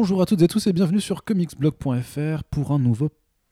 Bonjour 0.00 0.22
à 0.22 0.24
toutes 0.24 0.40
et 0.40 0.48
tous 0.48 0.66
et 0.66 0.72
bienvenue 0.72 0.98
sur 0.98 1.24
comicsblog.fr 1.24 2.42
pour 2.44 2.72
un 2.72 2.78
nouveau 2.78 3.10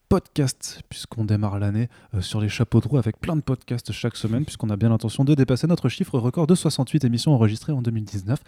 podcast, 0.09 0.81
puisqu'on 0.89 1.27
démarre 1.27 1.59
l'année 1.59 1.89
euh, 2.15 2.23
sur 2.23 2.41
les 2.41 2.49
chapeaux 2.49 2.81
de 2.81 2.89
roue 2.89 2.97
avec 2.97 3.21
plein 3.21 3.37
de 3.37 3.43
podcasts 3.43 3.93
chaque 3.93 4.17
semaine, 4.17 4.47
puisqu'on 4.47 4.71
a 4.71 4.77
bien 4.77 4.89
l'intention 4.89 5.25
de 5.25 5.35
dépasser 5.35 5.67
notre 5.67 5.91
chiffre 5.91 6.19
record 6.19 6.47
de 6.47 6.55
68 6.55 7.05
émissions 7.05 7.35
enregistrées 7.35 7.75
en 7.75 7.83
2019. 7.83 8.39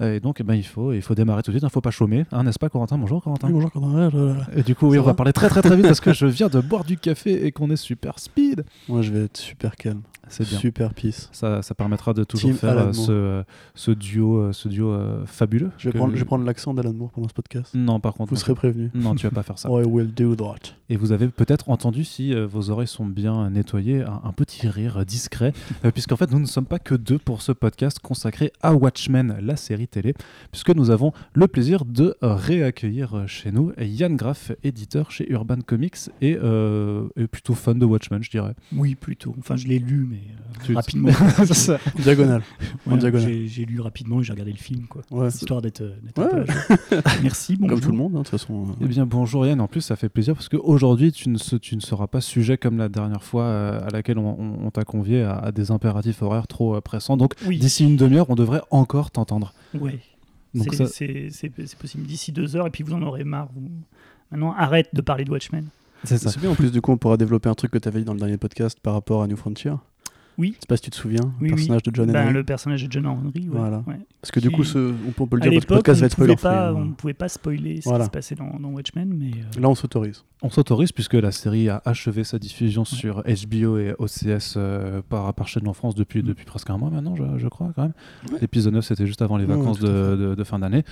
Euh, 0.00 0.16
Et 0.16 0.20
donc, 0.20 0.40
eh 0.40 0.44
ben, 0.44 0.54
il, 0.54 0.62
faut, 0.64 0.92
il 0.92 1.02
faut 1.02 1.14
démarrer 1.14 1.42
tout 1.42 1.50
de 1.50 1.54
suite, 1.56 1.62
il 1.62 1.66
ne 1.66 1.70
faut 1.70 1.80
pas 1.80 1.90
chômer, 1.90 2.24
hein, 2.32 2.44
n'est-ce 2.44 2.58
pas, 2.58 2.68
Corentin? 2.68 2.98
Bonjour, 2.98 3.22
Corentin. 3.22 3.48
Oui, 3.48 3.54
bonjour, 3.54 3.70
Quentin. 3.72 4.36
Et 4.56 4.62
du 4.62 4.74
coup, 4.74 4.88
oui, 4.88 4.98
on 4.98 5.02
va 5.02 5.14
parler 5.14 5.32
très 5.32 5.48
très 5.48 5.62
très 5.62 5.76
vite 5.76 5.86
parce 5.86 6.00
que 6.00 6.12
je 6.14 6.26
viens 6.26 6.48
de 6.48 6.60
boire 6.60 6.84
du 6.84 6.96
café 6.96 7.46
et 7.46 7.52
qu'on 7.52 7.70
est 7.70 7.76
super 7.76 8.18
speed. 8.18 8.64
Moi, 8.88 9.02
je 9.02 9.12
vais 9.12 9.24
être 9.24 9.36
super 9.36 9.76
calme. 9.76 10.02
C'est 10.30 10.46
bien. 10.46 10.58
Super 10.58 10.92
peace. 10.92 11.30
Ça, 11.32 11.62
ça 11.62 11.74
permettra 11.74 12.12
de 12.12 12.22
toujours 12.22 12.50
Team 12.50 12.58
faire 12.58 12.76
euh, 12.76 12.92
ce, 12.92 13.10
euh, 13.10 13.42
ce 13.74 13.90
duo, 13.90 14.36
euh, 14.36 14.52
ce 14.52 14.68
duo 14.68 14.94
fabuleux. 15.24 15.70
Je 15.78 15.88
vais, 15.88 15.92
que- 15.92 15.96
prendre, 15.98 16.12
je 16.14 16.18
vais 16.18 16.24
prendre 16.26 16.44
l'accent 16.44 16.74
d'Alan 16.74 16.92
Moore 16.92 17.10
pendant 17.12 17.28
ce 17.28 17.32
podcast. 17.32 17.72
Non, 17.74 17.98
par 17.98 18.12
contre, 18.12 18.28
Vous 18.34 18.36
serez 18.36 18.54
prévenus. 18.54 18.90
non, 18.94 19.14
tu 19.14 19.26
vas 19.26 19.30
pas 19.32 19.42
faire 19.42 19.58
ça. 19.58 19.68
I 19.72 19.84
will 19.86 20.12
do 20.12 20.36
that. 20.36 20.74
Et 20.90 20.96
vous 20.96 21.12
avez 21.12 21.28
peut-être 21.28 21.70
entendu, 21.70 22.04
si 22.04 22.34
vos 22.34 22.68
oreilles 22.68 22.86
sont 22.86 23.06
bien 23.06 23.48
nettoyées, 23.48 24.02
un, 24.02 24.20
un 24.24 24.32
petit 24.32 24.68
rire 24.68 25.04
discret, 25.06 25.54
puisqu'en 25.94 26.16
fait, 26.16 26.30
nous 26.30 26.40
ne 26.40 26.46
sommes 26.46 26.66
pas 26.66 26.78
que 26.78 26.94
deux 26.94 27.18
pour 27.18 27.40
ce 27.40 27.52
podcast 27.52 27.98
consacré 27.98 28.52
à 28.60 28.74
Watchmen, 28.74 29.38
la 29.40 29.56
série 29.56 29.87
télé, 29.88 30.14
puisque 30.52 30.70
nous 30.70 30.90
avons 30.90 31.12
le 31.34 31.48
plaisir 31.48 31.84
de 31.84 32.14
réaccueillir 32.22 33.14
euh, 33.16 33.26
chez 33.26 33.52
nous 33.52 33.72
Yann 33.80 34.16
Graff, 34.16 34.52
éditeur 34.64 35.10
chez 35.10 35.30
Urban 35.30 35.58
Comics 35.66 35.96
et, 36.20 36.36
euh, 36.42 37.08
et 37.16 37.26
plutôt 37.26 37.54
fan 37.54 37.78
de 37.78 37.84
Watchmen, 37.84 38.22
je 38.22 38.30
dirais. 38.30 38.54
Oui, 38.74 38.94
plutôt. 38.94 39.34
Enfin, 39.38 39.56
je 39.56 39.66
l'ai 39.66 39.78
lu, 39.78 40.06
mais 40.08 40.16
euh, 40.18 40.64
Tu- 40.66 40.74
rapidement. 40.74 41.10
Diagonale. 41.98 42.42
En 42.60 42.64
Voilà, 42.96 43.00
diagonale. 43.00 43.46
j'ai 43.46 43.64
lu 43.64 43.80
rapidement 43.80 44.20
et 44.20 44.24
j'ai 44.24 44.32
regardé 44.32 44.52
le 44.52 44.58
film, 44.58 44.86
quoi. 44.86 45.02
Ouais. 45.10 45.28
Histoire 45.28 45.62
d'être 45.62 45.80
euh, 45.82 45.94
Ouais. 46.16 46.44
Merci, 47.22 47.56
bonjour. 47.56 47.76
Comme 47.76 47.84
tout 47.84 47.90
le 47.92 47.96
monde, 47.98 48.12
hein, 48.14 48.18
de 48.18 48.22
toute 48.24 48.30
façon. 48.30 48.62
euh, 48.68 48.72
Eh 48.80 48.86
bien, 48.86 49.06
bonjour 49.06 49.46
Yann. 49.46 49.60
En 49.60 49.68
plus, 49.68 49.80
ça 49.80 49.96
fait 49.96 50.08
plaisir 50.08 50.34
parce 50.34 50.48
qu'aujourd'hui, 50.48 51.12
tu, 51.12 51.28
ne 51.28 51.38
tu 51.58 51.76
ne 51.76 51.80
seras 51.80 52.06
pas 52.06 52.20
sujet 52.20 52.58
comme 52.58 52.78
la 52.78 52.88
dernière 52.88 53.22
fois 53.22 53.44
euh, 53.44 53.80
à 53.86 53.90
laquelle 53.90 54.18
on, 54.18 54.28
on- 54.38 54.66
on 54.66 54.70
t'a 54.70 54.84
convié 54.84 55.22
à, 55.22 55.36
à 55.36 55.52
des 55.52 55.70
impératifs 55.70 56.22
horaires 56.22 56.46
trop 56.46 56.80
pressants. 56.80 57.16
Donc, 57.16 57.34
Oui, 57.46 57.58
d'ici 57.58 57.84
une 57.84 57.96
demi-heure, 57.96 58.30
on 58.30 58.34
devrait 58.34 58.62
encore 58.70 59.10
t'entendre. 59.10 59.52
Ouais. 59.80 60.00
Donc, 60.54 60.74
C'est 60.74 61.30
ça, 61.30 61.48
possible. 61.78 62.04
D'ici 62.06 62.32
deux 62.32 62.56
heures, 62.56 62.66
et 62.66 62.70
puis 62.70 62.82
vous 62.84 62.94
en 62.94 63.02
aurez 63.02 63.24
marre. 63.24 63.48
vous. 63.54 63.68
Maintenant, 64.30 64.52
arrête 64.52 64.88
de 64.94 65.00
parler 65.00 65.24
de 65.24 65.30
Watchmen. 65.30 65.66
c'est 66.04 66.18
ça. 66.18 66.30
C'est 66.30 66.40
bien, 66.40 66.50
en 66.50 66.54
plus, 66.54 66.70
du 66.72 66.80
coup, 66.80 66.92
on 66.92 66.96
pourra 66.98 67.16
développer 67.16 67.48
un 67.48 67.54
truc 67.54 67.70
que 67.70 67.78
tu 67.78 67.88
avais 67.88 68.00
dit 68.00 68.04
dans 68.04 68.14
le 68.14 68.18
dernier 68.18 68.36
podcast 68.38 68.78
par 68.80 68.94
rapport 68.94 69.22
à 69.22 69.26
New 69.26 69.36
Frontier. 69.36 69.72
Oui. 70.38 70.50
Je 70.54 70.60
sais 70.60 70.66
pas 70.68 70.76
si 70.76 70.84
tu 70.84 70.90
te 70.90 70.96
souviens, 70.96 71.32
Oui, 71.40 71.48
le 71.50 71.56
personnage 71.56 71.82
de 71.82 71.90
John 71.94 72.12
Ben, 72.12 72.24
Henry. 72.24 72.32
le 72.34 72.44
personnage 72.44 72.84
de 72.86 72.92
John 72.92 73.06
Henry. 73.06 73.24
ouais, 73.34 73.46
Voilà. 73.50 73.82
ouais. 73.88 73.98
Parce 74.22 74.30
que 74.30 74.38
du 74.40 74.50
coup, 74.50 74.62
ce, 74.64 74.78
on, 75.08 75.10
peut, 75.10 75.22
on 75.24 75.26
peut 75.26 75.36
le 75.36 75.42
À 75.42 75.48
dire, 75.48 75.54
votre 75.54 75.66
l'époque, 75.72 75.84
podcast 75.84 75.98
on 75.98 76.00
va 76.00 76.02
ne 76.02 76.06
être 76.06 76.16
pouvait, 76.16 76.36
spoiler 76.36 76.56
pas- 76.56 76.74
on 76.74 76.84
ne 76.84 76.92
pouvait 76.92 77.14
pas 77.14 77.28
spoiler 77.28 77.80
ce 77.80 77.88
qui 77.98 78.04
se 78.04 78.10
passait 78.10 78.34
dans, 78.36 78.58
dans 78.60 78.68
Watchmen, 78.70 79.12
mais 79.18 79.30
euh, 79.32 79.60
Là, 79.60 79.68
on 79.68 79.74
s'autorise. 79.74 80.24
On 80.42 80.50
s'autorise 80.50 80.92
puisque 80.92 81.14
la 81.14 81.32
série 81.32 81.68
a 81.68 81.82
achevé 81.84 82.22
sa 82.24 82.38
diffusion 82.38 82.84
sur 82.84 83.22
HBO 83.24 83.78
et 83.78 83.94
OCS 83.98 84.54
euh, 84.56 85.02
par, 85.08 85.34
par 85.34 85.48
chaîne 85.48 85.66
en 85.66 85.72
France 85.72 85.94
depuis, 85.96 86.20
Mm. 86.22 86.26
depuis 86.26 86.44
presque 86.44 86.70
un 86.70 86.78
mois 86.78 86.90
maintenant, 86.90 87.16
je, 87.16 87.24
je 87.38 87.48
crois, 87.48 87.72
quand 87.74 87.82
même. 87.82 87.92
Ouais. 88.30 88.38
L'épisode 88.40 88.74
9, 88.74 88.84
c'était 88.84 89.06
juste 89.06 89.22
avant 89.22 89.36
les 89.38 89.44
vacances 89.46 89.82
à 89.82 89.86
de 90.16 90.44
fin 90.44 90.58
d'année. 90.60 90.84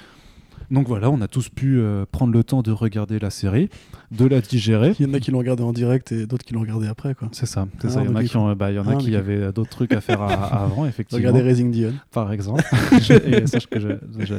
Donc 0.70 0.88
voilà, 0.88 1.10
on 1.10 1.20
a 1.20 1.28
tous 1.28 1.48
pu 1.48 1.78
euh, 1.78 2.04
prendre 2.10 2.32
le 2.32 2.42
temps 2.44 2.62
de 2.62 2.70
regarder 2.72 3.18
la 3.18 3.30
série, 3.30 3.68
de 4.10 4.26
la 4.26 4.40
digérer. 4.40 4.94
Il 4.98 5.06
y 5.06 5.10
en 5.10 5.14
a 5.14 5.20
qui 5.20 5.30
l'ont 5.30 5.38
regardé 5.38 5.62
en 5.62 5.72
direct 5.72 6.12
et 6.12 6.26
d'autres 6.26 6.44
qui 6.44 6.54
l'ont 6.54 6.60
regardé 6.60 6.86
après. 6.88 7.14
Quoi. 7.14 7.28
C'est 7.32 7.46
ça, 7.46 7.66
c'est 7.80 7.88
Ah, 7.88 7.90
ça. 7.90 8.02
Il 8.02 8.06
y 8.06 8.12
en 8.12 8.16
a 8.16 8.24
qui, 8.24 8.36
ont, 8.36 8.52
bah, 8.54 8.70
il 8.72 8.76
y 8.76 8.78
en 8.78 8.86
a 8.88 8.92
Ah, 8.94 8.96
qui 8.96 9.14
avaient 9.14 9.52
d'autres 9.52 9.70
trucs 9.70 9.92
à 9.92 10.00
faire 10.00 10.20
à- 10.22 10.26
avant, 10.64 10.86
effectivement. 10.86 11.18
Regardez 11.18 11.42
Raising 11.42 11.70
Dion. 11.70 11.92
Par 12.12 12.32
exemple. 12.32 12.64
Et 13.26 13.46
sache 13.46 13.66
que 13.66 13.78
je, 13.80 13.88
je, 14.18 14.34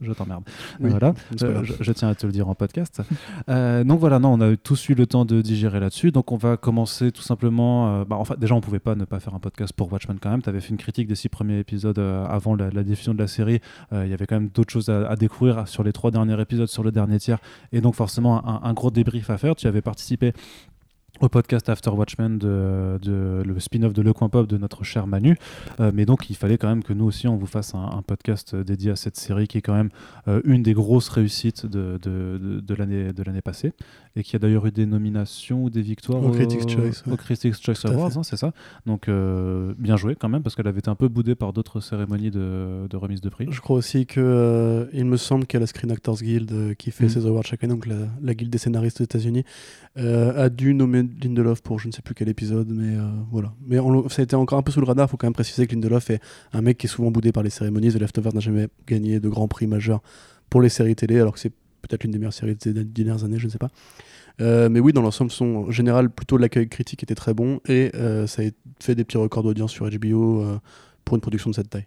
je 0.00 0.12
t'emmerde. 0.12 0.44
Oui, 0.80 0.90
Voilà, 0.90 1.14
Euh, 1.42 1.64
je, 1.64 1.74
je 1.80 1.92
tiens 1.92 2.08
à 2.08 2.14
te 2.14 2.26
le 2.26 2.32
dire 2.32 2.48
en 2.48 2.54
podcast. 2.54 3.02
Euh, 3.48 3.84
donc 3.84 4.00
voilà, 4.00 4.18
non, 4.18 4.32
on 4.34 4.40
a 4.40 4.56
tous 4.56 4.88
eu 4.88 4.94
le 4.94 5.06
temps 5.06 5.24
de 5.24 5.40
digérer 5.40 5.78
là-dessus. 5.78 6.10
Donc 6.10 6.32
on 6.32 6.36
va 6.36 6.56
commencer 6.56 7.12
tout 7.12 7.22
simplement. 7.22 8.00
euh, 8.00 8.04
bah, 8.04 8.16
enfin, 8.18 8.34
déjà, 8.38 8.54
on 8.54 8.60
pouvait 8.60 8.78
pas 8.80 8.94
ne 8.94 9.04
pas 9.04 9.20
faire 9.20 9.34
un 9.34 9.38
podcast 9.38 9.72
pour 9.72 9.92
Watchmen 9.92 10.18
quand 10.20 10.30
même. 10.30 10.42
Tu 10.42 10.48
avais 10.48 10.60
fait 10.60 10.70
une 10.70 10.76
critique 10.78 11.06
des 11.06 11.14
six 11.14 11.28
premiers 11.28 11.58
épisodes 11.58 11.98
euh, 11.98 12.26
avant 12.26 12.54
la, 12.56 12.70
la 12.70 12.82
diffusion 12.82 13.14
de 13.14 13.18
la 13.18 13.26
série. 13.28 13.60
Il 13.92 14.08
y 14.08 14.12
avait 14.14 14.26
quand 14.26 14.36
même 14.36 14.48
d'autres 14.48 14.72
choses 14.72 14.88
à, 14.88 15.06
à 15.08 15.16
découvrir 15.16 15.68
sur 15.68 15.82
les 15.84 15.92
trois 15.92 16.10
derniers 16.10 16.40
épisodes, 16.40 16.68
sur 16.68 16.82
le 16.82 16.90
dernier 16.90 17.18
tiers. 17.18 17.38
Et 17.72 17.80
donc 17.80 17.94
forcément, 17.94 18.46
un, 18.46 18.60
un 18.68 18.72
gros 18.74 18.90
débrief 18.90 19.30
à 19.30 19.38
faire. 19.38 19.54
Tu 19.54 19.66
avais 19.66 19.82
participé 19.82 20.32
au 21.20 21.28
podcast 21.28 21.68
After 21.68 21.90
Watchmen 21.90 22.38
de, 22.38 22.98
de- 23.02 23.42
le 23.44 23.58
spin-off 23.60 23.92
de 23.92 24.02
Le 24.02 24.12
Coin 24.12 24.28
Pop 24.28 24.46
de 24.46 24.56
notre 24.58 24.84
cher 24.84 25.06
Manu. 25.06 25.36
Euh, 25.80 25.90
mais 25.94 26.04
donc 26.06 26.28
il 26.30 26.36
fallait 26.36 26.58
quand 26.58 26.68
même 26.68 26.82
que 26.82 26.92
nous 26.92 27.04
aussi 27.04 27.26
on 27.28 27.36
vous 27.36 27.46
fasse 27.46 27.74
un, 27.74 27.78
un 27.98 28.02
podcast 28.02 28.54
dédié 28.54 28.90
à 28.90 28.96
cette 28.96 29.16
série 29.16 29.46
qui 29.48 29.58
est 29.58 29.62
quand 29.62 29.74
même 29.74 29.88
euh, 30.28 30.40
une 30.44 30.62
des 30.62 30.74
grosses 30.74 31.08
réussites 31.08 31.64
de, 31.66 31.98
de, 32.02 32.60
de- 32.60 32.74
l'année 32.74 33.12
de 33.12 33.22
l'année 33.22 33.40
passée 33.40 33.72
et 34.16 34.22
qui 34.22 34.36
a 34.36 34.38
d'ailleurs 34.38 34.66
eu 34.66 34.70
des 34.72 34.86
nominations 34.86 35.64
ou 35.64 35.70
des 35.70 35.82
victoires 35.82 36.22
Au 36.22 36.30
Critics' 36.30 36.68
Choice, 36.68 37.02
ouais. 37.06 37.12
au 37.12 37.16
Critics' 37.16 37.54
Choice 37.62 37.84
à 37.84 37.88
Awards, 37.92 38.16
hein, 38.18 38.22
c'est 38.22 38.36
ça. 38.36 38.52
Donc 38.86 39.08
euh, 39.08 39.72
bien 39.78 39.96
joué 39.96 40.14
quand 40.16 40.28
même 40.28 40.42
parce 40.42 40.54
qu'elle 40.54 40.68
avait 40.68 40.78
été 40.80 40.90
un 40.90 40.94
peu 40.94 41.08
boudée 41.08 41.34
par 41.34 41.52
d'autres 41.52 41.80
cérémonies 41.80 42.30
de, 42.30 42.86
de 42.88 42.96
remise 42.96 43.20
de 43.20 43.28
prix. 43.28 43.46
Je 43.50 43.60
crois 43.60 43.76
aussi 43.76 44.06
que 44.06 44.88
il 44.92 45.04
me 45.06 45.16
semble 45.16 45.46
qu'à 45.46 45.58
la 45.58 45.66
Screen 45.66 45.90
Actors 45.92 46.16
Guild 46.22 46.76
qui 46.76 46.90
fait 46.90 47.04
Mhm. 47.04 47.10
ses 47.10 47.26
awards 47.26 47.44
chaque 47.44 47.62
année, 47.64 47.72
donc 47.74 47.86
la, 47.86 47.96
la 48.22 48.34
guilde 48.34 48.50
des 48.50 48.58
scénaristes 48.58 49.00
aux 49.00 49.04
États-Unis, 49.04 49.44
a 49.96 50.48
dû 50.50 50.74
nommer 50.74 51.05
Lindelof 51.22 51.62
pour 51.62 51.78
je 51.78 51.88
ne 51.88 51.92
sais 51.92 52.02
plus 52.02 52.14
quel 52.14 52.28
épisode, 52.28 52.68
mais 52.70 52.96
euh, 52.96 53.08
voilà. 53.30 53.52
Mais 53.66 53.78
ça 54.08 54.22
a 54.22 54.24
été 54.24 54.36
encore 54.36 54.58
un 54.58 54.62
peu 54.62 54.72
sous 54.72 54.80
le 54.80 54.86
radar. 54.86 55.06
Il 55.06 55.10
faut 55.10 55.16
quand 55.16 55.26
même 55.26 55.34
préciser 55.34 55.66
que 55.66 55.74
Lindelof 55.74 56.10
est 56.10 56.20
un 56.52 56.62
mec 56.62 56.78
qui 56.78 56.86
est 56.86 56.90
souvent 56.90 57.10
boudé 57.10 57.32
par 57.32 57.42
les 57.42 57.50
cérémonies. 57.50 57.92
The 57.92 58.00
Leftovers 58.00 58.34
n'a 58.34 58.40
jamais 58.40 58.68
gagné 58.86 59.20
de 59.20 59.28
grands 59.28 59.48
prix 59.48 59.66
majeurs 59.66 60.02
pour 60.50 60.60
les 60.60 60.68
séries 60.68 60.94
télé, 60.94 61.18
alors 61.18 61.34
que 61.34 61.40
c'est 61.40 61.52
peut-être 61.82 62.04
l'une 62.04 62.12
des 62.12 62.18
meilleures 62.18 62.32
séries 62.32 62.56
des 62.56 62.84
dernières 62.84 63.24
années, 63.24 63.38
je 63.38 63.46
ne 63.46 63.50
sais 63.50 63.58
pas. 63.58 63.70
Euh, 64.40 64.68
mais 64.68 64.80
oui, 64.80 64.92
dans 64.92 65.02
l'ensemble, 65.02 65.30
son 65.30 65.70
général, 65.70 66.10
plutôt 66.10 66.36
l'accueil 66.36 66.68
critique 66.68 67.02
était 67.02 67.14
très 67.14 67.32
bon 67.32 67.60
et 67.68 67.90
euh, 67.94 68.26
ça 68.26 68.42
a 68.42 68.46
fait 68.80 68.94
des 68.94 69.04
petits 69.04 69.16
records 69.16 69.42
d'audience 69.42 69.72
sur 69.72 69.88
HBO 69.88 70.44
pour 71.04 71.14
une 71.14 71.20
production 71.20 71.50
de 71.50 71.54
cette 71.54 71.70
taille. 71.70 71.86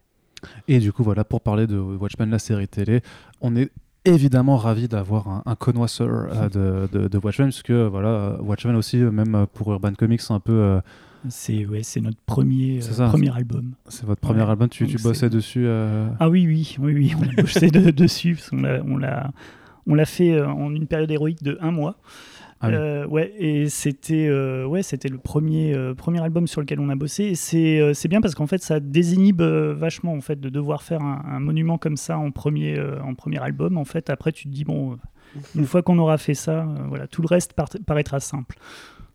Et 0.68 0.80
du 0.80 0.92
coup, 0.92 1.04
voilà, 1.04 1.24
pour 1.24 1.42
parler 1.42 1.68
de 1.68 1.78
Watchmen, 1.78 2.30
la 2.30 2.40
série 2.40 2.68
télé, 2.68 3.02
on 3.42 3.56
est 3.56 3.70
évidemment 4.06 4.58
ravi 4.58 4.88
d'avoir 4.88 5.28
un, 5.28 5.44
un 5.46 5.56
connoisseur 5.56 6.28
euh, 6.32 6.50
de, 6.92 7.00
de, 7.00 7.08
de 7.08 7.18
Watchmen, 7.18 7.50
puisque 7.50 7.72
voilà, 7.72 8.10
euh, 8.10 8.38
Watchmen 8.42 8.76
aussi, 8.76 8.98
euh, 8.98 9.12
même 9.12 9.46
pour 9.54 9.72
Urban 9.72 9.94
Comics, 9.94 10.22
c'est 10.22 10.34
un 10.34 10.40
peu, 10.40 10.54
euh, 10.54 10.82
c'est 11.28 11.66
ouais, 11.66 11.84
c'est 11.84 12.00
notre 12.02 12.18
premier, 12.26 12.80
euh, 12.82 13.08
premier 13.10 13.36
album. 13.36 13.72
c'est 13.88 14.06
votre 14.06 14.22
premier 14.22 14.42
Ouais. 14.44 14.50
album, 14.50 14.70
tu, 14.70 14.88
tu 14.88 14.98
bossais 15.02 15.30
dessus. 15.30 15.68
Ah 16.20 16.30
oui, 16.30 16.46
oui, 16.48 16.76
oui, 16.80 16.94
oui, 16.94 17.14
on 17.20 17.24
a 17.40 17.42
bossé 17.42 17.70
de- 17.70 17.92
dessus. 17.92 18.36
parce 18.36 18.50
qu'on 18.52 18.62
l'a- 18.62 18.82
on 18.86 18.98
l'a 18.98 19.32
on 19.88 19.96
l'a 19.96 20.06
fait 20.06 20.40
en 20.42 20.74
une 20.76 20.86
période 20.86 21.10
héroïque 21.10 21.42
de 21.42 21.58
un 21.62 21.72
mois. 21.72 21.96
Ah 22.62 22.68
oui. 22.68 22.74
Euh, 22.76 23.08
ouais, 23.08 23.34
et 23.38 23.70
c'était 23.70 24.28
euh, 24.28 24.66
ouais, 24.66 24.84
c'était 24.84 25.08
le 25.08 25.18
premier, 25.18 25.74
euh, 25.74 25.94
premier 25.94 26.22
album 26.22 26.46
sur 26.46 26.60
lequel 26.60 26.80
on 26.82 26.90
a 26.90 26.96
bossé. 26.96 27.24
Et 27.24 27.36
c'est 27.36 27.80
euh, 27.80 27.94
c'est 27.94 28.08
bien 28.10 28.20
parce 28.20 28.36
qu'en 28.36 28.48
fait, 28.48 28.62
ça 28.62 28.80
désinhibe 28.82 29.42
euh, 29.42 29.74
vachement 29.74 30.14
en 30.14 30.20
fait, 30.22 30.40
de 30.40 30.50
devoir 30.50 30.84
faire 30.84 31.02
un, 31.02 31.24
un 31.26 31.40
monument 31.40 31.78
comme 31.78 31.96
ça 31.96 32.18
en 32.18 32.32
premier, 32.32 32.78
euh, 32.78 33.02
en 33.02 33.16
premier 33.16 33.40
album. 33.42 33.78
En 33.78 33.86
fait, 33.86 34.10
après, 34.10 34.34
tu 34.34 34.44
te 34.50 34.54
dis, 34.54 34.66
bon, 34.66 34.92
euh, 34.94 34.96
une 35.56 35.66
fois 35.66 35.82
qu'on 35.84 35.98
aura 36.00 36.18
fait 36.18 36.34
ça, 36.34 36.64
euh, 36.64 36.66
voilà, 36.90 37.08
tout 37.08 37.22
le 37.22 37.28
reste 37.28 37.54
part- 37.54 37.70
paraîtra 37.86 38.20
simple. 38.20 38.58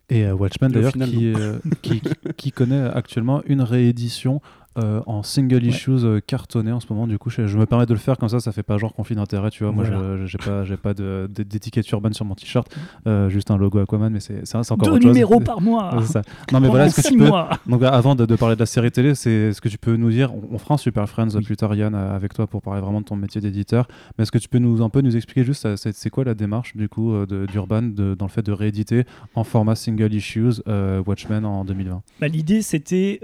Et 0.09 0.23
euh, 0.25 0.33
Watchmen, 0.33 0.71
d'ailleurs, 0.71 0.91
final, 0.93 1.09
qui, 1.09 1.33
euh, 1.35 1.57
qui, 1.81 1.99
qui- 2.01 2.09
qui 2.37 2.51
connaît 2.51 2.81
actuellement 2.81 3.41
une 3.45 3.61
réédition 3.61 4.41
euh, 4.77 5.01
en 5.05 5.23
single 5.23 5.63
issues 5.65 5.91
euh, 6.03 6.19
cartonné 6.25 6.71
en 6.71 6.79
ce 6.79 6.87
moment. 6.89 7.07
Du 7.07 7.17
coup, 7.17 7.29
je, 7.29 7.47
je 7.47 7.57
me 7.57 7.65
permets 7.65 7.85
de 7.85 7.93
le 7.93 7.99
faire 7.99 8.17
comme 8.17 8.29
ça, 8.29 8.39
ça 8.39 8.51
fait 8.51 8.63
pas 8.63 8.77
genre 8.77 8.93
conflit 8.93 9.15
d'intérêt, 9.15 9.49
tu 9.49 9.63
vois. 9.63 9.71
Moi, 9.73 9.83
Voilà. 9.85 10.25
j'ai 10.25 10.37
pas, 10.37 10.63
j'ai 10.63 10.77
pas 10.77 10.93
d'étiquette 10.93 11.89
urbaine 11.91 12.13
sur 12.13 12.25
mon 12.25 12.35
t-shirt, 12.35 12.67
euh, 13.07 13.29
juste 13.29 13.51
un 13.51 13.57
logo 13.57 13.79
Aquaman, 13.79 14.11
mais 14.11 14.19
c'est 14.19 14.45
c'est- 14.45 14.63
c'est 14.63 14.71
encore 14.71 14.87
Deux 14.89 14.93
autre 14.95 15.01
chose. 15.03 15.11
numéros 15.13 15.39
par 15.39 15.61
mois. 15.61 15.95
Ouais, 15.95 16.05
ça. 16.05 16.21
Non, 16.51 16.59
mais 16.59 16.67
voilà, 16.67 16.87
est-ce 16.87 17.01
que 17.01 17.07
tu 17.07 17.17
peux, 17.17 17.27
mois. 17.27 17.49
Donc 17.67 17.81
avant 17.83 18.15
de, 18.15 18.25
de 18.25 18.35
parler 18.35 18.55
de 18.55 18.59
la 18.59 18.65
série 18.65 18.91
télé, 18.91 19.15
c'est 19.15 19.31
est-ce 19.31 19.61
que 19.61 19.69
tu 19.69 19.77
peux 19.77 19.95
nous 19.95 20.09
dire, 20.11 20.33
on, 20.33 20.41
on 20.55 20.57
fera 20.57 20.73
un 20.75 20.77
Super 20.77 21.07
Friends 21.07 21.29
Oui. 21.35 21.43
plus 21.43 21.55
tard 21.55 21.73
Yann 21.75 21.95
avec 21.95 22.33
toi 22.33 22.47
pour 22.47 22.61
parler 22.61 22.81
vraiment 22.81 22.99
de 23.01 23.05
ton 23.05 23.15
métier 23.15 23.39
d'éditeur, 23.41 23.87
mais 24.17 24.23
est-ce 24.23 24.31
que 24.31 24.37
tu 24.37 24.49
peux 24.49 24.59
nous 24.59 24.81
un 24.81 24.89
peu 24.89 25.01
nous 25.01 25.15
expliquer 25.15 25.43
juste 25.43 25.67
c'est 25.75 26.09
quoi 26.09 26.23
la 26.23 26.33
démarche 26.33 26.75
du 26.75 26.89
coup 26.89 27.13
d'Urban 27.25 27.81
dans 27.83 28.25
le 28.25 28.29
fait 28.29 28.41
de 28.45 28.51
rééditer 28.51 29.05
en 29.35 29.43
format 29.43 29.75
single 29.75 30.13
issues 30.13 30.61
euh, 30.67 31.01
Watchmen 31.05 31.45
en 31.45 31.63
2020 31.65 32.01
Bah, 32.19 32.27
L'idée, 32.27 32.61
c'était 32.61 33.19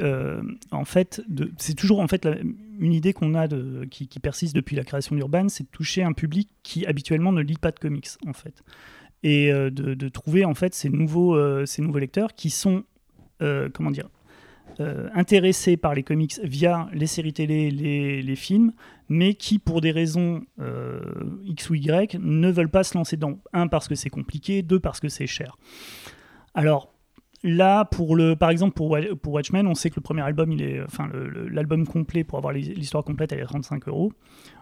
en 0.71 0.86
fait, 0.86 1.21
de- 1.27 1.41
c'est 1.58 1.76
toujours 1.76 2.00
en 2.00 2.08
fait 2.08 2.28
une 2.80 2.94
idée 2.94 3.14
qu'on 3.14 3.36
a 3.36 3.48
qui, 3.90 4.08
persiste 4.20 4.56
depuis 4.56 4.76
la 4.76 4.84
création 4.84 5.16
d'Urban, 5.16 5.50
c'est 5.50 5.64
de 5.64 5.70
toucher 5.70 6.04
un 6.04 6.14
public 6.14 6.50
qui 6.64 6.86
habituellement 6.86 7.32
ne 7.32 7.42
lit 7.42 7.58
pas 7.58 7.72
de 7.72 7.80
comics 7.80 8.10
en 8.26 8.34
fait, 8.34 8.64
et 9.24 9.52
euh, 9.52 9.70
de, 9.70 10.10
trouver 10.10 10.46
en 10.46 10.54
fait 10.54 10.74
ces 10.74 10.90
nouveaux, 10.90 11.36
euh, 11.36 11.66
lecteurs 11.96 12.34
qui 12.34 12.50
sont, 12.50 12.84
euh, 13.42 13.70
comment 13.74 13.92
dire, 13.92 14.10
intéressés 15.14 15.78
par 15.78 15.94
les 15.94 16.02
comics 16.02 16.40
via 16.44 16.90
les 16.94 17.06
séries 17.06 17.34
télé, 17.34 17.70
les, 17.70 18.36
films, 18.36 18.74
mais 19.10 19.36
qui, 19.36 19.60
pour 19.60 19.80
des 19.80 19.92
raisons 19.92 20.44
X 21.44 21.70
ou 21.70 21.76
Y, 21.76 22.18
ne 22.20 22.50
veulent 22.50 22.70
pas 22.70 22.84
se 22.84 22.98
lancer 22.98 23.16
dedans. 23.16 23.38
Un, 23.54 23.68
parce 23.68 23.88
que 23.88 23.94
c'est 23.94 24.10
compliqué, 24.10 24.64
deux, 24.64 24.80
parce 24.80 25.00
que 25.00 25.08
c'est 25.10 25.28
cher. 25.28 25.58
Alors, 26.56 26.96
là, 27.44 27.86
pour 27.86 28.16
le, 28.16 28.36
par 28.36 28.50
exemple, 28.50 28.74
pour, 28.74 28.98
pour 29.22 29.34
Watchmen, 29.34 29.66
on 29.68 29.76
sait 29.76 29.90
que 29.90 29.96
le 29.96 30.02
premier 30.02 30.22
album, 30.22 30.52
il 30.52 30.62
est, 30.62 30.82
enfin, 30.84 31.10
l'album 31.50 31.88
complet 31.88 32.24
pour 32.24 32.38
avoir 32.38 32.54
l'hi- 32.54 32.74
l'histoire 32.76 33.04
complète, 33.04 33.32
elle 33.32 33.40
est 33.40 33.44
à 33.44 33.48
35 33.48 33.88
euros. 33.88 34.14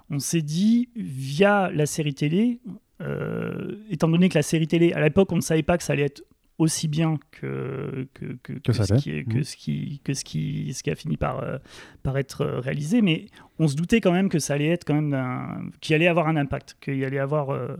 On 0.10 0.20
s'est 0.20 0.42
dit, 0.42 0.90
via 0.96 1.70
la 1.74 1.86
série 1.86 2.14
télé, 2.14 2.60
euh, 3.02 3.76
étant 3.90 4.08
donné 4.10 4.30
que 4.30 4.36
la 4.38 4.42
série 4.44 4.68
télé, 4.68 4.94
à 4.94 5.02
l'époque, 5.02 5.32
on 5.32 5.36
ne 5.38 5.42
savait 5.42 5.64
pas 5.64 5.78
que 5.78 5.84
ça 5.84 5.94
allait 5.94 6.04
être 6.04 6.24
aussi 6.58 6.90
bien 6.90 7.16
que, 7.32 8.08
que, 8.14 8.26
que, 8.44 8.52
que 8.54 8.74
ça 8.74 8.84
ce, 8.86 8.94
qui, 8.96 9.24
que, 9.24 9.44
ce, 9.44 9.56
qui, 9.56 10.02
que 10.04 10.14
ce, 10.14 10.26
qui, 10.26 10.74
ce 10.74 10.84
qui 10.84 10.92
a 10.92 10.96
fini 10.96 11.16
par, 11.16 11.40
euh, 11.42 11.58
par 12.04 12.18
être 12.18 12.42
euh, 12.42 12.60
réalisé, 12.60 13.02
mais 13.02 13.28
on 13.60 13.68
se 13.70 13.76
doutait 13.78 14.02
quand 14.02 14.12
même 14.12 14.28
que 14.28 14.40
ça 14.40 14.56
allait 14.56 14.68
être 14.68 14.84
quand 14.84 15.02
même 15.02 15.72
qu'il 15.80 15.96
allait 15.96 16.08
avoir 16.08 16.28
un 16.28 16.36
impact, 16.36 16.76
qu'il 16.82 17.02
allait 17.06 17.20
avoir 17.20 17.52
euh, 17.52 17.78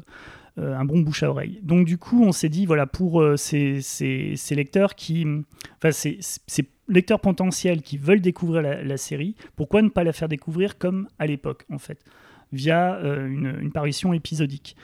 un 0.58 0.86
bon 0.86 1.00
bouche 1.00 1.24
à 1.24 1.30
oreille. 1.30 1.60
Donc 1.64 1.86
du 1.86 1.98
coup, 1.98 2.24
on 2.24 2.32
s'est 2.32 2.50
dit 2.50 2.66
voilà 2.66 2.86
pour 2.86 3.22
euh, 3.22 3.38
ces, 3.38 3.82
lecteurs 4.52 4.96
qui, 4.96 5.26
lecteurs 6.88 7.20
potentiels 7.20 7.82
qui 7.82 7.98
veulent 7.98 8.22
découvrir 8.22 8.62
la, 8.62 8.98
série, 8.98 9.36
pourquoi 9.56 9.82
ne 9.82 9.90
pas 9.90 10.04
la 10.04 10.14
faire 10.14 10.28
découvrir 10.28 10.78
comme 10.78 11.08
à 11.20 11.28
l'époque 11.28 11.66
en 11.72 11.78
fait, 11.78 12.04
via 12.52 12.96
euh, 12.96 13.28
une, 13.28 13.72
parution 13.72 14.14
épisodique. 14.14 14.76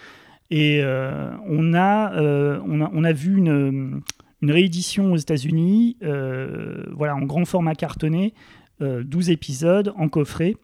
Et 0.51 0.81
euh, 0.81 1.31
on, 1.47 1.73
a, 1.73 2.13
euh, 2.15 2.59
on, 2.65 2.81
on 2.81 3.13
vu 3.13 3.37
une, 3.37 4.01
réédition 4.43 5.11
aux 5.11 5.17
États-Unis, 5.17 5.97
euh, 6.03 6.83
voilà, 6.91 7.15
en 7.15 7.21
grand 7.21 7.45
format 7.45 7.73
cartonné, 7.73 8.35
euh, 8.81 9.03
12 9.03 9.31
épisodes 9.31 9.93
en 9.97 10.07
coffret. 10.07 10.55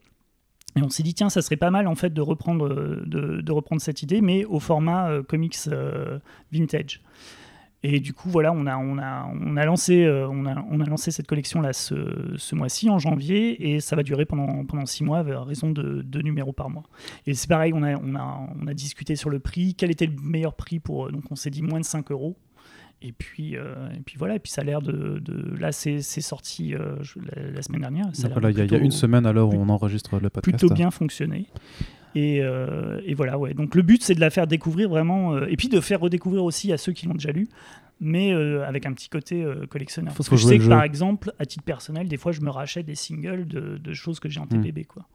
Et 0.76 0.82
on 0.82 0.90
s'est 0.90 1.04
dit, 1.04 1.14
tiens, 1.14 1.30
ça 1.30 1.42
serait 1.42 1.58
pas 1.58 1.72
mal 1.72 1.88
en 1.88 1.96
fait 1.96 2.14
de 2.14 2.22
reprendre, 2.22 2.68
euh, 2.68 3.04
de, 3.06 3.52
reprendre 3.52 3.82
cette 3.82 4.04
idée, 4.04 4.22
mais 4.22 4.46
au 4.46 4.60
format 4.60 5.10
euh, 5.10 5.24
comics 5.24 5.58
euh, 5.68 6.20
vintage. 6.52 7.02
Et 7.84 8.00
du 8.00 8.14
coup, 8.14 8.30
voilà, 8.30 8.54
on 8.54 8.68
a, 8.68 8.78
on 8.78 9.00
a, 9.00 9.28
on 9.34 9.58
a, 9.58 9.66
lancé, 9.66 10.08
on 10.08 10.46
a, 10.46 10.64
on 10.70 10.80
a 10.82 10.86
lancé 10.86 11.10
cette 11.10 11.26
collection-là 11.26 11.74
ce, 11.74 12.36
ce 12.38 12.54
mois-ci, 12.54 12.92
en 12.92 13.00
janvier, 13.00 13.72
et 13.72 13.80
ça 13.80 13.96
va 13.96 14.04
durer 14.04 14.26
pendant, 14.26 14.64
pendant 14.66 14.86
six 14.86 15.04
mois, 15.04 15.20
à 15.20 15.44
raison 15.44 15.72
de 15.72 16.04
deux 16.04 16.22
numéros 16.22 16.54
par 16.54 16.70
mois. 16.70 16.84
Et 17.26 17.34
c'est 17.34 17.50
pareil, 17.50 17.74
on 17.76 17.82
a, 17.82 17.96
on, 17.96 18.14
a, 18.14 18.50
on 18.62 18.68
a 18.68 18.74
discuté 18.76 19.16
sur 19.16 19.32
le 19.32 19.40
prix, 19.40 19.74
quel 19.74 19.90
était 19.90 20.06
le 20.06 20.16
meilleur 20.22 20.54
prix 20.54 20.80
pour. 20.80 21.12
Donc 21.12 21.24
on 21.32 21.36
s'est 21.36 21.50
dit 21.50 21.64
moins 21.64 21.80
de 21.80 21.86
5 21.86 22.12
euros. 22.12 22.38
Et 23.04 23.12
puis, 23.14 23.58
euh, 23.58 23.74
et 23.98 24.02
puis 24.02 24.16
voilà, 24.20 24.36
et 24.36 24.40
puis 24.40 24.52
ça 24.52 24.62
a 24.62 24.64
l'air 24.64 24.82
de, 24.82 25.20
de- 25.20 25.56
Là, 25.58 25.72
c'est 25.72 26.02
sorti 26.02 26.76
euh, 26.76 26.98
la, 27.36 27.52
la 27.52 27.62
semaine 27.64 27.82
dernière. 27.82 28.06
Ça 28.06 28.10
a 28.10 28.14
Donc 28.14 28.24
l'air 28.24 28.34
voilà, 28.34 28.50
il 28.52 28.58
y, 28.58 28.62
a- 28.62 28.66
y 28.66 28.76
une 28.86 28.92
semaine 28.92 29.26
l'heure 29.32 29.50
où 29.50 29.56
on 29.58 29.70
enregistre 29.70 30.20
le 30.20 30.30
podcast. 30.30 30.58
plutôt 30.58 30.74
bien 30.74 30.92
fonctionné. 30.92 31.48
Et, 32.14 32.42
euh, 32.44 33.00
et 33.06 33.14
voilà, 33.16 33.40
ouais. 33.40 33.54
Donc 33.54 33.74
le 33.76 33.82
but, 33.82 34.04
c'est 34.04 34.14
de 34.16 34.20
la 34.20 34.30
faire 34.30 34.46
découvrir 34.46 34.90
vraiment, 34.90 35.36
et 35.48 35.56
puis 35.56 35.70
de 35.70 35.80
faire 35.80 36.00
redécouvrir 36.02 36.44
aussi 36.44 36.72
à 36.74 36.78
ceux 36.78 36.92
qui 36.92 37.08
l'ont 37.08 37.14
déjà 37.14 37.32
lu, 37.32 37.48
mais 38.00 38.34
avec 38.34 38.86
un 38.86 38.94
petit 38.94 39.10
côté 39.10 39.46
collectionneur. 39.70 40.14
Parce 40.14 40.28
que 40.30 40.36
je 40.36 40.46
sais 40.46 40.58
que 40.58 40.64
jeu. 40.64 40.70
par 40.70 40.84
exemple, 40.84 41.32
à 41.40 41.46
titre 41.46 41.64
personnel, 41.64 42.08
des 42.08 42.18
fois, 42.18 42.32
je 42.34 42.42
me 42.42 42.50
rachète 42.50 42.86
des 42.86 42.96
singles 42.96 43.48
de, 43.48 43.78
de 43.78 43.94
choses 43.94 44.20
que 44.20 44.28
j'ai 44.30 44.40
en 44.40 44.46
Hmm. 44.46 44.62
TPB, 44.62 44.84
quoi. 44.86 45.06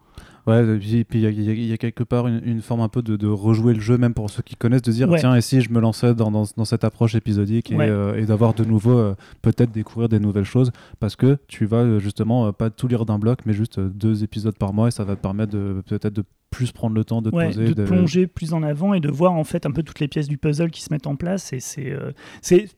Ouais, 0.47 0.63
et 0.65 1.05
puis 1.05 1.19
il 1.19 1.21
y, 1.23 1.27
a- 1.27 1.31
y 1.31 1.73
y 1.73 1.79
quelque 1.79 2.05
part 2.05 2.29
une, 2.29 2.41
une 2.45 2.63
forme 2.63 2.81
un 2.81 2.89
peu 2.89 3.03
de, 3.03 3.17
de 3.17 3.27
rejouer 3.27 3.75
le 3.75 3.81
jeu, 3.81 3.99
même 3.99 4.15
pour 4.15 4.31
ceux 4.31 4.43
qui 4.43 4.55
connaissent, 4.55 4.83
de 4.83 4.93
dire 4.93 5.09
Ouais. 5.09 5.19
tiens, 5.19 5.35
et 5.35 5.41
si 5.41 5.61
je 5.61 5.71
me 5.71 5.81
lançais 5.81 6.15
dans, 6.15 6.31
dans, 6.31 6.45
dans 6.57 6.65
cette 6.65 6.85
approche 6.85 7.17
épisodique 7.17 7.73
et, 7.73 7.77
Ouais. 7.77 7.89
euh, 7.89 8.15
et 8.15 8.27
d'avoir 8.27 8.55
de 8.55 8.65
nouveau 8.65 8.97
euh, 8.97 9.15
peut-être 9.43 9.73
découvrir 9.73 10.09
des 10.09 10.21
nouvelles 10.21 10.45
choses, 10.45 10.71
parce 11.01 11.17
que 11.17 11.39
tu 11.49 11.67
vas 11.67 11.79
euh, 11.79 11.99
justement 11.99 12.47
euh, 12.47 12.53
pas 12.53 12.71
tout 12.71 12.87
lire 12.87 13.05
d'un 13.07 13.19
bloc, 13.19 13.41
mais 13.45 13.53
juste 13.55 13.81
deux 13.81 14.23
épisodes 14.23 14.57
par 14.57 14.73
mois 14.73 14.87
et 14.89 14.91
ça 14.93 15.03
va 15.03 15.17
te 15.17 15.21
permettre 15.23 15.53
de 15.53 15.83
peut-être 15.87 16.15
de 16.15 16.25
plus 16.53 16.71
prendre 16.71 16.95
le 16.95 17.05
temps 17.05 17.23
de 17.23 17.31
te 17.31 17.35
Ouais, 17.35 17.47
poser. 17.47 17.65
de 17.67 17.73
te 17.75 17.81
plonger 17.83 18.29
plus 18.29 18.53
en 18.55 18.63
avant 18.63 18.95
et 18.95 19.01
de 19.01 19.11
voir 19.11 19.33
en 19.33 19.43
fait 19.45 19.67
un 19.67 19.73
peu 19.73 19.83
toutes 19.83 19.99
les 19.99 20.07
pièces 20.09 20.29
du 20.29 20.39
puzzle 20.39 20.71
qui 20.71 20.81
se 20.81 20.93
mettent 20.93 21.09
en 21.09 21.17
place. 21.17 21.53
Et 21.53 21.59
c'est 21.61 21.93
c'est 22.41 22.69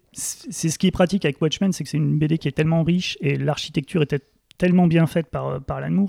ce 0.70 0.78
qui 0.78 0.86
est 0.86 0.90
pratique 0.90 1.24
avec 1.24 1.40
Watchmen, 1.40 1.72
c'est 1.72 1.84
que 1.84 1.90
c'est 1.90 1.98
une 1.98 2.18
BD 2.18 2.38
qui 2.38 2.48
est 2.48 2.52
tellement 2.52 2.82
riche 2.82 3.18
et 3.20 3.36
l'architecture 3.36 4.02
était 4.02 4.20
tellement 4.56 4.86
bien 4.86 5.06
faite 5.06 5.26
par 5.30 5.60
par 5.60 5.76
Alan 5.76 6.06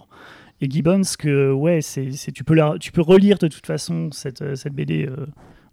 Et 0.61 0.69
Gibbons 0.69 1.01
que 1.17 1.51
ouais, 1.51 1.81
c'est 1.81 2.11
c'est- 2.11 2.31
tu 2.31 2.43
peux 2.43 2.53
la 2.53 2.75
tu 2.79 2.91
peux 2.91 3.01
relire 3.01 3.37
de 3.37 3.47
toute 3.47 3.65
façon 3.65 4.09
cette 4.11 4.41
euh, 4.41 4.55
cette 4.55 4.73
BD. 4.73 5.05
euh, 5.07 5.25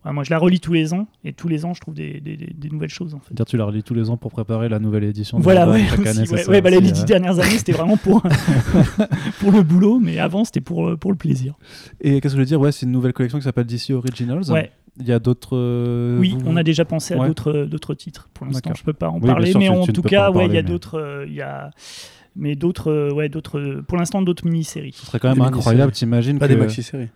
ouais, 0.05 0.13
moi, 0.13 0.23
je 0.23 0.31
la 0.31 0.39
relis 0.39 0.61
tous 0.61 0.73
les 0.73 0.95
ans 0.95 1.09
et 1.25 1.33
tous 1.33 1.49
les 1.49 1.65
ans, 1.65 1.75
je 1.75 1.81
trouve 1.81 1.95
des, 1.95 2.21
des, 2.21 2.37
des- 2.37 2.55
des 2.55 2.69
nouvelles 2.71 2.89
choses 2.91 3.13
en 3.15 3.19
fait. 3.19 3.35
Dire 3.35 3.45
tu 3.47 3.57
la 3.57 3.65
relis 3.65 3.83
tous 3.83 3.95
les 3.95 4.09
ans 4.11 4.17
pour 4.17 4.31
préparer 4.31 4.69
la 4.69 4.79
nouvelle 4.79 5.03
édition. 5.05 5.39
de 5.39 5.43
Voilà, 5.43 5.69
ouais, 5.69 5.85
chaque 5.89 5.99
aussi, 5.99 6.09
année, 6.09 6.27
c'est 6.27 6.33
ouais, 6.35 6.43
ça 6.45 6.51
ouais, 6.53 6.61
bah, 6.61 6.71
les 6.71 6.81
dix 6.81 7.05
dernières 7.05 7.39
années, 7.41 7.59
c'était 7.59 7.73
vraiment 7.73 7.97
pour, 7.97 8.23
pour 9.41 9.51
le 9.53 9.63
boulot, 9.63 9.99
mais 9.99 10.19
avant, 10.19 10.45
c'était 10.45 10.61
pour, 10.61 10.89
euh, 10.89 10.97
pour 10.97 11.11
le 11.11 11.17
plaisir. 11.19 11.55
Et 12.01 12.21
qu'est-ce 12.21 12.35
que 12.35 12.37
je 12.39 12.43
veux 12.43 12.47
dire? 12.47 12.61
Ouais, 12.61 12.71
c'est 12.73 12.87
une 12.87 12.93
nouvelle 12.93 13.13
collection 13.13 13.39
qui 13.39 13.45
s'appelle 13.45 13.67
DC 13.67 13.91
Originals. 13.91 14.51
Ouais, 14.53 14.71
Il 15.01 15.07
y 15.09 15.13
a 15.13 15.19
d'autres. 15.19 15.57
euh, 15.57 16.19
oui, 16.21 16.37
vous- 16.39 16.47
on 16.47 16.57
a 16.57 16.63
déjà 16.63 16.85
pensé 16.85 17.15
à 17.15 17.19
Ouais. 17.19 17.27
d'autres 17.27 17.65
d'autres 17.65 17.95
titres. 17.95 18.29
Pour 18.35 18.47
l'instant, 18.47 18.73
je 18.77 18.85
peux 18.85 18.93
pas 18.93 19.09
en 19.09 19.19
Oui, 19.21 19.27
parler, 19.27 19.51
sûr, 19.51 19.59
mais 19.59 19.67
tu- 19.67 19.73
en 19.73 19.83
tu 19.83 19.91
ne 19.91 19.95
tout 19.97 20.03
cas, 20.03 20.31
ouais, 20.31 20.47
il 20.47 20.53
y 20.55 20.59
a 20.59 20.63
mais- 20.63 20.69
d'autres, 20.69 20.99
euh, 21.01 21.25
il 21.27 21.35
y 21.35 21.43
a, 21.43 21.71
mais 22.37 22.55
d'autres, 22.55 22.91
euh, 22.91 23.13
ouais, 23.13 23.29
d'autres, 23.29 23.59
euh, 23.59 23.83
pour 23.87 23.97
l'instant, 23.99 24.23
d'autres 24.23 24.47
mini-séries. 24.47 24.93
Ce 24.93 25.07
serait 25.07 25.19
quand 25.19 25.29
même 25.29 25.39
Des 25.39 25.45
incroyable, 25.45 25.93
t'imagines 25.93 26.39
Pas 26.39 26.47
que... 26.49 26.53
des 26.55 26.59
maxi-séries. 26.59 27.09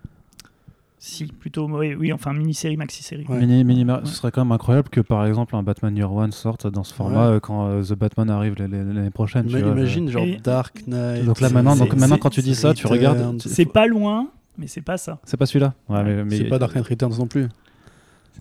Si, 1.03 1.25
plutôt, 1.25 1.67
oui, 1.67 1.95
oui 1.95 2.13
enfin, 2.13 2.35
mini-série, 2.35 2.77
maxi-série. 2.77 3.25
Ouais. 3.27 3.39
Mini, 3.41 3.65
mini- 3.65 3.87
Ce 4.05 4.13
serait 4.17 4.31
quand 4.31 4.45
même 4.45 4.53
incroyable 4.53 4.91
que 4.91 5.01
par 5.01 5.25
exemple 5.25 5.57
un 5.57 5.63
Batman 5.63 5.97
Year 5.97 6.13
One 6.13 6.31
sorte 6.31 6.67
dans 6.67 6.85
ce 6.85 6.93
format 6.93 7.29
euh, 7.29 7.41
quand 7.41 7.69
euh, 7.69 7.83
The 7.83 7.95
Batman 7.95 8.29
arrive 8.29 8.57
l'année- 8.59 9.09
prochaine. 9.11 9.47
tu 9.47 9.55
Ima- 9.57 9.63
vois, 9.63 9.73
Imagine, 9.73 10.11
genre 10.11 10.25
Et- 10.25 10.37
Dark 10.45 10.83
Knight. 10.87 11.25
Donc 11.25 11.41
là 11.41 11.49
maintenant, 11.49 11.73
C'est- 11.73 11.81
donc 11.81 11.95
maintenant 11.97 12.19
quand 12.19 12.29
tu 12.29 12.43
dis 12.43 12.55
ça, 12.55 12.75
tu 12.75 12.87
regardes. 12.87 13.41
C'est 13.41 13.65
pas 13.65 13.87
loin, 13.87 14.29
mais 14.59 14.67
c'est 14.67 14.83
pas 14.83 14.99
ça. 14.99 15.19
C'est 15.25 15.39
pas 15.39 15.47
celui-là. 15.47 15.73
Ouais, 15.89 16.03
mais, 16.05 16.25
mais- 16.25 16.37
C'est 16.37 16.45
pas 16.45 16.59
Dark 16.59 16.75
Knight 16.75 16.87
Returns 16.87 17.17
non 17.19 17.27
plus. 17.27 17.47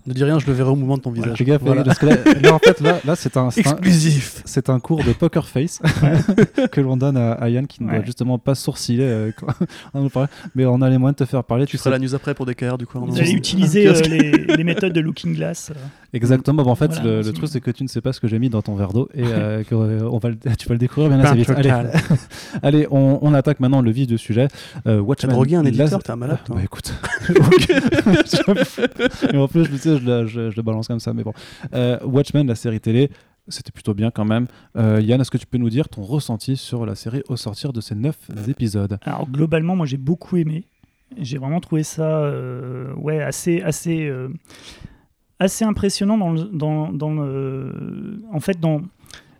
Ne 0.06 0.14
dis 0.14 0.24
rien, 0.24 0.38
je 0.38 0.46
le 0.46 0.52
verrai 0.52 0.70
au 0.70 0.76
mouvement 0.76 0.96
de 0.96 1.02
ton 1.02 1.10
visage. 1.10 1.36
Fais 1.36 1.44
gaffe, 1.44 1.62
Voilà. 1.62 1.84
parce 1.84 1.98
que 1.98 2.06
là, 2.06 2.16
là, 2.42 2.54
en 2.54 2.58
fait, 2.58 2.80
là, 2.80 3.00
là 3.04 3.16
c'est 3.16 3.36
un, 3.36 3.50
Exclusif. 3.50 4.42
c'est 4.46 4.70
un 4.70 4.80
cours 4.80 5.04
de 5.04 5.12
poker 5.12 5.46
face 5.46 5.80
que 6.72 6.80
l'on 6.80 6.96
donne 6.96 7.16
à, 7.16 7.32
à 7.32 7.48
Yann 7.48 7.66
qui 7.66 7.82
ne 7.82 7.90
doit 7.90 8.04
justement 8.04 8.38
pas 8.38 8.54
sourciller 8.54 9.04
euh, 9.04 9.30
quand 9.36 9.48
on 9.94 10.02
nous 10.02 10.08
parle. 10.08 10.28
Mais 10.54 10.64
on 10.64 10.80
a 10.82 10.88
les 10.88 10.98
moyens 10.98 11.16
de 11.18 11.24
te 11.24 11.28
faire 11.28 11.44
parler. 11.44 11.66
Tu 11.66 11.72
Tu 11.72 11.76
feras 11.78 11.90
sais 11.90 11.90
la 11.90 11.98
news 11.98 12.14
après 12.14 12.34
pour 12.34 12.46
DKR 12.46 12.78
du 12.78 12.86
coup. 12.86 12.98
Vous 13.04 13.18
allez 13.18 13.32
utiliser 13.32 13.86
euh, 13.88 14.00
les, 14.08 14.30
les 14.32 14.64
méthodes 14.64 14.92
de 14.92 15.00
Looking 15.00 15.34
Glass. 15.34 15.72
Exactement. 16.12 16.62
Bon, 16.62 16.70
en 16.70 16.74
fait, 16.74 16.92
Voilà, 16.92 17.22
le, 17.22 17.32
truc 17.32 17.48
c'est 17.48 17.60
que 17.60 17.70
tu 17.70 17.82
ne 17.82 17.88
sais 17.88 18.00
pas 18.00 18.12
ce 18.12 18.20
que 18.20 18.28
j'ai 18.28 18.38
mis 18.38 18.50
dans 18.50 18.62
ton 18.62 18.74
verre 18.74 18.92
d'eau 18.92 19.08
et 19.14 19.22
euh, 19.24 19.62
que, 19.68 19.74
euh, 19.74 20.08
on 20.10 20.18
va 20.18 20.30
le- 20.30 20.36
tu 20.58 20.68
vas 20.68 20.74
le 20.74 20.78
découvrir 20.78 21.10
bien 21.10 21.20
assez 21.20 21.36
vite. 21.36 21.50
Allez, 21.50 21.70
allez 22.62 22.86
on, 22.90 23.18
on 23.22 23.34
attaque 23.34 23.60
maintenant 23.60 23.80
le 23.82 23.90
vif 23.90 24.06
du 24.06 24.18
sujet. 24.18 24.48
Euh, 24.86 24.96
T'as 24.96 25.00
Watchmen. 25.00 25.30
drogué 25.32 25.56
un 25.56 25.64
éditeur, 25.64 26.02
t'es 26.02 26.10
un 26.10 26.16
malade 26.16 26.38
toi. 26.44 26.56
Bah 26.56 26.62
écoute. 26.64 26.92
et 29.32 29.36
en 29.36 29.48
plus, 29.48 29.64
je, 29.64 29.70
tu 29.70 29.78
sais, 29.78 29.98
je, 29.98 30.04
le- 30.04 30.26
je- 30.26 30.50
je 30.50 30.56
le 30.56 30.62
balance 30.62 30.88
comme 30.88 31.00
ça, 31.00 31.12
mais 31.12 31.22
bon. 31.24 31.32
Euh, 31.74 31.98
Watchmen, 32.04 32.46
la 32.46 32.54
série 32.54 32.80
télé, 32.80 33.10
c'était 33.48 33.72
plutôt 33.72 33.94
bien 33.94 34.10
quand 34.10 34.24
même. 34.24 34.46
Euh, 34.76 35.00
Yann, 35.02 35.20
est-ce 35.20 35.30
que 35.30 35.38
tu 35.38 35.46
peux 35.46 35.58
nous 35.58 35.70
dire 35.70 35.88
ton 35.88 36.02
ressenti 36.02 36.56
sur 36.56 36.86
la 36.86 36.94
série 36.94 37.22
au 37.28 37.36
sortir 37.36 37.72
de 37.72 37.80
ces 37.80 37.94
neuf 37.94 38.16
épisodes? 38.48 38.98
Alors 39.02 39.28
globalement, 39.28 39.76
moi 39.76 39.86
j'ai 39.86 39.96
beaucoup 39.96 40.36
aimé. 40.36 40.64
J'ai 41.18 41.38
vraiment 41.38 41.60
trouvé 41.60 41.82
ça 41.82 42.20
euh, 42.20 42.92
ouais, 42.94 43.20
assez, 43.20 43.62
assez, 43.62 44.06
euh, 44.06 44.28
assez 45.40 45.64
impressionnant 45.64 46.16
dans 46.18 46.30
le, 46.32 46.44
dans, 46.52 46.92
dans 46.92 47.12
le- 47.12 48.22
en 48.32 48.38
fait 48.40 48.60
dans 48.60 48.82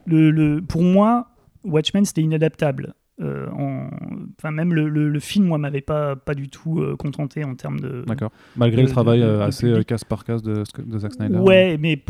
le, 0.07 0.31
le- 0.33 0.61
pour 0.63 0.83
moi 0.83 1.29
Watchmen 1.63 2.05
c'était 2.05 2.23
inadaptable. 2.23 2.95
Euh, 3.21 3.49
en- 3.51 3.91
enfin 4.39 4.51
même 4.51 4.73
le, 4.73 4.89
le- 4.89 5.11
le 5.11 5.21
film 5.21 5.45
moi 5.45 5.59
m'avait 5.59 5.83
pas 5.83 6.17
pas 6.17 6.33
du 6.35 6.49
tout 6.49 6.81
euh, 6.81 6.97
contenté 6.97 7.45
en 7.45 7.55
termes 7.55 7.79
de 7.79 8.03
D'accord. 8.07 8.33
Malgré 8.57 8.81
de- 8.81 8.87
le 8.87 8.93
travail 8.93 9.21
de- 9.21 9.25
euh, 9.27 9.37
de 9.41 9.43
assez 9.43 9.85
casse 9.85 10.05
par 10.05 10.25
casse 10.25 10.43
de, 10.43 10.65
Zack 10.99 11.13
Snyder. 11.13 11.37
Ouais, 11.39 11.77
mais 11.79 12.03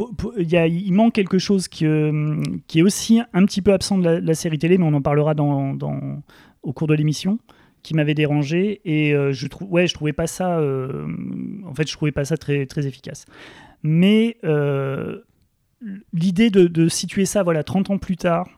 il 0.68 0.92
manque 0.92 1.12
quelque 1.12 1.38
chose 1.38 1.66
qui, 1.66 1.84
euh, 1.84 2.40
qui 2.68 2.78
est 2.78 2.82
aussi 2.82 3.20
un 3.32 3.44
petit 3.44 3.60
peu 3.60 3.72
absent 3.72 3.98
de 3.98 4.04
la, 4.08 4.34
série 4.34 4.58
télé, 4.58 4.78
mais 4.78 4.84
on 4.84 4.94
en 4.94 5.02
parlera 5.02 5.34
dans, 5.34 5.74
dans- 5.74 6.22
au 6.62 6.72
cours 6.72 6.86
de 6.86 6.94
l'émission, 6.94 7.40
qui 7.82 7.94
m'avait 7.94 8.14
dérangé. 8.14 8.80
Et 8.84 9.12
je, 9.32 9.46
trou- 9.48 9.66
ouais, 9.68 9.88
je 9.88 9.94
trouvais 9.94 10.12
pas 10.12 10.28
ça. 10.28 10.60
en 11.66 11.74
fait, 11.74 11.88
je 11.88 11.92
trouvais 11.96 12.12
pas 12.12 12.24
ça 12.24 12.36
très, 12.36 12.66
très 12.66 12.86
efficace. 12.86 13.24
Mais 13.82 14.36
euh, 14.44 15.20
l'idée 16.12 16.50
de, 16.50 16.66
situer 16.88 17.24
ça 17.24 17.42
voilà, 17.42 17.62
30 17.64 17.90
ans 17.90 17.98
plus 17.98 18.16
tard, 18.16 18.48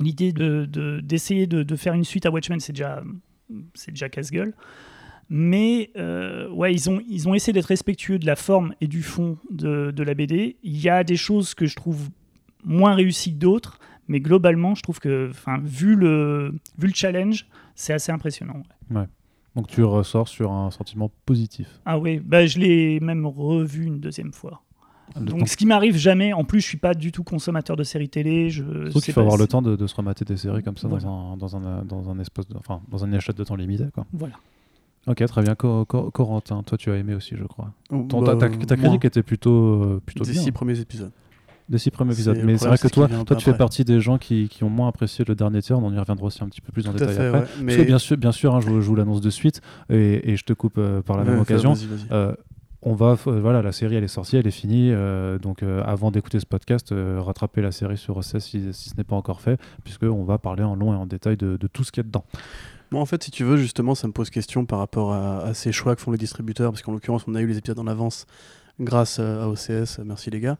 l'idée 0.00 0.32
de- 0.32 0.64
de- 0.66 1.00
d'essayer 1.00 1.46
de, 1.46 1.62
de 1.62 1.76
faire 1.76 1.94
une 1.94 2.04
suite 2.04 2.26
à 2.26 2.30
Watchmen, 2.30 2.60
c'est 2.60 2.72
déjà, 2.72 3.02
déjà 3.88 4.08
casse-gueule. 4.08 4.54
Mais 5.28 5.90
euh, 5.96 6.48
ouais, 6.50 6.74
ils 6.74 6.90
ont, 6.90 7.00
ils 7.08 7.28
ont 7.28 7.34
essayé 7.34 7.52
d'être 7.52 7.66
respectueux 7.66 8.18
de 8.18 8.26
la 8.26 8.36
forme 8.36 8.74
et 8.80 8.86
du 8.86 9.02
fond 9.02 9.38
de, 9.50 9.90
de 9.90 10.02
la 10.02 10.14
BD. 10.14 10.56
Il 10.62 10.78
y 10.80 10.88
a 10.88 11.04
des 11.04 11.16
choses 11.16 11.54
que 11.54 11.66
je 11.66 11.76
trouve 11.76 12.08
moins 12.64 12.94
réussies 12.94 13.32
que 13.32 13.38
d'autres, 13.38 13.78
mais 14.08 14.20
globalement, 14.20 14.74
je 14.74 14.82
trouve 14.82 14.98
que, 15.00 15.30
vu 15.62 15.94
le, 15.96 16.54
vu 16.78 16.88
le 16.88 16.94
challenge, 16.94 17.46
c'est 17.74 17.92
assez 17.92 18.12
impressionnant. 18.12 18.62
Donc 19.56 19.66
tu 19.66 19.82
ressors 19.84 20.28
sur 20.28 20.50
un 20.52 20.70
sentiment 20.70 21.10
positif. 21.26 21.80
Ah 21.84 21.98
oui, 21.98 22.20
bah, 22.24 22.46
je 22.46 22.58
l'ai 22.58 23.00
même 23.00 23.26
revu 23.26 23.84
une 23.86 24.00
deuxième 24.00 24.32
fois. 24.32 24.62
Le 25.14 25.26
Donc, 25.26 25.40
temps- 25.40 25.46
ce 25.46 25.56
qui 25.58 25.66
m'arrive 25.66 25.96
jamais, 25.96 26.32
en 26.32 26.44
plus, 26.44 26.60
je 26.62 26.66
suis 26.66 26.78
pas 26.78 26.94
du 26.94 27.12
tout 27.12 27.22
consommateur 27.22 27.76
de 27.76 27.84
séries 27.84 28.08
télé. 28.08 28.48
Je 28.48 28.88
sais 28.90 29.00
qu'il 29.00 29.12
faut 29.12 29.20
avoir 29.20 29.36
le 29.36 29.46
temps 29.46 29.60
de, 29.60 29.76
de 29.76 29.86
se 29.86 29.94
remater 29.94 30.24
des 30.24 30.38
séries 30.38 30.62
comme 30.62 30.78
ça 30.78 30.88
Voilà. 30.88 31.04
dans, 31.04 31.32
un, 31.32 31.36
dans, 31.36 31.56
un, 31.56 31.84
dans 31.84 32.08
un 32.10 32.18
espace, 32.18 32.48
de- 32.48 32.56
enfin 32.56 32.80
dans 32.90 33.04
un 33.04 33.12
échelle 33.12 33.34
de 33.34 33.44
temps 33.44 33.56
limité. 33.56 33.84
Quoi. 33.92 34.06
Voilà. 34.14 34.34
Ok, 35.06 35.16
très 35.26 35.42
bien. 35.42 35.54
Cor- 35.54 35.86
Cor- 35.86 36.10
Corentin, 36.12 36.62
toi 36.62 36.78
tu 36.78 36.90
as 36.90 36.96
aimé 36.96 37.14
aussi, 37.14 37.34
je 37.36 37.44
crois. 37.44 37.72
Ton, 37.90 38.22
Bah, 38.22 38.36
ta, 38.36 38.48
ta- 38.48 38.56
ta 38.64 38.76
moi, 38.76 38.84
critique 38.86 39.04
était 39.04 39.22
plutôt, 39.22 39.50
euh, 39.82 40.02
plutôt 40.06 40.24
des 40.24 40.32
bien. 40.32 40.40
six 40.40 40.52
premiers 40.52 40.80
épisodes. 40.80 41.12
Des 41.68 41.78
six 41.78 41.90
premiers 41.90 42.12
épisodes. 42.12 42.38
Mais 42.44 42.58
c'est 42.58 42.66
vrai 42.68 42.78
que 42.78 42.88
toi, 42.88 43.08
toi 43.08 43.36
tu 43.36 43.44
fais 43.44 43.54
partie 43.56 43.84
des 43.84 44.00
gens 44.00 44.18
qui, 44.18 44.48
qui 44.48 44.64
ont 44.64 44.70
moins 44.70 44.88
apprécié 44.88 45.24
le 45.26 45.34
dernier 45.34 45.62
tiers. 45.62 45.78
On 45.78 45.92
y 45.92 45.98
reviendra 45.98 46.26
aussi 46.26 46.42
un 46.42 46.48
petit 46.48 46.60
peu 46.60 46.72
plus 46.72 46.86
en 46.88 46.92
Tout 46.92 46.98
détail 46.98 47.14
fait, 47.16 47.26
après. 47.28 47.38
ouais. 47.40 47.44
Parce 47.46 47.60
Mais 47.62 47.76
que 47.76 47.82
bien 47.82 47.98
sûr, 47.98 48.16
bien 48.16 48.32
sûr 48.32 48.54
hein, 48.54 48.60
je, 48.60 48.66
vous- 48.68 48.80
je 48.80 48.86
vous 48.88 48.96
l'annonce 48.96 49.20
de 49.20 49.30
suite 49.30 49.60
et, 49.90 50.32
et 50.32 50.36
je 50.36 50.44
te 50.44 50.52
coupe 50.52 50.78
euh, 50.78 51.02
par 51.02 51.16
la 51.16 51.22
Ouais, 51.24 51.30
même 51.30 51.40
occasion. 51.40 51.74
Euh, 52.10 52.34
on 52.84 52.94
va, 52.94 53.14
f- 53.14 53.30
voilà, 53.38 53.62
la 53.62 53.70
série 53.70 53.94
elle 53.94 54.02
est 54.04 54.08
sortie, 54.08 54.36
elle 54.36 54.46
est 54.46 54.50
finie. 54.50 54.90
euh, 54.92 55.38
donc 55.38 55.62
euh, 55.62 55.82
avant 55.84 56.10
d'écouter 56.10 56.40
ce 56.40 56.46
podcast, 56.46 56.90
euh, 56.90 57.20
rattrapez 57.20 57.62
la 57.62 57.70
série 57.70 57.96
sur 57.96 58.16
OCS 58.16 58.38
si, 58.40 58.72
si 58.72 58.90
ce 58.90 58.96
n'est 58.96 59.04
pas 59.04 59.14
encore 59.14 59.40
fait, 59.40 59.60
puisque 59.84 60.02
on 60.02 60.24
va 60.24 60.38
parler 60.38 60.64
en 60.64 60.74
long 60.74 60.92
et 60.92 60.96
en 60.96 61.06
détail 61.06 61.36
de, 61.36 61.56
de 61.56 61.66
tout 61.68 61.84
ce 61.84 61.92
qu'il 61.92 62.02
y 62.02 62.04
a 62.04 62.08
dedans. 62.08 62.24
Moi, 62.90 63.00
en 63.00 63.06
fait, 63.06 63.22
si 63.22 63.30
tu 63.30 63.44
veux, 63.44 63.56
justement, 63.56 63.94
ça 63.94 64.06
me 64.08 64.12
pose 64.12 64.28
question 64.30 64.66
par 64.66 64.78
rapport 64.80 65.12
à, 65.14 65.44
à 65.44 65.54
ces 65.54 65.70
choix 65.72 65.94
que 65.96 66.02
font 66.02 66.10
les 66.10 66.18
distributeurs, 66.18 66.72
parce 66.72 66.82
qu'en 66.82 66.92
l'occurrence, 66.92 67.22
on 67.26 67.34
a 67.36 67.40
eu 67.40 67.46
les 67.46 67.56
épisodes 67.56 67.78
en 67.78 67.86
avance 67.86 68.26
grâce 68.80 69.18
euh, 69.20 69.44
à 69.44 69.48
OCS, 69.48 70.00
euh, 70.00 70.04
merci 70.04 70.28
les 70.30 70.40
gars. 70.40 70.58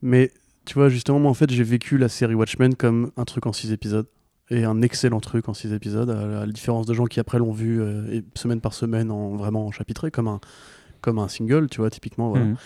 Mais 0.00 0.30
tu 0.64 0.74
vois, 0.74 0.88
justement, 0.88 1.18
moi, 1.18 1.30
en 1.30 1.34
fait, 1.34 1.50
j'ai 1.50 1.62
vécu 1.62 1.98
la 1.98 2.08
série 2.08 2.34
Watchmen 2.34 2.74
comme 2.74 3.10
un 3.16 3.24
truc 3.24 3.46
en 3.46 3.52
6 3.52 3.72
épisodes. 3.72 4.06
Et 4.50 4.64
un 4.64 4.82
excellent 4.82 5.20
truc 5.20 5.48
en 5.48 5.54
6 5.54 5.72
épisodes, 5.72 6.10
à 6.10 6.44
la, 6.44 6.46
différence 6.46 6.84
de 6.84 6.92
gens 6.92 7.06
qui 7.06 7.18
après 7.18 7.38
l'ont 7.38 7.52
vu 7.52 7.80
euh, 7.80 8.20
semaine 8.34 8.60
par 8.60 8.74
semaine, 8.74 9.10
en 9.10 9.36
vraiment 9.36 9.66
en 9.66 9.70
chapitré, 9.70 10.10
comme 10.10 10.28
un, 10.28 10.38
comme 11.00 11.18
un 11.18 11.28
single, 11.28 11.68
tu 11.70 11.80
vois, 11.80 11.88
typiquement. 11.88 12.28
Voilà. 12.28 12.44
Mhm. 12.44 12.56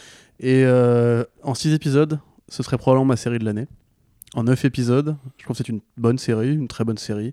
Et 0.40 0.64
euh, 0.64 1.24
en 1.42 1.54
6 1.54 1.74
épisodes, 1.74 2.18
ce 2.48 2.62
serait 2.62 2.78
probablement 2.78 3.04
ma 3.04 3.16
série 3.16 3.38
de 3.38 3.44
l'année. 3.44 3.66
En 4.34 4.44
9 4.44 4.64
épisodes, 4.64 5.16
je 5.38 5.44
trouve 5.44 5.56
que 5.56 5.58
c'est 5.58 5.68
une 5.68 5.80
bonne 5.96 6.18
série, 6.18 6.54
une 6.54 6.68
très 6.68 6.84
bonne 6.84 6.98
série, 6.98 7.32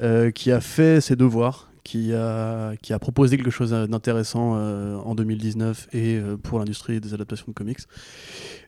euh, 0.00 0.30
qui 0.30 0.52
a 0.52 0.60
fait 0.60 1.00
ses 1.00 1.16
devoirs, 1.16 1.69
qui 1.84 2.12
a, 2.14 2.74
qui 2.82 2.92
a 2.92 2.98
proposé 2.98 3.36
quelque 3.36 3.50
chose 3.50 3.70
d'intéressant 3.70 4.54
euh, 4.56 4.96
en 4.96 5.14
2019 5.14 5.88
et 5.92 6.16
euh, 6.16 6.36
pour 6.36 6.58
l'industrie 6.58 7.00
des 7.00 7.14
adaptations 7.14 7.46
de 7.48 7.52
comics. 7.52 7.78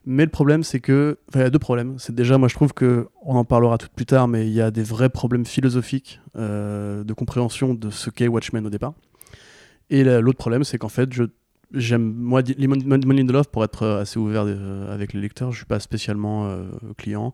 Mais 0.04 0.24
le 0.24 0.30
problème, 0.30 0.62
c'est 0.62 0.80
que. 0.80 1.18
Enfin, 1.28 1.40
il 1.40 1.42
y 1.42 1.46
a 1.46 1.50
deux 1.50 1.58
problèmes. 1.58 1.98
C'est 1.98 2.14
déjà, 2.14 2.38
moi, 2.38 2.48
je 2.48 2.54
trouve 2.54 2.72
que. 2.72 3.08
On 3.24 3.36
en 3.36 3.44
parlera 3.44 3.78
tout 3.78 3.88
plus 3.94 4.06
tard, 4.06 4.28
mais 4.28 4.46
il 4.46 4.52
y 4.52 4.60
a 4.60 4.70
des 4.70 4.82
vrais 4.82 5.08
problèmes 5.10 5.46
philosophiques 5.46 6.20
euh, 6.36 7.04
de 7.04 7.12
compréhension 7.12 7.74
de 7.74 7.90
ce 7.90 8.10
qu'est 8.10 8.28
Watchmen 8.28 8.66
au 8.66 8.70
départ. 8.70 8.94
Et 9.90 10.04
la- 10.04 10.20
l'autre 10.20 10.38
problème, 10.38 10.64
c'est 10.64 10.78
qu'en 10.78 10.88
fait, 10.88 11.12
je 11.12 11.24
j'aime 11.74 12.12
moi 12.12 12.42
Lemon 12.58 12.76
Lindelof 13.14 13.48
pour 13.48 13.64
être 13.64 13.86
assez 13.86 14.18
ouvert 14.18 14.44
avec 14.90 15.14
les 15.14 15.22
lecteurs 15.22 15.52
je 15.52 15.56
suis 15.56 15.64
pas 15.64 15.80
spécialement 15.80 16.54
client 16.98 17.32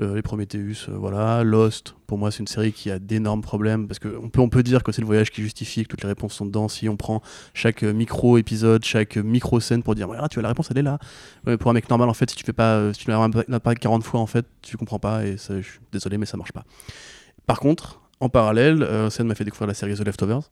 Euh, 0.00 0.14
les 0.14 0.22
Prometheus 0.22 0.88
euh, 0.88 0.96
voilà. 0.96 1.44
Lost 1.44 1.94
pour 2.06 2.16
moi 2.16 2.30
c'est 2.30 2.38
une 2.38 2.46
série 2.46 2.72
qui 2.72 2.90
a 2.90 2.98
d'énormes 2.98 3.42
problèmes 3.42 3.86
parce 3.86 3.98
que 3.98 4.08
on 4.22 4.30
peut 4.30 4.40
on 4.40 4.48
peut 4.48 4.62
dire 4.62 4.82
que 4.82 4.90
c'est 4.90 5.02
le 5.02 5.06
voyage 5.06 5.30
qui 5.30 5.42
justifie 5.42 5.82
que 5.82 5.88
toutes 5.88 6.02
les 6.02 6.08
réponses 6.08 6.32
sont 6.32 6.46
dedans. 6.46 6.68
Si 6.68 6.88
on 6.88 6.96
prend 6.96 7.20
chaque 7.52 7.82
euh, 7.82 7.92
micro 7.92 8.38
épisode 8.38 8.84
chaque 8.84 9.18
micro 9.18 9.60
scène 9.60 9.82
pour 9.82 9.94
dire 9.94 10.06
voilà 10.06 10.28
tu 10.28 10.36
vois 10.36 10.44
la 10.44 10.48
réponse 10.48 10.68
elle 10.70 10.78
est 10.78 10.82
là. 10.82 10.98
Ouais, 11.46 11.58
pour 11.58 11.70
un 11.70 11.74
mec 11.74 11.90
normal 11.90 12.08
en 12.08 12.14
fait 12.14 12.30
si 12.30 12.36
tu 12.36 12.44
fais 12.44 12.54
pas 12.54 12.92
si 12.94 13.00
tu 13.04 13.10
l'as 13.10 13.60
pas 13.60 13.74
40 13.74 14.02
fois 14.02 14.20
en 14.20 14.26
fait 14.26 14.46
tu 14.62 14.78
comprends 14.78 14.98
pas 14.98 15.26
et 15.26 15.36
ça, 15.36 15.60
je 15.60 15.66
suis 15.66 15.80
désolé 15.92 16.16
mais 16.16 16.26
ça 16.26 16.38
marche 16.38 16.52
pas. 16.52 16.64
Par 17.46 17.60
contre 17.60 18.00
en 18.20 18.28
parallèle 18.28 18.82
euh, 18.82 19.10
m'a 19.24 19.34
fait 19.34 19.44
découvrir 19.44 19.66
la 19.66 19.74
série 19.74 19.94
The 19.94 20.06
Leftovers. 20.06 20.50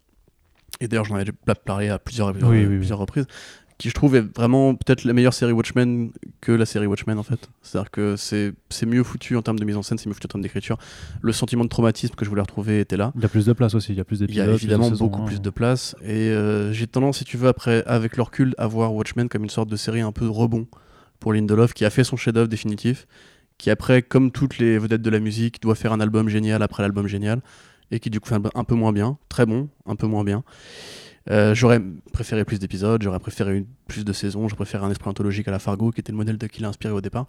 Et 0.81 0.89
d'ailleurs, 0.89 1.05
j'en 1.05 1.17
avais 1.17 1.33
parlé 1.65 1.89
à 1.89 1.99
plusieurs, 1.99 2.29
Oui, 2.29 2.43
oui, 2.43 2.67
oui. 2.67 2.77
plusieurs 2.79 2.99
reprises, 2.99 3.27
qui 3.81 3.89
je 3.89 3.95
trouve 3.95 4.15
est 4.15 4.37
vraiment 4.37 4.75
peut-être 4.75 5.05
la 5.05 5.15
meilleure 5.15 5.33
série 5.33 5.53
Watchmen 5.53 6.11
que 6.43 6.53
la 6.53 6.67
série 6.67 6.87
Watchmen 6.87 7.19
en 7.19 7.23
fait. 7.23 7.49
C'est-à-dire 7.63 7.91
que 7.91 8.15
c'est 8.17 8.53
mieux 8.87 9.03
foutu 9.03 9.37
en 9.37 9.43
termes 9.43 9.59
de 9.59 9.65
mise 9.65 9.77
en 9.77 9.83
scène, 9.83 9.97
c'est 9.97 10.07
mieux 10.07 10.13
foutu 10.13 10.27
en 10.27 10.29
termes 10.29 10.43
d'écriture. 10.43 10.77
Le 11.23 11.33
sentiment 11.33 11.65
de 11.65 11.71
traumatisme 11.71 12.15
que 12.15 12.27
je 12.27 12.29
voulais 12.29 12.43
retrouver 12.43 12.81
était 12.81 12.99
là. 12.99 13.11
Il 13.17 13.23
y 13.23 13.25
a 13.25 13.29
plus 13.31 13.47
de 13.47 13.55
place 13.55 13.75
aussi, 13.75 13.93
il 13.93 13.97
y 13.97 14.01
a 14.01 14.05
plus 14.05 14.21
Il 14.21 14.25
y 14.25 14.27
d'épisodes. 14.27 14.49
a 14.51 14.53
évidemment 14.53 14.91
beaucoup 14.91 15.23
hein. 15.23 15.25
plus 15.25 15.41
de 15.41 15.49
place 15.49 15.97
et 16.03 16.29
euh, 16.29 16.75
j'ai 16.75 16.87
tendance, 16.87 17.19
si 17.19 17.25
tu 17.25 17.39
veux, 17.39 17.49
après, 17.49 17.83
avec 17.87 18.19
le 18.19 18.23
recul, 18.23 18.55
à 18.59 18.67
voir 18.67 18.95
Watchmen 18.95 19.31
comme 19.31 19.45
une 19.45 19.51
sorte 19.51 19.71
de 19.71 19.77
série 19.77 20.03
un 20.03 20.13
peu 20.13 20.29
rebond 20.29 20.67
pour 21.19 21.33
Lindelof 21.33 21.73
qui 21.73 21.87
a 21.87 21.91
fait 21.91 22.05
son 22.05 22.19
chef-d'œuvre 22.19 22.49
définitif, 22.49 23.07
qui 23.57 23.71
après, 23.71 24.03
comme 24.03 24.31
toutes 24.31 24.59
les 24.59 24.79
vedettes 24.79 25.03
de 25.03 25.11
la 25.11 25.21
musique, 25.21 25.63
doit 25.63 25.75
faire 25.75 25.95
un 25.95 26.01
album 26.01 26.29
génial 26.29 26.63
après 26.63 26.83
l'album 26.83 27.07
génial 27.07 27.41
et 27.91 27.99
qui 27.99 28.11
du 28.11 28.21
coup 28.21 28.29
fait 28.29 28.37
un 28.55 28.65
peu 28.65 28.75
moins 28.75 28.93
bien, 28.93 29.17
très 29.31 29.47
bon, 29.47 29.71
un 29.87 29.97
peu 29.97 30.07
moins 30.07 30.23
bien. 30.23 30.45
Euh, 31.31 31.55
j'aurais 31.55 31.81
préféré 32.13 32.45
plus 32.45 32.59
d'épisodes, 32.59 33.01
j'aurais 33.03 33.21
préféré 33.21 33.65
plus 33.87 34.05
de 34.05 34.13
saisons, 34.13 34.49
j'aurais 34.49 34.57
préféré 34.57 34.85
un 34.85 34.91
esprit 34.91 35.09
anthologique 35.09 35.47
à 35.49 35.51
la 35.53 35.59
Fargo 35.61 35.91
qui 35.93 36.01
était 36.01 36.13
le 36.13 36.19
modèle 36.19 36.39
de 36.39 36.47
qui 36.47 36.61
l'a 36.61 36.69
inspiré 36.69 36.93
au 36.93 37.01
départ. 37.01 37.27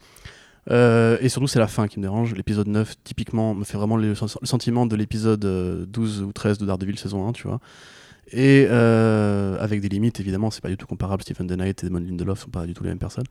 Euh, 0.69 1.17
et 1.21 1.29
surtout, 1.29 1.47
c'est 1.47 1.59
la 1.59 1.67
fin 1.67 1.87
qui 1.87 1.99
me 1.99 2.03
dérange. 2.03 2.33
L'épisode 2.35 2.67
9, 2.67 2.95
typiquement, 3.03 3.53
me 3.55 3.63
fait 3.63 3.77
vraiment 3.77 3.97
le, 3.97 4.13
sen- 4.15 4.27
le 4.41 4.47
sentiment 4.47 4.85
de 4.85 4.95
l'épisode 4.95 5.43
euh, 5.45 5.85
12 5.87 6.21
ou 6.23 6.31
13 6.33 6.57
de 6.59 6.65
Daredevil 6.65 6.97
saison 6.97 7.27
1, 7.27 7.33
tu 7.33 7.47
vois. 7.47 7.59
Et 8.31 8.67
euh, 8.69 9.57
avec 9.59 9.81
des 9.81 9.89
limites, 9.89 10.19
évidemment, 10.19 10.51
c'est 10.51 10.61
pas 10.61 10.69
du 10.69 10.77
tout 10.77 10.85
comparable. 10.87 11.23
Stephen 11.23 11.47
The 11.47 11.53
Knight 11.53 11.83
et 11.83 11.87
Damon 11.87 11.99
Lindelof 11.99 12.39
sont 12.39 12.49
pas 12.49 12.65
du 12.65 12.73
tout 12.73 12.83
les 12.83 12.89
mêmes 12.89 12.99
personnes. 12.99 13.25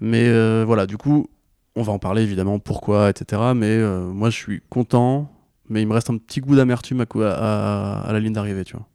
Mais 0.00 0.28
euh, 0.28 0.64
voilà, 0.66 0.86
du 0.86 0.96
coup, 0.98 1.28
on 1.74 1.82
va 1.82 1.92
en 1.92 1.98
parler 1.98 2.22
évidemment, 2.22 2.58
pourquoi, 2.58 3.10
etc. 3.10 3.42
Mais 3.56 3.66
euh, 3.70 4.06
moi, 4.06 4.30
je 4.30 4.36
suis 4.36 4.62
content, 4.68 5.32
mais 5.68 5.82
il 5.82 5.88
me 5.88 5.94
reste 5.94 6.10
un 6.10 6.18
petit 6.18 6.40
goût 6.40 6.54
d'amertume 6.56 7.04
à 7.22 8.08
la 8.12 8.20
ligne 8.20 8.34
d'arrivée, 8.34 8.64
tu 8.64 8.76
vois. 8.76 8.86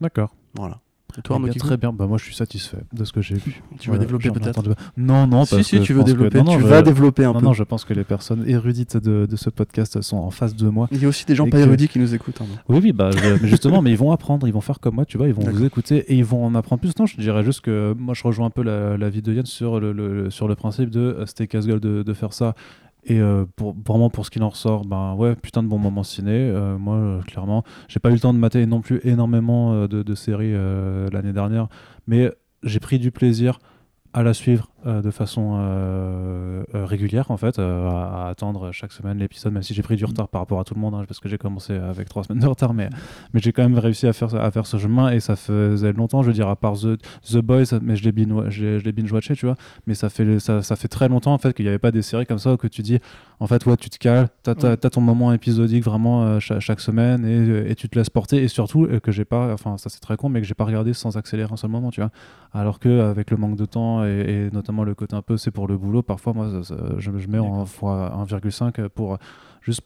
D'accord. 0.00 0.34
Voilà. 0.56 0.80
Et 1.18 1.22
toi, 1.22 1.38
Eh 1.40 1.44
bien, 1.44 1.52
très 1.54 1.78
bien. 1.78 1.94
Bah, 1.94 2.06
moi, 2.06 2.18
je 2.18 2.24
suis 2.24 2.34
satisfait 2.34 2.76
de 2.92 3.04
ce 3.04 3.10
que 3.12 3.22
j'ai 3.22 3.36
vu. 3.36 3.62
Tu 3.78 3.88
veux 3.88 3.94
Voilà, 3.96 4.00
développer 4.04 4.24
j'en 4.28 4.34
ai 4.34 4.38
peut-être 4.38 4.58
entendu- 4.58 4.76
Non, 4.98 5.26
non, 5.26 5.46
Si, 5.46 5.54
parce 5.54 5.66
si, 5.66 5.78
que 5.78 5.82
tu 5.82 5.94
veux 5.94 6.00
que- 6.02 6.06
développer, 6.08 6.38
non, 6.38 6.44
non, 6.44 6.56
tu 6.56 6.62
je- 6.62 6.66
vas 6.66 6.82
développer 6.82 7.24
un 7.24 7.32
Non, 7.32 7.38
peu. 7.40 7.44
non, 7.46 7.52
je 7.54 7.62
pense 7.64 7.86
que 7.86 7.94
les 7.94 8.04
personnes 8.04 8.44
érudites 8.46 8.98
de, 8.98 9.24
de 9.24 9.36
ce 9.36 9.48
podcast 9.48 10.02
sont 10.02 10.18
en 10.18 10.30
face 10.30 10.54
de 10.54 10.68
moi. 10.68 10.88
Il 10.92 11.00
y 11.00 11.06
a 11.06 11.08
aussi 11.08 11.24
des 11.24 11.34
gens 11.34 11.44
pas 11.48 11.56
que- 11.56 11.62
érudits 11.62 11.88
qui 11.88 12.00
nous 12.00 12.14
écoutent. 12.14 12.38
Arnaud. 12.42 12.52
Oui, 12.68 12.80
oui, 12.82 12.92
bah, 12.92 13.12
je- 13.12 13.40
mais 13.42 13.48
justement, 13.48 13.80
mais 13.80 13.92
ils 13.92 13.96
vont 13.96 14.12
apprendre, 14.12 14.46
ils 14.46 14.52
vont 14.52 14.60
faire 14.60 14.78
comme 14.78 14.96
moi, 14.96 15.06
tu 15.06 15.16
vois, 15.16 15.26
ils 15.28 15.32
vont 15.32 15.42
vous 15.50 15.64
écouter 15.64 15.98
et 16.12 16.16
ils 16.16 16.24
vont 16.24 16.44
en 16.44 16.54
apprendre 16.54 16.80
plus. 16.80 16.92
Non, 16.98 17.06
je 17.06 17.16
dirais 17.16 17.44
juste 17.44 17.62
que 17.62 17.94
moi, 17.98 18.12
je 18.12 18.22
rejoins 18.22 18.48
un 18.48 18.50
peu 18.50 18.62
la, 18.62 18.98
la 18.98 19.08
vie 19.08 19.22
de 19.22 19.32
Yann 19.32 19.46
sur 19.46 19.80
le, 19.80 19.92
le- 19.92 20.28
sur 20.30 20.48
le 20.48 20.54
principe 20.54 20.90
de 20.90 21.00
euh, 21.00 21.24
c'était 21.24 21.46
casse-gueule 21.46 21.80
de, 21.80 22.02
de 22.02 22.12
faire 22.12 22.34
ça. 22.34 22.54
Et 23.08 23.20
euh, 23.20 23.46
pour, 23.54 23.76
vraiment, 23.86 24.10
pour 24.10 24.26
ce 24.26 24.30
qu'il 24.30 24.42
en 24.42 24.48
ressort, 24.48 24.84
ben 24.84 25.14
ouais, 25.14 25.36
putain 25.36 25.62
de 25.62 25.68
bon 25.68 25.78
moment 25.78 26.02
ciné. 26.02 26.32
Euh, 26.32 26.76
moi, 26.76 26.96
euh, 26.96 27.22
clairement, 27.22 27.62
j'ai 27.86 28.00
pas 28.00 28.10
eu 28.10 28.14
le 28.14 28.20
temps 28.20 28.34
de 28.34 28.38
mater 28.38 28.66
non 28.66 28.80
plus 28.80 29.00
énormément 29.04 29.72
euh, 29.72 29.86
de, 29.86 30.02
de 30.02 30.14
séries 30.16 30.52
l'année 31.12 31.32
dernière, 31.32 31.68
mais 32.08 32.32
j'ai 32.64 32.80
pris 32.80 32.98
du 32.98 33.12
plaisir 33.12 33.60
à 34.12 34.24
la 34.24 34.34
suivre 34.34 34.70
euh, 34.86 35.02
de 35.02 35.10
façon 35.10 35.56
euh, 35.58 36.62
euh, 36.74 36.84
régulière 36.84 37.30
en 37.30 37.36
fait, 37.36 37.58
à, 37.58 38.26
à 38.26 38.28
attendre 38.28 38.70
chaque 38.72 38.92
semaine 38.92 39.18
l'épisode, 39.18 39.52
même 39.52 39.62
si 39.62 39.74
j'ai 39.74 39.82
pris 39.82 39.96
du 39.96 40.04
retard 40.04 40.28
par 40.28 40.40
rapport 40.40 40.60
à 40.60 40.64
tout 40.64 40.74
le 40.74 40.80
monde, 40.80 40.94
hein, 40.94 41.04
parce 41.06 41.20
que 41.20 41.28
j'ai 41.28 41.38
commencé 41.38 41.74
avec 41.74 42.08
trois 42.08 42.24
semaines 42.24 42.42
de 42.42 42.46
retard, 42.46 42.72
mais, 42.72 42.88
mais 43.32 43.40
j'ai 43.40 43.52
quand 43.52 43.62
même 43.62 43.78
réussi 43.78 44.06
à 44.06 44.12
faire, 44.12 44.34
à 44.34 44.50
faire 44.50 44.66
ce 44.66 44.76
chemin 44.78 45.10
et 45.10 45.20
ça 45.20 45.36
faisait 45.36 45.92
longtemps, 45.92 46.22
je 46.22 46.28
veux 46.28 46.32
dire, 46.34 46.48
à 46.48 46.56
part 46.56 46.74
The, 46.74 46.98
The 47.30 47.38
Boys, 47.38 47.78
mais 47.82 47.96
je 47.96 48.04
l'ai 48.04 48.92
binge-watché, 48.92 49.34
tu 49.34 49.46
vois, 49.46 49.56
mais 49.86 49.94
ça 49.94 50.08
fait, 50.08 50.38
ça, 50.38 50.62
ça 50.62 50.76
fait 50.76 50.88
très 50.88 51.08
longtemps 51.08 51.34
en 51.34 51.38
fait 51.38 51.52
qu'il 51.52 51.64
n'y 51.64 51.68
avait 51.68 51.78
pas 51.78 51.90
des 51.90 52.02
séries 52.02 52.26
comme 52.26 52.38
ça 52.38 52.52
où 52.52 52.56
que 52.56 52.68
tu 52.68 52.82
dis, 52.82 52.98
en 53.40 53.46
fait, 53.46 53.66
ouais, 53.66 53.76
tu 53.76 53.90
te 53.90 53.98
cales, 53.98 54.28
t'as 54.42 54.52
as, 54.52 54.76
ton 54.76 55.00
moment 55.00 55.32
épisodique 55.32 55.84
vraiment 55.84 56.40
cha- 56.40 56.60
chaque, 56.60 56.80
semaine 56.80 57.24
et, 57.24 57.70
et 57.70 57.74
tu 57.74 57.88
te 57.88 57.98
laisses 57.98 58.10
porter, 58.10 58.42
et 58.42 58.48
surtout 58.48 58.86
que 59.02 59.12
j'ai 59.12 59.24
pas, 59.24 59.52
enfin 59.52 59.76
ça 59.78 59.88
c'est 59.90 60.00
très 60.00 60.16
con, 60.16 60.28
mais 60.28 60.40
que 60.40 60.46
j'ai 60.46 60.54
pas 60.54 60.64
regardé 60.64 60.92
sans 60.92 61.16
accélérer 61.16 61.52
un 61.52 61.56
seul 61.56 61.70
moment, 61.70 61.90
tu 61.90 62.00
vois. 62.00 62.10
Alors 62.52 62.78
que 62.78 63.00
avec 63.00 63.30
le 63.30 63.36
manque 63.36 63.56
de 63.56 63.64
temps 63.66 64.04
et, 64.04 64.08
et 64.08 64.50
notamment 64.52 64.75
le 64.84 64.94
côté 64.94 65.14
un 65.16 65.22
peu 65.22 65.36
c'est 65.36 65.50
pour 65.50 65.66
le 65.68 65.76
boulot, 65.76 66.02
parfois 66.02 66.32
moi 66.32 66.50
ça- 66.50 66.74
ça- 66.76 66.84
je, 66.98 67.10
je 67.16 67.28
mets 67.28 67.38
en 67.38 67.64
fois 67.66 68.12
1,5 68.16 68.88
pour 68.88 69.18
juste 69.62 69.82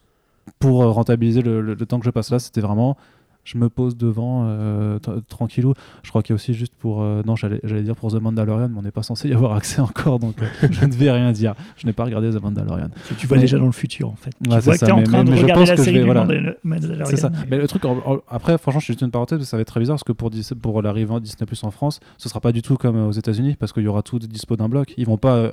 pour 0.59 0.83
rentabiliser 0.93 1.43
le, 1.43 1.61
le- 1.61 1.75
le 1.75 1.87
temps 1.87 1.99
que 2.01 2.05
je 2.07 2.11
passe 2.11 2.31
là. 2.31 2.39
C'était 2.39 2.61
vraiment 2.61 2.97
je 3.45 3.59
me 3.59 3.69
pose 3.69 3.97
devant 3.97 4.45
euh, 4.47 4.99
tranquillou. 5.29 5.75
Je 6.03 6.11
crois 6.11 6.23
qu'il 6.23 6.33
y 6.33 6.35
a 6.35 6.37
aussi 6.37 6.55
juste 6.55 6.75
pour 6.79 7.03
euh, 7.03 7.23
non 7.27 7.37
j'allais 7.37 7.83
dire 7.83 7.97
pour 7.97 8.11
The 8.13 8.21
Mandalorian, 8.21 8.69
mais 8.69 8.79
on 8.79 8.83
n'est 8.83 8.91
pas 8.91 9.03
censé 9.03 9.29
y 9.29 9.33
avoir 9.35 9.53
accès 9.55 9.81
encore, 9.81 10.19
donc 10.19 10.35
euh, 10.43 10.47
je 10.71 10.85
ne 10.85 10.93
vais 10.93 11.11
rien 11.11 11.33
dire. 11.33 11.55
Je 11.77 11.87
n'ai 11.87 11.93
pas 11.93 12.05
regardé 12.05 12.31
The 12.31 12.43
Mandalorian. 12.43 12.89
Tu 13.19 13.27
vois 13.27 13.39
déjà 13.39 13.59
dans 13.59 13.67
le 13.67 13.73
futur, 13.73 14.09
en 14.11 14.17
fait. 14.17 14.31
Ouais, 14.49 14.57
tu 14.57 14.61
c'est 14.61 14.61
vois 14.65 14.75
que 14.75 14.79
tu 14.79 14.85
es 14.87 14.93
en 14.93 14.97
mais- 14.99 15.03
train 15.05 15.25
mais- 15.25 15.31
de 15.37 15.43
regarder 15.43 15.67
la 15.67 15.77
que 15.77 15.83
série 15.83 15.95
vais- 15.97 16.01
du 16.01 16.07
voilà. 16.07 16.25
Mandal- 16.25 16.57
Mandalorian. 16.65 17.07
C'est 17.07 17.17
ça. 17.17 17.31
mais- 17.51 17.59
le 17.59 17.67
truc, 17.69 17.85
en- 17.85 17.99
en- 18.07 18.19
après, 18.29 18.59
franchement, 18.59 18.81
je 18.81 18.85
suis 18.85 18.93
juste 18.95 19.03
une 19.03 19.11
parenthèse, 19.11 19.43
ça 19.43 19.57
va 19.57 19.63
être 19.63 19.69
très 19.69 19.81
bizarre 19.81 19.95
parce 19.97 20.05
que 20.05 20.13
pour, 20.13 20.31
pour 20.63 20.83
l'arrivée 20.83 21.13
en 21.13 21.21
Disney 21.21 21.47
Plus 21.47 21.63
en 21.65 21.71
France, 21.71 22.01
ce 22.19 22.29
sera 22.29 22.41
pas 22.41 22.53
du 22.53 22.63
tout 22.63 22.77
comme 22.77 22.97
euh, 22.97 23.09
aux 23.09 23.13
États-Unis 23.13 23.57
parce 23.59 23.73
qu'il 23.73 23.83
y 23.83 23.89
aura 23.89 24.03
tout 24.03 24.19
dispo 24.19 24.57
d'un 24.57 24.69
bloc. 24.69 24.95
Ils 24.97 25.07
vont 25.07 25.17
pas. 25.19 25.53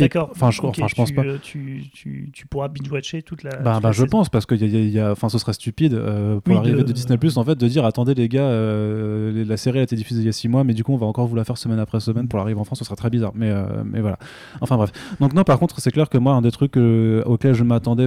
D'accord. 0.00 0.28
Enfin, 0.32 0.50
je, 0.50 0.60
Ok, 0.62 0.68
enfin, 0.78 0.86
je 0.88 0.94
pense 0.94 1.08
tu, 1.08 1.14
pas. 1.14 1.22
euh, 1.24 1.38
Tu, 1.42 1.84
tu, 1.92 2.30
tu 2.32 2.46
pourras 2.46 2.68
binge-watcher 2.68 3.22
toute 3.22 3.42
la. 3.42 3.50
Bah, 3.50 3.56
toute 3.56 3.64
bah, 3.82 3.88
la 3.88 3.92
je 3.92 3.96
saison. 3.98 4.06
pense 4.08 4.28
parce 4.28 4.46
que 4.46 4.54
y 4.54 4.64
a- 4.64 4.66
y 4.66 4.76
a- 4.76 4.80
y 4.80 4.98
a- 5.00 5.12
enfin, 5.12 5.28
ce 5.28 5.38
serait 5.38 5.52
stupide 5.52 5.94
euh, 5.94 6.40
pour 6.40 6.48
Oui, 6.48 6.54
l'arrivée 6.54 6.78
de- 6.78 6.82
de, 6.88 6.92
Disney 6.92 7.18
en 7.36 7.44
fait 7.44 7.54
de 7.58 7.68
dire 7.68 7.84
attendez 7.84 8.14
les 8.14 8.28
gars 8.28 8.42
euh, 8.42 9.44
la 9.44 9.56
série 9.56 9.78
a 9.78 9.82
été 9.82 9.96
diffusée 9.96 10.20
il 10.20 10.26
y 10.26 10.28
a 10.28 10.32
6 10.32 10.48
mois 10.48 10.64
mais 10.64 10.74
du 10.74 10.84
coup 10.84 10.92
on 10.92 10.96
va 10.96 11.06
encore 11.06 11.26
vous 11.26 11.36
la 11.36 11.44
faire 11.44 11.58
semaine 11.58 11.78
après 11.78 12.00
semaine 12.00 12.28
pour 12.28 12.38
l'arrivée 12.38 12.58
en 12.60 12.64
France 12.64 12.78
ce 12.78 12.84
serait 12.84 12.96
très 12.96 13.10
bizarre 13.10 13.32
mais 13.34 13.50
euh, 13.50 13.82
mais 13.84 14.00
voilà 14.00 14.18
enfin 14.60 14.76
bref 14.76 14.90
donc 15.20 15.32
non 15.34 15.44
par 15.44 15.58
contre 15.58 15.80
c'est 15.80 15.90
clair 15.90 16.08
que 16.08 16.18
moi 16.18 16.34
un 16.34 16.42
des 16.42 16.50
trucs 16.50 16.76
auxquels 16.76 17.54
je 17.54 17.64
m'attendais 17.64 18.06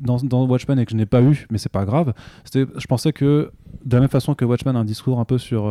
dans, 0.00 0.16
dans 0.22 0.46
Watchmen 0.46 0.78
et 0.78 0.84
que 0.84 0.92
je 0.92 0.96
n'ai 0.96 1.06
pas 1.06 1.22
eu 1.22 1.46
mais 1.50 1.58
c'est 1.58 1.70
pas 1.72 1.84
grave 1.84 2.12
c'était 2.44 2.66
je 2.76 2.86
pensais 2.86 3.12
que 3.12 3.50
de 3.84 3.94
la 3.94 4.00
même 4.00 4.08
façon 4.08 4.34
que 4.34 4.44
Watchmen 4.44 4.76
a 4.76 4.80
un 4.80 4.84
discours 4.84 5.20
un 5.20 5.24
peu 5.24 5.38
sur 5.38 5.70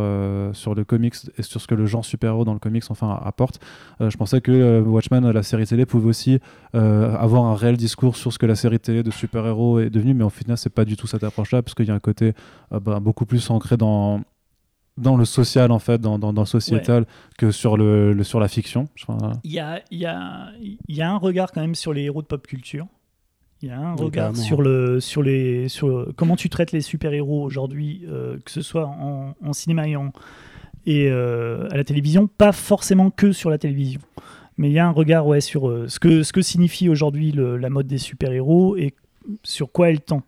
sur 0.54 0.76
le 0.76 0.84
comics 0.84 1.16
et 1.38 1.44
sur 1.44 1.62
ce 1.62 1.68
que 1.68 1.76
le 1.76 1.86
genre 1.86 2.06
super-héros 2.06 2.46
dans 2.46 2.54
le 2.54 2.60
comics 2.60 2.84
enfin 2.90 3.20
apporte 3.24 3.60
je 4.00 4.16
pensais 4.18 4.42
que 4.42 4.79
euh, 4.80 4.84
Watchmen 4.84 5.30
la 5.32 5.44
série 5.44 5.66
télé 5.66 5.86
pouvait 5.86 6.08
aussi 6.10 6.40
euh, 6.76 7.16
avoir 7.18 7.44
un 7.46 7.56
réel 7.56 7.78
discours 7.78 8.16
sur 8.16 8.32
ce 8.34 8.40
que 8.40 8.46
la 8.46 8.56
série 8.56 8.80
télé 8.80 9.04
de 9.04 9.12
super-héros 9.12 9.80
est 9.80 9.90
devenue, 9.90 10.14
mais 10.14 10.24
au 10.24 10.30
final, 10.30 10.58
c'est 10.58 10.70
pas 10.74 10.86
du 10.86 10.96
tout 10.98 11.08
cette 11.08 11.24
approche-là, 11.24 11.62
parce 11.62 11.76
qu'il 11.76 11.86
y 11.86 11.92
a 11.92 11.96
un 11.96 12.00
côté 12.00 12.34
euh, 12.74 12.80
bah, 12.80 13.00
beaucoup 13.00 13.26
plus 13.26 13.50
ancré 13.50 13.78
dans 13.78 14.22
dans 14.98 15.16
le 15.16 15.24
social 15.24 15.72
en 15.72 15.80
fait, 15.80 16.02
dans, 16.02 16.20
dans, 16.20 16.34
dans 16.34 16.42
le 16.42 16.46
sociétal, 16.48 17.06
que 17.38 17.52
sur, 17.52 17.78
le, 17.78 18.12
le- 18.12 18.24
sur 18.26 18.42
la 18.42 18.50
fiction. 18.50 18.90
Il 19.46 19.52
y 19.54 19.60
a, 19.60 19.82
il 19.92 20.00
y, 20.00 20.06
a, 20.06 20.50
il 20.60 20.78
y 20.94 21.02
a 21.02 21.10
un 21.10 21.16
regard 21.18 21.54
quand 21.54 21.62
même 21.62 21.76
sur 21.76 21.94
les 21.94 22.02
héros 22.02 22.22
de 22.22 22.28
pop 22.28 22.46
culture. 22.46 22.86
Il 23.62 23.70
y 23.70 23.72
a 23.72 23.80
un 23.80 23.94
Oui, 23.96 24.04
regard 24.06 24.28
carrément. 24.34 24.44
sur, 24.44 24.62
le, 24.62 25.00
sur, 25.00 25.24
les, 25.24 25.70
sur 25.70 25.88
le- 25.88 26.12
comment 26.18 26.36
tu 26.36 26.50
traites 26.50 26.74
les 26.74 26.82
super-héros 26.82 27.42
aujourd'hui, 27.44 28.02
euh, 28.10 28.40
que 28.44 28.52
ce 28.52 28.62
soit 28.62 28.88
en, 28.88 29.36
en 29.42 29.54
cinéma 29.54 29.88
et, 29.88 29.96
en, 29.96 30.12
et 30.86 31.08
euh, 31.10 31.70
à 31.72 31.78
la 31.78 31.86
télévision, 31.86 32.28
pas 32.28 32.52
forcément 32.52 33.10
que 33.10 33.32
sur 33.32 33.50
la 33.50 33.58
télévision. 33.58 34.02
Mais 34.60 34.70
il 34.70 34.74
y 34.74 34.80
a 34.80 34.86
un 34.86 34.92
regard 34.92 35.26
sur 35.42 35.70
euh, 35.70 35.88
ce, 35.88 36.00
que, 36.00 36.22
ce 36.22 36.42
signifie 36.42 36.90
aujourd'hui 36.90 37.32
la 37.32 37.70
mode 37.70 37.88
des 37.88 37.98
super-héros 37.98 38.76
et 38.76 38.94
sur 39.42 39.72
quoi 39.72 39.90
elle 39.90 40.02
tend. 40.02 40.22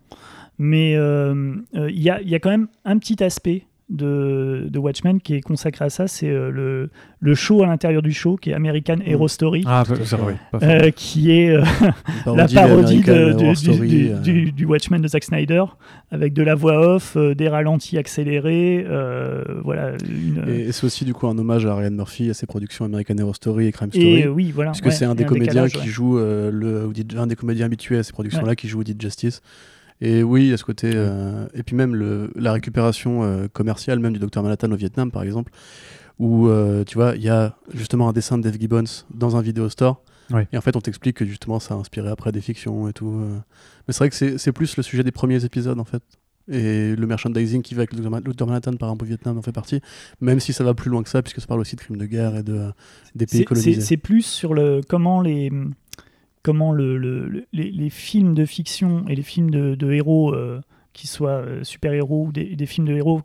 Mais 0.56 0.96
euh, 0.96 1.54
euh, 1.74 1.90
il 1.90 2.00
y, 2.00 2.08
a, 2.08 2.22
y 2.22 2.34
a 2.34 2.40
quand 2.40 2.48
même 2.48 2.68
un 2.86 2.96
petit 2.96 3.22
aspect 3.22 3.66
de, 3.92 4.66
de 4.70 4.78
Watchmen 4.78 5.20
qui 5.20 5.34
est 5.34 5.40
consacré 5.42 5.84
à 5.84 5.90
ça, 5.90 6.08
c'est 6.08 6.28
euh, 6.30 6.50
le, 6.50 6.90
le 7.20 7.34
show 7.34 7.62
à 7.62 7.66
l'intérieur 7.66 8.02
du 8.02 8.12
show, 8.12 8.36
qui 8.36 8.50
est 8.50 8.54
American 8.54 8.96
Hero 9.04 9.28
Story. 9.28 9.62
Ah, 9.66 9.84
pas 9.86 9.94
faux. 9.96 10.26
Euh, 10.62 10.90
qui 10.90 11.30
est 11.30 11.50
euh, 11.50 11.62
la 12.26 12.48
parodie 12.48 12.58
American 12.58 13.12
de- 13.12 13.20
Horror 13.22 13.36
du, 13.36 13.44
du- 13.48 13.54
Story, 13.56 13.88
du- 13.88 14.10
euh, 14.10 14.18
du- 14.18 14.52
du 14.52 14.64
Watchmen 14.64 15.00
de 15.02 15.08
Zack 15.08 15.24
Snyder, 15.24 15.64
avec 16.10 16.32
de 16.32 16.42
la 16.42 16.54
voix 16.54 16.94
off, 16.94 17.16
euh, 17.16 17.34
des 17.34 17.48
ralentis 17.48 17.98
accélérés, 17.98 18.84
euh, 18.88 19.44
voilà. 19.62 19.92
Une, 20.08 20.42
Et, 20.48 20.60
et 20.68 20.72
c'est 20.72 20.84
aussi 20.86 21.04
du 21.04 21.12
coup 21.14 21.26
un 21.28 21.36
hommage 21.38 21.66
à 21.66 21.74
Ryan 21.74 21.90
Murphy, 21.90 22.30
à 22.30 22.34
ses 22.34 22.46
productions 22.46 22.84
American 22.86 23.18
Horror 23.18 23.36
Story 23.36 23.66
et 23.66 23.72
Crime 23.72 23.90
Story. 23.90 24.06
et, 24.20 24.26
euh, 24.26 24.30
oui, 24.30 24.50
voilà. 24.54 24.70
Puisque 24.72 24.86
ouais, 24.86 24.90
c'est 24.92 25.04
un 25.04 25.14
des 25.14 25.24
comédiens 25.24 25.64
décalage, 25.64 25.72
qui 25.72 25.78
ouais. 25.80 25.86
joue 25.86 26.18
euh, 26.18 26.50
le, 26.50 26.86
ou 26.86 26.92
dit- 26.92 27.06
un 27.16 27.26
des 27.26 27.36
comédiens 27.36 27.66
habitués 27.66 27.98
à 27.98 28.02
ces 28.02 28.12
productions-là 28.12 28.56
qui 28.56 28.68
joue 28.68 28.80
Audit 28.80 29.00
Justice. 29.00 29.42
Et 30.04 30.24
oui, 30.24 30.42
il 30.42 30.48
y 30.48 30.52
a 30.52 30.56
ce 30.56 30.64
côté. 30.64 30.90
euh, 30.94 31.46
et 31.54 31.62
puis 31.62 31.76
même 31.76 31.94
le, 31.94 32.32
la 32.34 32.52
récupération 32.52 33.22
euh, 33.22 33.46
commerciale, 33.46 34.00
même 34.00 34.12
du 34.12 34.18
Dr 34.18 34.42
Manhattan 34.42 34.70
au 34.72 34.76
Vietnam, 34.76 35.12
par 35.12 35.22
exemple, 35.22 35.52
où 36.18 36.48
euh, 36.48 36.82
tu 36.84 36.96
vois, 36.96 37.14
il 37.14 37.22
y 37.22 37.28
a 37.28 37.56
justement 37.72 38.08
un 38.08 38.12
dessin 38.12 38.36
de 38.36 38.42
Dave 38.42 38.58
Gibbons 38.58 39.04
dans 39.14 39.36
un 39.36 39.40
vidéo 39.40 39.68
store. 39.68 40.02
Et 40.50 40.56
en 40.56 40.62
fait, 40.62 40.74
on 40.76 40.80
t'explique 40.80 41.18
que 41.18 41.26
justement, 41.26 41.60
ça 41.60 41.74
a 41.74 41.76
inspiré 41.76 42.08
après 42.08 42.32
des 42.32 42.40
fictions 42.40 42.88
et 42.88 42.94
tout. 42.94 43.10
Mais 43.10 43.92
c'est 43.92 43.98
vrai 43.98 44.08
que 44.08 44.38
c'est 44.38 44.52
plus 44.52 44.78
le 44.78 44.82
sujet 44.82 45.04
des 45.04 45.12
premiers 45.12 45.44
épisodes, 45.44 45.78
en 45.78 45.84
fait. 45.84 46.02
Et 46.50 46.96
le 46.96 47.06
merchandising 47.06 47.60
qui 47.60 47.74
va 47.74 47.82
avec 47.82 47.92
le 47.92 48.32
Dr. 48.32 48.46
Manhattan, 48.46 48.72
par 48.76 48.88
exemple, 48.88 49.04
au 49.04 49.08
Vietnam, 49.08 49.36
en 49.36 49.42
fait 49.42 49.52
partie. 49.52 49.82
Même 50.22 50.40
si 50.40 50.54
ça 50.54 50.64
va 50.64 50.72
plus 50.72 50.90
loin 50.90 51.02
que 51.02 51.10
ça, 51.10 51.20
puisque 51.22 51.42
ça 51.42 51.46
parle 51.46 51.60
aussi 51.60 51.76
de 51.76 51.82
crimes 51.82 51.98
de 51.98 52.06
guerre 52.06 52.34
et 52.36 52.42
de, 52.42 52.72
des 53.14 53.26
pays 53.26 53.44
colonisés. 53.44 53.74
C'est 53.74 53.80
c'est 53.88 53.96
plus 53.98 54.22
sur 54.22 54.54
le 54.54 54.80
comment 54.88 55.20
les 55.20 55.50
comment 56.42 56.72
le, 56.72 56.96
le- 56.98 57.28
le- 57.28 57.46
les, 57.52 57.70
les 57.70 57.90
films 57.90 58.34
de 58.34 58.44
fiction 58.44 59.04
et 59.08 59.14
les 59.14 59.22
films 59.22 59.50
de, 59.50 59.74
de 59.74 59.92
héros 59.92 60.34
euh, 60.34 60.60
qui 60.92 61.06
soient 61.06 61.30
euh, 61.40 61.64
super-héros 61.64 62.26
ou 62.26 62.32
des, 62.32 62.56
des 62.56 62.66
films 62.66 62.86
de 62.88 62.94
héros 62.94 63.22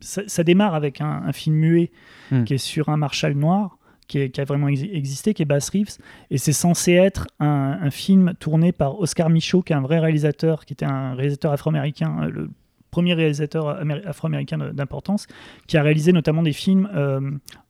ça, 0.00 0.22
ça 0.26 0.44
démarre 0.44 0.74
avec 0.74 1.00
un, 1.00 1.22
un 1.26 1.32
film 1.32 1.56
muet 1.56 1.90
Hmm. 2.30 2.44
qui 2.44 2.54
est 2.54 2.58
sur 2.58 2.88
un 2.88 2.96
Marshall 2.96 3.34
noir 3.34 3.76
qui, 4.08 4.18
est- 4.18 4.30
qui 4.30 4.40
a 4.40 4.44
vraiment 4.44 4.68
exi- 4.68 4.90
existé, 4.92 5.34
qui 5.34 5.42
est 5.42 5.46
Bass 5.46 5.68
Reeves, 5.70 5.98
et 6.30 6.38
c'est 6.38 6.52
censé 6.52 6.92
être 6.92 7.26
un, 7.40 7.78
un 7.82 7.90
film 7.90 8.32
tourné 8.40 8.72
par 8.72 8.98
Oscar 9.00 9.28
Michaud, 9.30 9.62
qui 9.62 9.72
est 9.72 9.76
un 9.76 9.80
vrai 9.82 9.98
réalisateur, 9.98 10.64
qui 10.64 10.72
était 10.74 10.84
un 10.86 11.14
réalisateur 11.14 11.52
afro-américain, 11.52 12.16
euh, 12.22 12.30
le 12.30 12.50
premier 12.90 13.14
réalisateur 13.14 13.68
améri- 13.82 14.04
afro-américain 14.06 14.58
d'importance, 14.72 15.26
qui 15.66 15.76
a 15.78 15.82
réalisé 15.82 16.12
notamment 16.12 16.42
des 16.42 16.52
films 16.52 16.88
euh, 16.94 17.20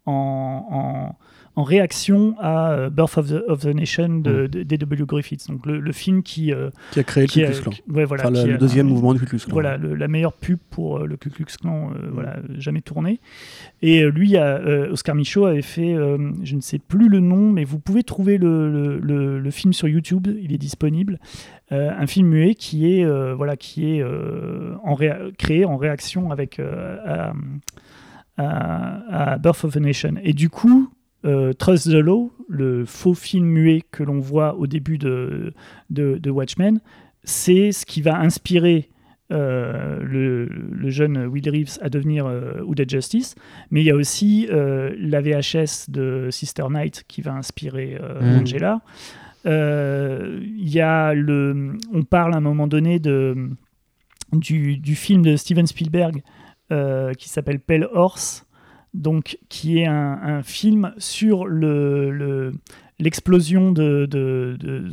en, 0.07 0.67
en- 0.71 1.17
en 1.55 1.65
réaction 1.65 2.35
à 2.41 2.73
euh, 2.73 2.89
Birth 2.91 3.19
of 3.19 3.29
the, 3.29 3.43
of 3.47 3.61
the 3.61 3.67
Nation 3.75 4.09
de, 4.21 4.47
de- 4.47 4.63
D.W. 4.63 5.05
Griffiths, 5.07 5.49
donc 5.49 5.67
le, 5.67 5.81
le 5.81 5.93
film 5.93 6.23
qui, 6.23 6.51
euh, 6.53 6.71
Qui 6.93 7.01
a 7.01 7.05
créé 7.05 7.25
le 7.25 7.29
Ku 7.29 7.41
Klux 7.45 7.61
Klan. 7.61 7.73
ouais, 7.95 8.05
voilà, 8.07 8.23
Enfin, 8.25 8.31
le, 8.33 8.41
qui 8.41 8.47
le 8.49 8.55
a- 8.55 8.59
deuxième 8.59 8.87
mouvement 8.87 9.13
du 9.13 9.21
Ku 9.21 9.27
Klux 9.27 9.39
Klan. 9.41 9.53
voilà, 9.53 9.77
le- 9.77 9.95
la 9.95 10.09
meilleure 10.09 10.33
pub 10.33 10.59
pour 10.71 10.99
euh, 11.01 11.07
le 11.07 11.17
Ku 11.19 11.29
Klux 11.29 11.45
Klan, 11.61 11.91
euh, 11.91 12.09
voilà, 12.11 12.37
jamais 12.59 12.81
tourné. 12.81 13.21
Et 13.83 14.03
lui, 14.11 14.37
a, 14.38 14.57
euh, 14.61 14.93
Oscar 14.93 15.15
Michaud 15.15 15.45
avait 15.45 15.61
fait, 15.61 15.93
euh, 15.95 16.17
je 16.43 16.57
ne 16.57 16.62
sais 16.62 16.79
plus 16.79 17.09
le 17.11 17.21
nom, 17.21 17.51
mais 17.53 17.65
vous 17.65 17.79
pouvez 17.79 18.03
trouver 18.03 18.38
le, 18.38 18.71
le- 18.73 18.99
le- 18.99 19.38
le 19.38 19.51
film 19.51 19.73
sur 19.75 19.88
YouTube, 19.88 20.27
il 20.41 20.55
est 20.55 20.59
disponible. 20.59 21.19
Euh, 21.71 21.91
un 21.99 22.07
film 22.07 22.29
muet 22.29 22.55
qui 22.55 22.95
est, 22.95 23.05
euh, 23.05 23.35
voilà, 23.35 23.57
qui 23.57 23.95
est 23.97 24.03
euh, 24.03 24.75
en 24.85 24.95
réa- 24.95 25.33
créé 25.37 25.65
en 25.67 25.77
réaction 25.77 26.31
avec 26.31 26.61
euh, 26.61 26.97
à, 27.05 27.33
à- 28.37 29.33
à 29.33 29.38
Birth 29.38 29.65
of 29.65 29.77
a 29.77 29.81
Nation. 29.81 30.15
Et 30.23 30.33
du 30.33 30.49
coup, 30.49 30.91
euh, 31.25 31.53
Trust 31.53 31.87
the 31.91 31.95
Law, 31.95 32.33
le 32.49 32.85
faux 32.85 33.15
film 33.15 33.47
muet 33.47 33.83
que 33.91 34.03
l'on 34.03 34.19
voit 34.19 34.57
au 34.57 34.67
début 34.67 34.99
de, 34.99 35.53
de, 35.91 36.19
de 36.19 36.31
Watchmen, 36.31 36.81
c'est 37.25 37.73
ce 37.73 37.87
qui 37.87 38.03
va 38.03 38.19
inspirer 38.19 38.89
euh, 39.31 40.01
le, 40.03 40.47
le 40.47 40.91
jeune 40.91 41.27
Will 41.27 41.49
Reeves 41.49 41.79
à 41.81 41.89
devenir 41.89 42.27
euh, 42.27 42.61
Hooded 42.67 42.91
Justice, 42.91 43.35
mais 43.71 43.81
il 43.81 43.87
y 43.87 43.91
a 43.91 43.95
aussi 43.95 44.47
euh, 44.51 44.95
la 44.99 45.21
VHS 45.23 45.89
de 45.91 46.29
Sister 46.31 46.65
Night 46.71 47.05
qui 47.09 47.23
va 47.23 47.33
inspirer 47.35 47.99
Mhm. 48.21 48.41
Angela. 48.41 48.81
Il 49.45 50.69
y 50.69 50.81
a 50.81 51.15
le, 51.15 51.77
on 51.93 52.03
parle 52.05 52.35
à 52.35 52.37
un 52.37 52.41
moment 52.41 52.67
donné 52.69 52.99
de, 52.99 53.49
du, 54.33 54.77
du 54.79 54.95
film 54.95 55.23
de 55.23 55.37
Steven 55.37 55.67
Spielberg 55.67 56.23
qui 57.19 57.29
s'appelle 57.29 57.61
Pale 57.61 57.89
Horse, 57.93 58.47
donc 58.94 59.38
qui 59.48 59.78
est 59.78 59.87
un, 59.87 60.42
film 60.42 60.92
sur 60.98 61.46
le, 61.46 62.11
le- 62.11 62.52
l'explosion 62.98 63.72
de, 63.72 64.07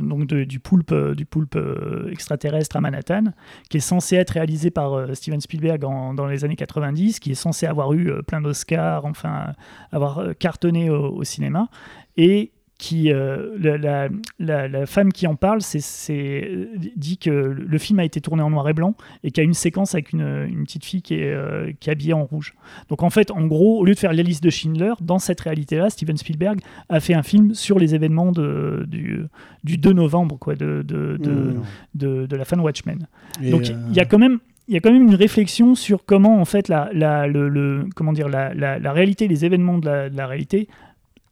donc 0.00 0.26
du 0.26 0.58
poulpe, 0.58 0.94
du 1.14 1.26
poulpe 1.26 1.56
euh, 1.56 2.08
extraterrestre 2.10 2.76
à 2.76 2.80
Manhattan, 2.80 3.24
qui 3.68 3.76
est 3.76 3.80
censé 3.80 4.16
être 4.16 4.30
réalisé 4.30 4.70
par 4.70 4.94
euh, 4.94 5.14
Steven 5.14 5.40
Spielberg 5.40 5.80
dans 5.80 6.26
les 6.26 6.44
années 6.44 6.56
90, 6.56 7.20
qui 7.20 7.32
est 7.32 7.34
censé 7.34 7.66
avoir 7.66 7.92
eu 7.92 8.10
euh, 8.10 8.22
plein 8.22 8.40
d'Oscars, 8.40 9.04
enfin 9.04 9.52
avoir 9.92 10.36
cartonné 10.38 10.90
au, 10.90 11.10
au 11.16 11.24
cinéma, 11.24 11.68
et 12.16 12.52
qui 12.80 13.12
euh, 13.12 13.50
la, 13.60 13.76
la- 13.76 14.08
la- 14.38 14.66
la 14.68 14.86
femme 14.86 15.12
qui 15.12 15.26
en 15.26 15.34
parle 15.36 15.60
c'est, 15.60 16.48
euh, 16.48 16.66
dit 16.96 17.18
que 17.18 17.30
le 17.30 17.78
film 17.78 17.98
a 17.98 18.04
été 18.04 18.22
tourné 18.22 18.42
en 18.42 18.48
noir 18.48 18.66
et 18.70 18.72
blanc 18.72 18.94
et 19.22 19.30
qu'il 19.30 19.42
y 19.42 19.44
a 19.44 19.46
une 19.46 19.52
séquence 19.54 19.94
avec 19.94 20.12
une, 20.14 20.46
une 20.48 20.64
petite 20.64 20.84
fille 20.86 21.02
qui 21.02 21.14
est, 21.14 21.30
euh, 21.30 21.72
qui 21.78 21.90
est 21.90 21.92
habillée 21.92 22.14
en 22.14 22.24
rouge. 22.24 22.54
Donc 22.88 23.02
en 23.02 23.10
fait, 23.10 23.30
en 23.32 23.46
gros, 23.46 23.78
au 23.78 23.84
lieu 23.84 23.92
de 23.92 23.98
faire 23.98 24.14
la 24.14 24.22
liste 24.22 24.42
de 24.42 24.48
Schindler, 24.48 24.94
dans 25.02 25.18
cette 25.18 25.40
réalité-là, 25.42 25.90
Steven 25.90 26.16
Spielberg 26.16 26.60
a 26.88 27.00
fait 27.00 27.12
un 27.14 27.22
film 27.22 27.54
sur 27.54 27.78
les 27.78 27.94
événements 27.94 28.32
de, 28.32 28.84
du, 28.88 29.20
du 29.62 29.76
2 29.76 29.92
novembre, 29.92 30.38
quoi, 30.38 30.54
de, 30.54 30.82
de, 30.82 31.18
de, 31.18 31.30
Mmh. 31.30 32.26
de- 32.26 32.36
la 32.36 32.44
fin 32.46 32.56
de 32.56 32.62
Watchmen. 32.62 33.06
Et, 33.42 33.50
Donc 33.50 33.68
euh, 33.68 33.74
il 33.90 33.94
y 33.96 34.00
a 34.00 34.06
quand 34.06 34.18
même 34.18 34.38
il 34.68 34.74
y 34.74 34.76
a 34.76 34.80
quand 34.80 34.92
même 34.92 35.02
une 35.08 35.16
réflexion 35.16 35.74
sur 35.74 36.04
comment 36.04 36.40
en 36.40 36.44
fait 36.44 36.68
la, 36.68 36.90
la, 36.92 37.26
le, 37.26 37.48
le- 37.48 37.86
comment 37.96 38.12
dire 38.12 38.28
la, 38.28 38.54
la, 38.54 38.78
la 38.78 38.92
réalité, 38.92 39.26
les 39.26 39.44
événements 39.44 39.78
de 39.78 39.86
la, 39.86 40.08
de 40.08 40.16
la 40.16 40.26
réalité 40.28 40.68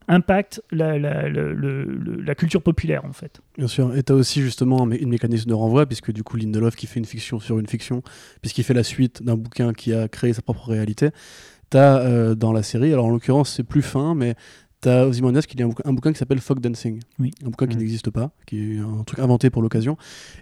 impactent 0.09 0.63
la, 0.71 0.99
la, 0.99 1.29
la 1.29 2.35
culture 2.35 2.63
populaire 2.63 3.05
en 3.05 3.13
fait. 3.13 3.41
Bien 3.57 3.69
sûr, 3.69 3.95
et 3.97 4.03
tu 4.03 4.13
as 4.13 4.17
aussi 4.17 4.41
justement 4.41 4.83
un, 4.83 4.91
une 4.91 5.11
mécanisme 5.11 5.49
de 5.49 5.55
renvoi, 5.55 5.87
puisque 5.87 6.13
du 6.13 6.23
coup 6.23 6.37
Lindelof 6.37 6.77
qui 6.77 6.87
fait 6.87 6.99
une 6.99 7.05
fiction 7.05 7.39
sur 7.41 7.59
une 7.59 7.67
fiction, 7.67 8.03
puisqu'il 8.41 8.65
fait 8.65 8.75
la 8.75 8.83
suite 8.83 9.23
d'un 9.23 9.37
bouquin 9.37 9.73
qui 9.73 9.93
a 9.93 10.09
créé 10.09 10.33
sa 10.33 10.43
propre 10.43 10.69
réalité, 10.69 11.11
tu 11.71 11.77
as 11.77 12.35
dans 12.35 12.53
la 12.53 12.63
série, 12.63 12.93
alors 12.93 13.07
en 13.07 13.11
l'occurrence 13.11 13.53
c'est 13.55 13.65
plus 13.65 13.83
fin, 13.83 14.15
mais 14.15 14.35
tu 14.81 14.89
as 14.89 15.07
Ozymandias 15.07 15.43
qui 15.43 15.57
lit 15.57 15.65
un, 15.65 15.69
bouquin, 15.69 15.83
un 15.89 15.93
bouquin 15.93 16.13
qui 16.13 16.19
s'appelle 16.19 16.39
Fog 16.41 16.61
Dancing, 16.61 17.01
Oui. 17.19 17.33
un 17.45 17.51
bouquin 17.51 17.67
qui 17.67 17.75
Mhm. 17.75 17.81
n'existe 17.81 18.11
pas, 18.11 18.31
qui 18.47 18.77
est 18.77 18.79
un 18.79 19.03
truc 19.05 19.19
inventé 19.19 19.51
pour 19.51 19.61
l'occasion, 19.63 19.97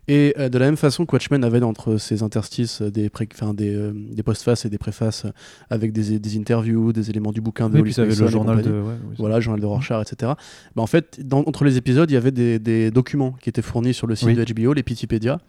et 0.08 0.34
euh, 0.38 0.48
de 0.48 0.58
la 0.58 0.66
même 0.66 0.76
façon 0.76 1.06
que 1.06 1.12
Watchmen 1.12 1.42
avait 1.42 1.62
entre 1.62 1.96
ses 1.96 2.22
interstices 2.22 2.82
euh, 2.82 2.90
des, 2.90 3.08
pré- 3.08 3.28
des, 3.54 3.74
euh, 3.74 3.92
des 3.94 4.22
postfaces 4.22 4.64
et 4.66 4.68
des 4.70 4.78
préfaces 4.78 5.24
avec 5.70 5.92
des, 5.92 6.18
des 6.18 6.36
interviews, 6.38 6.92
des 6.92 7.08
éléments 7.08 7.32
du 7.32 7.40
bouquin 7.40 7.70
de 7.70 7.80
Oui, 7.80 7.90
puis 7.90 8.00
avait 8.00 8.14
le 8.14 8.26
journal 8.28 8.60
de. 8.62 8.70
ouais, 8.70 8.94
oui, 9.08 9.14
voilà, 9.18 9.40
journal 9.40 9.60
de 9.60 9.66
Rorschach, 9.66 10.02
etc. 10.02 10.32
Bah, 10.74 10.82
en 10.82 10.86
fait, 10.86 11.18
dans- 11.26 11.44
entre 11.46 11.64
les 11.64 11.76
épisodes, 11.78 12.10
il 12.10 12.14
y 12.14 12.18
avait 12.18 12.30
des, 12.32 12.58
des 12.58 12.90
documents 12.90 13.32
qui 13.40 13.48
étaient 13.48 13.62
fournis 13.62 13.94
sur 13.94 14.06
le 14.06 14.16
site 14.16 14.28
de 14.36 14.44
HBO, 14.52 14.74
les 14.74 14.82
Pitipédia, 14.82 15.40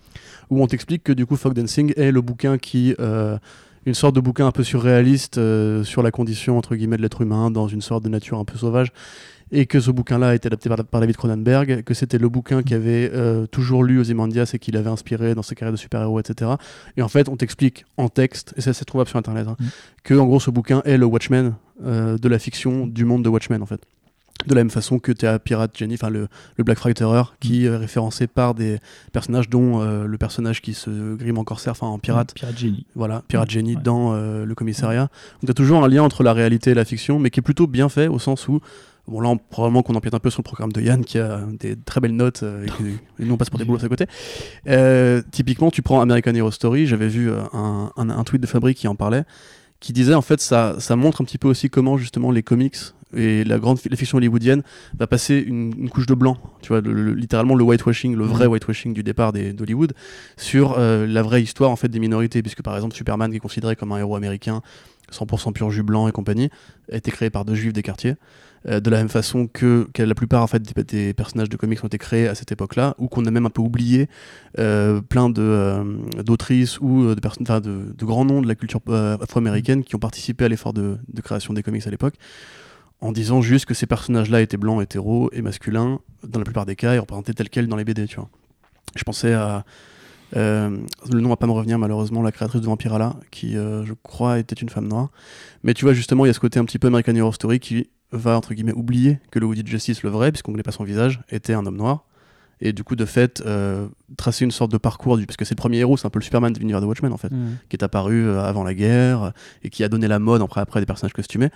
où 0.50 0.64
on 0.64 0.68
t'explique 0.68 1.04
que 1.04 1.12
du 1.12 1.26
coup, 1.26 1.36
Fog 1.36 1.54
Dancing 1.54 1.94
est 1.98 2.12
le 2.12 2.22
bouquin 2.22 2.58
qui. 2.58 2.96
euh, 3.00 3.38
une 3.88 3.94
sorte 3.94 4.16
de 4.16 4.20
bouquin 4.20 4.46
un 4.46 4.52
peu 4.52 4.64
surréaliste 4.64 5.38
euh, 5.38 5.84
sur 5.84 6.04
la 6.04 6.12
condition 6.12 6.58
entre 6.58 6.76
guillemets 6.76 6.98
de 6.98 7.02
l'être 7.02 7.22
humain 7.22 7.50
dans 7.50 7.68
une 7.68 7.82
sorte 7.82 8.04
de 8.04 8.10
nature 8.10 8.38
un 8.38 8.46
peu 8.46 8.58
sauvage 8.58 8.92
et 9.52 9.66
que 9.66 9.80
ce 9.80 9.92
bouquin-là 9.92 10.30
a 10.30 10.36
été 10.36 10.48
adapté 10.48 10.68
par, 10.68 10.84
par 10.84 11.00
David 11.00 11.16
Cronenberg, 11.16 11.84
que 11.84 11.94
c'était 11.94 12.18
le 12.18 12.28
bouquin 12.28 12.64
qui 12.64 12.74
avait 12.74 13.10
euh, 13.14 13.46
toujours 13.48 13.82
lu 13.82 13.98
Ozymandias 13.98 14.52
et 14.54 14.60
qui 14.60 14.72
l'avait 14.72 14.90
inspiré 14.90 15.36
dans 15.36 15.42
ses 15.42 15.56
carrières 15.56 15.72
de 15.72 15.78
super-héros, 15.78 16.20
etc. 16.20 16.52
Et 16.98 17.02
en 17.02 17.08
fait, 17.08 17.30
on 17.30 17.38
t'explique 17.38 17.86
en 17.96 18.10
texte, 18.10 18.54
et 18.58 18.62
ça 18.62 18.74
c'est 18.74 18.84
trouvable 18.84 19.10
sur 19.10 19.18
Internet, 19.18 19.48
hein, 19.48 19.56
Mm. 19.58 19.66
que 20.04 20.14
en 20.16 20.26
gros 20.26 20.42
ce 20.42 20.52
bouquin 20.52 20.82
est 20.84 20.98
le 20.98 21.06
Watchmen 21.06 21.56
euh, 21.86 22.18
de 22.18 22.28
la 22.28 22.40
fiction 22.40 22.88
du 22.88 23.06
monde 23.06 23.24
de 23.24 23.30
Watchmen 23.30 23.62
en 23.62 23.66
fait. 23.66 23.82
De 24.46 24.54
la 24.54 24.62
même 24.62 24.70
façon 24.70 25.00
que 25.00 25.12
tu 25.12 25.26
as 25.26 25.40
Pirate 25.40 25.72
Jenny, 25.78 25.96
enfin 25.96 26.10
le, 26.10 26.28
le 26.58 26.64
Black 26.64 26.78
Friday 26.78 26.94
Terror, 26.94 27.36
qui 27.40 27.66
est 27.66 27.76
référencé 27.76 28.28
par 28.28 28.54
des 28.54 28.78
personnages 29.12 29.50
dont 29.50 29.82
euh, 29.82 30.06
le 30.06 30.18
personnage 30.18 30.62
qui 30.62 30.74
se 30.74 31.16
grime 31.16 31.38
en 31.38 31.44
corsaire, 31.44 31.72
enfin 31.72 31.88
en 31.88 31.98
pirate, 32.00 32.34
Pirate 32.34 32.58
Genie. 32.58 32.86
voilà, 32.96 33.24
Pirate 33.28 33.48
Ouais, 33.50 33.54
Jenny 33.56 33.76
ouais. 33.76 33.82
dans 33.82 34.14
euh, 34.14 34.46
le 34.46 34.56
commissariat. 34.56 35.10
Donc 35.42 35.46
tu 35.48 35.52
as 35.52 35.54
toujours 35.54 35.84
un 35.84 35.88
lien 35.90 36.04
entre 36.04 36.24
la 36.24 36.32
réalité 36.34 36.72
et 36.72 36.74
la 36.76 36.86
fiction, 36.86 37.20
mais 37.20 37.30
qui 37.30 37.40
est 37.40 37.44
plutôt 37.44 37.68
bien 37.68 37.90
fait 37.90 38.08
au 38.08 38.20
sens 38.20 38.48
où, 38.48 38.62
bon 39.08 39.20
là, 39.22 39.30
on- 39.30 39.38
probablement 39.38 39.82
qu'on 39.84 39.96
empiète 39.96 40.14
un 40.14 40.20
peu 40.20 40.30
sur 40.30 40.40
le 40.42 40.46
programme 40.46 40.72
de 40.72 40.82
Yann 40.82 41.04
qui 41.04 41.18
a 41.18 41.42
des 41.60 41.76
très 41.76 42.00
belles 42.00 42.16
notes 42.16 42.44
euh, 42.44 42.66
et, 43.20 43.24
et 43.24 43.26
nous 43.26 43.34
on 43.34 43.38
passe 43.38 43.50
pour 43.50 43.60
des 43.60 43.66
boulots 43.66 43.80
à 43.80 43.82
ses 43.82 43.90
côtés. 43.90 44.06
Euh, 44.68 45.22
typiquement, 45.32 45.72
tu 45.72 45.82
prends 45.82 46.00
American 46.00 46.34
Hero 46.36 46.52
Story, 46.52 46.86
j'avais 46.86 47.08
vu 47.08 47.30
euh, 47.32 47.42
un, 47.54 47.92
un- 47.98 48.10
un 48.12 48.24
tweet 48.24 48.42
de 48.42 48.48
Fabrique 48.48 48.78
qui 48.78 48.88
en 48.88 48.96
parlait, 48.96 49.24
qui 49.80 49.94
disait 49.94 50.14
en 50.14 50.22
fait 50.22 50.42
ça, 50.42 50.76
ça 50.80 50.96
montre 50.96 51.22
un 51.22 51.26
petit 51.26 51.38
peu 51.38 51.48
aussi 51.48 51.70
comment 51.70 51.98
justement 51.98 52.32
les 52.32 52.44
comics 52.44 52.76
et 53.16 53.44
la 53.46 53.58
grande 53.58 53.80
la 53.90 53.96
fiction 53.96 54.18
hollywoodienne 54.18 54.64
va 55.00 55.08
passer 55.08 55.36
une, 55.38 55.72
une 55.78 55.90
couche 55.90 56.08
de 56.08 56.14
blanc, 56.14 56.38
tu 56.62 56.70
vois, 56.70 56.82
le- 56.82 56.92
le- 56.92 57.14
littéralement 57.14 57.56
le 57.56 57.64
whitewashing, 57.64 58.16
le 58.16 58.26
vrai 58.26 58.48
whitewashing 58.48 58.94
du 58.94 59.02
départ 59.02 59.32
d'Hollywood 59.32 59.94
sur 60.36 60.76
euh, 60.78 61.08
la 61.08 61.22
vraie 61.22 61.42
histoire 61.42 61.72
en 61.72 61.78
fait 61.78 61.88
des 61.88 62.00
minorités, 62.00 62.42
puisque 62.42 62.62
par 62.64 62.76
exemple 62.76 62.96
Superman 62.96 63.32
qui 63.32 63.38
est 63.38 63.40
considéré 63.40 63.76
comme 63.78 63.92
un 63.94 63.98
héros 63.98 64.16
américain 64.18 64.62
100% 65.14 65.54
pur 65.54 65.72
jus 65.72 65.84
blanc 65.84 66.10
et 66.10 66.12
compagnie 66.12 66.50
a 66.92 66.98
été 66.98 67.12
créé 67.12 67.30
par 67.30 67.46
deux 67.46 67.56
juifs 67.56 67.72
des 67.72 67.82
quartiers. 67.84 68.16
Euh, 68.66 68.80
de 68.80 68.90
la 68.90 68.98
même 68.98 69.10
façon 69.10 69.48
que, 69.48 69.88
la 69.98 70.16
plupart 70.16 70.44
en 70.44 70.48
fait, 70.48 70.62
des, 70.62 71.14
personnages 71.14 71.50
de 71.50 71.58
comics 71.58 71.84
ont 71.84 71.88
été 71.88 71.98
créés 71.98 72.28
à 72.28 72.36
cette 72.36 72.52
époque-là, 72.52 72.96
ou 72.98 73.08
qu'on 73.08 73.26
a 73.26 73.32
même 73.32 73.46
un 73.46 73.50
peu 73.50 73.62
oublié 73.62 74.08
euh, 74.60 75.02
plein 75.02 75.32
euh, 75.38 75.84
d'autrices 76.24 76.80
ou 76.80 77.04
euh, 77.04 77.16
de, 77.16 77.60
de, 77.60 77.94
de 77.94 78.06
grands 78.06 78.26
noms 78.26 78.42
de 78.42 78.48
la 78.48 78.56
culture 78.56 78.82
afro-américaine 79.22 79.84
qui 79.84 79.96
ont 79.96 80.00
participé 80.00 80.46
à 80.46 80.48
l'effort 80.50 80.74
de, 80.74 80.98
création 81.24 81.54
des 81.54 81.64
comics 81.64 81.86
à 81.86 81.92
l'époque, 81.92 82.16
en 83.02 83.12
disant 83.12 83.42
juste 83.42 83.66
que 83.66 83.74
ces 83.74 83.86
personnages-là 83.86 84.42
étaient 84.42 84.58
blancs, 84.58 84.82
hétéros 84.82 85.30
et 85.34 85.42
masculins, 85.42 86.00
dans 86.24 86.40
la 86.40 86.46
plupart 86.46 86.66
des 86.66 86.76
cas, 86.76 86.94
et 86.94 87.00
représentés 87.00 87.34
tels 87.34 87.50
quels 87.50 87.68
dans 87.68 87.76
les 87.76 87.86
BD. 87.86 88.08
Tu 88.08 88.16
vois. 88.16 88.30
Je 88.96 89.04
pensais 89.04 89.34
à. 89.34 89.66
le 90.34 90.80
nom 91.12 91.30
va 91.30 91.38
pas 91.38 91.48
me 91.48 91.52
revenir 91.52 91.78
malheureusement, 91.78 92.22
la 92.22 92.32
créatrice 92.32 92.62
de 92.62 92.66
Vampirella, 92.66 93.16
qui 93.30 93.54
je 93.54 93.94
crois 94.02 94.40
était 94.40 94.56
une 94.56 94.70
femme 94.70 94.88
noire. 94.88 95.10
Mais 95.64 95.74
tu 95.74 95.86
vois, 95.86 95.94
justement, 95.94 96.26
il 96.26 96.30
y 96.30 96.32
a 96.32 96.34
ce 96.34 96.40
côté 96.40 96.60
un 96.60 96.66
petit 96.66 96.80
peu 96.80 96.88
American 96.88 97.16
Horror 97.16 97.36
Story 97.36 97.60
qui 97.60 97.90
va, 98.12 98.38
entre 98.38 98.54
guillemets, 98.54 98.74
oublier 98.74 99.20
que 99.32 99.40
le 99.40 99.46
Woody 99.46 99.66
Justice, 99.66 100.04
le 100.04 100.10
vrai, 100.10 100.32
puisqu'on 100.32 100.52
ne 100.52 100.56
connaît 100.56 100.64
pas 100.64 100.72
son 100.72 100.84
visage, 100.84 101.22
était 101.30 101.54
un 101.54 101.66
homme 101.66 101.78
noir. 101.78 102.06
Et 102.60 102.74
du 102.74 102.84
coup, 102.84 102.96
de 102.96 103.06
fait, 103.06 103.44
euh, 103.46 103.88
tracer 104.18 104.44
une 104.44 104.52
sorte 104.52 104.72
de 104.72 104.78
parcours, 104.78 105.18
du... 105.18 105.28
parce 105.28 105.38
que 105.38 105.46
c'est 105.46 105.54
le 105.54 105.60
premier 105.60 105.78
héros, 105.78 105.96
c'est 105.96 106.08
un 106.08 106.10
peu 106.10 106.18
le 106.18 106.24
Superman 106.24 106.52
de 106.52 106.60
l'univers 106.60 106.82
de 106.82 106.88
Watchmen, 106.88 107.14
en 107.14 107.18
fait, 107.18 107.32
qui 107.70 107.76
est 107.76 107.84
apparu 107.84 108.26
euh, 108.26 108.42
avant 108.42 108.64
la 108.64 108.74
guerre, 108.74 109.24
euh, 109.24 109.30
et 109.64 109.70
qui 109.70 109.84
a 109.84 109.90
donné 109.90 110.08
la 110.08 110.18
mode 110.18 110.42
après, 110.42 110.62
après 110.62 110.80
des 110.80 110.88
personnages 110.88 111.14
costumés. 111.14 111.50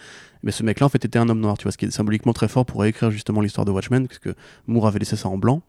Mais 0.44 0.52
ce 0.52 0.62
mec-là, 0.62 0.86
en 0.86 0.90
fait, 0.90 1.04
était 1.04 1.18
un 1.18 1.28
homme 1.28 1.40
noir, 1.40 1.58
tu 1.58 1.64
vois, 1.64 1.72
ce 1.72 1.78
qui 1.78 1.86
est 1.86 1.92
symboliquement 1.92 2.34
très 2.34 2.48
fort 2.48 2.66
pour 2.66 2.82
réécrire 2.82 3.10
justement 3.10 3.42
l'histoire 3.42 3.66
de 3.66 3.72
Watchmen, 3.72 4.08
puisque 4.08 4.30
Moore 4.68 4.88
avait 4.88 5.00
laissé 5.00 5.16
ça 5.16 5.28
en 5.28 5.38
blanc. 5.38 5.64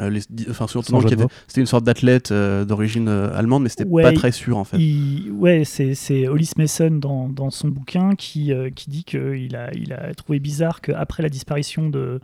Euh, 0.00 0.10
les- 0.10 0.22
enfin, 0.50 0.66
c'était 0.66 1.60
une 1.60 1.66
sorte 1.66 1.84
d'athlète 1.84 2.32
euh, 2.32 2.64
d'origine 2.64 3.08
euh, 3.08 3.32
allemande, 3.36 3.62
mais 3.62 3.68
c'était 3.68 3.84
Ouais, 3.86 4.02
pas 4.02 4.12
très 4.12 4.32
sûr, 4.32 4.56
en 4.56 4.64
fait. 4.64 4.76
Il- 4.78 5.30
ouais, 5.32 5.62
c'est, 5.64 6.28
Hollis 6.28 6.50
Mason 6.56 6.90
dans, 6.90 7.28
dans 7.28 7.50
son 7.50 7.68
bouquin 7.68 8.14
qui, 8.16 8.52
euh, 8.52 8.70
qui 8.70 8.90
dit 8.90 9.04
qu'il 9.04 9.54
a, 9.56 9.72
il 9.74 9.92
a 9.92 10.12
trouvé 10.14 10.38
bizarre 10.40 10.80
qu'après 10.80 11.22
la 11.22 11.28
disparition 11.28 11.88
de, 11.88 12.20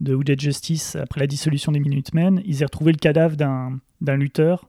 de 0.00 0.14
Wounded 0.14 0.40
Justice, 0.40 0.96
après 0.96 1.20
la 1.20 1.26
dissolution 1.26 1.72
des 1.72 1.80
Minutemen, 1.80 2.40
ils 2.44 2.62
aient 2.62 2.66
retrouvé 2.66 2.92
le 2.92 2.98
cadavre 2.98 3.36
d'un, 3.36 3.78
d'un 4.00 4.16
lutteur 4.16 4.68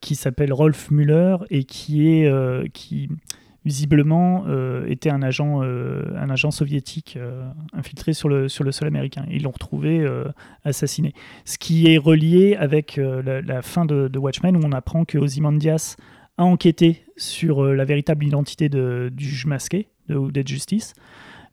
qui 0.00 0.14
s'appelle 0.14 0.52
Rolf 0.52 0.90
Müller 0.90 1.36
et 1.50 1.64
qui 1.64 2.06
est 2.08 2.30
qui 2.74 3.08
visiblement 3.66 4.44
euh, 4.46 4.86
était 4.86 5.10
un 5.10 5.22
agent, 5.22 5.60
euh, 5.62 6.04
un 6.16 6.30
agent 6.30 6.52
soviétique 6.52 7.18
euh, 7.20 7.44
infiltré 7.72 8.12
sur 8.12 8.28
le, 8.28 8.48
sur 8.48 8.62
le 8.62 8.70
sol 8.70 8.86
américain. 8.86 9.26
Ils 9.28 9.42
l'ont 9.42 9.50
retrouvé 9.50 10.06
assassiné. 10.64 11.12
Ce 11.44 11.58
qui 11.58 11.92
est 11.92 11.98
relié 11.98 12.54
avec 12.54 12.96
la, 12.96 13.62
fin 13.62 13.84
de, 13.84 14.16
Watchmen 14.16 14.56
où 14.56 14.60
on 14.64 14.72
apprend 14.72 15.04
que 15.04 15.18
Ozymandias 15.18 15.96
a 16.38 16.44
enquêté 16.44 17.04
sur 17.16 17.64
la 17.64 17.84
véritable 17.84 18.24
identité 18.24 18.68
de, 18.68 19.10
du 19.12 19.24
juge 19.24 19.46
masqué 19.46 19.88
de 20.08 20.30
Dead 20.30 20.46
Justice. 20.46 20.94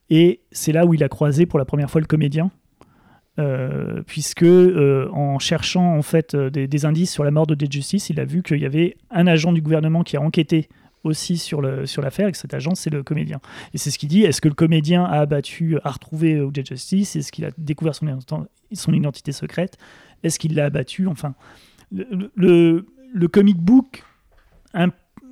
Et 0.09 0.41
c'est 0.51 0.71
là 0.71 0.85
où 0.85 0.93
il 0.93 1.03
a 1.03 1.09
croisé 1.09 1.45
pour 1.47 1.57
la 1.57 1.65
première 1.65 1.89
fois 1.89 1.99
le 1.99 2.07
comédien. 2.07 2.51
puisque 4.05 4.45
en 4.45 5.39
cherchant 5.39 5.97
en 5.97 6.03
fait 6.03 6.35
des 6.35 6.85
indices 6.85 7.11
sur 7.11 7.23
la 7.23 7.31
mort 7.31 7.47
de 7.47 7.55
Dead 7.55 7.71
Justice, 7.71 8.11
il 8.11 8.19
a 8.19 8.25
vu 8.25 8.43
qu'il 8.43 8.59
y 8.59 8.65
avait 8.65 8.97
un 9.09 9.25
agent 9.25 9.51
du 9.51 9.61
gouvernement 9.61 10.03
qui 10.03 10.15
a 10.15 10.21
enquêté 10.21 10.69
aussi 11.03 11.37
sur 11.37 11.61
le 11.61 11.85
sur 11.85 12.01
l'affaire 12.01 12.27
et 12.27 12.31
que 12.31 12.37
cet 12.37 12.53
agent 12.53 12.75
c'est 12.75 12.89
le 12.89 13.03
comédien. 13.03 13.39
Et 13.73 13.77
c'est 13.77 13.91
ce 13.91 13.97
qu'il 13.97 14.09
dit. 14.09 14.23
Est-ce 14.23 14.41
que 14.41 14.47
le 14.47 14.53
comédien 14.55 15.03
a 15.03 15.19
abattu, 15.19 15.77
a 15.83 15.91
retrouvé 15.91 16.35
euh, 16.35 16.49
Dead 16.49 16.65
Justice? 16.65 17.15
Est-ce 17.15 17.31
qu'il 17.31 17.45
a 17.45 17.51
découvert 17.57 17.95
son, 17.95 18.07
ident- 18.07 18.47
son 18.73 18.93
identité 18.93 19.31
secrète? 19.31 19.77
Est-ce 20.23 20.39
qu'il 20.39 20.55
l'a 20.55 20.65
abattu? 20.65 21.07
Enfin, 21.07 21.35
le, 21.91 22.31
le, 22.35 23.27
comic 23.27 23.57
book 23.57 24.03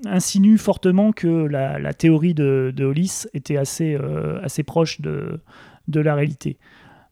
insinue 0.05 0.57
fortement 0.57 1.11
que 1.11 1.27
la, 1.27 1.79
la 1.79 1.93
théorie 1.93 2.33
de, 2.33 2.73
de 2.75 2.85
Hollis 2.85 3.23
était 3.33 3.57
assez, 3.57 3.95
euh, 3.95 4.41
assez 4.43 4.63
proche 4.63 5.01
de, 5.01 5.39
de 5.87 5.99
la 5.99 6.15
réalité. 6.15 6.57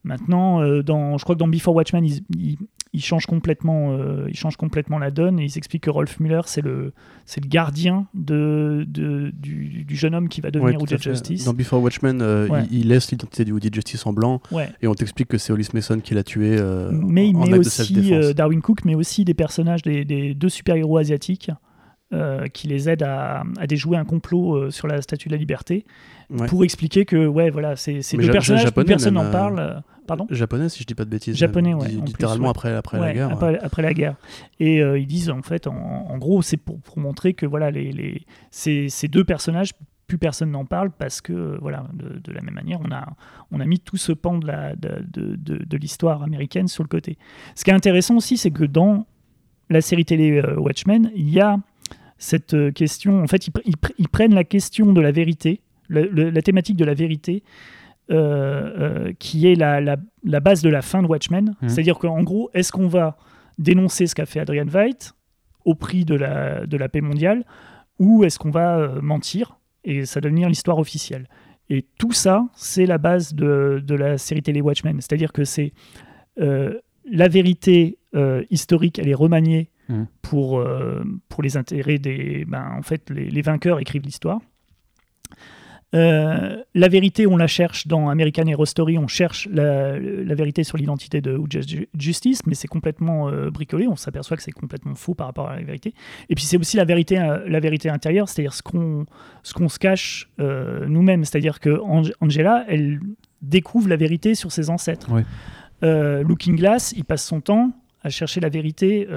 Maintenant, 0.04 0.62
euh, 0.62 0.82
dans, 0.82 1.18
je 1.18 1.24
crois 1.24 1.34
que 1.34 1.40
dans 1.40 1.48
Before 1.48 1.74
Watchmen, 1.74 2.04
ils, 2.04 2.22
ils, 2.36 2.58
ils 2.92 3.02
changent 3.04 3.26
complètement, 3.26 3.92
euh, 3.92 4.26
ils 4.28 4.36
changent 4.36 4.56
complètement 4.56 4.98
la 4.98 5.10
donne 5.12 5.38
et 5.38 5.44
ils 5.44 5.56
expliquent 5.58 5.84
que 5.84 5.90
Rolf 5.90 6.18
Müller, 6.18 6.40
c'est 6.46 6.60
le, 6.60 6.92
c'est 7.24 7.40
le 7.42 7.48
gardien 7.48 8.06
de, 8.14 8.84
de, 8.88 9.30
du, 9.32 9.84
du 9.84 9.94
jeune 9.96 10.14
homme 10.14 10.28
qui 10.28 10.40
va 10.40 10.50
devenir 10.50 10.80
fait. 10.88 11.00
Justice. 11.00 11.44
Dans 11.44 11.52
Before 11.52 11.80
Watchmen, 11.82 12.20
euh, 12.20 12.48
Ouais. 12.48 12.64
il, 12.70 12.80
il 12.80 12.88
laisse 12.88 13.10
l'identité 13.12 13.44
du 13.44 13.52
Woody 13.52 13.70
Justice 13.72 14.04
en 14.06 14.12
blanc 14.12 14.40
Ouais. 14.50 14.68
et 14.82 14.88
on 14.88 14.94
t'explique 14.94 15.28
que 15.28 15.38
c'est 15.38 15.52
Hollis 15.52 15.68
Mason 15.72 16.00
qui 16.00 16.14
l'a 16.14 16.24
tué 16.24 16.56
euh, 16.58 16.90
mais 16.92 17.28
il 17.28 17.36
met 17.36 17.58
aussi 17.58 18.12
euh, 18.12 18.32
Darwin 18.32 18.60
Cook, 18.60 18.84
mais 18.84 18.94
aussi 18.96 19.24
des 19.24 19.34
personnages, 19.34 19.82
des, 19.82 20.04
des 20.04 20.34
deux 20.34 20.48
super-héros 20.48 20.98
asiatiques 20.98 21.50
euh, 22.12 22.48
qui 22.48 22.66
les 22.66 22.88
aident 22.88 23.04
à, 23.04 23.44
à 23.58 23.66
déjouer 23.68 23.96
un 23.98 24.04
complot 24.04 24.56
euh, 24.56 24.70
sur 24.70 24.88
la 24.88 25.00
Statue 25.00 25.28
de 25.28 25.34
la 25.34 25.38
Liberté 25.38 25.84
Ouais. 26.28 26.46
pour 26.46 26.62
expliquer 26.64 27.04
que 27.04 27.26
ouais 27.26 27.50
voilà 27.50 27.74
c'est 27.74 28.00
deux 28.16 28.30
personnages, 28.30 28.70
personne 28.72 29.14
n'en 29.14 29.24
euh, 29.24 29.32
parle. 29.32 29.82
Euh, 30.12 30.16
Pardon. 30.16 30.26
Japonais, 30.30 30.68
si 30.68 30.80
je 30.82 30.86
dis 30.86 30.94
pas 30.94 31.04
de 31.04 31.10
bêtises. 31.10 31.36
Japonais, 31.36 31.70
même, 31.70 31.78
ouais, 31.78 31.86
en 31.86 32.00
plus, 32.00 32.06
littéralement 32.06 32.44
ouais. 32.44 32.50
après, 32.50 32.74
après 32.74 32.98
la 33.00 33.12
guerre. 33.12 33.30
Après, 33.32 33.58
après 33.60 33.82
la 33.82 33.94
guerre. 33.94 34.16
Et 34.58 34.82
euh, 34.82 34.98
ils 34.98 35.06
disent 35.06 35.30
en 35.30 35.42
fait, 35.42 35.66
en, 35.66 35.74
en 35.74 36.18
gros, 36.18 36.42
c'est 36.42 36.56
pour, 36.56 36.80
pour 36.80 36.98
montrer 36.98 37.34
que 37.34 37.46
voilà, 37.46 37.70
les, 37.70 37.92
les, 37.92 38.22
ces, 38.50 38.88
ces 38.88 39.08
deux 39.08 39.24
personnages, 39.24 39.70
plus 40.06 40.18
personne 40.18 40.50
n'en 40.50 40.64
parle 40.64 40.90
parce 40.90 41.20
que 41.20 41.32
euh, 41.32 41.58
voilà, 41.60 41.86
de, 41.92 42.18
de 42.18 42.32
la 42.32 42.40
même 42.42 42.54
manière, 42.54 42.80
on 42.84 42.90
a, 42.90 43.06
on 43.52 43.60
a 43.60 43.64
mis 43.64 43.78
tout 43.78 43.96
ce 43.96 44.10
pan 44.10 44.38
de 44.38 44.46
la- 44.48 44.74
de, 44.74 45.04
de, 45.08 45.36
de- 45.36 45.76
l'histoire 45.76 46.22
américaine 46.24 46.66
sur 46.66 46.82
le 46.82 46.88
côté. 46.88 47.16
Ce 47.54 47.62
qui 47.62 47.70
est 47.70 47.74
intéressant 47.74 48.16
aussi, 48.16 48.36
c'est 48.36 48.50
que 48.50 48.64
dans 48.64 49.06
la 49.68 49.80
série 49.80 50.04
télé 50.04 50.42
euh, 50.42 50.58
Watchmen, 50.58 51.12
il 51.14 51.30
y 51.30 51.38
a 51.40 51.58
cette 52.18 52.54
euh, 52.54 52.72
question. 52.72 53.22
En 53.22 53.28
fait, 53.28 53.46
ils, 53.46 53.50
pr- 53.52 53.62
ils 53.64 53.76
pr- 53.76 53.94
ils 53.98 54.08
prennent 54.08 54.34
la 54.34 54.42
question 54.42 54.92
de 54.92 55.00
la 55.00 55.12
vérité, 55.12 55.60
le- 55.88 56.08
le- 56.08 56.30
la 56.30 56.42
thématique 56.42 56.76
de 56.76 56.84
la 56.84 56.94
vérité. 56.94 57.44
Euh, 58.10 58.16
euh, 59.08 59.12
qui 59.18 59.46
est 59.46 59.54
la, 59.54 59.80
la, 59.80 59.96
la 60.24 60.40
base 60.40 60.62
de 60.62 60.68
la 60.68 60.82
fin 60.82 61.02
de 61.02 61.06
Watchmen. 61.06 61.54
Mhm. 61.62 61.68
C'est-à-dire 61.68 61.98
qu'en 61.98 62.22
gros, 62.22 62.50
est-ce 62.54 62.72
qu'on 62.72 62.88
va 62.88 63.16
dénoncer 63.58 64.06
ce 64.06 64.14
qu'a 64.14 64.26
fait 64.26 64.40
Adrian 64.40 64.66
Veidt 64.66 65.12
au 65.64 65.74
prix 65.74 66.04
de 66.04 66.14
la, 66.14 66.66
de 66.66 66.76
la 66.76 66.88
paix 66.88 67.00
mondiale 67.00 67.44
ou 67.98 68.24
est-ce 68.24 68.38
qu'on 68.38 68.50
va 68.50 68.78
euh, 68.78 69.00
mentir 69.00 69.58
et 69.84 70.06
ça 70.06 70.20
devenir 70.20 70.48
l'histoire 70.48 70.78
officielle? 70.78 71.28
Et 71.68 71.86
tout 71.98 72.12
ça, 72.12 72.46
c'est 72.54 72.86
la 72.86 72.98
base 72.98 73.34
de, 73.34 73.82
de 73.84 73.94
la 73.94 74.18
série 74.18 74.42
télé 74.42 74.60
Watchmen. 74.60 75.00
C'est-à-dire 75.00 75.32
que 75.32 75.44
c'est 75.44 75.72
euh, 76.40 76.78
la 77.10 77.28
vérité 77.28 77.98
euh, 78.16 78.42
historique, 78.50 78.98
elle 78.98 79.08
est 79.08 79.14
remaniée 79.14 79.70
Mhm. 79.88 80.06
pour, 80.22 80.60
euh, 80.60 81.02
pour 81.28 81.42
les 81.42 81.56
intérêts 81.56 81.98
des... 81.98 82.44
Ben, 82.46 82.64
en 82.78 82.82
fait, 82.82 83.10
les, 83.10 83.28
les 83.28 83.42
vainqueurs 83.42 83.80
écrivent 83.80 84.04
l'histoire. 84.04 84.38
Euh, 85.92 86.62
la 86.74 86.88
vérité, 86.88 87.26
on 87.26 87.36
la 87.36 87.48
cherche 87.48 87.88
dans 87.88 88.08
American 88.10 88.46
Hero 88.46 88.64
Story, 88.64 88.96
on 88.96 89.08
cherche 89.08 89.48
la, 89.50 89.98
la 89.98 90.34
vérité 90.36 90.62
sur 90.62 90.78
l'identité 90.78 91.20
de 91.20 91.40
Ju- 91.50 91.88
Justice, 91.98 92.46
mais 92.46 92.54
c'est 92.54 92.68
complètement 92.68 93.28
euh, 93.28 93.50
bricolé, 93.50 93.88
on 93.88 93.96
s'aperçoit 93.96 94.36
que 94.36 94.42
c'est 94.44 94.52
complètement 94.52 94.94
faux 94.94 95.14
par 95.14 95.26
rapport 95.26 95.48
à 95.48 95.56
la 95.56 95.62
vérité. 95.62 95.92
Et 96.28 96.36
puis 96.36 96.44
c'est 96.44 96.56
aussi 96.58 96.76
la 96.76 96.84
vérité, 96.84 97.18
euh, 97.18 97.40
la 97.48 97.58
vérité 97.58 97.88
intérieure, 97.88 98.28
c'est-à-dire 98.28 98.54
ce 98.54 98.62
qu'on 98.62 99.04
ce 99.42 99.52
qu'on 99.52 99.68
se 99.68 99.80
cache 99.80 100.28
euh, 100.38 100.86
nous-mêmes, 100.86 101.24
c'est-à-dire 101.24 101.58
que 101.58 101.70
Ange- 101.80 102.12
Angela, 102.20 102.64
elle 102.68 103.00
découvre 103.42 103.88
la 103.88 103.96
vérité 103.96 104.36
sur 104.36 104.52
ses 104.52 104.70
ancêtres. 104.70 105.10
Looking 105.82 106.56
Glass, 106.56 106.92
il 106.96 107.04
passe 107.04 107.24
son 107.24 107.40
temps 107.40 107.72
à 108.04 108.10
chercher 108.10 108.40
la 108.40 108.48
vérité 108.48 109.08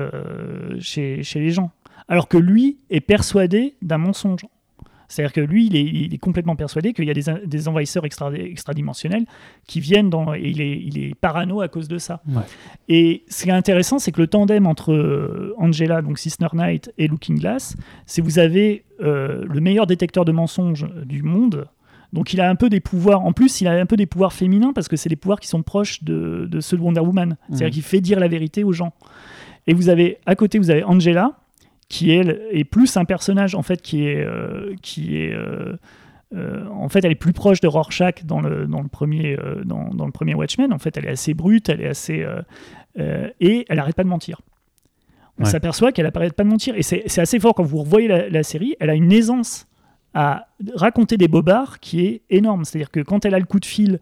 chez, 0.80 1.22
chez 1.24 1.40
les 1.40 1.52
gens, 1.52 1.72
alors 2.08 2.28
que 2.28 2.38
lui 2.38 2.78
est 2.90 3.02
persuadé 3.02 3.76
d'un 3.82 3.98
mensonge. 3.98 4.46
C'est-à-dire 5.14 5.34
que 5.34 5.42
lui, 5.42 5.68
il 5.68 5.76
est, 5.76 5.84
il 5.84 6.14
est 6.14 6.18
complètement 6.18 6.56
persuadé 6.56 6.94
qu'il 6.94 7.06
y 7.06 7.12
a 7.12 7.14
des, 7.14 7.24
des 7.46 7.68
envahisseurs 7.68 8.04
extra- 8.06 8.34
extradimensionnels 8.34 9.26
qui 9.68 9.80
viennent 9.80 10.10
dans. 10.10 10.34
Et 10.34 10.42
il 10.44 10.60
est, 10.62 10.80
il 10.84 10.98
est 11.04 11.14
parano 11.16 11.62
à 11.62 11.68
cause 11.68 11.88
de 11.88 11.98
ça. 12.00 12.22
Ouais. 12.28 12.42
Et 12.90 13.24
ce 13.30 13.44
qui 13.44 13.50
est 13.50 13.54
intéressant, 13.54 14.00
c'est 14.00 14.12
que 14.12 14.20
le 14.22 14.28
tandem 14.28 14.66
entre 14.66 14.92
euh, 14.92 15.54
Angela, 15.58 16.02
donc 16.02 16.18
Sister 16.18 16.48
Knight, 16.54 16.92
et 16.98 17.08
Looking 17.08 17.38
Glass, 17.40 17.76
c'est 18.08 18.22
vous 18.22 18.40
avez 18.40 18.86
euh, 19.02 19.46
le 19.48 19.62
meilleur 19.62 19.86
détecteur 19.86 20.26
de 20.26 20.32
mensonges 20.32 20.88
du 21.06 21.22
monde. 21.22 21.66
Donc 22.12 22.34
il 22.34 22.42
a 22.42 22.50
un 22.50 22.56
peu 22.56 22.70
des 22.70 22.80
pouvoirs. 22.80 23.24
En 23.26 23.34
plus, 23.34 23.62
il 23.62 23.68
a 23.68 23.74
un 23.80 23.86
peu 23.86 23.96
des 23.98 24.06
pouvoirs 24.08 24.34
féminins 24.34 24.74
parce 24.74 24.88
que 24.88 24.96
c'est 24.96 25.10
des 25.10 25.16
pouvoirs 25.16 25.40
qui 25.40 25.48
sont 25.48 25.62
proches 25.64 26.04
de, 26.04 26.48
de 26.50 26.60
ceux 26.60 26.78
de 26.78 26.82
Wonder 26.82 27.02
Woman. 27.02 27.38
C'est-à-dire 27.50 27.68
Mhm. 27.68 27.72
qu'il 27.74 27.84
fait 27.84 28.02
dire 28.02 28.20
la 28.20 28.28
vérité 28.28 28.64
aux 28.64 28.72
gens. 28.74 28.94
Et 29.68 29.74
vous 29.74 29.90
avez 29.90 30.18
à 30.26 30.36
côté, 30.36 30.58
vous 30.60 30.70
avez 30.72 30.84
Angela, 30.84 31.40
qui 31.90 32.12
elle 32.12 32.42
est 32.52 32.64
plus 32.64 32.98
un 32.98 33.06
personnage 33.06 33.56
en 33.56 33.62
fait 33.62 33.82
qui 33.82 34.08
est 34.08 34.24
euh, 34.26 34.74
qui 34.82 35.18
est 35.18 35.34
euh, 35.34 35.78
euh, 36.36 36.68
en 36.70 36.90
fait 36.90 37.04
elle 37.06 37.12
est 37.12 37.16
plus 37.16 37.34
proche 37.34 37.60
de 37.62 37.68
Rorschach 37.68 38.24
dans 38.26 38.42
le 38.42 38.66
dans 38.68 38.82
le 38.82 38.88
premier 38.88 39.38
dans, 39.66 39.90
dans 39.94 40.06
le 40.06 40.12
premier 40.12 40.34
Watchmen 40.34 40.74
en 40.74 40.80
fait 40.80 40.98
elle 40.98 41.06
est 41.06 41.12
assez 41.12 41.34
brute 41.34 41.70
elle 41.70 41.82
est 41.82 41.88
assez 41.88 42.26
et 43.40 43.66
elle 43.70 43.80
arrête 43.80 43.96
pas 43.96 44.04
de 44.04 44.10
mentir 44.10 44.42
on 45.40 45.44
Ouais. 45.46 45.50
s'aperçoit 45.50 45.92
qu'elle 45.92 46.06
arrête 46.06 46.34
pas 46.34 46.44
de 46.44 46.50
mentir 46.50 46.76
et 46.76 46.84
c'est 46.84 47.04
c'est 47.08 47.22
assez 47.22 47.40
fort 47.40 47.56
quand 47.56 47.64
vous 47.64 47.80
revoyez 47.80 48.08
la, 48.08 48.30
la 48.30 48.44
série 48.44 48.76
elle 48.80 48.90
a 48.90 48.96
une 48.96 49.12
aisance 49.12 49.68
à 50.16 50.46
raconter 50.76 51.18
des 51.18 51.28
bobards 51.28 51.80
qui 51.80 52.06
est 52.06 52.22
énorme. 52.30 52.66
C'est-à-dire 52.66 52.92
que 52.92 53.00
quand 53.00 53.26
elle 53.26 53.34
a 53.34 53.40
le 53.40 53.46
coup 53.46 53.60
de 53.60 53.66
fil, 53.66 54.00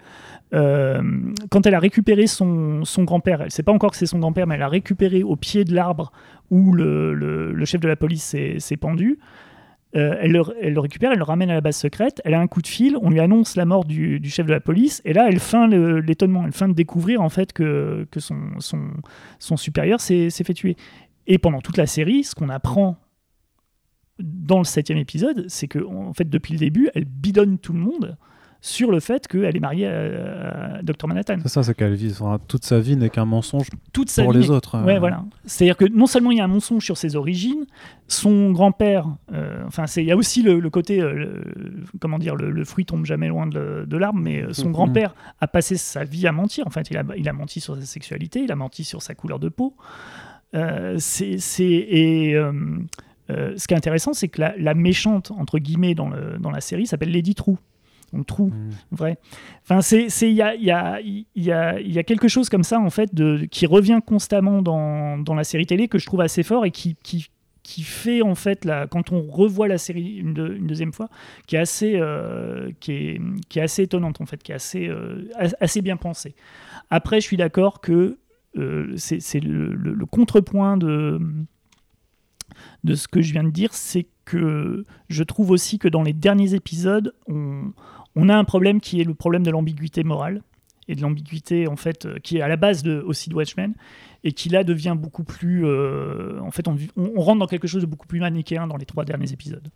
euh, 0.53 1.01
quand 1.49 1.65
elle 1.65 1.75
a 1.75 1.79
récupéré 1.79 2.27
son, 2.27 2.83
son 2.83 3.03
grand-père, 3.03 3.41
elle 3.41 3.47
ne 3.47 3.51
sait 3.51 3.63
pas 3.63 3.71
encore 3.71 3.91
que 3.91 3.97
c'est 3.97 4.05
son 4.05 4.19
grand-père, 4.19 4.47
mais 4.47 4.55
elle 4.55 4.61
a 4.61 4.67
récupéré 4.67 5.23
au 5.23 5.35
pied 5.35 5.63
de 5.63 5.73
l'arbre 5.73 6.11
où 6.49 6.73
le, 6.73 7.13
le- 7.13 7.65
chef 7.65 7.79
de 7.79 7.87
la 7.87 7.95
police 7.95 8.35
s'est 8.57 8.77
pendu. 8.77 9.19
Euh, 9.95 10.15
elle, 10.21 10.31
le, 10.31 10.79
récupère, 10.79 11.11
elle 11.11 11.17
le 11.17 11.23
ramène 11.23 11.49
à 11.49 11.53
la 11.53 11.61
base 11.61 11.75
secrète, 11.75 12.21
elle 12.23 12.33
a 12.33 12.39
un 12.39 12.47
coup 12.47 12.61
de 12.61 12.67
fil, 12.67 12.97
on 13.01 13.09
lui 13.09 13.19
annonce 13.19 13.57
la 13.57 13.65
mort 13.65 13.83
du, 13.83 14.21
chef 14.29 14.45
de 14.45 14.51
la 14.51 14.61
police, 14.61 15.01
et 15.03 15.11
là 15.11 15.27
elle 15.27 15.39
feint 15.39 15.67
l'étonnement, 15.67 16.45
elle 16.45 16.53
feint 16.53 16.69
de 16.69 16.73
découvrir 16.73 17.21
en 17.21 17.27
fait 17.27 17.51
que, 17.51 18.07
que 18.09 18.21
son, 18.21 18.39
son, 18.59 18.87
son 19.39 19.57
supérieur 19.57 19.99
s'est 19.99 20.29
fait 20.29 20.53
tuer. 20.53 20.77
Et 21.27 21.37
pendant 21.37 21.59
toute 21.59 21.75
la 21.77 21.87
série, 21.87 22.23
ce 22.23 22.35
qu'on 22.35 22.47
apprend 22.47 22.97
dans 24.19 24.59
le 24.59 24.63
septième 24.63 24.97
épisode, 24.97 25.45
c'est 25.49 25.67
que 25.67 25.79
en 25.79 26.13
fait 26.13 26.29
depuis 26.29 26.53
le 26.53 26.59
début, 26.59 26.89
elle 26.95 27.05
bidonne 27.05 27.57
tout 27.57 27.73
le 27.73 27.79
monde 27.79 28.17
sur 28.63 28.91
le 28.91 28.99
fait 28.99 29.27
qu'elle 29.27 29.55
est 29.55 29.59
mariée 29.59 29.87
à, 29.87 30.75
à 30.77 30.81
Dr 30.83 31.07
Manhattan. 31.07 31.37
C'est 31.41 31.49
ça, 31.49 31.63
c'est 31.63 31.73
qu'elle 31.73 31.95
vit. 31.95 32.15
toute 32.47 32.63
sa 32.63 32.79
vie 32.79 32.95
n'est 32.95 33.09
qu'un 33.09 33.25
mensonge 33.25 33.67
Toute 33.91 34.09
sa 34.09 34.21
pour 34.23 34.33
vie 34.33 34.37
les 34.39 34.49
autres. 34.51 34.79
Ouais, 34.83 34.97
euh. 34.97 34.99
voilà. 34.99 35.23
C'est-à-dire 35.45 35.75
que 35.77 35.85
non 35.85 36.05
seulement 36.05 36.29
il 36.29 36.37
y 36.37 36.41
a 36.41 36.43
un 36.43 36.47
mensonge 36.47 36.85
sur 36.85 36.95
ses 36.95 37.15
origines, 37.15 37.65
son 38.07 38.51
grand-père, 38.51 39.07
euh, 39.33 39.63
enfin, 39.65 39.87
c'est- 39.87 40.03
il 40.03 40.07
y 40.07 40.11
a 40.11 40.15
aussi 40.15 40.43
le, 40.43 40.59
le 40.59 40.69
côté, 40.69 41.01
euh, 41.01 41.13
le- 41.13 41.43
comment 41.99 42.19
dire, 42.19 42.35
le, 42.35 42.51
le 42.51 42.63
fruit 42.63 42.85
tombe 42.85 43.03
jamais 43.05 43.29
loin 43.29 43.47
de, 43.47 43.83
de 43.87 43.97
l'arbre, 43.97 44.19
mais 44.19 44.43
euh, 44.43 44.53
son 44.53 44.67
Mhm. 44.67 44.71
grand-père 44.73 45.15
a 45.39 45.47
passé 45.47 45.75
sa 45.75 46.03
vie 46.03 46.27
à 46.27 46.31
mentir. 46.31 46.67
En 46.67 46.69
fait, 46.69 46.87
il 46.91 46.97
a, 46.97 47.03
il 47.17 47.27
a 47.27 47.33
menti 47.33 47.61
sur 47.61 47.75
sa 47.75 47.81
sexualité, 47.81 48.41
il 48.43 48.51
a 48.51 48.55
menti 48.55 48.83
sur 48.83 49.01
sa 49.01 49.15
couleur 49.15 49.39
de 49.39 49.49
peau. 49.49 49.75
C'est, 50.97 51.39
et 51.71 52.35
ce 53.29 53.67
qui 53.67 53.73
est 53.73 53.77
intéressant, 53.77 54.13
c'est 54.13 54.27
que 54.27 54.41
la, 54.41 54.53
la 54.57 54.73
méchante, 54.73 55.31
entre 55.31 55.57
guillemets, 55.57 55.95
dans, 55.95 56.11
dans 56.39 56.51
la 56.51 56.61
série 56.61 56.85
s'appelle 56.85 57.11
Lady 57.11 57.33
True. 57.33 57.55
Donc 58.13 58.25
True, 58.25 58.47
Mm. 58.51 58.69
vrai. 58.91 59.17
Enfin, 59.63 59.81
c'est, 59.81 60.07
il 60.29 60.33
y 60.35 60.41
a, 60.41 60.53
il 60.55 60.63
y 60.63 60.71
a, 60.71 60.99
il 61.01 61.25
y 61.35 61.51
a, 61.51 61.79
il 61.79 61.91
y 61.91 61.97
a 61.99 62.03
quelque 62.03 62.27
chose 62.27 62.49
comme 62.49 62.63
ça 62.63 62.79
en 62.79 62.89
fait 62.89 63.13
de 63.15 63.45
qui 63.49 63.65
revient 63.65 63.99
constamment 64.05 64.61
dans, 64.61 65.17
dans 65.17 65.33
la 65.35 65.43
série 65.43 65.65
télé 65.65 65.87
que 65.87 65.97
je 65.97 66.05
trouve 66.05 66.21
assez 66.21 66.43
fort 66.43 66.65
et 66.65 66.71
qui, 66.71 66.97
qui, 67.03 67.27
qui 67.63 67.83
fait 67.83 68.21
en 68.21 68.35
fait 68.35 68.65
la, 68.65 68.87
quand 68.87 69.11
on 69.13 69.21
revoit 69.21 69.67
la 69.67 69.77
série 69.77 70.15
une, 70.17 70.33
deux- 70.33 70.55
une 70.57 70.67
deuxième 70.67 70.91
fois, 70.91 71.09
qui 71.47 71.55
est 71.55 71.59
assez, 71.59 71.93
euh, 71.95 72.69
qui 72.81 72.91
est, 72.91 73.21
qui 73.49 73.59
est 73.59 73.61
assez 73.61 73.83
étonnante 73.83 74.19
en 74.19 74.25
fait, 74.25 74.41
qui 74.43 74.51
est 74.51 74.55
assez, 74.55 74.87
euh, 74.89 75.29
as- 75.37 75.55
assez 75.61 75.81
bien 75.81 75.95
pensée. 75.95 76.35
Après, 76.89 77.21
je 77.21 77.25
suis 77.27 77.37
d'accord 77.37 77.79
que 77.79 78.17
euh, 78.57 78.91
c'est, 78.97 79.21
c'est 79.21 79.39
le, 79.39 79.73
le- 79.73 79.93
le 79.93 80.05
contrepoint 80.05 80.75
de 80.75 81.19
de 82.83 82.95
ce 82.95 83.07
que 83.07 83.21
je 83.21 83.31
viens 83.31 83.43
de 83.43 83.49
dire, 83.51 83.73
c'est 83.73 84.07
que 84.25 84.83
je 85.09 85.23
trouve 85.23 85.51
aussi 85.51 85.79
que 85.79 85.87
dans 85.87 86.03
les 86.03 86.13
derniers 86.13 86.53
épisodes, 86.53 87.13
on, 87.27 87.71
on 88.15 88.29
a 88.29 88.35
un 88.35 88.43
problème 88.43 88.81
qui 88.81 89.01
est 89.01 89.03
le 89.03 89.13
problème 89.13 89.43
de 89.43 89.51
l'ambiguïté 89.51 90.03
morale 90.03 90.41
et 90.87 90.95
de 90.95 91.01
l'ambiguïté 91.01 91.67
en 91.67 91.75
fait 91.75 92.05
euh, 92.05 92.17
qui 92.21 92.37
est 92.37 92.41
à 92.41 92.47
la 92.47 92.57
base 92.57 92.85
aussi 92.87 93.29
de 93.29 93.35
Watchmen 93.35 93.73
et 94.23 94.33
qui 94.33 94.49
là 94.49 94.63
devient 94.63 94.95
beaucoup 94.97 95.23
plus 95.23 95.65
euh, 95.65 96.39
en 96.41 96.51
fait 96.51 96.67
on, 96.67 96.75
rentre 97.21 97.39
dans 97.39 97.47
quelque 97.47 97.67
chose 97.67 97.81
de 97.81 97.87
beaucoup 97.87 98.07
plus 98.07 98.19
manichéen 98.19 98.67
dans 98.67 98.77
les 98.77 98.85
trois 98.85 99.05
derniers 99.05 99.31
épisodes. 99.31 99.67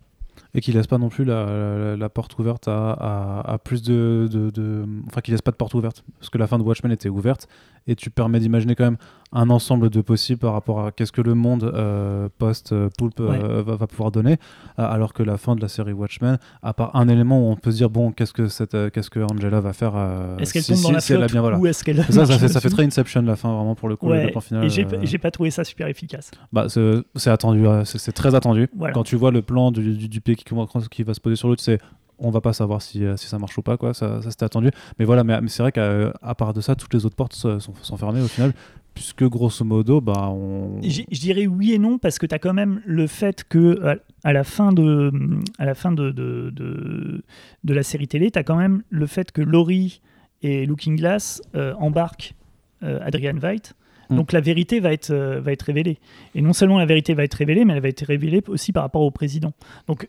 Et 0.54 0.60
qui 0.60 0.72
laisse 0.72 0.86
pas 0.86 0.98
non 0.98 1.08
plus 1.08 1.24
la, 1.24 2.08
porte 2.12 2.38
ouverte 2.38 2.68
à, 2.68 3.58
plus 3.64 3.82
de, 3.82 4.28
de- 4.30 4.50
de- 4.50 4.86
Enfin, 5.06 5.20
qui 5.22 5.30
laisse 5.30 5.42
pas 5.42 5.50
de 5.50 5.56
porte 5.56 5.74
ouverte. 5.74 6.04
Parce 6.18 6.30
que 6.30 6.38
la 6.38 6.46
fin 6.46 6.58
de 6.58 6.62
Watchmen 6.62 6.92
était 6.92 7.08
ouverte. 7.08 7.48
Et 7.88 7.94
tu 7.94 8.10
permets 8.10 8.40
d'imaginer 8.40 8.74
quand 8.74 8.84
même 8.84 8.96
un 9.32 9.48
ensemble 9.50 9.90
de 9.90 10.00
possibles 10.00 10.38
par 10.40 10.52
rapport 10.52 10.84
à 10.84 10.92
qu'est-ce 10.92 11.12
que 11.12 11.20
le 11.20 11.34
monde 11.34 11.64
euh, 11.64 12.28
post-Poulpe 12.38 13.20
Ouais. 13.20 13.38
euh, 13.42 13.62
va, 13.62 13.76
va 13.76 13.86
pouvoir 13.86 14.10
donner. 14.10 14.32
Euh, 14.78 14.86
alors 14.88 15.12
que 15.12 15.22
la 15.22 15.36
fin 15.36 15.54
de 15.56 15.60
la 15.60 15.68
série 15.68 15.92
Watchmen, 15.92 16.38
à 16.62 16.72
part 16.74 16.94
un 16.96 17.08
élément 17.08 17.40
où 17.48 17.50
on 17.52 17.56
peut 17.56 17.70
se 17.70 17.76
dire, 17.76 17.90
bon, 17.90 18.12
qu'est-ce 18.12 18.32
que, 18.32 18.48
cette, 18.48 18.74
euh, 18.74 18.90
qu'est-ce 18.90 19.10
que 19.10 19.20
Angela 19.20 19.60
va 19.60 19.72
faire 19.72 19.92
euh, 19.96 20.36
Est-ce 20.38 20.52
qu'elle 20.52 20.62
si- 20.62 20.72
tombe 20.74 20.82
dans 20.82 20.92
la 20.92 21.00
si 21.00 21.12
elle 21.12 21.18
a 21.18 21.20
flotte 21.28 21.32
bien, 21.32 21.40
voilà. 21.42 21.58
ou 21.58 21.66
est-ce 21.66 21.84
qu'elle 21.84 22.02
Ça, 22.04 22.26
ça, 22.26 22.26
fait, 22.38 22.48
ça 22.48 22.60
fait 22.60 22.68
dessus 22.68 22.76
très 22.76 22.84
Inception 22.86 23.22
la 23.22 23.36
fin, 23.36 23.54
vraiment 23.54 23.74
pour 23.74 23.88
le 23.88 23.96
coup. 23.96 24.06
le 24.08 24.12
Ouais, 24.14 24.30
plan 24.30 24.40
final, 24.40 24.64
et 24.64 24.70
j'ai 24.70 24.84
euh, 24.86 24.98
j'ai 25.02 25.18
pas 25.18 25.30
trouvé 25.30 25.50
ça 25.50 25.64
super 25.64 25.86
efficace. 25.88 26.30
bah, 26.52 26.66
c'est 26.68 27.02
c'est 27.16 27.30
attendu, 27.30 27.66
euh, 27.66 27.84
c'est 27.84 27.98
c'est 27.98 28.12
très 28.12 28.34
attendu. 28.34 28.68
Voilà. 28.76 28.94
Quand 28.94 29.02
tu 29.04 29.16
vois 29.16 29.30
le 29.30 29.42
plan 29.42 29.70
du, 29.72 29.94
du, 29.96 30.08
du 30.08 30.20
pied 30.20 30.34
qui 30.36 31.02
va 31.02 31.14
se 31.14 31.20
poser 31.20 31.36
sur 31.36 31.48
l'autre, 31.48 31.62
c'est 31.62 31.78
on 32.18 32.30
va 32.30 32.40
pas 32.40 32.52
savoir 32.52 32.82
si, 32.82 33.04
euh, 33.04 33.16
si 33.16 33.26
ça 33.26 33.38
marche 33.38 33.56
ou 33.58 33.62
pas, 33.62 33.76
quoi. 33.76 33.94
Ça, 33.94 34.22
ça 34.22 34.30
c'était 34.30 34.44
attendu. 34.44 34.70
Mais 34.98 35.04
voilà, 35.04 35.24
mais, 35.24 35.40
mais 35.40 35.48
c'est 35.48 35.62
vrai 35.62 35.72
qu'à 35.72 36.12
à 36.22 36.34
part 36.34 36.54
de 36.54 36.60
ça, 36.60 36.74
toutes 36.74 36.94
les 36.94 37.04
autres 37.04 37.16
portes 37.16 37.34
sont, 37.34 37.58
sont- 37.60 37.96
fermées 37.96 38.22
au 38.22 38.28
final, 38.28 38.52
puisque 38.94 39.24
grosso 39.24 39.64
modo, 39.64 40.00
bah, 40.00 40.28
on. 40.30 40.80
Je 40.82 41.20
dirais 41.20 41.46
oui 41.46 41.72
et 41.72 41.78
non 41.78 41.98
parce 41.98 42.18
que 42.18 42.26
tu 42.26 42.34
as 42.34 42.38
quand 42.38 42.54
même 42.54 42.80
le 42.86 43.06
fait 43.06 43.44
que 43.48 43.98
à, 44.24 44.32
la 44.32 44.44
fin 44.44 44.72
de 44.72 45.10
à 45.58 45.64
la 45.64 45.74
fin 45.74 45.92
de, 45.92 46.10
de, 46.10 46.50
de, 46.50 47.22
de 47.64 47.74
la 47.74 47.82
série 47.82 48.08
télé, 48.08 48.30
tu 48.30 48.38
as 48.38 48.44
quand 48.44 48.56
même 48.56 48.82
le 48.90 49.06
fait 49.06 49.32
que 49.32 49.42
Laurie 49.42 50.00
et 50.42 50.66
Looking 50.66 50.96
Glass 50.96 51.42
euh, 51.54 51.74
embarquent 51.78 52.34
euh, 52.82 52.98
Adrian 53.02 53.36
Veidt. 53.36 53.74
Mm. 54.10 54.16
Donc 54.16 54.32
la 54.32 54.40
vérité 54.40 54.80
va 54.80 54.92
être, 54.92 55.10
euh, 55.10 55.40
va 55.40 55.52
être 55.52 55.62
révélée. 55.62 55.98
Et 56.34 56.42
non 56.42 56.52
seulement 56.52 56.78
la 56.78 56.86
vérité 56.86 57.14
va 57.14 57.24
être 57.24 57.34
révélée, 57.34 57.64
mais 57.64 57.74
elle 57.74 57.82
va 57.82 57.88
être 57.88 58.04
révélée 58.04 58.42
aussi 58.48 58.72
par 58.72 58.82
rapport 58.82 59.02
au 59.02 59.10
président. 59.10 59.52
Donc 59.88 60.08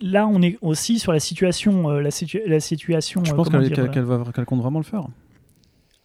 là, 0.00 0.26
on 0.26 0.40
est 0.42 0.58
aussi 0.62 0.98
sur 0.98 1.12
la 1.12 1.20
situation, 1.20 1.90
euh, 1.90 2.00
la, 2.00 2.10
situ- 2.10 2.42
la 2.46 2.60
situation. 2.60 3.22
Je 3.24 3.32
euh, 3.32 3.34
pense 3.36 3.48
qu'elle 3.48 3.62
dire, 3.68 3.90
qu'elle- 3.90 4.04
euh, 4.04 4.44
compte 4.46 4.60
vraiment 4.60 4.78
le 4.78 4.84
faire. 4.84 5.04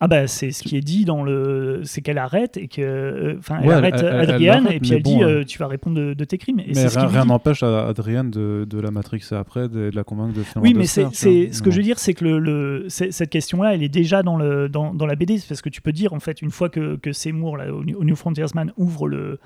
ah 0.01 0.08
bah 0.08 0.27
c'est 0.27 0.51
ce 0.51 0.63
qui 0.63 0.77
est 0.77 0.82
dit 0.82 1.03
dans 1.03 1.23
le, 1.23 1.82
c'est 1.84 1.99
qu'elle 2.01 2.17
arrête 2.19 2.55
et 2.55 2.69
que, 2.69 3.36
enfin, 3.38 3.60
elle 3.62 3.67
Ouais, 3.67 3.73
arrête 3.75 3.95
elle- 3.97 4.05
elle 4.05 4.32
Adrian 4.32 4.53
l'arrête, 4.62 4.71
et 4.71 4.79
puis 4.79 4.93
elle 4.93 5.03
bon, 5.03 5.17
dit 5.17 5.23
euh, 5.23 5.39
euh, 5.41 5.43
tu 5.43 5.58
vas 5.60 5.67
répondre 5.67 5.97
de, 5.97 6.13
de 6.13 6.23
tes 6.23 6.38
crimes. 6.38 6.60
Et 6.62 6.67
Mais 6.73 6.88
ce 6.88 6.97
rien 6.99 7.25
n'empêche 7.25 7.63
à 7.63 7.88
Adrienne 7.88 8.32
de, 8.32 8.65
de 8.69 8.79
la 8.79 8.91
matrixer 8.91 9.36
après, 9.36 9.67
de, 9.67 9.89
de 9.89 9.95
la 9.95 10.03
convaincre 10.05 10.34
de 10.38 10.43
faire 10.43 10.62
Oui, 10.63 10.73
mais 10.73 10.86
c'est, 10.86 11.08
ce 11.13 11.62
que 11.62 11.69
je 11.69 11.75
veux 11.77 11.84
dire, 11.84 11.99
c'est 11.99 12.13
que 12.13 12.23
le, 12.23 12.86
cette 12.88 13.29
question-là, 13.29 13.73
elle 13.75 13.84
est 13.84 13.89
déjà 13.89 14.23
dans, 14.23 14.38
le, 14.38 14.69
dans, 14.69 14.93
dans 14.93 15.05
la 15.05 15.15
BD, 15.15 15.38
parce 15.49 15.62
que 15.62 15.69
tu 15.69 15.82
peux 15.82 15.91
dire, 15.91 16.13
en 16.13 16.19
fait, 16.21 16.41
une 16.41 16.51
fois 16.51 16.69
que, 16.69 16.95
que 16.95 17.12
Seymour, 17.12 17.58
là, 17.58 17.73
au, 17.73 17.79
au 17.82 18.03
New 18.05 18.15
Frontiersman, 18.15 18.71
ouvre 18.77 19.08
le, 19.10 19.38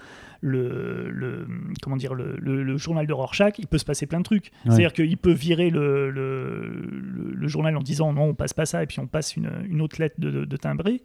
le, 0.45 1.09
le- 1.09 1.47
comment 1.81 1.95
dire, 1.95 2.13
le, 2.13 2.35
le- 2.39 2.63
le 2.63 2.77
journal 2.77 3.07
de 3.07 3.13
Rorschach, 3.13 3.53
il 3.59 3.67
peut 3.67 3.77
se 3.77 3.85
passer 3.85 4.05
plein 4.05 4.19
de 4.19 4.23
trucs. 4.25 4.47
Ouais. 4.65 4.71
C'est-à-dire 4.71 4.93
qu'il 4.93 5.17
peut 5.17 5.31
virer 5.31 5.69
le, 5.69 7.47
journal 7.47 7.75
en 7.77 7.81
disant 7.81 8.13
non, 8.13 8.23
on 8.23 8.33
passe 8.35 8.53
pas 8.53 8.65
ça, 8.65 8.83
et 8.83 8.85
puis 8.87 8.99
on 8.99 9.07
passe 9.07 9.35
une, 9.37 9.49
une 9.69 9.81
autre 9.81 9.99
lettre 10.01 10.15
de, 10.19 10.29
de, 10.31 10.45
de 10.45 10.57
timbré. 10.57 11.01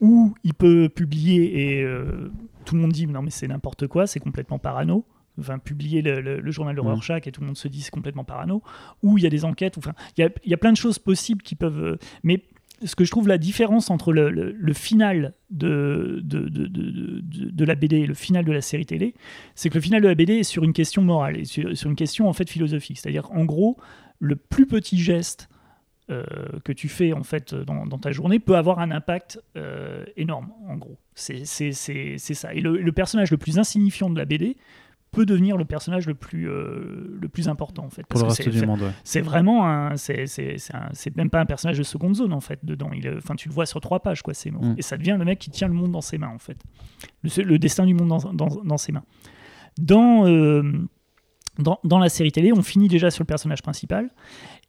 Ou 0.00 0.34
il 0.44 0.54
peut 0.54 0.88
publier 0.88 1.78
et 1.78 1.82
euh, 1.82 2.30
tout 2.64 2.74
le 2.74 2.80
monde 2.80 2.92
dit 2.92 3.06
non 3.06 3.22
mais 3.22 3.30
c'est 3.30 3.46
n'importe 3.48 3.86
quoi, 3.86 4.06
c'est 4.06 4.20
complètement 4.20 4.58
parano. 4.58 5.06
Enfin, 5.38 5.58
publier 5.58 6.00
le, 6.02 6.20
le- 6.20 6.40
le 6.40 6.50
journal 6.52 6.74
de. 6.76 6.80
Rorschach 6.80 7.26
et 7.26 7.32
tout 7.32 7.40
le 7.40 7.46
monde 7.48 7.56
se 7.56 7.66
dit 7.68 7.80
c'est 7.80 7.90
complètement 7.90 8.24
parano. 8.24 8.62
Ou 9.02 9.18
il 9.18 9.24
y 9.24 9.26
a 9.26 9.30
des 9.30 9.44
enquêtes. 9.44 9.78
Enfin, 9.78 9.92
il 10.16 10.20
y 10.20 10.24
a, 10.24 10.30
il 10.44 10.50
y 10.50 10.54
a 10.54 10.56
plein 10.56 10.70
de 10.72 10.76
choses 10.76 10.98
possibles 10.98 11.42
qui 11.42 11.54
peuvent. 11.56 11.82
euh, 11.82 11.96
Mais 12.22 12.42
ce 12.84 12.96
que 12.96 13.04
je 13.04 13.10
trouve 13.10 13.28
la 13.28 13.38
différence 13.38 13.90
entre 13.90 14.12
le, 14.12 14.72
final 14.72 15.34
de, 15.50 16.20
de, 16.22 16.48
de, 16.48 16.66
de- 16.68 17.64
la 17.64 17.74
BD 17.74 17.96
et 17.98 18.06
le 18.06 18.14
final 18.14 18.44
de 18.44 18.52
la 18.52 18.60
série 18.60 18.86
télé, 18.86 19.14
c'est 19.54 19.70
que 19.70 19.74
le 19.74 19.80
final 19.80 20.02
de 20.02 20.08
la 20.08 20.14
BD 20.14 20.34
est 20.34 20.42
sur 20.42 20.64
une 20.64 20.72
question 20.72 21.02
morale 21.02 21.38
et 21.38 21.44
sur, 21.44 21.88
une 21.88 21.96
question 21.96 22.28
en 22.28 22.32
fait 22.32 22.48
philosophique. 22.48 22.98
C'est-à-dire 22.98 23.30
en 23.32 23.44
gros, 23.44 23.76
le 24.18 24.36
plus 24.36 24.66
petit 24.66 24.98
geste 24.98 25.48
euh, 26.10 26.24
que 26.64 26.72
tu 26.72 26.88
fais 26.88 27.12
en 27.12 27.22
fait 27.22 27.54
dans, 27.54 27.86
ta 27.98 28.12
journée 28.12 28.38
peut 28.38 28.56
avoir 28.56 28.78
un 28.78 28.90
impact 28.90 29.40
euh, 29.56 30.04
énorme. 30.16 30.52
En 30.68 30.76
gros, 30.76 30.98
c'est 31.14 31.44
ça. 31.44 32.54
Et 32.54 32.60
le 32.60 32.92
personnage 32.92 33.30
le 33.30 33.38
plus 33.38 33.58
insignifiant 33.58 34.10
de 34.10 34.18
la 34.18 34.24
BD 34.24 34.56
peut 35.14 35.26
devenir 35.26 35.56
le 35.56 35.64
personnage 35.64 36.06
le 36.06 36.14
plus 36.14 36.48
euh, 36.50 37.16
le 37.20 37.28
plus 37.28 37.48
important 37.48 37.84
en 37.84 37.90
fait. 37.90 38.04
Pour 38.06 38.18
le 38.20 38.24
que 38.24 38.28
reste 38.30 38.42
c'est- 38.42 38.50
du 38.50 38.66
monde, 38.66 38.80
ouais. 38.82 38.90
c'est 39.04 39.20
vraiment 39.20 39.66
un 39.66 39.96
c'est 39.96 40.26
c'est 40.26 40.58
c'est 40.58 40.74
un- 40.74 40.88
c'est 40.92 41.16
même 41.16 41.30
pas 41.30 41.40
un 41.40 41.46
personnage 41.46 41.78
de 41.78 41.82
seconde 41.82 42.14
zone 42.16 42.32
en 42.32 42.40
fait 42.40 42.58
dedans 42.64 42.90
il 42.92 43.08
enfin 43.16 43.34
tu 43.34 43.48
le 43.48 43.54
vois 43.54 43.66
sur 43.66 43.80
trois 43.80 44.00
pages 44.00 44.22
quoi 44.22 44.34
c'est 44.34 44.50
Mm. 44.50 44.74
et 44.78 44.82
ça 44.82 44.96
devient 44.96 45.16
le 45.18 45.24
mec 45.24 45.38
qui 45.38 45.50
tient 45.50 45.68
le 45.68 45.74
monde 45.74 45.92
dans 45.92 46.00
ses 46.00 46.18
mains 46.18 46.32
en 46.34 46.38
fait 46.38 46.58
le, 47.22 47.42
le 47.44 47.58
destin 47.58 47.86
du 47.86 47.94
monde 47.94 48.08
dans, 48.08 48.32
dans, 48.32 48.48
dans 48.64 48.76
ses 48.76 48.92
mains 48.92 49.04
dans, 49.78 50.26
euh, 50.26 50.62
dans 51.58 51.78
dans 51.84 51.98
la 51.98 52.08
série 52.08 52.32
télé 52.32 52.52
on 52.52 52.62
finit 52.62 52.88
déjà 52.88 53.10
sur 53.10 53.22
le 53.22 53.26
personnage 53.26 53.62
principal 53.62 54.10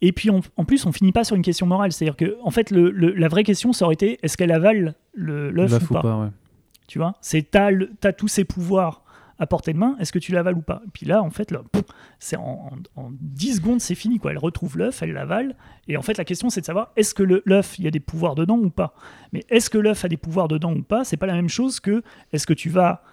et 0.01 0.11
puis 0.11 0.29
on- 0.29 0.41
en 0.57 0.65
plus 0.65 0.85
on 0.85 0.91
finit 0.91 1.11
pas 1.11 1.23
sur 1.23 1.35
une 1.35 1.41
question 1.41 1.65
morale 1.65 1.91
c'est 1.91 2.05
à 2.05 2.07
dire 2.07 2.15
que 2.15 2.37
en 2.43 2.51
fait 2.51 2.71
le, 2.71 2.91
le- 2.91 3.13
la 3.13 3.27
vraie 3.27 3.43
question 3.43 3.73
ça 3.73 3.85
aurait 3.85 3.93
été 3.95 4.19
est-ce 4.23 4.37
qu'elle 4.37 4.51
avale 4.51 4.95
le- 5.13 5.49
l'œuf 5.51 5.89
ou 5.89 5.93
pas, 5.93 6.17
ouais. 6.19 6.27
tu 6.87 6.99
vois? 6.99 7.15
C'est 7.21 7.49
t'as 7.49 7.71
le- 7.71 7.91
t'as 7.99 8.13
tous 8.13 8.27
ses 8.27 8.43
pouvoirs 8.45 9.03
à 9.39 9.47
portée 9.47 9.73
de 9.73 9.77
main, 9.77 9.95
est-ce 9.99 10.11
que 10.11 10.19
tu 10.19 10.31
l'avales 10.31 10.55
ou 10.57 10.61
pas? 10.61 10.81
Et 10.85 10.89
puis 10.93 11.05
là, 11.05 11.21
en 11.21 11.29
fait, 11.29 11.51
là, 11.51 11.61
c'est 12.19 12.37
en, 12.37 12.71
en, 12.95 13.01
en 13.01 13.11
10 13.19 13.55
secondes, 13.57 13.81
c'est 13.81 13.95
fini. 13.95 14.17
Quoi. 14.19 14.31
Elle 14.31 14.37
retrouve 14.37 14.77
l'œuf, 14.77 15.01
elle 15.03 15.11
l'avale. 15.13 15.55
Et 15.87 15.97
en 15.97 16.01
fait, 16.01 16.17
la 16.17 16.23
question, 16.25 16.49
c'est 16.49 16.61
de 16.61 16.65
savoir 16.65 16.91
est-ce 16.95 17.13
que 17.13 17.23
le- 17.23 17.41
l'œuf, 17.45 17.77
il 17.77 17.85
y 17.85 17.87
a 17.87 17.91
des 17.91 17.99
pouvoirs 17.99 18.35
dedans 18.35 18.57
ou 18.57 18.69
pas? 18.69 18.93
Mais 19.33 19.43
est-ce 19.49 19.69
que 19.69 19.77
l'œuf 19.77 20.05
a 20.05 20.07
des 20.07 20.17
pouvoirs 20.17 20.47
dedans 20.47 20.73
ou 20.73 20.81
pas? 20.83 21.03
C'est 21.03 21.17
pas 21.17 21.25
la 21.27 21.33
même 21.33 21.49
chose 21.49 21.79
que 21.79 22.01
est-ce 22.31 22.47
que 22.47 22.53
tu 22.53 22.69
vas. 22.69 23.03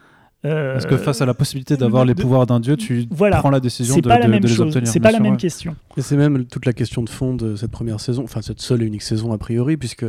euh, 0.45 0.73
Parce 0.75 0.87
que 0.87 0.97
face 0.97 1.21
à 1.23 1.27
la 1.27 1.35
possibilité 1.35 1.77
d'avoir 1.77 2.03
de- 2.05 2.09
les 2.09 2.15
de- 2.15 2.23
pouvoirs 2.23 2.47
d'un 2.47 2.61
dieu, 2.61 2.77
tu 2.77 3.07
Voilà. 3.11 3.39
prends 3.39 3.51
la 3.51 3.61
décision 3.61 3.95
c'est 3.97 4.01
de, 4.01 4.09
pas 4.09 4.19
la 4.19 4.27
de- 4.27 4.31
même 4.31 4.41
de 4.41 4.47
les 4.49 4.55
chose. 4.55 4.67
obtenir. 4.67 4.89
C'est 4.89 5.01
pas 5.01 5.13
la 5.13 5.21
même 5.21 5.33
ouais. 5.33 5.39
question. 5.39 5.75
Et 5.97 6.03
c'est 6.03 6.17
même 6.17 6.45
toute 6.47 6.67
la 6.67 6.73
question 6.73 7.03
de 7.03 7.09
fond 7.09 7.35
de 7.35 7.57
cette 7.57 7.71
première 7.71 8.01
saison, 8.01 8.25
enfin 8.25 8.43
cette 8.43 8.61
seule 8.61 8.83
et 8.83 8.87
unique 8.87 9.03
saison 9.03 9.33
a 9.33 9.39
priori, 9.39 9.77
puisque 9.77 10.05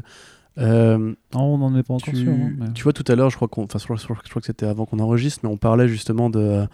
euh, 0.58 1.14
Ah, 1.34 1.40
on 1.40 1.58
n'en 1.58 1.76
est 1.78 1.84
pas 1.84 1.94
encore 1.96 2.14
tu, 2.14 2.22
sûr. 2.22 2.32
hein, 2.32 2.52
mais- 2.58 2.74
tu 2.74 2.84
vois 2.84 2.94
tout 2.94 3.04
à 3.12 3.16
l'heure, 3.16 3.30
je 3.30 3.36
crois 3.36 3.48
qu'on, 3.48 3.64
enfin, 3.64 3.80
je 3.80 3.84
crois, 3.86 3.96
je 3.98 4.06
crois 4.06 4.42
que 4.42 4.46
c'était 4.46 4.66
avant 4.66 4.86
qu'on 4.86 5.00
enregistre, 5.00 5.40
mais 5.44 5.50
on 5.50 5.58
parlait 5.58 5.88
justement 5.88 6.30
de 6.30 6.66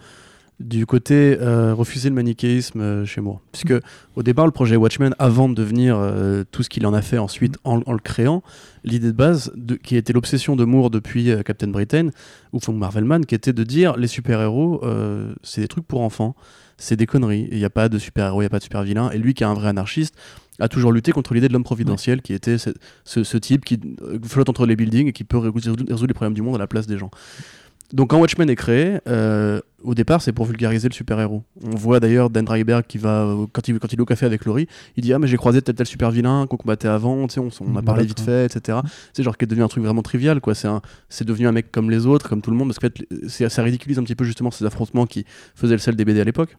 du 0.58 0.84
côté 0.84 1.38
euh, 1.40 1.72
refuser 1.72 2.10
le 2.10 2.14
manichéisme 2.14 2.82
euh, 2.82 3.06
chez 3.06 3.22
Moore. 3.22 3.40
Puisque 3.50 3.72
au 4.14 4.22
départ, 4.22 4.44
le 4.44 4.52
projet 4.52 4.76
Watchmen, 4.76 5.14
avant 5.18 5.48
de 5.48 5.54
devenir 5.54 5.96
euh, 5.98 6.44
tout 6.50 6.62
ce 6.62 6.68
qu'il 6.68 6.86
en 6.86 6.92
a 6.92 7.00
fait 7.00 7.16
ensuite 7.16 7.56
en, 7.64 7.80
en 7.86 7.92
le 7.94 7.98
créant, 7.98 8.42
l'idée 8.84 9.06
de 9.06 9.16
base, 9.16 9.50
de, 9.56 9.76
qui 9.76 9.96
était 9.96 10.12
l'obsession 10.12 10.56
de 10.56 10.64
Moore 10.66 10.90
depuis 10.90 11.30
Captain 11.46 11.68
Britain 11.68 12.10
ou 12.52 12.60
Frank 12.60 12.76
Marvelman, 12.76 13.24
qui 13.24 13.34
était 13.34 13.54
de 13.54 13.64
dire 13.64 13.96
les 13.96 14.06
super-héros, 14.06 14.82
c'est 15.42 15.62
des 15.62 15.68
trucs 15.68 15.86
pour 15.86 16.02
enfants, 16.02 16.36
c'est 16.76 16.96
des 16.96 17.06
conneries, 17.06 17.48
il 17.50 17.56
n'y 17.56 17.64
a 17.64 17.70
pas 17.70 17.88
de 17.88 17.98
super-héros, 17.98 18.42
il 18.42 18.44
n'y 18.44 18.46
a 18.46 18.50
pas 18.50 18.58
de 18.58 18.62
super-vilain. 18.64 19.10
Et 19.12 19.18
lui, 19.18 19.32
qui 19.32 19.42
est 19.44 19.46
un 19.46 19.54
vrai 19.54 19.68
anarchiste, 19.68 20.14
a 20.60 20.68
toujours 20.68 20.92
lutté 20.92 21.12
contre 21.12 21.34
l'idée 21.34 21.48
de 21.48 21.52
l'homme 21.52 21.64
providentiel, 21.64 22.22
qui 22.22 22.32
était 22.34 22.58
ce, 22.58 22.70
ce- 23.04 23.24
ce 23.24 23.36
type 23.38 23.64
qui 23.64 23.80
euh, 24.02 24.18
flotte 24.22 24.48
entre 24.48 24.66
les 24.66 24.76
buildings 24.76 25.08
et 25.08 25.12
qui 25.12 25.24
peut 25.24 25.38
résoudre, 25.38 25.84
résoudre 25.88 26.06
les 26.08 26.14
problèmes 26.14 26.34
du 26.34 26.42
monde 26.42 26.54
à 26.54 26.58
la 26.58 26.66
place 26.66 26.86
des 26.86 26.98
gens. 26.98 27.10
Donc 27.92 28.10
quand 28.10 28.20
Watchmen 28.20 28.48
est 28.48 28.54
créé, 28.54 28.98
euh, 29.08 29.60
au 29.82 29.96
départ 29.96 30.22
c'est 30.22 30.30
pour 30.32 30.46
vulgariser 30.46 30.88
le 30.88 30.94
super-héros. 30.94 31.42
On 31.60 31.70
voit 31.74 31.98
d'ailleurs 31.98 32.30
Dan 32.30 32.44
Dreiberg 32.44 32.84
qui 32.86 32.98
va, 32.98 33.22
euh, 33.24 33.46
quand 33.52 33.66
il, 33.66 33.80
quand 33.80 33.92
il 33.92 33.98
est 33.98 34.00
au 34.02 34.04
café 34.06 34.26
avec 34.26 34.44
Laurie, 34.44 34.68
il 34.96 35.02
dit 35.02 35.12
Ah 35.12 35.18
mais 35.18 35.26
j'ai 35.26 35.36
croisé 35.36 35.60
tel 35.60 35.74
tel 35.74 35.86
super-vilain 35.88 36.46
qu'on 36.46 36.56
combattait 36.56 36.86
avant, 36.86 37.14
on, 37.16 37.26
on 37.26 37.76
a 37.76 37.82
parlé 37.82 38.04
d'accord. 38.04 38.06
vite 38.06 38.20
fait, 38.20 38.44
etc. 38.46 38.78
C'est 39.12 39.24
genre 39.24 39.36
qui 39.36 39.44
est 39.44 39.48
devenu 39.48 39.64
un 39.64 39.68
truc 39.68 39.82
vraiment 39.82 40.02
trivial, 40.02 40.40
quoi. 40.40 40.54
C'est 40.54 41.24
devenu 41.24 41.48
un 41.48 41.52
mec 41.52 41.72
comme 41.72 41.90
les 41.90 42.06
autres, 42.06 42.28
comme 42.28 42.42
tout 42.42 42.52
le 42.52 42.56
monde, 42.56 42.68
parce 42.68 42.78
qu'en 42.78 42.86
fait 42.96 43.08
c'est- 43.28 43.48
ça 43.48 43.62
ridiculise 43.64 43.98
un 43.98 44.04
petit 44.04 44.14
peu 44.14 44.24
justement 44.24 44.52
ces 44.52 44.64
affrontements 44.64 45.06
qui 45.06 45.24
faisaient 45.56 45.74
le 45.74 45.78
sel 45.80 45.96
des 45.96 46.04
BD 46.04 46.20
à 46.20 46.24
l'époque. 46.24 46.56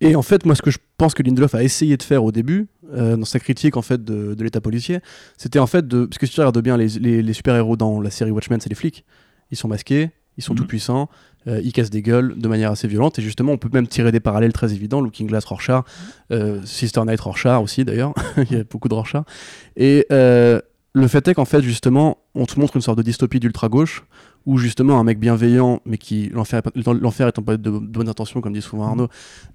Et 0.00 0.14
en 0.16 0.22
fait, 0.22 0.44
moi, 0.46 0.54
ce 0.54 0.62
que 0.62 0.70
je 0.70 0.78
pense 0.96 1.14
que 1.14 1.22
Lindelof 1.22 1.54
a 1.54 1.62
essayé 1.62 1.96
de 1.96 2.02
faire 2.02 2.24
au 2.24 2.32
début, 2.32 2.68
euh, 2.94 3.16
dans 3.16 3.24
sa 3.24 3.38
critique 3.40 3.76
en 3.76 3.82
fait 3.82 4.02
de, 4.04 4.34
de 4.34 4.44
l'état 4.44 4.60
policier, 4.60 5.00
c'était 5.36 5.58
en 5.58 5.66
fait 5.66 5.86
de. 5.86 6.06
Parce 6.06 6.18
que 6.18 6.26
si 6.26 6.32
tu 6.34 6.40
regardes 6.40 6.60
bien 6.62 6.76
les, 6.76 6.88
les- 6.98 7.22
les 7.22 7.32
super-héros 7.32 7.76
dans 7.76 8.00
la 8.00 8.10
série 8.10 8.30
Watchmen, 8.30 8.60
c'est 8.60 8.68
les 8.70 8.74
flics. 8.74 9.04
Ils 9.50 9.56
sont 9.56 9.68
masqués, 9.68 10.10
ils 10.36 10.42
sont 10.44 10.52
Mhm. 10.54 10.58
tout 10.60 10.66
puissants, 10.66 11.08
euh, 11.46 11.60
ils 11.62 11.72
cassent 11.72 11.90
des 11.90 12.02
gueules 12.02 12.38
de 12.38 12.48
manière 12.48 12.70
assez 12.70 12.88
violente. 12.88 13.18
Et 13.18 13.22
justement, 13.22 13.52
on 13.52 13.58
peut 13.58 13.70
même 13.72 13.86
tirer 13.88 14.12
des 14.12 14.20
parallèles 14.20 14.52
très 14.52 14.72
évidents. 14.74 15.00
Looking 15.00 15.26
Glass, 15.26 15.44
Rorschach, 15.44 15.84
euh, 16.32 16.60
Sister 16.64 17.02
Night, 17.06 17.20
Rorschach 17.20 17.60
aussi 17.62 17.84
d'ailleurs. 17.84 18.12
Il 18.50 18.56
y 18.56 18.60
a 18.60 18.64
beaucoup 18.64 18.88
de 18.88 18.94
Rorschach. 18.94 19.24
Et 19.76 20.06
le 20.94 21.06
fait 21.06 21.28
est 21.28 21.34
qu'en 21.34 21.44
fait, 21.44 21.62
justement, 21.62 22.18
on 22.34 22.46
te 22.46 22.58
montre 22.58 22.74
une 22.76 22.82
sorte 22.82 22.98
de 22.98 23.02
dystopie 23.02 23.38
d'ultra-gauche 23.40 24.04
où 24.48 24.56
justement 24.56 24.98
un 24.98 25.04
mec 25.04 25.20
bienveillant, 25.20 25.80
mais 25.84 25.98
qui, 25.98 26.30
l'enfer 26.32 26.62
étant 27.28 27.42
pas 27.42 27.58
de, 27.58 27.70
de 27.70 27.78
bonnes 27.78 28.08
intentions, 28.08 28.40
comme 28.40 28.54
dit 28.54 28.62
souvent 28.62 28.86
Arnaud, 28.86 29.08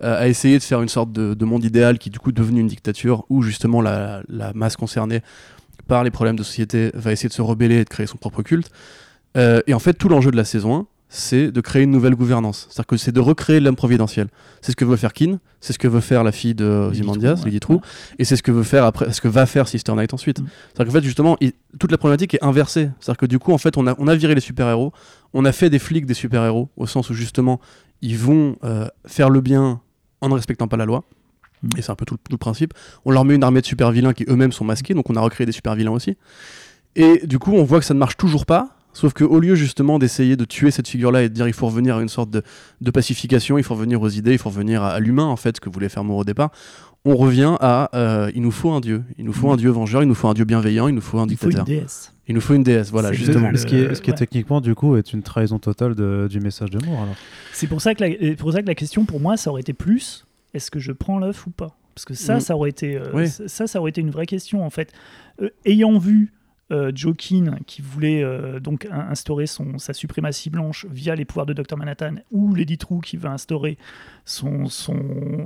euh, 0.03 0.21
a 0.21 0.27
essayé 0.27 0.59
de 0.59 0.63
faire 0.63 0.83
une 0.83 0.87
sorte 0.87 1.11
de, 1.11 1.33
de 1.33 1.45
monde 1.45 1.65
idéal 1.65 1.97
qui, 1.97 2.11
du 2.11 2.19
coup, 2.19 2.29
est 2.29 2.33
devenu 2.33 2.59
une 2.59 2.67
dictature 2.67 3.25
où 3.27 3.41
justement 3.41 3.81
la, 3.81 4.21
la 4.29 4.53
masse 4.53 4.75
concernée 4.75 5.21
par 5.87 6.03
les 6.03 6.11
problèmes 6.11 6.35
de 6.35 6.43
société 6.43 6.91
va 6.93 7.11
essayer 7.11 7.27
de 7.27 7.33
se 7.33 7.41
rebeller 7.41 7.77
et 7.77 7.83
de 7.85 7.89
créer 7.89 8.05
son 8.05 8.17
propre 8.17 8.43
culte. 8.43 8.69
Euh, 9.35 9.61
et 9.65 9.73
en 9.73 9.79
fait, 9.79 9.93
tout 9.93 10.09
l'enjeu 10.09 10.29
de 10.29 10.37
la 10.37 10.45
saison 10.45 10.75
1, 10.75 10.87
c'est 11.15 11.51
de 11.51 11.61
créer 11.61 11.83
une 11.83 11.91
nouvelle 11.91 12.15
gouvernance. 12.15 12.65
C'est-à-dire 12.69 12.87
que 12.87 12.97
c'est 12.97 13.11
de 13.11 13.19
recréer 13.19 13.59
l'homme 13.59 13.75
providentiel. 13.75 14.29
C'est 14.61 14.71
ce 14.71 14.75
que 14.75 14.83
veut 14.83 14.95
faire 14.95 15.13
Keane, 15.13 15.37
c'est 15.61 15.71
ce 15.71 15.77
que 15.77 15.87
veut 15.87 15.99
faire 15.99 16.23
la 16.23 16.31
fille 16.31 16.55
de 16.55 16.89
Lily 16.91 17.07
ouais. 17.07 17.59
True, 17.59 17.77
et 18.17 18.25
c'est 18.25 18.35
ce 18.35 18.41
que 18.41 18.51
veut 18.51 18.63
faire 18.63 18.83
après, 18.83 19.13
ce 19.13 19.21
que 19.21 19.27
va 19.27 19.45
faire 19.45 19.67
Sister 19.67 19.93
Night 19.93 20.11
ensuite. 20.15 20.41
Mm. 20.41 20.45
C'est-à-dire 20.73 20.91
qu'en 20.91 20.99
fait, 20.99 21.05
justement, 21.05 21.37
il- 21.39 21.53
toute 21.79 21.91
la 21.91 21.99
problématique 21.99 22.33
est 22.33 22.43
inversée. 22.43 22.89
C'est-à-dire 22.99 23.17
que 23.19 23.25
du 23.27 23.37
coup, 23.37 23.53
en 23.53 23.59
fait, 23.59 23.77
on 23.77 23.85
a, 23.85 23.93
on 23.99 24.07
a 24.07 24.15
viré 24.15 24.33
les 24.33 24.41
super-héros, 24.41 24.91
on 25.35 25.45
a 25.45 25.51
fait 25.51 25.69
des 25.69 25.77
flics 25.77 26.07
des 26.07 26.15
super-héros, 26.15 26.69
au 26.77 26.87
sens 26.87 27.11
où 27.11 27.13
justement, 27.13 27.61
ils 28.01 28.17
vont 28.17 28.57
euh, 28.63 28.87
faire 29.05 29.29
le 29.29 29.41
bien 29.41 29.81
en 30.19 30.29
ne 30.29 30.33
respectant 30.33 30.67
pas 30.67 30.77
la 30.77 30.85
loi. 30.85 31.03
Mm. 31.61 31.69
Et 31.77 31.83
c'est 31.83 31.91
un 31.91 31.95
peu 31.95 32.05
tout, 32.05 32.15
tout 32.17 32.31
le 32.31 32.37
principe. 32.37 32.73
On 33.05 33.11
leur 33.11 33.23
met 33.23 33.35
une 33.35 33.43
armée 33.43 33.61
de 33.61 33.67
super-vilains 33.67 34.13
qui 34.13 34.25
eux-mêmes 34.27 34.51
sont 34.51 34.65
masqués, 34.65 34.95
donc 34.95 35.11
on 35.11 35.15
a 35.15 35.21
recréé 35.21 35.45
des 35.45 35.51
super-vilains 35.51 35.91
aussi. 35.91 36.17
Et 36.95 37.21
du 37.27 37.37
coup, 37.37 37.53
on 37.53 37.63
voit 37.63 37.77
que 37.79 37.85
ça 37.85 37.93
ne 37.93 37.99
marche 37.99 38.17
toujours 38.17 38.47
pas. 38.47 38.77
Sauf 38.93 39.13
qu'au 39.13 39.39
lieu 39.39 39.55
justement 39.55 39.97
d'essayer 39.99 40.35
de 40.35 40.45
tuer 40.45 40.69
cette 40.71 40.87
figure-là 40.87 41.23
et 41.23 41.29
de 41.29 41.33
dire 41.33 41.47
il 41.47 41.53
faut 41.53 41.65
revenir 41.65 41.97
à 41.97 42.01
une 42.01 42.09
sorte 42.09 42.29
de, 42.29 42.43
de 42.81 42.91
pacification, 42.91 43.57
il 43.57 43.63
faut 43.63 43.73
revenir 43.73 44.01
aux 44.01 44.09
idées, 44.09 44.33
il 44.33 44.37
faut 44.37 44.49
revenir 44.49 44.83
à, 44.83 44.91
à 44.91 44.99
l'humain 44.99 45.25
en 45.25 45.35
fait, 45.35 45.55
ce 45.57 45.61
que 45.61 45.69
voulait 45.69 45.89
faire 45.89 46.03
Moore 46.03 46.17
au 46.19 46.23
départ, 46.23 46.51
on 47.05 47.15
revient 47.15 47.57
à 47.59 47.89
euh, 47.95 48.31
il 48.35 48.41
nous 48.43 48.51
faut 48.51 48.71
un 48.71 48.79
dieu, 48.79 49.03
il 49.17 49.25
nous 49.25 49.33
faut 49.33 49.51
un 49.51 49.57
dieu 49.57 49.71
vengeur, 49.71 50.03
il 50.03 50.07
nous 50.07 50.13
faut 50.15 50.27
un 50.27 50.33
dieu 50.33 50.45
bienveillant, 50.45 50.87
il 50.87 50.95
nous 50.95 51.01
faut 51.01 51.17
un 51.19 51.27
Il 51.27 51.35
faut 51.37 51.45
une 51.45 51.49
dictateur, 51.49 51.65
déesse. 51.65 52.13
il 52.27 52.35
nous 52.35 52.39
faut 52.41 52.53
une 52.53 52.63
déesse, 52.63 52.91
voilà 52.91 53.11
justement. 53.11 53.49
le- 53.49 53.57
Ce 53.57 53.65
qui 53.65 53.75
est, 53.77 53.95
ce 53.95 54.01
qui 54.01 54.09
est 54.11 54.13
ouais. 54.13 54.17
techniquement, 54.19 54.61
du 54.61 54.75
coup, 54.75 54.95
est 54.95 55.11
une 55.11 55.23
trahison 55.23 55.57
totale 55.59 55.95
de- 55.95 56.27
du 56.29 56.39
message 56.39 56.69
de 56.69 56.85
Moore. 56.85 57.01
Alors. 57.03 57.15
C'est 57.51 57.67
pour 57.67 57.81
ça 57.81 57.95
que 57.95 58.03
la, 58.05 58.35
pour 58.35 58.53
ça 58.53 58.61
que 58.61 58.67
la 58.67 58.75
question 58.75 59.05
pour 59.05 59.19
moi, 59.19 59.35
ça 59.37 59.49
aurait 59.49 59.61
été 59.61 59.73
plus 59.73 60.25
est-ce 60.53 60.69
que 60.69 60.79
je 60.79 60.91
prends 60.91 61.17
l'œuf 61.17 61.47
ou 61.47 61.49
pas? 61.49 61.75
Parce 61.95 62.05
que 62.05 62.13
ça, 62.13 62.37
Mm. 62.37 62.39
ça 62.41 62.55
aurait 62.55 62.69
été 62.69 62.95
euh, 62.97 63.07
Oui. 63.13 63.27
ça, 63.27 63.65
ça 63.67 63.79
aurait 63.79 63.89
été 63.89 64.01
une 64.01 64.11
vraie 64.11 64.25
question 64.27 64.63
en 64.65 64.69
fait. 64.69 64.91
Euh, 65.41 65.49
ayant 65.65 65.97
vu 65.97 66.31
euh, 66.73 66.91
Joe 66.93 67.15
Keane 67.15 67.59
qui 67.67 67.81
voulait 67.81 68.23
euh, 68.23 68.59
donc 68.59 68.87
in- 68.91 69.07
instaurer 69.11 69.45
son, 69.45 69.77
sa 69.77 69.93
suprématie 69.93 70.49
blanche 70.49 70.85
via 70.91 71.15
les 71.15 71.23
pouvoirs 71.25 71.45
de 71.45 71.53
Dr 71.53 71.77
Manhattan 71.77 72.15
ou 72.31 72.53
Lady 72.55 72.77
True 72.77 72.99
qui 73.01 73.15
veut 73.17 73.29
instaurer 73.29 73.77
son 74.25 74.65
son 74.65 74.97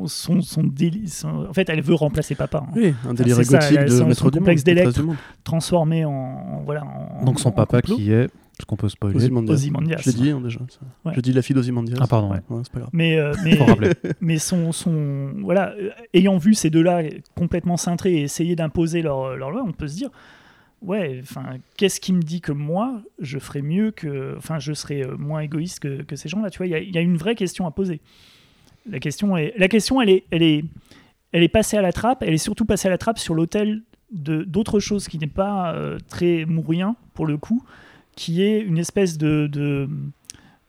son, 0.08 0.42
son 0.42 0.63
déli- 0.63 1.08
son- 1.08 1.48
en 1.50 1.54
fait 1.54 1.70
elle 1.70 1.82
veut 1.82 1.96
remplacer 1.96 2.36
papa 2.36 2.63
hein. 2.68 2.72
Oui, 2.76 2.94
un 3.08 3.13
délire 3.13 3.36
ça, 3.36 3.42
égotique 3.42 3.78
elle- 3.80 3.86
de 3.90 3.90
son- 3.98 4.06
maître 4.08 4.20
son 4.20 4.30
complexe 4.30 4.63
monde. 5.04 5.16
transformé 5.44 6.06
en, 6.06 6.12
en- 6.12 6.62
voilà 6.63 6.84
en- 6.86 7.26
Donc 7.26 7.40
son 7.40 7.50
en 7.50 7.52
papa 7.52 7.82
complot. 7.82 7.96
qui 7.98 8.12
est, 8.12 8.28
ce 8.60 8.66
qu'on 8.66 8.76
peut 8.76 8.90
spoiler. 8.90 9.16
Ozymandias. 9.16 9.54
Ozymandias. 9.54 9.98
Je 10.02 10.10
l'ai 10.10 10.16
dit 10.16 10.30
hein, 10.32 10.42
déjà. 10.42 10.60
ça. 10.70 10.80
Ouais. 11.06 11.13
Je 11.16 11.22
dis 11.22 11.32
la 11.34 11.42
fille 11.44 11.56
d'Ozymandias. 11.56 11.98
Ah 12.00 12.08
pardon, 12.08 12.32
ouais. 12.32 12.40
Ouais, 12.50 12.62
c'est 12.63 12.72
pas 12.72 12.80
grave. 12.80 12.90
mais 12.94 13.18
euh, 13.20 13.34
mais 13.44 13.60
mais 14.22 14.38
son, 14.40 14.72
son 14.72 15.34
voilà, 15.44 15.74
euh, 15.80 15.90
ayant 16.13 16.38
vu 16.38 16.54
ces 16.56 16.70
deux-là 16.70 17.02
complètement 17.36 17.78
cintrés 17.78 18.13
et 18.16 18.22
essayer 18.24 18.56
d'imposer 18.56 19.02
leur, 19.02 19.36
leur 19.36 19.52
loi, 19.52 19.63
on 19.66 19.72
peut 19.74 19.88
se 19.88 19.96
dire, 19.96 20.10
ouais, 20.82 21.20
enfin, 21.22 21.58
qu'est-ce 21.78 22.00
qui 22.00 22.13
me 22.13 22.22
dit 22.22 22.42
que 22.42 22.52
moi, 22.52 23.02
je 23.20 23.40
ferais 23.40 23.62
mieux 23.62 23.92
que, 23.92 24.36
enfin, 24.38 24.60
je 24.60 24.74
serais 24.74 25.04
euh, 25.06 25.18
moins 25.18 25.40
égoïste 25.42 25.80
que, 25.80 26.02
que 26.04 26.16
ces 26.16 26.30
gens-là, 26.30 26.50
tu 26.50 26.58
vois, 26.58 26.68
il 26.68 26.72
y 26.72 26.76
a- 26.76 26.80
il 26.80 26.94
y, 26.94 26.98
a 26.98 27.02
une 27.02 27.18
vraie 27.18 27.36
question 27.36 27.66
à 27.68 27.72
poser. 27.72 28.00
La 28.90 29.00
question 29.00 29.36
est, 29.38 29.54
la 29.58 29.68
question, 29.68 30.02
elle 30.02 30.10
est, 30.10 30.24
elle 30.32 30.44
est, 30.44 30.63
elle 31.34 31.44
est 31.44 31.50
passée 31.50 31.78
à 31.78 31.82
la 31.82 31.92
trappe, 31.92 32.24
elle 32.24 32.34
est 32.34 32.38
surtout 32.38 32.66
passée 32.66 32.88
à 32.88 32.92
la 32.92 32.98
trappe 32.98 33.20
sur 33.20 33.34
l'autel 33.36 33.82
de 34.12 34.44
d'autre 34.44 34.80
chose 34.80 35.10
qui 35.10 35.18
n'est 35.20 35.28
pas 35.28 35.74
euh, 35.74 35.98
très 36.08 36.46
mourien 36.46 36.96
pour 37.13 37.26
le 37.28 37.38
coup, 37.38 37.62
qui 38.16 38.42
est 38.42 38.60
une 38.62 38.78
espèce 38.78 39.18
de, 39.18 39.48
de 39.52 39.90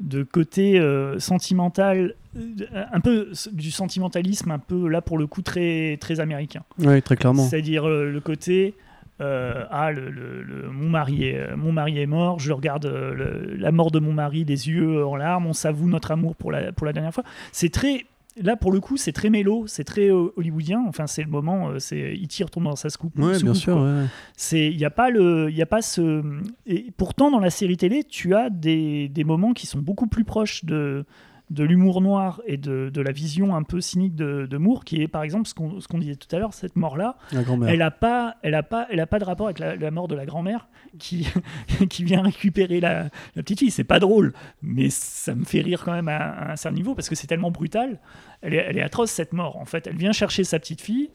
de 0.01 0.23
côté 0.23 0.79
euh, 0.79 1.19
sentimental, 1.19 2.15
un 2.93 3.01
peu 3.01 3.33
du 3.53 3.71
sentimentalisme, 3.73 4.51
un 4.53 4.59
peu 4.61 4.89
là 4.89 5.01
pour 5.03 5.19
le 5.19 5.27
coup 5.27 5.43
très, 5.43 5.97
très 6.01 6.21
américain. 6.21 6.63
Oui, 6.79 7.03
très 7.03 7.17
clairement. 7.17 7.45
C'est-à-dire 7.49 7.85
euh, 7.89 8.09
le 8.11 8.21
côté 8.21 8.75
euh, 9.21 9.65
ah 9.71 9.91
le, 9.93 10.11
le- 10.11 10.43
le- 10.43 10.71
mon 10.71 10.89
mari 10.89 11.25
est, 11.25 11.57
mon 11.57 11.73
mari 11.73 11.99
est 12.01 12.07
mort, 12.07 12.39
je 12.39 12.53
regarde 12.53 12.87
euh, 12.87 13.15
le- 13.15 13.57
la 13.57 13.73
mort 13.73 13.91
de 13.91 13.99
mon 13.99 14.13
mari 14.13 14.45
des 14.45 14.69
yeux 14.69 15.05
en 15.05 15.17
larmes, 15.17 15.47
on 15.47 15.53
s'avoue 15.53 15.89
notre 15.89 16.11
amour 16.11 16.37
pour 16.37 16.53
la 16.53 16.73
pour 16.73 16.87
la 16.87 16.93
dernière 16.93 17.13
fois. 17.15 17.25
C'est 17.53 17.73
très 17.73 18.05
là 18.41 18.55
pour 18.57 18.71
le 18.71 18.79
coup 18.79 18.97
c'est 18.97 19.11
très 19.11 19.31
mélo, 19.31 19.65
c'est 19.67 19.83
très 19.83 20.09
euh, 20.13 20.33
hollywoodien. 20.37 20.85
Enfin 20.87 21.09
c'est 21.09 21.23
le 21.25 21.29
moment, 21.31 21.71
euh, 21.71 21.79
c'est 21.81 22.15
il 22.15 22.29
tire 22.29 22.47
retourne 22.47 22.67
dans 22.67 22.77
sa 22.77 22.91
scoop. 22.91 23.13
Ouais, 23.19 23.31
bien 23.31 23.39
soucoupe, 23.39 23.55
sûr. 23.57 23.75
quoi. 23.75 23.83
ouais. 23.85 24.05
C'est, 24.37 24.67
il 24.69 24.79
y 24.79 24.85
a 24.85 24.91
pas 24.91 25.11
le, 25.11 25.49
il 25.51 25.57
y 25.57 25.63
a 25.63 25.67
pas 25.67 25.83
ce. 25.83 26.23
Et 26.67 26.93
pourtant, 26.97 27.31
dans 27.33 27.41
la 27.41 27.51
série 27.51 27.77
télé, 27.77 28.05
tu 28.05 28.35
as 28.37 28.51
des, 28.51 29.09
des 29.09 29.25
moments 29.25 29.53
qui 29.53 29.67
sont 29.67 29.81
beaucoup 29.81 30.07
plus 30.07 30.23
proches 30.25 30.65
de 30.65 31.05
de 31.51 31.65
l'humour 31.65 32.01
noir 32.01 32.43
et 32.47 32.57
de, 32.57 32.91
de 32.93 33.01
la 33.01 33.13
vision 33.13 33.57
un 33.57 33.63
peu 33.63 33.81
cynique 33.81 34.15
de, 34.15 34.47
de 34.47 34.57
Moore, 34.59 34.85
qui 34.85 35.03
est 35.03 35.09
par 35.09 35.23
exemple 35.23 35.49
ce 35.49 35.55
qu'on 35.55 35.81
ce 35.81 35.89
qu'on 35.89 35.99
disait 35.99 36.17
tout 36.17 36.35
à 36.35 36.39
l'heure, 36.39 36.53
cette 36.53 36.77
mort-là, 36.77 37.17
elle 37.67 37.83
a 37.83 37.91
pas, 37.91 38.37
elle 38.43 38.55
a 38.55 38.63
pas, 38.63 38.87
elle 38.91 39.01
a 39.01 39.07
pas 39.07 39.19
de 39.19 39.25
rapport 39.25 39.47
avec 39.47 39.59
la, 39.59 39.77
la 39.77 39.91
mort 39.91 40.09
de 40.09 40.15
la 40.15 40.27
grand-mère 40.27 40.69
qui 40.99 41.27
qui 41.89 42.05
vient 42.05 42.23
récupérer 42.23 42.81
la, 42.81 43.05
la 43.35 43.43
petite 43.43 43.61
fille. 43.61 43.71
C'est 43.71 43.85
pas 43.85 43.99
drôle, 43.99 44.35
mais 44.63 44.91
ça 44.91 45.35
me 45.35 45.45
fait 45.45 45.61
rire 45.61 45.83
quand 45.85 45.93
même 45.93 46.09
à, 46.09 46.19
à 46.19 46.53
un 46.53 46.57
certain 46.57 46.77
niveau 46.77 46.95
parce 46.95 47.09
que 47.09 47.15
c'est 47.15 47.27
tellement 47.27 47.51
brutal. 47.51 47.99
Elle 48.43 48.55
est, 48.55 48.65
elle 48.69 48.79
est 48.79 48.83
atroce 48.83 49.11
cette 49.11 49.33
mort. 49.33 49.57
En 49.57 49.65
fait, 49.65 49.87
elle 49.87 49.97
vient 49.97 50.13
chercher 50.13 50.45
sa 50.45 50.59
petite 50.59 50.81
fille. 50.81 51.11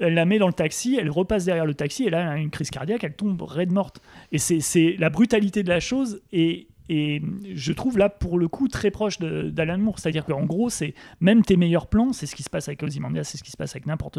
Elle 0.00 0.14
la 0.14 0.24
met 0.24 0.38
dans 0.38 0.46
le 0.46 0.52
taxi, 0.52 0.96
elle 0.98 1.10
repasse 1.10 1.44
derrière 1.44 1.66
le 1.66 1.74
taxi, 1.74 2.04
et 2.04 2.10
là, 2.10 2.20
elle 2.20 2.28
a 2.28 2.36
une 2.36 2.50
crise 2.50 2.70
cardiaque, 2.70 3.02
elle 3.02 3.16
tombe 3.16 3.42
raide 3.42 3.72
morte. 3.72 4.00
Et 4.30 4.38
c'est 4.38 4.60
c'est 4.60 4.94
la 4.96 5.10
brutalité 5.10 5.64
de 5.64 5.68
la 5.68 5.80
chose, 5.80 6.22
et, 6.32 6.68
et 6.88 7.22
je 7.54 7.72
trouve 7.72 7.98
là, 7.98 8.08
pour 8.08 8.38
le 8.38 8.48
coup, 8.48 8.68
très 8.68 8.90
proche 8.90 9.18
d'Alan 9.18 9.78
Moore. 9.78 9.98
C'est-à-dire 9.98 10.24
qu'en 10.24 10.44
gros, 10.44 10.70
c'est 10.70 10.94
même 11.20 11.42
tes 11.42 11.56
meilleurs 11.56 11.86
plans, 11.86 12.12
c'est 12.12 12.26
ce 12.26 12.34
qui 12.34 12.42
se 12.42 12.50
passe 12.50 12.68
avec 12.68 12.82
Ozymandias, 12.82 13.24
c'est 13.24 13.38
ce 13.38 13.44
qui 13.44 13.50
se 13.50 13.56
passe 13.56 13.72
avec 13.72 13.86
n'importe 13.86 14.18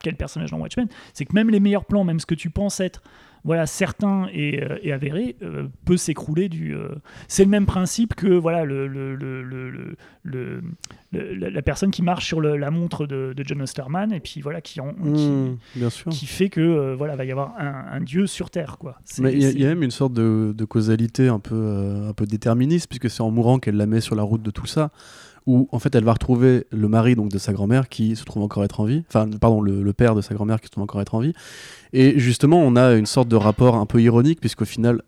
quel 0.00 0.16
personnage 0.16 0.50
dans 0.50 0.58
Watchmen, 0.58 0.88
c'est 1.12 1.24
que 1.24 1.34
même 1.34 1.50
les 1.50 1.60
meilleurs 1.60 1.84
plans, 1.84 2.04
même 2.04 2.20
ce 2.20 2.26
que 2.26 2.34
tu 2.34 2.50
penses 2.50 2.80
être 2.80 3.02
voilà, 3.48 3.66
certain 3.66 4.28
et, 4.32 4.62
euh, 4.62 4.76
et 4.82 4.92
avéré, 4.92 5.34
euh, 5.42 5.66
peut 5.84 5.96
s'écrouler 5.96 6.48
du. 6.48 6.74
euh, 6.76 6.90
C'est 7.26 7.42
le 7.44 7.50
même 7.50 7.66
principe 7.66 8.14
que 8.14 8.28
voilà 8.28 8.64
le, 8.64 8.86
la, 11.12 11.62
personne 11.62 11.90
qui 11.90 12.02
marche 12.02 12.26
sur 12.26 12.40
la 12.40 12.70
montre 12.70 13.06
de, 13.06 13.32
de 13.36 13.44
John 13.44 13.62
Osterman 13.62 14.12
et 14.12 14.20
puis 14.20 14.40
voilà 14.40 14.60
qui, 14.60 14.80
en, 14.80 14.92
qui, 14.92 15.28
Mmh, 15.28 15.56
bien 15.76 15.90
sûr. 15.90 16.10
qui 16.12 16.26
fait 16.26 16.48
que 16.50 16.94
voilà 16.94 17.16
va 17.16 17.24
y 17.24 17.30
avoir 17.32 17.54
un, 17.58 17.86
un 17.92 18.00
dieu 18.00 18.26
sur 18.26 18.50
terre 18.50 18.76
quoi. 18.78 18.98
Mais 19.18 19.32
il 19.32 19.42
y, 19.42 19.46
a- 19.46 19.50
y 19.50 19.64
même 19.64 19.82
une 19.82 19.90
sorte 19.90 20.12
de, 20.12 20.52
de 20.56 20.64
causalité 20.64 21.28
un 21.28 21.38
peu, 21.40 22.04
un 22.08 22.12
peu 22.12 22.26
déterministe, 22.26 22.88
puisque 22.88 23.08
c'est 23.10 23.22
en 23.22 23.30
mourant 23.30 23.58
qu'elle 23.58 23.76
la 23.76 23.86
met 23.86 24.00
sur 24.00 24.14
la 24.14 24.22
route 24.22 24.42
de 24.42 24.50
tout 24.50 24.66
ça, 24.66 24.90
où 25.48 25.68
en 25.72 25.78
fait 25.78 25.92
elle 25.94 26.04
va 26.04 26.12
retrouver 26.12 26.52
le 26.70 26.88
mari 26.88 27.14
donc 27.16 27.28
de 27.30 27.38
sa 27.38 27.52
grand-mère 27.52 27.88
qui 27.88 28.14
se 28.16 28.24
trouve 28.24 28.42
encore 28.42 28.64
être 28.64 28.80
en 28.80 28.84
vie, 28.84 29.02
enfin 29.08 29.28
pardon, 29.40 29.60
le, 29.60 29.82
le 29.82 29.92
père 29.92 30.14
de 30.14 30.20
sa 30.20 30.34
grand-mère 30.34 30.60
qui 30.60 30.66
se 30.66 30.72
trouve 30.72 30.84
encore 30.84 31.00
être 31.00 31.14
en 31.14 31.20
vie. 31.20 31.32
Et 31.92 32.18
justement, 32.18 32.60
on 32.60 32.76
a 32.76 32.92
une 32.94 33.06
sorte 33.06 33.28
de 33.28 33.36
rapport 33.36 33.74
un 33.76 33.86
peu 33.86 34.00
ironique, 34.02 34.40
puisqu'au 34.40 34.66
final, 34.66 35.00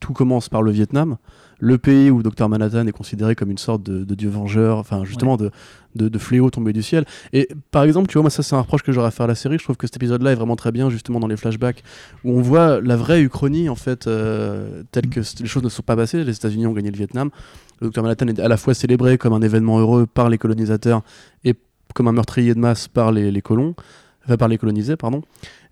tout 0.00 0.12
commence 0.12 0.48
par 0.48 0.62
le 0.62 0.70
Vietnam. 0.70 1.16
le 1.60 1.76
pays 1.76 2.10
où 2.10 2.22
Dr 2.22 2.48
Manhattan 2.48 2.86
est 2.86 2.92
considéré 2.92 3.34
comme 3.34 3.50
une 3.50 3.58
sorte 3.58 3.82
de, 3.82 4.04
de 4.04 4.14
dieu 4.14 4.28
vengeur, 4.30 4.78
enfin 4.78 5.04
justement 5.04 5.36
de, 5.36 5.50
de, 5.96 6.08
de 6.08 6.18
fléau 6.18 6.50
tombé 6.50 6.72
du 6.72 6.82
ciel. 6.82 7.04
Et 7.32 7.48
par 7.72 7.82
exemple, 7.82 8.06
tu 8.08 8.14
vois, 8.14 8.22
moi 8.22 8.30
ça 8.30 8.42
c'est 8.42 8.54
un 8.54 8.60
reproche 8.60 8.82
que 8.82 8.92
j'aurais 8.92 9.08
à 9.08 9.10
faire 9.10 9.24
à 9.24 9.28
la 9.28 9.34
série. 9.34 9.58
Je 9.58 9.64
trouve 9.64 9.76
que 9.76 9.86
cet 9.86 9.96
épisode-là 9.96 10.32
est 10.32 10.36
vraiment 10.36 10.56
très 10.56 10.70
bien 10.70 10.88
justement 10.90 11.18
dans 11.18 11.26
les 11.26 11.36
flashbacks 11.36 11.82
où 12.24 12.38
on 12.38 12.42
voit 12.42 12.80
la 12.80 12.96
vraie 12.96 13.20
Uchronie 13.22 13.68
en 13.68 13.74
fait, 13.74 14.06
euh, 14.06 14.84
telle 14.92 15.08
que 15.08 15.22
c- 15.22 15.36
les 15.40 15.48
choses 15.48 15.64
ne 15.64 15.68
sont 15.68 15.82
pas 15.82 15.96
passées. 15.96 16.22
Les 16.22 16.36
États-Unis 16.36 16.66
ont 16.66 16.72
gagné 16.72 16.90
le 16.92 16.96
Vietnam. 16.96 17.30
Le 17.80 17.90
Dr 17.90 18.02
Manhattan 18.02 18.28
est 18.28 18.40
à 18.40 18.48
la 18.48 18.56
fois 18.56 18.74
célébré 18.74 19.18
comme 19.18 19.32
un 19.32 19.42
événement 19.42 19.78
heureux 19.78 20.06
par 20.06 20.28
les 20.28 20.38
colonisateurs 20.38 21.02
et 21.44 21.54
comme 21.94 22.08
un 22.08 22.12
meurtrier 22.12 22.54
de 22.54 22.58
masse 22.58 22.88
par 22.88 23.12
les, 23.12 23.30
les 23.30 23.42
colons, 23.42 23.74
par 24.38 24.48
les 24.48 24.58
colonisés, 24.58 24.96
pardon. 24.96 25.22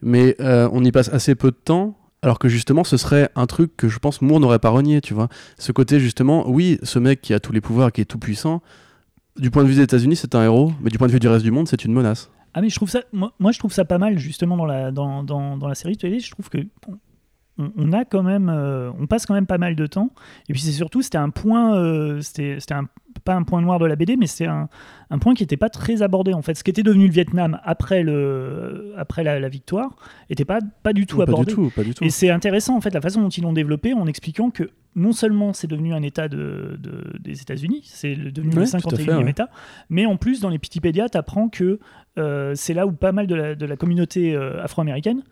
Mais 0.03 0.37
euh, 0.41 0.69
on 0.73 0.85
y 0.85 0.93
passe 0.93 1.09
assez 1.09 1.35
peu 1.35 1.51
de 1.51 1.57
temps. 1.57 1.97
Alors 2.23 2.39
que 2.39 2.49
justement, 2.49 2.83
ce 2.83 2.97
serait 2.97 3.29
un 3.37 3.47
truc 3.47 3.77
que 3.77 3.89
je 3.89 3.99
pense 3.99 4.23
Moore 4.23 4.41
n'aurait 4.41 4.59
pas 4.59 4.71
renié, 4.71 5.01
tu 5.01 5.15
vois. 5.15 5.29
Ce 5.59 5.71
côté 5.71 6.01
justement, 6.01 6.49
oui, 6.49 6.79
ce 6.83 6.99
mec 6.99 7.21
qui 7.21 7.35
a 7.35 7.41
tous 7.41 7.53
les 7.53 7.61
pouvoirs, 7.61 7.93
qui 7.93 8.01
est 8.01 8.07
tout 8.07 8.19
puissant, 8.19 8.63
du 9.37 9.51
point 9.51 9.63
de 9.63 9.69
vue 9.69 9.75
des 9.75 9.83
États-Unis, 9.83 10.17
c'est 10.17 10.35
un 10.35 10.43
héros, 10.43 10.73
mais 10.81 10.91
du 10.91 10.99
point 10.99 11.07
de 11.07 11.13
vue 11.13 11.21
du 11.21 11.29
reste 11.29 11.45
du 11.45 11.51
monde, 11.51 11.69
c'est 11.69 11.85
une 11.85 11.93
menace. 11.93 12.31
Ah 12.55 12.63
mais 12.63 12.71
je 12.71 12.77
trouve 12.77 12.89
ça, 12.89 13.01
moi, 13.13 13.53
je 13.53 13.59
trouve 13.59 13.73
ça 13.73 13.85
pas 13.85 13.99
mal 13.99 14.19
justement 14.19 14.57
dans 14.57 14.65
la 14.65 14.91
dans, 14.91 15.23
dans 15.23 15.69
la 15.69 15.75
série 15.75 15.99
télé. 15.99 16.21
Je 16.21 16.31
trouve 16.31 16.49
que 16.49 16.59
on, 17.59 17.71
on 17.77 17.93
a 17.93 18.05
quand 18.05 18.23
même, 18.23 18.49
euh, 18.49 18.91
on 18.99 19.07
passe 19.07 19.27
quand 19.27 19.35
même 19.35 19.47
pas 19.47 19.59
mal 19.59 19.77
de 19.77 19.87
temps. 19.87 20.11
Et 20.49 20.53
puis 20.53 20.61
c'est 20.63 20.73
surtout 20.73 21.03
c'était 21.03 21.19
un 21.19 21.31
point, 21.31 21.77
euh, 21.77 22.21
c'était 22.21 22.59
pas 23.25 23.35
un 23.35 23.43
point 23.45 23.63
noir 23.63 23.79
de 23.79 23.87
la 23.87 23.97
BD, 23.97 24.17
mais 24.17 24.27
c'est 24.27 24.47
un, 24.47 24.69
un 25.11 25.19
point 25.19 25.35
qui 25.35 25.43
n'était 25.43 25.57
pas 25.57 25.71
très 25.71 26.03
abordé 26.03 26.35
en 26.35 26.43
fait. 26.43 26.55
Ce 26.55 26.63
qui 26.63 26.71
était 26.71 26.83
devenu 26.83 27.07
le 27.07 27.13
Vietnam 27.13 27.59
après 27.65 28.03
le 28.03 28.93
après 28.97 29.25
la, 29.25 29.41
la 29.41 29.49
victoire 29.49 29.97
était 30.31 30.45
pas 30.45 30.59
pas 30.83 30.93
du 30.93 31.07
tout 31.07 31.17
pas 31.17 31.23
abordé. 31.25 31.47
du 31.47 31.55
tout, 31.55 31.71
pas 31.75 31.83
du 31.83 31.95
tout. 31.95 32.05
Et 32.05 32.11
c'est 32.11 32.31
intéressant 32.31 32.77
en 32.77 32.81
fait 32.81 32.93
la 32.93 33.01
façon 33.01 33.23
dont 33.23 33.29
ils 33.31 33.43
l'ont 33.43 33.53
développé 33.55 33.95
en 33.95 34.07
expliquant 34.07 34.51
que 34.51 34.71
non 34.95 35.13
seulement 35.13 35.53
c'est 35.53 35.67
devenu 35.67 35.93
un 35.93 36.03
État 36.03 36.27
de, 36.29 36.79
de- 36.79 37.19
des 37.21 37.41
États-Unis, 37.43 37.83
c'est 37.85 38.15
devenu 38.17 38.55
Ouais, 38.55 38.61
le 38.65 38.81
tout 38.81 38.89
à 38.89 38.93
51e 38.93 38.97
fait, 39.05 39.15
ouais. 39.15 39.31
État, 39.31 39.49
mais 39.91 40.07
en 40.07 40.17
plus 40.17 40.41
dans 40.41 40.49
les 40.49 40.57
Wikipédia, 40.57 41.09
tu 41.11 41.19
apprends 41.19 41.49
que 41.51 41.79
euh, 42.19 42.53
c'est 42.55 42.73
là 42.73 42.87
où 42.87 42.93
pas 42.93 43.13
mal 43.13 43.27
de 43.27 43.35
la, 43.35 43.55
de 43.55 43.67
la 43.67 43.77
communauté 43.77 44.35
euh, 44.35 44.63
afro-américaine 44.63 45.23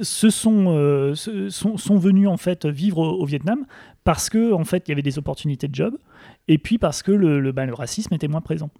se 0.00 0.30
sont, 0.30 0.66
euh, 0.68 1.14
sont, 1.14 1.76
sont 1.76 1.96
venus 1.96 2.28
en 2.28 2.36
fait 2.36 2.66
vivre 2.66 2.98
au, 2.98 3.24
Vietnam 3.24 3.66
parce 4.04 4.30
que 4.30 4.52
en 4.52 4.64
fait 4.64 4.84
il 4.86 4.90
y 4.90 4.92
avait 4.92 5.02
des 5.02 5.18
opportunités 5.18 5.68
de 5.68 5.74
job 5.74 5.98
et 6.46 6.58
puis 6.58 6.78
parce 6.78 7.02
que 7.02 7.12
le, 7.12 7.40
le, 7.40 7.52
le 7.52 7.74
racisme 7.74 8.14
était 8.14 8.28
moins 8.28 8.40
présent. 8.40 8.70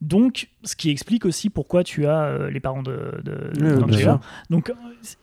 Donc, 0.00 0.48
ce 0.64 0.76
qui 0.76 0.88
explique 0.90 1.26
aussi 1.26 1.50
pourquoi 1.50 1.84
tu 1.84 2.06
as 2.06 2.22
euh, 2.22 2.50
les 2.50 2.60
parents 2.60 2.82
de, 2.82 2.96
Angela. 3.82 4.20
Donc, 4.48 4.72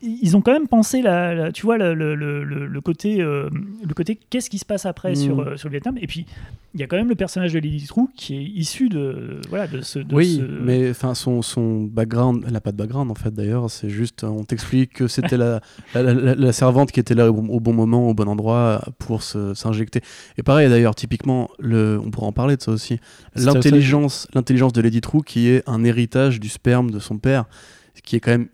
ils 0.02 0.38
ont 0.38 0.42
quand 0.42 0.52
même 0.54 0.68
pensé, 0.68 1.02
la, 1.02 1.34
la- 1.34 1.52
tu 1.52 1.64
vois, 1.64 1.78
le, 1.80 1.94
le- 1.96 2.14
le- 2.16 2.44
le- 2.44 2.68
le 2.68 2.82
côté, 2.82 3.22
euh, 3.22 3.50
le 3.88 3.94
côté 3.96 4.20
qu'est-ce 4.30 4.50
qui 4.52 4.60
se 4.60 4.66
passe 4.66 4.86
après 4.86 5.14
Mm. 5.14 5.16
sur, 5.16 5.40
euh, 5.40 5.58
sur 5.58 5.70
le 5.70 5.72
Vietnam. 5.72 5.98
Et 6.00 6.06
puis, 6.06 6.26
il 6.76 6.80
y 6.80 6.84
a 6.84 6.88
quand 6.88 6.98
même 6.98 7.10
le 7.10 7.16
personnage 7.16 7.54
de 7.54 7.60
Lily 7.60 7.88
Trou 7.88 8.08
qui 8.16 8.36
est 8.36 8.44
issu 8.44 8.88
de, 8.90 9.42
voilà, 9.50 9.66
de 9.66 9.82
ce. 9.82 9.98
de 9.98 10.14
Oui, 10.14 10.38
ce- 10.42 10.64
mais 10.64 10.92
enfin 10.92 11.16
son, 11.16 11.42
son 11.42 11.82
background, 11.84 12.44
elle 12.46 12.54
n'a 12.54 12.62
pas 12.62 12.72
de 12.72 12.78
background 12.78 13.10
en 13.10 13.16
fait 13.16 13.34
d'ailleurs, 13.34 13.72
c'est 13.72 13.90
juste 13.90 14.24
on 14.24 14.44
t'explique 14.44 14.94
que 14.94 15.08
c'était 15.08 15.38
la, 15.38 15.60
la, 15.96 16.04
la- 16.04 16.36
la 16.36 16.52
servante 16.54 16.92
qui 16.92 17.00
était 17.00 17.16
là 17.16 17.32
au, 17.32 17.34
bon- 17.34 17.52
au 17.52 17.60
bon 17.60 17.74
moment, 17.74 18.08
au 18.10 18.14
bon 18.14 18.28
endroit 18.28 18.82
pour 19.00 19.24
se- 19.24 19.56
s'injecter. 19.56 20.02
Et 20.38 20.44
pareil 20.44 20.70
d'ailleurs, 20.70 20.94
typiquement, 20.94 21.50
le, 21.58 22.00
on 22.04 22.12
pourra 22.12 22.28
en 22.28 22.32
parler 22.32 22.58
de 22.58 22.62
ça 22.62 22.72
aussi, 22.72 23.00
ça, 23.36 23.54
l'intelligence 23.54 24.28
l'intelligence 24.68 24.74
de 24.74 24.82
Lady 24.82 25.02
True 25.02 25.24
qui 25.24 25.50
est 25.50 25.64
un 25.68 25.84
héritage 25.84 26.40
du 26.40 26.50
sperme 26.50 26.92
de 26.92 27.00
son 27.00 27.18
père, 27.18 27.46
qui 28.04 28.16
est 28.16 28.20
quand 28.20 28.32
même... 28.32 28.48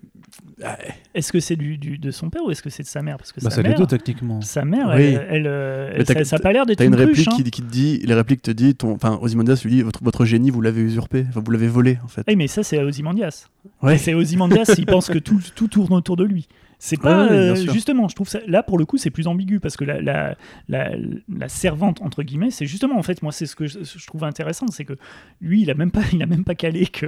Est-ce 1.14 1.32
que 1.34 1.40
c'est 1.40 1.56
du, 1.56 1.78
du- 1.78 1.98
de 1.98 2.12
son 2.12 2.30
père 2.30 2.42
ou 2.46 2.52
est-ce 2.52 2.62
que 2.62 2.70
c'est 2.70 2.84
de 2.84 2.88
sa 2.88 3.02
mère? 3.02 3.18
Parce 3.18 3.32
que 3.34 3.42
Bah, 3.42 3.50
sa 3.50 3.58
c'est 3.58 3.64
les 3.64 3.70
mère, 3.70 3.80
deux 3.80 3.86
techniquement. 3.88 4.40
sa 4.42 4.64
mère, 4.64 4.94
Oui. 4.96 5.02
elle, 5.04 5.28
elle, 5.30 5.94
elle- 5.98 6.06
ça, 6.06 6.24
ça 6.24 6.36
a 6.38 6.40
pas 6.40 6.54
l'air 6.54 6.66
d'être 6.66 6.78
T'as 6.78 6.86
une 6.86 6.96
cruche, 6.96 7.08
réplique 7.08 7.28
hein. 7.28 7.36
qui, 7.36 7.52
qui 7.52 7.62
te 7.62 7.70
dit, 7.72 7.98
les 8.06 8.14
répliques 8.14 8.42
te 8.42 8.52
dit, 8.52 8.74
ton, 8.76 8.94
enfin 8.94 9.18
Ozymandias 9.22 9.60
lui 9.66 9.72
dit, 9.72 9.82
votre, 9.82 10.02
votre 10.04 10.24
génie 10.26 10.52
vous 10.52 10.62
l'avez 10.62 10.82
usurpé, 10.82 11.26
enfin 11.28 11.42
vous 11.44 11.52
l'avez 11.52 11.68
volé 11.68 11.98
en 12.04 12.08
fait. 12.08 12.24
Eh, 12.28 12.36
mais 12.36 12.48
ça, 12.48 12.64
c'est 12.64 12.78
Ozymandias. 12.82 13.48
Ouais. 13.82 13.98
C'est 13.98 14.14
Ozymandias, 14.14 14.74
il 14.78 14.86
pense 14.86 15.08
que 15.10 15.18
tout, 15.20 15.40
tout 15.56 15.68
tourne 15.68 15.94
autour 15.94 16.16
de 16.16 16.24
lui. 16.24 16.48
C'est 16.86 17.00
pas 17.00 17.24
Ouais, 17.28 17.30
ouais, 17.32 17.54
bien 17.54 17.70
euh, 17.70 17.72
justement, 17.74 18.10
je 18.10 18.16
trouve 18.16 18.28
ça 18.28 18.40
là 18.46 18.62
pour 18.62 18.78
le 18.78 18.86
coup 18.86 18.98
c'est 18.98 19.10
plus 19.10 19.28
ambigu 19.28 19.62
parce 19.62 19.78
que 19.78 19.86
la, 19.86 20.02
la, 20.02 20.36
la, 20.68 20.92
la 21.34 21.48
servante 21.48 22.02
entre 22.02 22.24
guillemets 22.24 22.52
c'est 22.52 22.66
justement 22.66 22.98
en 22.98 23.04
fait 23.04 23.22
moi 23.22 23.32
c'est 23.32 23.46
ce 23.46 23.56
que 23.56 23.68
je, 23.68 23.80
je 23.86 24.06
trouve 24.06 24.26
intéressant 24.26 24.68
c'est 24.68 24.84
que 24.84 24.98
lui 25.40 25.62
il 25.62 25.72
a 25.72 25.76
même 25.76 25.92
pas 25.92 26.02
il 26.12 26.22
a 26.22 26.26
même 26.26 26.44
pas 26.44 26.56
calé 26.56 26.86
que 26.88 27.06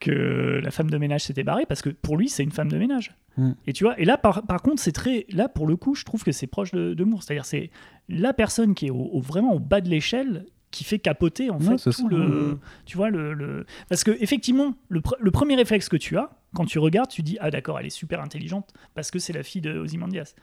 que 0.00 0.60
la 0.62 0.70
femme 0.72 0.90
de 0.90 0.98
ménage 0.98 1.22
s'était 1.22 1.44
barrée 1.44 1.66
parce 1.66 1.82
que 1.82 1.90
pour 1.90 2.16
lui 2.16 2.28
c'est 2.28 2.42
une 2.42 2.50
femme 2.50 2.68
de 2.70 2.78
ménage 2.78 3.12
Mm. 3.38 3.52
et 3.66 3.72
tu 3.72 3.84
vois 3.84 3.98
et 3.98 4.04
là 4.04 4.18
par, 4.18 4.42
par 4.42 4.60
contre 4.60 4.82
c'est 4.82 4.92
très 4.92 5.24
là 5.30 5.48
pour 5.48 5.66
le 5.66 5.76
coup 5.76 5.94
je 5.94 6.04
trouve 6.04 6.22
que 6.22 6.32
c'est 6.32 6.46
proche 6.46 6.70
de, 6.72 6.92
de 6.92 7.02
Moore 7.04 7.22
c'est-à-dire 7.22 7.46
c'est 7.46 7.70
la 8.10 8.34
personne 8.34 8.74
qui 8.74 8.88
est 8.88 8.90
au, 8.90 9.08
au- 9.10 9.20
vraiment 9.22 9.54
au 9.54 9.58
bas 9.58 9.80
de 9.80 9.88
l'échelle 9.88 10.44
qui 10.70 10.84
fait 10.84 10.98
capoter 10.98 11.48
en 11.48 11.58
Ouais, 11.58 11.78
fait 11.78 11.84
tout 11.84 11.92
ça. 11.92 12.02
le 12.10 12.58
tu 12.84 12.98
vois 12.98 13.08
le, 13.08 13.32
le- 13.32 13.64
parce 13.88 14.04
que 14.04 14.10
effectivement 14.20 14.74
le 14.90 15.30
premier 15.30 15.54
réflexe 15.54 15.88
que 15.88 15.96
tu 15.96 16.18
as 16.18 16.28
quand 16.54 16.64
tu 16.64 16.78
regardes 16.78 17.08
tu 17.10 17.22
dis 17.22 17.36
ah 17.40 17.50
d'accord 17.50 17.78
elle 17.80 17.86
est 17.86 17.90
super 17.90 18.20
intelligente 18.20 18.72
parce 18.94 19.10
que 19.10 19.18
c'est 19.18 19.32
la 19.32 19.42
fille 19.42 19.60
de 19.62 19.78
Ozymandias 19.78 20.34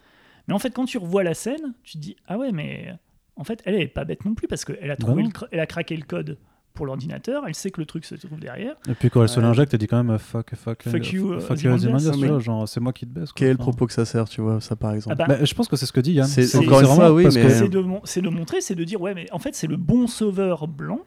mais 0.47 0.53
en 0.53 0.59
fait 0.59 0.71
quand 0.71 0.85
tu 0.85 0.97
revois 0.97 1.23
la 1.23 1.33
scène 1.33 1.73
tu 1.83 1.93
te 1.93 1.97
dis 1.99 2.15
ah 2.27 2.37
ouais 2.37 2.51
mais 2.51 2.93
en 3.35 3.43
fait 3.43 3.61
elle 3.65 3.75
est 3.75 3.87
pas 3.87 4.05
bête 4.05 4.25
non 4.25 4.33
plus 4.35 4.47
parce 4.47 4.65
qu'elle 4.65 4.91
a 4.91 4.95
Bah 4.95 4.95
trouvé 4.97 5.23
le 5.23 5.29
elle 5.51 5.59
a 5.59 5.65
craqué 5.65 5.95
le 5.95 6.03
code 6.03 6.37
pour 6.73 6.85
l'ordinateur 6.85 7.43
elle 7.47 7.55
sait 7.55 7.71
que 7.71 7.81
le 7.81 7.85
truc 7.85 8.05
se 8.05 8.15
trouve 8.15 8.39
derrière 8.39 8.75
Et 8.87 8.93
puis 8.93 9.09
quand 9.09 9.21
elle 9.21 9.27
se 9.27 9.35
Ouais. 9.37 9.41
l'injecte, 9.45 9.73
elle 9.73 9.79
dit 9.79 9.87
quand 9.87 9.97
même 9.97 10.11
euh, 10.11 10.17
fuck, 10.17 10.55
fuck, 10.55 10.83
Fuck 10.83 10.93
euh, 10.95 10.99
you, 11.11 11.31
euh, 11.33 11.39
fuck 11.39 11.59
you, 11.61 11.71
Ozymandias. 11.71 11.75
Ozymandias, 12.09 12.11
Non, 12.11 12.15
tu 12.17 12.21
mais- 12.21 12.27
vois, 12.29 12.39
genre 12.39 12.69
c'est 12.69 12.79
moi 12.79 12.93
qui 12.93 13.05
te 13.05 13.11
baisse. 13.11 13.33
Quel 13.33 13.47
est 13.49 13.51
le 13.51 13.57
propos 13.57 13.85
que 13.85 13.91
ça 13.91 14.05
sert, 14.05 14.29
tu 14.29 14.39
vois, 14.39 14.61
ça 14.61 14.75
par 14.77 14.93
exemple 14.93 15.17
Ah 15.19 15.25
bah, 15.27 15.35
bah, 15.39 15.43
je 15.45 15.53
pense 15.53 15.67
que 15.67 15.75
c'est 15.75 15.85
ce 15.85 15.91
que 15.91 15.99
dit 15.99 16.13
Yann. 16.13 16.27
C'est- 16.27 16.55
encore 16.57 16.79
une 16.79 16.85
fois, 16.87 17.11
oui, 17.11 17.25
mais- 17.25 17.49
c'est 17.49 18.21
de 18.21 18.29
montrer 18.29 18.61
c'est 18.61 18.75
de 18.75 18.83
dire 18.85 19.01
ouais 19.01 19.13
mais 19.13 19.25
en 19.33 19.39
fait 19.39 19.55
c'est 19.55 19.67
le 19.67 19.75
bon 19.77 20.07
sauveur 20.07 20.67
blanc 20.69 21.01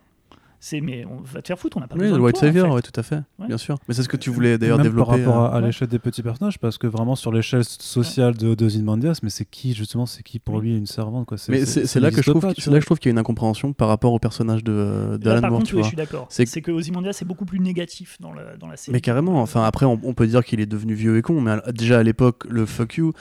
c'est 0.64 0.80
mais 0.80 1.04
on 1.04 1.20
va 1.22 1.42
te 1.42 1.48
faire 1.48 1.58
foutre 1.58 1.76
on 1.76 1.80
n'a 1.80 1.88
pas 1.88 1.96
Oui, 1.96 2.02
besoin 2.02 2.16
le 2.18 2.20
de 2.20 2.24
White 2.26 2.36
toi, 2.36 2.44
en 2.44 2.46
Savior, 2.52 2.66
fait. 2.68 2.74
ouais, 2.74 2.82
tout 2.82 3.00
à 3.00 3.02
fait, 3.02 3.16
Ouais. 3.40 3.48
bien 3.48 3.58
sûr. 3.58 3.78
Mais 3.88 3.94
c'est 3.94 4.02
ce 4.04 4.08
que 4.08 4.16
tu 4.16 4.30
voulais 4.30 4.58
d'ailleurs 4.58 4.78
Même 4.78 4.86
développer. 4.86 5.08
par 5.10 5.18
rapport 5.18 5.36
à, 5.36 5.48
euh, 5.48 5.58
à 5.58 5.60
ouais. 5.60 5.66
l'échelle 5.66 5.88
des 5.88 5.98
petits 5.98 6.22
personnages, 6.22 6.58
parce 6.60 6.78
que 6.78 6.86
vraiment 6.86 7.16
sur 7.16 7.32
l'échelle 7.32 7.64
sociale 7.64 8.36
de, 8.36 8.54
de 8.54 8.64
Ozymandias, 8.64 9.18
mais 9.24 9.28
c'est 9.30 9.44
qui 9.44 9.74
justement, 9.74 10.06
c'est 10.06 10.22
qui 10.22 10.38
pour 10.38 10.60
lui 10.60 10.76
une 10.78 10.86
servante 10.86 11.26
quoi? 11.26 11.36
Mais 11.48 11.64
c'est 11.66 11.98
là 12.00 12.10
que 12.12 12.22
je 12.22 12.30
trouve, 12.30 12.46
c'est 12.56 12.70
là 12.70 12.78
je 12.80 12.86
trouve 12.86 12.98
qu'il 13.00 13.08
y 13.08 13.10
a 13.10 13.14
une 13.14 13.18
incompréhension 13.18 13.72
par 13.72 13.88
rapport 13.88 14.12
au 14.12 14.20
personnage 14.20 14.62
de 14.62 15.18
d'Alan 15.20 15.50
Moore, 15.50 15.62
tu 15.64 15.74
oui, 15.74 15.80
vois. 15.80 15.82
je 15.82 15.88
suis 15.88 15.96
d'accord 15.96 16.26
C'est- 16.28 16.60
que 16.62 16.70
Ozymandias 16.70 17.14
c'est 17.14 17.24
beaucoup 17.24 17.44
plus 17.44 17.58
négatif 17.58 18.16
dans 18.20 18.32
la, 18.32 18.56
dans 18.56 18.68
la 18.68 18.76
série 18.76 18.92
Mais 18.92 19.00
carrément, 19.00 19.42
enfin 19.42 19.64
après 19.64 19.84
on, 19.84 19.98
on 20.04 20.14
peut 20.14 20.26
dire 20.28 20.44
qu'il 20.44 20.60
est 20.60 20.66
devenu 20.66 20.94
vieux 20.94 21.16
et 21.18 21.22
con, 21.22 21.40
mais 21.40 21.56
déjà 21.72 21.98
à 21.98 22.02
l'époque, 22.04 22.44
le 22.48 22.66
fuck 22.66 22.94
you, 22.94 23.12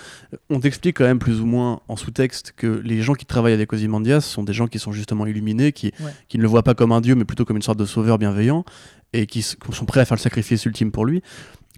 on 0.51 0.59
t'explique 0.59 0.97
quand 0.97 1.05
même 1.05 1.17
plus 1.19 1.41
ou 1.41 1.45
moins 1.47 1.79
en 1.87 1.95
sous-texte 1.95 2.53
que 2.55 2.67
les 2.83 3.01
gens 3.01 3.13
qui 3.15 3.25
travaillent 3.25 3.53
avec 3.53 3.73
Ozymandias 3.73 4.21
sont 4.21 4.43
des 4.43 4.53
gens 4.53 4.67
qui 4.67 4.77
sont 4.77 4.91
justement 4.91 5.25
illuminés, 5.25 5.71
qui, 5.71 5.91
qui 6.29 6.37
ne 6.37 6.43
le 6.43 6.47
voient 6.49 6.61
pas 6.63 6.75
comme 6.75 6.91
un 6.91 7.01
dieu, 7.01 7.15
mais 7.15 7.25
plutôt 7.32 7.45
comme 7.45 7.55
une 7.55 7.63
sorte 7.63 7.79
de 7.79 7.86
sauveur 7.86 8.17
bienveillant, 8.17 8.65
et 9.13 9.25
qui 9.25 9.41
sont 9.41 9.86
prêts 9.86 10.01
à 10.01 10.05
faire 10.05 10.17
le 10.17 10.21
sacrifice 10.21 10.65
ultime 10.65 10.91
pour 10.91 11.05
lui. 11.05 11.21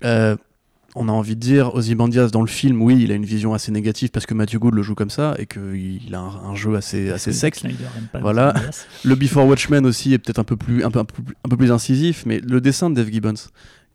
Euh, 0.03 0.35
on 0.95 1.07
a 1.09 1.11
envie 1.11 1.35
de 1.35 1.39
dire, 1.39 1.75
Ozymandias 1.75 2.29
dans 2.29 2.41
le 2.41 2.47
film, 2.47 2.81
oui, 2.81 2.99
il 3.03 3.11
a 3.11 3.15
une 3.15 3.25
vision 3.25 3.53
assez 3.53 3.71
négative 3.71 4.09
parce 4.09 4.25
que 4.25 4.33
Matthew 4.33 4.57
Good 4.57 4.73
le 4.73 4.81
joue 4.81 4.95
comme 4.95 5.11
ça, 5.11 5.35
et 5.37 5.45
qu'il 5.45 6.13
a 6.15 6.19
un, 6.19 6.49
un 6.51 6.55
jeu 6.55 6.75
assez, 6.75 7.09
Parce 7.09 7.21
assez 7.27 7.33
sexe. 7.33 7.63
Voilà. 8.19 8.53
Le 9.03 9.13
Before 9.15 9.45
Watchmen 9.45 9.85
aussi 9.85 10.13
est 10.13 10.17
peut-être 10.17 10.39
un 10.39 10.43
peu 10.43 10.57
plus 10.57 10.83
un 10.83 10.89
peu, 10.91 10.99
un 10.99 11.05
peu 11.05 11.21
plus 11.21 11.35
un 11.45 11.49
peu 11.49 11.57
plus 11.57 11.71
incisif, 11.71 12.25
mais 12.25 12.39
le 12.39 12.61
dessin 12.61 12.89
de 12.89 12.95
Dave 12.95 13.11
Gibbons 13.11 13.33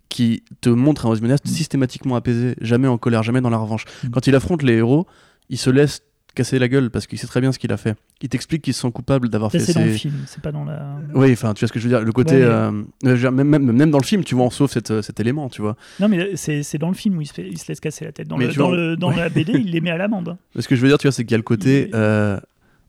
qui 0.08 0.42
te 0.60 0.70
montre 0.70 1.06
un 1.06 1.10
Ozymandias 1.10 1.38
Mm. 1.44 1.48
systématiquement 1.48 2.16
apaisé, 2.16 2.54
jamais 2.60 2.88
en 2.88 2.98
colère, 2.98 3.22
jamais 3.22 3.40
dans 3.40 3.50
la 3.50 3.58
revanche. 3.58 3.84
Mm. 4.04 4.10
Quand 4.10 4.26
il 4.26 4.34
affronte 4.34 4.62
les 4.62 4.74
héros, 4.74 5.06
il 5.50 5.58
se 5.58 5.70
laisse 5.70 6.02
casser 6.34 6.58
la 6.58 6.68
gueule 6.68 6.90
parce 6.90 7.06
qu'il 7.06 7.18
sait 7.18 7.26
très 7.26 7.40
bien 7.40 7.50
ce 7.52 7.58
qu'il 7.58 7.72
a 7.72 7.76
fait. 7.76 7.96
Il 8.22 8.28
t'explique 8.28 8.62
qu'ils 8.62 8.74
sont 8.74 8.90
coupables 8.90 9.28
d'avoir 9.28 9.50
Ça, 9.50 9.58
fait 9.58 9.64
c'est 9.64 9.74
dans 9.74 9.84
le 9.84 9.92
film 9.92 10.14
c'est 10.26 10.40
pas 10.42 10.52
dans 10.52 10.64
la 10.64 10.96
Oui, 11.14 11.32
enfin, 11.32 11.54
tu 11.54 11.60
vois 11.60 11.68
ce 11.68 11.72
que 11.72 11.78
je 11.80 11.84
veux 11.84 11.90
dire. 11.90 12.00
Le 12.04 12.12
côté, 12.12 12.34
Ouais, 12.36 12.70
mais- 13.02 13.08
euh, 13.10 13.16
dire, 13.16 13.32
même, 13.32 13.48
même, 13.48 13.72
même 13.72 13.90
dans 13.90 13.98
le 13.98 14.04
film, 14.04 14.22
tu 14.24 14.34
vois, 14.34 14.44
on 14.44 14.50
sauve 14.50 14.70
cet, 14.70 15.00
cet 15.02 15.20
élément, 15.20 15.48
tu 15.48 15.62
vois. 15.62 15.76
non 16.00 16.08
mais 16.08 16.36
c'est 16.36 16.78
dans 16.78 16.88
le 16.88 16.94
film 16.94 17.16
où 17.18 17.20
il 17.22 17.26
se, 17.26 17.34
fait, 17.34 17.46
il 17.48 17.58
se 17.58 17.66
laisse 17.68 17.80
casser 17.80 18.04
la 18.04 18.12
tête 18.12 18.28
dans, 18.28 18.36
le, 18.38 18.48
tu 18.48 18.58
dans, 18.58 18.68
vois, 18.68 18.76
le- 18.76 18.96
dans 18.96 19.10
ouais. 19.10 19.16
la 19.16 19.28
BD 19.28 19.52
il 19.54 19.70
les 19.70 19.80
met 19.80 19.90
à 19.90 19.96
l'amende. 19.96 20.36
Ce 20.58 20.68
que 20.68 20.76
je 20.76 20.80
veux 20.80 20.88
dire, 20.88 20.98
tu 20.98 21.06
vois, 21.06 21.12
c'est 21.12 21.24
qu'il 21.24 21.32
y 21.32 21.34
a 21.34 21.38
le 21.38 21.42
côté. 21.42 21.90
Euh, 21.94 22.38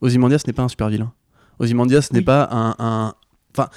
Ozymandias 0.02 0.44
n'est 0.48 0.54
pas 0.54 0.64
un 0.64 0.68
super 0.70 0.90
vilain. 0.90 1.12
Ozymandias 1.60 2.10
n'est 2.14 2.22
pas 2.22 2.48
un. 2.52 2.76
un- 2.80 3.14
Enfin, 3.58 3.70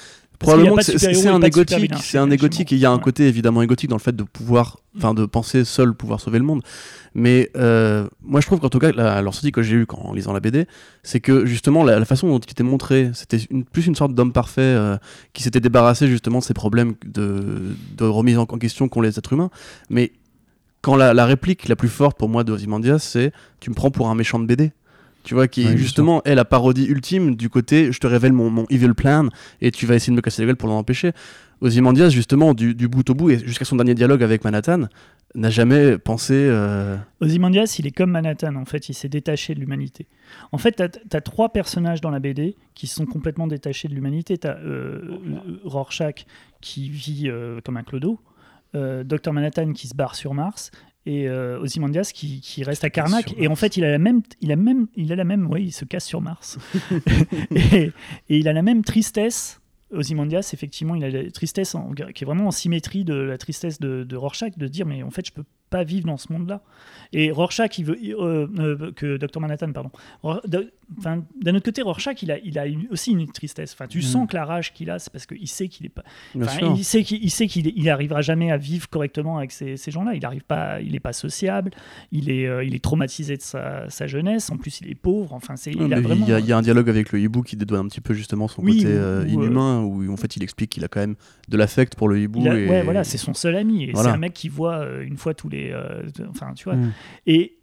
Probablement 0.43 0.75
que 0.75 0.83
c'est 0.83 1.27
un 1.27 1.41
égotique. 1.41 1.93
C'est 2.01 2.17
un 2.17 2.29
égotique. 2.31 2.71
il 2.71 2.77
y 2.77 2.85
a 2.85 2.91
un 2.91 2.99
côté 2.99 3.27
évidemment 3.27 3.61
égotique 3.61 3.89
dans 3.89 3.95
le 3.95 4.01
fait 4.01 4.15
de 4.15 4.23
pouvoir. 4.23 4.77
Enfin, 4.95 5.15
de 5.15 5.25
penser 5.25 5.65
seul 5.65 5.95
pouvoir 5.95 6.19
sauver 6.19 6.37
le 6.37 6.45
monde. 6.45 6.61
Mais 7.15 7.49
euh, 7.57 8.07
moi, 8.21 8.41
je 8.41 8.45
trouve 8.45 8.59
qu'en 8.59 8.69
tout 8.69 8.77
cas, 8.77 8.91
la, 8.91 9.23
sortie 9.23 9.51
que 9.51 9.63
j'ai 9.63 9.75
eue 9.75 9.85
quand, 9.87 9.97
en 9.97 10.13
lisant 10.13 10.33
la 10.33 10.39
BD, 10.39 10.67
c'est 11.01 11.19
que 11.19 11.47
justement, 11.47 11.83
la, 11.83 11.97
la 11.97 12.05
façon 12.05 12.27
dont 12.27 12.37
il 12.37 12.51
était 12.51 12.61
montré, 12.61 13.09
c'était 13.15 13.39
plus 13.71 13.87
une 13.87 13.95
sorte 13.95 14.13
d'homme 14.13 14.33
parfait 14.33 14.61
euh, 14.61 14.97
qui 15.33 15.41
s'était 15.41 15.59
débarrassé 15.59 16.07
justement 16.07 16.39
de 16.39 16.43
ces 16.43 16.53
problèmes 16.53 16.93
de, 17.07 17.75
de 17.97 18.05
remise 18.05 18.37
en, 18.37 18.43
en 18.43 18.57
question 18.59 18.87
qu'ont 18.87 19.01
les 19.01 19.17
êtres 19.17 19.33
humains. 19.33 19.49
Mais 19.89 20.11
quand 20.83 20.95
la, 20.95 21.15
la 21.15 21.25
réplique 21.25 21.67
la 21.67 21.75
plus 21.75 21.89
forte 21.89 22.17
pour 22.17 22.29
moi 22.29 22.43
de 22.43 22.51
Ozymandias, 22.51 22.99
c'est 22.99 23.31
Tu 23.61 23.71
me 23.71 23.75
prends 23.75 23.89
pour 23.89 24.09
un 24.09 24.15
méchant 24.15 24.37
de 24.37 24.45
BD. 24.45 24.73
Tu 25.23 25.33
vois, 25.33 25.47
qui 25.47 25.61
Ouais, 25.61 25.67
est 25.67 25.73
bien 25.75 25.77
justement 25.77 26.21
est 26.23 26.35
la 26.35 26.45
parodie 26.45 26.85
ultime 26.85 27.35
du 27.35 27.49
côté 27.49 27.91
je 27.91 27.99
te 27.99 28.07
révèle 28.07 28.33
mon, 28.33 28.49
mon 28.49 28.65
evil 28.69 28.93
plan 28.93 29.29
et 29.61 29.71
tu 29.71 29.85
vas 29.85 29.95
essayer 29.95 30.11
de 30.11 30.17
me 30.17 30.21
casser 30.21 30.41
la 30.41 30.47
gueule 30.47 30.57
pour 30.57 30.69
l'en 30.69 30.77
empêcher. 30.79 31.11
Ozymandias, 31.61 32.09
justement, 32.09 32.53
du, 32.53 32.75
du 32.75 32.89
bout 32.89 33.09
au 33.09 33.13
bout, 33.13 33.29
et 33.29 33.39
jusqu'à 33.39 33.63
son 33.63 33.77
dernier 33.77 33.95
dialogue 33.95 34.21
avec 34.21 34.43
Manhattan, 34.43 34.89
n'a 35.33 35.49
jamais 35.49 35.97
pensé. 35.97 36.33
euh, 36.35 36.97
Ozymandias, 37.21 37.77
il 37.79 37.87
est 37.87 37.91
comme 37.91 38.11
Manhattan, 38.11 38.55
en 38.55 38.65
fait, 38.65 38.89
il 38.89 38.93
s'est 38.93 39.07
détaché 39.07 39.55
de 39.55 39.61
l'humanité. 39.61 40.07
En 40.51 40.57
fait, 40.57 40.75
tu 40.75 41.15
as, 41.15 41.21
trois 41.21 41.53
personnages 41.53 42.01
dans 42.01 42.09
la 42.09 42.19
BD 42.19 42.57
qui 42.75 42.87
sont 42.87 43.05
complètement 43.05 43.47
détachés 43.47 43.87
de 43.87 43.93
l'humanité. 43.93 44.37
Tu 44.37 44.45
as 44.45 44.57
Rorschach 45.63 46.25
qui 46.59 46.89
vit 46.89 47.29
euh, 47.29 47.61
comme 47.63 47.77
un 47.77 47.83
clodo, 47.83 48.19
euh, 48.75 49.03
Dr 49.03 49.31
Manhattan 49.31 49.71
qui 49.73 49.87
se 49.87 49.95
barre 49.95 50.15
sur 50.15 50.33
Mars, 50.33 50.71
et 51.05 51.27
euh, 51.27 51.59
Ozymandias 51.59 52.11
qui, 52.13 52.39
qui 52.41 52.63
reste 52.63 52.83
à 52.83 52.89
Karnak. 52.89 53.33
Et 53.37 53.47
en 53.47 53.55
fait, 53.55 53.75
il 53.77 53.83
a 53.83 53.91
la 53.91 53.99
même, 53.99 54.21
il 54.41 54.51
a 54.51 54.55
même, 54.55 54.87
il 54.95 55.11
a 55.11 55.15
la 55.15 55.23
même, 55.25 55.49
oui, 55.51 55.63
il 55.65 55.71
se 55.71 55.85
casse 55.85 56.05
sur 56.05 56.21
Mars. 56.21 56.57
et, 57.51 57.91
et 58.29 58.37
il 58.37 58.47
a 58.47 58.53
la 58.53 58.61
même 58.61 58.83
tristesse. 58.83 59.59
Ozymandias, 59.91 60.49
effectivement, 60.53 60.95
il 60.95 61.03
a 61.03 61.09
la 61.11 61.29
tristesse 61.29 61.75
en- 61.75 61.91
qui 61.91 62.23
est 62.23 62.25
vraiment 62.25 62.47
en 62.47 62.51
symétrie 62.51 63.03
de 63.03 63.13
la 63.13 63.37
tristesse 63.37 63.79
de, 63.79 64.03
de 64.03 64.15
Rorschach, 64.15 64.57
de 64.57 64.67
dire 64.67 64.87
mais 64.87 65.03
en 65.03 65.11
fait 65.11 65.23
je 65.27 65.31
peux 65.31 65.43
pas 65.69 65.83
vivre 65.83 66.07
dans 66.07 66.17
ce 66.17 66.33
monde-là. 66.33 66.61
Et 67.11 67.29
Rorschach, 67.31 67.77
il 67.77 67.85
veut 67.85 67.99
euh, 68.03 68.47
euh, 68.57 68.91
que 68.95 69.17
Dr 69.17 69.39
Manhattan, 69.39 69.71
pardon. 69.71 69.91
Enfin, 70.97 71.23
D'un 71.41 71.55
autre 71.55 71.65
côté, 71.65 71.81
Rorschach, 71.81 72.21
il 72.23 72.31
a, 72.31 72.37
il 72.39 72.57
a 72.59 72.65
une- 72.67 72.87
aussi 72.91 73.11
une 73.11 73.27
tristesse. 73.31 73.73
Enfin, 73.73 73.87
tu 73.87 73.99
Mm. 73.99 74.01
sens 74.01 74.27
que 74.29 74.35
la 74.35 74.45
rage 74.45 74.73
qu'il 74.73 74.89
a, 74.89 74.99
c'est 74.99 75.11
parce 75.11 75.25
qu'il 75.25 75.47
sait 75.47 75.67
qu'il 75.67 75.85
est 75.85 75.89
pas. 75.89 76.03
Enfin, 76.39 76.73
il 76.75 76.83
sait 76.83 77.03
qu'il 77.03 77.23
il 77.23 77.29
sait 77.29 77.47
qu'il 77.47 77.67
il 77.75 77.89
arrivera 77.89 78.21
jamais 78.21 78.51
à 78.51 78.57
vivre 78.57 78.89
correctement 78.89 79.37
avec 79.37 79.51
ces, 79.51 79.77
ces 79.77 79.91
gens-là. 79.91 80.15
Il 80.15 80.25
arrive 80.25 80.43
pas, 80.43 80.79
il 80.81 80.95
est 80.95 80.99
pas 80.99 81.13
sociable. 81.13 81.71
Il 82.11 82.29
est, 82.29 82.47
euh, 82.47 82.63
il 82.63 82.75
est 82.75 82.83
traumatisé 82.83 83.37
de 83.37 83.41
sa, 83.41 83.89
sa 83.89 84.07
jeunesse. 84.07 84.49
En 84.51 84.57
plus, 84.57 84.81
il 84.81 84.89
est 84.89 84.95
pauvre. 84.95 85.33
Enfin, 85.33 85.55
c'est. 85.55 85.71
Il 85.71 85.93
a 85.93 85.99
vraiment. 86.01 86.25
il 86.25 86.29
y, 86.29 86.33
a- 86.33 86.39
il 86.39 86.45
y 86.45 86.51
a 86.51 86.57
un 86.57 86.61
dialogue 86.61 86.89
avec 86.89 87.11
le 87.11 87.19
hibou 87.19 87.41
qui 87.43 87.55
dédouane 87.55 87.85
un 87.85 87.87
petit 87.87 88.01
peu 88.01 88.13
justement 88.13 88.47
son 88.47 88.61
Oui, 88.63 88.77
côté 88.77 88.89
euh, 88.89 89.23
ou, 89.25 89.29
inhumain, 89.29 89.81
où 89.81 90.11
en 90.11 90.17
fait 90.17 90.35
il 90.35 90.43
explique 90.43 90.69
qu'il 90.71 90.83
a 90.83 90.87
quand 90.87 90.99
même 91.01 91.15
de 91.49 91.57
l'affect 91.57 91.95
pour 91.95 92.07
le 92.09 92.19
hibou. 92.19 92.47
a- 92.47 92.55
et... 92.57 92.69
Ouais, 92.69 92.83
voilà, 92.83 93.03
c'est 93.03 93.17
son 93.17 93.33
seul 93.33 93.55
ami. 93.55 93.83
Et 93.85 93.91
Voilà. 93.91 94.09
c'est 94.09 94.15
un 94.15 94.19
mec 94.19 94.33
qui 94.33 94.49
voit 94.49 94.77
euh, 94.77 95.03
une 95.05 95.17
fois 95.17 95.33
tous 95.33 95.49
les. 95.49 95.71
euh, 95.71 96.03
enfin, 96.29 96.53
tu 96.55 96.65
vois. 96.65 96.75
Mm. 96.75 96.91
Et 97.27 97.57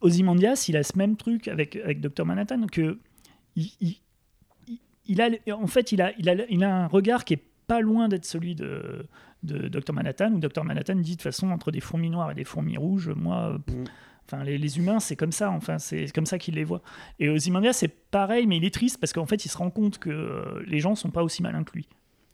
Ozymandias, 0.00 0.66
il 0.68 0.76
a 0.76 0.82
ce 0.82 0.96
même 0.96 1.16
truc 1.16 1.48
avec, 1.48 1.76
avec 1.76 2.00
Dr 2.00 2.24
Manhattan 2.24 2.66
que 2.66 2.98
il, 3.56 3.70
il- 3.80 3.96
il- 4.68 4.78
il 5.06 5.20
a, 5.22 5.30
en 5.56 5.66
fait, 5.66 5.92
il 5.92 6.02
a, 6.02 6.12
il, 6.18 6.28
a, 6.28 6.34
il 6.48 6.62
a 6.64 6.74
un 6.84 6.86
regard 6.86 7.24
qui 7.24 7.34
est 7.34 7.42
pas 7.66 7.80
loin 7.80 8.08
d'être 8.08 8.24
celui 8.24 8.54
de, 8.54 9.06
de 9.42 9.68
Dr 9.68 9.92
Manhattan, 9.92 10.32
où 10.32 10.38
Dr 10.38 10.64
Manhattan 10.64 10.96
dit 10.96 11.12
de 11.12 11.16
toute 11.16 11.22
façon 11.22 11.50
entre 11.50 11.70
des 11.70 11.80
fourmis 11.80 12.10
noires 12.10 12.30
et 12.30 12.34
des 12.34 12.44
fourmis 12.44 12.76
rouges, 12.76 13.10
moi, 13.10 13.58
pff, 13.66 13.74
Mm. 13.76 13.84
enfin 14.26 14.44
les, 14.44 14.58
les 14.58 14.78
humains, 14.78 15.00
c'est 15.00 15.16
comme 15.16 15.32
ça, 15.32 15.50
enfin 15.50 15.78
c'est 15.78 16.12
comme 16.14 16.26
ça 16.26 16.38
qu'il 16.38 16.54
les 16.54 16.64
voit. 16.64 16.82
Et 17.18 17.28
Ozymandias, 17.28 17.72
c'est 17.74 17.88
pareil, 17.88 18.46
mais 18.46 18.58
il 18.58 18.64
est 18.64 18.72
triste 18.74 18.98
parce 19.00 19.12
qu'en 19.12 19.26
fait, 19.26 19.44
il 19.44 19.48
se 19.48 19.56
rend 19.58 19.70
compte 19.70 19.98
que 19.98 20.10
euh, 20.10 20.62
les 20.66 20.78
gens 20.80 20.94
sont 20.94 21.10
pas 21.10 21.22
aussi 21.22 21.42
malins 21.42 21.64
que 21.64 21.72
lui. 21.72 21.88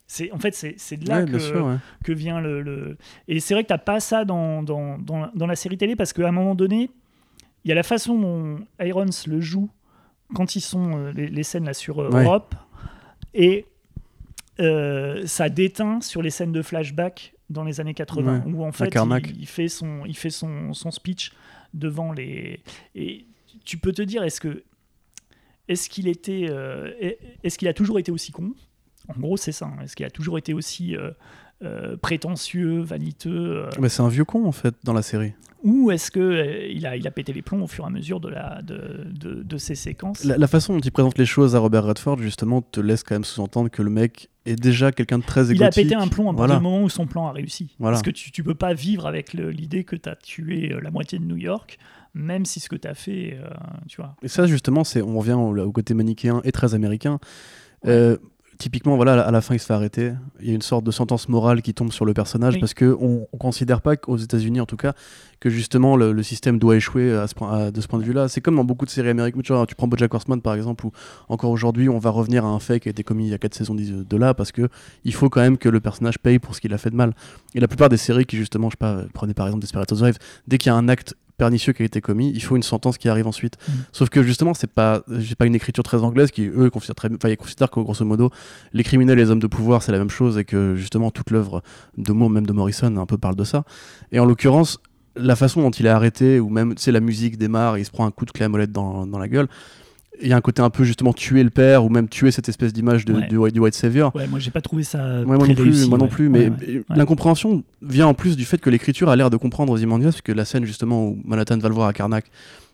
C'est, 0.06 0.30
en 0.32 0.38
fait, 0.38 0.54
c'est 0.54 0.96
de 0.98 1.08
là 1.08 1.20
Ouais, 1.20 1.24
que, 1.24 1.30
bien 1.30 1.38
sûr, 1.38 1.64
ouais. 1.66 1.76
que 2.04 2.12
vient 2.12 2.40
le, 2.40 2.60
le- 2.60 2.98
Et 3.26 3.40
c'est 3.40 3.54
vrai 3.54 3.62
que 3.64 3.68
t'as 3.68 3.78
pas 3.78 4.00
ça 4.00 4.24
dans, 4.26 4.62
dans, 4.62 4.98
dans, 4.98 5.30
dans 5.34 5.46
la 5.46 5.56
série 5.56 5.78
télé 5.78 5.96
parce 5.96 6.12
qu'à 6.12 6.28
un 6.28 6.32
moment 6.32 6.54
donné, 6.54 6.90
il 7.64 7.68
y 7.68 7.72
a 7.72 7.74
la 7.74 7.82
façon 7.82 8.18
dont 8.18 8.58
Irons 8.80 9.06
le 9.26 9.40
joue 9.40 9.70
quand 10.34 10.56
ils 10.56 10.60
sont 10.60 10.96
euh, 10.96 11.12
les, 11.12 11.28
les 11.28 11.42
scènes 11.42 11.64
là 11.66 11.74
sur 11.74 12.00
euh, 12.00 12.10
Ouais. 12.10 12.24
Europe 12.24 12.54
et 13.34 13.66
euh, 14.60 15.26
ça 15.26 15.48
déteint 15.48 16.00
sur 16.00 16.22
les 16.22 16.30
scènes 16.30 16.52
de 16.52 16.62
flashback 16.62 17.34
dans 17.50 17.64
les 17.64 17.80
années 17.80 17.94
80 17.94 18.38
Ouais, 18.46 18.52
où 18.52 18.64
en 18.64 18.72
fait 18.72 18.92
il, 18.94 19.40
il 19.40 19.46
fait 19.46 19.68
son 19.68 20.04
il 20.06 20.16
fait 20.16 20.30
son, 20.30 20.72
son 20.74 20.90
speech 20.90 21.32
devant 21.74 22.12
les 22.12 22.60
et 22.94 23.26
tu 23.64 23.78
peux 23.78 23.92
te 23.92 24.02
dire 24.02 24.22
est-ce 24.22 24.40
que 24.40 24.62
est-ce 25.68 25.88
qu'il 25.88 26.06
était 26.08 26.46
euh, 26.50 26.92
est- 27.00 27.18
est-ce 27.42 27.58
qu'il 27.58 27.68
a 27.68 27.72
toujours 27.74 27.98
été 27.98 28.12
aussi 28.12 28.30
con? 28.32 28.52
En 29.08 29.18
gros 29.18 29.36
c'est 29.36 29.52
ça 29.52 29.66
hein. 29.66 29.76
est-ce 29.82 29.96
qu'il 29.96 30.06
a 30.06 30.10
toujours 30.10 30.38
été 30.38 30.54
aussi 30.54 30.96
prétentieux 32.02 32.80
vaniteux 32.80 33.68
Mais 33.80 33.88
c'est 33.88 34.02
un 34.02 34.08
vieux 34.08 34.24
con 34.24 34.46
en 34.46 34.52
fait 34.52 34.74
dans 34.84 34.92
la 34.92 35.02
série. 35.02 35.32
Ou 35.64 35.90
est-ce 35.90 36.10
que 36.12 36.20
euh, 36.20 36.68
il 36.70 36.86
a 36.86 36.96
il 36.96 37.06
a 37.08 37.10
pété 37.10 37.32
les 37.32 37.42
plombs 37.42 37.62
au 37.62 37.66
fur 37.66 37.82
et 37.84 37.86
à 37.88 37.90
mesure 37.90 38.20
de 38.20 38.28
la 38.28 38.62
de, 38.62 39.06
de, 39.12 39.42
de 39.42 39.56
ces 39.58 39.74
séquences? 39.74 40.22
La, 40.24 40.36
la 40.38 40.46
façon 40.46 40.74
dont 40.74 40.80
il 40.80 40.92
présente 40.92 41.18
les 41.18 41.26
choses 41.26 41.56
à 41.56 41.58
Robert 41.58 41.84
Redford 41.84 42.18
justement 42.18 42.62
te 42.62 42.78
laisse 42.80 43.02
quand 43.02 43.16
même 43.16 43.24
sous-entendre 43.24 43.70
que 43.70 43.82
le 43.82 43.90
mec 43.90 44.28
est 44.46 44.56
déjà 44.56 44.92
quelqu'un 44.92 45.18
de 45.18 45.24
très 45.24 45.50
égotique. 45.50 45.60
il 45.60 45.64
a 45.64 45.70
pété 45.70 45.94
un 45.94 46.06
plomb 46.08 46.24
à 46.24 46.34
partir 46.34 46.36
Voilà. 46.36 46.56
du 46.58 46.62
moment 46.62 46.82
où 46.84 46.88
son 46.90 47.06
plan 47.06 47.26
a 47.26 47.32
réussi. 47.32 47.74
Voilà. 47.78 47.94
Parce 47.94 48.02
que 48.02 48.10
tu, 48.10 48.30
tu 48.30 48.44
peux 48.44 48.54
pas 48.54 48.74
vivre 48.74 49.06
avec 49.06 49.32
l'idée 49.32 49.84
que 49.84 49.96
tu 49.96 50.08
as 50.08 50.16
tué 50.16 50.72
euh, 50.72 50.80
la 50.82 50.90
moitié 50.90 51.18
de 51.18 51.24
New 51.24 51.38
York, 51.38 51.78
même 52.12 52.44
si 52.44 52.60
ce 52.60 52.68
que 52.68 52.76
tu 52.76 52.86
as 52.86 52.94
fait, 52.94 53.38
euh, 53.42 53.48
tu 53.88 53.96
vois. 54.02 54.14
Et 54.22 54.28
ça, 54.28 54.46
justement, 54.46 54.84
c'est 54.84 55.00
on 55.00 55.18
revient 55.18 55.32
au, 55.32 55.56
au 55.58 55.72
côté 55.72 55.94
manichéen 55.94 56.42
et 56.44 56.52
très 56.52 56.74
américain. 56.74 57.18
Euh, 57.86 58.18
typiquement, 58.58 58.96
voilà, 58.96 59.20
à 59.22 59.30
la 59.30 59.40
fin, 59.40 59.54
il 59.54 59.58
se 59.58 59.66
fait 59.66 59.74
arrêter. 59.74 60.12
Il 60.40 60.48
y 60.48 60.50
a 60.50 60.54
une 60.54 60.62
sorte 60.62 60.84
de 60.84 60.90
sentence 60.90 61.28
morale 61.28 61.62
qui 61.62 61.74
tombe 61.74 61.92
sur 61.92 62.04
le 62.04 62.14
personnage 62.14 62.54
Oui. 62.54 62.60
parce 62.60 62.74
que 62.74 62.96
on, 63.00 63.26
on 63.32 63.36
considère 63.36 63.80
pas 63.82 63.96
qu'aux 63.96 64.16
États-Unis, 64.16 64.60
en 64.60 64.66
tout 64.66 64.76
cas, 64.76 64.92
que 65.40 65.50
justement 65.50 65.96
le, 65.96 66.12
le 66.12 66.22
système 66.22 66.58
doit 66.58 66.76
échouer 66.76 67.12
à 67.14 67.26
ce 67.26 67.34
point, 67.34 67.52
à- 67.52 67.70
de 67.70 67.80
ce 67.80 67.86
point 67.88 67.98
de 67.98 68.04
vue-là. 68.04 68.28
C'est 68.28 68.40
comme 68.40 68.56
dans 68.56 68.64
beaucoup 68.64 68.84
de 68.86 68.90
séries 68.90 69.10
américaines. 69.10 69.42
Tu, 69.42 69.52
vois, 69.52 69.66
tu 69.66 69.74
prends 69.74 69.88
BoJack 69.88 70.12
Horseman 70.14 70.40
par 70.40 70.54
exemple, 70.54 70.86
où 70.86 70.92
encore 71.28 71.50
aujourd'hui, 71.50 71.88
on 71.88 71.98
va 71.98 72.10
revenir 72.10 72.44
à 72.44 72.48
un 72.48 72.58
fait 72.60 72.80
qui 72.80 72.88
a 72.88 72.90
été 72.90 73.04
commis 73.04 73.26
il 73.26 73.30
y 73.30 73.34
a 73.34 73.38
quatre 73.38 73.54
saisons 73.54 73.74
d'i- 73.74 74.04
de 74.04 74.16
là 74.16 74.34
parce 74.34 74.52
que 74.52 74.68
il 75.04 75.12
faut 75.14 75.28
quand 75.28 75.40
même 75.40 75.58
que 75.58 75.68
le 75.68 75.80
personnage 75.80 76.18
paye 76.18 76.38
pour 76.38 76.54
ce 76.54 76.60
qu'il 76.60 76.72
a 76.72 76.78
fait 76.78 76.90
de 76.90 76.96
mal. 76.96 77.14
Et 77.54 77.60
la 77.60 77.68
plupart 77.68 77.88
des 77.88 77.96
séries 77.96 78.24
qui 78.26 78.36
justement, 78.36 78.68
je 78.70 78.74
sais 78.74 78.78
pas, 78.78 79.02
prenez 79.12 79.34
par 79.34 79.46
exemple 79.46 79.60
Desperate 79.62 79.90
Housewives, 79.92 80.18
dès 80.48 80.58
qu'il 80.58 80.70
y 80.70 80.72
a 80.72 80.76
un 80.76 80.88
acte 80.88 81.14
pernicieux 81.36 81.72
qui 81.72 81.82
a 81.82 81.84
été 81.84 82.00
commis, 82.00 82.30
il 82.34 82.42
faut 82.42 82.56
une 82.56 82.62
sentence 82.62 82.98
qui 82.98 83.08
arrive 83.08 83.26
ensuite. 83.26 83.56
Mm. 83.68 83.72
Sauf 83.92 84.08
que 84.08 84.22
justement, 84.22 84.54
c'est 84.54 84.70
pas, 84.70 85.02
j'ai 85.18 85.34
pas 85.34 85.46
une 85.46 85.54
écriture 85.54 85.82
très 85.82 86.02
anglaise 86.02 86.30
qui, 86.30 86.46
eux, 86.46 86.70
considèrent, 86.70 86.94
très, 86.94 87.08
enfin, 87.12 87.28
ils 87.28 87.36
considèrent 87.36 87.70
que 87.70 87.80
grosso 87.80 88.04
modo, 88.04 88.30
les 88.72 88.84
criminels 88.84 89.18
et 89.18 89.22
les 89.22 89.30
hommes 89.30 89.40
de 89.40 89.46
pouvoir, 89.46 89.82
c'est 89.82 89.92
la 89.92 89.98
même 89.98 90.10
chose 90.10 90.38
et 90.38 90.44
que 90.44 90.76
justement, 90.76 91.10
toute 91.10 91.30
l'œuvre 91.30 91.62
de 91.96 92.12
Moore, 92.12 92.30
même 92.30 92.46
de 92.46 92.52
Morrison, 92.52 92.96
un 92.96 93.06
peu 93.06 93.18
parle 93.18 93.36
de 93.36 93.44
ça. 93.44 93.64
Et 94.12 94.20
en 94.20 94.24
l'occurrence, 94.24 94.78
la 95.16 95.36
façon 95.36 95.62
dont 95.62 95.70
il 95.70 95.86
est 95.86 95.90
arrêté, 95.90 96.40
ou 96.40 96.48
même, 96.48 96.74
tu 96.74 96.82
sais, 96.82 96.92
la 96.92 97.00
musique 97.00 97.38
démarre, 97.38 97.78
il 97.78 97.84
se 97.84 97.90
prend 97.90 98.06
un 98.06 98.10
coup 98.10 98.24
de 98.24 98.32
clé 98.32 98.44
à 98.44 98.48
molette 98.48 98.72
dans, 98.72 99.06
dans 99.06 99.18
la 99.18 99.28
gueule. 99.28 99.48
Il 100.22 100.28
y 100.28 100.32
a 100.32 100.36
un 100.36 100.40
côté 100.40 100.62
un 100.62 100.70
peu 100.70 100.84
justement 100.84 101.12
tuer 101.12 101.42
le 101.42 101.50
père, 101.50 101.84
ou 101.84 101.88
même 101.88 102.08
tuer 102.08 102.30
cette 102.30 102.48
espèce 102.48 102.72
d'image 102.72 103.04
de, 103.04 103.14
Ouais. 103.14 103.26
du, 103.28 103.52
du 103.52 103.58
White 103.58 103.74
Savior. 103.74 104.14
Ouais, 104.14 104.26
moi 104.28 104.38
j'ai 104.38 104.50
pas 104.52 104.60
trouvé 104.60 104.84
ça. 104.84 104.98
Ouais, 105.20 105.24
moi 105.24 105.38
très 105.38 105.48
non 105.48 105.54
plus, 105.54 105.62
réussi, 105.64 105.88
moi 105.88 105.98
non 105.98 106.06
plus, 106.08 106.28
mais 106.28 106.50
l'incompréhension 106.88 107.62
vient 107.82 108.06
en 108.06 108.14
plus 108.14 108.36
du 108.36 108.44
fait 108.44 108.58
que 108.58 108.70
l'écriture 108.70 109.08
a 109.08 109.16
l'air 109.16 109.30
de 109.30 109.36
comprendre 109.36 109.72
Ozymandias, 109.72 110.10
puisque 110.10 110.28
la 110.28 110.44
scène 110.44 110.64
justement 110.64 111.04
où 111.08 111.18
Manhattan 111.24 111.58
va 111.58 111.68
le 111.68 111.74
voir 111.74 111.88
à 111.88 111.92
Karnak 111.92 112.26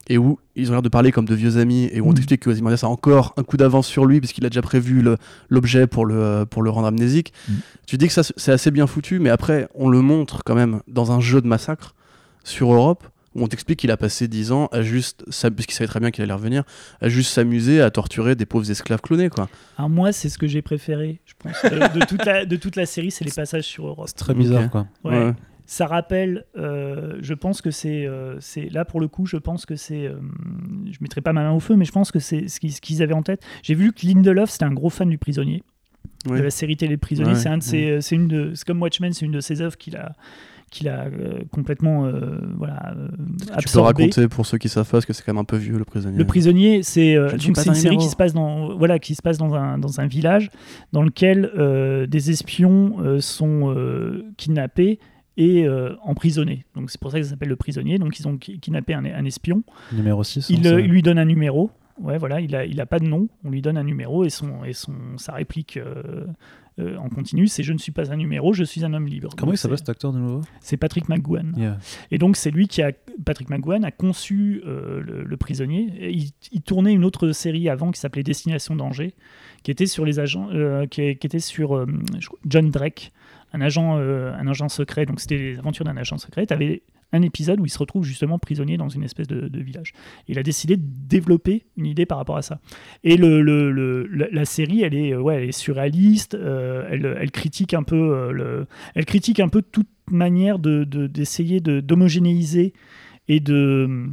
et 0.08 0.18
où 0.18 0.38
ils 0.56 0.68
ont 0.70 0.72
l'air 0.72 0.82
de 0.82 0.88
parler 0.88 1.12
comme 1.12 1.24
de 1.26 1.34
vieux 1.34 1.56
amis 1.56 1.88
et 1.92 2.00
où 2.00 2.06
on 2.08 2.10
Mm. 2.10 2.14
t'explique 2.14 2.40
que 2.42 2.50
Ozymandias 2.50 2.80
a 2.82 2.86
encore 2.88 3.32
un 3.36 3.42
coup 3.42 3.56
d'avance 3.56 3.86
sur 3.86 4.04
lui 4.06 4.18
puisqu'il 4.20 4.44
a 4.44 4.48
déjà 4.50 4.62
prévu 4.62 5.04
l'objet 5.48 5.86
pour 5.86 6.04
le, 6.04 6.44
pour 6.48 6.62
le 6.62 6.70
rendre 6.70 6.88
amnésique. 6.88 7.32
Mm. 7.48 7.52
Tu 7.86 7.96
dis 7.96 8.06
que 8.06 8.12
ça 8.12 8.22
c'est 8.36 8.52
assez 8.52 8.70
bien 8.70 8.86
foutu, 8.86 9.18
mais 9.18 9.30
après 9.30 9.68
on 9.74 9.88
le 9.88 10.00
montre 10.02 10.42
quand 10.44 10.54
même 10.54 10.80
dans 10.88 11.12
un 11.12 11.20
jeu 11.20 11.40
de 11.40 11.46
massacre 11.46 11.94
sur 12.44 12.72
Europe 12.72 13.04
où 13.34 13.42
on 13.42 13.46
t'explique 13.46 13.78
qu'il 13.78 13.90
a 13.90 13.96
passé 13.96 14.26
10 14.28 14.52
ans 14.52 14.66
à 14.72 14.82
juste, 14.82 15.24
s'am- 15.30 15.54
puisqu'il 15.54 15.74
savait 15.74 15.88
très 15.88 16.00
bien 16.00 16.10
qu'il 16.10 16.22
allait 16.24 16.32
revenir, 16.32 16.64
à 17.00 17.08
juste 17.08 17.30
s'amuser 17.32 17.80
à 17.80 17.90
torturer 17.90 18.34
des 18.34 18.46
pauvres 18.46 18.70
esclaves 18.70 19.00
clonés 19.00 19.28
quoi. 19.30 19.48
Alors 19.78 19.88
moi, 19.90 20.12
c'est 20.12 20.28
ce 20.28 20.36
que 20.38 20.46
j'ai 20.46 20.62
préféré, 20.62 21.20
je 21.26 21.34
pense, 21.38 21.54
de, 21.62 21.98
de 22.00 22.04
toute 22.08 22.24
la, 22.24 22.44
de 22.44 22.56
toute 22.56 22.76
la 22.76 22.86
série, 22.86 23.10
c'est 23.10 23.24
les 23.24 23.30
passages 23.32 23.64
sur 23.64 23.86
Europe. 23.86 24.06
C'est 24.08 24.16
très 24.16 24.34
bizarre, 24.34 24.68
quoi. 24.70 24.86
Ouais. 25.04 25.26
Ouais. 25.26 25.32
Ça 25.66 25.86
rappelle, 25.86 26.46
euh, 26.56 27.18
je 27.22 27.32
pense 27.32 27.62
que 27.62 27.70
c'est, 27.70 28.04
euh, 28.04 28.36
c'est 28.40 28.68
là 28.70 28.84
pour 28.84 28.98
le 29.00 29.06
coup, 29.06 29.26
je 29.26 29.36
pense 29.36 29.66
que 29.66 29.76
c'est, 29.76 30.04
euh, 30.08 30.16
je 30.90 30.98
mettrai 31.00 31.20
pas 31.20 31.32
ma 31.32 31.44
main 31.44 31.52
au 31.52 31.60
feu, 31.60 31.76
mais 31.76 31.84
je 31.84 31.92
pense 31.92 32.10
que 32.10 32.18
c'est 32.18 32.48
ce 32.48 32.58
qu'ils, 32.58 32.72
ce 32.72 32.80
qu'ils 32.80 33.04
avaient 33.04 33.14
en 33.14 33.22
tête. 33.22 33.40
J'ai 33.62 33.74
vu 33.76 33.92
que 33.92 34.04
Lindelof, 34.04 34.50
c'était 34.50 34.64
un 34.64 34.72
gros 34.72 34.90
fan 34.90 35.08
du 35.08 35.18
Prisonnier, 35.18 35.62
Ouais. 36.28 36.38
de 36.38 36.42
la 36.42 36.50
série 36.50 36.76
télé 36.76 36.96
Prisonnier. 36.96 37.30
Ouais, 37.30 37.36
c'est 37.36 37.48
un 37.48 37.58
de 37.58 37.62
ses, 37.62 38.00
c'est 38.00 38.16
une 38.16 38.26
de, 38.26 38.52
c'est 38.56 38.66
comme 38.66 38.82
Watchmen, 38.82 39.12
c'est 39.12 39.24
une 39.24 39.30
de 39.32 39.40
ses 39.40 39.60
œuvres 39.62 39.76
qu'il 39.78 39.96
a, 39.96 40.12
qu'il 40.70 40.88
a 40.88 41.06
euh, 41.06 41.40
complètement, 41.50 42.06
euh, 42.06 42.38
voilà, 42.56 42.94
euh, 42.96 43.08
Tu 43.38 43.46
peux 43.46 43.52
absorbé. 43.54 43.86
raconter 44.04 44.28
pour 44.28 44.46
ceux 44.46 44.56
qui 44.58 44.68
savent 44.68 44.86
pas, 44.86 44.92
parce 44.98 45.06
que 45.06 45.12
c'est 45.12 45.22
quand 45.24 45.32
même 45.34 45.40
un 45.40 45.44
peu 45.44 45.56
vieux 45.56 45.76
le 45.76 45.84
prisonnier. 45.84 46.16
Le 46.16 46.24
prisonnier, 46.24 46.82
c'est 46.82 47.16
euh, 47.16 47.30
une 47.44 47.50
un 47.58 47.62
série 47.74 47.78
numéro. 47.84 48.00
qui 48.02 48.08
se 48.08 48.16
passe 48.16 48.32
dans 48.32 48.76
voilà 48.76 48.98
qui 48.98 49.14
se 49.14 49.22
passe 49.22 49.36
dans 49.38 49.54
un 49.54 49.78
dans 49.78 50.00
un 50.00 50.06
village 50.06 50.50
dans 50.92 51.02
lequel 51.02 51.50
euh, 51.58 52.06
des 52.06 52.30
espions 52.30 52.96
euh, 53.00 53.20
sont 53.20 53.74
euh, 53.74 54.24
kidnappés 54.36 54.98
et 55.36 55.66
euh, 55.66 55.94
emprisonnés. 56.04 56.64
Donc 56.76 56.90
c'est 56.90 57.00
pour 57.00 57.10
ça 57.10 57.18
que 57.18 57.24
ça 57.24 57.30
s'appelle 57.30 57.48
le 57.48 57.56
prisonnier. 57.56 57.98
Donc 57.98 58.18
ils 58.20 58.28
ont 58.28 58.36
ki- 58.36 58.58
kidnappé 58.60 58.94
un, 58.94 59.04
un 59.04 59.24
espion. 59.24 59.62
Numéro 59.92 60.22
6. 60.22 60.50
Il, 60.50 60.66
euh, 60.66 60.80
il 60.80 60.88
lui 60.90 61.02
donne 61.02 61.18
un 61.18 61.24
numéro. 61.24 61.70
Ouais, 62.00 62.18
voilà, 62.18 62.40
il 62.40 62.54
a 62.56 62.64
il 62.64 62.80
a 62.80 62.86
pas 62.86 62.98
de 62.98 63.06
nom. 63.06 63.28
On 63.44 63.50
lui 63.50 63.62
donne 63.62 63.76
un 63.76 63.84
numéro 63.84 64.24
et 64.24 64.30
son 64.30 64.64
et 64.64 64.72
son 64.72 64.94
sa 65.16 65.32
réplique. 65.32 65.76
euh, 65.76 66.26
euh, 66.78 66.96
en 66.96 67.10
continu, 67.10 67.46
c'est 67.46 67.62
je 67.62 67.72
ne 67.74 67.78
suis 67.78 67.92
pas 67.92 68.10
un 68.10 68.16
numéro, 68.16 68.54
je 68.54 68.64
suis 68.64 68.84
un 68.84 68.94
homme 68.94 69.06
libre. 69.06 69.30
Comment 69.36 69.50
Donc, 69.50 69.56
il 69.56 69.58
s'appelle 69.58 69.76
cet 69.76 69.88
acteur 69.90 70.12
de 70.12 70.18
nouveau? 70.18 70.40
C'est 70.60 70.78
Patrick 70.78 71.08
McGowan. 71.10 71.52
Yeah. 71.56 71.78
Et 72.10 72.16
donc 72.16 72.36
c'est 72.36 72.50
lui 72.50 72.68
qui 72.68 72.80
a 72.80 72.92
Patrick 73.24 73.50
McGowan 73.50 73.84
a 73.84 73.90
conçu 73.90 74.62
euh, 74.64 75.02
le, 75.02 75.24
le 75.24 75.36
prisonnier. 75.36 75.92
Et 75.98 76.10
il, 76.12 76.30
il 76.52 76.62
tournait 76.62 76.94
une 76.94 77.04
autre 77.04 77.32
série 77.32 77.68
avant 77.68 77.90
qui 77.90 78.00
s'appelait 78.00 78.22
Destination 78.22 78.76
Danger, 78.76 79.14
qui 79.62 79.70
était 79.70 79.84
sur 79.86 80.06
les 80.06 80.20
agents, 80.20 80.48
qui, 80.90 81.16
qui 81.16 81.26
était 81.26 81.38
sur 81.38 81.86
John 82.46 82.70
Drake, 82.70 83.12
un 83.52 83.60
agent, 83.60 83.96
un 83.98 84.46
agent 84.46 84.68
secret. 84.70 85.04
Donc 85.04 85.20
c'était 85.20 85.38
les 85.38 85.58
aventures 85.58 85.84
d'un 85.84 85.96
agent 85.98 86.16
secret. 86.16 86.46
T'avais 86.46 86.82
un 87.12 87.22
épisode 87.22 87.60
où 87.60 87.66
il 87.66 87.70
se 87.70 87.78
retrouve 87.78 88.04
justement 88.04 88.38
prisonnier 88.38 88.76
dans 88.76 88.88
une 88.88 89.02
espèce 89.02 89.26
de, 89.26 89.60
village. 89.60 89.92
il 90.28 90.38
a 90.38 90.42
décidé 90.42 90.76
de 90.76 90.82
développer 90.84 91.64
une 91.76 91.86
idée 91.86 92.06
par 92.06 92.18
rapport 92.18 92.36
à 92.36 92.42
ça. 92.42 92.60
Et 93.04 93.16
le, 93.16 93.40
la, 94.32 94.44
série, 94.44 94.82
elle 94.82 94.94
est, 94.94 95.16
ouais, 95.16 95.36
elle 95.36 95.48
est 95.48 95.52
surréaliste, 95.52 96.34
euh, 96.34 96.86
elle, 96.90 97.16
elle, 97.20 97.30
critique 97.30 97.74
un 97.74 97.82
peu, 97.82 97.96
euh, 97.96 98.32
le, 98.32 98.66
elle 98.94 99.04
critique 99.04 99.40
un 99.40 99.48
peu 99.48 99.62
toute 99.62 99.88
manière 100.10 100.58
d'essayer 100.58 101.60
de, 101.60 101.80
d'homogénéiser 101.80 102.72
et 103.28 103.40
de 103.40 104.08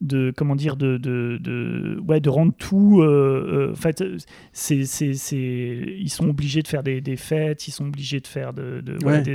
de 0.00 0.32
comment 0.34 0.56
dire 0.56 0.76
de, 0.76 0.96
de, 0.96 1.38
de, 1.40 2.00
ouais, 2.08 2.20
de 2.20 2.30
rendre 2.30 2.54
tout 2.56 3.00
euh, 3.02 3.68
euh, 3.68 3.72
en 3.72 3.76
fait 3.76 4.02
c'est, 4.52 4.84
c'est, 4.84 5.12
c'est, 5.12 5.36
ils 5.98 6.08
sont 6.08 6.28
obligés 6.28 6.62
de 6.62 6.68
faire 6.68 6.82
des, 6.82 7.02
des, 7.02 7.16
fêtes 7.16 7.68
ils 7.68 7.70
sont 7.70 7.86
obligés 7.86 8.20
de 8.20 8.26
faire 8.26 8.54
de, 8.54 8.82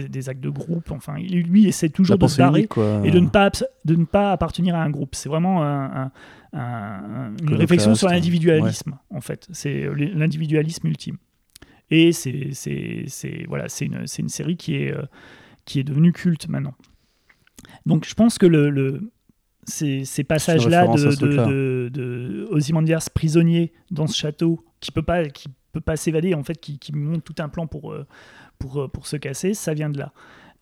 des, 0.08 0.30
actes 0.30 0.42
de 0.42 0.50
groupe 0.50 0.90
enfin 0.92 1.18
lui 1.20 1.68
essaie 1.68 1.90
toujours 1.90 2.18
de 2.18 2.28
se 2.28 2.38
barrer 2.38 2.68
et 3.04 3.12
de 3.12 3.20
ne 3.20 3.28
pas 3.28 3.52
de 3.86 3.96
ne 3.96 4.06
pas 4.06 4.32
appartenir 4.32 4.76
à 4.76 4.84
un 4.84 4.90
groupe. 4.90 5.16
C'est 5.16 5.30
vraiment 5.30 5.64
un, 5.64 6.12
une 6.54 7.54
réflexion 7.54 7.96
sur 7.96 8.10
l'individualisme 8.10 8.98
en 9.10 9.22
fait. 9.22 9.48
C'est 9.52 9.88
l'individualisme 9.96 10.88
ultime. 10.88 11.18
Et 11.92 12.12
c'est, 12.14 12.50
c'est, 12.54 13.46
voilà 13.48 13.70
c'est 13.70 13.86
une, 13.86 14.06
une 14.18 14.30
série 14.30 14.58
qui 14.58 14.76
est 14.76 14.92
euh, 14.92 15.04
qui 15.66 15.80
est 15.80 15.84
devenue 15.84 16.12
culte 16.12 16.50
maintenant. 16.50 16.74
Donc 17.86 18.06
je 18.08 18.16
pense 18.16 18.40
que 18.40 18.48
le, 18.48 18.72
le 18.72 19.12
ces, 19.66 20.24
passages-là 20.24 20.88
de, 20.88 21.16
de, 21.16 21.90
de, 21.92 22.48
Ozymandias 22.52 23.08
prisonnier 23.14 23.74
dans 23.92 24.08
ce 24.08 24.16
château 24.16 24.64
qui 24.80 24.92
peut 24.92 25.04
pas 25.04 25.26
qui 25.26 25.48
peut 25.72 25.82
pas 25.82 25.98
s'évader 25.98 26.34
en 26.34 26.44
fait 26.44 26.56
qui, 26.56 26.80
qui, 26.80 26.94
monte 26.94 27.24
tout 27.24 27.36
un 27.40 27.50
plan 27.50 27.68
pour 27.68 27.92
euh, 27.92 28.06
pour 28.60 28.82
euh, 28.82 28.88
pour 28.88 29.08
se 29.08 29.18
casser 29.18 29.54
ça 29.54 29.74
vient 29.74 29.90
de 29.90 30.00
là. 30.00 30.14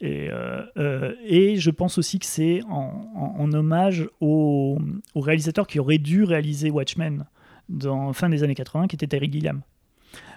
Et, 0.01 0.27
euh, 0.31 1.13
et 1.23 1.55
je 1.57 1.69
pense 1.69 1.97
aussi 1.97 2.19
que 2.19 2.25
c'est 2.25 2.61
en, 2.63 3.35
en, 3.37 3.53
hommage 3.53 4.09
au, 4.19 4.77
au, 5.13 5.21
réalisateur 5.21 5.67
qui 5.67 5.79
aurait 5.79 5.99
dû 5.99 6.23
réaliser 6.23 6.71
Watchmen 6.71 7.25
dans 7.69 8.11
fin 8.11 8.27
des 8.27 8.43
années 8.43 8.55
80 8.55 8.87
qui 8.87 8.95
était 8.95 9.07
Terry 9.07 9.31
Gilliam 9.31 9.61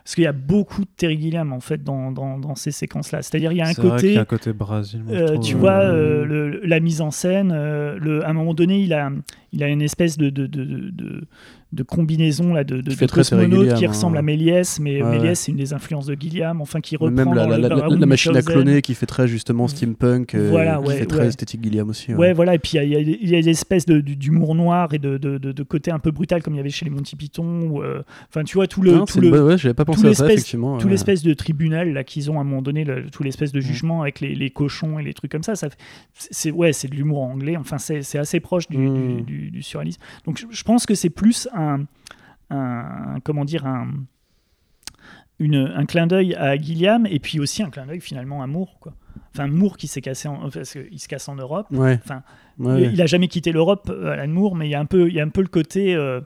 parce 0.06 0.14
qu'il 0.14 0.22
y 0.22 0.28
a 0.28 0.32
beaucoup 0.32 0.82
de 0.82 0.90
Terry 0.96 1.20
Gilliam 1.20 1.52
en 1.52 1.58
fait 1.58 1.82
dans, 1.82 2.12
dans, 2.12 2.38
dans 2.38 2.54
ces 2.54 2.70
séquences 2.70 3.10
là 3.10 3.22
c'est 3.22 3.34
à 3.34 3.40
dire 3.40 3.50
il 3.50 3.58
y 3.58 3.60
a 3.60 3.66
un 3.66 3.74
côté 3.74 4.12
y 4.12 4.16
a 4.16 4.20
un 4.20 4.24
côté 4.24 4.52
Brésil 4.52 5.02
tu 5.42 5.56
vois 5.56 5.84
le, 5.84 6.60
la 6.64 6.78
mise 6.78 7.00
en 7.00 7.10
scène 7.10 7.52
le, 7.52 8.24
à 8.24 8.30
un 8.30 8.32
moment 8.32 8.54
donné 8.54 8.80
il 8.80 8.92
a 8.92 9.10
il 9.56 9.62
a 9.62 9.68
une 9.68 9.82
espèce 9.82 10.18
de, 10.18 10.28
de, 10.30 10.46
de, 10.46 10.64
de 10.64 11.26
de 11.72 11.82
combinaison 11.82 12.54
là, 12.54 12.62
de, 12.62 12.80
de, 12.80 12.90
qui, 12.90 13.74
qui 13.74 13.86
ressemble 13.86 14.16
à 14.16 14.22
Méliès, 14.22 14.78
mais 14.78 15.02
Méliès 15.02 15.38
c'est 15.38 15.50
une 15.50 15.58
des 15.58 15.72
influences 15.72 16.06
de 16.06 16.16
Gilliam, 16.18 16.60
enfin 16.60 16.80
qui 16.80 16.96
reprend 16.96 17.10
même 17.10 17.34
la, 17.34 17.58
la, 17.58 18.06
machine 18.06 18.36
à 18.36 18.42
cloner 18.42 18.82
qui 18.82 18.94
fait 18.94 19.06
très 19.06 19.26
justement 19.26 19.66
steampunk, 19.66 20.34
euh, 20.34 20.48
voilà, 20.50 20.80
qui 20.84 20.92
fait 20.92 21.06
très 21.06 21.26
esthétique 21.26 21.62
Gilliam 21.62 21.88
aussi. 21.88 22.14
Ouais, 22.14 22.32
voilà, 22.32 22.54
et 22.54 22.58
puis 22.58 22.78
il 22.78 23.28
y, 23.28 23.36
a, 23.36 23.42
des 23.42 23.48
espèces 23.50 23.84
d'humour 23.84 24.54
noir 24.54 24.94
et 24.94 24.98
de, 24.98 25.18
de, 25.18 25.62
côté 25.64 25.90
un 25.90 25.98
peu 25.98 26.12
brutal 26.12 26.42
comme 26.42 26.54
il 26.54 26.58
y 26.58 26.60
avait 26.60 26.70
chez 26.70 26.84
les 26.84 26.90
Monty 26.90 27.16
Python. 27.16 27.82
Euh, 27.82 28.02
enfin, 28.28 28.44
tu 28.44 28.54
vois 28.54 28.68
tout 28.68 28.82
le, 28.82 29.04
tout 29.04 29.20
le, 29.20 29.42
ouais, 29.42 29.58
j'avais 29.58 29.74
pas 29.74 29.84
pensé 29.84 30.06
à 30.06 30.14
ça 30.14 30.26
effectivement. 30.26 30.78
Tout 30.78 30.88
l'espèce 30.88 31.22
de 31.22 31.34
tribunal 31.34 31.92
là 31.92 32.04
qu'ils 32.04 32.30
ont 32.30 32.38
à 32.38 32.42
un 32.42 32.44
moment 32.44 32.62
donné, 32.62 32.86
tout 33.10 33.22
l'espèce 33.22 33.52
de 33.52 33.60
jugement 33.60 34.02
avec 34.02 34.20
les, 34.20 34.34
les, 34.34 34.50
cochons 34.50 34.98
et 34.98 35.02
les 35.02 35.12
trucs 35.12 35.32
comme 35.32 35.42
ça, 35.42 35.56
ça 35.56 35.68
c'est 36.14 36.52
ouais, 36.52 36.72
c'est 36.72 36.88
de 36.88 36.94
l'humour 36.94 37.22
anglais. 37.22 37.56
Enfin, 37.56 37.78
c'est 37.78 38.18
assez 38.18 38.40
proche 38.40 38.68
du, 38.68 38.78
mm. 38.78 39.45
Du, 39.46 39.50
du 39.50 39.62
surréalisme. 39.62 40.00
Donc 40.24 40.44
je 40.48 40.62
pense 40.64 40.86
que 40.86 40.94
c'est 40.94 41.10
plus 41.10 41.48
un 41.54 41.86
un, 42.50 43.18
comment 43.24 43.44
dire 43.44 43.66
un, 43.66 43.88
une, 45.38 45.56
un 45.56 45.84
clin 45.84 46.06
d'œil 46.06 46.34
à 46.34 46.56
Gilliam 46.56 47.06
et 47.06 47.18
puis 47.18 47.40
aussi 47.40 47.62
un 47.62 47.70
clin 47.70 47.86
d'œil 47.86 48.00
finalement 48.00 48.42
à 48.42 48.46
Moore 48.46 48.78
quoi. 48.80 48.94
Enfin 49.34 49.48
Moore 49.48 49.76
qui 49.76 49.86
s'est 49.88 50.00
cassé 50.00 50.28
en, 50.28 50.48
parce 50.50 50.72
qu'il 50.72 50.98
se 50.98 51.08
casse 51.08 51.28
en 51.28 51.36
Europe. 51.36 51.66
Enfin, 51.70 52.22
il, 52.60 53.00
a 53.02 53.06
jamais 53.06 53.28
quitté 53.28 53.52
l'Europe 53.52 53.90
euh, 53.90 54.12
Alan 54.12 54.28
Moore 54.28 54.54
mais 54.56 54.66
il 54.68 54.70
y 54.70 54.74
a 54.74 54.80
un 54.80 54.86
peu 54.86 55.08
il 55.08 55.14
y 55.14 55.20
a 55.20 55.24
un 55.24 55.28
peu 55.28 55.42
le 55.42 55.48
côté 55.48 55.94
euh, 55.94 56.20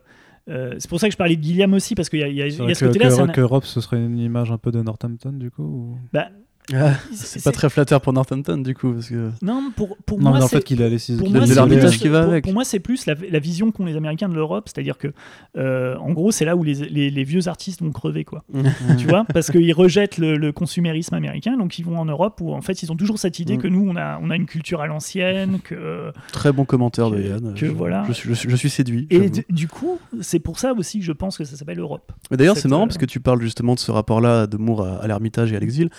euh, 0.49 0.75
c'est 0.79 0.89
pour 0.89 1.01
ça 1.01 1.09
que 1.09 1.12
je 1.12 1.18
parlais 1.18 1.37
de 1.37 1.43
Gilliam 1.43 1.73
aussi 1.75 1.95
parce 1.95 2.09
qu'il 2.09 2.21
y 2.21 2.25
a, 2.25 2.29
y 2.29 2.43
a, 2.43 2.47
y 2.47 2.71
a 2.71 2.75
ce 2.75 2.85
côté-là. 2.85 3.09
Que, 3.09 3.33
que 3.33 3.41
Europe, 3.41 3.64
ce 3.64 3.81
serait 3.81 3.99
une 4.03 4.18
image 4.18 4.51
un 4.51 4.59
peu 4.59 4.73
de 4.73 4.83
Northampton 4.83 5.33
du 5.33 5.51
coup 5.51 5.62
ou... 5.62 5.99
bah, 6.12 6.29
ah, 6.75 6.95
c'est 7.12 7.43
pas 7.43 7.53
très 7.53 7.68
flatteur 7.68 8.01
pour 8.01 8.12
Northampton 8.12 8.59
du 8.59 8.75
coup 8.75 8.93
parce 8.93 9.09
que 9.09 9.31
non 9.43 9.73
pour, 9.75 9.97
pour 10.07 10.18
non, 10.18 10.31
moi 10.31 10.39
mais 10.39 10.45
en 10.45 10.49
fait 10.49 10.62
qu'il 10.62 10.83
a 10.83 10.89
laissé 10.89 11.16
pour 11.16 11.31
moi, 11.31 11.45
l'arbitrage 11.47 11.99
qui 11.99 12.09
va 12.09 12.23
pour, 12.23 12.31
avec. 12.31 12.45
pour 12.45 12.53
moi 12.53 12.64
c'est 12.64 12.81
plus 12.81 13.07
la, 13.07 13.14
la 13.29 13.39
vision 13.39 13.73
qu'ont 13.73 13.85
les 13.85 13.97
Américains 13.97 14.29
de 14.29 14.35
l'Europe 14.35 14.68
c'est-à-dire 14.68 14.99
que 14.99 15.09
euh, 15.57 15.97
en 15.97 16.12
gros 16.12 16.31
c'est 16.31 16.45
là 16.45 16.57
où 16.57 16.62
les, 16.62 16.75
les, 16.75 17.11
les, 17.11 17.25
vieux 17.25 17.49
artistes 17.49 17.83
vont 17.83 17.91
crever 17.91 18.25
quoi. 18.25 18.45
Tu 18.99 19.07
vois 19.07 19.25
parce 19.33 19.51
qu'ils 19.51 19.73
rejettent 19.73 20.18
le, 20.18 20.37
le, 20.37 20.53
consumérisme 20.53 21.14
américain 21.14 21.57
donc 21.57 21.79
ils 21.79 21.85
vont 21.85 21.99
en 21.99 22.05
Europe 22.05 22.41
où 22.41 22.53
en 22.53 22.61
fait 22.61 22.83
ils 22.83 22.93
ont 22.93 22.97
toujours 22.97 23.18
cette 23.18 23.39
idée 23.39 23.57
mm. 23.57 23.62
que 23.62 23.68
nous 23.68 23.89
on 23.89 23.97
a 23.97 24.18
on 24.23 24.31
a 24.31 24.37
une 24.37 24.47
culture 24.47 24.81
à 24.81 24.87
l'ancienne 24.87 25.61
que 25.62 26.12
très 26.33 26.53
bon 26.53 26.64
commentaire 26.64 27.11
de 27.11 27.21
Yann 27.21 27.55
que 27.55 27.66
je, 27.66 27.73
voilà. 27.73 28.05
je, 28.09 28.35
je, 28.35 28.49
je 28.49 28.57
suis 28.57 28.71
séduit 28.71 29.07
et 29.11 29.31
du 29.49 29.68
coup 29.68 29.99
c'est 30.21 30.41
pour 30.41 30.59
ça 30.59 30.73
aussi 30.75 31.01
que 31.01 31.05
je 31.05 31.12
pense 31.12 31.39
que 31.39 31.45
ça 31.45 31.57
s'appelle 31.57 31.79
Europe. 31.79 32.12
D'ailleurs 32.31 32.57
c'est 32.57 32.68
marrant 32.68 32.87
parce 32.87 32.99
que 32.99 33.07
tu 33.07 33.21
parles 33.21 33.41
justement 33.41 33.75
de 33.75 33.81
ce 33.81 33.91
rapport 33.91 34.21
là 34.21 34.47
de 34.47 34.57
Moore 34.57 34.87
à, 34.87 34.97
à 34.99 35.07
l'ermitage 35.07 35.53
et 35.53 35.57
à 35.57 35.61
l'exil. 35.61 35.91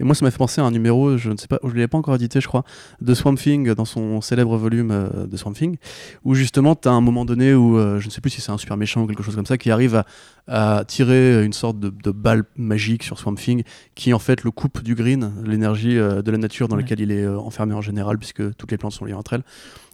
Et 0.00 0.04
moi 0.04 0.14
ça 0.18 0.24
m'a 0.24 0.30
fait 0.30 0.38
penser 0.38 0.60
à 0.60 0.64
un 0.64 0.70
numéro 0.70 1.16
je 1.16 1.30
ne 1.30 1.36
sais 1.36 1.46
pas, 1.46 1.58
je 1.62 1.68
ne 1.68 1.74
l'ai 1.74 1.88
pas 1.88 1.98
encore 1.98 2.14
édité, 2.14 2.40
je 2.40 2.48
crois, 2.48 2.64
de 3.00 3.14
Swamp 3.14 3.36
Thing 3.36 3.72
dans 3.74 3.84
son 3.84 4.20
célèbre 4.20 4.56
volume 4.56 4.90
euh, 4.90 5.26
de 5.26 5.36
Swamp 5.36 5.52
Thing, 5.52 5.76
où 6.24 6.34
justement, 6.34 6.74
tu 6.74 6.88
as 6.88 6.92
un 6.92 7.00
moment 7.00 7.24
donné 7.24 7.54
où, 7.54 7.78
euh, 7.78 7.98
je 8.00 8.06
ne 8.06 8.10
sais 8.10 8.20
plus 8.20 8.30
si 8.30 8.40
c'est 8.40 8.52
un 8.52 8.58
super 8.58 8.76
méchant 8.76 9.02
ou 9.02 9.06
quelque 9.06 9.22
chose 9.22 9.36
comme 9.36 9.46
ça, 9.46 9.58
qui 9.58 9.70
arrive 9.70 10.02
à, 10.46 10.84
tirer 10.86 11.44
une 11.44 11.52
sorte 11.52 11.78
de, 11.78 12.10
balle 12.10 12.44
magique 12.56 13.02
sur 13.02 13.18
Swamp 13.18 13.34
Thing, 13.34 13.62
qui 13.94 14.14
en 14.14 14.18
fait 14.18 14.44
le 14.44 14.50
coupe 14.50 14.82
du 14.82 14.94
green, 14.94 15.32
l'énergie 15.44 15.98
euh, 15.98 16.22
de 16.22 16.30
la 16.30 16.38
nature 16.38 16.68
dans 16.68 16.76
laquelle 16.76 17.00
il 17.00 17.12
est 17.12 17.26
enfermé 17.26 17.74
en 17.74 17.82
général, 17.82 18.18
puisque 18.18 18.54
toutes 18.56 18.70
les 18.70 18.78
plantes 18.78 18.92
sont 18.92 19.04
liées 19.04 19.12
entre 19.12 19.34
elles. 19.34 19.44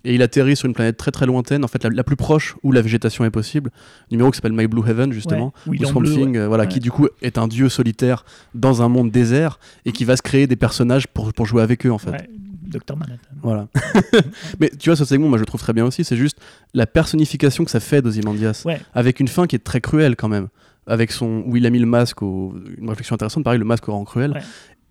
Et 0.05 0.15
il 0.15 0.23
atterrit 0.23 0.55
sur 0.55 0.67
une 0.67 0.75
planète 0.75 0.99
très 0.99 1.11
très 1.11 1.25
lointaine, 1.25 1.65
en 1.65 1.69
fait 1.69 1.83
la, 1.85 2.05
plus 2.05 2.17
proche 2.17 2.57
où 2.63 2.73
la 2.73 2.83
végétation 2.83 3.25
est 3.25 3.31
possible. 3.31 3.71
numéro 4.11 4.31
qui 4.31 4.37
s'appelle 4.37 4.53
My 4.53 4.67
Blue 4.67 4.83
Heaven 4.87 5.13
justement, 5.13 5.55
ouais, 5.67 5.79
Swamp 5.79 6.03
Thing, 6.03 6.37
euh, 6.37 6.47
voilà, 6.47 6.67
qui 6.67 6.79
du 6.79 6.91
coup 6.91 7.09
est 7.23 7.39
un 7.39 7.49
dieu 7.49 7.71
solitaire 7.71 8.25
dans 8.55 8.83
un 8.83 8.89
monde 8.89 9.11
désert 9.11 9.59
et 9.87 9.93
qui 9.93 10.05
va 10.05 10.14
se 10.17 10.23
créer 10.23 10.47
des 10.47 10.57
personnages 10.57 11.07
pour, 11.07 11.33
pour 11.33 11.47
jouer 11.47 11.63
avec 11.63 11.85
eux 11.87 11.93
en 11.93 11.99
fait. 11.99 12.29
Docteur 12.63 12.97
Manhattan. 12.97 13.29
Voilà. 13.43 13.69
Mais 14.61 14.71
tu 14.71 14.89
vois, 14.89 14.97
ce 14.97 15.05
segment, 15.05 15.29
moi 15.29 15.39
je 15.39 15.43
le 15.43 15.47
trouve 15.47 15.61
très 15.61 15.73
bien 15.73 15.85
aussi, 15.85 16.03
c'est 16.03 16.17
juste 16.17 16.39
la 16.73 16.87
personnification 16.87 17.65
que 17.65 17.71
ça 17.71 17.81
fait 17.81 18.03
d'Ozymandias, 18.03 18.65
avec 18.95 19.21
une 19.21 19.29
fin 19.29 19.47
qui 19.47 19.57
est 19.57 19.65
très 19.65 19.81
cruelle 19.81 20.17
quand 20.17 20.29
même 20.29 20.49
avec 20.87 21.13
son 21.13 21.45
où 21.47 21.57
il 21.57 21.65
a 21.65 21.71
mis 21.71 21.79
le 21.79 21.87
masque 21.87 22.21
une 22.21 22.89
réflexion 22.89 23.15
intéressante 23.15 23.43
pareil 23.43 23.59
le 23.59 23.65
masque 23.65 23.87
rend 23.87 24.05
cruel 24.05 24.43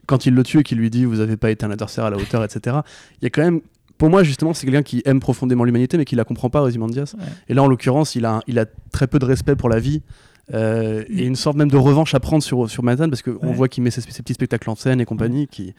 quand 0.07 0.26
il 0.26 0.34
le 0.34 0.41
tue 0.41 0.59
et 0.59 0.63
qu'il 0.63 0.80
lui 0.80 0.89
dit 0.89 1.05
vous 1.05 1.19
avez 1.19 1.38
pas 1.38 1.51
été 1.51 1.67
un 1.67 1.69
adversaire 1.71 2.05
à 2.05 2.09
la 2.09 2.17
hauteur 2.17 2.43
etc 2.43 2.78
il 3.21 3.26
y 3.26 3.28
a 3.28 3.30
quand 3.30 3.43
même 3.43 3.61
pour 3.97 4.09
moi, 4.09 4.24
justement, 4.24 4.53
c'est 4.53 4.65
quelqu'un 4.65 4.84
qui 4.84 5.01
aime 5.05 5.19
profondément 5.19 5.63
l'humanité, 5.63 5.97
mais 5.97 6.03
qui 6.03 6.15
la 6.15 6.26
comprend 6.26 6.49
pas, 6.49 6.61
Ozymandias. 6.61 7.15
Et 7.47 7.53
là, 7.53 7.63
en 7.63 7.67
l'occurrence, 7.67 8.15
il 8.15 8.26
a, 8.26 8.41
il 8.47 8.59
a 8.59 8.65
très 8.91 9.07
peu 9.07 9.19
de 9.19 9.24
respect 9.24 9.55
pour 9.55 9.69
la 9.69 9.80
vie. 9.80 10.01
Euh, 10.54 11.04
et 11.10 11.26
une 11.26 11.36
sorte 11.36 11.56
même 11.56 11.70
de 11.70 11.78
revanche 11.78 12.14
à 12.14 12.20
prendre 12.20 12.44
sur, 12.44 12.70
sur 12.70 12.84
Manhattan, 12.84 13.10
parce 13.10 13.22
qu'on 13.22 13.52
voit 13.52 13.70
qu'il 13.70 13.84
met 13.84 13.91
ses, 13.91 14.02
petits 14.02 14.34
spectacles 14.34 14.70
en 14.70 14.76
scène 14.76 15.00
et 15.00 15.06
compagnie. 15.06 15.48
Qui, 15.48 15.74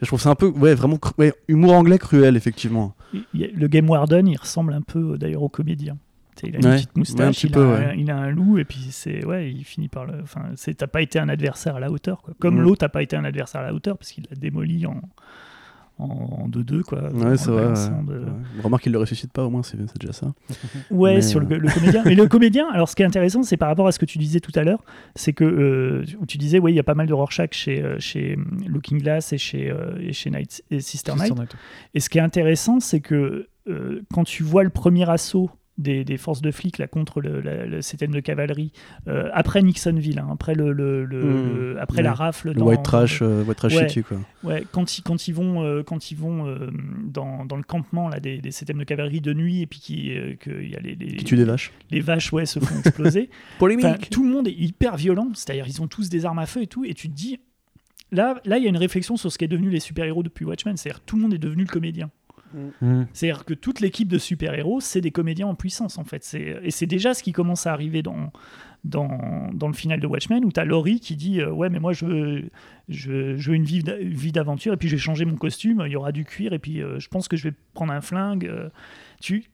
je 0.00 0.06
trouve 0.06 0.20
ça 0.20 0.30
un 0.30 0.34
peu, 0.34 0.48
ouais, 0.48 0.74
vraiment, 0.74 0.98
humour 1.46 1.72
anglais 1.72 1.98
cruel, 1.98 2.36
effectivement. 2.36 2.94
Le 3.34 3.66
Game 3.68 3.88
Warden, 3.88 4.26
il 4.26 4.36
ressemble 4.36 4.72
un 4.72 4.82
peu 4.82 5.16
d'ailleurs 5.18 5.42
au 5.42 5.48
comédien. 5.48 5.96
Il 6.44 6.54
a 6.54 6.58
une 6.58 6.76
petite 6.76 6.96
moustache, 6.96 7.42
il, 7.42 7.58
a, 7.58 7.94
il, 7.96 8.10
a, 8.12 8.16
un 8.16 8.30
loup, 8.30 8.58
et 8.58 8.64
puis 8.64 8.88
c'est 8.90 9.24
ouais, 9.24 9.50
il 9.50 9.64
finit 9.64 9.88
par 9.88 10.06
le. 10.06 10.22
Enfin, 10.22 10.42
t'as 10.76 10.86
pas 10.86 11.02
été 11.02 11.18
un 11.18 11.28
adversaire 11.28 11.74
à 11.74 11.80
la 11.80 11.90
hauteur, 11.90 12.22
quoi. 12.22 12.32
Comme 12.38 12.60
l'autre 12.60 12.84
n'a 12.84 12.88
pas 12.88 13.02
été 13.02 13.16
un 13.16 13.24
adversaire 13.24 13.62
à 13.62 13.64
la 13.64 13.74
hauteur, 13.74 13.98
parce 13.98 14.12
qu'il 14.12 14.24
l'a 14.30 14.36
démoli 14.36 14.86
en, 14.86 15.00
en 15.98 16.48
2-2 16.48 16.82
quoi. 16.82 17.12
Ouais, 17.12 17.36
c'est 17.36 17.50
vrai. 17.50 17.72
Remarque 18.62 18.84
qu'il 18.84 18.92
le 18.92 18.98
ressuscite 18.98 19.32
pas 19.32 19.44
au 19.44 19.50
moins, 19.50 19.62
c'est 19.62 19.76
déjà 19.98 20.12
ça. 20.12 20.32
Ouais, 20.90 21.20
sur 21.20 21.40
le, 21.40 21.46
euh, 21.46 21.68
comédien. 21.74 22.02
Mais 22.04 22.14
le 22.14 22.26
comédien, 22.26 22.68
alors 22.72 22.88
ce 22.88 22.96
qui 22.96 23.02
est 23.02 23.06
intéressant, 23.06 23.42
c'est 23.42 23.56
par 23.56 23.68
rapport 23.68 23.86
à 23.86 23.92
ce 23.92 23.98
que 23.98 24.04
tu 24.04 24.18
disais 24.18 24.40
tout 24.40 24.52
à 24.54 24.62
l'heure, 24.62 24.82
c'est 25.14 25.32
que 25.32 25.44
euh, 25.44 26.04
où 26.20 26.26
tu 26.26 26.38
disais, 26.38 26.58
oui, 26.58 26.72
il 26.72 26.76
y 26.76 26.80
a 26.80 26.84
pas 26.84 26.94
mal 26.94 27.06
de 27.06 27.14
Rorschach 27.14 27.52
chez, 27.52 27.82
euh, 27.82 27.96
chez 27.98 28.38
Looking 28.66 29.00
Glass 29.00 29.32
et 29.32 29.38
chez, 29.38 29.72
et 30.00 30.12
chez 30.12 30.30
Night, 30.30 30.62
et 30.70 30.80
Sister, 30.80 31.14
Night. 31.16 31.34
Et 31.94 32.00
ce 32.00 32.08
qui 32.08 32.18
est 32.18 32.22
intéressant, 32.22 32.80
c'est 32.80 33.00
que 33.00 33.48
quand 34.14 34.24
tu 34.24 34.42
vois 34.42 34.62
le 34.62 34.70
premier 34.70 35.08
assaut 35.10 35.50
des, 35.78 36.16
forces 36.16 36.42
de 36.42 36.50
flics 36.50 36.78
là, 36.78 36.86
contre 36.86 37.20
le, 37.20 37.40
le 37.40 37.82
système 37.82 38.10
de 38.10 38.20
cavalerie 38.20 38.72
euh, 39.06 39.30
après 39.32 39.62
Nixonville, 39.62 40.18
hein, 40.18 40.28
après, 40.32 40.54
le, 40.54 40.72
le 40.72 41.04
hmm. 41.04 41.78
après 41.78 42.02
la 42.02 42.12
rafle. 42.12 42.52
Le 42.52 42.62
white 42.62 42.82
trash, 42.82 43.22
euh, 43.22 43.44
white 43.44 43.56
trash 43.56 43.74
ouais, 43.74 43.88
shitty, 43.88 44.02
quoi. 44.02 44.18
Ouais, 44.42 44.64
quand, 44.72 44.98
ils, 44.98 45.02
quand 45.02 45.28
ils 45.28 45.34
vont, 45.34 45.62
euh, 45.64 45.82
quand 45.82 46.10
ils 46.10 46.16
vont 46.16 46.56
dans, 47.04 47.44
dans, 47.44 47.56
le 47.56 47.62
campement 47.62 48.08
là, 48.08 48.20
des, 48.20 48.38
des 48.38 48.50
systèmes 48.50 48.78
de 48.78 48.84
cavalerie 48.84 49.20
de 49.20 49.32
nuit 49.32 49.62
et 49.62 49.66
puis 49.66 49.80
qu'il 49.80 50.06
y 50.06 50.76
a 50.76 50.80
les, 50.80 50.94
les, 50.94 51.16
Qui 51.16 51.24
tuent 51.24 51.36
des 51.36 51.44
vaches. 51.44 51.72
Les 51.90 52.00
vaches 52.00 52.32
ouais, 52.32 52.46
se 52.46 52.58
font 52.58 52.78
exploser. 52.78 53.30
Polémique. 53.58 54.10
Tout 54.10 54.24
le 54.24 54.30
monde 54.30 54.48
est 54.48 54.56
hyper 54.56 54.96
violent, 54.96 55.28
c'est-à-dire 55.34 55.66
ils 55.66 55.80
ont 55.80 55.88
tous 55.88 56.08
des 56.08 56.26
armes 56.26 56.38
à 56.38 56.46
feu 56.46 56.62
et 56.62 56.66
tout, 56.66 56.84
et 56.84 56.94
tu 56.94 57.08
te 57.08 57.14
dis. 57.14 57.38
Là, 58.10 58.40
là, 58.46 58.56
il 58.56 58.64
y 58.64 58.66
a 58.66 58.70
une 58.70 58.78
réflexion 58.78 59.18
sur 59.18 59.30
ce 59.30 59.36
qu'est 59.36 59.48
devenu 59.48 59.68
les 59.68 59.80
super-héros 59.80 60.22
depuis 60.22 60.46
Watchmen, 60.46 60.78
c'est-à-dire 60.78 61.00
tout 61.00 61.16
le 61.16 61.22
monde 61.22 61.34
est 61.34 61.38
devenu 61.38 61.64
le 61.64 61.68
comédien. 61.68 62.10
Mm. 62.54 63.02
C'est-à-dire 63.12 63.44
que 63.44 63.54
toute 63.54 63.80
l'équipe 63.80 64.08
de 64.08 64.18
super-héros, 64.18 64.80
c'est 64.80 65.00
des 65.00 65.10
comédiens 65.10 65.46
en 65.46 65.54
puissance, 65.54 65.98
en 65.98 66.04
fait. 66.04 66.26
Et 66.34 66.70
c'est 66.70 66.86
déjà 66.86 67.14
ce 67.14 67.22
qui 67.22 67.32
commence 67.32 67.66
à 67.66 67.72
arriver 67.72 68.02
dans, 68.02 68.30
dans, 68.84 69.68
le 69.68 69.72
final 69.72 70.00
de 70.00 70.06
Watchmen, 70.06 70.44
où 70.44 70.52
tu 70.52 70.60
as 70.60 70.64
Laurie 70.64 71.00
qui 71.00 71.16
dit 71.16 71.40
euh, 71.40 71.50
Ouais, 71.50 71.68
mais 71.68 71.80
moi, 71.80 71.92
je 71.92 72.04
veux, 72.06 72.50
je, 72.88 73.34
veux 73.36 73.54
une 73.54 73.64
vie 73.64 73.82
vie 74.00 74.32
d'aventure, 74.32 74.72
et 74.72 74.76
puis 74.76 74.88
je 74.88 74.96
vais 74.96 75.00
changer 75.00 75.24
mon 75.24 75.36
costume, 75.36 75.82
il 75.86 75.92
y 75.92 75.96
aura 75.96 76.12
du 76.12 76.24
cuir, 76.24 76.52
et 76.52 76.58
puis 76.58 76.82
euh, 76.82 76.98
je 76.98 77.08
pense 77.08 77.28
que 77.28 77.36
je 77.36 77.48
vais 77.48 77.54
prendre 77.74 77.92
un 77.92 78.00
flingue. 78.00 78.46
euh. 78.46 78.68
tu 79.20 79.44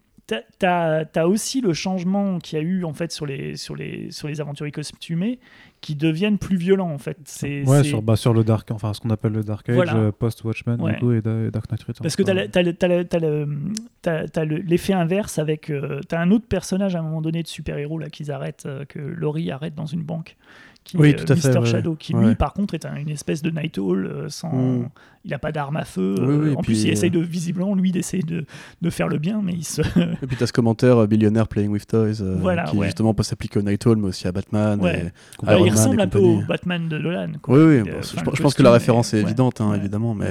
as, 0.63 1.27
aussi 1.29 1.61
le 1.61 1.73
changement 1.73 2.39
qu'il 2.39 2.59
y 2.59 2.63
a 2.63 2.65
eu, 2.65 2.85
en 2.85 2.93
fait, 2.95 3.13
sur 3.13 3.27
les, 3.27 3.57
sur 3.57 3.77
les, 3.77 4.11
sur 4.11 4.29
les 4.29 4.41
aventuriers 4.41 4.73
costumés, 4.73 5.39
qui 5.81 5.95
deviennent 5.97 6.39
plus 6.39 6.57
violents, 6.57 6.91
en 6.91 6.97
fait. 6.99 7.19
Ouais, 7.67 7.85
sur, 7.85 8.01
bah, 8.01 8.17
sur 8.17 8.33
le 8.33 8.43
Dark, 8.43 8.71
enfin 8.71 8.95
ce 8.95 9.01
qu'on 9.01 9.11
appelle 9.11 9.33
le 9.33 9.45
Dark 9.45 9.69
Age, 9.69 9.75
Voilà. 9.75 9.97
euh, 9.97 10.13
post-Watchmen 10.13 10.81
Ouais. 10.81 10.95
et, 11.19 11.21
da- 11.21 11.45
et 11.47 11.51
Dark 11.51 11.71
Knight 11.71 11.83
Returns. 11.83 12.03
Parce 12.03 12.17
que 12.17 12.23
tu 12.23 12.33
quoi. 12.33 14.13
as, 14.13 14.45
l'effet 14.45 14.95
inverse 14.95 15.39
avec. 15.39 15.69
euh, 15.71 16.01
t'as 16.09 16.21
un 16.21 16.31
autre 16.31 16.47
personnage 16.47 16.97
à 16.97 17.01
un 17.01 17.03
moment 17.03 17.21
donné 17.21 17.43
de 17.43 17.49
super-héros 17.49 17.99
là 17.99 18.09
qu'ils 18.09 18.31
arrêtent, 18.33 18.65
euh, 18.67 18.85
que 18.87 18.99
Laurie 18.99 19.51
arrête 19.51 19.75
dans 19.75 19.85
une 19.87 20.03
banque. 20.03 20.37
Qui 20.85 20.99
Oui, 20.99 21.09
est, 21.11 21.15
tout 21.15 21.33
à 21.33 21.35
euh, 21.35 21.37
fait, 21.41 21.49
Mr. 21.49 21.59
ouais. 21.61 21.67
Shadow, 21.67 21.95
qui 21.95 22.15
Ouais. 22.15 22.27
lui, 22.29 22.35
par 22.35 22.53
contre, 22.53 22.75
est 22.75 22.85
un- 22.85 22.97
une 22.97 23.09
espèce 23.09 23.41
de 23.41 23.49
Night 23.51 23.79
Owl 23.79 24.05
euh, 24.07 24.29
sans. 24.29 24.53
Mm. 24.53 24.89
Il 25.25 25.31
n'a 25.31 25.39
pas 25.39 25.51
d'arme 25.53 25.77
à 25.79 25.87
feu. 25.87 26.15
Oui, 26.19 26.25
euh, 26.27 26.41
oui, 26.51 26.55
en 26.55 26.61
plus, 26.61 26.85
il 26.85 26.91
essaye 26.91 27.11
de, 27.11 27.19
visiblement, 27.19 27.75
lui, 27.75 27.91
d'essayer 27.91 28.23
de, 28.23 28.45
de 28.83 28.91
faire 28.91 29.09
le 29.09 29.17
bien, 29.17 29.41
mais 29.43 29.55
il 29.55 29.65
se. 29.65 29.81
Et 30.23 30.27
puis 30.27 30.37
t'as 30.37 30.47
ce 30.47 30.53
commentaire 30.53 31.07
billionnaire 31.09 31.49
playing 31.49 31.71
with 31.71 31.87
toys 31.87 32.21
euh, 32.21 32.37
Voilà, 32.39 32.65
qui 32.65 32.77
ouais. 32.77 32.85
justement 32.89 33.15
peut 33.15 33.23
s'appliquer 33.23 33.59
au 33.61 33.63
Night 33.63 33.87
Owl 33.87 33.97
mais 33.97 34.09
aussi 34.09 34.29
à 34.29 34.33
Batman. 34.33 34.79
Et- 34.81 35.11
Bah, 35.43 35.59
il 35.59 35.71
ressemble 35.71 35.99
un 36.03 36.09
peu 36.09 36.19
au 36.19 36.43
Batman 36.47 36.87
de 36.91 36.99
Nolan. 36.99 37.33
quoi. 37.41 37.57
Oui, 37.57 37.65
oui, 37.81 37.91
euh, 37.91 38.03
je, 38.03 38.43
pense 38.43 38.53
que 38.53 38.63
la 38.63 38.73
référence 38.73 39.15
est 39.15 39.21
évidente, 39.23 39.63
hein, 39.63 39.73
évidemment. 39.75 40.15
Mais, 40.15 40.29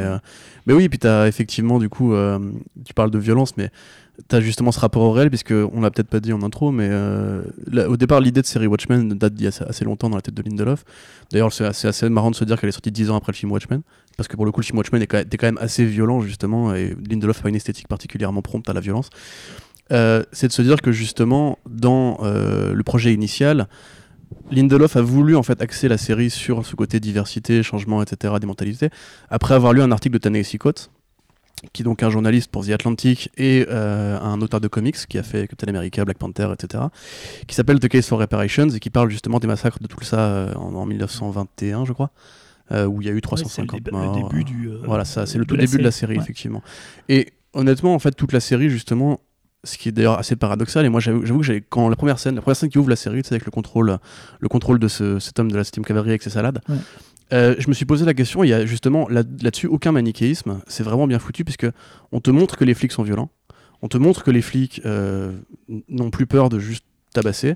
mais 0.68 0.74
oui, 0.76 0.88
puis 0.90 1.00
tu 1.00 1.08
as 1.08 1.28
effectivement, 1.28 1.80
du 1.80 1.90
coup, 1.90 2.14
tu 2.86 2.94
parles 2.94 3.10
de 3.10 3.18
violence, 3.18 3.58
mais 3.58 3.72
tu 4.30 4.36
as 4.36 4.42
justement 4.42 4.72
ce 4.72 4.80
rapport 4.80 5.02
au 5.02 5.12
réel, 5.12 5.30
puisque 5.30 5.52
on 5.54 5.82
l'a 5.82 5.90
peut-être 5.90 6.08
pas 6.08 6.20
dit 6.20 6.34
en 6.34 6.42
intro, 6.44 6.72
mais 6.72 6.88
euh, 6.90 7.44
au 7.88 7.98
départ, 7.98 8.22
l'idée 8.22 8.42
de 8.42 8.46
série 8.46 8.68
Watchmen 8.68 9.10
date 9.10 9.34
d'il 9.34 9.46
y 9.46 9.48
a 9.48 9.64
assez, 9.68 9.86
longtemps 9.86 10.10
dans 10.10 10.16
la 10.16 10.22
tête 10.22 10.36
de 10.36 10.42
Lindelof. 10.44 10.86
D'ailleurs, 11.32 11.52
c'est 11.52 11.66
assez, 11.66 12.10
marrant 12.10 12.30
de 12.30 12.36
se 12.36 12.46
dire 12.46 12.60
qu'elle 12.60 12.70
est 12.70 12.74
sortie 12.74 12.92
10 12.92 13.10
ans 13.10 13.16
après 13.16 13.32
le 13.32 13.38
film 13.38 13.52
Watchmen, 13.52 13.82
parce 14.16 14.28
que 14.28 14.36
pour 14.36 14.46
le 14.46 14.52
coup, 14.52 14.62
le 14.62 14.66
film 14.66 14.78
Watchmen 14.78 15.02
était 15.02 15.38
quand 15.38 15.48
même 15.48 15.60
assez 15.60 15.86
violent, 15.86 16.22
justement, 16.22 16.76
et 16.76 16.96
Lindelof 17.10 17.44
a 17.46 17.50
une 17.50 17.56
esthétique 17.56 17.88
particulièrement 17.88 18.42
prompte 18.42 18.70
à 18.70 18.74
la 18.74 18.82
violence. 18.82 19.10
Euh, 19.92 20.24
c'est 20.32 20.48
de 20.48 20.54
se 20.54 20.62
dire 20.62 20.82
que 20.82 20.92
justement, 20.92 21.58
dans 21.68 22.20
euh, 22.22 22.74
le 22.74 22.84
projet 22.84 23.14
initial, 23.14 23.68
Lindelof 24.52 24.96
a 24.96 25.02
voulu 25.02 25.36
en 25.36 25.44
fait 25.44 25.62
axer 25.62 25.88
la 25.88 25.98
série 25.98 26.30
sur 26.30 26.66
ce 26.66 26.76
côté 26.76 27.00
diversité, 27.00 27.64
changement, 27.64 28.02
etc., 28.02 28.36
des 28.40 28.48
mentalités, 28.48 28.90
après 29.30 29.56
avoir 29.56 29.74
lu 29.74 29.82
un 29.82 29.92
article 29.92 30.14
de 30.14 30.20
Ta-Nehisi 30.20 30.58
qui 31.72 31.82
est 31.82 31.86
donc 31.86 32.04
un 32.04 32.10
journaliste 32.10 32.52
pour 32.52 32.66
The 32.66 32.72
Atlantic 32.72 33.30
et 33.38 33.66
euh, 33.70 34.20
un 34.20 34.42
auteur 34.42 34.60
de 34.60 34.68
comics 34.68 34.98
qui 35.08 35.18
a 35.18 35.24
fait 35.24 35.48
Captain 35.48 35.68
America, 35.68 36.04
Black 36.04 36.18
Panther, 36.18 36.50
etc., 36.54 36.84
qui 37.48 37.56
s'appelle 37.56 37.80
The 37.80 37.88
Case 37.88 38.08
for 38.08 38.20
Reparations 38.20 38.70
et 38.70 38.80
qui 38.80 38.90
parle 38.90 39.10
justement 39.10 39.40
des 39.40 39.48
massacres 39.48 39.80
de 39.80 39.88
Tulsa 39.88 40.18
euh, 40.20 40.54
en, 40.56 40.74
en 40.76 40.86
1921, 40.86 41.86
je 41.86 41.94
crois, 41.94 42.12
euh, 42.72 42.86
où 42.86 43.02
il 43.02 43.08
y 43.08 43.10
a 43.10 43.14
eu 43.14 43.16
Ouais, 43.16 43.22
c'est 43.22 43.44
350 43.44 43.80
le, 43.80 43.84
dé- 43.84 43.92
morts. 43.92 44.16
le 44.16 44.22
début 44.24 44.44
du. 44.44 44.70
Voilà, 44.86 45.06
ça, 45.06 45.26
c'est 45.26 45.38
le 45.38 45.46
tout 45.46 45.56
début 45.58 45.78
de 45.78 45.84
la 45.84 45.92
série, 45.92 46.18
Ouais. 46.18 46.24
effectivement. 46.24 46.62
Et 47.10 47.34
honnêtement, 47.54 47.94
en 47.96 48.00
fait, 48.00 48.12
toute 48.12 48.34
la 48.34 48.40
série, 48.40 48.70
justement, 48.70 49.22
ce 49.64 49.78
qui 49.78 49.88
est 49.90 49.92
d'ailleurs 49.94 50.20
assez 50.20 50.36
paradoxal, 50.36 50.86
et 50.86 50.90
moi 50.90 51.00
j'avoue 51.00 51.38
que 51.40 51.44
j'ai, 51.46 51.62
quand 51.62 51.88
la 51.88 51.96
première 51.96 52.20
scène, 52.20 52.36
la 52.36 52.42
première 52.42 52.58
scène 52.58 52.70
qui 52.70 52.78
ouvre 52.80 52.90
la 52.90 52.98
série, 52.98 53.22
c'est 53.24 53.34
avec 53.34 53.46
le 53.46 53.52
contrôle, 53.52 53.98
le 54.42 54.50
contrôle 54.50 54.78
de 54.78 54.90
ce, 54.90 55.20
cet 55.20 55.40
homme 55.40 55.50
de 55.50 55.56
la 55.56 55.64
7 55.64 55.80
cavalerie 55.86 56.10
avec 56.10 56.22
ses 56.22 56.32
salades, 56.32 56.60
Ouais. 56.68 56.76
Euh, 57.34 57.56
je 57.58 57.68
me 57.68 57.74
suis 57.74 57.86
posé 57.86 58.06
la 58.06 58.14
question, 58.14 58.44
il 58.44 58.50
y 58.50 58.54
a 58.54 58.66
justement 58.66 59.10
là- 59.10 59.24
là-dessus 59.42 59.68
aucun 59.68 59.92
manichéisme, 59.92 60.62
c'est 60.68 60.84
vraiment 60.84 61.08
bien 61.08 61.20
foutu, 61.20 61.44
puisque 61.44 61.68
on 62.12 62.20
te 62.22 62.32
montre 62.32 62.56
que 62.58 62.64
les 62.64 62.74
flics 62.74 62.92
sont 62.92 63.04
violents, 63.04 63.30
on 63.82 63.88
te 63.88 63.98
montre 63.98 64.24
que 64.24 64.32
les 64.32 64.42
flics 64.42 64.82
euh, 64.86 65.32
n'ont 65.90 66.10
plus 66.12 66.26
peur 66.28 66.50
de 66.50 66.60
juste 66.60 66.86
tabasser, 67.14 67.56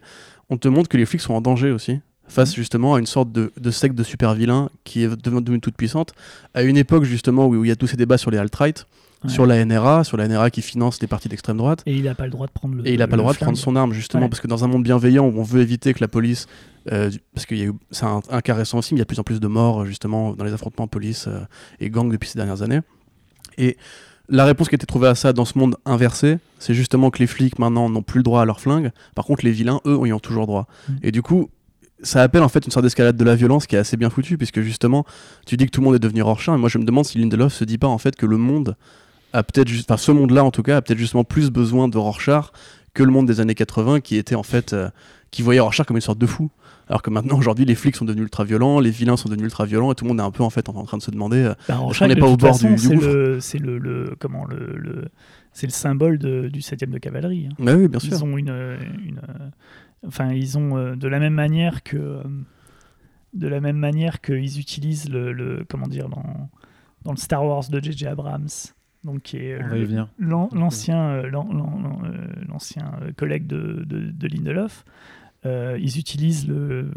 on 0.49 0.57
te 0.57 0.67
montre 0.67 0.89
que 0.89 0.97
les 0.97 1.05
flics 1.05 1.21
sont 1.21 1.33
en 1.33 1.41
danger 1.41 1.71
aussi, 1.71 1.99
face 2.27 2.53
justement 2.55 2.95
à 2.95 2.99
une 2.99 3.05
sorte 3.05 3.31
de, 3.31 3.53
de 3.59 3.71
secte 3.71 3.95
de 3.95 4.03
super 4.03 4.33
vilains 4.33 4.69
qui 4.83 5.03
est 5.03 5.07
devenue 5.07 5.41
devenue 5.41 5.61
toute 5.61 5.77
puissante, 5.77 6.13
à 6.53 6.63
une 6.63 6.77
époque 6.77 7.03
justement 7.05 7.45
où, 7.47 7.55
où 7.55 7.63
il 7.63 7.69
y 7.69 7.71
a 7.71 7.75
tous 7.75 7.87
ces 7.87 7.97
débats 7.97 8.17
sur 8.17 8.31
les 8.31 8.37
alt-right, 8.37 8.85
Ouais. 9.23 9.29
sur 9.31 9.45
la 9.47 9.63
NRA, 9.65 10.03
sur 10.03 10.15
la 10.17 10.27
NRA 10.27 10.49
qui 10.51 10.61
finance 10.61 11.01
les 11.01 11.07
partis 11.07 11.27
d'extrême 11.27 11.57
droite. 11.57 11.81
Et 11.87 11.95
il 11.95 12.03
n'a 12.03 12.13
pas 12.13 12.25
le 12.25 12.29
droit 12.31 12.45
de 12.45 12.51
prendre 12.51 12.75
le. 12.75 12.87
Et 12.87 12.93
il 12.93 12.99
n'a 12.99 13.07
pas 13.07 13.15
le 13.15 13.21
droit 13.23 13.33
de 13.33 13.37
prendre 13.39 13.57
son 13.57 13.75
arme, 13.75 13.91
justement, 13.93 14.23
Ouais. 14.23 14.29
parce 14.29 14.39
que 14.41 14.47
dans 14.47 14.63
un 14.63 14.67
monde 14.67 14.83
bienveillant 14.83 15.25
où 15.25 15.39
on 15.39 15.43
veut 15.43 15.61
éviter 15.61 15.93
que 15.93 15.99
la 16.01 16.07
police. 16.07 16.45
euh, 16.91 17.09
parce 17.33 17.45
qu'il 17.45 17.57
y 17.57 17.63
a 17.63 17.65
eu. 17.65 17.73
C'est 17.91 18.05
un, 18.05 18.21
un 18.29 18.41
cas 18.41 18.53
récent 18.53 18.77
aussi, 18.77 18.93
mais 18.93 18.97
il 18.97 18.99
y 18.99 19.01
a 19.01 19.05
de 19.05 19.07
plus 19.07 19.19
en 19.19 19.23
plus 19.23 19.39
de 19.39 19.47
morts, 19.47 19.85
justement, 19.85 20.33
dans 20.33 20.45
les 20.45 20.53
affrontements 20.53 20.87
police 20.87 21.25
euh, 21.27 21.39
et 21.79 21.89
gang 21.89 22.09
depuis 22.11 22.29
ces 22.29 22.37
dernières 22.37 22.61
années. 22.61 22.79
Et 23.57 23.75
la 24.29 24.45
réponse 24.45 24.69
qui 24.69 24.75
a 24.75 24.77
été 24.77 24.85
trouvée 24.85 25.07
à 25.07 25.15
ça 25.15 25.33
dans 25.33 25.45
ce 25.45 25.57
monde 25.57 25.75
inversé, 25.85 26.37
c'est 26.59 26.73
justement 26.73 27.09
que 27.09 27.19
les 27.19 27.27
flics 27.27 27.59
maintenant 27.59 27.89
n'ont 27.89 28.03
plus 28.03 28.19
le 28.19 28.23
droit 28.23 28.41
à 28.41 28.45
leur 28.45 28.59
flingue. 28.61 28.91
Par 29.15 29.25
contre, 29.25 29.43
les 29.43 29.51
vilains, 29.51 29.81
eux, 29.85 29.99
y 30.05 30.13
ont 30.13 30.19
toujours 30.19 30.47
droit. 30.47 30.67
Mm. 30.89 30.93
Et 31.03 31.11
du 31.11 31.21
coup. 31.21 31.49
Ça 32.03 32.21
appelle 32.21 32.43
en 32.43 32.47
fait 32.47 32.63
une 32.63 32.71
sorte 32.71 32.83
d'escalade 32.85 33.17
de 33.17 33.23
la 33.23 33.33
violence 33.33 33.65
qui 33.65 33.75
est 33.75 33.79
assez 33.79 33.97
bien 33.97 34.11
foutue, 34.11 34.37
puisque 34.37 34.61
justement, 34.61 35.03
tu 35.47 35.57
dis 35.57 35.65
que 35.65 35.71
tout 35.71 35.81
le 35.81 35.85
monde 35.85 35.95
est 35.95 35.99
devenu 35.99 36.21
Rorschach, 36.21 36.53
et 36.53 36.59
moi 36.59 36.69
je 36.69 36.77
me 36.77 36.83
demande 36.83 37.05
si 37.05 37.17
Lindelof 37.17 37.51
se 37.51 37.63
dit 37.63 37.79
pas 37.79 37.87
en 37.87 37.97
fait 37.97 38.15
que 38.15 38.27
le 38.27 38.37
monde 38.37 38.75
a 39.33 39.43
peut-être 39.43 39.67
juste, 39.67 39.89
enfin 39.91 39.97
ce 39.97 40.11
monde-là 40.11 40.43
en 40.43 40.51
tout 40.51 40.63
cas, 40.63 40.77
a 40.77 40.81
peut-être 40.81 40.97
justement 40.99 41.23
plus 41.23 41.49
besoin 41.51 41.87
de 41.87 41.97
Rorschach 41.97 42.51
que 42.93 43.03
le 43.03 43.11
monde 43.11 43.27
des 43.27 43.39
années 43.39 43.55
80 43.55 43.99
qui 44.01 44.15
était 44.15 44.35
en 44.35 44.43
fait, 44.43 44.73
euh, 44.73 44.89
qui 45.31 45.41
voyait 45.41 45.59
Rorschach 45.59 45.85
comme 45.85 45.97
une 45.97 46.01
sorte 46.01 46.19
de 46.19 46.25
fou. 46.25 46.49
Alors 46.89 47.01
que 47.01 47.09
maintenant 47.09 47.37
aujourd'hui 47.37 47.65
les 47.65 47.75
flics 47.75 47.97
sont 47.97 48.05
devenus 48.05 48.23
ultra 48.23 48.45
violents, 48.45 48.79
les 48.79 48.89
vilains 48.91 49.17
sont 49.17 49.27
devenus 49.27 49.45
ultra 49.45 49.65
violents 49.65 49.91
et 49.91 49.95
tout 49.95 50.05
le 50.05 50.09
monde 50.09 50.19
est 50.19 50.23
un 50.23 50.31
peu 50.31 50.41
en 50.43 50.49
fait 50.49 50.69
en, 50.69 50.83
train 50.85 50.97
de 50.97 51.01
se 51.03 51.11
demander. 51.11 51.37
euh, 51.43 51.53
Bah, 51.67 51.75
Rorschach, 51.75 52.07
qu'on 52.07 52.13
n'est 52.13 52.19
pas 52.19 52.27
au 52.27 52.37
bord 52.37 52.53
façon, 52.53 52.69
du- 52.69 52.75
du 52.75 52.81
c'est 52.81 52.95
gouffre? 52.95 53.07
le, 53.07 53.39
c'est 53.41 53.57
le, 53.59 53.77
le- 53.77 54.15
comment 54.19 54.45
le, 54.45 54.73
le- 54.77 55.09
c'est 55.51 55.67
le 55.67 55.71
symbole 55.73 56.17
de- 56.17 56.47
du 56.47 56.61
7 56.61 56.89
de 56.89 56.97
cavalerie. 56.97 57.47
hein. 57.51 57.55
Bah 57.59 57.75
oui, 57.75 57.87
bien 57.89 57.99
sûr. 57.99 58.13
Ils 58.13 58.23
ont 58.23 58.37
une, 58.37 58.49
une, 59.05 59.19
enfin 60.07 60.31
ils 60.31 60.57
ont 60.57 60.77
euh, 60.77 60.95
de 60.95 61.07
la 61.09 61.19
même 61.19 61.33
manière 61.33 61.83
que, 61.83 62.21
de 63.33 63.47
la 63.47 63.59
même 63.59 63.77
manière 63.77 64.21
qu'ils 64.21 64.59
utilisent 64.59 65.09
le, 65.09 65.33
le- 65.33 65.65
comment 65.67 65.87
dire 65.87 66.07
dans 66.09 66.49
dans 67.03 67.11
le 67.11 67.17
Star 67.17 67.45
Wars 67.45 67.63
de 67.69 67.79
J.J. 67.81 68.07
Abrams, 68.07 68.47
donc 69.07 69.21
qui 69.23 69.37
est 69.37 69.57
le- 69.57 70.07
l'ancien 70.53 70.99
euh, 71.09 71.29
l'an- 71.29 71.47
l'an- 71.51 71.79
l'an- 71.83 72.01
euh, 72.05 72.17
l'ancien 72.47 72.91
collègue 73.15 73.47
de, 73.47 73.83
de, 73.87 74.11
de 74.11 74.27
Lindelof. 74.27 74.85
Euh, 75.45 75.77
ils 75.79 75.97
utilisent 75.99 76.47
le, 76.47 76.89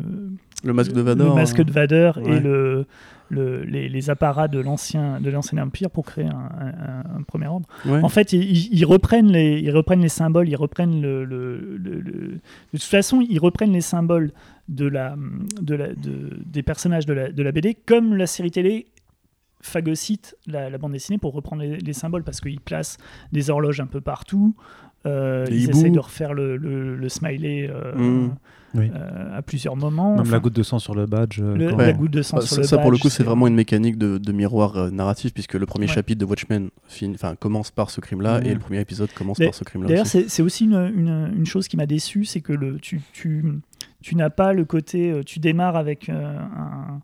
Le 0.65 0.73
masque 0.73 0.93
de 0.93 0.97
le 0.97 1.03
Vador. 1.03 1.35
masque 1.37 1.61
hein. 1.61 1.65
de 1.65 1.71
Vader 1.73 2.13
Ouais. 2.17 2.37
et 2.37 2.41
le, 2.41 2.87
le- 3.29 3.63
les, 3.65 3.89
les 3.89 4.11
apparats 4.11 4.49
de 4.49 4.59
l'ancien 4.59 5.21
de 5.21 5.31
l'ancien 5.31 5.59
empire 5.63 5.91
pour 5.91 6.05
créer 6.07 6.25
un, 6.27 6.31
un- 6.31 7.19
un 7.19 7.23
premier 7.23 7.47
ordre. 7.47 7.69
Ouais. 7.87 8.01
En 8.03 8.09
fait, 8.09 8.33
ils, 8.33 8.43
ils- 8.43 8.69
ils 8.81 8.85
reprennent 8.87 9.31
les 9.31 9.61
ils 9.61 9.71
reprennent 9.71 10.01
les 10.01 10.09
symboles, 10.09 10.49
ils 10.49 10.57
reprennent 10.57 11.01
le, 11.03 11.25
le- 11.25 11.77
le- 11.79 12.01
le- 12.01 12.13
de 12.33 12.41
toute 12.73 12.83
façon, 12.83 13.21
ils 13.21 13.39
reprennent 13.39 13.73
les 13.73 13.83
symboles 13.83 14.33
de 14.69 14.87
la 14.89 15.15
de 15.61 15.75
la 15.75 15.89
de- 15.89 16.39
des 16.47 16.63
personnages 16.63 17.07
de 17.07 17.13
la, 17.13 17.31
de 17.31 17.43
la 17.43 17.53
BD 17.53 17.77
comme 17.87 18.17
la 18.17 18.27
série 18.27 18.51
télé 18.51 18.87
phagocyte 19.63 20.37
la, 20.47 20.71
la 20.71 20.79
bande 20.79 20.93
dessinée 20.93 21.19
pour 21.19 21.33
reprendre 21.33 21.63
les, 21.63 21.77
les 21.79 21.93
symboles 21.93 22.25
parce 22.25 22.41
qu'ils 22.41 22.61
placent 22.61 22.97
des 23.33 23.51
horloges 23.51 23.81
un 23.81 23.87
peu 23.87 24.01
partout. 24.01 24.55
euh, 25.07 25.47
ils 25.49 25.63
hiboux. 25.65 25.79
essaient 25.79 25.91
de 25.91 25.99
refaire 25.99 26.35
le, 26.35 26.57
le- 26.59 26.95
le 26.95 27.09
smiley 27.09 27.71
euh, 27.71 27.95
Mm. 27.97 28.35
Oui. 28.75 28.89
euh, 28.95 29.37
à 29.39 29.43
plusieurs 29.43 29.75
moments. 29.75 30.13
Même 30.13 30.21
Enfin, 30.21 30.31
la 30.33 30.39
goutte 30.39 30.53
de 30.55 30.63
sang 30.63 30.79
sur 30.79 30.95
le 30.95 31.07
badge. 31.07 31.41
euh, 31.41 31.57
le- 31.57 31.71
quand- 31.71 31.77
Ouais. 31.79 31.87
la 31.87 31.93
goutte 31.95 32.11
de 32.13 32.21
sang 32.23 32.37
Bah, 32.37 32.43
sur 32.43 32.55
ça, 32.57 32.61
le 32.61 32.67
ça, 32.67 32.77
pour 32.79 32.91
le 32.91 32.97
badge, 32.97 33.03
coup, 33.03 33.09
c'est 33.09 33.23
vraiment 33.25 33.47
une 33.49 33.55
mécanique 33.55 33.97
de, 33.99 34.19
de 34.19 34.33
miroir 34.33 34.77
euh, 34.77 34.91
narratif, 34.91 35.33
puisque 35.35 35.55
le 35.55 35.65
premier 35.67 35.87
Ouais. 35.87 35.93
chapitre 35.93 36.21
de 36.21 36.25
Watchmen 36.27 36.69
fin- 36.87 37.11
enfin, 37.15 37.35
commence 37.35 37.71
par 37.73 37.91
ce 37.91 38.01
crime-là, 38.01 38.43
et 38.45 38.53
le 38.55 38.61
premier 38.61 38.79
épisode 38.81 39.11
commence 39.13 39.39
Mais- 39.41 39.47
par 39.47 39.55
ce 39.55 39.65
crime-là 39.65 39.89
D'ailleurs, 39.89 40.03
aussi. 40.05 40.23
c'est 40.23 40.29
c'est 40.29 40.43
aussi 40.43 40.65
une, 40.67 40.75
une- 40.95 41.33
une 41.37 41.47
chose 41.47 41.67
qui 41.67 41.77
m'a 41.79 41.87
déçu, 41.87 42.25
c'est 42.27 42.43
que 42.43 42.53
le, 42.53 42.79
tu, 42.79 43.01
tu, 43.13 43.43
tu 44.03 44.15
n'as 44.17 44.31
pas 44.31 44.53
le 44.53 44.65
côté. 44.67 45.21
Tu 45.27 45.41
démarres 45.41 45.77
avec 45.77 46.09
euh, 46.11 46.37
un, 46.39 47.01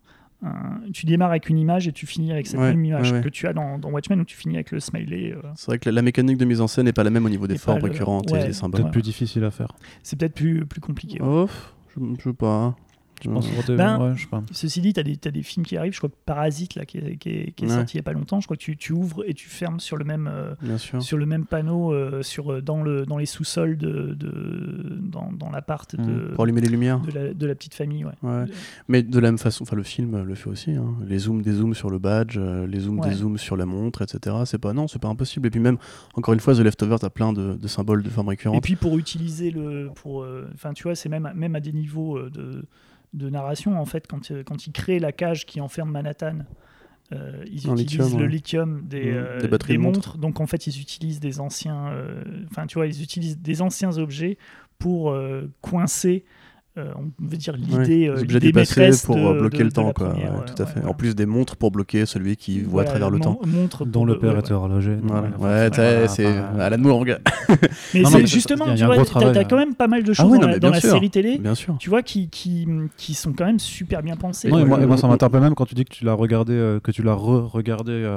un- 0.46 0.80
Tu 0.92 1.06
démarres 1.06 1.30
avec 1.30 1.48
une 1.48 1.58
image 1.58 1.88
et 1.88 1.92
tu 1.92 2.06
finis 2.06 2.32
avec 2.32 2.46
cette 2.46 2.58
Ouais, 2.60 2.70
même 2.70 2.84
image 2.84 3.10
ouais, 3.12 3.18
ouais. 3.18 3.24
que 3.24 3.28
tu 3.28 3.46
as 3.46 3.52
dans, 3.52 3.78
dans 3.78 3.90
Watchmen 3.90 4.20
où 4.20 4.24
tu 4.24 4.36
finis 4.36 4.54
avec 4.56 4.70
le 4.70 4.80
smiley. 4.80 5.32
euh. 5.32 5.42
C'est 5.56 5.66
vrai 5.66 5.78
que 5.78 5.88
la, 5.88 5.92
la 5.96 6.02
mécanique 6.02 6.38
de 6.38 6.44
mise 6.44 6.60
en 6.60 6.66
scène 6.68 6.84
n'est 6.86 6.92
pas 6.92 7.04
la 7.04 7.10
même 7.10 7.24
au 7.26 7.28
niveau 7.30 7.46
des 7.46 7.58
formes 7.58 7.82
récurrentes 7.82 8.30
ouais. 8.30 8.44
et 8.44 8.46
des 8.48 8.52
symboles. 8.52 8.80
Peut-être 8.82 8.92
plus 8.92 9.02
difficile 9.02 9.44
à 9.44 9.50
faire. 9.50 9.68
C'est 10.02 10.18
peut-être 10.18 10.34
plus, 10.34 10.64
plus 10.66 10.80
compliqué. 10.80 11.20
ouais. 11.20 11.28
Oh, 11.28 11.48
je, 11.96 12.00
je 12.18 12.22
sais 12.30 12.32
pas. 12.34 12.74
Hein. 13.20 13.22
Je 13.24 13.30
pense 13.30 13.66
des- 13.66 13.76
Ben, 13.76 13.98
ouais, 14.00 14.12
je 14.16 14.22
sais 14.22 14.28
pas. 14.28 14.42
Ceci 14.52 14.80
dit, 14.80 14.92
tu 14.92 15.00
as, 15.00 15.30
des 15.30 15.42
films 15.42 15.64
qui 15.64 15.76
arrivent. 15.76 15.92
Je 15.92 15.98
crois 15.98 16.10
que 16.10 16.14
Parasite, 16.24 16.74
là, 16.74 16.84
qui 16.84 16.98
est, 16.98 17.16
qui 17.16 17.30
est- 17.30 17.52
qui 17.52 17.64
est 17.64 17.68
Ouais. 17.68 17.74
sorti 17.74 17.94
il 17.94 17.98
n'y 17.98 18.00
a 18.00 18.04
pas 18.04 18.12
longtemps, 18.12 18.40
je 18.40 18.46
crois 18.46 18.56
que 18.56 18.62
tu, 18.62 18.76
tu 18.76 18.92
ouvres 18.92 19.24
et 19.28 19.34
tu 19.34 19.48
fermes 19.48 19.80
sur 19.80 19.96
le 19.96 20.04
même. 20.04 20.28
euh, 20.30 20.54
sur 21.00 21.16
le 21.16 21.26
même 21.26 21.46
panneau 21.46 21.92
euh, 21.92 22.22
sur, 22.22 22.52
euh, 22.52 22.60
dans, 22.60 22.82
le, 22.82 23.06
dans 23.06 23.16
les 23.18 23.26
sous-sols 23.26 23.76
de, 23.78 24.14
de- 24.14 24.98
dans, 25.00 25.30
dans 25.32 25.50
l'appart 25.50 25.94
de, 25.96 26.02
Mhm. 26.02 26.32
Pour 26.34 26.44
allumer 26.44 26.60
les 26.60 26.68
lumières. 26.68 27.00
de, 27.00 27.10
la, 27.12 27.34
de 27.34 27.46
la 27.46 27.54
petite 27.54 27.74
famille. 27.74 28.04
Ouais. 28.04 28.12
Ouais. 28.22 28.44
Mais 28.88 29.02
de 29.02 29.18
la 29.18 29.28
même 29.28 29.38
façon, 29.38 29.64
le 29.72 29.82
film 29.82 30.22
le 30.22 30.34
fait 30.34 30.50
aussi. 30.50 30.72
hein. 30.72 30.94
Les 31.06 31.18
zooms, 31.18 31.42
des 31.42 31.52
zooms 31.52 31.74
sur 31.74 31.90
le 31.90 31.98
badge, 31.98 32.36
euh, 32.38 32.66
les 32.66 32.80
zooms, 32.80 33.00
des 33.00 33.12
zooms 33.14 33.38
sur 33.38 33.56
la 33.56 33.66
montre, 33.66 34.02
etc. 34.02 34.36
C'est 34.44 34.58
pas 34.58 34.72
non, 34.72 34.88
c'est 34.88 34.98
pas 35.00 35.08
impossible. 35.08 35.46
Et 35.46 35.50
puis 35.50 35.60
même, 35.60 35.78
encore 36.14 36.34
une 36.34 36.40
fois, 36.40 36.54
The 36.54 36.60
Leftovers, 36.60 36.98
t'as 37.00 37.10
plein 37.10 37.32
de, 37.32 37.54
de 37.54 37.68
symboles 37.68 38.02
de 38.02 38.08
formes 38.08 38.28
Et 38.28 38.30
récurrentes. 38.30 38.62
puis 38.62 38.76
pour 38.76 38.98
utiliser 38.98 39.50
le. 39.50 39.90
euh, 40.06 40.44
Enfin, 40.54 40.72
tu 40.72 40.84
vois, 40.84 40.94
c'est 40.94 41.08
même, 41.08 41.30
même 41.34 41.54
à 41.56 41.60
des 41.60 41.72
niveaux 41.72 42.16
euh, 42.16 42.30
de, 42.30 42.64
de 43.12 43.30
narration, 43.30 43.80
en 43.80 43.84
fait, 43.86 44.06
quand, 44.06 44.30
euh, 44.30 44.42
quand 44.44 44.66
il 44.66 44.72
crée 44.72 44.98
la 44.98 45.12
cage 45.12 45.46
qui 45.46 45.60
enferme 45.60 45.90
Manhattan. 45.90 46.38
euh, 47.12 47.44
ils 47.46 47.70
En 47.70 47.76
utilisent 47.76 48.00
lithium, 48.00 48.18
le 48.18 48.24
ouais. 48.26 48.30
lithium 48.32 48.82
des, 48.84 49.04
Mhm. 49.12 49.16
euh, 49.16 49.40
Des 49.40 49.46
batteries 49.48 49.72
des 49.74 49.78
montres. 49.78 49.98
montres. 50.08 50.18
Donc 50.18 50.40
en 50.40 50.46
fait, 50.48 50.66
ils 50.66 50.80
utilisent 50.80 51.20
des 51.20 51.38
anciens, 51.38 51.86
euh, 51.92 52.20
enfin 52.50 52.66
tu 52.66 52.74
vois, 52.74 52.88
ils 52.88 53.00
utilisent 53.00 53.38
des 53.38 53.62
anciens 53.62 53.96
objets 53.96 54.38
pour 54.80 55.16
coincer, 55.62 56.24
euh, 56.78 56.92
on 56.96 57.24
veut 57.24 57.36
dire 57.36 57.54
l'idée, 57.56 58.08
euh, 58.08 58.20
objets 58.20 58.38
l'idée 58.38 58.52
maîtresse 58.60 59.04
pour 59.06 59.16
de- 59.16 59.20
euh, 59.22 59.38
bloquer 59.40 59.58
de- 59.58 59.62
le 59.64 59.68
de 59.70 59.74
temps, 59.74 59.92
quoi. 59.92 60.10
première, 60.10 60.32
Ouais, 60.32 60.38
ouais, 60.40 60.44
tout 60.46 60.62
à 60.62 60.66
ouais, 60.66 60.72
fait. 60.72 60.80
ouais. 60.80 60.86
En 60.86 60.94
plus 60.94 61.14
des 61.14 61.26
montres 61.26 61.56
pour 61.56 61.70
bloquer 61.70 62.04
celui 62.06 62.36
qui 62.36 62.60
voit 62.60 62.82
à 62.82 62.84
travers 62.84 63.10
le 63.10 63.18
temps. 63.18 63.38
montre 63.46 63.84
dont 63.84 64.04
le 64.04 64.18
père 64.18 64.34
ouais. 64.36 64.52
horloger. 64.52 64.96
Voilà. 65.02 65.28
Ouais, 65.38 65.70
t'sais, 65.70 66.08
c'est 66.08 66.26
Alan 66.58 66.78
Moore. 66.78 67.04
Mais 67.94 68.02
Non, 68.02 68.10
mais 68.10 68.26
justement, 68.26 68.64
il 68.66 68.70
y 68.70 68.72
a 68.72 68.76
tu 68.76 68.84
vois, 68.86 69.04
t'as 69.32 69.40
hein. 69.40 69.44
quand 69.48 69.56
même 69.56 69.74
pas 69.74 69.86
mal 69.88 70.02
de 70.02 70.10
Ah 70.10 70.14
choses 70.14 70.30
oui, 70.32 70.38
dans 70.38 70.48
la, 70.70 70.80
série 70.80 71.10
télé, 71.10 71.38
Bien 71.38 71.54
sûr. 71.54 71.76
tu 71.78 71.88
vois, 71.90 72.02
qui, 72.02 72.28
qui, 72.28 72.66
qui 72.96 73.14
sont 73.14 73.32
quand 73.32 73.46
même 73.46 73.58
super 73.58 74.02
bien 74.02 74.16
pensées. 74.16 74.48
Non, 74.48 74.58
et 74.58 74.64
Ouais, 74.64 74.86
moi, 74.86 74.96
ça 74.96 75.06
m'interpelle 75.08 75.40
même 75.40 75.54
quand 75.54 75.66
tu 75.66 75.74
dis 75.74 75.84
que 75.84 75.92
tu 75.94 76.04
l'as 76.04 76.12
regardé, 76.14 76.78
que 76.82 76.90
tu 76.90 77.02
l'as 77.02 77.14
re-regardé 77.14 78.08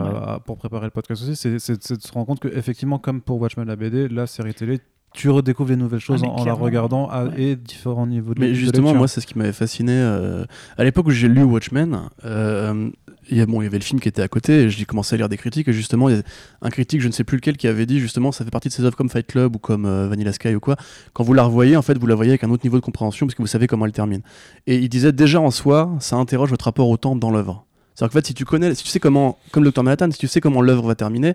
pour 0.46 0.58
préparer 0.58 0.86
le 0.86 0.92
podcast 0.92 1.22
aussi, 1.24 1.36
c'est 1.36 1.60
c'est- 1.60 1.82
c'est 1.82 1.98
de 1.98 2.02
se 2.02 2.12
rendre 2.12 2.26
compte 2.26 2.40
que 2.40 2.48
effectivement, 2.48 2.98
comme 3.00 3.22
pour 3.22 3.40
Watchmen 3.40 3.68
la 3.68 3.76
BD, 3.76 4.08
la 4.08 4.28
série 4.28 4.54
télé, 4.54 4.80
tu 5.14 5.30
redécouvres 5.30 5.70
des 5.70 5.76
nouvelles 5.76 6.00
choses 6.00 6.22
Ah, 6.24 6.30
en, 6.30 6.36
en 6.42 6.46
la 6.46 6.54
regardant 6.54 7.10
à 7.10 7.26
ouais. 7.26 7.42
et 7.42 7.56
différents 7.56 8.08
niveaux 8.08 8.34
de 8.34 8.40
Mais 8.40 8.54
justement, 8.54 8.94
moi, 8.94 9.08
c'est 9.08 9.22
ce 9.22 9.28
qui 9.28 9.38
m'avait 9.38 9.54
fasciné. 9.54 9.92
euh, 9.94 10.46
À 10.78 10.84
l'époque 10.84 11.08
où 11.08 11.12
j'ai 11.12 11.28
lu 11.28 11.44
Watchmen, 11.44 12.00
euh, 12.26 12.90
il 13.32 13.38
y, 13.38 13.42
a, 13.42 13.46
bon, 13.46 13.62
il 13.62 13.66
y 13.66 13.68
avait 13.68 13.78
le 13.78 13.84
film 13.84 14.00
qui 14.00 14.08
était 14.08 14.22
à 14.24 14.28
côté, 14.28 14.64
et 14.64 14.70
j'ai 14.70 14.86
commencé 14.86 15.14
à 15.14 15.18
lire 15.18 15.30
des 15.30 15.38
critiques, 15.38 15.68
et 15.68 15.74
justement, 15.74 16.10
il 16.10 16.16
y 16.16 16.20
a 16.20 16.24
un 16.64 16.70
critique, 16.70 17.00
je 17.02 17.08
ne 17.08 17.12
sais 17.14 17.24
plus 17.24 17.38
lequel, 17.38 17.58
qui 17.58 17.68
avait 17.68 17.86
dit 17.86 18.00
justement, 18.00 18.32
ça 18.32 18.44
fait 18.44 18.50
partie 18.52 18.70
de 18.70 18.74
ces 18.74 18.84
œuvres 18.84 18.96
comme 18.96 19.10
Fight 19.10 19.28
Club 19.28 19.56
ou 19.56 19.60
comme 19.60 19.86
euh, 19.86 20.08
Vanilla 20.08 20.34
Sky 20.34 20.56
ou 20.56 20.60
quoi. 20.60 20.78
Quand 21.14 21.24
vous 21.24 21.34
la 21.34 21.44
revoyez, 21.44 21.76
en 21.76 21.82
fait, 21.84 21.98
vous 21.98 22.08
la 22.08 22.16
voyez 22.16 22.32
avec 22.32 22.44
un 22.44 22.50
autre 22.50 22.66
niveau 22.66 22.78
de 22.78 22.84
compréhension, 22.84 23.26
parce 23.28 23.36
que 23.36 23.42
vous 23.44 23.48
savez 23.48 23.68
comment 23.68 23.86
elle 23.86 23.92
termine. 23.92 24.22
Et 24.68 24.78
il 24.78 24.90
disait 24.90 25.12
déjà 25.12 25.40
en 25.42 25.52
soi, 25.52 25.92
ça 26.00 26.16
interroge 26.16 26.50
votre 26.50 26.66
rapport 26.66 26.90
au 26.90 26.98
temps 26.98 27.16
dans 27.16 27.30
l'œuvre. 27.30 27.66
C'est-à-dire 27.94 28.14
qu'en 28.14 28.20
fait, 28.20 28.28
si 28.28 28.34
tu 28.34 28.46
connais, 28.46 28.74
si 28.76 28.84
tu 28.84 28.90
sais 28.90 29.00
comment, 29.02 29.38
comme 29.52 29.64
Dr. 29.70 29.84
Manhattan, 29.84 30.10
si 30.12 30.18
tu 30.18 30.28
sais 30.28 30.40
comment 30.40 30.62
l'œuvre 30.62 30.88
va 30.88 30.96
terminer, 30.96 31.34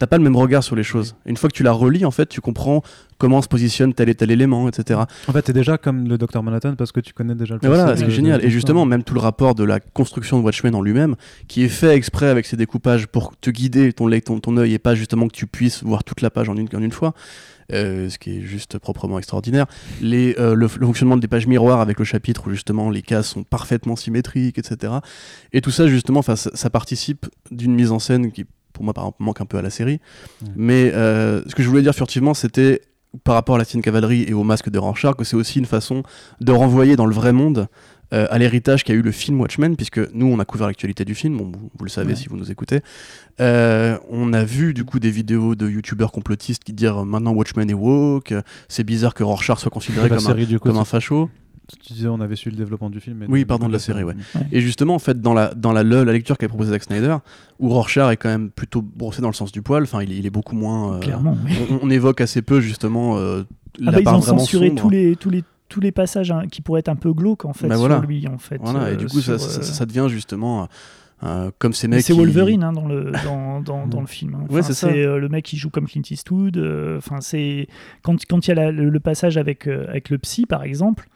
t'as 0.00 0.08
pas 0.08 0.16
le 0.18 0.24
même 0.24 0.34
regard 0.34 0.64
sur 0.64 0.74
les 0.74 0.82
choses. 0.82 1.14
Une 1.26 1.36
fois 1.36 1.48
que 1.48 1.54
tu 1.54 1.62
la 1.62 1.70
relis, 1.72 2.04
en 2.04 2.10
fait, 2.10 2.26
tu 2.26 2.40
comprends 2.40 2.82
comment 3.18 3.42
se 3.42 3.48
positionne 3.48 3.92
tel 3.92 4.08
et 4.08 4.14
tel 4.14 4.30
élément, 4.30 4.66
etc. 4.66 5.00
En 5.28 5.32
fait, 5.32 5.42
t'es 5.42 5.52
déjà 5.52 5.76
comme 5.76 6.08
le 6.08 6.16
Docteur 6.16 6.42
Manhattan 6.42 6.74
parce 6.74 6.90
que 6.90 7.00
tu 7.00 7.12
connais 7.12 7.34
déjà 7.34 7.54
le 7.54 7.60
Mais 7.62 7.68
voilà, 7.68 7.94
c'est 7.96 8.10
génial. 8.10 8.42
Et 8.44 8.48
justement, 8.50 8.86
même 8.86 9.04
tout 9.04 9.12
le 9.14 9.20
rapport 9.20 9.54
de 9.54 9.62
la 9.62 9.78
construction 9.78 10.38
de 10.40 10.44
Watchmen 10.44 10.74
en 10.74 10.80
lui-même, 10.80 11.16
qui 11.46 11.62
est 11.62 11.68
fait 11.68 11.94
exprès 11.94 12.28
avec 12.28 12.46
ses 12.46 12.56
découpages 12.56 13.06
pour 13.06 13.36
te 13.38 13.50
guider 13.50 13.92
ton, 13.92 14.08
ton, 14.24 14.40
ton 14.40 14.56
œil 14.56 14.72
et 14.74 14.78
pas 14.78 14.94
justement 14.94 15.28
que 15.28 15.34
tu 15.36 15.46
puisses 15.46 15.84
voir 15.84 16.02
toute 16.02 16.22
la 16.22 16.30
page 16.30 16.48
en 16.48 16.56
une, 16.56 16.68
en 16.74 16.80
une 16.82 16.92
fois. 16.92 17.12
euh, 17.72 18.08
ce 18.08 18.18
qui 18.18 18.38
est 18.38 18.40
juste 18.40 18.78
proprement 18.78 19.18
extraordinaire. 19.18 19.66
Les, 20.00 20.34
euh, 20.38 20.54
le, 20.54 20.66
le 20.80 20.86
fonctionnement 20.86 21.16
des 21.18 21.28
pages 21.28 21.46
miroirs 21.46 21.80
avec 21.80 21.98
le 21.98 22.04
chapitre 22.04 22.48
où 22.48 22.50
justement 22.50 22.90
les 22.90 23.02
cases 23.02 23.28
sont 23.28 23.44
parfaitement 23.44 23.94
symétriques, 23.96 24.58
etc. 24.58 24.94
Et 25.52 25.60
tout 25.60 25.70
ça, 25.70 25.86
justement, 25.86 26.22
ça 26.22 26.70
participe 26.70 27.26
d'une 27.50 27.74
mise 27.74 27.92
en 27.92 27.98
scène 27.98 28.32
qui, 28.32 28.44
pour 28.72 28.84
moi, 28.84 28.94
par 28.94 29.04
exemple, 29.04 29.22
manque 29.22 29.40
un 29.40 29.46
peu 29.46 29.58
à 29.58 29.62
la 29.62 29.70
série. 29.70 30.00
Mais 30.56 30.92
euh, 30.94 31.42
ce 31.46 31.54
que 31.54 31.62
je 31.62 31.68
voulais 31.68 31.82
dire 31.82 31.94
furtivement, 31.94 32.34
c'était 32.34 32.82
par 33.24 33.34
rapport 33.34 33.56
à 33.56 33.58
la 33.58 33.64
Sienne 33.64 33.82
Cavalerie 33.82 34.24
et 34.28 34.32
au 34.34 34.44
masque 34.44 34.70
de 34.70 34.78
Rorschach, 34.78 35.16
que 35.16 35.24
c'est 35.24 35.36
aussi 35.36 35.58
une 35.58 35.66
façon 35.66 36.02
de 36.40 36.52
renvoyer 36.52 36.96
dans 36.96 37.06
le 37.06 37.14
vrai 37.14 37.32
monde 37.32 37.66
euh, 38.12 38.26
à 38.30 38.38
l'héritage 38.38 38.82
qu'a 38.82 38.92
eu 38.92 39.02
le 39.02 39.12
film 39.12 39.40
Watchmen, 39.40 39.76
puisque 39.76 40.00
nous, 40.12 40.26
on 40.26 40.38
a 40.40 40.44
couvert 40.44 40.66
l'actualité 40.66 41.04
du 41.04 41.14
film, 41.14 41.36
bon, 41.36 41.44
vous, 41.52 41.70
vous 41.76 41.84
le 41.84 41.90
savez 41.90 42.10
Ouais. 42.10 42.16
si 42.16 42.28
vous 42.28 42.36
nous 42.36 42.50
écoutez. 42.50 42.80
Euh, 43.40 43.96
on 44.10 44.32
a 44.32 44.44
vu 44.44 44.74
du 44.74 44.84
coup 44.84 44.98
des 44.98 45.10
vidéos 45.10 45.54
de 45.54 45.68
youtubeurs 45.68 46.10
complotistes 46.12 46.64
qui 46.64 46.72
disent 46.72 46.90
maintenant 47.06 47.32
Watchmen 47.32 47.70
est 47.70 47.74
woke, 47.74 48.34
c'est 48.68 48.84
bizarre 48.84 49.14
que 49.14 49.22
Rorschach 49.22 49.58
soit 49.58 49.70
considéré 49.70 50.08
comme, 50.08 50.18
un, 50.18 50.20
série 50.20 50.46
coup. 50.46 50.58
comme 50.58 50.78
un 50.78 50.84
facho. 50.84 51.30
Tu 51.82 51.92
disais, 51.92 52.08
on 52.08 52.20
avait 52.20 52.36
su 52.36 52.50
le 52.50 52.56
développement 52.56 52.90
du 52.90 53.00
film. 53.00 53.18
mais 53.18 53.26
Oui, 53.28 53.44
pardon, 53.44 53.64
coup, 53.66 53.68
de 53.68 53.72
la 53.74 53.78
série, 53.78 54.02
ouais. 54.04 54.14
Ouais. 54.34 54.40
Et 54.52 54.60
justement, 54.60 54.94
en 54.94 54.98
fait, 54.98 55.20
dans 55.20 55.34
la, 55.34 55.54
dans 55.54 55.72
la, 55.72 55.82
le- 55.82 56.04
la 56.04 56.12
lecture 56.12 56.36
qu'a 56.38 56.48
proposé 56.48 56.70
Zack 56.72 56.82
Snyder, 56.84 57.16
où 57.58 57.68
Rorschach 57.68 58.10
est 58.12 58.16
quand 58.16 58.28
même 58.28 58.50
plutôt 58.50 58.82
brossé 58.82 59.22
dans 59.22 59.28
le 59.28 59.34
sens 59.34 59.52
du 59.52 59.62
poil, 59.62 59.82
enfin, 59.84 60.02
il, 60.02 60.12
est- 60.12 60.16
il 60.18 60.26
est 60.26 60.30
beaucoup 60.30 60.56
moins. 60.56 60.94
euh, 60.96 60.98
Clairement. 61.00 61.36
oui. 61.44 61.52
on, 61.70 61.86
on 61.86 61.90
évoque 61.90 62.20
assez 62.20 62.42
peu 62.42 62.60
justement 62.60 63.16
euh, 63.18 63.42
Ah 63.78 63.90
la 63.90 63.92
bah, 63.92 63.98
ils 64.02 64.08
ont 64.08 64.18
vraiment 64.18 64.38
censuré 64.40 64.68
sombre. 64.68 64.82
tous 64.82 64.90
les, 64.90 65.16
tous, 65.16 65.30
les, 65.30 65.44
tous 65.68 65.80
les 65.80 65.92
passages 65.92 66.30
hein, 66.32 66.44
qui 66.50 66.60
pourraient 66.62 66.80
être 66.80 66.88
un 66.88 66.96
peu 66.96 67.12
glauques 67.12 67.44
en 67.44 67.52
fait 67.52 67.68
Bah 67.68 67.76
sur 67.76 68.00
lui 68.02 68.26
en 68.28 68.38
fait. 68.38 68.58
Voilà, 68.60 68.90
et 68.90 68.94
euh, 68.94 68.96
du 68.96 69.06
coup, 69.06 69.20
ça, 69.20 69.38
sur, 69.38 69.50
ça, 69.50 69.60
euh, 69.60 69.62
ça- 69.62 69.72
ça 69.74 69.86
devient 69.86 70.06
justement 70.08 70.68
euh, 71.22 71.50
comme 71.58 71.74
ces 71.74 71.86
mecs. 71.86 72.00
c'est 72.02 72.14
qui- 72.14 72.18
Wolverine 72.18 72.64
hein, 72.64 72.72
dans, 72.72 72.86
le, 72.88 73.12
dans, 73.24 73.60
dans, 73.60 73.86
dans 73.86 74.00
le 74.00 74.06
film. 74.06 74.34
hein. 74.36 74.46
Ouais, 74.48 74.60
Enfin, 74.60 74.68
c'est 74.68 74.72
ça. 74.74 74.88
euh, 74.88 75.18
le 75.18 75.28
mec 75.28 75.44
qui 75.44 75.58
joue 75.58 75.68
comme 75.68 75.86
Clint 75.86 76.00
Eastwood. 76.10 76.56
euh, 76.56 76.96
Enfin, 76.96 77.20
c'est 77.20 77.68
quand 78.02 78.16
quand 78.26 78.46
il 78.46 78.48
y 78.48 78.52
a 78.52 78.54
la- 78.54 78.72
le, 78.72 78.88
le 78.88 79.00
passage 79.00 79.36
avec 79.36 79.68
euh, 79.68 79.86
avec 79.88 80.08
le 80.08 80.16
psy 80.18 80.46
par 80.46 80.62
exemple. 80.64 81.08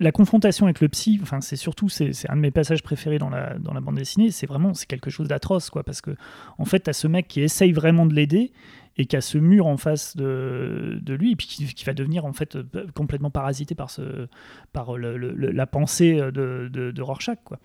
La 0.00 0.12
confrontation 0.12 0.66
avec 0.66 0.80
le 0.80 0.88
psy, 0.88 1.18
enfin 1.22 1.40
c'est 1.40 1.56
surtout 1.56 1.88
c'est 1.88 2.12
un 2.28 2.36
de 2.36 2.40
mes 2.40 2.52
passages 2.52 2.84
préférés 2.84 3.18
dans 3.18 3.30
la 3.30 3.58
dans 3.58 3.72
la 3.72 3.80
bande 3.80 3.96
dessinée. 3.96 4.30
C'est 4.30 4.46
vraiment 4.46 4.72
quelque 4.86 5.10
chose 5.10 5.26
d'atroce 5.26 5.70
quoi 5.70 5.82
parce 5.82 6.00
que 6.00 6.14
en 6.58 6.64
fait 6.64 6.80
t'as 6.80 6.92
ce 6.92 7.08
mec 7.08 7.26
qui 7.26 7.40
essaye 7.40 7.72
vraiment 7.72 8.06
de 8.06 8.14
l'aider 8.14 8.52
et 8.98 9.06
qui 9.06 9.16
a 9.16 9.20
ce 9.20 9.38
mur 9.38 9.66
en 9.66 9.76
face 9.76 10.16
de, 10.16 10.98
de 11.00 11.14
lui 11.14 11.32
et 11.32 11.36
puis 11.36 11.46
qui, 11.46 11.64
qui 11.66 11.84
va 11.84 11.94
devenir 11.94 12.24
en 12.24 12.32
fait 12.32 12.58
complètement 12.94 13.30
parasité 13.30 13.74
par 13.74 13.90
ce 13.90 14.26
par 14.72 14.96
le- 14.96 15.16
la 15.16 15.66
pensée 15.66 16.16
de, 16.16 16.68
de, 16.72 16.90
de 16.90 17.02
Rorschach 17.02 17.38
quoi. 17.44 17.58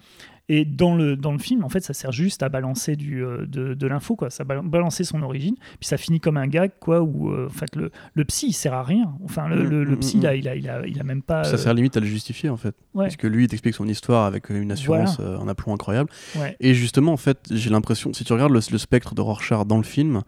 Et 0.49 0.65
dans 0.65 0.93
le, 0.93 1.15
dans 1.15 1.31
le 1.31 1.37
film, 1.37 1.63
en 1.63 1.69
fait, 1.69 1.79
ça 1.79 1.93
sert 1.93 2.11
juste 2.11 2.43
à 2.43 2.49
balancer 2.49 2.97
du, 2.97 3.23
euh, 3.23 3.45
de, 3.45 3.75
de 3.75 3.87
l'info, 3.87 4.17
quoi. 4.17 4.29
Ça 4.29 4.43
bal- 4.43 4.61
balancer 4.61 5.05
son 5.05 5.21
origine, 5.23 5.55
puis 5.79 5.87
ça 5.87 5.95
finit 5.95 6.19
comme 6.19 6.35
un 6.35 6.47
gag, 6.47 6.71
quoi, 6.81 7.01
où 7.01 7.31
euh, 7.31 7.47
en 7.47 7.49
fait 7.49 7.73
le, 7.77 7.91
le 8.13 8.25
psy 8.25 8.47
il 8.47 8.53
sert 8.53 8.73
à 8.73 8.83
rien. 8.83 9.13
Enfin, 9.23 9.47
le, 9.47 9.63
Mm, 9.63 9.69
le, 9.69 9.83
le 9.85 9.95
mm, 9.95 9.99
psy 9.99 10.17
mm. 10.17 10.21
là, 10.23 10.35
il 10.35 10.49
a, 10.49 10.55
il 10.57 10.69
a, 10.69 10.85
il 10.85 10.99
a 10.99 11.03
même 11.03 11.21
pas. 11.21 11.45
Ça 11.45 11.53
euh, 11.53 11.57
sert 11.57 11.73
limite 11.73 11.95
à 11.95 12.01
le 12.01 12.05
justifier 12.07 12.49
en 12.49 12.57
fait. 12.57 12.75
ouais, 12.93 13.05
Parce 13.05 13.15
que 13.15 13.25
lui, 13.27 13.45
il 13.45 13.47
t'explique 13.47 13.73
son 13.75 13.87
histoire 13.87 14.25
avec 14.25 14.49
une 14.49 14.69
assurance, 14.73 15.17
euh, 15.21 15.39
un 15.39 15.47
aplomb 15.47 15.73
incroyable. 15.73 16.09
ouais. 16.35 16.57
Et 16.59 16.73
justement, 16.73 17.13
en 17.13 17.17
fait, 17.17 17.39
j'ai 17.49 17.69
l'impression, 17.69 18.11
si 18.11 18.25
tu 18.25 18.33
regardes 18.33 18.51
le, 18.51 18.59
le 18.69 18.77
spectre 18.77 19.15
de 19.15 19.21
Rorschach 19.21 19.65
dans 19.65 19.77
le 19.77 19.83
film, 19.83 20.23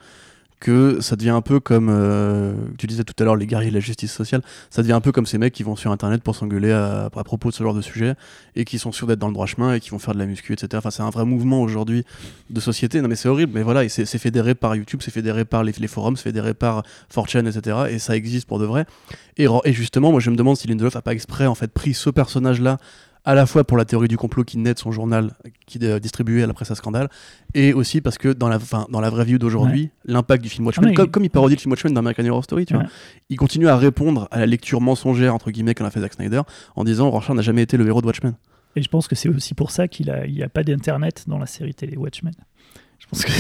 que 0.60 1.00
ça 1.02 1.16
devient 1.16 1.32
un 1.32 1.42
peu 1.42 1.60
comme, 1.60 1.90
euh, 1.90 2.54
tu 2.78 2.88
disais 2.88 3.04
tout 3.04 3.14
à 3.20 3.26
l'heure, 3.26 3.36
les 3.36 3.48
guerriers 3.48 3.70
de 3.70 3.76
la 3.76 3.82
justice 3.82 4.12
sociale, 4.12 4.42
ça 4.70 4.82
devient 4.82 4.94
un 4.94 5.02
peu 5.02 5.12
comme 5.12 5.26
ces 5.26 5.38
mecs 5.38 5.54
qui 5.54 5.64
vont 5.64 5.76
sur 5.76 5.92
Internet 5.92 6.24
pour 6.24 6.36
s'engueuler 6.36 6.72
à, 6.72 7.10
propos 7.12 7.50
de 7.50 7.54
ce 7.54 7.64
genre 7.64 7.74
de 7.74 7.82
sujet 7.82 8.16
et 8.56 8.66
qui 8.66 8.80
sont 8.80 8.92
sûrs 8.92 9.08
d'être 9.08 9.20
dans 9.20 9.28
le 9.28 9.34
droit 9.34 9.46
chemin 9.46 9.74
et 9.74 9.80
qui 9.80 9.90
vont 9.90 10.00
faire 10.00 10.14
de 10.14 10.20
la 10.20 10.26
muscu, 10.26 10.54
etc. 10.54 10.70
Enfin, 10.76 10.92
c'est 10.92 11.04
un 11.04 11.10
vrai 11.10 11.26
mouvement 11.26 11.62
aujourd'hui 11.62 12.06
de 12.50 12.60
société. 12.60 13.02
Non, 13.02 13.08
mais 13.08 13.16
c'est 13.16 13.30
horrible, 13.30 13.52
mais 13.54 13.64
voilà, 13.64 13.84
et 13.84 13.90
c'est 13.90 14.06
fédéré 14.18 14.56
par 14.56 14.76
YouTube, 14.76 15.02
c'est 15.04 15.12
fédéré 15.12 15.46
par 15.46 15.64
les, 15.64 15.74
les 15.78 15.88
forums, 15.88 16.16
c'est 16.16 16.24
fédéré 16.24 16.54
par 16.54 16.84
4chan, 17.14 17.48
etc. 17.48 17.78
Et 17.90 18.00
ça 18.00 18.16
existe 18.16 18.48
pour 18.48 18.60
de 18.60 18.66
vrai. 18.66 18.86
Et, 19.38 19.48
et 19.66 19.74
justement, 19.74 20.12
moi, 20.12 20.20
je 20.20 20.30
me 20.30 20.36
demande 20.36 20.58
si 20.58 20.68
Lindelof 20.68 20.96
a 20.96 21.02
pas 21.02 21.14
exprès, 21.14 21.46
en 21.46 21.56
fait, 21.56 21.72
pris 21.72 21.94
ce 21.94 22.10
personnage-là 22.10 22.78
à 23.26 23.36
la 23.36 23.46
fois 23.46 23.64
pour 23.64 23.76
la 23.78 23.86
théorie 23.86 24.08
du 24.08 24.18
complot 24.18 24.44
qui 24.44 24.58
naît 24.58 24.74
de 24.74 24.80
son 24.80 24.92
journal 24.92 25.34
qui 25.66 25.78
est 25.84 26.00
distribué 26.00 26.44
à 26.44 26.48
la 26.48 26.54
presse 26.54 26.72
à 26.72 26.76
scandale 26.76 27.10
et 27.54 27.74
aussi 27.74 28.00
parce 28.02 28.18
que 28.18 28.30
dans 28.34 28.48
la, 28.48 28.60
fin, 28.60 28.86
dans 28.92 29.02
la 29.02 29.10
vraie 29.10 29.26
vie 29.26 29.40
d'aujourd'hui 29.40 29.90
l'impact 30.06 30.44
du 30.44 30.50
film 30.50 30.66
Watchmen 30.68 30.86
Ah, 30.86 30.90
mais 30.90 30.96
comme, 30.96 31.06
il- 31.08 31.12
comme 31.12 31.24
il 31.26 31.30
parodie 31.30 31.56
le 31.56 31.60
film 31.62 31.72
Watchmen 31.72 31.94
dans 31.94 32.00
American 32.00 32.26
Horror 32.28 32.44
Story 32.44 32.66
tu 32.66 32.76
Ouais. 32.76 32.82
vois 32.84 32.90
il 33.30 33.38
continue 33.38 33.68
à 33.68 33.78
répondre 33.78 34.28
à 34.32 34.40
la 34.40 34.46
lecture 34.46 34.80
mensongère 34.82 35.34
entre 35.34 35.50
guillemets 35.52 35.74
qu'en 35.74 35.86
a 35.86 35.92
fait 35.92 36.00
Zack 36.02 36.14
Snyder 36.14 36.42
en 36.76 36.84
disant 36.84 37.10
Rorschach 37.10 37.36
n'a 37.36 37.42
jamais 37.42 37.64
été 37.64 37.78
le 37.78 37.88
héros 37.88 38.02
de 38.02 38.08
Watchmen 38.08 38.36
Et 38.76 38.82
je 38.84 38.90
pense 38.90 39.08
que 39.08 39.16
c'est 39.16 39.30
aussi 39.30 39.54
pour 39.56 39.72
ça 39.72 39.88
qu'il 39.88 40.10
a, 40.12 40.26
il 40.28 40.34
y 40.36 40.44
a 40.44 40.50
pas 40.50 40.64
d'internet 40.64 41.24
dans 41.28 41.40
la 41.40 41.46
série 41.48 41.74
télé 41.74 41.98
Watchmen. 41.98 42.34
Je 43.00 43.06
pense 43.08 43.26
que 43.26 43.32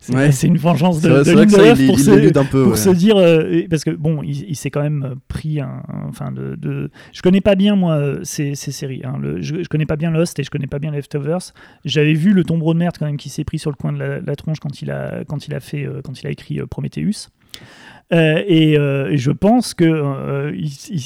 c'est- 0.00 0.14
Ouais. 0.14 0.30
une 0.30 0.58
vengeance 0.58 1.00
de, 1.00 1.08
vrai, 1.08 1.24
de 1.24 1.30
vrai 1.32 1.48
ça 1.48 1.68
il, 1.80 1.86
pour 1.86 1.98
il 1.98 2.02
se- 2.04 2.10
l'élude 2.10 2.36
un 2.36 2.44
peu 2.44 2.62
pour 2.64 2.72
ouais. 2.72 2.76
se 2.78 2.90
dire 2.90 3.16
euh, 3.16 3.62
parce 3.70 3.82
que 3.84 3.90
bon 3.90 4.22
il, 4.22 4.44
il 4.50 4.54
s'est 4.56 4.70
quand 4.70 4.82
même 4.82 5.02
euh, 5.02 5.14
pris 5.28 5.60
un, 5.60 5.82
enfin 6.08 6.30
de, 6.30 6.56
de- 6.56 6.90
je 7.12 7.22
connais 7.22 7.40
pas 7.40 7.54
bien 7.54 7.74
moi 7.74 7.94
euh, 7.94 8.20
ces, 8.22 8.54
ces 8.54 8.70
séries 8.72 9.00
hein. 9.04 9.14
Le- 9.20 9.40
je, 9.40 9.62
je 9.62 9.68
connais 9.68 9.86
pas 9.86 9.96
bien 9.96 10.10
Lost 10.10 10.38
et 10.38 10.44
je 10.44 10.50
connais 10.50 10.66
pas 10.66 10.78
bien 10.78 10.90
Leftovers 10.90 11.52
j'avais 11.86 12.12
vu 12.12 12.32
le 12.34 12.44
tombereau 12.44 12.74
de 12.74 12.78
merde 12.78 12.96
quand 12.98 13.06
même 13.06 13.16
qui 13.16 13.30
s'est 13.30 13.44
pris 13.44 13.58
sur 13.58 13.70
le 13.70 13.76
coin 13.76 13.92
de 13.92 13.98
la, 13.98 14.20
la 14.20 14.36
tronche 14.36 14.60
quand 14.60 14.82
il 14.82 14.90
a 14.90 15.24
quand 15.26 15.46
il 15.48 15.54
a 15.54 15.60
fait 15.60 15.86
euh, 15.86 16.00
quand 16.04 16.20
il 16.20 16.26
a 16.26 16.30
écrit 16.30 16.60
euh, 16.60 16.66
Prometheus 16.66 17.28
Euh, 18.12 18.42
et, 18.46 18.76
euh, 18.78 19.10
et 19.10 19.16
je 19.16 19.30
pense 19.30 19.72
que 19.72 19.84
euh, 19.84 20.52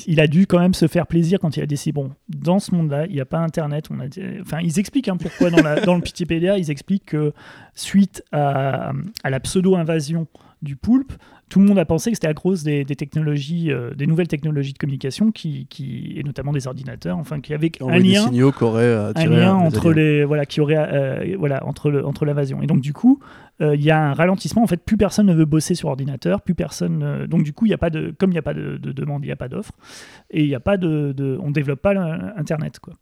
il, 0.07 0.19
a 0.21 0.27
dû 0.27 0.49
quand 0.49 0.59
même 0.59 0.75
se 0.75 0.89
faire 0.89 1.07
plaisir 1.07 1.39
quand 1.39 1.57
il 1.57 1.63
a 1.63 1.67
décidé 1.67 1.93
bon 1.93 2.11
dans 2.29 2.59
ce 2.59 2.75
monde-là 2.75 3.07
il 3.07 3.13
n'y 3.13 3.21
a 3.21 3.25
pas 3.25 3.39
internet 3.39 3.87
on 3.93 4.01
a 4.01 4.09
dit- 4.09 4.21
enfin 4.41 4.59
ils 4.61 4.81
expliquent 4.81 5.07
hein, 5.07 5.17
pourquoi 5.17 5.51
dans, 5.51 5.63
la, 5.63 5.81
dans 5.87 5.95
le 5.95 6.01
Wikipédia 6.03 6.59
ils 6.59 6.73
expliquent 6.73 7.07
que 7.07 7.33
suite 7.75 8.25
à, 8.33 8.93
à 9.23 9.31
la 9.31 9.39
pseudo 9.39 9.77
invasion 9.77 10.27
du 10.61 10.75
poulpe 10.75 11.13
tout 11.49 11.61
le 11.61 11.67
monde 11.67 11.79
a 11.79 11.85
pensé 11.85 12.11
que 12.11 12.17
c'était 12.17 12.29
à 12.29 12.35
cause 12.35 12.63
des, 12.63 12.85
des 12.85 12.97
technologies, 12.97 13.73
euh, 13.73 13.95
des 13.95 14.07
nouvelles 14.07 14.29
technologies 14.29 14.73
de 14.73 14.79
communication, 14.79 15.33
qui, 15.33 15.67
qui, 15.67 16.15
et 16.17 16.23
notamment 16.23 16.53
des 16.53 16.67
ordinateurs, 16.67 17.17
enfin, 17.19 17.41
qui 17.41 17.55
avaient 17.55 17.73
un 17.81 17.99
lien, 17.99 18.25
signaux 18.27 18.53
qu'aurait 18.53 18.83
euh, 18.83 19.13
un 19.15 19.27
lien 19.27 19.55
entre 19.55 19.93
les, 19.93 20.25
voilà, 20.25 20.47
qui 20.47 20.61
aurait, 20.61 20.77
euh, 20.79 21.37
voilà, 21.39 21.67
entre 21.67 21.91
le, 21.91 22.05
entre 22.05 22.25
l'invasion. 22.25 22.63
Et 22.63 22.67
donc 22.67 22.81
du 22.81 22.93
coup, 22.93 23.21
euh, 23.61 23.75
il 23.75 23.83
y 23.83 23.91
a 23.91 24.11
un 24.11 24.15
ralentissement. 24.15 24.63
En 24.63 24.67
fait, 24.67 24.83
plus 24.83 24.97
personne 24.97 25.27
ne 25.27 25.35
veut 25.35 25.45
bosser 25.45 25.75
sur 25.75 25.89
ordinateur, 25.89 26.43
plus 26.43 26.55
personne. 26.55 27.27
donc 27.27 27.43
du 27.43 27.53
coup, 27.53 27.67
il 27.67 27.71
y 27.71 27.75
a 27.75 27.79
pas 27.79 27.91
de, 27.91 28.15
comme 28.19 28.31
il 28.31 28.35
n'y 28.35 28.39
a 28.39 28.43
pas 28.43 28.55
de, 28.55 28.77
de 28.77 28.93
demande, 28.93 29.25
il 29.25 29.29
n'y 29.29 29.33
a 29.33 29.37
pas 29.37 29.49
d'offre, 29.49 29.73
et 30.31 30.43
il 30.43 30.49
y 30.49 30.55
a 30.55 30.61
pas 30.61 30.77
de, 30.77 31.13
de 31.17 31.39
on 31.43 31.51
développe 31.51 31.81
pas 31.81 31.95
l'internet, 31.95 32.79
quoi. 32.79 32.95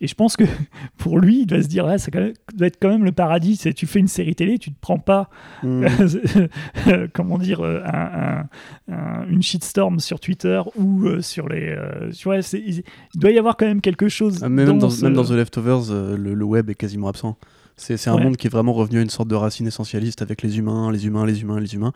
Et 0.00 0.06
je 0.06 0.14
pense 0.14 0.36
que 0.36 0.44
pour 0.98 1.18
lui, 1.18 1.40
il 1.40 1.46
doit 1.46 1.60
se 1.62 1.66
dire, 1.68 1.86
ah, 1.86 1.98
ça 1.98 2.10
doit 2.12 2.66
être 2.66 2.78
quand 2.80 2.88
même 2.88 3.04
le 3.04 3.10
paradis. 3.12 3.56
C'est 3.56 3.72
tu 3.72 3.86
fais 3.86 3.98
une 3.98 4.06
série 4.08 4.34
télé, 4.34 4.58
tu 4.58 4.70
te 4.70 4.76
prends 4.80 4.98
pas 5.00 5.28
Mm. 5.62 5.86
comment 7.14 7.38
dire, 7.38 7.60
euh, 7.60 7.80
un- 7.84 8.44
un- 8.88 8.94
un- 8.94 9.28
une 9.28 9.42
shitstorm 9.42 10.00
sur 10.00 10.20
Twitter 10.20 10.60
ou 10.76 11.06
euh, 11.06 11.20
sur 11.20 11.48
les. 11.48 11.68
euh, 11.68 12.10
tu 12.12 12.24
vois, 12.24 12.42
c'est- 12.42 12.62
il, 12.64 12.82
il 13.14 13.20
doit 13.20 13.30
y 13.30 13.38
avoir 13.38 13.56
quand 13.56 13.66
même 13.66 13.80
quelque 13.80 14.08
chose. 14.08 14.40
Ah, 14.42 14.48
mais 14.48 14.64
même, 14.64 14.78
dans, 14.78 14.90
ce- 14.90 15.04
même 15.04 15.14
dans 15.14 15.24
The 15.24 15.30
Leftovers, 15.30 15.90
euh, 15.90 16.16
le, 16.16 16.34
le 16.34 16.44
web 16.44 16.70
est 16.70 16.74
quasiment 16.74 17.08
absent. 17.08 17.36
C'est 17.76 17.96
c'est 17.96 18.10
un 18.10 18.16
Ouais. 18.16 18.24
monde 18.24 18.36
qui 18.36 18.48
est 18.48 18.50
vraiment 18.50 18.72
revenu 18.72 18.98
à 18.98 19.02
une 19.02 19.10
sorte 19.10 19.28
de 19.28 19.34
racine 19.36 19.66
essentialiste 19.66 20.20
avec 20.22 20.42
les 20.42 20.58
humains, 20.58 20.90
les 20.90 21.06
humains, 21.06 21.24
les 21.26 21.42
humains, 21.42 21.60
les 21.60 21.74
humains, 21.74 21.92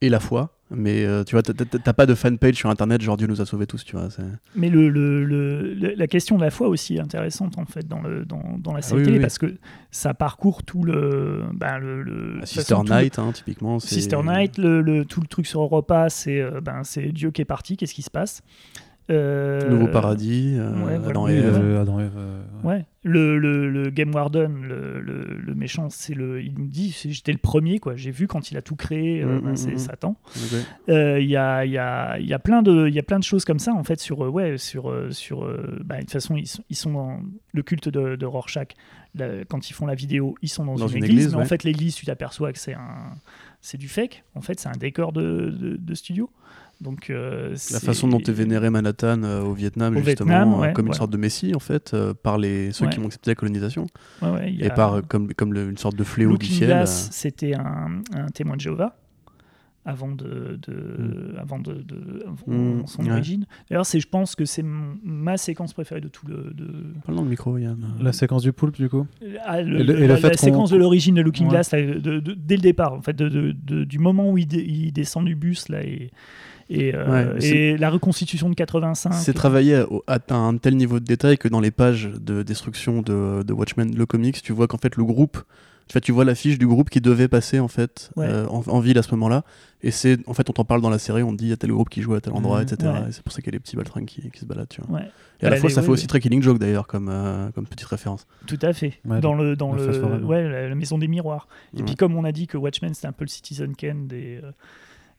et 0.00 0.08
la 0.08 0.20
foi. 0.20 0.55
Mais 0.70 1.04
euh, 1.04 1.22
tu 1.22 1.36
vois, 1.36 1.42
t'as- 1.42 1.92
pas 1.92 2.06
de 2.06 2.14
fanpage 2.16 2.56
sur 2.56 2.68
internet, 2.70 3.00
genre 3.00 3.16
Dieu 3.16 3.28
nous 3.28 3.40
a 3.40 3.46
sauvés 3.46 3.68
tous, 3.68 3.84
tu 3.84 3.94
vois. 3.94 4.08
Mais 4.56 4.68
le, 4.68 4.88
le- 4.88 5.24
le- 5.24 5.94
la 5.94 6.06
question 6.08 6.36
de 6.36 6.42
la 6.42 6.50
foi 6.50 6.66
aussi 6.68 6.96
est 6.96 7.00
intéressante 7.00 7.56
en 7.56 7.64
fait 7.66 7.86
dans, 7.86 8.00
le, 8.02 8.24
dans, 8.24 8.42
dans 8.58 8.72
la 8.72 8.82
série 8.82 8.98
oui, 9.00 9.04
télé 9.04 9.16
oui. 9.18 9.22
parce 9.22 9.38
que 9.38 9.54
ça 9.92 10.12
parcourt 10.12 10.64
tout 10.64 10.82
le. 10.82 11.44
ben, 11.54 11.78
toute 12.04 12.46
Sister 12.46 12.74
façon, 12.74 12.84
Night, 12.84 13.18
hein, 13.20 13.30
typiquement. 13.32 13.78
Sister 13.78 14.18
Night, 14.24 14.58
le, 14.58 14.82
le- 14.82 15.04
tout 15.04 15.20
le 15.20 15.28
truc 15.28 15.46
sur 15.46 15.60
Europa, 15.60 16.08
c'est 16.10 16.40
euh, 16.40 16.60
ben, 16.60 16.82
Dieu 17.12 17.30
qui 17.30 17.42
est 17.42 17.46
parti, 17.46 17.76
qu'est-ce 17.76 17.94
qui 17.94 18.02
se 18.02 18.10
passe? 18.10 18.42
Nouveau 19.08 19.86
paradis, 19.88 20.54
euh, 20.58 20.84
ouais. 20.84 20.94
Adam 21.08 21.28
et 21.28 21.34
Ève. 21.34 21.60
euh, 21.62 21.82
Adam 21.82 22.00
et 22.00 22.04
Ève, 22.04 22.12
euh, 22.16 22.42
ouais. 22.64 22.84
Le, 23.04 23.38
le, 23.38 23.70
le 23.70 23.90
Game 23.90 24.12
Warden, 24.12 24.62
le, 24.64 25.00
le, 25.00 25.38
le 25.38 25.54
méchant, 25.54 25.88
c'est 25.90 26.12
le, 26.14 26.42
il 26.42 26.58
me 26.58 26.66
dit, 26.66 26.90
j'étais 27.08 27.30
le 27.30 27.38
premier, 27.38 27.78
quoi. 27.78 27.94
J'ai 27.94 28.10
vu 28.10 28.26
quand 28.26 28.50
il 28.50 28.56
a 28.56 28.62
tout 28.62 28.74
créé, 28.74 29.22
euh, 29.22 29.38
Mm, 29.38 29.40
ben, 29.44 29.50
mm, 29.52 29.56
c'est 29.56 29.72
mm. 29.74 29.78
Satan. 29.78 30.16
Euh, 30.88 31.20
Il 31.20 31.28
y, 31.28 31.36
a, 31.36 31.64
y, 31.64 31.78
a, 31.78 32.18
y, 32.18 32.32
a 32.32 32.38
plein 32.40 32.62
de, 32.62 32.88
il 32.88 32.94
y 32.94 32.98
a 32.98 33.04
plein 33.04 33.20
de 33.20 33.24
choses 33.24 33.44
comme 33.44 33.60
ça, 33.60 33.72
en 33.72 33.84
fait, 33.84 34.00
sur, 34.00 34.24
euh, 34.24 34.28
ouais, 34.28 34.58
sur, 34.58 34.90
euh, 34.90 35.10
sur 35.12 35.44
euh, 35.44 35.78
bah, 35.84 35.96
de 35.96 36.00
toute 36.00 36.10
façon, 36.10 36.36
ils 36.36 36.48
sont, 36.48 36.64
ils 36.68 36.74
sont 36.76 36.92
dans 36.92 37.20
le 37.52 37.62
culte 37.62 37.88
de, 37.88 38.16
de 38.16 38.26
Rorschach. 38.26 38.68
Quand 39.48 39.70
ils 39.70 39.72
font 39.72 39.86
la 39.86 39.94
vidéo, 39.94 40.34
ils 40.42 40.48
sont 40.48 40.64
dans, 40.64 40.74
Dans 40.74 40.88
une, 40.88 40.98
une 40.98 41.04
église, 41.04 41.18
église, 41.26 41.34
mais 41.36 41.42
en 41.42 41.46
fait, 41.46 41.62
l'église, 41.64 41.94
tu 41.94 42.04
t'aperçois 42.06 42.52
que 42.52 42.58
c'est 42.58 42.74
un, 42.74 43.12
c'est 43.62 43.78
du 43.78 43.88
fake. 43.88 44.24
En 44.34 44.40
fait, 44.42 44.58
c'est 44.60 44.68
un 44.68 44.76
décor 44.78 45.12
de, 45.12 45.50
de, 45.50 45.76
de 45.76 45.94
studio. 45.94 46.28
Donc, 46.80 47.08
euh, 47.08 47.54
La 47.72 47.80
façon 47.80 48.06
dont 48.06 48.18
est 48.18 48.30
vénéré 48.32 48.68
Manhattan 48.68 49.22
euh, 49.22 49.40
au 49.42 49.52
Vietnam, 49.54 49.96
Au 49.96 50.02
justement, 50.02 50.28
Vietnam, 50.28 50.52
euh, 50.54 50.56
ouais, 50.58 50.72
comme 50.74 50.86
une 50.86 50.92
ouais. 50.92 50.98
sorte 50.98 51.10
de 51.10 51.16
messie, 51.16 51.54
en 51.54 51.58
fait, 51.58 51.92
euh, 51.94 52.12
par 52.12 52.36
les, 52.36 52.70
ceux 52.72 52.86
qui 52.88 52.98
ont 52.98 53.06
accepté 53.06 53.30
la 53.30 53.34
colonisation, 53.34 53.86
et 54.44 54.66
a- 54.66 54.70
par 54.74 54.94
euh, 54.94 55.00
comme, 55.00 55.32
comme 55.32 55.54
le- 55.54 55.70
une 55.70 55.78
sorte 55.78 55.96
de 55.96 56.04
fléau 56.04 56.28
du 56.28 56.32
Looking 56.34 56.50
ciel. 56.50 56.68
Glass, 56.68 57.06
euh, 57.06 57.08
c'était 57.12 57.54
un, 57.54 58.02
un 58.14 58.26
témoin 58.28 58.56
de 58.56 58.60
Jéhovah 58.60 58.94
avant 59.88 60.10
de, 60.10 60.58
de 60.66 60.72
Hmm. 60.74 61.38
avant 61.38 61.58
de, 61.60 61.74
de- 61.74 62.24
avant 62.26 62.52
Mm, 62.82 62.86
son 62.88 63.04
ouais. 63.04 63.12
origine. 63.12 63.46
D'ailleurs, 63.70 63.86
c'est 63.86 64.00
je 64.00 64.08
pense 64.08 64.34
que 64.34 64.44
c'est 64.44 64.64
ma 64.64 65.36
séquence 65.36 65.72
préférée 65.72 66.00
de 66.00 66.08
tout 66.08 66.26
le 66.26 66.52
de 66.52 66.66
Parle 67.04 67.16
dans 67.18 67.22
le 67.22 67.28
micro, 67.30 67.56
Yann. 67.56 67.78
La 68.00 68.12
séquence 68.12 68.42
du 68.42 68.52
poulpe, 68.52 68.76
du 68.76 68.88
coup. 68.88 69.06
Ah, 69.44 69.62
le- 69.62 69.78
Et 69.80 69.84
le- 69.84 70.06
la, 70.08 70.32
séquence 70.34 70.70
de 70.72 70.76
l'origine 70.76 71.14
de 71.14 71.22
Looking 71.22 71.46
Ouais. 71.46 71.52
Glass 71.52 71.70
là, 71.70 71.80
de- 71.80 72.18
de- 72.18 72.34
dès 72.34 72.56
le 72.56 72.62
départ 72.62 72.94
en 72.94 73.00
fait 73.00 73.14
de, 73.14 73.28
de- 73.28 73.52
de- 73.52 73.84
du 73.84 73.98
moment 74.00 74.30
où 74.32 74.36
il, 74.38 74.46
dé- 74.46 74.64
il 74.66 74.90
descend 74.92 75.24
du 75.24 75.36
bus 75.36 75.68
là 75.68 75.82
et 75.84 76.10
et, 76.68 76.94
euh, 76.94 77.34
Ouais, 77.36 77.44
et 77.46 77.76
la 77.76 77.90
reconstitution 77.90 78.48
de 78.48 78.54
85 78.54 79.12
C'est 79.14 79.32
travaillé 79.32 79.84
à, 80.06 80.18
un 80.34 80.56
tel 80.56 80.76
niveau 80.76 81.00
de 81.00 81.04
détail 81.04 81.38
que 81.38 81.48
dans 81.48 81.60
les 81.60 81.70
pages 81.70 82.10
de 82.20 82.42
destruction 82.42 83.02
de, 83.02 83.42
de 83.42 83.52
Watchmen, 83.52 83.94
le 83.94 84.06
comics, 84.06 84.42
tu 84.42 84.52
vois 84.52 84.66
qu'en 84.66 84.78
fait 84.78 84.96
le 84.96 85.04
groupe, 85.04 85.38
tu 85.88 85.92
vois, 85.92 86.00
tu 86.00 86.10
vois 86.10 86.24
l'affiche 86.24 86.58
du 86.58 86.66
groupe 86.66 86.90
qui 86.90 87.00
devait 87.00 87.28
passer 87.28 87.60
en 87.60 87.68
fait 87.68 88.10
Ouais. 88.16 88.26
euh, 88.28 88.46
en, 88.48 88.62
en 88.66 88.80
ville 88.80 88.98
à 88.98 89.02
ce 89.02 89.12
moment-là. 89.12 89.44
Et 89.82 89.92
c'est 89.92 90.18
en 90.28 90.34
fait 90.34 90.50
on 90.50 90.52
t'en 90.52 90.64
parle 90.64 90.80
dans 90.80 90.90
la 90.90 90.98
série, 90.98 91.22
on 91.22 91.30
te 91.30 91.36
dit 91.36 91.44
il 91.44 91.50
y 91.50 91.52
a 91.52 91.56
tel 91.56 91.70
groupe 91.70 91.88
qui 91.90 92.02
joue 92.02 92.14
à 92.14 92.20
tel 92.20 92.32
endroit, 92.32 92.58
Mhm. 92.58 92.62
etc. 92.72 92.92
Ouais. 92.92 93.08
Et 93.08 93.12
c'est 93.12 93.22
pour 93.22 93.32
ça 93.32 93.40
qu'il 93.40 93.52
y 93.52 93.54
a 93.54 93.56
les 93.56 93.60
petits 93.60 93.76
baltringues 93.76 94.06
qui, 94.06 94.28
qui 94.30 94.40
se 94.40 94.44
baladent. 94.46 94.68
Tu 94.68 94.80
vois. 94.80 94.98
ouais, 94.98 95.06
Et 95.40 95.46
à 95.46 95.50
la 95.50 95.54
Bah, 95.56 95.60
fois 95.60 95.70
ça 95.70 95.80
ouais, 95.80 95.86
fait 95.86 95.92
aussi 95.92 96.02
ouais. 96.04 96.08
très 96.08 96.18
Killing 96.18 96.42
Joke 96.42 96.58
d'ailleurs 96.58 96.88
comme, 96.88 97.08
euh, 97.08 97.50
comme 97.52 97.66
petite 97.68 97.86
référence. 97.86 98.26
tout 98.48 98.58
à 98.62 98.72
fait 98.72 98.94
Ouais, 99.04 99.20
dans 99.20 99.34
le 99.34 99.54
dans 99.54 99.72
le 99.72 100.24
ouais 100.24 100.42
la, 100.42 100.68
la 100.70 100.74
maison 100.74 100.98
des 100.98 101.06
miroirs 101.06 101.46
Et 101.72 101.78
Ouais. 101.78 101.84
puis 101.84 101.94
comme 101.94 102.16
on 102.16 102.24
a 102.24 102.32
dit 102.32 102.48
que 102.48 102.56
Watchmen 102.56 102.92
c'était 102.94 103.06
un 103.06 103.12
peu 103.12 103.24
le 103.24 103.28
Citizen 103.30 103.76
Kane 103.76 104.08
des 104.08 104.40
euh, 104.42 104.50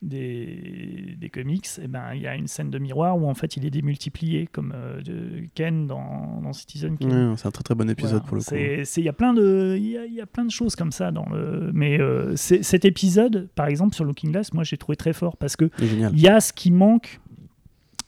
des, 0.04 1.16
des 1.20 1.30
comics, 1.30 1.68
et 1.82 1.88
ben 1.88 2.14
il 2.14 2.22
y 2.22 2.28
a 2.28 2.36
une 2.36 2.48
scène 2.48 2.70
de 2.70 2.78
miroir 2.78 3.18
où 3.18 3.28
en 3.28 3.34
fait 3.34 3.58
il 3.58 3.66
est 3.66 3.70
démultiplié 3.72 4.48
comme 4.52 4.72
euh, 4.76 5.02
de 5.02 5.46
Ken 5.56 5.88
dans, 5.88 6.40
dans 6.44 6.54
Citizen 6.54 6.98
Kane. 6.98 7.36
C'est 7.36 7.48
un 7.48 7.52
très 7.52 7.64
très 7.64 7.74
bon 7.76 7.90
épisode 7.90 8.22
Voilà. 8.24 8.26
pour 8.28 8.38
le 8.38 8.44
coup. 8.84 8.90
Il 8.98 9.04
y 9.04 9.10
a 9.10 9.14
plein 9.14 9.34
de, 9.34 9.76
y 9.80 9.98
a, 9.98 10.06
y 10.06 10.22
a 10.22 10.26
plein 10.28 10.46
de 10.46 10.52
choses 10.52 10.76
comme 10.76 10.92
ça 10.92 11.12
dans 11.12 11.28
le. 11.30 11.72
Mais 11.74 12.00
euh, 12.00 12.36
cet 12.36 12.86
épisode, 12.86 13.50
par 13.56 13.68
exemple 13.68 13.96
sur 13.96 14.06
Looking 14.06 14.32
Glass, 14.32 14.54
moi 14.54 14.64
j'ai 14.64 14.78
trouvé 14.78 14.96
très 14.96 15.14
fort 15.14 15.36
parce 15.36 15.56
que 15.56 15.70
il 15.82 16.20
y 16.20 16.28
a 16.28 16.40
ce 16.42 16.54
qui 16.54 16.70
manque, 16.70 17.20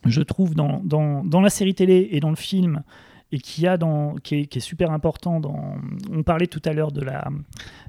je 0.05 0.21
trouve, 0.21 0.53
dans, 0.55 0.81
dans, 0.83 1.23
dans 1.23 1.41
la 1.41 1.49
série 1.49 1.73
télé 1.73 2.09
et 2.11 2.19
dans 2.19 2.29
le 2.29 2.35
film, 2.35 2.83
et 3.31 3.39
qui, 3.39 3.67
a 3.67 3.77
dans, 3.77 4.15
qui, 4.15 4.35
est, 4.35 4.45
qui 4.47 4.57
est 4.57 4.61
super 4.61 4.91
important. 4.91 5.39
Dans, 5.39 5.75
on 6.11 6.23
parlait 6.23 6.47
tout 6.47 6.61
à 6.65 6.73
l'heure 6.73 6.91
de 6.91 7.01
la, 7.01 7.27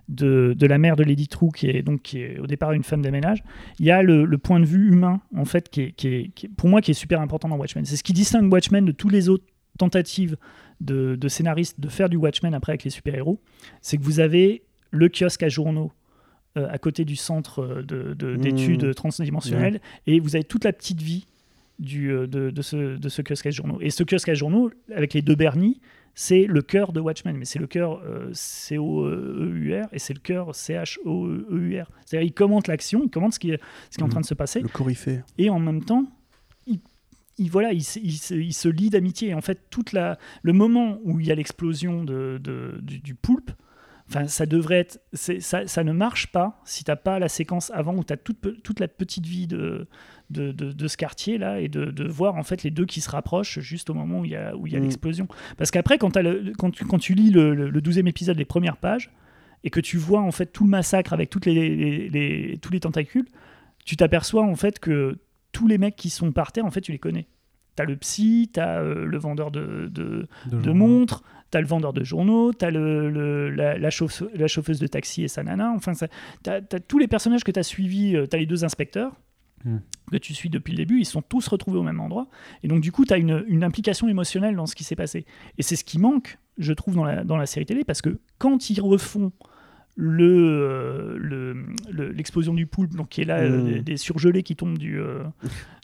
de, 0.09 0.55
de 0.57 0.67
la 0.67 0.79
mère 0.79 0.97
de 0.97 1.03
Lady 1.03 1.29
True, 1.29 1.51
qui 1.55 1.69
est, 1.69 1.83
donc, 1.83 2.03
qui 2.03 2.21
est 2.21 2.39
au 2.39 2.47
départ 2.47 2.73
une 2.73 2.83
femme 2.85 3.03
de 3.03 3.11
ménage. 3.11 3.43
Il 3.79 3.87
y 3.87 3.91
a 3.91 4.03
le, 4.03 4.25
le 4.25 4.39
point 4.39 4.61
de 4.61 4.67
vue 4.67 4.91
humain, 4.93 5.21
en 5.37 5.45
fait, 5.45 5.69
qui 5.71 5.81
est, 5.83 5.93
qui 5.93 6.09
est- 6.09 6.29
qui 6.35 6.47
est- 6.47 6.49
pour 6.51 6.69
moi, 6.69 6.81
qui 6.83 6.91
est 6.91 6.95
super 6.95 7.21
important 7.21 7.49
dans 7.49 7.57
Watchmen. 7.57 7.85
C'est 7.85 7.97
ce 7.97 8.03
qui 8.03 8.13
distingue 8.13 8.53
Watchmen 8.53 8.85
de 8.85 8.93
tous 8.93 9.09
les 9.09 9.29
autres 9.29 9.45
tentatives 9.79 10.37
de, 10.81 11.17
de 11.17 11.29
scénaristes 11.29 11.81
de 11.81 11.89
faire 11.89 12.09
du 12.09 12.17
Watchmen 12.17 12.53
après 12.55 12.73
avec 12.73 12.85
les 12.85 12.91
super-héros. 12.91 13.41
C'est 13.81 13.97
que 13.97 14.03
vous 14.03 14.21
avez 14.21 14.63
le 14.91 15.09
kiosque 15.09 15.43
à 15.43 15.49
journaux 15.49 15.93
euh, 16.59 16.67
à 16.71 16.79
côté 16.79 17.05
du 17.05 17.17
centre 17.17 17.61
euh, 17.63 17.83
de- 17.83 18.13
de- 18.15 18.35
Mmh. 18.35 18.41
d'études 18.41 18.95
transdimensionnelles 18.95 19.81
et 20.07 20.19
vous 20.21 20.35
avez 20.37 20.45
toute 20.45 20.65
la 20.65 20.73
petite 20.73 21.01
vie 21.01 21.27
du, 21.81 22.13
euh, 22.13 22.27
de, 22.29 22.51
de 22.51 22.63
ce, 22.63 22.97
de 22.97 23.09
ce 23.09 23.23
kiosque 23.23 23.47
à 23.47 23.51
journaux. 23.51 23.79
Et 23.81 23.91
ce 23.91 24.05
kiosque 24.05 24.29
à 24.29 24.35
journaux, 24.35 24.71
avec 24.95 25.15
les 25.15 25.23
deux 25.23 25.35
Bernie, 25.35 25.81
c'est 26.15 26.45
le 26.47 26.63
cœur 26.63 26.93
de 26.93 27.01
Watchmen, 27.01 27.37
mais 27.37 27.45
c'est 27.45 27.59
le 27.59 27.67
cœur 27.67 28.01
euh, 28.05 28.31
C-O-E-U-R 28.33 29.87
et 29.93 29.99
c'est 29.99 30.13
le 30.15 30.21
cœur 30.21 30.55
C-H-O-E-U-R. 30.55 31.91
C'est-à-dire, 32.05 32.27
il 32.29 32.33
commente 32.33 32.69
l'action, 32.69 33.03
il 33.05 33.11
commente 33.11 33.35
ce 33.35 33.39
qui 33.39 33.51
est, 33.51 33.61
ce 33.91 33.97
qui 33.97 34.01
est 34.01 34.05
en 34.05 34.07
Mhm. 34.07 34.11
train 34.13 34.21
de 34.21 34.27
se 34.27 34.35
passer, 34.35 34.61
Le 34.61 34.69
coryphée. 34.69 35.21
et 35.39 35.51
en 35.51 35.59
même 35.61 35.85
temps, 35.85 36.07
il, 36.67 36.81
il- 37.39 37.51
voilà, 37.51 37.73
il, 37.73 37.83
se- 37.85 37.99
il 38.01 38.13
se, 38.19 38.35
il 38.35 38.53
se 38.53 38.69
lie 38.69 38.91
d'amitié. 38.91 39.29
Et 39.31 39.35
en 39.35 39.41
fait, 39.41 39.61
toute 39.71 39.93
la, 39.93 40.19
le 40.43 40.53
moment 40.53 40.99
où 41.05 41.21
il 41.21 41.27
y 41.27 41.33
a 41.33 41.35
l'explosion 41.35 42.05
de, 42.05 42.39
de- 42.43 42.79
du, 42.83 42.99
du 43.01 43.15
poulpe, 43.15 43.51
Enfin, 44.13 44.27
ça 44.27 44.45
devrait 44.45 44.81
être. 44.81 44.99
Ça, 45.13 45.69
ça 45.69 45.85
ne 45.85 45.93
marche 45.93 46.33
pas 46.33 46.61
si 46.65 46.83
t'as 46.83 46.97
pas 46.97 47.21
la 47.21 47.29
séquence 47.29 47.71
avant 47.73 47.95
où 47.95 48.03
tu 48.03 48.13
as 48.13 48.17
toute, 48.17 48.61
toute 48.65 48.81
la 48.81 48.89
petite 48.89 49.25
vie 49.25 49.47
de, 49.47 49.87
de, 50.31 50.53
de- 50.53 50.73
de 50.73 50.89
ce 50.89 50.97
quartier-là 50.97 51.61
et 51.61 51.69
de, 51.69 51.87
de 51.87 52.05
voir 52.09 52.37
en 52.37 52.43
fait 52.43 52.63
les 52.63 52.71
deux 52.71 52.87
qui 52.87 53.01
se 53.01 53.11
rapprochent 53.11 53.59
juste 53.61 53.91
au 53.91 53.95
moment 53.95 54.21
où 54.21 54.25
il 54.25 54.31
y 54.31 54.37
a, 54.37 54.57
où 54.57 54.67
il 54.67 54.73
y 54.73 54.77
a 54.77 54.81
Mm. 54.81 54.85
l'explosion. 54.85 55.29
Parce 55.59 55.71
qu'après, 55.71 55.99
quand, 55.99 56.11
tu, 56.73 56.85
quand 56.85 56.99
tu 56.99 57.15
lis 57.15 57.31
le, 57.31 57.55
le, 57.55 57.71
le 57.71 57.81
12e 57.81 58.07
épisode, 58.09 58.37
les 58.39 58.45
premières 58.45 58.77
pages, 58.77 59.11
et 59.65 59.71
que 59.71 59.81
tu 59.81 59.99
vois 59.99 60.21
en 60.21 60.31
fait 60.31 60.47
tout 60.47 60.65
le 60.65 60.71
massacre 60.71 61.13
avec 61.13 61.29
toutes 61.31 61.45
les, 61.47 61.55
les- 61.77 62.09
les- 62.09 62.59
tous 62.59 62.73
les 62.73 62.81
tentacules, 62.81 63.27
tu 63.85 63.97
t'aperçois 63.97 64.43
en 64.45 64.55
fait 64.57 64.79
que 64.79 65.19
tous 65.53 65.67
les 65.67 65.79
mecs 65.79 65.97
qui 65.97 66.11
sont 66.11 66.33
par 66.33 66.53
terre, 66.53 66.65
en 66.65 66.71
fait, 66.71 66.81
tu 66.81 66.93
les 66.93 66.99
connais. 66.99 67.27
T'as 67.77 67.85
le 67.85 67.97
psy, 67.97 68.51
t'as 68.53 68.81
euh, 68.81 69.05
le 69.05 69.19
vendeur 69.19 69.51
de, 69.51 69.89
de, 69.93 70.29
de 70.51 70.63
genre. 70.63 70.75
montres, 70.75 71.23
t'as 71.51 71.61
le 71.61 71.67
vendeur 71.67 71.93
de 71.93 72.05
journaux, 72.05 72.53
t'as 72.53 72.71
le, 72.71 73.11
le- 73.11 73.51
la, 73.51 73.79
la, 73.79 73.91
chauffeuse, 73.91 74.29
la 74.35 74.47
chauffeuse 74.49 74.79
de 74.79 74.87
taxi 74.87 75.23
et 75.25 75.29
sa 75.29 75.43
nana. 75.43 75.73
Enfin, 75.75 75.93
t'as 76.43 76.57
as 76.57 76.81
tous 76.81 76.99
les 76.99 77.09
personnages 77.09 77.43
que 77.45 77.51
t'as 77.51 77.63
suivis. 77.63 78.17
euh, 78.17 78.27
T'as 78.27 78.39
les 78.39 78.47
deux 78.47 78.65
inspecteurs 78.65 79.13
Que 80.11 80.17
tu 80.17 80.35
suis 80.35 80.49
depuis 80.51 80.73
le 80.73 80.77
début. 80.79 80.99
Ils 81.01 81.05
sont 81.05 81.23
tous 81.23 81.47
retrouvés 81.49 81.79
au 81.79 81.83
même 81.83 82.01
endroit. 82.01 82.29
Et 82.63 82.69
donc, 82.69 82.81
du 82.81 82.93
coup, 82.93 83.05
t'as 83.05 83.19
une, 83.19 83.45
une 83.47 83.63
implication 83.63 84.09
émotionnelle 84.09 84.57
dans 84.57 84.67
ce 84.67 84.75
qui 84.75 84.85
s'est 84.85 84.97
passé. 84.97 85.27
Et 85.59 85.63
c'est 85.63 85.77
ce 85.77 85.85
qui 85.85 85.99
manque, 85.99 86.39
je 86.59 86.73
trouve, 86.73 86.95
dans 86.95 87.05
la, 87.05 87.25
dans 87.25 87.37
la 87.37 87.47
série 87.47 87.67
télé, 87.67 87.85
parce 87.85 88.01
que 88.03 88.19
quand 88.39 88.71
ils 88.71 88.81
refont 88.81 89.33
le 89.97 90.25
euh, 90.25 91.17
le- 91.19 91.67
le- 91.91 92.11
l'explosion 92.13 92.55
du 92.55 92.65
poulpe 92.67 92.95
donc 92.95 93.09
qui 93.11 93.21
est 93.21 93.25
là 93.25 93.39
euh, 93.41 93.61
Hmm. 93.61 93.65
des, 93.67 93.81
des 93.83 93.97
surgelés 93.97 94.43
qui 94.43 94.57
tombent 94.57 94.79
du, 94.79 94.99
euh, 94.99 95.25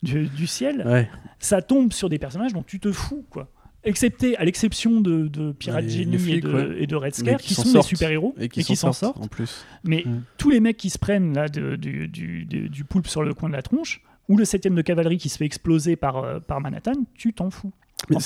du, 0.03 0.27
du 0.29 0.47
ciel 0.47 0.83
Ouais. 0.87 1.11
ça 1.39 1.61
tombe 1.61 1.93
sur 1.93 2.09
des 2.09 2.19
personnages 2.19 2.53
dont 2.55 2.63
tu 2.63 2.79
te 2.81 2.93
fous, 2.93 3.27
quoi. 3.29 3.51
Excepté, 3.87 4.37
à 4.37 4.45
l'exception 4.45 5.01
de, 5.01 5.29
de 5.29 5.53
Pirate 5.53 5.89
Genie 5.89 6.19
flics, 6.19 6.37
et, 6.37 6.41
de, 6.41 6.53
ouais. 6.53 6.83
et 6.83 6.87
de 6.87 6.97
Red 6.97 7.15
Scare, 7.15 7.39
qui 7.41 7.55
sont 7.55 7.63
des 7.73 7.83
super-héros 7.83 8.35
Et 8.39 8.49
qui 8.49 8.63
s'en 8.77 8.93
sortent, 8.93 9.19
en 9.23 9.29
plus. 9.29 9.65
Mais 9.85 10.05
tous 10.39 10.51
les 10.51 10.61
mecs 10.61 10.77
qui 10.77 10.91
se 10.91 10.99
prennent 10.99 11.33
là 11.35 11.49
de- 11.49 11.77
du, 11.77 12.09
du, 12.09 12.45
du- 12.45 12.69
du 12.69 12.85
poulpe 12.85 13.07
sur 13.07 13.23
le 13.23 13.33
coin 13.33 13.49
de 13.49 13.55
la 13.55 13.63
tronche, 13.63 14.03
ou 14.29 14.37
le 14.37 14.45
7 14.45 14.67
de 14.75 14.83
cavalerie 14.83 15.19
qui 15.19 15.29
se 15.29 15.39
fait 15.39 15.45
exploser 15.47 15.95
par, 15.97 16.17
euh, 16.17 16.41
par 16.41 16.61
Manhattan, 16.61 16.95
tu 17.15 17.33
t'en 17.33 17.51
fous. 17.51 17.73
Mais 18.11 18.17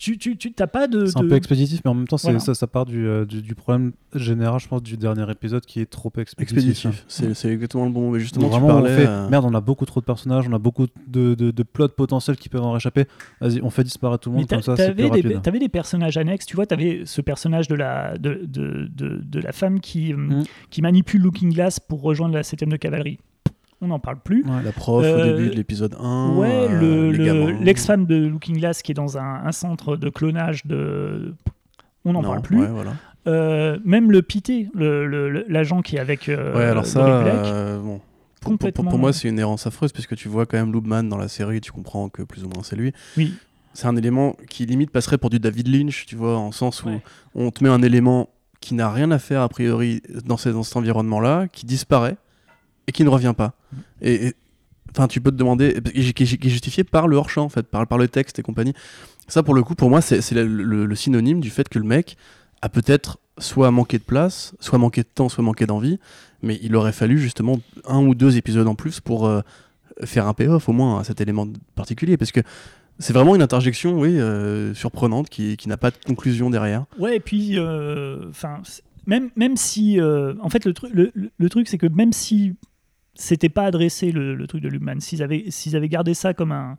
Tu 0.00 0.16
tu- 0.16 0.36
tu- 0.36 0.52
t'as 0.52 0.68
pas 0.68 0.86
de. 0.86 1.06
C'est 1.06 1.18
un 1.18 1.26
peu 1.26 1.34
expéditif, 1.34 1.80
mais 1.84 1.90
en 1.90 1.94
même 1.94 2.06
temps, 2.06 2.18
Voilà. 2.22 2.38
ça, 2.38 2.54
ça 2.54 2.68
part 2.68 2.86
du, 2.86 3.04
euh, 3.04 3.24
du, 3.24 3.42
du 3.42 3.56
problème 3.56 3.90
général, 4.14 4.60
je 4.60 4.68
pense, 4.68 4.80
du 4.80 4.96
dernier 4.96 5.28
épisode 5.28 5.66
qui 5.66 5.80
est 5.80 5.86
trop 5.90 6.12
expéditif. 6.18 6.68
expéditif. 6.68 7.04
C'est 7.08 7.34
c'est 7.34 7.48
exactement 7.48 7.84
le 7.86 7.90
bon. 7.90 8.12
Mais 8.12 8.20
justement, 8.20 8.48
Donc 8.48 8.60
tu 8.60 8.66
parlais. 8.68 8.92
on 8.92 8.96
fait, 8.96 9.06
euh, 9.08 9.28
merde, 9.28 9.44
on 9.44 9.54
a 9.54 9.60
beaucoup 9.60 9.86
trop 9.86 9.98
de 9.98 10.04
personnages, 10.04 10.46
on 10.48 10.52
a 10.52 10.58
beaucoup 10.60 10.86
de, 11.08 11.34
de, 11.34 11.50
de 11.50 11.62
plots 11.64 11.88
potentiels 11.88 12.36
qui 12.36 12.48
peuvent 12.48 12.62
en 12.62 12.70
réchapper. 12.70 13.06
Vas-y, 13.40 13.60
on 13.60 13.70
fait 13.70 13.82
disparaître 13.82 14.22
tout 14.22 14.30
le 14.30 14.36
monde, 14.36 14.46
comme 14.48 14.62
ça, 14.62 14.76
t'avais 14.76 15.58
des, 15.58 15.68
personnages 15.68 16.16
annexes, 16.16 16.46
tu 16.46 16.54
vois, 16.54 16.66
t'avais 16.66 17.02
ce 17.04 17.20
personnage 17.20 17.66
de 17.66 17.74
la, 17.74 18.16
de, 18.18 18.42
de, 18.46 18.88
de, 18.94 19.20
de 19.20 19.40
la 19.40 19.50
femme 19.50 19.80
qui, 19.80 20.14
hum, 20.14 20.28
Mm. 20.28 20.44
qui 20.70 20.80
manipule 20.80 21.22
Looking 21.22 21.52
Glass 21.52 21.80
pour 21.80 22.02
rejoindre 22.02 22.34
la 22.36 22.44
7 22.44 22.68
de 22.68 22.76
cavalerie. 22.76 23.18
On 23.80 23.86
n'en 23.88 23.98
parle 24.00 24.18
plus. 24.18 24.44
Ouais. 24.44 24.62
La 24.64 24.72
prof 24.72 25.04
Euh, 25.04 25.20
au 25.20 25.24
début 25.36 25.50
de 25.50 25.54
l'épisode 25.54 25.94
1. 26.00 26.34
Ouais, 26.34 26.48
euh, 26.70 27.12
le- 27.12 27.50
l'ex-femme 27.62 28.06
de 28.06 28.26
Looking 28.26 28.58
Glass 28.58 28.82
qui 28.82 28.90
est 28.92 28.94
dans 28.94 29.18
un, 29.18 29.42
un 29.44 29.52
centre 29.52 29.96
de 29.96 30.08
clonage 30.10 30.66
de. 30.66 31.34
On 32.04 32.12
n'en 32.12 32.22
parle 32.22 32.42
plus. 32.42 32.58
ouais, 32.60 32.66
voilà. 32.68 32.92
Euh, 33.26 33.78
même 33.84 34.10
le 34.10 34.22
pité, 34.22 34.68
l'agent 34.74 35.82
qui 35.82 35.96
est 35.96 36.00
avec. 36.00 36.28
euh, 36.28 36.56
Ouais, 36.56 36.64
alors 36.64 36.86
ça, 36.86 37.06
euh, 37.06 37.78
bon. 37.78 38.00
Pour, 38.40 38.52
pour- 38.52 38.58
Complètement. 38.58 38.90
pour 38.90 38.98
moi, 38.98 39.12
c'est 39.12 39.28
une 39.28 39.38
errance 39.38 39.66
affreuse, 39.66 39.92
puisque 39.92 40.14
tu 40.16 40.28
vois 40.28 40.46
quand 40.46 40.56
même 40.56 40.72
Loobman 40.72 41.02
dans 41.08 41.18
la 41.18 41.28
série, 41.28 41.60
tu 41.60 41.72
comprends 41.72 42.08
que 42.08 42.22
plus 42.22 42.44
ou 42.44 42.48
moins 42.48 42.62
c'est 42.62 42.76
lui. 42.76 42.92
Oui. 43.16 43.34
C'est 43.74 43.86
un 43.88 43.96
élément 43.96 44.36
qui 44.48 44.64
limite 44.64 44.90
passerait 44.90 45.18
pour 45.18 45.28
du 45.30 45.38
David 45.40 45.68
Lynch, 45.68 46.06
tu 46.06 46.16
vois, 46.16 46.36
en 46.38 46.52
sens 46.52 46.84
où 46.84 46.88
on 47.34 47.50
te 47.50 47.62
met 47.62 47.70
un 47.70 47.82
élément 47.82 48.28
qui 48.60 48.74
n'a 48.74 48.90
rien 48.90 49.10
à 49.10 49.18
faire 49.18 49.42
a 49.42 49.48
priori 49.48 50.02
dans, 50.24 50.36
ces- 50.36 50.52
dans 50.52 50.62
cet 50.62 50.76
environnement-là, 50.76 51.46
qui 51.52 51.66
disparaît 51.66 52.16
et 52.88 52.92
qui 52.92 53.04
ne 53.04 53.10
revient 53.10 53.34
pas. 53.36 53.52
Et 54.02 54.34
enfin, 54.90 55.06
tu 55.06 55.20
peux 55.20 55.30
te 55.30 55.36
demander, 55.36 55.80
qui 56.14 56.22
est 56.22 56.48
justifié 56.48 56.82
par 56.82 57.06
le 57.06 57.16
hors-champ 57.16 57.44
en 57.44 57.48
fait, 57.48 57.64
par, 57.64 57.98
le 57.98 58.08
texte 58.08 58.38
et 58.40 58.42
compagnie. 58.42 58.72
Ça, 59.28 59.42
pour 59.42 59.54
le 59.54 59.62
coup, 59.62 59.74
pour 59.74 59.90
moi, 59.90 60.00
c'est 60.00 60.32
le, 60.32 60.94
synonyme 60.96 61.40
du 61.40 61.50
fait 61.50 61.68
que 61.68 61.78
le 61.78 61.84
mec 61.84 62.16
a 62.62 62.68
peut-être 62.68 63.18
soit 63.36 63.70
manqué 63.70 63.98
de 63.98 64.02
place, 64.02 64.54
soit 64.58 64.78
manqué 64.78 65.02
de 65.02 65.08
temps, 65.14 65.28
soit 65.28 65.44
manqué 65.44 65.66
d'envie, 65.66 66.00
mais 66.42 66.58
il 66.62 66.74
aurait 66.74 66.92
fallu 66.92 67.18
justement 67.18 67.60
un 67.86 68.00
ou 68.04 68.14
deux 68.14 68.36
épisodes 68.36 68.66
en 68.66 68.74
plus 68.74 69.00
pour 69.00 69.26
euh, 69.26 69.42
faire 70.02 70.26
un 70.26 70.34
payoff 70.34 70.68
au 70.68 70.72
moins 70.72 71.00
à 71.00 71.04
cet 71.04 71.20
élément 71.20 71.46
particulier, 71.76 72.16
parce 72.16 72.32
que 72.32 72.40
c'est 72.98 73.12
vraiment 73.12 73.36
une 73.36 73.42
interjection, 73.42 74.00
oui, 74.00 74.18
euh, 74.18 74.74
surprenante 74.74 75.28
qui, 75.28 75.56
n'a 75.66 75.76
pas 75.76 75.92
de 75.92 75.98
conclusion 76.04 76.50
derrière. 76.50 76.86
Ouais, 76.98 77.16
et 77.16 77.20
puis, 77.20 77.58
euh, 77.58 78.28
enfin, 78.30 78.60
même, 79.06 79.30
même 79.36 79.56
si, 79.56 80.00
en 80.00 80.48
fait, 80.48 80.64
le, 80.64 80.72
le- 80.90 81.12
le 81.36 81.48
truc, 81.48 81.68
c'est 81.68 81.78
que 81.78 81.86
même 81.86 82.12
si 82.12 82.56
c'était 83.20 83.48
pas 83.48 83.64
adressé 83.64 84.12
le, 84.12 84.34
le 84.36 84.46
truc 84.46 84.62
de 84.62 84.68
Lubman, 84.68 85.00
s'ils 85.00 85.22
avaient, 85.22 85.50
s'ils 85.50 85.74
avaient 85.76 85.88
gardé 85.88 86.14
ça 86.14 86.34
comme 86.34 86.52
un, 86.52 86.78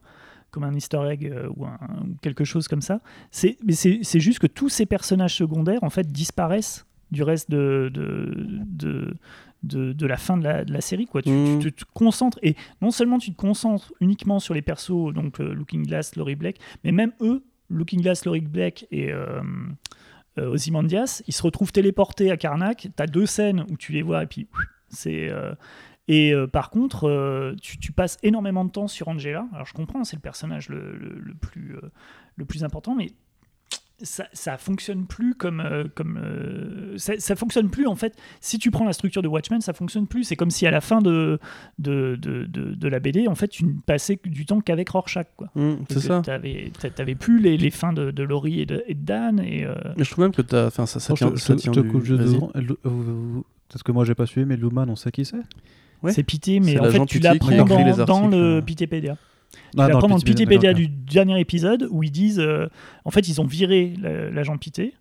comme 0.52 0.64
un 0.64 0.74
Easter 0.74 1.02
egg 1.10 1.26
euh, 1.26 1.50
ou, 1.58 1.66
un- 1.66 1.78
ou 2.06 2.16
quelque 2.22 2.46
chose 2.46 2.68
comme 2.68 2.82
ça, 2.82 3.02
c'est, 3.30 3.58
mais 3.66 3.74
c'est, 3.74 4.20
juste 4.20 4.40
que 4.40 4.48
tous 4.48 4.70
ces 4.70 4.86
personnages 4.86 5.36
secondaires, 5.36 5.84
en 5.84 5.90
fait, 5.90 6.08
disparaissent 6.12 6.86
du 7.12 7.24
reste 7.24 7.52
de, 7.52 7.92
de, 7.94 8.32
de, 8.66 9.14
de, 9.64 9.92
de 9.94 10.06
la 10.08 10.16
fin 10.18 10.38
de 10.38 10.44
la, 10.44 10.64
de 10.64 10.72
la 10.72 10.80
série. 10.82 11.08
Quoi. 11.08 11.22
Tu, 11.24 11.30
Mm. 11.32 11.60
tu 11.60 11.74
te 11.74 11.84
kancentres, 11.94 12.40
et 12.42 12.56
non 12.82 12.92
seulement 12.92 13.18
tu 13.20 13.32
te 13.32 13.36
concentres 13.36 13.92
uniquement 14.00 14.40
sur 14.40 14.54
les 14.54 14.62
persos, 14.62 15.14
donc 15.14 15.42
euh, 15.42 15.54
Looking 15.54 15.86
Glass, 15.86 16.16
Laurie 16.16 16.36
Blake, 16.36 16.60
mais 16.84 16.92
même 16.94 17.12
eux, 17.22 17.44
Looking 17.70 18.02
Glass, 18.02 18.24
Laurie 18.26 18.40
Blake 18.42 18.88
et 18.92 19.12
euh, 19.12 19.42
euh, 20.38 20.48
Ozymandias, 20.52 21.22
ils 21.28 21.34
se 21.34 21.44
retrouvent 21.44 21.72
téléportés 21.72 22.32
à 22.32 22.38
Karnak. 22.38 22.88
Tu 22.96 23.04
as 23.04 23.08
deux 23.08 23.26
scènes 23.26 23.66
où 23.70 23.76
tu 23.78 23.92
les 23.92 24.02
vois 24.04 24.24
et 24.24 24.28
puis 24.28 24.48
c'est. 24.88 25.30
euh, 25.30 25.54
et 26.10 26.34
euh, 26.34 26.48
par 26.48 26.70
contre, 26.72 27.08
euh, 27.08 27.56
tu, 27.62 27.78
tu 27.78 27.92
passes 27.94 28.18
énormément 28.24 28.66
de 28.66 28.72
temps 28.72 28.88
sur 28.90 29.08
Angela. 29.08 29.48
Alors 29.54 29.66
je 29.66 29.74
comprends, 29.74 30.04
c'est 30.04 30.16
le 30.18 30.22
personnage 30.22 30.68
le, 30.68 30.98
le- 30.98 31.20
le 31.20 31.34
plus, 31.36 31.76
euh, 31.78 31.90
le 32.36 32.44
plus 32.46 32.64
important, 32.66 32.96
mais 32.96 33.12
ça, 34.02 34.26
ça 34.32 34.58
fonctionne 34.58 35.06
plus 35.08 35.36
comme. 35.36 35.60
euh, 35.60 35.84
comme 35.94 36.18
euh, 36.24 36.98
ça, 36.98 37.20
ça 37.20 37.36
fonctionne 37.36 37.70
plus 37.70 37.86
en 37.86 37.96
fait. 37.98 38.16
Si 38.40 38.58
tu 38.58 38.72
prends 38.72 38.86
la 38.86 38.94
structure 38.94 39.22
de 39.22 39.28
Watchmen, 39.28 39.60
ça 39.60 39.74
fonctionne 39.74 40.08
plus. 40.08 40.24
C'est 40.24 40.38
comme 40.38 40.52
si 40.52 40.66
à 40.66 40.72
la 40.72 40.80
fin 40.80 41.02
de, 41.02 41.38
de, 41.80 42.16
de, 42.16 42.46
de- 42.46 42.74
de 42.76 42.88
la 42.88 43.00
BD, 43.02 43.28
en 43.28 43.36
fait, 43.36 43.50
tu 43.50 43.66
ne 43.66 43.74
passais 43.86 44.18
du 44.24 44.46
temps 44.46 44.62
qu'avec 44.62 44.88
Rorschach. 44.88 45.28
Quoi. 45.36 45.50
c'est 45.90 46.00
ça. 46.08 46.22
Tu 46.80 46.88
n'avais 46.98 47.16
plus 47.16 47.40
les, 47.42 47.58
les 47.58 47.72
fins 47.72 47.92
de, 47.92 48.12
de 48.12 48.24
Laurie 48.24 48.62
et 48.62 48.66
de, 48.66 48.84
et 48.88 48.94
de 48.96 49.04
Dan. 49.04 49.42
Et, 49.42 49.66
euh, 49.66 49.76
Mais 49.98 50.06
je 50.06 50.12
trouve 50.12 50.24
même 50.24 50.34
que 50.34 50.42
t'as- 50.44 50.68
enfin, 50.68 50.86
ça, 50.86 51.02
ça 51.02 51.14
tient, 51.14 51.32
je, 51.36 51.42
ça 51.42 51.54
te- 51.56 51.60
je 51.60 51.64
tient 51.64 51.74
te 51.74 51.82
coupe 51.82 52.04
juste 52.06 52.22
Parce 53.70 53.84
que 53.84 53.92
moi 53.92 54.06
j'ai 54.06 54.16
pas 54.16 54.26
suivi, 54.26 54.46
mais 54.48 54.56
Luman, 54.56 54.86
on 54.88 54.96
sait 54.96 55.12
qui 55.12 55.26
c'est? 55.26 55.36
Ouais. 56.04 56.12
C'est 56.14 56.24
Pité, 56.24 56.60
mais 56.60 56.80
en 56.80 56.86
fait, 56.86 57.06
tu 57.06 57.20
Pité 57.20 57.40
qui 57.40 57.52
l'apprends 57.52 57.96
dans, 57.96 58.06
dans 58.06 58.28
le 58.28 58.38
euh. 58.58 58.62
Pitépédia. 58.62 59.18
Tu 59.52 59.60
Ah, 59.78 59.88
l'apprends 59.88 60.08
dans 60.08 60.16
le 60.16 60.22
Pitépédia 60.22 60.74
du 60.74 60.88
dernier 60.88 61.40
épisode 61.40 61.88
où 61.92 62.04
ils 62.04 62.12
disent 62.12 62.40
euh, 62.40 62.68
en 63.06 63.12
fait, 63.12 63.28
ils 63.28 63.42
ont 63.42 63.46
viré 63.46 63.94
la- 64.02 64.30
l'agent 64.30 64.58
Pité. 64.58 64.94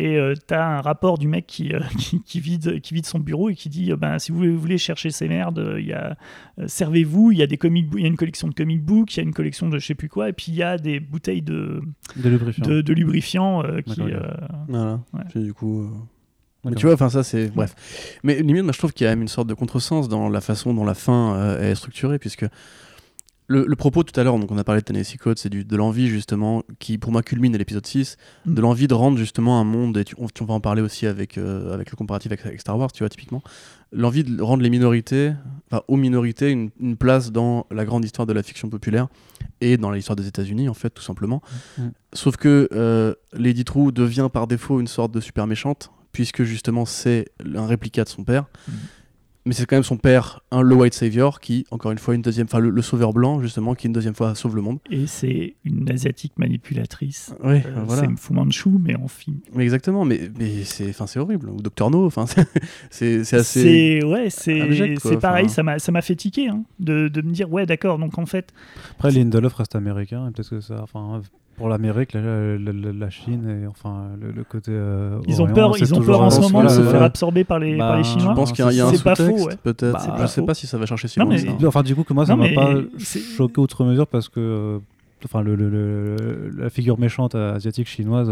Et 0.00 0.16
euh, 0.16 0.34
t'as 0.46 0.64
un 0.64 0.80
rapport 0.80 1.18
du 1.18 1.26
mec 1.26 1.44
qui, 1.48 1.72
euh, 1.74 1.80
qui, 1.98 2.22
qui 2.22 2.38
vide, 2.38 2.80
qui 2.80 2.94
vide 2.94 3.04
son 3.04 3.18
bureau 3.18 3.50
et 3.50 3.56
qui 3.56 3.68
dit 3.68 3.90
euh, 3.90 3.96
ben, 3.96 4.20
si 4.20 4.30
vous 4.30 4.56
voulez, 4.56 4.78
chercher 4.78 5.10
ces 5.10 5.26
merdes, 5.26 5.58
euh, 5.58 5.80
il 5.80 5.88
y 5.88 5.92
a, 5.92 6.16
euh, 6.60 6.68
servez-vous, 6.68 7.32
il 7.32 7.38
y 7.38 7.42
a 7.42 7.48
des 7.48 7.56
comic 7.56 7.86
y 7.96 8.04
a 8.04 8.06
une 8.06 8.16
collection 8.16 8.46
de 8.46 8.54
comic 8.54 8.80
books, 8.80 9.16
il 9.16 9.16
y 9.16 9.20
a 9.20 9.22
une 9.24 9.34
collection 9.34 9.68
de 9.68 9.76
je 9.80 9.84
sais 9.84 9.96
plus 9.96 10.08
quoi, 10.08 10.28
et 10.28 10.32
puis 10.32 10.46
il 10.52 10.54
y 10.54 10.62
a 10.62 10.78
des 10.78 11.00
bouteilles 11.00 11.42
de, 11.42 11.80
De 12.14 12.28
lubrifiant. 12.28 12.64
de, 12.64 12.80
de 12.80 12.92
lubrifiant 12.92 13.64
euh, 13.64 13.80
qui. 13.80 14.00
Euh, 14.00 14.20
Voilà. 14.68 15.00
Ouais. 15.14 15.20
Puis 15.30 15.42
du 15.42 15.52
coup. 15.52 15.90
Mais 16.64 16.74
tu 16.74 16.86
vois, 16.86 16.94
enfin 16.94 17.08
ça 17.10 17.22
c'est 17.22 17.48
bref. 17.54 17.74
Mais 18.24 18.40
limite, 18.42 18.64
moi 18.64 18.72
je 18.72 18.78
trouve 18.78 18.92
qu'il 18.92 19.04
y 19.04 19.08
a 19.08 19.10
même 19.10 19.22
une 19.22 19.28
sorte 19.28 19.48
de 19.48 19.54
contresens 19.54 20.08
dans 20.08 20.28
la 20.28 20.40
façon 20.40 20.74
dont 20.74 20.84
la 20.84 20.94
fin 20.94 21.34
euh, 21.36 21.70
est 21.70 21.74
structurée, 21.74 22.18
puisque 22.18 22.44
le, 23.50 23.64
le 23.66 23.76
propos 23.76 24.02
tout 24.02 24.18
à 24.20 24.24
l'heure, 24.24 24.38
donc 24.38 24.50
on 24.52 24.58
a 24.58 24.64
parlé 24.64 24.82
de 24.82 24.84
Tennessee 24.84 25.16
Code, 25.16 25.38
c'est 25.38 25.48
de 25.48 25.76
l'envie 25.76 26.08
justement 26.08 26.62
qui 26.80 26.98
pour 26.98 27.12
moi 27.12 27.22
culmine 27.22 27.54
à 27.54 27.58
l'épisode 27.58 27.86
6, 27.86 28.16
Mm. 28.44 28.54
de 28.54 28.60
l'envie 28.60 28.88
de 28.88 28.92
rendre 28.94 29.16
justement 29.16 29.58
un 29.58 29.64
monde, 29.64 29.96
et 29.96 30.04
tu, 30.04 30.14
on, 30.18 30.26
tu- 30.26 30.42
on 30.42 30.46
va 30.46 30.52
en 30.54 30.60
parler 30.60 30.82
aussi 30.82 31.06
avec, 31.06 31.38
euh, 31.38 31.72
avec 31.72 31.90
le 31.90 31.96
comparatif 31.96 32.30
avec, 32.30 32.44
avec 32.44 32.60
Star 32.60 32.76
Wars, 32.78 32.92
tu 32.92 33.02
vois, 33.02 33.08
typiquement, 33.08 33.42
l'envie 33.90 34.22
de 34.22 34.42
rendre 34.42 34.62
les 34.62 34.68
minorités, 34.68 35.32
enfin 35.70 35.82
aux 35.88 35.96
minorités, 35.96 36.50
une, 36.50 36.68
une 36.78 36.96
place 36.98 37.32
dans 37.32 37.64
la 37.70 37.86
grande 37.86 38.04
histoire 38.04 38.26
de 38.26 38.34
la 38.34 38.42
fiction 38.42 38.68
populaire 38.68 39.08
et 39.62 39.78
dans 39.78 39.90
l'histoire 39.92 40.16
des 40.16 40.26
États-Unis 40.28 40.68
en 40.68 40.74
fait, 40.74 40.90
tout 40.90 41.02
simplement. 41.02 41.40
Mm. 41.78 41.82
Sauf 42.12 42.36
que 42.36 42.68
euh, 42.72 43.14
Lady 43.32 43.64
True 43.64 43.92
devient 43.92 44.28
par 44.30 44.46
défaut 44.46 44.78
une 44.78 44.86
sorte 44.88 45.12
de 45.12 45.20
super 45.20 45.46
méchante, 45.46 45.90
puisque 46.12 46.42
justement 46.44 46.84
c'est 46.84 47.26
un 47.54 47.66
réplicat 47.66 48.04
de 48.04 48.08
son 48.08 48.24
père. 48.24 48.46
Mhm. 48.68 48.74
Mais 49.46 49.54
c'est 49.54 49.64
quand 49.64 49.76
même 49.76 49.82
son 49.84 49.96
père, 49.96 50.40
un, 50.50 50.60
le 50.60 50.74
White 50.74 50.92
Savior, 50.92 51.40
qui, 51.40 51.64
encore 51.70 51.90
une 51.90 51.96
fois, 51.96 52.14
une 52.14 52.20
deuxième, 52.20 52.44
enfin 52.44 52.58
le, 52.58 52.68
le 52.68 52.82
sauveur 52.82 53.14
blanc, 53.14 53.40
justement, 53.40 53.74
qui 53.74 53.86
une 53.86 53.94
deuxième 53.94 54.14
fois 54.14 54.34
sauve 54.34 54.54
le 54.54 54.60
monde. 54.60 54.78
et 54.90 55.06
c'est 55.06 55.54
une 55.64 55.90
asiatique 55.90 56.34
manipulatrice. 56.36 57.32
Oui, 57.42 57.62
Euh, 57.64 57.82
voilà. 57.86 58.02
C'est 58.02 58.18
Fu 58.20 58.34
Manchu, 58.34 58.68
mais 58.78 58.94
en 58.94 59.08
film. 59.08 59.38
Mais 59.54 59.62
exactement, 59.64 60.04
mais, 60.04 60.30
mais 60.38 60.64
c'est, 60.64 60.90
enfin, 60.90 61.06
c'est 61.06 61.18
horrible. 61.18 61.48
Ou 61.48 61.62
Docteur 61.62 61.90
No, 61.90 62.04
enfin, 62.04 62.26
c'est, 62.90 63.24
c'est, 63.24 63.36
assez. 63.36 63.62
C'est 64.00 64.04
ouais, 64.04 64.28
c'est 64.28 65.16
pareil, 65.18 65.48
ça 65.48 65.62
m'a 65.62 65.78
ça 65.78 65.92
m'a 65.92 66.02
fait 66.02 66.16
tiquer 66.16 66.48
hein, 66.48 66.64
de, 66.78 67.08
de 67.08 67.22
me 67.22 67.30
dire 67.30 67.50
ouais 67.50 67.64
d'accord 67.64 67.98
donc 67.98 68.18
en 68.18 68.26
fait 68.26 68.52
Après, 68.98 69.12
Lindelof 69.12 69.54
reste 69.54 69.74
américain, 69.76 70.28
et 70.28 70.30
peut-être 70.32 70.50
que 70.50 70.60
ça. 70.60 70.82
Enfin, 70.82 71.22
pour 71.58 71.68
l'Amérique, 71.68 72.12
la, 72.14 72.20
la- 72.20 72.56
la- 72.72 72.92
la 72.92 73.10
Chine 73.10 73.62
et 73.62 73.66
enfin 73.66 74.06
le, 74.20 74.30
le 74.30 74.44
côté. 74.44 74.70
euh, 74.72 75.18
ils 75.26 75.42
ont 75.42 75.46
peur 75.46 75.72
ils 75.78 75.92
ont 75.94 76.00
peur 76.00 76.20
en 76.22 76.30
ce 76.30 76.40
moment 76.40 76.62
de 76.62 76.68
se 76.68 76.82
faire 76.82 77.02
absorber 77.02 77.44
par 77.44 77.58
les 77.58 77.76
par 77.76 77.96
les 77.96 78.02
Bah, 78.02 78.08
Chinois. 78.08 78.30
Je 78.30 78.36
pense 78.36 78.52
qu'il 78.52 78.64
y 78.64 78.68
a, 78.68 78.72
il 78.72 78.76
y 78.78 78.80
a 78.80 78.86
un 78.86 78.90
C'est 78.92 79.02
pas 79.04 79.14
sous-texte, 79.14 79.58
peut-être. 79.62 79.92
Bah, 79.92 80.16
je 80.20 80.26
sais 80.26 80.42
pas 80.42 80.54
si 80.54 80.66
ça 80.66 80.78
va 80.78 80.86
chercher 80.86 81.08
si 81.08 81.18
Non, 81.18 81.26
loin. 81.26 81.36
mais-. 81.36 81.66
Enfin, 81.66 81.82
du 81.82 81.94
coup, 81.94 82.04
que 82.04 82.14
moi, 82.14 82.24
ça 82.24 82.36
m'a 82.36 82.48
pas 82.54 82.74
choqué 83.36 83.60
outre 83.60 83.84
mesure 83.84 84.06
parce 84.06 84.28
que. 84.28 84.80
Euh, 85.20 85.24
Enfin, 85.24 85.42
le, 85.42 85.54
le- 85.56 85.68
le- 85.68 86.50
la 86.56 86.70
figure 86.70 86.98
méchante 86.98 87.34
euh, 87.34 87.54
asiatique 87.54 87.88
chinoise. 87.88 88.30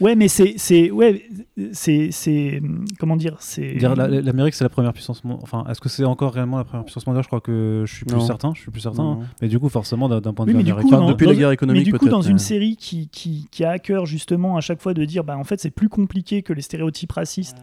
Ouais 0.00 0.14
mais 0.16 0.28
c'est 0.28 0.54
c'est 0.56 0.90
ouais 0.90 1.24
c'est 1.72 2.08
c'est 2.10 2.60
comment 2.98 3.16
dire 3.16 3.36
c'est 3.40 3.74
L'Amérique, 3.74 4.54
c'est 4.54 4.64
la 4.64 4.68
première 4.68 4.92
puissance 4.92 5.22
mondiale. 5.24 5.40
Enfin, 5.42 5.64
est-ce 5.70 5.80
que 5.80 5.88
c'est 5.88 6.04
encore 6.04 6.32
réellement 6.32 6.58
la 6.58 6.64
première 6.64 6.84
puissance 6.84 7.06
mondiale? 7.06 7.22
Je 7.22 7.28
crois 7.28 7.40
que 7.40 7.84
je 7.86 7.94
suis 7.94 8.04
plus 8.04 8.16
Non. 8.16 8.20
certain. 8.26 8.52
Je 8.54 8.60
suis 8.60 8.70
plus 8.70 8.80
certain. 8.80 9.02
Non, 9.02 9.12
hein. 9.22 9.26
Mais 9.42 9.48
du 9.48 9.58
coup, 9.58 9.68
forcément, 9.68 10.08
d'un 10.08 10.20
point 10.32 10.44
de 10.46 10.50
Oui, 10.52 10.56
vue 10.58 10.64
mais 10.64 10.70
coup, 10.70 10.76
américain, 10.78 10.98
dans- 10.98 11.08
depuis 11.08 11.26
la 11.26 11.34
guerre 11.34 11.48
mais 11.48 11.54
économique, 11.54 11.84
du 11.84 11.92
coup, 11.94 12.08
dans 12.08 12.22
une 12.22 12.34
mais- 12.34 12.38
série 12.38 12.76
qui, 12.76 13.08
qui, 13.08 13.46
qui 13.50 13.64
a 13.64 13.70
à 13.70 13.78
cœur 13.78 14.06
justement 14.06 14.56
à 14.56 14.60
chaque 14.60 14.80
fois 14.80 14.94
de 14.94 15.04
dire, 15.04 15.24
bah, 15.24 15.36
en 15.38 15.44
fait, 15.44 15.60
c'est 15.60 15.70
plus 15.70 15.88
compliqué 15.88 16.42
que 16.42 16.52
les 16.52 16.62
stéréotypes 16.62 17.12
racistes 17.12 17.58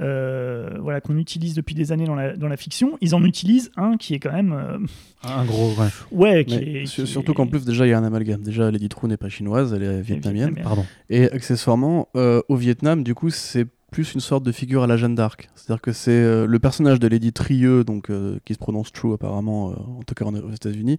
euh, 0.00 0.70
voilà, 0.80 1.00
qu'on 1.00 1.16
utilise 1.18 1.54
depuis 1.54 1.74
des 1.74 1.92
années 1.92 2.04
dans 2.06 2.14
la, 2.14 2.36
dans 2.36 2.48
la 2.48 2.56
fiction, 2.56 2.96
ils 3.00 3.14
en 3.14 3.24
utilisent 3.24 3.70
un 3.76 3.96
qui 3.96 4.14
est 4.14 4.18
quand 4.18 4.32
même... 4.32 4.52
euh, 4.52 4.78
un 5.24 5.44
gros. 5.44 5.72
Ouais. 5.78 5.88
ouais, 6.12 6.44
qui 6.44 6.56
Mais 6.58 6.82
est... 6.82 6.86
su- 6.86 7.02
qui 7.02 7.06
surtout 7.06 7.32
est- 7.32 7.34
qu'en 7.34 7.46
plus, 7.46 7.64
déjà, 7.64 7.86
il 7.86 7.90
y 7.90 7.92
a 7.92 7.98
un 7.98 8.04
amalgame. 8.04 8.42
Déjà, 8.42 8.70
Lady 8.70 8.88
True 8.88 9.08
n'est 9.08 9.16
pas 9.18 9.28
chinoise, 9.28 9.72
elle 9.74 9.82
est 9.82 10.00
vietnamienne. 10.00 10.58
Pardon. 10.62 10.84
Et 11.10 11.30
accessoirement, 11.30 12.08
euh, 12.16 12.40
au 12.48 12.56
Vietnam, 12.56 13.02
du 13.02 13.14
coup, 13.14 13.30
c'est 13.30 13.66
plus 13.90 14.14
une 14.14 14.20
sorte 14.20 14.44
de 14.44 14.52
figure 14.52 14.82
à 14.82 14.86
la 14.86 14.96
Jeanne 14.96 15.14
d'Arc. 15.14 15.50
C'est-à-dire 15.54 15.80
que 15.80 15.92
c'est 15.92 16.10
euh, 16.10 16.46
le 16.46 16.58
personnage 16.58 17.00
de 17.00 17.08
Lady 17.08 17.32
Trieux, 17.32 17.84
donc, 17.84 18.10
euh, 18.10 18.38
qui 18.44 18.54
se 18.54 18.58
prononce 18.58 18.92
True 18.92 19.12
apparemment, 19.12 19.70
euh, 19.70 19.74
en 19.98 20.02
tout 20.02 20.14
cas 20.14 20.24
aux 20.24 20.52
États-Unis. 20.52 20.98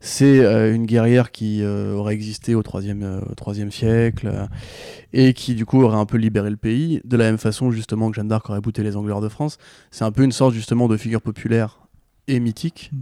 C'est 0.00 0.44
une 0.74 0.86
guerrière 0.86 1.30
qui 1.30 1.64
aurait 1.64 2.14
existé 2.14 2.54
au 2.54 2.62
3e, 2.62 3.70
siècle 3.70 4.48
et 5.12 5.32
qui, 5.32 5.54
du 5.54 5.64
coup, 5.64 5.82
aurait 5.82 5.96
un 5.96 6.06
peu 6.06 6.18
libéré 6.18 6.50
le 6.50 6.56
pays. 6.56 7.00
De 7.04 7.16
la 7.16 7.24
même 7.24 7.38
façon, 7.38 7.70
justement, 7.70 8.10
que 8.10 8.16
Jeanne 8.16 8.28
d'Arc 8.28 8.50
aurait 8.50 8.60
bouté 8.60 8.82
les 8.82 8.96
Angleurs 8.96 9.20
de 9.20 9.28
France. 9.28 9.56
C'est 9.90 10.04
un 10.04 10.12
peu 10.12 10.22
une 10.22 10.32
sorte, 10.32 10.54
justement, 10.54 10.88
de 10.88 10.96
figure 10.96 11.22
populaire 11.22 11.88
et 12.28 12.40
mythique. 12.40 12.90
Mm. 12.92 12.98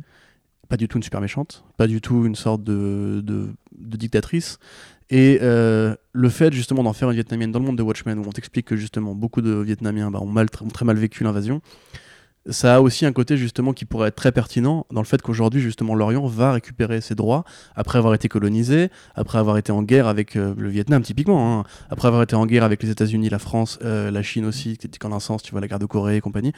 Pas 0.69 0.77
du 0.77 0.89
tout 0.89 0.97
une 0.97 1.03
super 1.03 1.21
méchante, 1.21 1.65
pas 1.77 1.87
du 1.87 2.01
tout 2.01 2.25
une 2.25 2.35
sorte 2.35 2.65
de, 2.65 3.21
de, 3.23 3.49
de 3.77 3.97
dictatrice. 3.99 4.59
Et 5.11 5.39
euh, 5.43 5.95
le 6.13 6.29
fait 6.29 6.53
justement 6.53 6.83
d'en 6.83 6.93
faire 6.93 7.11
une 7.11 7.15
vietnamienne 7.15 7.53
dans 7.53 7.59
le 7.59 7.67
monde 7.67 7.79
de 7.79 7.83
Watchmen, 7.83 8.19
où 8.19 8.25
on 8.27 8.33
t'explique 8.33 8.67
que 8.67 8.77
justement 8.77 9.15
beaucoup 9.15 9.43
de 9.43 9.53
Vietnamiens 9.53 10.11
bah, 10.11 10.21
ont, 10.21 10.27
mal, 10.27 10.47
ont 10.61 10.69
très 10.69 10.85
mal 10.85 10.97
vécu 10.97 11.25
l'invasion, 11.25 11.61
ça 12.47 12.77
a 12.77 12.81
aussi 12.81 13.07
un 13.07 13.13
côté 13.13 13.37
justement 13.37 13.73
qui 13.73 13.85
pourrait 13.85 14.09
être 14.09 14.17
très 14.17 14.33
pertinent 14.33 14.87
dans 14.91 15.01
le 15.01 15.07
fait 15.07 15.23
qu'aujourd'hui 15.23 15.61
justement 15.61 15.95
l'Orient 15.95 16.27
va 16.27 16.53
récupérer 16.53 17.01
ses 17.01 17.15
droits 17.15 17.45
après 17.77 17.99
avoir 17.99 18.15
été 18.15 18.29
colonisé, 18.29 18.91
après 19.15 19.39
avoir 19.39 19.59
été 19.59 19.71
en 19.71 19.83
guerre 19.83 20.09
avec 20.09 20.37
euh, 20.37 20.55
le 20.57 20.69
Vietnam 20.69 21.03
typiquement, 21.03 21.61
hein, 21.61 21.65
après 21.91 22.09
avoir 22.09 22.23
été 22.23 22.35
en 22.35 22.47
guerre 22.47 22.65
avec 22.65 22.83
les 22.83 22.91
États-Unis, 22.91 23.29
la 23.29 23.39
France, 23.39 23.79
euh, 23.83 24.11
la 24.11 24.23
Chine 24.23 24.45
aussi, 24.45 24.77
qui 24.77 24.89
en 25.07 25.13
un 25.13 25.21
sens, 25.21 25.43
tu 25.43 25.53
vois, 25.53 25.61
la 25.61 25.69
guerre 25.69 25.79
de 25.79 25.87
Corée 25.87 26.17
et 26.17 26.21
compagnie. 26.21 26.53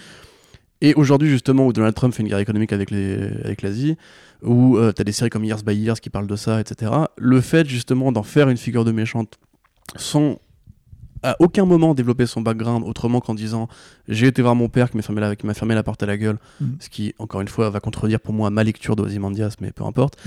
Et 0.85 0.93
aujourd'hui, 0.94 1.31
justement, 1.31 1.66
où 1.66 1.73
Donald 1.73 1.94
Trump 1.94 2.12
fait 2.15 2.23
une 2.23 2.28
guerre 2.28 2.39
économique 2.40 2.73
avec 2.73 2.90
les- 2.90 3.31
avec 3.44 3.62
l'Asie, 3.62 3.97
où 4.43 4.77
tu 4.94 5.01
as 5.01 5.05
des 5.05 5.12
séries 5.12 5.31
comme 5.31 5.44
Years 5.44 5.62
by 5.65 5.74
Years 5.74 5.98
qui 6.01 6.11
parlent 6.11 6.27
de 6.27 6.36
ça, 6.36 6.61
etc. 6.61 6.93
Le 7.16 7.40
fait, 7.40 7.66
justement, 7.66 8.12
d'en 8.12 8.23
faire 8.23 8.48
une 8.51 8.59
figure 8.59 8.85
de 8.85 8.93
méchante 8.93 9.39
sans 9.97 10.39
à 11.23 11.36
aucun 11.40 11.65
moment 11.65 11.94
développer 11.94 12.27
son 12.27 12.43
background 12.43 12.85
autrement 12.86 13.20
qu'en 13.20 13.35
disant 13.35 13.66
j'ai 14.09 14.27
été 14.27 14.43
voir 14.43 14.55
mon 14.55 14.69
père 14.69 14.90
qui 14.90 14.98
m'a 14.98 15.02
fermé, 15.02 15.23
la- 15.23 15.36
qui 15.36 15.47
m'a 15.47 15.55
fermé 15.55 15.74
la 15.74 15.82
porte 15.82 16.02
à 16.02 16.06
la 16.06 16.19
gueule, 16.19 16.39
Mhm. 16.61 16.77
ce 16.81 16.90
qui, 16.90 17.15
encore 17.19 17.40
une 17.40 17.48
fois, 17.48 17.70
va 17.70 17.81
contredire 17.81 18.20
pour 18.20 18.35
moi 18.35 18.51
ma 18.51 18.62
lecture 18.62 18.94
d'Ozymandias, 18.94 19.55
mais 19.62 19.73
peu 19.73 19.85
importe. 19.85 20.19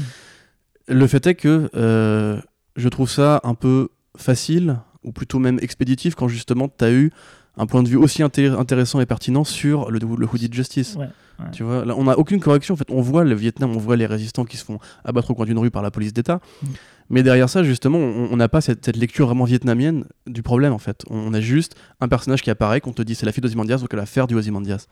Le 0.88 1.06
fait 1.06 1.28
est 1.28 1.36
que 1.36 1.70
euh, 1.76 2.42
je 2.76 2.90
trouve 2.90 3.12
ça 3.12 3.42
un 3.44 3.54
peu 3.54 3.90
facile, 4.16 4.80
ou 5.04 5.12
plutôt 5.12 5.38
même 5.38 5.60
expéditif, 5.62 6.16
quand 6.16 6.28
justement 6.28 6.68
tu 6.68 6.84
as 6.84 6.92
eu 6.92 7.12
un 7.58 7.66
point 7.66 7.84
de 7.84 7.90
vue 7.90 7.98
aussi 7.98 8.22
inté- 8.24 8.52
intéressant 8.52 9.00
et 9.00 9.06
pertinent 9.06 9.44
sur 9.44 9.92
le, 9.92 10.00
le 10.00 10.28
Hooded 10.32 10.54
Justice. 10.54 10.96
Ouais, 10.96 11.06
ouais. 11.40 11.46
Tu 11.52 11.64
vois, 11.64 11.86
là, 11.86 11.96
on 11.98 12.04
n'a 12.04 12.18
aucune 12.18 12.40
correction. 12.40 12.74
En 12.74 12.78
fait, 12.78 12.90
on 12.90 13.02
voit 13.02 13.24
le 13.24 13.36
Vietnam, 13.36 13.76
on 13.76 13.80
voit 13.80 13.96
les 13.96 14.06
résistants 14.06 14.46
qui 14.46 14.58
se 14.58 14.66
font 14.66 14.80
abattre 15.04 15.32
au 15.32 15.36
coin 15.36 15.46
d'une 15.46 15.60
rue 15.60 15.72
par 15.72 15.82
la 15.82 15.92
police 15.92 16.14
d'État. 16.14 16.40
Mm. 16.62 16.68
Mais 17.10 17.24
derrière 17.24 17.50
ça, 17.50 17.64
justement, 17.64 18.00
on 18.00 18.36
n'a 18.36 18.50
pas 18.50 18.60
cette, 18.60 18.84
cette 18.84 18.98
lecture 18.98 19.28
vraiment 19.28 19.46
vietnamienne 19.46 20.04
du 20.26 20.44
problème, 20.44 20.74
en 20.74 20.78
fait. 20.78 21.06
On 21.10 21.34
a 21.34 21.40
juste 21.40 21.76
un 22.02 22.10
personnage 22.10 22.42
qui 22.42 22.50
apparaît, 22.50 22.82
qu'on 22.82 22.92
te 22.92 23.02
dit 23.02 23.16
c'est 23.16 23.26
la 23.26 23.32
fille 23.32 23.42
d'Ozymandias, 23.42 23.78
donc 23.78 23.88
elle 23.94 24.00
va 24.00 24.06
faire 24.06 24.28
du 24.28 24.36
Ozymandias. 24.36 24.88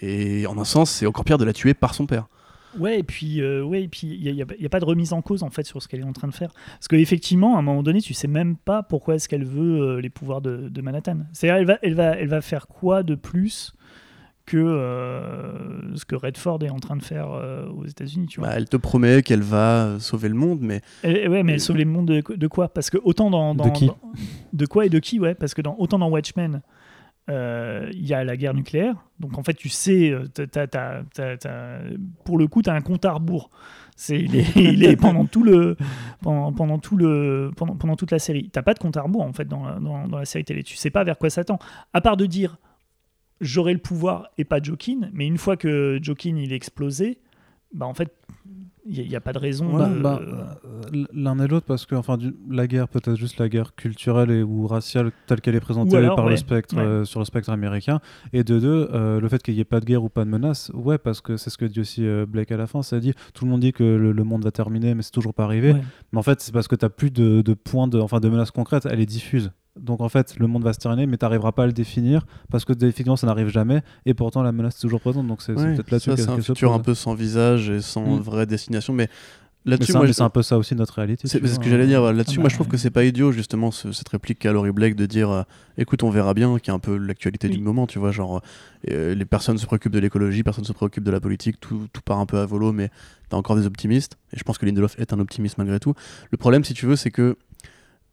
Et 0.00 0.46
en 0.46 0.58
un 0.58 0.64
sens, 0.64 0.90
c'est 0.90 1.06
encore 1.06 1.24
pire 1.24 1.38
de 1.38 1.44
la 1.44 1.54
tuer 1.54 1.72
par 1.72 1.94
son 1.94 2.06
père. 2.06 2.26
Ouais, 2.78 2.98
et 3.00 3.02
puis 3.02 3.40
euh, 3.40 3.62
ouais, 3.62 3.82
et 3.84 3.88
puis 3.88 4.06
il 4.20 4.34
n'y 4.34 4.42
a, 4.42 4.46
y 4.58 4.66
a 4.66 4.68
pas 4.68 4.80
de 4.80 4.84
remise 4.84 5.12
en 5.12 5.22
cause 5.22 5.42
en 5.42 5.50
fait 5.50 5.64
sur 5.64 5.82
ce 5.82 5.88
qu'elle 5.88 6.00
est 6.00 6.04
en 6.04 6.12
train 6.12 6.28
de 6.28 6.34
faire. 6.34 6.50
Parce 6.72 6.88
qu'effectivement, 6.88 7.56
à 7.56 7.58
un 7.58 7.62
moment 7.62 7.82
donné, 7.82 8.00
tu 8.00 8.14
sais 8.14 8.28
même 8.28 8.56
pas 8.56 8.82
pourquoi 8.82 9.14
est-ce 9.16 9.28
qu'elle 9.28 9.44
veut 9.44 9.80
euh, 9.80 10.00
les 10.00 10.10
pouvoirs 10.10 10.40
de, 10.40 10.68
de 10.68 10.80
Manhattan. 10.82 11.18
C'est-à-dire, 11.32 11.56
elle 11.60 11.66
va, 11.66 11.78
elle, 11.82 11.94
va, 11.94 12.16
elle 12.16 12.28
va 12.28 12.40
faire 12.40 12.66
quoi 12.66 13.02
de 13.02 13.14
plus 13.14 13.72
que 14.46 14.58
euh, 14.58 15.96
ce 15.96 16.04
que 16.04 16.16
Redford 16.16 16.62
est 16.64 16.70
en 16.70 16.78
train 16.78 16.96
de 16.96 17.02
faire 17.02 17.30
euh, 17.30 17.66
aux 17.68 17.86
États-Unis, 17.86 18.26
tu 18.26 18.40
vois? 18.40 18.50
Bah, 18.50 18.54
elle 18.56 18.68
te 18.68 18.76
promet 18.76 19.22
qu'elle 19.22 19.42
va 19.42 19.96
sauver 20.00 20.28
le 20.28 20.34
monde, 20.34 20.58
mais 20.60 20.82
Elle- 21.02 21.28
ouais, 21.30 21.42
mais 21.42 21.52
elle 21.54 21.60
sauve 21.60 21.76
les 21.76 21.84
mondes 21.86 22.08
de, 22.08 22.22
de 22.34 22.46
quoi? 22.46 22.68
Parce 22.68 22.90
que 22.90 22.98
autant 23.02 23.30
dans, 23.30 23.54
dans- 23.54 23.64
De 23.64 23.70
qui? 23.70 23.86
dans- 23.86 23.98
de 24.52 24.66
quoi 24.66 24.86
et 24.86 24.90
de 24.90 24.98
qui, 24.98 25.18
ouais? 25.18 25.34
Parce 25.34 25.54
que 25.54 25.62
dans, 25.62 25.76
autant 25.78 25.98
dans 25.98 26.08
Watchmen, 26.10 26.56
euh, 26.56 26.58
il 27.28 28.06
y 28.06 28.14
a 28.14 28.24
la 28.24 28.36
guerre 28.36 28.54
nucléaire. 28.54 28.96
Donc 29.20 29.38
en 29.38 29.42
fait, 29.42 29.54
tu 29.54 29.68
sais, 29.68 30.10
euh, 30.12 31.96
pour 32.24 32.38
le 32.38 32.46
coup, 32.46 32.62
tu 32.62 32.70
as 32.70 32.74
un 32.74 32.80
compte 32.80 33.04
à 33.04 33.12
rebours. 33.12 33.50
Il, 34.08 34.34
est, 34.84 34.96
pendant 34.96 35.24
tout 35.24 35.44
le 35.44 35.76
pendant, 36.20 36.52
pendant 36.52 36.78
tout 36.80 36.96
le 36.96 37.52
pendant, 37.56 37.76
pendant 37.76 37.94
toute 37.94 38.10
la 38.10 38.18
série. 38.18 38.50
T'as 38.50 38.62
pas 38.62 38.74
de 38.74 38.80
compte 38.80 38.96
à 38.96 39.02
rebours 39.02 39.22
en 39.22 39.32
fait 39.32 39.44
dans 39.44 39.64
la, 39.64 39.78
dans, 39.78 40.08
dans 40.08 40.18
la 40.18 40.24
série 40.24 40.44
télé. 40.44 40.64
Tu 40.64 40.76
sais 40.76 40.90
pas 40.90 41.04
vers 41.04 41.16
quoi 41.16 41.30
ça 41.30 41.44
tend. 41.44 41.60
À 41.92 42.00
part 42.00 42.16
de 42.16 42.26
dire 42.26 42.58
j'aurai 43.40 43.72
le 43.72 43.78
pouvoir 43.78 44.30
et 44.36 44.44
pas 44.44 44.60
Jokin, 44.60 45.10
mais 45.12 45.26
une 45.26 45.38
fois 45.38 45.56
que 45.56 46.00
Jokin 46.02 46.36
il 46.36 46.52
est 46.52 46.56
explosé, 46.56 47.18
bah 47.72 47.86
en 47.86 47.94
fait 47.94 48.12
il 48.86 49.08
n'y 49.08 49.16
a, 49.16 49.20
pas 49.20 49.32
de 49.32 49.38
raison. 49.38 49.76
Bah, 49.76 49.88
de- 49.88 50.00
bah, 50.00 50.20
euh, 50.22 51.04
L'un 51.12 51.38
et 51.38 51.48
l'autre, 51.48 51.66
parce 51.66 51.86
que 51.86 51.94
enfin, 51.94 52.16
du- 52.16 52.34
la 52.50 52.66
guerre, 52.66 52.88
peut-être 52.88 53.16
juste 53.16 53.38
la 53.38 53.48
guerre 53.48 53.74
culturelle 53.74 54.30
et, 54.30 54.42
ou 54.42 54.66
raciale 54.66 55.10
telle 55.26 55.40
qu'elle 55.40 55.54
est 55.54 55.60
présentée 55.60 55.96
alors, 55.96 56.16
par 56.16 56.26
ouais, 56.26 56.32
le 56.32 56.36
spectre, 56.36 56.76
ouais. 56.76 56.82
euh, 56.82 57.04
sur 57.04 57.18
le 57.20 57.24
spectre 57.24 57.50
américain. 57.50 58.00
Et 58.32 58.44
de 58.44 58.58
deux, 58.58 58.88
euh, 58.92 59.20
le 59.20 59.28
fait 59.28 59.42
qu'il 59.42 59.54
n'y 59.54 59.60
ait 59.60 59.64
pas 59.64 59.80
de 59.80 59.86
guerre 59.86 60.04
ou 60.04 60.08
pas 60.08 60.24
de 60.24 60.30
menace, 60.30 60.70
ouais, 60.74 60.98
parce 60.98 61.20
que 61.20 61.36
c'est 61.36 61.50
ce 61.50 61.56
que 61.58 61.64
dit 61.64 61.80
aussi 61.80 62.06
euh, 62.06 62.26
Blake 62.26 62.52
à 62.52 62.56
la 62.56 62.66
fin, 62.66 62.82
ça 62.82 63.00
dit 63.00 63.14
tout 63.32 63.44
le 63.44 63.50
monde 63.50 63.60
dit 63.60 63.72
que 63.72 63.82
le, 63.84 64.12
le 64.12 64.24
monde 64.24 64.44
va 64.44 64.50
terminer, 64.50 64.94
mais 64.94 65.02
c'est 65.02 65.12
toujours 65.12 65.34
pas 65.34 65.44
arrivé. 65.44 65.74
Mais 66.12 66.18
en 66.18 66.22
fait, 66.22 66.40
c'est 66.40 66.52
parce 66.52 66.68
que 66.68 66.76
tu 66.76 66.84
n'as 66.84 66.90
plus 66.90 67.10
de, 67.10 67.42
de 67.42 67.54
points, 67.54 67.88
de, 67.88 67.98
enfin 67.98 68.20
de 68.20 68.28
menaces 68.28 68.50
concrètes, 68.50 68.86
elle 68.90 69.00
est 69.00 69.06
diffuse. 69.06 69.50
Donc 69.78 70.00
en 70.00 70.08
fait, 70.08 70.36
le 70.38 70.46
monde 70.46 70.62
va 70.62 70.72
se 70.72 70.78
terminer, 70.78 71.06
mais 71.06 71.16
tu 71.16 71.24
n'arriveras 71.24 71.52
pas 71.52 71.64
à 71.64 71.66
le 71.66 71.72
définir 71.72 72.26
parce 72.50 72.64
que 72.64 72.72
effectivement, 72.72 73.16
ça 73.16 73.26
n'arrive 73.26 73.48
jamais. 73.48 73.82
Et 74.06 74.14
pourtant, 74.14 74.42
la 74.42 74.52
menace 74.52 74.76
est 74.76 74.80
toujours 74.80 75.00
présente. 75.00 75.26
Donc 75.26 75.42
c'est 75.42 75.52
Ouais, 75.54 75.74
peut-être 75.74 75.90
là-dessus 75.90 76.10
c'est 76.16 76.28
un 76.28 76.40
futur 76.40 76.72
un 76.72 76.78
peu 76.80 76.94
sans 76.94 77.14
visage 77.14 77.70
et 77.70 77.80
sans 77.80 78.04
Mm. 78.16 78.20
vraie 78.20 78.46
destination. 78.46 78.92
Mais 78.92 79.08
là-dessus, 79.64 79.90
c'est 79.92 79.96
un- 79.98 80.02
moi, 80.02 80.12
c'est 80.12 80.22
un 80.22 80.28
peu 80.30 80.42
ça 80.42 80.58
aussi 80.58 80.76
notre 80.76 80.94
réalité. 80.94 81.26
C'est 81.26 81.44
ce 81.44 81.58
que 81.58 81.68
j'allais 81.68 81.84
hein. 81.84 81.86
dire. 81.88 82.12
Là-dessus, 82.12 82.36
Ah 82.38 82.42
moi, 82.42 82.44
bah, 82.44 82.48
je 82.50 82.54
trouve 82.54 82.68
que 82.68 82.76
c'est 82.76 82.90
pas 82.90 83.04
idiot, 83.04 83.32
justement, 83.32 83.70
ce- 83.72 83.90
cette 83.90 84.08
réplique 84.10 84.38
qu'a 84.38 84.52
Laurie 84.52 84.70
Blake 84.70 84.94
de 84.94 85.06
dire 85.06 85.30
euh, 85.30 85.42
écoute, 85.76 86.04
on 86.04 86.10
verra 86.10 86.34
bien, 86.34 86.56
qui 86.60 86.70
est 86.70 86.72
un 86.72 86.78
peu 86.78 86.96
l'actualité 86.96 87.48
Oui. 87.48 87.56
du 87.56 87.60
moment, 87.62 87.86
tu 87.88 87.98
vois. 87.98 88.12
Genre, 88.12 88.42
euh, 88.90 89.14
les 89.16 89.24
personnes 89.24 89.58
se 89.58 89.66
préoccupent 89.66 89.92
de 89.92 89.98
l'écologie, 89.98 90.44
personne 90.44 90.64
se 90.64 90.72
préoccupe 90.72 91.02
de 91.02 91.10
la 91.10 91.18
politique, 91.20 91.58
tout, 91.58 91.88
tout 91.92 92.02
part 92.02 92.18
un 92.20 92.26
peu 92.26 92.38
à 92.38 92.46
volo, 92.46 92.70
mais 92.72 92.90
t'as 93.28 93.36
encore 93.38 93.56
des 93.56 93.66
optimistes. 93.66 94.18
Et 94.32 94.38
je 94.38 94.44
pense 94.44 94.56
que 94.58 94.66
Lindelof 94.66 94.96
est 95.00 95.12
un 95.12 95.18
optimiste 95.18 95.58
malgré 95.58 95.80
tout. 95.80 95.94
Le 96.30 96.36
problème, 96.38 96.62
si 96.62 96.74
tu 96.74 96.86
veux, 96.86 96.94
c'est 96.96 97.10
que 97.10 97.36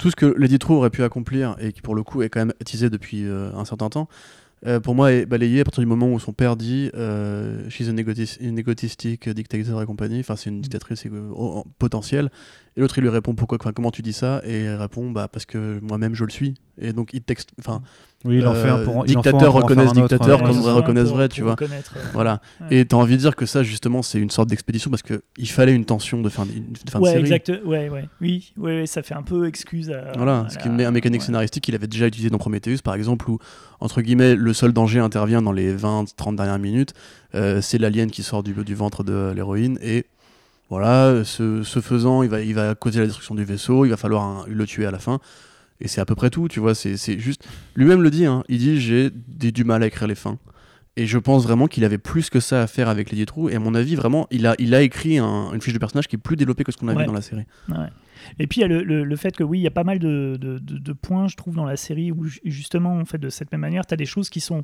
tout 0.01 0.09
ce 0.09 0.15
que 0.15 0.33
Lady 0.35 0.57
True 0.57 0.73
aurait 0.73 0.89
pu 0.89 1.03
accomplir, 1.03 1.55
et 1.59 1.71
qui 1.71 1.81
pour 1.81 1.93
le 1.93 2.01
coup 2.01 2.23
est 2.23 2.29
quand 2.29 2.39
même 2.39 2.53
teasé 2.65 2.89
depuis 2.89 3.23
euh, 3.23 3.53
un 3.53 3.65
certain 3.65 3.89
temps, 3.89 4.07
euh, 4.65 4.79
pour 4.79 4.93
moi 4.93 5.11
est 5.11 5.25
balayé 5.25 5.61
à 5.61 5.63
partir 5.63 5.81
du 5.81 5.87
moment 5.87 6.11
où 6.11 6.19
son 6.19 6.33
père 6.33 6.55
dit 6.55 6.91
euh, 6.95 7.67
She's 7.69 7.87
une 7.87 8.57
égotistique 8.59 9.29
dictator 9.29 9.81
et 9.81 9.85
compagnie, 9.85 10.19
enfin 10.19 10.35
c'est 10.35 10.49
une 10.49 10.61
dictatrice 10.61 11.05
euh, 11.05 11.61
potentielle. 11.79 12.31
Et 12.77 12.79
l'autre 12.81 12.97
il 12.97 13.01
lui 13.01 13.09
répond 13.09 13.35
pourquoi, 13.35 13.57
enfin, 13.59 13.73
comment 13.73 13.91
tu 13.91 14.01
dis 14.01 14.13
ça? 14.13 14.41
Et 14.45 14.61
elle 14.61 14.77
répond 14.77 15.11
bah 15.11 15.27
parce 15.27 15.45
que 15.45 15.79
moi-même 15.81 16.15
je 16.15 16.23
le 16.23 16.29
suis. 16.31 16.53
Et 16.79 16.93
donc 16.93 17.09
il 17.13 17.21
texte, 17.21 17.49
enfin 17.59 17.81
Oui, 18.23 18.37
il 18.37 18.47
en 18.47 18.53
fait 18.55 18.69
un 18.69 18.79
pour 18.85 19.03
il 19.05 19.07
dictateur 19.13 19.31
pour 19.33 19.47
en 19.47 19.51
faire 19.51 19.61
reconnaisse 19.63 19.87
un 19.89 19.91
autre, 19.91 20.01
dictateur 20.07 20.37
comme 20.39 20.47
vrai 20.51 20.57
c'est 20.61 20.65
ça, 20.67 20.73
reconnaisse 20.73 21.07
pour- 21.09 21.17
vrai, 21.17 21.27
tu 21.29 21.41
vois. 21.41 21.51
reconnaître, 21.51 21.93
Voilà. 22.13 22.41
Ouais. 22.61 22.77
Et 22.79 22.85
t'as 22.85 22.95
envie 22.95 23.15
de 23.17 23.19
dire 23.21 23.35
que 23.35 23.45
ça 23.45 23.61
justement 23.61 24.01
c'est 24.01 24.19
une 24.19 24.29
sorte 24.29 24.47
d'expédition 24.49 24.89
parce 24.89 25.03
que 25.03 25.21
il 25.37 25.49
fallait 25.49 25.75
une 25.75 25.83
tension 25.83 26.21
de 26.21 26.29
fin, 26.29 26.45
de 26.45 26.51
fin 26.89 26.99
de 26.99 27.03
ouais, 27.03 27.11
série. 27.11 27.21
exact. 27.23 27.51
Ouais, 27.65 27.89
ouais. 27.89 28.05
Oui, 28.21 28.53
ouais, 28.57 28.77
ouais, 28.79 28.85
ça 28.87 29.03
fait 29.03 29.15
un 29.15 29.21
peu 29.23 29.47
excuse 29.47 29.91
à. 29.91 30.13
Voilà, 30.15 30.45
à 30.45 30.49
ce 30.49 30.57
qui 30.57 30.69
est 30.69 30.85
un 30.85 30.91
mécanique 30.91 31.19
ouais. 31.21 31.25
scénaristique 31.25 31.65
qu'il 31.65 31.75
avait 31.75 31.87
déjà 31.87 32.07
utilisé 32.07 32.29
dans 32.29 32.37
Prometheus, 32.37 32.77
par 32.83 32.95
exemple, 32.95 33.29
où, 33.29 33.37
entre 33.81 34.01
guillemets, 34.01 34.35
le 34.35 34.53
seul 34.53 34.71
danger 34.71 34.99
intervient 34.99 35.41
dans 35.41 35.51
les 35.51 35.75
20-30 35.75 36.37
dernières 36.37 36.57
minutes. 36.57 36.93
Euh, 37.35 37.59
c'est 37.61 37.77
l'alien 37.77 38.09
qui 38.09 38.23
sort 38.23 38.43
du, 38.43 38.53
du 38.53 38.75
ventre 38.75 39.03
de 39.03 39.33
l'héroïne, 39.35 39.77
et 39.83 40.05
voilà, 40.71 41.23
ce, 41.23 41.61
ce 41.63 41.79
faisant, 41.81 42.23
il 42.23 42.29
va, 42.29 42.41
il 42.41 42.55
va 42.55 42.73
causer 42.75 42.99
la 43.01 43.05
destruction 43.05 43.35
du 43.35 43.43
vaisseau, 43.43 43.85
il 43.85 43.89
va 43.89 43.97
falloir 43.97 44.23
un- 44.23 44.45
le 44.47 44.65
tuer 44.65 44.85
à 44.87 44.91
la 44.91 44.99
fin. 44.99 45.19
Et 45.81 45.87
c'est 45.87 45.99
à 46.01 46.05
peu 46.05 46.15
près 46.15 46.29
tout, 46.29 46.47
tu 46.47 46.59
vois, 46.59 46.73
c'est 46.75 47.19
juste... 47.19 47.47
Lui-même 47.75 48.01
le 48.01 48.09
dit, 48.09 48.25
hein, 48.25 48.43
il 48.49 48.57
dit 48.59 48.79
«j'ai 48.81 49.09
du 49.11 49.63
mal 49.63 49.83
à 49.83 49.87
écrire 49.87 50.07
les 50.07 50.15
fins». 50.15 50.37
Et 50.97 51.07
je 51.07 51.17
pense 51.17 51.43
vraiment 51.43 51.67
qu'il 51.67 51.83
avait 51.85 51.97
plus 51.97 52.29
que 52.29 52.39
ça 52.39 52.61
à 52.61 52.67
faire 52.67 52.87
avec 52.89 53.11
Lady 53.11 53.25
True, 53.25 53.49
et 53.51 53.55
à 53.55 53.59
mon 53.59 53.73
avis, 53.75 53.95
vraiment, 53.95 54.27
il 54.31 54.45
a, 54.45 54.55
il 54.59 54.75
a 54.75 54.81
écrit 54.81 55.17
un- 55.17 55.51
une 55.53 55.61
fiche 55.61 55.73
de 55.73 55.79
personnage 55.79 56.07
qui 56.07 56.15
est 56.17 56.19
plus 56.19 56.35
développée 56.35 56.63
que 56.63 56.71
ce 56.71 56.77
qu'on 56.77 56.87
a 56.89 56.93
Ouais. 56.93 57.01
vu 57.01 57.05
dans 57.07 57.13
la 57.13 57.21
série. 57.21 57.45
Ouais. 57.69 57.75
Et 58.39 58.45
puis 58.45 58.59
il 58.59 58.61
y 58.61 58.65
a 58.65 58.67
le, 58.67 58.83
le- 58.83 59.03
le 59.03 59.15
fait 59.15 59.35
que 59.35 59.43
oui, 59.43 59.59
il 59.59 59.63
y 59.63 59.67
a 59.67 59.71
pas 59.71 59.83
mal 59.83 59.97
de, 59.99 60.37
de- 60.39 60.59
de- 60.59 60.77
de 60.77 60.93
points, 60.93 61.27
je 61.27 61.35
trouve, 61.35 61.55
dans 61.55 61.65
la 61.65 61.75
série 61.77 62.11
où 62.11 62.25
ju- 62.25 62.39
justement, 62.45 62.97
en 62.99 63.05
fait, 63.05 63.17
de 63.17 63.29
cette 63.29 63.51
même 63.51 63.61
manière, 63.61 63.85
tu 63.85 63.93
as 63.93 63.97
des 63.97 64.05
choses 64.05 64.29
qui 64.29 64.39
sont 64.41 64.63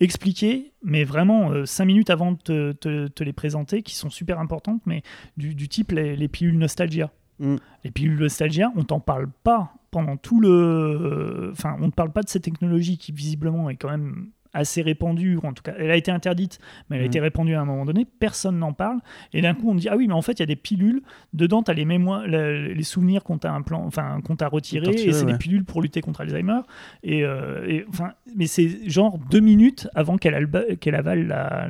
expliquées, 0.00 0.72
mais 0.82 1.04
vraiment 1.04 1.50
euh, 1.50 1.64
cinq 1.64 1.84
minutes 1.86 2.10
avant 2.10 2.32
de 2.32 2.38
te, 2.38 2.72
te- 2.72 3.08
te 3.08 3.24
les 3.24 3.32
présenter, 3.32 3.82
qui 3.82 3.94
sont 3.94 4.10
super 4.10 4.40
importantes, 4.40 4.82
mais 4.86 5.02
du, 5.36 5.54
du 5.54 5.68
type 5.68 5.92
les, 5.92 6.16
les 6.16 6.28
pilules 6.28 6.58
nostalgia. 6.58 7.10
Mm. 7.38 7.56
Les 7.84 7.90
pilules 7.90 8.18
nostalgia, 8.18 8.72
on 8.76 8.84
t'en 8.84 9.00
parle 9.00 9.28
pas 9.42 9.74
pendant 9.90 10.16
tout 10.16 10.40
le. 10.40 11.50
Enfin, 11.52 11.76
on 11.80 11.86
ne 11.86 11.92
parle 11.92 12.12
pas 12.12 12.22
de 12.22 12.28
cette 12.28 12.42
technologie 12.44 12.98
qui 12.98 13.12
visiblement 13.12 13.70
est 13.70 13.76
quand 13.76 13.90
même 13.90 14.28
assez 14.54 14.82
répandue, 14.82 15.38
en 15.42 15.52
tout 15.52 15.62
cas, 15.62 15.72
elle 15.78 15.90
a 15.90 15.96
été 15.96 16.10
interdite, 16.10 16.58
mais 16.90 16.96
elle 16.96 17.02
a 17.02 17.04
Mm. 17.04 17.08
été 17.08 17.20
répandue 17.20 17.54
à 17.54 17.60
un 17.60 17.64
moment 17.64 17.84
donné, 17.86 18.06
personne 18.20 18.58
n'en 18.58 18.72
parle, 18.72 18.98
et 19.32 19.40
d'un 19.40 19.54
coup 19.54 19.70
on 19.70 19.74
dit, 19.74 19.88
ah 19.88 19.96
oui, 19.96 20.06
mais 20.08 20.14
en 20.14 20.22
fait, 20.22 20.32
il 20.32 20.40
y 20.40 20.42
a 20.42 20.46
des 20.46 20.56
pilules, 20.56 21.02
dedans, 21.32 21.62
tu 21.62 21.70
as 21.70 21.74
les 21.74 21.84
mémoires, 21.86 22.26
les 22.26 22.82
souvenirs 22.82 23.24
qu'on 23.24 23.38
t'a 23.38 23.58
enfin, 23.86 24.20
qu'on 24.24 24.36
t'a 24.36 24.48
retirés, 24.48 24.90
et 25.08 25.12
c'est 25.12 25.24
des 25.26 25.38
pilules 25.38 25.64
pour 25.64 25.80
lutter 25.82 26.00
contre 26.02 26.20
Alzheimer, 26.20 26.60
et, 27.02 27.24
euh, 27.24 27.64
et, 27.66 27.84
enfin, 27.88 28.12
mais 28.36 28.46
c'est 28.46 28.88
genre 28.90 29.18
deux 29.30 29.40
minutes 29.40 29.88
avant 29.94 30.18
qu'elle 30.18 30.48
qu'elle 30.80 30.94
avale 30.96 31.26
la, 31.26 31.68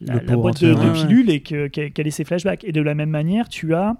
la, 0.00 0.20
boîte 0.36 0.62
de, 0.62 0.74
de 0.74 0.92
pilules 0.92 1.30
et 1.30 1.40
que- 1.40 1.66
qu'elle 1.66 1.90
qu'elle 1.92 2.06
ait 2.06 2.10
ses 2.12 2.24
flashbacks. 2.24 2.62
Et 2.64 2.70
de 2.72 2.80
la 2.80 2.94
même 2.94 3.10
manière, 3.10 3.48
tu 3.48 3.74
as 3.74 3.96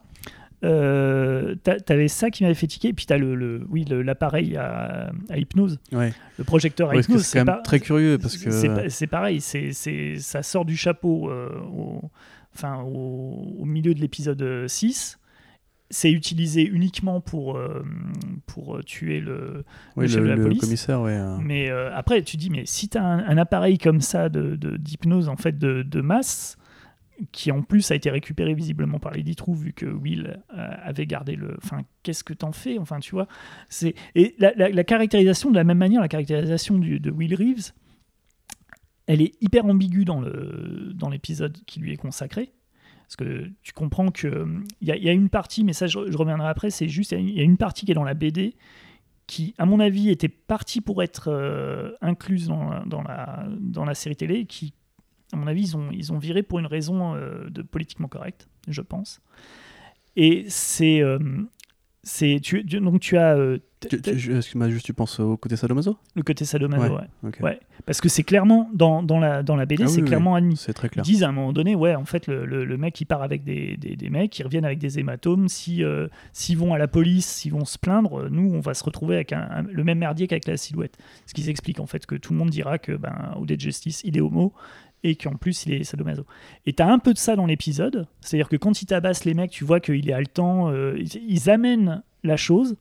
euh, 0.64 1.54
t'a- 1.62 1.78
t'avais 1.80 2.08
ça 2.08 2.30
qui 2.30 2.42
m'avait 2.42 2.54
fait 2.54 2.66
tiquer, 2.66 2.88
et 2.88 2.92
puis 2.92 3.06
t'as 3.06 3.16
le, 3.16 3.34
le, 3.34 3.64
oui, 3.70 3.84
le- 3.84 4.02
l'appareil 4.02 4.56
à, 4.56 5.10
à 5.30 5.38
hypnose, 5.38 5.78
Ouais. 5.92 6.12
le 6.38 6.44
projecteur 6.44 6.90
à 6.90 6.94
Ouais, 6.94 7.00
hypnose. 7.00 7.22
c'est 7.24 7.38
quand 7.38 7.44
même 7.52 7.62
très 7.62 7.80
curieux 7.80 8.18
parce 8.18 8.36
que 8.36 8.50
c'est 8.50 8.68
pa- 8.68 8.88
c'est 8.90 9.06
pareil, 9.06 9.40
c'est 9.40 9.72
c'est- 9.72 10.16
ça 10.18 10.42
sort 10.42 10.64
du 10.64 10.76
chapeau 10.76 11.30
euh, 11.30 11.48
au, 11.72 12.02
enfin, 12.54 12.82
au, 12.82 13.54
au 13.60 13.64
milieu 13.64 13.94
de 13.94 14.00
l'épisode 14.00 14.66
6. 14.66 15.18
C'est 15.90 16.12
utilisé 16.12 16.66
uniquement 16.66 17.22
pour, 17.22 17.56
euh, 17.56 17.82
pour 18.46 18.84
tuer 18.84 19.20
le, 19.20 19.64
oui, 19.96 20.04
le 20.04 20.08
chef 20.08 20.18
le, 20.18 20.24
de 20.24 20.28
la 20.28 20.36
le 20.36 20.42
police. 20.42 20.60
commissaire, 20.60 21.00
ouais. 21.00 21.16
euh, 21.16 21.38
mais 21.42 21.70
euh, 21.70 21.90
après, 21.96 22.20
tu 22.20 22.36
dis, 22.36 22.50
mais 22.50 22.64
si 22.66 22.90
tu 22.90 22.98
as 22.98 23.02
un, 23.02 23.20
un 23.26 23.38
appareil 23.38 23.78
comme 23.78 24.02
ça 24.02 24.28
de- 24.28 24.54
de- 24.56 24.76
d'hypnose 24.76 25.30
en 25.30 25.36
fait 25.36 25.58
de, 25.58 25.82
de 25.82 26.00
masse, 26.02 26.58
qui 27.32 27.50
en 27.50 27.62
plus 27.62 27.90
a 27.90 27.94
été 27.94 28.10
récupéré 28.10 28.54
visiblement 28.54 28.98
par 28.98 29.12
Lady 29.12 29.34
True, 29.36 29.54
vu 29.56 29.72
que 29.72 29.86
Will 29.86 30.40
euh, 30.56 30.70
avait 30.82 31.06
gardé 31.06 31.34
le. 31.36 31.56
Enfin, 31.62 31.82
qu'est-ce 32.02 32.22
que 32.24 32.32
t'en 32.34 32.52
fais 32.52 32.78
Enfin, 32.78 33.00
tu 33.00 33.10
vois. 33.12 33.26
c'est 33.68 33.94
Et 34.14 34.34
la, 34.38 34.84
caractérisation, 34.84 35.50
de 35.50 35.56
la 35.56 35.64
même 35.64 35.78
manière, 35.78 36.00
la 36.00 36.08
caractérisation 36.08 36.78
de 36.78 37.10
Will 37.10 37.34
Reeves, 37.34 37.72
elle 39.06 39.22
est 39.22 39.32
hyper 39.42 39.64
ambiguë 39.64 40.04
dans 40.04 40.20
le 40.20 40.92
dans 40.94 41.08
l'épisode 41.08 41.56
qui 41.66 41.80
lui 41.80 41.92
est 41.92 41.96
consacré. 41.96 42.52
Parce 43.02 43.16
que 43.16 43.50
tu 43.62 43.72
comprends 43.72 44.10
que 44.10 44.28
a- 44.90 44.96
il 44.96 45.02
y 45.02 45.08
a 45.08 45.12
une 45.12 45.30
partie, 45.30 45.64
mais 45.64 45.72
ça 45.72 45.86
je, 45.86 45.98
reviendrai 45.98 46.46
après, 46.48 46.70
c'est 46.70 46.88
juste, 46.88 47.12
il 47.12 47.30
y 47.30 47.40
a 47.40 47.42
une- 47.42 47.56
partie 47.56 47.86
qui 47.86 47.92
est 47.92 47.94
dans 47.94 48.04
la 48.04 48.12
BD 48.14 48.54
qui, 49.26 49.54
à 49.58 49.64
mon 49.66 49.80
avis, 49.80 50.10
était 50.10 50.28
partie 50.28 50.80
pour 50.82 51.02
être 51.02 51.28
euh, 51.28 51.92
incluse 52.02 52.48
dans, 52.48 52.84
dans, 52.86 53.02
la, 53.02 53.46
dans 53.60 53.84
la 53.86 53.94
série 53.94 54.16
télé, 54.16 54.44
qui, 54.46 54.72
à 55.32 55.36
mon 55.36 55.46
avis, 55.46 55.62
ils 55.62 55.76
ont, 55.76 55.88
ils 55.92 56.12
ont 56.12 56.18
viré 56.18 56.42
pour 56.42 56.58
une 56.58 56.66
raison 56.66 57.14
euh, 57.14 57.48
de 57.50 57.62
politiquement 57.62 58.08
correcte, 58.08 58.48
je 58.68 58.80
pense. 58.82 59.20
Et 60.16 60.44
c'est. 60.48 61.00
euh, 61.02 61.18
c'est 62.04 62.38
tu, 62.42 62.62
donc 62.64 63.00
tu 63.00 63.18
as 63.18 63.36
euh, 63.36 63.58
Excuse-moi, 63.92 64.70
juste 64.70 64.86
tu 64.86 64.92
penses 64.94 65.20
au 65.20 65.36
côté 65.36 65.54
sadomaso? 65.54 65.96
Le 66.16 66.22
côté 66.22 66.44
sadomaso, 66.44 66.82
Ouais. 66.94 67.00
ouais. 67.22 67.28
Ok. 67.28 67.38
Ouais. 67.42 67.60
Parce 67.86 68.00
que 68.00 68.08
c'est 68.08 68.22
clairement, 68.24 68.68
dans, 68.74 69.02
dans, 69.04 69.20
la, 69.20 69.42
dans 69.44 69.54
la 69.54 69.66
BD, 69.66 69.84
Ah 69.84 69.86
oui, 69.86 69.92
c'est 69.92 70.00
oui, 70.00 70.08
clairement 70.08 70.34
admis. 70.34 70.56
C'est 70.56 70.72
très 70.72 70.88
Ils 70.88 70.90
clair. 70.90 71.04
disent 71.04 71.22
à 71.22 71.28
un 71.28 71.32
moment 71.32 71.52
donné, 71.52 71.76
ouais, 71.76 71.94
en 71.94 72.04
fait, 72.04 72.26
le, 72.26 72.44
le- 72.46 72.64
le 72.64 72.76
mec, 72.76 73.00
il 73.00 73.04
part 73.04 73.22
avec 73.22 73.44
des, 73.44 73.76
des, 73.76 73.94
des 73.94 74.10
mecs, 74.10 74.36
ils 74.38 74.42
reviennent 74.42 74.64
avec 74.64 74.78
des 74.78 74.98
hématomes. 74.98 75.48
Si, 75.48 75.84
euh, 75.84 76.08
s'ils 76.32 76.56
vont 76.58 76.72
à 76.74 76.78
la 76.78 76.88
police, 76.88 77.26
s'ils 77.26 77.52
vont 77.52 77.64
se 77.64 77.78
plaindre, 77.78 78.28
nous, 78.30 78.52
on 78.52 78.60
va 78.60 78.74
se 78.74 78.82
retrouver 78.82 79.14
avec 79.16 79.32
un, 79.32 79.46
un- 79.48 79.62
le 79.62 79.84
même 79.84 79.98
merdier 79.98 80.26
qu'avec 80.26 80.46
la 80.48 80.56
silhouette. 80.56 80.96
Ce 81.26 81.34
qui 81.34 81.42
s'explique, 81.42 81.78
en 81.78 81.86
fait, 81.86 82.04
que 82.06 82.14
tout 82.16 82.32
le 82.32 82.38
monde 82.38 82.50
dira 82.50 82.78
que, 82.78 82.92
ben, 82.92 83.34
au 83.38 83.46
Dead 83.46 83.60
Justice, 83.60 84.00
il 84.04 84.16
est 84.16 84.20
homo 84.20 84.54
et 85.04 85.14
qu'en 85.16 85.34
plus, 85.36 85.64
il 85.66 85.72
est 85.74 85.84
sadomaso. 85.84 86.24
Et 86.66 86.72
t'as 86.72 86.90
un 86.90 86.98
peu 86.98 87.12
de 87.12 87.18
ça 87.18 87.36
dans 87.36 87.46
l'épisode. 87.46 88.06
C'est-à-dire 88.20 88.48
que 88.48 88.56
quand 88.56 88.82
il 88.82 88.86
tabasse 88.86 89.24
les 89.24 89.34
mecs, 89.34 89.50
tu 89.50 89.64
vois 89.64 89.80
qu'il 89.80 90.08
est 90.08 90.12
haletant. 90.12 90.70
euh, 90.70 90.96
ils, 90.98 91.22
ils 91.28 91.50
amènent 91.50 92.02
la 92.24 92.36
chose. 92.36 92.76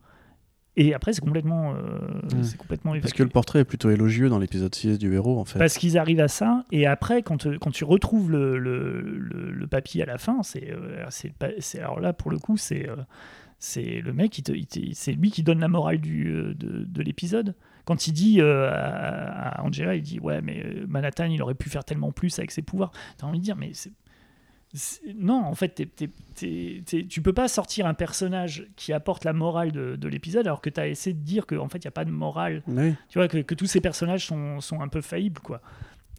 Et 0.80 0.94
après, 0.94 1.11
c'est 1.11 1.22
complètement, 1.22 1.73
euh, 1.73 1.80
c'est 2.44 2.56
complètement 2.57 2.91
Parce 2.99 3.11
que 3.14 3.23
le 3.23 3.30
portrait 3.30 3.60
est 3.61 3.65
plutôt 3.65 3.89
élogieux 3.89 4.30
dans 4.30 4.38
l'épisode 4.38 4.73
6 4.76 4.99
du 4.99 5.11
héros, 5.14 5.39
en 5.39 5.45
fait. 5.45 5.57
Parce 5.57 5.76
qu'ils 5.77 5.98
arrivent 5.98 6.19
à 6.19 6.27
ça, 6.27 6.65
et 6.72 6.85
après, 6.85 7.23
quand, 7.23 7.48
euh, 7.48 7.57
quand 7.60 7.72
tu 7.72 7.84
retrouves 7.84 8.30
le, 8.31 8.60
le, 8.60 9.02
le- 9.02 9.52
le 9.52 9.68
papier 9.68 10.03
à 10.03 10.06
la 10.06 10.19
fin, 10.19 10.44
c'est, 10.44 10.69
euh, 10.72 11.03
c'est, 11.10 11.34
pas- 11.34 11.49
c'est- 11.60 11.80
alors 11.80 11.99
là, 11.99 12.14
pour 12.14 12.30
le 12.30 12.38
coup, 12.38 12.57
c'est, 12.57 12.88
euh, 12.88 12.95
c'est 13.57 14.02
le 14.02 14.14
mec, 14.14 14.38
il 14.38 14.44
te- 14.44 14.52
il 14.52 14.68
te- 14.68 14.80
c'est 14.94 15.14
lui 15.14 15.31
qui 15.31 15.41
donne 15.41 15.60
la 15.61 15.68
morale 15.68 15.98
du, 15.98 16.26
de, 16.26 16.84
de 16.88 17.02
l'épisode. 17.02 17.56
Quand 17.88 18.05
il 18.07 18.11
dit 18.11 18.41
euh, 18.41 18.69
à, 18.69 19.64
Angela, 19.64 19.95
il 19.95 20.01
dit 20.03 20.19
Ouais, 20.19 20.41
mais 20.41 20.61
euh, 20.64 20.85
Manhattan, 20.89 21.23
il 21.26 21.41
aurait 21.41 21.55
pu 21.55 21.69
faire 21.69 21.85
tellement 21.85 22.11
plus 22.11 22.38
avec 22.38 22.51
ses 22.51 22.61
pouvoirs. 22.61 22.91
T'as 23.18 23.26
envie 23.27 23.39
de 23.39 23.43
dire 23.45 23.55
Mais 23.55 23.72
c'est. 23.73 23.93
Non, 25.15 25.45
en 25.45 25.55
fait, 25.55 25.69
t'es- 25.69 25.85
t'es- 26.35 26.84
t'es- 26.85 27.05
tu 27.07 27.22
peux 27.22 27.31
pas 27.31 27.47
sortir 27.47 27.85
un 27.88 27.93
personnage 27.93 28.68
qui 28.76 28.91
apporte 28.91 29.23
la 29.23 29.31
morale 29.31 29.72
de, 29.72 29.95
de 29.95 30.07
l'épisode 30.09 30.45
alors 30.45 30.59
que 30.59 30.69
tu 30.69 30.80
as 30.81 30.88
essayé 30.89 31.14
de 31.14 31.22
dire 31.23 31.45
qu'en 31.47 31.69
fait, 31.69 31.77
il 31.77 31.85
n'y 31.88 31.89
a 31.89 31.91
pas 31.91 32.03
de 32.03 32.11
morale 32.11 32.61
Oui. 32.68 32.93
tu 33.07 33.18
vois 33.18 33.30
que, 33.30 33.38
que 33.38 33.55
tous 33.55 33.65
ces 33.65 33.80
personnages 33.80 34.26
sont, 34.26 34.59
sont 34.59 34.81
un 34.81 34.89
peu 34.89 34.99
faillibles 35.01 35.39
quoi 35.39 35.61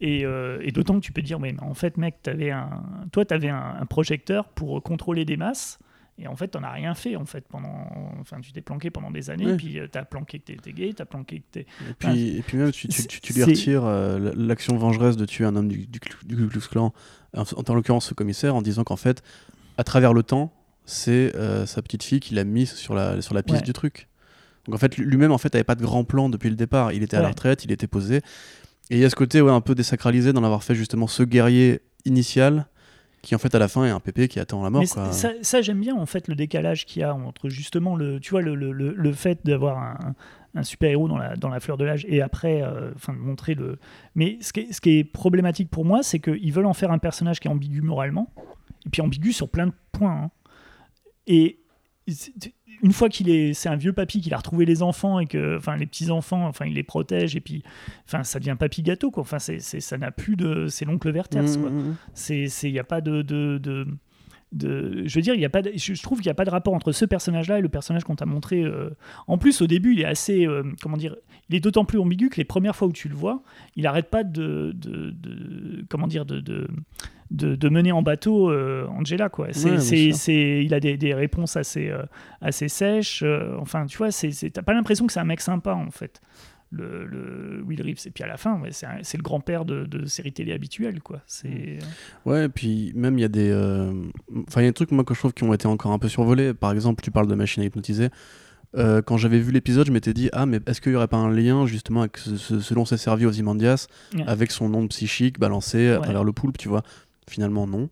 et, 0.01 0.25
euh, 0.25 0.59
et 0.63 0.73
d'autant 0.73 0.95
que 0.95 1.05
tu 1.05 1.13
peux 1.13 1.23
dire 1.23 1.39
mais 1.41 1.55
en 1.61 1.75
fait 1.75 1.97
mec 1.99 2.17
avais 2.27 2.51
un 2.51 2.83
toi 3.13 3.25
t'avais 3.25 3.49
un, 3.51 3.77
un 3.81 3.87
projecteur 3.87 4.49
pour 4.49 4.83
contrôler 4.83 5.25
des 5.27 5.37
masses 5.37 5.79
et 6.19 6.27
en 6.27 6.35
fait 6.37 6.49
t'en 6.49 6.63
as 6.63 6.73
rien 6.73 6.95
fait 6.95 7.17
en 7.17 7.25
fait 7.25 7.45
pendant 7.49 7.89
enfin 8.21 8.41
tu 8.41 8.53
t'es 8.53 8.61
planqué 8.61 8.91
pendant 8.91 9.11
des 9.11 9.31
années 9.31 9.47
Ouais. 9.47 9.57
puis 9.57 9.79
euh, 9.79 9.87
t'as 9.91 10.05
planqué 10.05 10.39
que 10.41 10.45
t'étais 10.47 10.73
gay 10.73 10.93
t'as 10.95 11.05
planqué 11.05 11.41
que 11.41 11.45
t'es 11.53 11.61
Et 11.89 11.95
puis, 11.99 12.37
et 12.39 12.43
puis 12.43 12.57
même, 12.59 12.73
tu, 12.73 12.89
tu, 12.89 13.07
tu, 13.07 13.21
tu 13.21 13.33
lui 13.33 13.45
retires 13.45 13.85
euh, 13.85 14.33
l'action 14.37 14.77
vengeresse 14.77 15.17
de 15.17 15.25
tuer 15.25 15.45
un 15.45 15.55
homme 15.57 15.69
du, 15.69 15.87
du, 15.87 16.01
du 16.25 16.37
Ku 16.37 16.49
Klux 16.49 16.69
Klan, 16.71 16.93
en, 17.37 17.43
en 17.67 17.75
l'occurrence 17.75 18.07
ce 18.07 18.15
commissaire, 18.15 18.55
en 18.55 18.63
disant 18.63 18.85
qu'en 18.85 18.97
fait, 18.97 19.23
à 19.77 19.85
travers 19.85 20.13
le 20.13 20.23
temps, 20.23 20.53
c'est 20.85 21.35
euh, 21.37 21.67
sa 21.67 21.83
petite 21.83 22.03
fille 22.03 22.21
qui 22.21 22.35
l'a 22.35 22.45
mis 22.45 22.67
sur 22.67 22.95
la, 22.95 23.21
sur 23.23 23.35
la 23.35 23.43
piste 23.43 23.59
Ouais. 23.59 23.65
du 23.65 23.73
truc. 23.73 24.09
Donc 24.67 24.75
en 24.75 24.79
fait, 24.79 24.97
lui-même, 24.99 25.33
en 25.33 25.39
fait, 25.39 25.55
avait 25.55 25.65
pas 25.65 25.75
de 25.75 25.83
grand 25.83 26.05
plan 26.05 26.29
depuis 26.29 26.51
le 26.51 26.57
départ. 26.57 26.93
Il 26.93 27.03
était 27.03 27.17
à 27.17 27.23
la 27.23 27.29
retraite, 27.29 27.65
il 27.65 27.73
était 27.73 27.87
posé. 27.87 28.17
Et 28.91 28.97
il 28.97 28.99
y 28.99 29.05
a 29.05 29.11
ce 29.11 29.15
côté 29.17 29.41
ouais, 29.41 29.53
un 29.53 29.61
peu 29.61 29.75
désacralisé 29.75 30.33
d'en 30.33 30.45
avoir 30.45 30.63
fait 30.65 30.75
justement 30.75 31.07
ce 31.07 31.23
guerrier 31.23 31.81
initial 32.07 32.67
qui, 33.23 33.35
en 33.35 33.39
fait, 33.39 33.55
à 33.55 33.59
la 33.59 33.69
fin, 33.69 33.85
est 33.85 33.91
un 33.91 34.01
pépé 34.01 34.29
qui 34.29 34.39
attend 34.41 34.63
la 34.63 34.71
mort. 34.71 34.81
Mais 34.83 34.89
quoi. 34.89 35.13
ça, 35.13 35.33
ça, 35.43 35.61
j'aime 35.63 35.81
bien 35.81 35.97
en 35.97 36.07
fait 36.07 36.29
le 36.29 36.35
décalage 36.35 36.87
qu'il 36.87 37.01
y 37.01 37.05
a 37.05 37.15
entre 37.15 37.49
justement 37.49 37.97
le, 37.97 38.21
tu 38.21 38.31
vois, 38.31 38.43
le, 38.43 38.55
le, 38.55 38.73
le, 38.73 39.13
fait 39.13 39.41
d'avoir 39.45 39.79
un, 39.79 40.15
un 40.55 40.63
super 40.63 40.91
héros 40.91 41.09
dans 41.09 41.19
la, 41.19 41.37
dans 41.37 41.49
la 41.49 41.61
fleur 41.61 41.77
de 41.77 41.85
l'âge 41.85 42.05
et 42.09 42.23
après, 42.23 42.63
euh, 42.63 42.91
de 42.93 43.13
montrer 43.13 43.55
le. 43.55 43.79
Mais 44.15 44.39
ce 44.41 44.53
qui 44.53 44.61
est, 44.61 44.73
ce 44.73 44.81
qui 44.81 44.99
est 44.99 45.05
problématique 45.05 45.71
pour 45.71 45.85
moi, 45.85 46.03
c'est 46.03 46.21
qu'ils 46.21 46.53
veulent 46.53 46.67
en 46.67 46.75
faire 46.75 46.91
un 46.91 46.99
personnage 46.99 47.41
qui 47.41 47.49
est 47.49 47.51
ambigu 47.51 47.83
moralement 47.83 48.33
et 48.87 48.91
puis 48.91 49.03
ambigu 49.03 49.33
sur 49.33 49.49
plein 49.49 49.67
de 49.67 49.73
points. 49.93 50.23
hein. 50.25 50.31
Et 51.27 51.59
une 52.83 52.93
fois 52.93 53.09
qu'il 53.09 53.29
est, 53.29 53.55
c'est 53.55 53.69
un 53.69 53.77
vieux 53.77 53.93
papy 53.93 54.21
qu'il 54.21 54.33
a 54.35 54.37
retrouvé 54.37 54.65
les 54.65 54.83
enfants 54.83 55.19
et 55.21 55.27
que, 55.27 55.57
enfin, 55.57 55.77
les 55.77 55.87
petits 55.87 56.11
enfants, 56.11 56.47
enfin, 56.47 56.67
il 56.67 56.75
les 56.75 56.83
protège 56.85 57.35
et 57.37 57.41
puis, 57.41 57.63
enfin, 58.07 58.23
ça 58.25 58.39
devient 58.39 58.57
papy 58.59 58.83
gâteau 58.83 59.11
quoi. 59.11 59.23
Enfin, 59.23 59.39
c'est, 59.39 59.59
c'est- 59.61 59.81
ça 59.81 59.99
n'a 59.99 60.11
plus 60.11 60.37
de, 60.37 60.67
c'est 60.69 60.85
l'oncle 60.85 61.11
Werther 61.11 61.41
Mmh, 61.43 61.61
quoi. 61.61 61.71
mmh, 61.71 61.79
mmh. 61.89 61.97
C'est, 62.15 62.45
il 62.65 62.73
n'y 62.73 62.79
a 62.79 62.85
pas 62.85 63.01
de, 63.01 63.23
de, 63.23 63.59
de, 63.59 63.87
de- 64.53 65.03
je 65.07 65.15
veux 65.17 65.23
dire, 65.23 65.35
il 65.35 65.41
y 65.41 65.45
a 65.45 65.49
pas, 65.51 65.61
de- 65.63 65.73
je, 65.75 66.01
trouve 66.03 66.19
qu'il 66.21 66.27
n'y 66.29 66.31
a 66.33 66.35
pas 66.35 66.45
de 66.45 66.51
rapport 66.51 66.73
entre 66.73 66.93
ce 66.93 67.05
personnage-là 67.05 67.59
et 67.59 67.63
le 67.63 67.69
personnage 67.69 68.05
qu'on 68.05 68.17
t'a 68.17 68.27
montré. 68.27 68.63
euh. 68.63 68.91
En 69.27 69.39
plus, 69.39 69.61
au 69.61 69.67
début, 69.67 69.93
il 69.95 70.01
est 70.01 70.05
assez, 70.07 70.47
euh, 70.47 70.63
comment 70.81 70.97
dire, 70.97 71.17
il 71.51 71.57
est 71.57 71.61
d'autant 71.61 71.85
plus 71.85 71.99
ambigu 71.99 72.29
que 72.31 72.37
les 72.37 72.45
premières 72.45 72.77
fois 72.77 72.89
où 72.89 72.93
tu 72.93 73.09
le 73.09 73.15
vois, 73.15 73.43
il 73.77 73.83
n'arrête 73.83 74.09
pas 74.09 74.25
de, 74.25 74.73
de- 74.75 75.85
comment 75.89 76.07
dire, 76.07 76.25
de, 76.25 76.41
de, 77.31 77.55
de, 77.57 77.69
mener 77.69 77.93
en 77.93 78.03
bateau 78.03 78.51
euh, 78.51 78.87
Angela, 78.89 79.29
quoi. 79.29 79.49
C'est, 79.53 79.65
Ouais, 79.67 79.71
bien 79.73 79.81
c'est, 79.81 79.97
sûr. 80.13 80.17
c'est- 80.17 80.65
il 80.65 80.73
a 80.75 80.81
des, 80.81 80.97
des 80.97 81.13
réponses 81.15 81.57
assez, 81.57 81.89
euh, 81.91 82.03
assez 82.41 82.69
sèches. 82.69 83.23
euh, 83.23 83.55
enfin, 83.59 83.87
tu 83.87 83.99
vois, 83.99 84.11
c'est, 84.11 84.31
t'as 84.51 84.63
pas 84.63 84.73
l'impression 84.75 85.07
que 85.07 85.13
c'est 85.13 85.21
un 85.21 85.25
mec 85.25 85.41
sympa, 85.41 85.73
en 85.75 85.91
fait. 85.91 86.21
Le, 86.71 87.07
le 87.07 87.63
Will 87.67 87.81
Reeves. 87.83 88.07
Et 88.07 88.11
puis 88.11 88.25
à 88.25 88.27
la 88.27 88.37
fin, 88.37 88.61
ouais, 88.61 88.73
c'est, 88.73 88.85
un- 88.85 88.99
c'est 89.03 89.17
le 89.17 89.23
grand-père 89.23 89.65
de, 89.65 89.85
de 89.87 90.05
séries 90.05 90.33
télé 90.35 90.53
habituelles, 90.53 91.01
quoi. 91.03 91.21
C'est... 91.27 91.79
Ouais, 92.27 92.45
et 92.45 92.49
puis 92.51 92.93
même 92.95 93.17
il 93.19 93.23
y 93.23 93.25
a 93.25 93.29
des. 93.29 93.51
Enfin, 94.47 94.61
il 94.61 94.65
y 94.65 94.67
a 94.67 94.71
des 94.71 94.75
trucs 94.75 94.91
moi 94.91 95.03
que 95.05 95.15
je 95.15 95.19
trouve 95.19 95.33
qui 95.33 95.45
ont 95.45 95.55
été 95.55 95.67
encore 95.67 95.93
un 95.93 95.99
peu 95.99 96.09
survolés. 96.09 96.53
Par 96.53 96.73
exemple, 96.73 97.03
tu 97.03 97.11
parles 97.11 97.27
de 97.27 97.35
machine 97.35 97.63
à 97.63 97.67
hypnotiser. 97.67 98.09
Euh, 98.77 99.01
quand 99.01 99.17
j'avais 99.17 99.39
vu 99.39 99.51
l'épisode, 99.51 99.87
je 99.87 99.93
m'étais 99.93 100.13
dit 100.13 100.29
ah 100.35 100.45
mais 100.45 100.61
est-ce 100.67 100.83
qu'il 100.83 100.93
y 100.93 100.95
aurait 100.95 101.09
pas 101.09 101.17
un 101.17 101.31
lien 101.31 101.65
justement 101.65 102.01
avec 102.01 102.19
ce, 102.19 102.37
ce- 102.37 102.61
ce 102.61 102.75
dont 102.75 102.85
s'est 102.85 102.99
servi 102.99 103.25
Ozymandias 103.25 103.87
Ouais. 104.15 104.25
avec 104.27 104.51
son 104.51 104.73
onde 104.75 104.91
psychique 104.91 105.39
balancé 105.41 105.89
à 105.89 105.95
Ouais. 105.95 106.03
travers 106.05 106.23
le 106.23 106.33
poulpe, 106.33 106.59
tu 106.59 106.69
vois? 106.69 106.83
Finalement 107.29 107.67
non. 107.67 107.89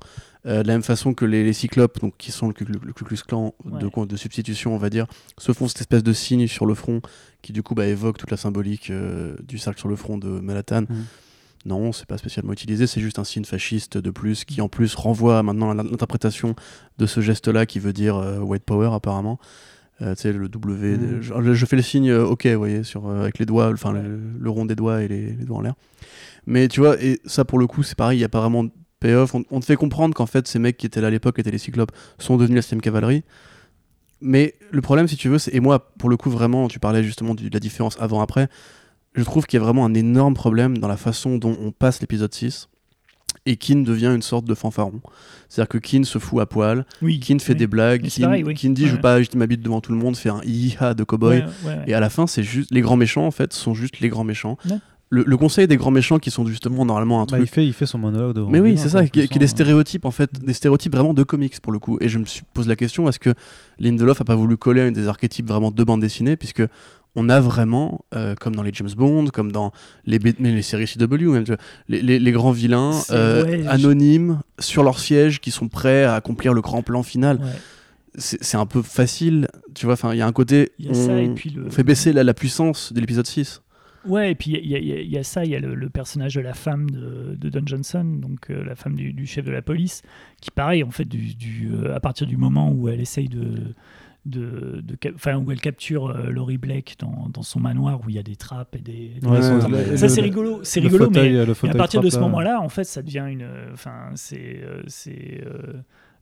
Euh, 0.47 0.63
de 0.63 0.69
la 0.69 0.75
même 0.75 0.83
façon 0.83 1.13
que 1.15 1.25
les, 1.25 1.43
les 1.45 1.53
cyclopes, 1.53 2.01
donc 2.01 2.15
qui 2.19 2.31
sont 2.31 2.49
le, 2.49 2.55
le 2.83 2.93
Ku 2.93 3.05
Klux 3.05 3.19
Klan 3.27 3.55
de, 3.65 3.87
Ouais. 3.87 4.07
de 4.07 4.17
substitution, 4.17 4.75
on 4.75 4.79
va 4.79 4.91
dire, 4.91 5.07
se 5.39 5.53
font 5.53 5.67
cette 5.69 5.81
espèce 5.81 6.03
de 6.05 6.13
signe 6.13 6.47
sur 6.47 6.67
le 6.67 6.75
front 6.75 7.01
qui 7.43 7.53
du 7.53 7.63
coup 7.63 7.75
bah, 7.75 7.87
évoque 7.87 8.17
toute 8.19 8.31
la 8.31 8.37
symbolique 8.37 8.91
euh, 8.91 9.35
du 9.47 9.59
cercle 9.59 9.79
sur 9.81 9.89
le 9.89 9.97
front 9.97 10.19
de 10.19 10.29
Manhattan. 10.29 10.83
Mhm. 10.83 11.05
Non, 11.65 11.91
c'est 11.93 12.07
pas 12.07 12.17
spécialement 12.17 12.53
utilisé, 12.53 12.87
c'est 12.87 13.01
juste 13.01 13.19
un 13.19 13.25
signe 13.25 13.45
fasciste 13.45 13.99
de 13.99 14.11
plus 14.11 14.45
qui 14.45 14.61
en 14.61 14.69
plus 14.69 14.95
renvoie 14.95 15.43
maintenant 15.43 15.71
à 15.71 15.75
l'interprétation 15.75 16.55
de 16.99 17.07
ce 17.07 17.21
geste-là 17.21 17.67
qui 17.67 17.81
veut 17.81 17.93
dire 17.93 18.15
euh, 18.17 18.39
white 18.39 18.63
power 18.65 18.91
apparemment. 18.93 19.41
Euh, 20.03 20.15
tu 20.15 20.23
sais, 20.23 20.33
le 20.33 20.49
W. 20.49 20.97
Mhm. 20.97 21.23
Je, 21.23 21.55
je 21.55 21.67
fais 21.67 21.75
le 21.75 21.83
signe 21.83 22.11
euh, 22.11 22.25
OK, 22.25 22.47
vous 22.47 22.59
voyez, 22.59 22.85
sur, 22.85 23.09
euh, 23.09 23.23
avec 23.23 23.39
les 23.41 23.47
doigts, 23.47 23.73
enfin 23.73 23.93
le, 23.93 24.21
le 24.39 24.51
rond 24.51 24.65
des 24.65 24.77
doigts 24.77 25.03
et 25.03 25.09
les, 25.09 25.33
les 25.33 25.45
doigts 25.45 25.57
en 25.57 25.63
l'air. 25.63 25.75
Mais 26.47 26.69
tu 26.69 26.81
vois, 26.81 27.03
et 27.03 27.19
ça 27.25 27.45
pour 27.45 27.59
le 27.59 27.67
coup, 27.67 27.83
c'est 27.83 27.97
pareil, 27.97 28.19
il 28.19 28.21
n'y 28.21 28.25
a 28.25 28.29
pas 28.29 28.41
vraiment 28.41 28.67
payoff. 29.01 29.35
On, 29.35 29.44
on 29.51 29.60
te 29.60 29.64
fait 29.64 29.77
comprendre 29.77 30.14
qu'en 30.14 30.27
fait, 30.27 30.47
ces 30.48 30.59
mecs 30.59 30.77
qui 30.77 30.86
étaient 30.86 31.01
là 31.01 31.09
à 31.09 31.10
l'époque, 31.10 31.39
étaient 31.39 31.51
les 31.51 31.59
Cyclopes, 31.59 31.93
sont 32.18 32.36
devenus 32.36 32.56
la 32.56 32.62
6 32.62 32.78
cavalerie. 32.81 33.23
Mais 34.20 34.55
le 34.70 34.81
problème, 34.81 35.09
si 35.09 35.16
tu 35.16 35.28
veux, 35.28 35.39
c'est. 35.39 35.55
Et 35.55 35.60
moi, 35.60 35.90
pour 35.98 36.09
le 36.09 36.16
coup, 36.16 36.31
vraiment, 36.31 36.68
tu 36.68 36.78
parlais 36.78 37.02
justement 37.05 37.35
du- 37.35 37.51
de 37.51 37.55
la 37.55 37.60
différence 37.60 37.97
avant-après. 38.01 38.48
Je 39.14 39.23
trouve 39.23 39.47
qu'il 39.47 39.59
y 39.59 39.62
a 39.62 39.64
vraiment 39.64 39.85
un 39.85 39.94
énorme 39.94 40.35
problème 40.35 40.78
dans 40.78 40.89
la 40.89 40.97
façon 40.97 41.39
dont 41.39 41.56
on 41.60 41.70
passe 41.70 42.01
l'épisode 42.01 42.32
6 42.35 42.68
et 43.44 43.56
Kin 43.56 43.77
devient 43.82 44.12
une 44.14 44.23
sorte 44.23 44.44
de 44.47 44.55
fanfaron. 44.55 45.01
C'est-à-dire 45.48 45.68
que 45.68 45.78
Kin 45.78 46.05
se 46.05 46.18
fout 46.18 46.40
à 46.40 46.47
poil, 46.47 46.85
Oui. 47.01 47.20
Kin 47.20 47.39
fait 47.39 47.52
oui. 47.52 47.59
des 47.59 47.66
blagues, 47.66 48.09
Kin, 48.09 48.24
pareil, 48.24 48.43
oui. 48.44 48.55
Kin 48.55 48.70
dit 48.70 48.82
je 48.82 48.89
Ouais. 48.89 48.97
veux 48.97 49.01
pas 49.01 49.47
bite 49.47 49.60
devant 49.62 49.81
tout 49.81 49.93
le 49.93 49.98
monde, 49.98 50.16
fait 50.16 50.31
un 50.31 50.40
hi-ha 50.44 50.94
de 50.94 51.05
cowboy. 51.05 51.39
Ouais, 51.39 51.44
ouais. 51.68 51.85
Et 51.86 51.94
à 51.94 52.01
la 52.01 52.10
fin, 52.10 52.27
c'est 52.27 52.43
juste 52.43 52.70
les 52.73 52.81
grands 52.81 52.97
méchants 52.97 53.27
en 53.27 53.31
fait 53.31 53.52
sont 53.52 53.73
juste 53.74 54.01
les 54.01 54.09
grands 54.09 54.24
méchants. 54.24 54.59
Le, 55.09 55.23
le 55.24 55.37
conseil 55.37 55.69
des 55.69 55.77
grands 55.77 55.93
méchants 55.93 56.19
qui 56.19 56.33
sont 56.33 56.45
justement 56.47 56.85
normalement 56.85 57.19
un 57.20 57.27
Bah, 57.27 57.37
truc. 57.37 57.43
il, 57.43 57.47
fait, 57.47 57.65
il 57.65 57.73
fait 57.73 57.87
son 57.87 57.99
monologue 57.99 58.35
devant 58.35 58.51
Mais 58.51 58.59
oui, 58.59 58.77
c'est 58.77 58.87
hein, 58.87 58.89
ça, 59.03 59.07
qui, 59.07 59.20
est 59.20 59.39
des 59.39 59.47
ça, 59.47 59.53
stéréotypes 59.53 60.05
en 60.05 60.11
fait, 60.11 60.31
des 60.45 60.53
stéréotypes 60.53 60.93
vraiment 60.97 61.15
de 61.15 61.23
comics 61.23 61.61
pour 61.61 61.73
le 61.73 61.78
coup. 61.78 61.97
Et 62.01 62.09
je 62.09 62.19
me 62.19 62.24
suis 62.24 62.43
pose 62.55 62.66
la 62.66 62.74
question 62.74 63.09
est-ce 63.09 63.20
que 63.20 63.33
Lindelof 63.78 64.20
a 64.20 64.24
pas 64.24 64.35
voulu 64.35 64.57
coller 64.57 64.81
à 64.81 64.91
des 64.91 65.07
archétypes 65.07 65.47
vraiment 65.47 65.70
de 65.70 65.85
bande 65.85 66.01
dessinée, 66.01 66.37
puisque 66.37 66.62
on 67.15 67.28
a 67.28 67.41
vraiment, 67.41 68.05
euh, 68.16 68.35
comme 68.35 68.57
dans 68.57 68.62
les 68.65 68.73
James 68.74 68.91
Bond, 68.97 69.28
comme 69.28 69.53
dans 69.53 69.70
les, 70.07 70.19
mais 70.19 70.35
les 70.39 70.61
séries 70.62 70.87
CW, 70.89 71.31
même, 71.31 71.45
les, 71.89 72.03
les- 72.03 72.19
les 72.19 72.33
grands 72.33 72.51
vilains 72.51 72.91
euh, 73.11 73.45
ouais, 73.45 73.62
je- 73.62 73.69
anonymes 73.69 74.41
sur 74.59 74.83
leur 74.83 74.99
siège 74.99 75.41
qui 75.41 75.51
sont 75.53 75.69
prêts 75.69 76.03
à 76.05 76.15
accomplir 76.16 76.53
le 76.53 76.61
grand 76.62 76.83
plan 76.83 77.03
final. 77.05 77.37
Ouais. 77.39 77.51
C'est 78.19 78.57
un 78.57 78.65
peu 78.65 78.81
facile, 78.81 79.47
tu 79.74 79.85
vois. 79.85 79.93
Enfin, 79.93 80.15
il 80.15 80.19
y 80.19 80.23
a 80.23 80.27
un 80.27 80.33
côté, 80.33 80.73
y 80.78 80.89
a 80.89 80.95
ça, 80.95 81.20
et 81.20 81.28
puis 81.28 81.51
le- 81.51 81.66
on 81.66 81.70
fait 81.70 81.85
baisser 81.85 82.15
la, 82.15 82.24
la 82.24 82.33
puissance 82.35 82.93
de 82.95 83.01
l'épisode 83.01 83.27
6. 83.27 83.61
Ouais, 84.07 84.33
et 84.33 84.35
puis 84.35 84.53
il 84.53 84.66
y, 84.70 84.74
a- 84.74 84.78
y 84.78 85.16
y 85.19 85.24
ça, 85.24 85.45
il 85.45 85.51
y 85.51 85.57
a 85.57 85.61
le, 85.61 85.74
le 85.74 85.89
personnage 85.91 86.35
de 86.35 86.41
la 86.41 86.55
femme 86.55 86.89
de, 86.91 87.37
de 87.39 87.49
Don 87.49 87.62
Johnson, 87.66 88.05
donc 88.05 88.51
euh, 88.51 88.65
la 88.65 88.74
femme 88.74 88.95
du, 88.95 89.12
du 89.12 89.27
chef 89.27 89.45
de 89.45 89.51
la 89.53 89.62
police, 89.62 90.03
qui 90.41 90.51
pareil, 90.51 90.83
en 90.85 90.91
fait, 90.91 91.05
du, 91.07 91.35
du, 91.35 91.70
euh, 91.73 91.95
à 91.95 92.01
partir 92.01 92.27
du 92.27 92.37
moment 92.37 92.70
où 92.70 92.89
elle 92.89 93.01
essaye 93.01 93.28
de... 93.28 93.74
de, 94.24 94.83
enfin, 95.15 95.37
où 95.37 95.51
elle 95.53 95.61
capture 95.61 96.07
euh, 96.09 96.31
Laurie 96.31 96.59
Blake 96.59 96.97
dans, 96.99 97.28
dans 97.33 97.43
son 97.43 97.61
manoir 97.61 98.01
où 98.05 98.09
il 98.11 98.16
y 98.16 98.19
a 98.19 98.23
des 98.24 98.37
trappes 98.37 98.74
et 98.77 98.81
des. 98.81 99.12
Ouais, 99.23 99.41
le- 99.69 99.97
ça 99.97 100.09
c'est 100.09 100.20
rigolo, 100.20 100.61
c'est 100.65 100.81
rigolo, 100.81 101.05
fauteuil- 101.07 101.31
mais 101.69 101.70
à 101.70 101.78
partir 101.78 102.01
de 102.01 102.11
ce 102.11 102.16
là. 102.16 102.23
moment-là, 102.23 102.61
en 102.61 102.69
fait, 102.69 102.85
ça 102.85 103.03
devient 103.03 103.27
une. 103.31 103.47
Enfin, 103.73 104.11
c'est. 104.15 104.61
euh, 104.62 104.83
c'est 104.89 105.43
euh, 105.47 105.74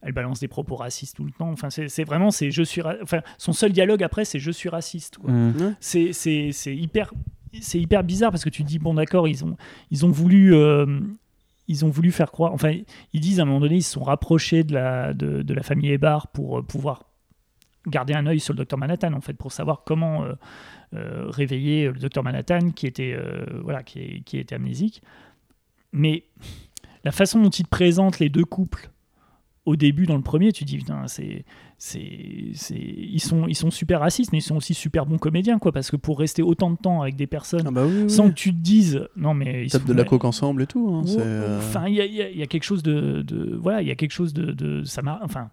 elle 0.06 0.12
balance 0.12 0.38
des 0.40 0.48
propos 0.48 0.76
racistes 0.76 1.16
tout 1.16 1.24
le 1.24 1.30
temps. 1.30 1.48
Enfin, 1.50 1.70
c'est 1.70 1.88
c'est 1.88 2.04
vraiment. 2.04 2.30
c'est 2.30 2.50
je 2.50 2.62
suis 2.62 2.82
Enfin, 3.02 3.20
son 3.38 3.54
seul 3.54 3.72
dialogue 3.72 4.02
après, 4.02 4.26
c'est 4.26 4.38
je 4.38 4.50
suis 4.50 4.68
raciste. 4.68 5.16
Mm. 5.26 5.52
C'est- 5.80 6.12
c'est 6.12 6.76
hyper. 6.76 7.10
C'est 7.60 7.80
hyper 7.80 8.04
bizarre 8.04 8.30
parce 8.30 8.44
que 8.44 8.50
tu 8.50 8.62
te 8.62 8.68
dis, 8.68 8.78
bon, 8.78 8.94
d'accord, 8.94 9.28
ils 9.28 9.44
ont, 9.44 9.56
ils 9.90 10.04
ont 10.06 10.10
voulu. 10.10 10.54
euh, 10.54 11.00
ils 11.66 11.84
ont 11.84 11.88
voulu 11.88 12.12
faire 12.12 12.30
croire. 12.30 12.52
Enfin, 12.52 12.76
ils 13.14 13.20
disent 13.20 13.40
à 13.40 13.42
un 13.42 13.46
moment 13.46 13.60
donné, 13.60 13.76
ils 13.76 13.82
se 13.82 13.92
sont 13.92 14.02
rapprochés 14.02 14.64
de 14.64 14.74
la, 14.74 15.14
de, 15.14 15.42
de 15.42 15.54
la 15.54 15.62
famille 15.62 15.90
Ebar 15.90 16.28
pour 16.28 16.58
euh, 16.58 16.62
pouvoir 16.62 17.04
garder 17.86 18.14
un 18.14 18.26
œil 18.26 18.40
sur 18.40 18.52
le 18.54 18.58
docteur 18.58 18.78
Manhattan 18.78 19.12
en 19.12 19.20
fait 19.20 19.34
pour 19.34 19.52
savoir 19.52 19.82
comment 19.84 20.24
euh, 20.24 21.26
réveiller 21.28 21.86
le 21.86 21.98
docteur 21.98 22.24
Manhattan 22.24 22.70
qui 22.70 22.86
était 22.86 23.14
voilà 23.62 23.82
qui, 23.82 24.22
qui 24.24 24.38
était 24.38 24.54
amnésique. 24.54 25.02
Mais 25.92 26.24
la 27.04 27.12
façon 27.12 27.42
dont 27.42 27.50
il 27.50 27.64
te 27.64 27.68
présente 27.68 28.20
les 28.20 28.30
deux 28.30 28.46
couples 28.46 28.90
au 29.66 29.76
début 29.76 30.04
dans 30.06 30.16
le 30.16 30.22
premier, 30.22 30.52
tu 30.52 30.64
dis 30.64 30.76
putain 30.76 31.06
c'est 31.08 31.44
c'est 31.78 32.50
c'est 32.54 32.74
ils 32.78 33.20
sont 33.20 33.46
ils 33.48 33.54
sont 33.54 33.70
super 33.70 34.00
racistes 34.00 34.30
mais 34.32 34.38
ils 34.38 34.42
sont 34.42 34.56
aussi 34.56 34.74
super 34.74 35.06
bons 35.06 35.18
comédiens 35.18 35.58
quoi 35.58 35.72
parce 35.72 35.90
que 35.90 35.96
pour 35.96 36.18
rester 36.18 36.42
autant 36.42 36.70
de 36.70 36.76
temps 36.76 37.00
avec 37.02 37.16
des 37.16 37.26
personnes 37.26 37.64
Ah 37.66 37.70
bah 37.70 37.84
oui, 37.86 38.02
oui. 38.04 38.10
sans 38.10 38.28
que 38.28 38.34
tu 38.34 38.52
te 38.52 38.58
dises 38.60 39.06
non 39.16 39.32
mais 39.34 39.64
ils 39.64 39.70
tapent 39.70 39.82
sont- 39.82 39.88
de 39.88 39.94
la 39.94 40.04
coke 40.04 40.24
ensemble 40.24 40.62
et 40.62 40.66
tout. 40.66 40.88
hein, 40.92 41.02
Ouais, 41.06 41.14
euh, 41.18 41.58
Enfin, 41.58 41.88
il 41.88 41.94
y 41.94 42.00
a, 42.00 42.04
il 42.06 42.14
y 42.14 42.22
a- 42.22 42.30
y 42.30 42.42
a 42.42 42.46
quelque 42.46 42.64
chose 42.64 42.82
de, 42.82 43.22
de- 43.22 43.56
voilà, 43.56 43.80
il 43.82 43.88
y 43.88 43.90
a 43.90 43.94
quelque 43.94 44.12
chose 44.12 44.34
de, 44.34 44.52
de- 44.52 44.84
ça 44.84 45.00
marche. 45.02 45.20
Enfin, 45.24 45.48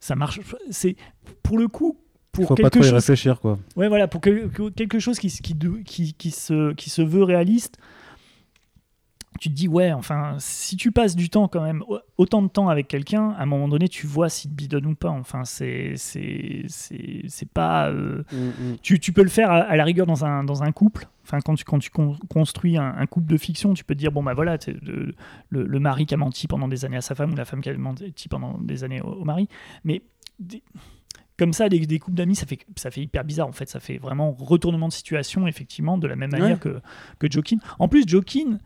ça 0.00 0.16
marche. 0.16 0.40
C'est 0.70 0.96
pour 1.42 1.58
le 1.58 1.68
coup 1.68 1.96
pour 2.32 2.48
Faut 2.48 2.54
pas 2.54 2.64
quelque 2.64 2.72
trop 2.74 2.80
y 2.82 2.84
chose. 2.84 2.92
réfléchir, 2.94 3.40
quoi. 3.40 3.58
Ouais, 3.76 3.88
voilà, 3.88 4.08
pour 4.08 4.20
que- 4.20 4.48
que- 4.48 4.68
quelque 4.70 4.98
chose 4.98 5.18
qui, 5.18 5.30
se- 5.30 5.40
qui, 5.40 5.54
de- 5.54 5.80
qui, 5.86 6.12
qui 6.14 6.30
se 6.30 6.74
qui 6.74 6.90
se 6.90 7.00
veut 7.00 7.22
réaliste. 7.22 7.78
Tu 9.38 9.48
te 9.50 9.54
dis 9.54 9.68
ouais, 9.68 9.92
enfin, 9.92 10.34
si 10.38 10.76
tu 10.76 10.92
passes 10.92 11.14
du 11.16 11.28
temps 11.30 11.48
quand 11.48 11.62
même, 11.62 11.82
au- 11.88 11.98
autant 12.16 12.42
de 12.42 12.48
temps 12.48 12.68
avec 12.68 12.88
quelqu'un, 12.88 13.30
à 13.38 13.42
un 13.42 13.46
moment 13.46 13.68
donné, 13.68 13.88
tu 13.88 14.06
vois 14.06 14.28
s'il 14.28 14.50
te 14.50 14.56
bidonne 14.56 14.86
ou 14.86 14.94
pas. 14.94 15.10
Enfin, 15.10 15.44
c'est 15.44 15.92
c'est 15.96 16.64
c'est 16.68 17.48
pas. 17.48 17.88
euh, 17.90 18.22
mm, 18.32 18.36
mm. 18.72 18.76
tu, 18.82 18.98
tu 19.00 19.12
peux 19.12 19.22
le 19.22 19.28
faire 19.28 19.50
à, 19.50 19.56
à 19.58 19.76
la 19.76 19.84
rigueur 19.84 20.06
dans 20.06 20.24
un, 20.24 20.44
dans 20.44 20.62
un 20.62 20.72
couple. 20.72 21.06
Enfin, 21.24 21.38
quand 21.44 21.54
tu, 21.54 21.64
quand 21.64 21.78
tu 21.80 21.90
con- 21.90 22.16
construis 22.30 22.76
un, 22.76 22.94
un 22.96 23.06
couple 23.06 23.26
de 23.32 23.36
fiction, 23.36 23.74
tu 23.74 23.84
peux 23.84 23.94
te 23.94 23.98
dire 23.98 24.12
bon, 24.12 24.22
bah 24.22 24.34
voilà, 24.34 24.56
le, 24.66 25.12
le, 25.50 25.64
le 25.66 25.80
mari 25.80 26.06
qui 26.06 26.14
a 26.14 26.16
menti 26.16 26.46
pendant 26.46 26.68
des 26.68 26.84
années 26.84 26.96
à 26.98 27.00
sa 27.00 27.14
femme 27.14 27.32
ou 27.32 27.36
la 27.36 27.44
femme 27.44 27.60
qui 27.60 27.68
a 27.68 27.76
menti 27.76 28.28
pendant 28.28 28.58
des 28.58 28.84
années 28.84 29.00
au, 29.00 29.08
au 29.08 29.24
mari. 29.24 29.48
Mais 29.84 30.02
des- 30.38 30.62
comme 31.38 31.52
ça, 31.52 31.68
des, 31.68 31.80
des 31.80 31.98
couples 31.98 32.16
d'amis, 32.16 32.34
ça 32.36 32.46
fait, 32.46 32.60
ça 32.76 32.90
fait 32.90 33.02
hyper 33.02 33.22
bizarre 33.24 33.48
en 33.48 33.52
fait. 33.52 33.68
Ça 33.68 33.78
fait 33.80 33.98
vraiment 33.98 34.32
retournement 34.32 34.88
de 34.88 34.92
situation, 34.92 35.46
effectivement, 35.46 35.98
de 35.98 36.06
la 36.06 36.16
même 36.16 36.30
manière 36.30 36.58
que, 36.60 36.80
que 37.18 37.30
Jokin. 37.30 37.58
En 37.78 37.88
plus, 37.88 38.04
Jokin. 38.06 38.58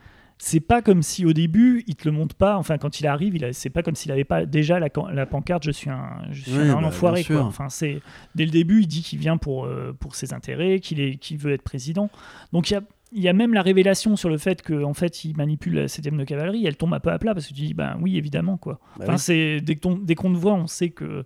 C'est 0.42 0.60
pas 0.60 0.80
comme 0.80 1.02
si 1.02 1.26
au 1.26 1.34
début 1.34 1.84
il 1.86 1.96
te 1.96 2.08
le 2.08 2.12
montre 2.12 2.34
pas. 2.34 2.56
Enfin, 2.56 2.78
quand 2.78 2.98
il 2.98 3.06
arrive, 3.06 3.36
il 3.36 3.44
a- 3.44 3.52
c'est 3.52 3.68
pas 3.68 3.82
comme 3.82 3.94
s'il 3.94 4.10
avait 4.10 4.24
pas 4.24 4.46
déjà 4.46 4.80
la, 4.80 4.88
pancarte. 5.26 5.64
Je 5.64 5.70
suis 5.70 5.90
un, 5.90 6.22
je 6.30 6.40
suis 6.42 6.52
Oui, 6.52 6.70
un 6.70 6.80
bah, 6.80 6.86
enfoiré. 6.88 7.24
Quoi. 7.24 7.42
Enfin, 7.42 7.68
c'est 7.68 8.00
dès 8.34 8.46
le 8.46 8.50
début, 8.50 8.80
il 8.80 8.86
dit 8.86 9.02
qu'il 9.02 9.18
vient 9.18 9.36
pour, 9.36 9.66
euh, 9.66 9.94
pour 10.00 10.14
ses 10.14 10.32
intérêts, 10.32 10.80
qu'il 10.80 10.98
est, 10.98 11.16
qu'il 11.16 11.36
veut 11.36 11.52
être 11.52 11.60
président. 11.62 12.08
Donc 12.54 12.70
il 12.70 12.74
y 12.74 12.76
a, 12.78 12.80
il 13.12 13.22
y 13.22 13.28
a 13.28 13.32
même 13.34 13.52
la 13.52 13.60
révélation 13.60 14.16
sur 14.16 14.30
le 14.30 14.38
fait 14.38 14.62
qu'en 14.62 14.94
fait, 14.94 15.24
il 15.24 15.36
manipule 15.36 15.74
la 15.74 15.88
7 15.88 16.16
de 16.16 16.24
cavalerie. 16.24 16.64
Elle 16.64 16.76
tombe 16.76 16.94
un 16.94 17.00
peu 17.00 17.10
à 17.10 17.18
plat 17.18 17.34
parce 17.34 17.46
que 17.46 17.52
tu 17.52 17.60
dis, 17.62 17.74
ben 17.74 17.98
oui, 18.00 18.16
évidemment. 18.16 18.56
quoi. 18.56 18.80
Bah 18.96 19.04
enfin, 19.04 19.12
oui. 19.14 19.18
c'est 19.18 19.60
dès 19.60 19.74
que 19.74 19.80
ton- 19.80 19.98
dès 19.98 20.14
qu'on 20.14 20.32
te 20.32 20.38
voit, 20.38 20.54
on 20.54 20.66
sait 20.66 20.88
que 20.90 21.24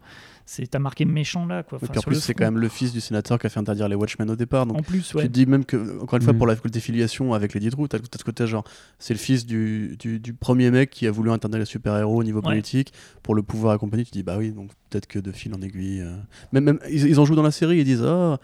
t'as 0.71 0.79
marqué 0.79 1.05
méchant 1.05 1.47
là. 1.47 1.63
Quoi. 1.63 1.79
Et 1.81 1.85
Enfin, 1.85 1.91
puis 1.93 1.99
en 1.99 2.03
plus, 2.03 2.21
c'est 2.21 2.35
quand 2.35 2.45
même 2.45 2.59
le 2.59 2.69
fils 2.69 2.93
du 2.93 3.01
sénateur 3.01 3.39
qui 3.39 3.47
a 3.47 3.51
fait 3.51 3.61
interdire 3.61 3.89
les 3.89 3.95
Watchmen 3.95 4.31
au 4.31 4.37
départ. 4.37 4.67
Donc 4.67 4.79
En 4.79 4.83
plus, 4.83 5.09
tu 5.09 5.17
ouais. 5.17 5.23
te 5.25 5.29
dis 5.29 5.47
même 5.47 5.65
que, 5.65 6.01
encore 6.03 6.17
une 6.19 6.23
fois, 6.23 6.33
Mm. 6.33 6.39
pour 6.39 6.47
la 6.47 6.57
côté 6.57 6.81
filiation 6.81 7.33
avec 7.35 7.55
Lady 7.55 7.71
Drew, 7.71 7.89
t'as 7.89 7.99
t'as 7.99 8.19
ce 8.19 8.25
côté 8.25 8.47
genre, 8.47 8.65
c'est 8.99 9.15
le 9.15 9.19
fils 9.19 9.47
du, 9.47 9.97
du, 9.99 10.21
du 10.21 10.35
premier 10.35 10.71
mec 10.71 10.91
qui 10.91 11.07
a 11.07 11.11
voulu 11.11 11.31
interdire 11.31 11.59
les 11.61 11.65
super-héros 11.65 12.21
au 12.21 12.25
niveau 12.25 12.39
Ouais. 12.41 12.45
politique 12.45 12.93
pour 13.23 13.35
le 13.35 13.43
pouvoir 13.43 13.75
et 13.75 13.79
compagnie. 13.79 14.05
Tu 14.05 14.11
te 14.11 14.17
dis, 14.19 14.23
bah 14.23 14.37
oui, 14.39 14.51
donc 14.53 14.71
peut-être 14.91 15.07
que 15.07 15.19
de 15.19 15.33
fil 15.33 15.55
en 15.55 15.63
aiguille. 15.63 16.01
euh, 16.03 16.15
Même, 16.53 16.65
même, 16.65 16.79
ils, 16.91 17.07
ils 17.09 17.19
en 17.21 17.25
jouent 17.25 17.37
dans 17.37 17.43
la 17.43 17.51
série, 17.51 17.79
ils 17.79 17.85
disent, 17.85 18.05
ah. 18.07 18.39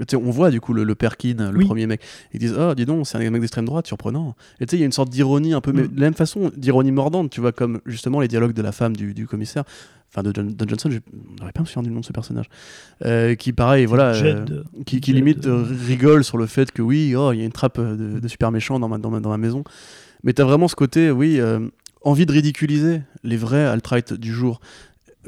Tu 0.00 0.04
sais, 0.10 0.16
on 0.16 0.28
voit 0.32 0.50
du 0.50 0.60
coup 0.60 0.72
le, 0.72 0.82
le 0.82 0.96
Perkin, 0.96 1.52
le 1.52 1.58
Oui. 1.58 1.66
premier 1.66 1.86
mec. 1.86 2.00
Ils 2.32 2.40
disent 2.40 2.56
Ah, 2.58 2.74
dis 2.74 2.84
donc, 2.84 3.06
c'est 3.06 3.16
un 3.24 3.30
mec 3.30 3.40
d'extrême 3.40 3.64
droite, 3.64 3.86
surprenant. 3.86 4.34
Et 4.58 4.66
tu 4.66 4.72
sais, 4.72 4.76
il 4.76 4.80
y 4.80 4.82
a 4.82 4.86
une 4.86 4.90
sorte 4.90 5.08
d'ironie 5.08 5.52
un 5.54 5.60
peu, 5.60 5.70
mais 5.72 5.84
Mm. 5.84 5.86
de 5.94 6.00
la 6.00 6.06
même 6.06 6.14
façon, 6.14 6.50
d'ironie 6.56 6.90
mordante, 6.90 7.30
tu 7.30 7.40
vois, 7.40 7.52
comme 7.52 7.80
justement 7.86 8.18
les 8.18 8.26
dialogues 8.26 8.54
de 8.54 8.62
la 8.62 8.72
femme 8.72 8.96
du, 8.96 9.14
du 9.14 9.28
commissaire, 9.28 9.62
enfin 10.14 10.22
de 10.22 10.30
John, 10.34 10.48
Don 10.54 10.66
Johnson, 10.68 10.90
je 10.90 10.98
n'aurais 11.40 11.52
pas 11.52 11.60
me 11.62 11.66
souvenir 11.66 11.88
du 11.88 11.94
nom 11.94 12.00
de 12.00 12.04
ce 12.04 12.12
personnage, 12.12 12.46
euh, 13.04 13.34
qui 13.34 13.52
pareil, 13.52 13.84
voilà, 13.86 14.14
euh, 14.14 14.44
qui, 14.86 15.00
qui 15.00 15.10
Judd, 15.12 15.16
limite 15.16 15.46
euh, 15.46 15.64
euh, 15.64 15.76
rigole 15.86 16.22
sur 16.22 16.38
le 16.38 16.46
fait 16.46 16.70
que 16.70 16.82
oui, 16.82 17.14
oh, 17.16 17.32
il 17.32 17.38
y 17.40 17.42
a 17.42 17.44
une 17.44 17.52
trappe 17.52 17.78
euh, 17.78 17.96
de, 17.96 18.20
de 18.20 18.28
super 18.28 18.50
méchants 18.52 18.78
dans 18.78 18.88
ma, 18.88 18.98
dans 18.98 19.10
ma, 19.10 19.20
dans 19.20 19.30
ma 19.30 19.38
maison. 19.38 19.64
Mais 20.22 20.32
tu 20.32 20.40
as 20.40 20.44
vraiment 20.44 20.68
ce 20.68 20.76
côté, 20.76 21.10
oui, 21.10 21.40
euh, 21.40 21.60
envie 22.02 22.26
de 22.26 22.32
ridiculiser 22.32 23.02
les 23.24 23.36
vrais 23.36 23.64
alt-right 23.64 24.12
du 24.14 24.32
jour. 24.32 24.60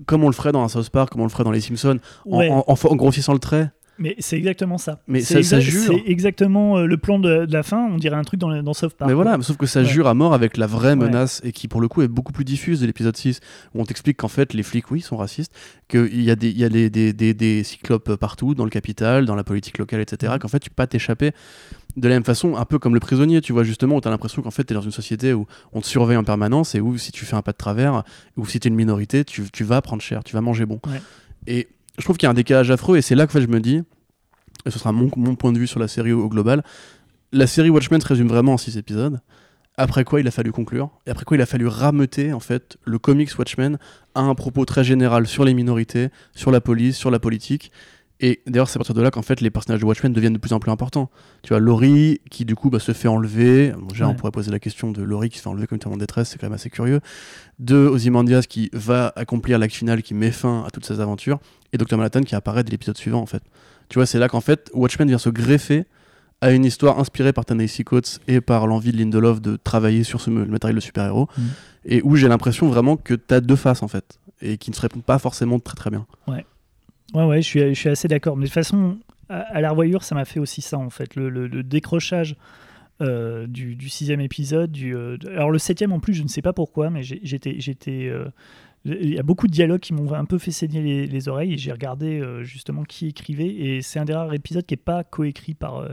Comme 0.07 0.25
on 0.25 0.29
le 0.29 0.35
ferait 0.35 0.53
dans 0.53 0.63
un 0.63 0.69
South 0.69 0.91
Park, 0.91 1.11
comme 1.11 1.23
on 1.23 1.25
le 1.25 1.31
ferait 1.31 1.45
dans 1.45 1.51
les 1.51 1.61
Simpsons, 1.63 1.99
en, 2.31 2.39
Ouais. 2.39 2.51
en- 2.51 2.65
en 2.67 2.77
fa- 2.77 2.89
en 2.91 2.97
grossissant 2.97 3.33
le 3.33 3.39
trait. 3.39 3.71
Mais 3.99 4.15
c'est 4.19 4.37
exactement 4.37 4.79
ça. 4.79 5.01
Mais 5.09 5.21
c'est 5.23 5.43
ça- 5.43 5.57
ça 5.57 5.61
jure. 5.61 5.83
C'est 5.87 6.03
exactement 6.11 6.79
euh, 6.79 6.87
le 6.87 6.97
plan 6.99 7.19
de, 7.19 7.47
de 7.47 7.53
la 7.53 7.63
fin. 7.63 7.89
On 7.91 7.97
dirait 7.97 8.17
un 8.17 8.23
truc 8.25 8.39
dans, 8.39 8.51
le- 8.51 8.63
dans 8.63 8.75
South 8.75 8.93
Park. 8.95 9.09
Mais 9.09 9.15
voilà, 9.15 9.39
sauf 9.41 9.57
que 9.57 9.67
ça 9.67 9.81
Ouais. 9.81 9.87
jure 9.87 10.07
à 10.07 10.15
mort 10.15 10.35
avec 10.35 10.57
la 10.57 10.67
vraie 10.67 10.91
Ouais. 10.91 10.97
menace 10.97 11.41
et 11.45 11.53
qui 11.53 11.67
pour 11.69 11.81
le 11.81 11.89
coup 11.89 12.03
est 12.03 12.09
beaucoup 12.09 12.33
plus 12.33 12.45
diffuse 12.45 12.81
de 12.81 12.87
l'épisode 12.87 13.17
6 13.17 13.41
où 13.75 13.81
on 13.81 13.85
t'explique 13.85 14.19
qu'en 14.19 14.29
fait 14.29 14.53
les 14.55 14.63
flics 14.63 14.91
oui 14.91 15.01
sont 15.01 15.17
racistes, 15.17 15.53
qu'il 15.89 16.23
y 16.23 16.31
a, 16.31 16.37
des, 16.37 16.51
y 16.51 16.65
a 16.65 16.69
des, 16.69 16.91
des, 16.91 17.13
des, 17.13 17.33
des 17.35 17.63
cyclopes 17.65 18.17
partout 18.17 18.55
dans 18.55 18.65
le 18.65 18.71
capital, 18.71 19.25
dans 19.25 19.35
la 19.35 19.45
politique 19.45 19.79
locale, 19.79 20.01
etc. 20.01 20.35
Qu'en 20.41 20.49
fait 20.49 20.61
tu 20.61 20.69
peux 20.71 20.75
pas 20.77 20.87
t'échapper 20.87 21.33
de 21.97 22.09
la 22.09 22.15
même 22.17 22.25
façon, 22.25 22.57
un 22.57 22.65
peu 22.67 22.79
comme 22.79 22.93
le 22.93 23.01
prisonnier, 23.01 23.41
tu 23.41 23.55
vois 23.55 23.65
justement 23.65 23.97
où 23.97 24.01
tu 24.03 24.09
as 24.09 24.11
l'impression 24.11 24.43
qu'en 24.43 24.51
fait 24.51 24.65
tu 24.65 24.73
es 24.73 24.77
dans 24.77 24.83
une 24.83 24.91
société 24.91 25.33
où 25.33 25.47
on 25.73 25.81
te 25.81 25.87
surveille 25.87 26.19
en 26.19 26.25
permanence 26.25 26.75
et 26.75 26.81
où 26.81 26.99
si 26.99 27.11
tu 27.13 27.25
fais 27.25 27.37
un 27.37 27.41
pas 27.43 27.53
de 27.53 27.57
travers 27.57 28.03
ou 28.37 28.45
si 28.47 28.61
tu 28.61 28.69
es 28.69 28.71
une 28.71 28.77
minorité, 28.77 29.25
tu, 29.25 29.45
tu 29.51 29.65
vas 29.65 29.81
prendre 29.81 30.03
cher, 30.03 30.23
tu 30.23 30.35
vas 30.35 30.43
manger 30.43 30.67
bon. 30.67 30.79
Ouais. 30.87 31.01
Et 31.47 31.69
je 31.99 32.05
trouve 32.05 32.17
qu'il 32.17 32.27
y 32.27 32.29
a 32.29 32.31
un 32.31 32.35
décalage 32.35 32.71
affreux 32.71 32.97
et 32.97 33.03
c'est 33.03 33.15
là 33.15 33.27
que 33.27 33.41
je 33.41 33.47
me 33.47 33.61
dis, 33.61 33.83
et 34.65 34.71
ce 34.71 34.79
sera 34.79 34.93
mon, 34.93 35.09
point 35.09 35.53
de 35.53 35.59
vue 35.59 35.67
sur 35.67 35.81
la 35.81 35.89
série 35.89 36.13
au, 36.13 36.25
au 36.25 36.29
global, 36.29 36.63
la 37.33 37.47
série 37.47 37.71
Watchmen 37.71 38.01
se 38.01 38.07
résume 38.07 38.29
vraiment 38.29 38.55
en 38.55 38.59
6 38.59 38.79
épisodes. 38.79 39.21
Après 39.79 40.05
quoi, 40.05 40.21
il 40.21 40.27
a 40.27 40.31
fallu 40.31 40.53
conclure. 40.53 40.91
Et 41.07 41.11
après 41.11 41.25
quoi, 41.25 41.37
il 41.37 41.43
a 41.43 41.47
fallu 41.47 41.67
rameuter 41.67 42.33
en 42.33 42.41
fait 42.41 42.79
le 42.85 42.99
comics 42.99 43.31
Watchmen 43.39 43.79
à 44.15 44.21
un 44.21 44.35
propos 44.35 44.65
très 44.65 44.85
général 44.85 45.27
sur 45.27 45.45
les 45.45 45.53
minorités, 45.53 46.09
sur 46.35 46.51
la 46.51 46.63
police, 46.63 46.97
sur 46.97 47.11
la 47.11 47.19
politique. 47.19 47.71
Et 48.21 48.41
d'ailleurs, 48.47 48.69
c'est 48.71 48.77
à 48.77 48.81
partir 48.81 48.95
de 48.95 49.03
là 49.03 49.11
qu'en 49.11 49.21
fait 49.23 49.41
les 49.43 49.51
personnages 49.51 49.81
de 49.81 49.85
Watchmen 49.85 50.13
deviennent 50.13 50.33
de 50.33 50.39
plus 50.39 50.53
en 50.55 50.59
plus 50.59 50.71
importants. 50.71 51.11
Tu 51.43 51.51
vois, 51.51 51.61
Laurie 51.61 52.21
qui 52.31 52.45
du 52.47 52.55
coup 52.55 52.71
bah, 52.71 52.79
se 52.79 52.93
fait 52.93 53.09
enlever. 53.09 53.73
Bon, 53.79 53.87
déjà, 53.89 54.09
on 54.09 54.15
pourrait 54.15 54.31
poser 54.31 54.51
la 54.51 54.59
question 54.59 54.91
de 54.91 55.03
Laurie 55.03 55.29
qui 55.29 55.37
se 55.39 55.43
fait 55.43 55.49
enlever 55.49 55.67
comme 55.67 55.79
tellement 55.79 55.97
en 55.97 55.99
détresse, 55.99 56.31
c'est 56.31 56.39
quand 56.39 56.47
même 56.47 56.55
assez 56.55 56.71
curieux. 56.71 57.01
De 57.59 57.77
Ozymandias 57.77 58.43
qui 58.49 58.71
va 58.73 59.13
accomplir 59.17 59.59
l'acte 59.59 59.75
final 59.75 60.03
qui 60.03 60.15
met 60.15 60.31
fin 60.31 60.65
à 60.67 60.71
toutes 60.71 60.87
ses 60.87 61.01
aventures. 61.01 61.39
Et 61.73 61.79
Dr. 61.79 61.97
Manhattan 61.99 62.23
qui 62.23 62.35
apparaît 62.35 62.65
dès 62.65 62.71
l'épisode 62.71 62.97
suivant 62.97 63.21
en 63.21 63.27
fait. 63.27 63.43
Tu 63.91 63.99
vois, 63.99 64.07
c'est 64.07 64.19
là 64.19 64.29
qu'en 64.29 64.41
fait 64.41 64.71
Watchmen 64.73 65.09
vient 65.09 65.19
se 65.19 65.29
greffer 65.29 65.85
à 66.41 66.53
une 66.53 66.65
histoire 66.65 66.99
inspirée 66.99 67.33
par 67.33 67.45
Ta-Nehisi 67.45 67.85
Coates 67.85 68.21
et 68.29 68.41
par 68.41 68.67
l'envie 68.67 68.93
de 68.93 68.99
Lindelof 68.99 69.41
de 69.41 69.57
travailler 69.57 70.05
sur 70.05 70.21
ce, 70.21 70.29
le 70.31 70.45
matériel 70.47 70.75
de 70.77 70.81
super-héros, 70.81 71.29
Mhm. 71.39 71.45
et 71.87 72.03
où 72.03 72.15
j'ai 72.17 72.29
l'impression 72.29 72.69
vraiment 72.69 72.97
que 72.99 73.15
tu 73.15 73.35
as 73.35 73.41
deux 73.41 73.57
faces 73.57 73.83
en 73.83 73.89
fait, 73.89 74.19
et 74.43 74.59
qui 74.59 74.71
ne 74.71 74.75
se 74.77 74.81
répondent 74.83 75.03
pas 75.05 75.19
forcément 75.19 75.59
très 75.61 75.77
très 75.77 75.89
bien. 75.89 76.07
Ouais, 76.29 76.45
ouais, 77.25 77.41
je 77.41 77.47
suis, 77.47 77.61
je 77.61 77.75
suis 77.75 77.89
assez 77.89 78.09
d'accord. 78.09 78.37
Mais 78.37 78.43
de 78.43 78.49
toute 78.49 78.55
façon, 78.55 78.99
à, 79.29 79.61
la 79.61 79.71
revoyure, 79.71 80.05
ça 80.05 80.15
m'a 80.15 80.25
fait 80.25 80.41
aussi 80.41 80.61
ça, 80.61 80.79
en 80.79 80.91
fait. 80.91 81.17
Le, 81.17 81.49
décrochage 81.63 82.37
euh, 83.01 83.47
du, 83.47 83.89
sixième 83.89 84.21
épisode. 84.21 84.77
Euh, 84.79 85.17
alors, 85.29 85.51
le 85.51 85.59
septième, 85.59 85.93
en 85.93 86.01
plus, 86.01 86.15
je 86.15 86.23
ne 86.23 86.29
sais 86.29 86.43
pas 86.43 86.53
pourquoi, 86.53 86.91
mais 86.91 87.03
j'étais. 87.03 88.09
euh, 88.09 88.29
il 88.85 89.15
y 89.15 89.19
a 89.19 89.25
beaucoup 89.25 89.49
de 89.49 89.53
dialogues 89.53 89.81
qui 89.81 89.93
m'ont 89.93 90.13
un 90.13 90.25
peu 90.27 90.39
fait 90.39 90.53
saigner 90.53 90.81
les, 90.81 91.07
les 91.09 91.29
oreilles 91.29 91.55
et 91.55 91.59
j'ai 91.59 91.73
regardé 91.73 92.23
justement 92.43 92.85
qui 92.85 93.09
écrivait 93.09 93.49
et 93.49 93.83
c'est 93.83 93.99
un 93.99 94.05
des 94.05 94.15
rares 94.15 94.33
épisodes 94.33 94.65
qui 94.65 94.75
n'est 94.75 94.81
pas 94.81 95.03
coécrit 95.03 95.55
par, 95.55 95.89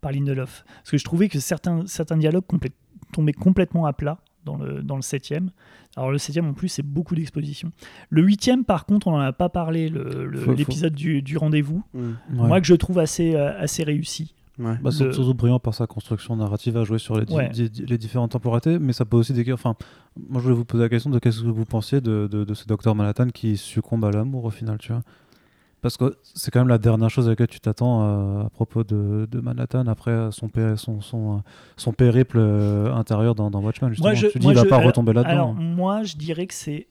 par 0.00 0.12
Lindelof. 0.12 0.64
Parce 0.64 0.92
que 0.92 0.96
je 0.96 1.02
trouvais 1.02 1.28
que 1.28 1.40
certains, 1.40 1.82
dialogues 2.16 2.44
tombaient 3.12 3.32
complètement 3.32 3.86
à 3.86 3.92
plat 3.92 4.20
dans 4.46 4.56
le, 4.56 4.82
dans 4.82 4.96
le 4.96 5.02
septième. 5.02 5.50
Alors 5.96 6.10
le 6.10 6.16
septième 6.18 6.46
en 6.46 6.54
plus 6.54 6.68
c'est 6.68 6.82
beaucoup 6.86 7.14
d'exposition. 7.14 7.70
Le 8.08 8.22
huitième 8.22 8.64
par 8.64 8.86
contre 8.86 9.08
on 9.08 9.12
n'en 9.12 9.18
a 9.20 9.32
pas 9.34 9.50
parlé, 9.50 9.90
l'épisode 10.56 10.94
du, 10.94 11.20
du 11.20 11.36
rendez-vous. 11.36 11.82
Ouais. 11.94 12.02
Moi 12.30 12.60
que 12.60 12.66
je 12.66 12.74
trouve 12.74 12.98
assez, 12.98 13.34
euh, 13.34 13.58
assez 13.58 13.82
réussi. 13.82 14.32
Ouais. 14.58 14.78
Bah, 14.82 14.90
surtout 14.90 15.34
brillant 15.34 15.58
par 15.58 15.74
sa 15.74 15.86
construction 15.86 16.34
narrative 16.34 16.78
à 16.78 16.84
jouer 16.84 16.98
sur 16.98 17.18
les, 17.18 17.26
di- 17.26 17.34
Ouais. 17.34 17.50
di- 17.50 17.84
les 17.86 17.98
différentes 17.98 18.30
temporalités, 18.30 18.78
mais 18.78 18.94
ça 18.94 19.04
peut 19.04 19.18
aussi 19.18 19.34
décrire. 19.34 19.52
Enfin, 19.52 19.74
moi, 20.30 20.40
je 20.40 20.44
voulais 20.44 20.54
vous 20.56 20.64
poser 20.64 20.82
la 20.84 20.88
question 20.88 21.10
de 21.10 21.18
qu'est-ce 21.18 21.42
que 21.42 21.48
vous 21.48 21.66
pensiez 21.66 22.00
de, 22.00 22.26
de, 22.26 22.42
de 22.42 22.54
ce 22.54 22.66
docteur 22.66 22.94
Manhattan 22.94 23.28
qui 23.28 23.58
succombe 23.58 24.02
à 24.06 24.10
l'amour 24.10 24.46
au 24.46 24.50
final, 24.50 24.78
tu 24.78 24.92
vois? 24.92 25.02
Parce 25.82 25.96
que 25.96 26.16
c'est 26.34 26.50
quand 26.50 26.60
même 26.60 26.68
la 26.68 26.78
dernière 26.78 27.10
chose 27.10 27.26
à 27.26 27.30
laquelle 27.30 27.46
tu 27.48 27.60
t'attends 27.60 28.02
euh, 28.02 28.46
à 28.46 28.50
propos 28.50 28.82
de, 28.82 29.28
de 29.30 29.40
Manhattan 29.40 29.86
après 29.86 30.30
son, 30.32 30.48
son, 30.76 31.00
son, 31.00 31.34
euh, 31.36 31.38
son 31.76 31.92
périple 31.92 32.38
euh, 32.40 32.92
intérieur 32.94 33.34
dans, 33.34 33.50
dans 33.50 33.60
Watchmen. 33.60 33.90
Justement. 33.90 34.08
Moi, 34.08 34.14
je, 34.14 34.26
tu 34.28 34.38
dis, 34.38 34.46
moi, 34.46 34.52
il 34.54 34.56
va 34.56 34.64
je- 34.64 34.68
pas 34.68 34.76
alors- 34.76 34.86
retomber 34.88 35.12
Alors 35.12 35.24
là-dedans. 35.24 35.52
moi 35.54 36.02
je 36.02 36.16
dirais 36.16 36.46
que 36.46 36.54
c'est 36.54 36.86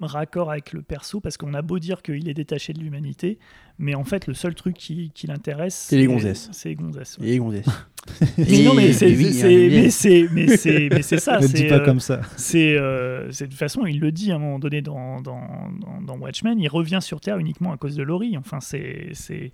raccord 0.00 0.50
avec 0.50 0.72
le 0.72 0.82
perso 0.82 1.20
parce 1.20 1.36
qu'on 1.36 1.54
a 1.54 1.62
beau 1.62 1.78
dire 1.78 2.02
qu'il 2.02 2.28
est 2.28 2.34
détaché 2.34 2.72
de 2.72 2.80
l'humanité, 2.80 3.38
mais 3.78 3.94
en 3.94 4.04
fait 4.04 4.26
le 4.26 4.34
seul 4.34 4.54
truc 4.54 4.76
qui, 4.76 5.10
qui 5.14 5.26
l'intéresse 5.26 5.86
C'est 5.88 5.96
les 5.96 6.06
gonzesses. 6.06 6.48
C'est 6.52 6.68
les 6.70 6.74
gonzesses. 6.76 7.16
ouais. 7.18 7.28
Et 7.28 7.38
Gonzès. 7.38 7.64
Mais 8.38 8.62
non 8.62 8.74
mais 8.74 8.92
c'est 8.92 9.06
oui, 9.16 9.32
c'est- 9.32 9.48
oui, 9.48 9.68
mais 9.68 9.90
c'est 9.90 10.28
mais 10.30 10.56
c'est 10.56 10.88
mais 10.92 11.02
c'est 11.02 11.18
ça. 11.18 11.38
ne 11.40 11.46
dis 11.48 11.56
c'est, 11.56 11.66
pas 11.66 11.80
euh, 11.80 11.84
comme 11.84 11.98
ça. 11.98 12.20
C'est 12.36 12.76
euh, 12.78 13.32
c'est- 13.32 13.46
de 13.46 13.50
toute 13.50 13.58
façon, 13.58 13.84
il 13.84 13.98
le 13.98 14.12
dit 14.12 14.30
à 14.30 14.36
un 14.36 14.38
moment 14.38 14.60
donné 14.60 14.80
dans, 14.80 15.20
dans, 15.20 15.40
dans, 15.80 16.00
dans 16.02 16.16
Watchmen, 16.18 16.60
il 16.60 16.68
revient 16.68 17.00
sur 17.02 17.20
Terre 17.20 17.38
uniquement 17.38 17.72
à 17.72 17.76
cause 17.76 17.96
de 17.96 18.04
Laurie. 18.04 18.36
Enfin, 18.38 18.60
c'est 18.60 19.08
c'est- 19.12 19.50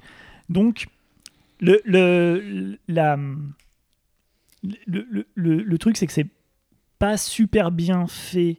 donc 0.51 0.86
le 1.60 1.81
le 1.86 2.78
la 2.89 3.16
le, 4.86 5.06
le, 5.10 5.27
le- 5.35 5.62
le 5.62 5.78
truc 5.78 5.97
c'est 5.97 6.06
que 6.06 6.12
c'est 6.12 6.28
pas 6.98 7.16
super 7.16 7.70
bien 7.73 8.06
fait 8.06 8.59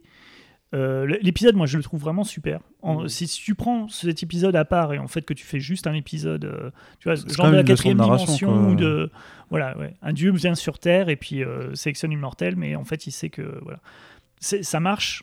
Euh, 0.74 1.06
L'épisode, 1.22 1.54
moi, 1.54 1.66
je 1.66 1.76
le 1.76 1.82
trouve 1.84 2.00
vraiment 2.00 2.24
super. 2.24 2.60
En- 2.82 3.02
Mhm. 3.02 3.08
si, 3.08 3.26
tu 3.28 3.54
prends 3.54 3.88
cet 3.88 4.22
épisode 4.22 4.56
à 4.56 4.64
part 4.64 4.92
et 4.92 4.98
en 4.98 5.06
fait 5.06 5.22
que 5.22 5.32
tu 5.32 5.44
fais 5.46 5.60
juste 5.60 5.86
un 5.86 5.94
épisode, 5.94 6.44
euh, 6.44 6.70
tu 6.98 7.08
vois, 7.08 7.14
genre 7.14 7.46
de 7.50 7.56
la 7.56 7.62
quatrième 7.64 7.98
dimension 8.26 8.50
ou 8.70 8.74
de, 8.74 9.10
voilà, 9.50 9.78
ouais, 9.78 9.94
un 10.02 10.12
dieu 10.12 10.32
vient 10.32 10.54
sur 10.56 10.78
Terre 10.78 11.08
et 11.08 11.16
puis 11.16 11.44
euh, 11.44 11.74
sélectionne 11.74 12.12
une 12.12 12.18
mortelle, 12.20 12.56
mais 12.56 12.74
en 12.76 12.84
fait, 12.84 13.06
il 13.06 13.12
sait 13.12 13.30
que 13.30 13.58
voilà, 13.62 13.78
ça 14.40 14.80
marche. 14.80 15.22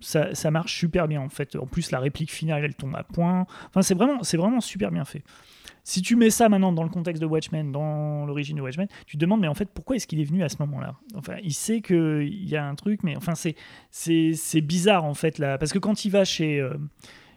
Ça, 0.00 0.32
ça 0.32 0.52
marche 0.52 0.76
super 0.78 1.08
bien 1.08 1.20
en 1.20 1.28
fait. 1.28 1.56
En 1.56 1.66
plus, 1.66 1.90
la 1.90 1.98
réplique 1.98 2.30
finale, 2.30 2.64
elle 2.64 2.76
tombe 2.76 2.94
à 2.94 3.02
point. 3.02 3.46
Enfin, 3.68 3.82
c'est 3.82 3.94
vraiment, 3.94 4.22
c'est 4.22 4.36
vraiment 4.36 4.60
super 4.60 4.92
bien 4.92 5.04
fait. 5.04 5.24
Si 5.84 6.02
tu 6.02 6.16
mets 6.16 6.30
ça 6.30 6.48
maintenant 6.48 6.72
dans 6.72 6.82
le 6.82 6.88
contexte 6.90 7.20
de 7.22 7.26
Watchmen, 7.26 7.72
dans 7.72 8.26
l'origine 8.26 8.56
de 8.56 8.62
Watchmen, 8.62 8.88
tu 9.06 9.16
te 9.16 9.20
demandes, 9.20 9.40
mais 9.40 9.48
en 9.48 9.54
fait, 9.54 9.68
pourquoi 9.72 9.96
est-ce 9.96 10.06
qu'il 10.06 10.20
est 10.20 10.24
venu 10.24 10.42
à 10.42 10.48
ce 10.48 10.56
moment-là? 10.60 10.96
Enfin, 11.14 11.36
il 11.42 11.54
sait 11.54 11.80
qu'il 11.80 12.48
y 12.48 12.56
a 12.56 12.66
un 12.66 12.74
truc, 12.74 13.02
mais 13.02 13.16
enfin, 13.16 13.32
c'est, 13.34 14.60
bizarre, 14.60 15.04
en 15.04 15.14
fait, 15.14 15.38
là. 15.38 15.56
Parce 15.58 15.72
que 15.72 15.78
quand 15.78 16.04
il 16.04 16.10
va 16.10 16.24
chez, 16.24 16.60
euh, 16.60 16.74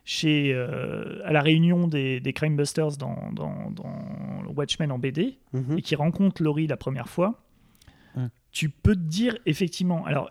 chez 0.04 0.52
euh, 0.54 1.22
à 1.26 1.32
la 1.32 1.42
réunion 1.42 1.88
des, 1.88 2.20
des 2.20 2.34
Crime 2.34 2.58
Busters 2.58 2.98
dans, 2.98 3.32
dans, 3.32 3.72
dans 3.72 4.54
Watchmen 4.56 4.92
en 4.92 5.00
BD, 5.00 5.38
Mhm. 5.54 5.78
et 5.78 5.82
qui 5.82 5.96
rencontre 5.96 6.42
Laurie 6.44 6.68
la 6.68 6.78
première 6.78 7.08
fois, 7.10 7.42
tu 8.52 8.68
peux 8.70 8.96
te 8.96 9.00
dire, 9.00 9.38
effectivement, 9.46 10.06
alors, 10.06 10.30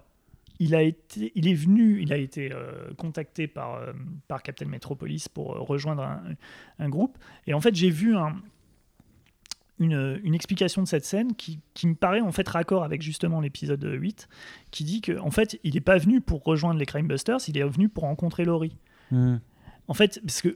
il, 0.61 0.75
a 0.75 0.83
été, 0.83 1.33
il 1.35 1.49
est 1.49 1.55
venu, 1.55 2.01
il 2.01 2.13
a 2.13 2.17
été 2.17 2.53
euh, 2.53 2.93
contacté 2.97 3.49
par, 3.49 3.75
euh, 3.75 3.93
par 4.29 4.43
Captain 4.43 4.67
Metropolis 4.67 5.29
pour 5.29 5.57
euh, 5.57 5.61
rejoindre 5.61 6.03
un, 6.03 6.23
un 6.79 6.89
groupe. 6.89 7.19
Et 7.47 7.55
en 7.55 7.61
fait, 7.61 7.75
j'ai 7.75 7.91
vu 7.91 8.15
un, 8.15 8.37
une, 9.79 10.21
une 10.23 10.35
explication 10.35 10.83
de 10.83 10.87
cette 10.87 11.07
scène 11.07 11.35
qui, 11.35 11.61
qui 11.73 11.87
me 11.89 11.95
paraît 11.95 12.21
en 12.21 12.31
fait 12.31 12.47
raccord 12.47 12.85
avec 12.85 13.01
justement 13.01 13.41
l'épisode 13.41 13.83
8, 13.83 14.29
qui 14.71 14.85
dit 14.85 15.01
que 15.01 15.19
en 15.19 15.31
fait, 15.31 15.59
il 15.65 15.75
n'est 15.75 15.81
pas 15.81 15.97
venu 15.97 16.21
pour 16.21 16.45
rejoindre 16.45 16.79
les 16.79 16.87
Crime 16.87 17.09
Busters, 17.09 17.41
il 17.49 17.57
est 17.57 17.65
venu 17.65 17.89
pour 17.89 18.05
rencontrer 18.05 18.45
Laurie. 18.45 18.77
Hmm. 19.11 19.39
En 19.89 19.95
fait, 19.95 20.21
parce 20.23 20.43
que 20.43 20.55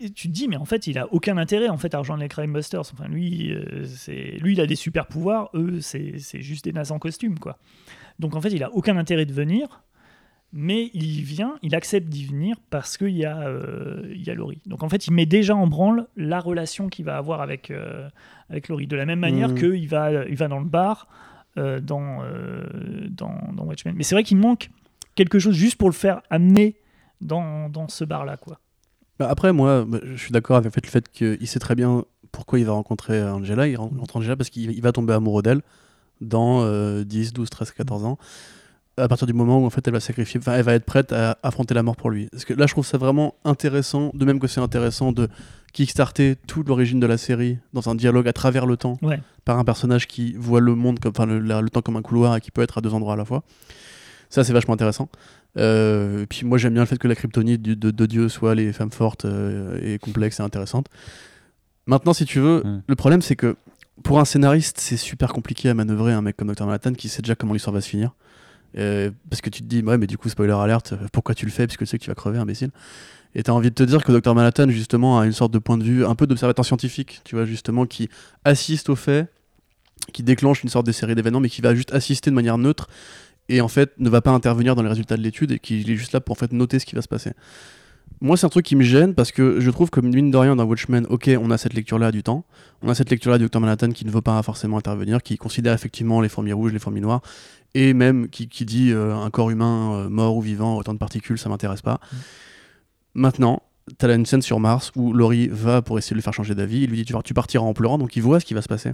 et 0.00 0.10
tu 0.10 0.28
te 0.28 0.32
dis, 0.32 0.46
mais 0.46 0.56
en 0.56 0.64
fait, 0.64 0.86
il 0.86 0.98
a 0.98 1.12
aucun 1.12 1.36
intérêt 1.38 1.68
en 1.68 1.76
fait 1.76 1.94
à 1.94 1.98
rejoindre 1.98 2.22
les 2.22 2.28
Crime 2.28 2.52
Busters. 2.52 2.80
Enfin, 2.80 3.08
lui, 3.08 3.52
euh, 3.52 3.84
c'est 3.84 4.36
lui, 4.40 4.52
il 4.52 4.60
a 4.60 4.66
des 4.66 4.76
super 4.76 5.06
pouvoirs. 5.06 5.50
Eux, 5.54 5.80
c'est 5.80 6.18
c'est 6.18 6.40
juste 6.40 6.64
des 6.64 6.72
nazes 6.72 6.92
en 6.92 6.98
costume, 6.98 7.38
quoi. 7.38 7.58
Donc 8.18 8.34
en 8.34 8.40
fait, 8.40 8.50
il 8.50 8.62
a 8.64 8.72
aucun 8.74 8.96
intérêt 8.96 9.26
de 9.26 9.32
venir, 9.32 9.82
mais 10.52 10.90
il 10.94 11.04
y 11.04 11.22
vient, 11.22 11.56
il 11.62 11.74
accepte 11.74 12.08
d'y 12.08 12.24
venir 12.24 12.56
parce 12.70 12.96
qu'il 12.96 13.16
y 13.16 13.24
a 13.24 13.38
euh, 13.46 14.02
il 14.14 14.22
y 14.26 14.30
a 14.30 14.34
Laurie. 14.34 14.60
Donc 14.66 14.82
en 14.82 14.88
fait, 14.88 15.06
il 15.06 15.12
met 15.12 15.26
déjà 15.26 15.54
en 15.54 15.66
branle 15.66 16.06
la 16.16 16.40
relation 16.40 16.88
qu'il 16.88 17.04
va 17.04 17.16
avoir 17.16 17.40
avec 17.42 17.70
euh, 17.70 18.08
avec 18.48 18.68
Laurie. 18.68 18.86
De 18.86 18.96
la 18.96 19.04
même 19.06 19.20
manière 19.20 19.50
Mhm. 19.50 19.54
qu'il 19.58 19.88
va 19.88 20.24
il 20.24 20.36
va 20.36 20.48
dans 20.48 20.58
le 20.58 20.64
bar 20.64 21.06
euh, 21.58 21.80
dans, 21.80 22.22
euh, 22.22 22.64
dans 23.10 23.34
dans 23.54 23.64
Watchmen. 23.64 23.94
Mais 23.96 24.04
c'est 24.04 24.14
vrai 24.14 24.24
qu'il 24.24 24.36
manque 24.38 24.70
quelque 25.14 25.38
chose 25.38 25.54
juste 25.54 25.76
pour 25.76 25.88
le 25.88 25.94
faire 25.94 26.22
amener 26.30 26.76
dans, 27.20 27.68
dans 27.68 27.88
ce 27.88 28.04
bar 28.04 28.24
là, 28.24 28.36
quoi. 28.36 28.60
Bah, 29.18 29.26
après, 29.28 29.52
moi, 29.52 29.84
bah, 29.84 29.98
je 30.04 30.14
suis 30.16 30.30
d'accord 30.30 30.56
avec 30.56 30.76
le 30.76 30.88
fait, 30.88 31.08
qu'il 31.10 31.46
sait 31.48 31.58
très 31.58 31.74
bien 31.74 32.04
pourquoi 32.30 32.60
il 32.60 32.64
va 32.64 32.72
rencontrer 32.72 33.20
Angela. 33.22 33.66
Il 33.66 33.76
rencontre 33.76 34.16
Angela 34.16 34.36
parce 34.36 34.50
qu'il 34.50 34.70
il 34.70 34.80
va 34.82 34.92
tomber 34.92 35.12
amoureux 35.14 35.42
d'elle 35.42 35.62
dans 36.20 36.62
euh, 36.62 37.04
10, 37.04 37.32
12, 37.32 37.50
13, 37.50 37.70
14 37.72 38.04
ans. 38.04 38.18
À 38.96 39.06
partir 39.06 39.26
du 39.28 39.32
moment 39.32 39.60
où 39.62 39.64
en 39.66 39.70
fait 39.70 39.86
elle 39.86 39.92
va 39.92 40.00
sacrifier, 40.00 40.40
enfin 40.40 40.54
elle 40.54 40.64
va 40.64 40.74
être 40.74 40.84
prête 40.84 41.12
à 41.12 41.38
affronter 41.44 41.72
la 41.72 41.84
mort 41.84 41.94
pour 41.94 42.10
lui. 42.10 42.26
Parce 42.32 42.44
que 42.44 42.52
là, 42.54 42.66
je 42.66 42.72
trouve 42.72 42.84
ça 42.86 42.98
vraiment 42.98 43.34
intéressant, 43.44 44.10
de 44.14 44.24
même 44.24 44.40
que 44.40 44.48
c'est 44.48 44.60
intéressant 44.60 45.12
de 45.12 45.28
kickstarter 45.72 46.34
toute 46.48 46.66
l'origine 46.68 46.98
de 46.98 47.06
la 47.06 47.16
série 47.18 47.58
dans 47.72 47.88
un 47.88 47.94
dialogue 47.94 48.26
à 48.26 48.32
travers 48.32 48.66
le 48.66 48.76
temps 48.76 48.98
Ouais. 49.02 49.20
par 49.44 49.58
un 49.58 49.64
personnage 49.64 50.08
qui 50.08 50.32
voit 50.36 50.60
le 50.60 50.74
monde 50.74 50.98
comme, 50.98 51.12
enfin 51.14 51.26
le, 51.26 51.38
le 51.38 51.70
temps 51.70 51.80
comme 51.82 51.96
un 51.96 52.02
couloir 52.02 52.34
et 52.36 52.40
qui 52.40 52.50
peut 52.50 52.62
être 52.62 52.78
à 52.78 52.80
deux 52.80 52.92
endroits 52.92 53.12
à 53.12 53.16
la 53.16 53.24
fois. 53.24 53.44
Ça, 54.30 54.42
c'est 54.42 54.52
vachement 54.52 54.74
intéressant. 54.74 55.08
Euh, 55.58 56.22
et 56.22 56.26
puis 56.26 56.44
moi, 56.44 56.58
j'aime 56.58 56.72
bien 56.72 56.82
le 56.82 56.86
fait 56.88 56.98
que 56.98 57.06
la 57.08 57.14
kryptonite 57.14 57.62
du- 57.62 57.76
de, 57.76 57.90
de 57.92 58.06
Dieu 58.06 58.28
soit 58.28 58.54
les 58.56 58.72
femmes 58.72 58.90
fortes 58.90 59.24
euh, 59.26 59.78
et 59.82 59.98
complexes 59.98 60.40
et 60.40 60.42
intéressantes. 60.42 60.86
Maintenant, 61.86 62.12
si 62.12 62.24
tu 62.26 62.40
veux, 62.40 62.62
le 62.86 62.96
problème, 62.96 63.22
c'est 63.22 63.36
que 63.36 63.56
pour 64.02 64.20
un 64.20 64.24
scénariste, 64.24 64.78
c'est 64.78 64.96
super 64.96 65.32
compliqué 65.32 65.68
à 65.68 65.74
manœuvrer 65.74 66.12
un 66.12 66.22
mec 66.22 66.36
comme 66.36 66.52
Dr. 66.52 66.66
Manhattan 66.66 66.92
qui 66.94 67.08
sait 67.08 67.22
déjà 67.22 67.34
comment 67.34 67.52
l'histoire 67.52 67.74
va 67.74 67.80
se 67.80 67.88
finir. 67.88 68.14
Parce 68.74 69.40
que 69.40 69.50
tu 69.50 69.62
te 69.62 69.66
dis, 69.66 69.82
ouais, 69.82 69.98
mais 69.98 70.06
du 70.06 70.18
coup, 70.18 70.28
spoiler 70.28 70.52
alerte, 70.52 70.94
pourquoi 71.12 71.34
tu 71.34 71.46
le 71.46 71.50
fais? 71.50 71.66
Puisque 71.66 71.80
tu 71.80 71.86
sais 71.86 71.98
que 71.98 72.04
tu 72.04 72.10
vas 72.10 72.14
crever, 72.14 72.38
imbécile. 72.38 72.70
Et 73.34 73.42
t'as 73.42 73.52
envie 73.52 73.70
de 73.70 73.74
te 73.74 73.82
dire 73.82 74.04
que 74.04 74.12
Dr. 74.12 74.34
Manhattan, 74.34 74.68
justement, 74.70 75.18
a 75.20 75.26
une 75.26 75.32
sorte 75.32 75.52
de 75.52 75.58
point 75.58 75.76
de 75.76 75.84
vue, 75.84 76.04
un 76.06 76.14
peu 76.14 76.26
d'observateur 76.26 76.64
scientifique, 76.64 77.20
tu 77.24 77.36
vois, 77.36 77.44
justement, 77.44 77.86
qui 77.86 78.08
assiste 78.44 78.88
aux 78.88 78.96
faits, 78.96 79.30
qui 80.12 80.22
déclenche 80.22 80.62
une 80.62 80.70
sorte 80.70 80.86
de 80.86 80.92
série 80.92 81.14
d'événements, 81.14 81.40
mais 81.40 81.50
qui 81.50 81.60
va 81.60 81.74
juste 81.74 81.92
assister 81.92 82.30
de 82.30 82.34
manière 82.34 82.56
neutre 82.56 82.88
et 83.50 83.60
en 83.60 83.68
fait 83.68 83.92
ne 83.98 84.08
va 84.08 84.20
pas 84.20 84.30
intervenir 84.30 84.74
dans 84.74 84.82
les 84.82 84.88
résultats 84.88 85.16
de 85.16 85.22
l'étude 85.22 85.52
et 85.52 85.58
qui 85.58 85.80
est 85.80 85.96
juste 85.96 86.12
là 86.12 86.20
pour 86.20 86.32
en 86.32 86.34
fait 86.34 86.52
noter 86.52 86.78
ce 86.78 86.86
qui 86.86 86.94
va 86.94 87.02
se 87.02 87.08
passer. 87.08 87.32
Moi, 88.20 88.36
c'est 88.36 88.46
un 88.46 88.48
truc 88.48 88.66
qui 88.66 88.74
me 88.74 88.82
gêne 88.82 89.14
parce 89.14 89.30
que 89.30 89.60
je 89.60 89.70
trouve 89.70 89.90
que 89.90 90.00
mine 90.00 90.30
de 90.32 90.36
rien 90.36 90.56
dans 90.56 90.64
Watchmen, 90.64 91.06
ok, 91.08 91.30
on 91.40 91.50
a 91.52 91.58
cette 91.58 91.74
lecture-là 91.74 92.10
du 92.10 92.22
temps, 92.24 92.44
on 92.82 92.88
a 92.88 92.94
cette 92.94 93.10
lecture-là 93.10 93.38
du 93.38 93.46
Dr 93.46 93.60
Manhattan 93.60 93.90
qui 93.90 94.04
ne 94.04 94.10
veut 94.10 94.22
pas 94.22 94.42
forcément 94.42 94.76
intervenir, 94.76 95.22
qui 95.22 95.36
considère 95.36 95.72
effectivement 95.72 96.20
les 96.20 96.28
fourmis 96.28 96.52
rouges, 96.52 96.72
les 96.72 96.80
fourmis 96.80 97.00
noires, 97.00 97.22
et 97.74 97.94
même 97.94 98.28
qui, 98.28 98.48
qui 98.48 98.64
dit 98.64 98.90
euh, 98.90 99.14
un 99.14 99.30
corps 99.30 99.50
humain 99.50 99.92
euh, 99.94 100.08
mort 100.08 100.36
ou 100.36 100.40
vivant, 100.40 100.76
autant 100.76 100.94
de 100.94 100.98
particules, 100.98 101.38
ça 101.38 101.48
m'intéresse 101.48 101.82
pas. 101.82 102.00
Maintenant, 103.14 103.62
t'as 103.98 104.08
là 104.08 104.14
une 104.14 104.26
scène 104.26 104.42
sur 104.42 104.58
Mars 104.58 104.90
où 104.96 105.12
Laurie 105.12 105.48
va 105.48 105.80
pour 105.82 105.96
essayer 105.98 106.14
de 106.14 106.18
le 106.18 106.22
faire 106.22 106.34
changer 106.34 106.54
d'avis, 106.56 106.82
il 106.82 106.90
lui 106.90 106.96
dit 106.96 107.04
tu, 107.04 107.12
vas- 107.12 107.22
tu 107.22 107.34
partiras 107.34 107.64
en 107.64 107.72
pleurant, 107.72 107.98
donc 107.98 108.16
il 108.16 108.22
voit 108.22 108.40
ce 108.40 108.44
qui 108.46 108.54
va 108.54 108.62
se 108.62 108.68
passer. 108.68 108.92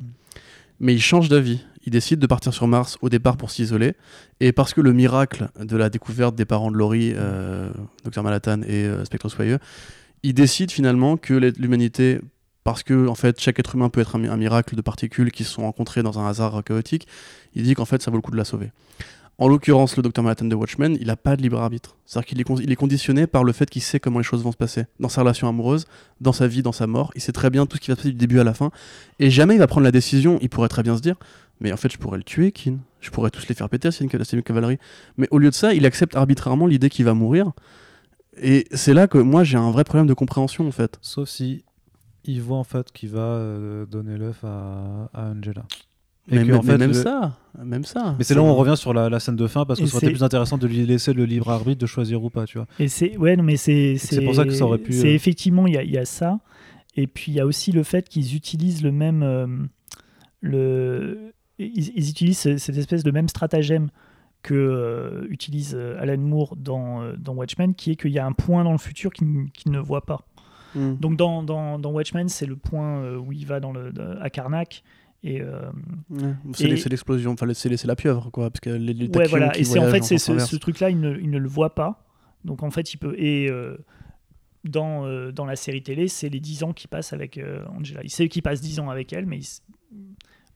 Mais 0.81 0.93
il 0.95 1.01
change 1.01 1.29
d'avis. 1.29 1.65
Il 1.87 1.91
décide 1.91 2.19
de 2.19 2.27
partir 2.27 2.53
sur 2.55 2.67
Mars 2.67 2.99
au 3.03 3.09
départ 3.09 3.37
pour 3.37 3.51
s'isoler. 3.51 3.95
Et 4.41 4.53
parce 4.53 4.75
que 4.75 4.81
le 4.81 4.93
miracle 4.93 5.49
de 5.61 5.77
la 5.77 5.91
découverte 5.91 6.35
des 6.35 6.45
parents 6.45 6.71
de 6.71 6.77
Laurie, 6.77 7.13
euh, 7.15 7.71
Dr 8.05 8.23
et 8.67 8.85
euh, 8.85 9.05
Spectre 9.05 9.29
Soyeux, 9.29 9.59
il 10.23 10.33
décide 10.35 10.71
finalement 10.71 11.17
que 11.19 11.35
l'humanité, 11.59 12.21
parce 12.65 12.83
que 12.83 13.07
en 13.07 13.15
fait 13.15 13.39
chaque 13.39 13.59
être 13.59 13.75
humain 13.75 13.91
peut 13.91 14.01
être 14.01 14.17
un, 14.17 14.19
mi- 14.19 14.29
un 14.29 14.39
miracle 14.39 14.75
de 14.75 14.81
particules 14.81 15.31
qui 15.31 15.45
se 15.45 15.51
sont 15.51 15.63
rencontrées 15.63 16.03
dans 16.03 16.19
un 16.19 16.27
hasard 16.27 16.65
chaotique, 16.65 17.07
il 17.55 17.65
dit 17.65 17.75
qu'en 17.75 17.85
fait 17.85 18.01
ça 18.01 18.11
vaut 18.11 18.17
le 18.17 18.23
coup 18.23 18.31
de 18.31 18.39
la 18.39 18.45
sauver. 18.45 18.73
En 19.37 19.49
l'occurrence, 19.49 19.97
le 19.97 20.03
Dr 20.05 20.23
Manhattan 20.23 20.45
de 20.45 20.55
Watchmen, 20.55 20.97
il 21.01 21.09
n'a 21.09 21.17
pas 21.17 21.35
de 21.35 21.43
libre 21.43 21.61
arbitre. 21.61 21.97
C'est-à-dire 22.07 22.27
qu'il 22.29 22.41
est, 22.41 22.71
est 22.71 22.77
conditionné 22.77 23.27
par 23.27 23.43
le 23.43 23.53
fait 23.53 23.69
qu'il 23.69 23.83
sait 23.83 23.99
comment 23.99 24.21
les 24.21 24.25
choses 24.25 24.45
vont 24.45 24.53
se 24.53 24.57
passer. 24.57 24.85
Dans 25.01 25.09
sa 25.09 25.23
relation 25.23 25.49
amoureuse, 25.49 25.87
dans 26.21 26.33
sa 26.33 26.47
vie, 26.47 26.63
dans 26.63 26.71
sa 26.71 26.87
mort, 26.87 27.11
il 27.17 27.21
sait 27.21 27.33
très 27.33 27.51
bien 27.51 27.67
tout 27.67 27.77
ce 27.77 27.81
qui 27.81 27.91
va 27.91 27.97
se 27.97 28.03
passer 28.03 28.11
du 28.13 28.17
début 28.17 28.39
à 28.39 28.45
la 28.45 28.55
fin. 28.55 28.71
Et 29.19 29.31
jamais 29.31 29.55
il 29.55 29.59
va 29.59 29.67
prendre 29.67 29.83
la 29.83 29.91
décision, 29.91 30.39
il 30.41 30.49
pourrait 30.51 30.69
très 30.69 30.85
bien 30.85 30.97
se 30.97 31.03
dire 31.03 31.17
mais 31.61 31.73
en 31.73 31.77
fait, 31.77 31.91
je 31.93 31.99
pourrais 31.99 32.19
le 32.19 32.25
tuer, 32.25 32.53
Kin. 32.53 32.79
Je 33.01 33.11
pourrais 33.11 33.31
tous 33.31 33.47
les 33.49 33.55
faire 33.55 33.69
péter, 33.69 33.91
c'est 33.91 34.03
une, 34.05 34.43
cavalerie. 34.43 34.79
Mais 35.17 35.29
au 35.31 35.39
lieu 35.39 35.51
de 35.51 35.55
ça, 35.55 35.75
il 35.75 35.85
accepte 35.87 36.17
arbitrairement 36.17 36.67
l'idée 36.67 36.89
qu'il 36.89 37.05
va 37.05 37.15
mourir. 37.15 37.53
Et 38.41 38.67
c'est 38.73 38.95
là 38.95 39.07
que 39.07 39.19
moi, 39.19 39.45
j'ai 39.45 39.59
un 39.59 39.71
vrai 39.71 39.85
problème 39.85 40.07
de 40.07 40.15
compréhension, 40.15 40.67
en 40.67 40.73
fait. 40.73 40.99
Sauf 41.03 41.29
si 41.29 41.65
il 42.25 42.41
voit 42.41 42.57
en 42.57 42.65
fait 42.65 42.91
qu'il 42.93 43.11
va 43.11 43.21
euh, 43.21 43.85
donner 43.87 44.17
l'œuf 44.17 44.43
à, 44.45 45.11
à 45.13 45.27
Angela. 45.31 45.65
Et 46.31 46.37
Mais, 46.37 46.41
que, 46.43 46.47
mais- 46.47 46.53
en 46.55 46.63
mais 46.63 46.73
fait, 46.73 46.79
même 46.79 46.89
le- 46.89 46.95
ça, 46.95 47.39
même 47.63 47.85
ça. 47.85 48.15
Mais 48.19 48.25
c'est 48.25 48.35
là 48.35 48.41
où 48.41 48.47
on 48.47 48.55
revient 48.55 48.79
sur 48.79 48.95
la, 48.95 49.11
la 49.11 49.21
scène 49.21 49.37
de 49.37 49.47
fin 49.47 49.67
parce 49.67 49.79
que 49.79 49.85
Et 49.85 49.87
ça 49.89 49.97
aurait 49.97 50.07
été 50.07 50.15
c'est- 50.15 50.19
plus 50.19 50.25
intéressant 50.25 50.57
de 50.57 50.67
lui 50.67 50.87
laisser 50.87 51.13
le 51.13 51.27
libre 51.27 51.51
arbitre 51.51 51.79
de 51.83 51.87
choisir 51.87 52.25
ou 52.25 52.31
pas, 52.31 52.47
tu 52.47 52.57
vois. 52.57 52.67
Et 52.79 52.89
c'est 52.89 53.15
ouais 53.19 53.37
non 53.37 53.43
mais 53.45 53.59
c'est 53.59 53.99
c'est 53.99 54.23
pour 54.25 54.35
ça 54.35 54.45
que 54.47 54.53
ça 54.53 54.65
aurait 54.65 54.79
pu, 54.79 54.95
C'est 54.95 55.09
euh, 55.09 55.15
effectivement 55.15 55.67
il 55.67 55.75
y, 55.75 55.77
a- 55.77 55.83
il 55.83 55.91
y 55.91 55.99
a 55.99 56.07
ça 56.07 56.39
et 56.97 57.07
puis 57.07 57.31
il 57.33 57.35
y 57.35 57.41
a 57.41 57.47
aussi 57.47 57.73
le 57.73 57.83
fait 57.83 58.09
qu'ils 58.09 58.35
utilisent 58.35 58.83
le 58.83 58.91
même 58.91 59.23
euh, 59.23 59.47
le 60.41 61.35
ils, 61.59 61.93
ils 61.97 62.11
utilisent 62.11 62.39
ce- 62.39 62.57
cette 62.59 62.77
espèce 62.77 63.03
de 63.05 63.11
même 63.11 63.29
stratagème 63.29 63.89
que 64.43 64.55
euh, 64.55 65.27
utilise 65.31 65.75
euh, 65.75 65.99
Alan 66.01 66.19
Moore 66.19 66.55
dans, 66.57 67.03
euh, 67.03 67.15
dans 67.17 67.35
Watchmen 67.35 67.75
qui 67.75 67.93
est 67.93 67.97
qu'il 67.97 68.11
y 68.13 68.19
a 68.19 68.27
un 68.27 68.33
point 68.33 68.63
dans 68.65 68.73
le 68.73 68.79
futur 68.79 69.11
qu'il 69.13 69.27
ne 69.67 69.79
voit 69.79 70.05
pas. 70.05 70.27
Mm. 70.75 70.95
Donc 70.97 71.17
dans, 71.17 71.43
dans, 71.43 71.79
dans 71.79 71.91
Watchmen 71.93 72.29
c'est 72.29 72.47
le 72.47 72.57
point 72.57 73.17
où 73.17 73.33
il 73.33 73.47
va 73.47 73.61
dans 73.61 73.73
le 73.73 73.93
à 74.21 74.29
Karnak 74.31 74.83
et 75.23 75.41
euh, 75.41 75.71
Ouais. 76.11 76.35
C'est 76.53 76.89
l'explosion, 76.91 77.33
enfin, 77.33 77.47
c'est 77.55 77.85
la 77.87 77.97
pieuvre, 77.97 78.29
quoi. 78.31 78.51
Parce 78.51 78.61
que 78.61 78.69
les, 78.69 78.93
les 78.93 79.09
Ouais, 79.09 79.27
voilà. 79.27 79.57
Et 79.59 79.65
c'est 79.65 79.79
en 79.79 79.89
fait 79.89 80.05
c'est 80.05 80.19
ce, 80.19 80.57
truc-là, 80.57 80.91
il 80.91 81.01
ne, 81.01 81.17
il 81.19 81.31
ne 81.31 81.39
le 81.39 81.49
voit 81.49 81.75
pas. 81.75 82.05
Donc 82.45 82.63
en 82.63 82.71
fait, 82.71 82.93
il 82.93 82.99
peut. 82.99 83.15
Et 83.19 83.49
euh, 83.51 83.79
dans, 84.65 85.07
euh, 85.07 85.33
dans 85.33 85.47
la 85.47 85.57
série 85.57 85.83
télé, 85.83 86.09
c'est 86.09 86.29
les 86.29 86.41
10 86.41 86.65
ans 86.65 86.73
qui 86.75 86.89
passent 86.89 87.15
avec 87.15 87.41
Angela. 87.75 88.03
Il 88.05 88.11
sait 88.11 88.29
qu'il 88.29 88.43
passe 88.43 88.61
10 88.61 88.81
ans 88.81 88.91
avec 88.91 89.15
elle, 89.15 89.25
mais 89.25 89.39
il 89.39 89.47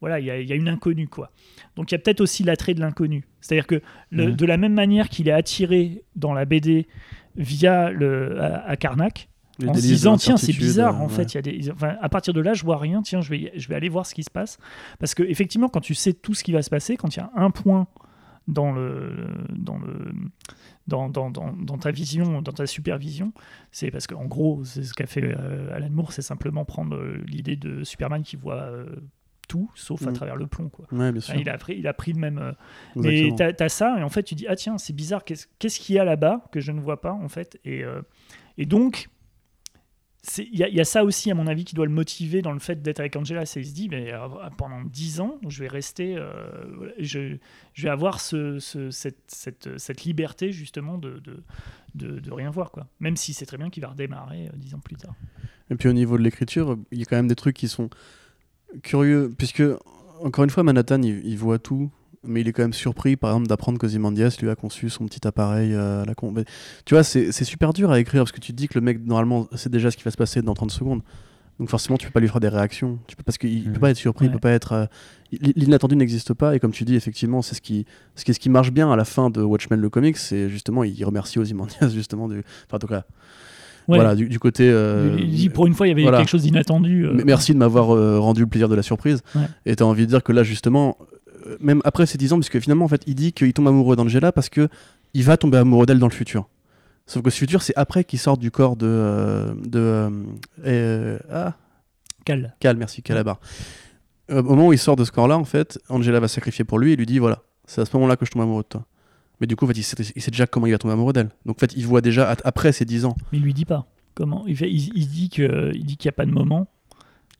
voilà, 0.00 0.20
il 0.20 0.26
y, 0.26 0.30
a, 0.30 0.40
il 0.40 0.48
y 0.48 0.52
a 0.52 0.56
une 0.56 0.68
inconnue, 0.68 1.08
quoi. 1.08 1.30
Donc 1.76 1.90
il 1.90 1.94
y 1.94 1.96
a 1.96 1.98
peut-être 1.98 2.20
aussi 2.20 2.42
l'attrait 2.44 2.74
de 2.74 2.80
l'inconnu. 2.80 3.24
C'est-à-dire 3.40 3.66
que 3.66 3.80
le- 4.10 4.26
Mhm. 4.28 4.36
de 4.36 4.46
la 4.46 4.56
même 4.56 4.74
manière 4.74 5.08
qu'il 5.08 5.28
est 5.28 5.32
attiré 5.32 6.04
dans 6.16 6.32
la 6.32 6.44
BD 6.44 6.86
via 7.36 7.90
le, 7.90 8.40
à, 8.40 8.68
à 8.68 8.76
Karnak, 8.76 9.28
Les 9.60 9.68
en 9.68 9.74
se 9.74 9.80
disant 9.80 10.16
tiens 10.16 10.36
c'est 10.36 10.52
bizarre 10.56 10.94
euh, 11.00 11.04
en 11.04 11.08
ouais. 11.08 11.12
fait 11.14 11.34
il 11.34 11.34
y 11.34 11.38
a 11.38 11.42
des 11.42 11.70
enfin, 11.72 11.96
à 12.00 12.08
partir 12.08 12.32
de 12.32 12.40
là 12.40 12.54
je 12.54 12.64
vois 12.64 12.78
rien 12.78 13.02
tiens 13.02 13.20
je 13.20 13.30
vais 13.30 13.52
je 13.56 13.68
vais 13.68 13.74
aller 13.74 13.88
voir 13.88 14.06
ce 14.06 14.14
qui 14.14 14.22
se 14.22 14.30
passe 14.30 14.56
parce 15.00 15.14
que 15.16 15.22
effectivement 15.24 15.68
quand 15.68 15.80
tu 15.80 15.94
sais 15.94 16.12
tout 16.12 16.32
ce 16.34 16.44
qui 16.44 16.52
va 16.52 16.62
se 16.62 16.70
passer 16.70 16.96
quand 16.96 17.14
il 17.16 17.18
y 17.18 17.22
a 17.22 17.30
un 17.34 17.50
point 17.50 17.88
dans 18.46 18.70
le 18.72 19.26
dans 19.50 19.78
le 19.78 20.12
dans, 20.86 21.08
dans, 21.10 21.30
dans, 21.30 21.52
dans 21.52 21.76
ta 21.76 21.90
vision 21.90 22.40
dans 22.40 22.52
ta 22.52 22.66
supervision 22.66 23.32
c'est 23.72 23.90
parce 23.90 24.06
qu'en 24.06 24.24
gros 24.26 24.62
c'est 24.64 24.84
ce 24.84 24.94
qu'a 24.94 25.06
fait 25.06 25.24
euh, 25.24 25.74
Alan 25.74 25.90
Moore 25.90 26.12
c'est 26.12 26.22
simplement 26.22 26.64
prendre 26.64 26.96
euh, 26.96 27.20
l'idée 27.26 27.56
de 27.56 27.82
Superman 27.84 28.22
qui 28.22 28.36
voit 28.36 28.62
euh, 28.62 28.86
tout, 29.48 29.70
sauf 29.74 30.06
à 30.06 30.10
Mm. 30.10 30.14
travers 30.14 30.36
le 30.36 30.46
plomb. 30.46 30.68
Quoi. 30.68 30.86
Ouais, 30.92 31.10
bien 31.10 31.20
sûr. 31.20 31.32
Enfin, 31.34 31.40
il, 31.42 31.48
a 31.48 31.58
pris, 31.58 31.76
il 31.78 31.86
a 31.88 31.92
pris 31.94 32.12
le 32.12 32.20
même. 32.20 32.38
euh, 32.38 32.52
mais 32.96 33.30
t'as 33.36 33.52
as 33.58 33.68
ça, 33.68 33.96
et 33.98 34.02
en 34.04 34.08
fait, 34.10 34.22
tu 34.22 34.34
dis, 34.36 34.46
ah 34.46 34.54
tiens, 34.54 34.78
c'est 34.78 34.92
bizarre, 34.94 35.24
qu'est-ce 35.24 35.80
qu'il 35.80 35.96
y 35.96 35.98
a 35.98 36.04
là-bas 36.04 36.44
que 36.52 36.60
je 36.60 36.70
ne 36.70 36.80
vois 36.80 37.00
pas, 37.00 37.12
en 37.12 37.28
fait 37.28 37.58
Et, 37.64 37.82
euh, 37.82 38.00
et 38.58 38.66
donc, 38.66 39.08
il 40.36 40.54
y, 40.54 40.58
y 40.74 40.80
a 40.80 40.84
ça 40.84 41.04
aussi, 41.04 41.30
à 41.30 41.34
mon 41.34 41.46
avis, 41.46 41.64
qui 41.64 41.74
doit 41.74 41.86
le 41.86 41.92
motiver 41.92 42.42
dans 42.42 42.52
le 42.52 42.58
fait 42.58 42.82
d'être 42.82 43.00
avec 43.00 43.16
Angela. 43.16 43.46
C'est 43.46 43.60
il 43.60 43.66
se 43.66 43.72
dit, 43.72 43.88
mais, 43.88 44.12
euh, 44.12 44.26
pendant 44.58 44.82
10 44.82 45.20
ans, 45.20 45.38
je 45.48 45.60
vais 45.60 45.68
rester. 45.68 46.16
euh, 46.16 46.92
je, 46.98 47.36
je 47.72 47.82
vais 47.84 47.88
avoir 47.88 48.20
ce, 48.20 48.58
ce- 48.58 48.90
cette, 48.90 49.22
cette, 49.28 49.78
cette 49.78 50.04
liberté, 50.04 50.52
justement, 50.52 50.98
de, 50.98 51.20
de, 51.20 51.42
de, 51.94 52.18
de 52.20 52.32
rien 52.32 52.50
voir, 52.50 52.72
quoi. 52.72 52.88
Même 53.00 53.16
si 53.16 53.32
c'est 53.32 53.46
très 53.46 53.56
bien 53.56 53.70
qu'il 53.70 53.82
va 53.82 53.90
redémarrer 53.90 54.48
euh, 54.48 54.56
10 54.56 54.74
ans 54.74 54.80
plus 54.80 54.96
tard. 54.96 55.14
Et 55.70 55.76
puis 55.76 55.88
au 55.88 55.92
niveau 55.92 56.18
de 56.18 56.22
l'écriture, 56.22 56.76
il 56.90 56.98
y 56.98 57.02
a 57.02 57.04
quand 57.04 57.16
même 57.16 57.28
des 57.28 57.36
trucs 57.36 57.56
qui 57.56 57.68
sont 57.68 57.88
curieux, 58.82 59.32
puisque, 59.36 59.62
encore 60.22 60.44
une 60.44 60.50
fois, 60.50 60.62
Manhattan, 60.62 61.02
il, 61.02 61.24
il 61.24 61.38
voit 61.38 61.58
tout, 61.58 61.90
mais 62.24 62.40
il 62.40 62.48
est 62.48 62.52
quand 62.52 62.62
même 62.62 62.72
surpris, 62.72 63.16
par 63.16 63.30
exemple, 63.30 63.46
d'apprendre 63.48 63.78
qu'Ozymandias 63.78 64.36
lui 64.40 64.50
a 64.50 64.56
conçu 64.56 64.90
son 64.90 65.06
petit 65.06 65.26
appareil 65.26 65.72
euh, 65.74 66.02
à 66.02 66.04
la 66.04 66.14
con. 66.14 66.32
mais 66.32 66.44
Tu 66.84 66.94
vois, 66.94 67.04
c'est 67.04 67.32
super 67.32 67.72
dur 67.72 67.90
à 67.90 68.00
écrire, 68.00 68.22
parce 68.22 68.32
que 68.32 68.40
tu 68.40 68.52
te 68.52 68.56
dis 68.56 68.68
que 68.68 68.74
le 68.78 68.80
mec, 68.80 69.04
normalement, 69.04 69.48
sait 69.54 69.70
déjà 69.70 69.90
ce 69.90 69.96
qui 69.96 70.04
va 70.04 70.10
se 70.10 70.16
passer 70.16 70.42
dans 70.42 70.54
30 70.54 70.70
secondes. 70.70 71.02
Donc 71.58 71.70
forcément, 71.70 71.98
tu 71.98 72.06
peux 72.06 72.12
pas 72.12 72.20
lui 72.20 72.28
faire 72.28 72.38
des 72.38 72.48
réactions, 72.48 73.00
tu 73.08 73.16
peux, 73.16 73.24
parce 73.24 73.36
qu'il 73.36 73.72
peut 73.72 73.80
pas 73.80 73.90
être 73.90 73.96
surpris, 73.96 74.26
il 74.26 74.30
peut 74.30 74.38
pas 74.38 74.52
être... 74.52 74.72
euh, 74.72 74.86
L'inattendu 75.56 75.96
n'existe 75.96 76.32
pas, 76.32 76.54
et 76.54 76.60
comme 76.60 76.70
tu 76.70 76.84
dis, 76.84 76.94
effectivement, 76.94 77.42
c'est 77.42 77.56
ce 77.56 77.60
qui, 77.60 77.84
ce 78.14 78.24
qui, 78.24 78.32
ce 78.32 78.38
qui 78.38 78.48
marche 78.48 78.70
bien 78.70 78.92
à 78.92 78.96
la 78.96 79.04
fin 79.04 79.28
de 79.28 79.42
Watchmen 79.42 79.80
le 79.80 79.90
comics, 79.90 80.16
c'est 80.16 80.48
justement, 80.48 80.84
il 80.84 81.04
remercie 81.04 81.40
Ozymandias, 81.40 81.88
justement, 81.92 82.28
du... 82.28 82.38
Enfin, 82.66 82.76
en 82.76 82.78
tout 82.78 82.86
cas, 82.86 83.04
Ouais. 83.88 83.96
voilà, 83.96 84.14
du, 84.14 84.28
du 84.28 84.38
côté... 84.38 84.68
euh, 84.70 85.16
il 85.18 85.30
dit, 85.30 85.48
pour 85.48 85.66
une 85.66 85.74
fois, 85.74 85.86
il 85.86 85.90
y 85.90 85.92
avait 85.92 86.02
voilà. 86.02 86.18
quelque 86.18 86.28
chose 86.28 86.42
d'inattendu. 86.42 87.06
euh, 87.06 87.22
Merci 87.24 87.52
de 87.54 87.58
m'avoir 87.58 87.94
euh, 87.94 88.18
rendu 88.20 88.42
le 88.42 88.46
plaisir 88.46 88.68
de 88.68 88.74
la 88.74 88.82
surprise. 88.82 89.22
Ouais. 89.34 89.42
Et 89.66 89.76
t'as 89.76 89.84
envie 89.86 90.02
de 90.04 90.10
dire 90.10 90.22
que 90.22 90.30
là, 90.32 90.42
justement, 90.42 90.98
euh, 91.46 91.56
même 91.60 91.80
après 91.84 92.04
ces 92.06 92.18
10 92.18 92.34
ans, 92.34 92.36
parce 92.36 92.50
que 92.50 92.60
finalement, 92.60 92.84
en 92.84 92.88
fait, 92.88 93.02
il 93.06 93.14
dit 93.14 93.32
qu'il 93.32 93.52
tombe 93.54 93.66
amoureux 93.68 93.96
d'Angela 93.96 94.30
parce 94.30 94.48
que 94.50 94.68
il 95.14 95.24
va 95.24 95.36
tomber 95.38 95.56
amoureux 95.58 95.86
d'elle 95.86 95.98
dans 95.98 96.06
le 96.08 96.12
futur. 96.12 96.48
Sauf 97.06 97.22
que 97.22 97.30
ce 97.30 97.38
futur, 97.38 97.62
c'est 97.62 97.72
après 97.76 98.04
qu'il 98.04 98.18
sort 98.18 98.36
du 98.36 98.50
corps 98.50 98.76
de. 98.76 98.86
euh, 98.86 99.54
de 99.66 100.10
euh, 100.66 101.18
ah, 101.32 101.54
Cal. 102.26 102.54
Cal, 102.60 102.76
merci, 102.76 103.00
Calabar. 103.02 103.40
Au 104.30 104.42
moment 104.42 104.66
où 104.68 104.72
il 104.74 104.78
sort 104.78 104.96
de 104.96 105.04
ce 105.04 105.10
corps-là, 105.12 105.38
en 105.38 105.44
fait, 105.44 105.78
Angela 105.88 106.20
va 106.20 106.28
sacrifier 106.28 106.66
pour 106.66 106.78
lui 106.78 106.92
et 106.92 106.96
lui 106.96 107.06
dit 107.06 107.18
voilà, 107.18 107.38
c'est 107.64 107.80
à 107.80 107.86
ce 107.86 107.96
moment-là 107.96 108.16
que 108.16 108.26
je 108.26 108.30
tombe 108.30 108.42
amoureux 108.42 108.62
de 108.64 108.68
toi. 108.68 108.84
Mais 109.40 109.46
du 109.46 109.54
coup, 109.56 109.64
en 109.64 109.68
fait, 109.68 109.78
il 109.78 109.82
sait, 109.84 109.96
il 110.16 110.22
sait 110.22 110.30
déjà 110.30 110.46
comment 110.46 110.66
il 110.66 110.72
va 110.72 110.78
tomber 110.78 110.94
amoureux 110.94 111.12
d'elle. 111.12 111.30
Donc, 111.46 111.56
en 111.56 111.60
fait, 111.60 111.72
il 111.76 111.86
voit 111.86 112.00
déjà, 112.00 112.34
après 112.44 112.72
ces 112.72 112.84
10 112.84 113.04
ans, 113.04 113.16
Mais 113.32 113.38
il 113.38 113.44
lui 113.44 113.54
dit 113.54 113.64
pas. 113.64 113.86
Comment 114.14 114.44
il, 114.48 114.56
fait- 114.56 114.70
il, 114.70 114.90
il 114.96 115.06
dit 115.08 115.28
qu'il 115.28 115.48
n'y 115.50 116.08
a 116.08 116.12
pas 116.12 116.26
de 116.26 116.32
moment. 116.32 116.66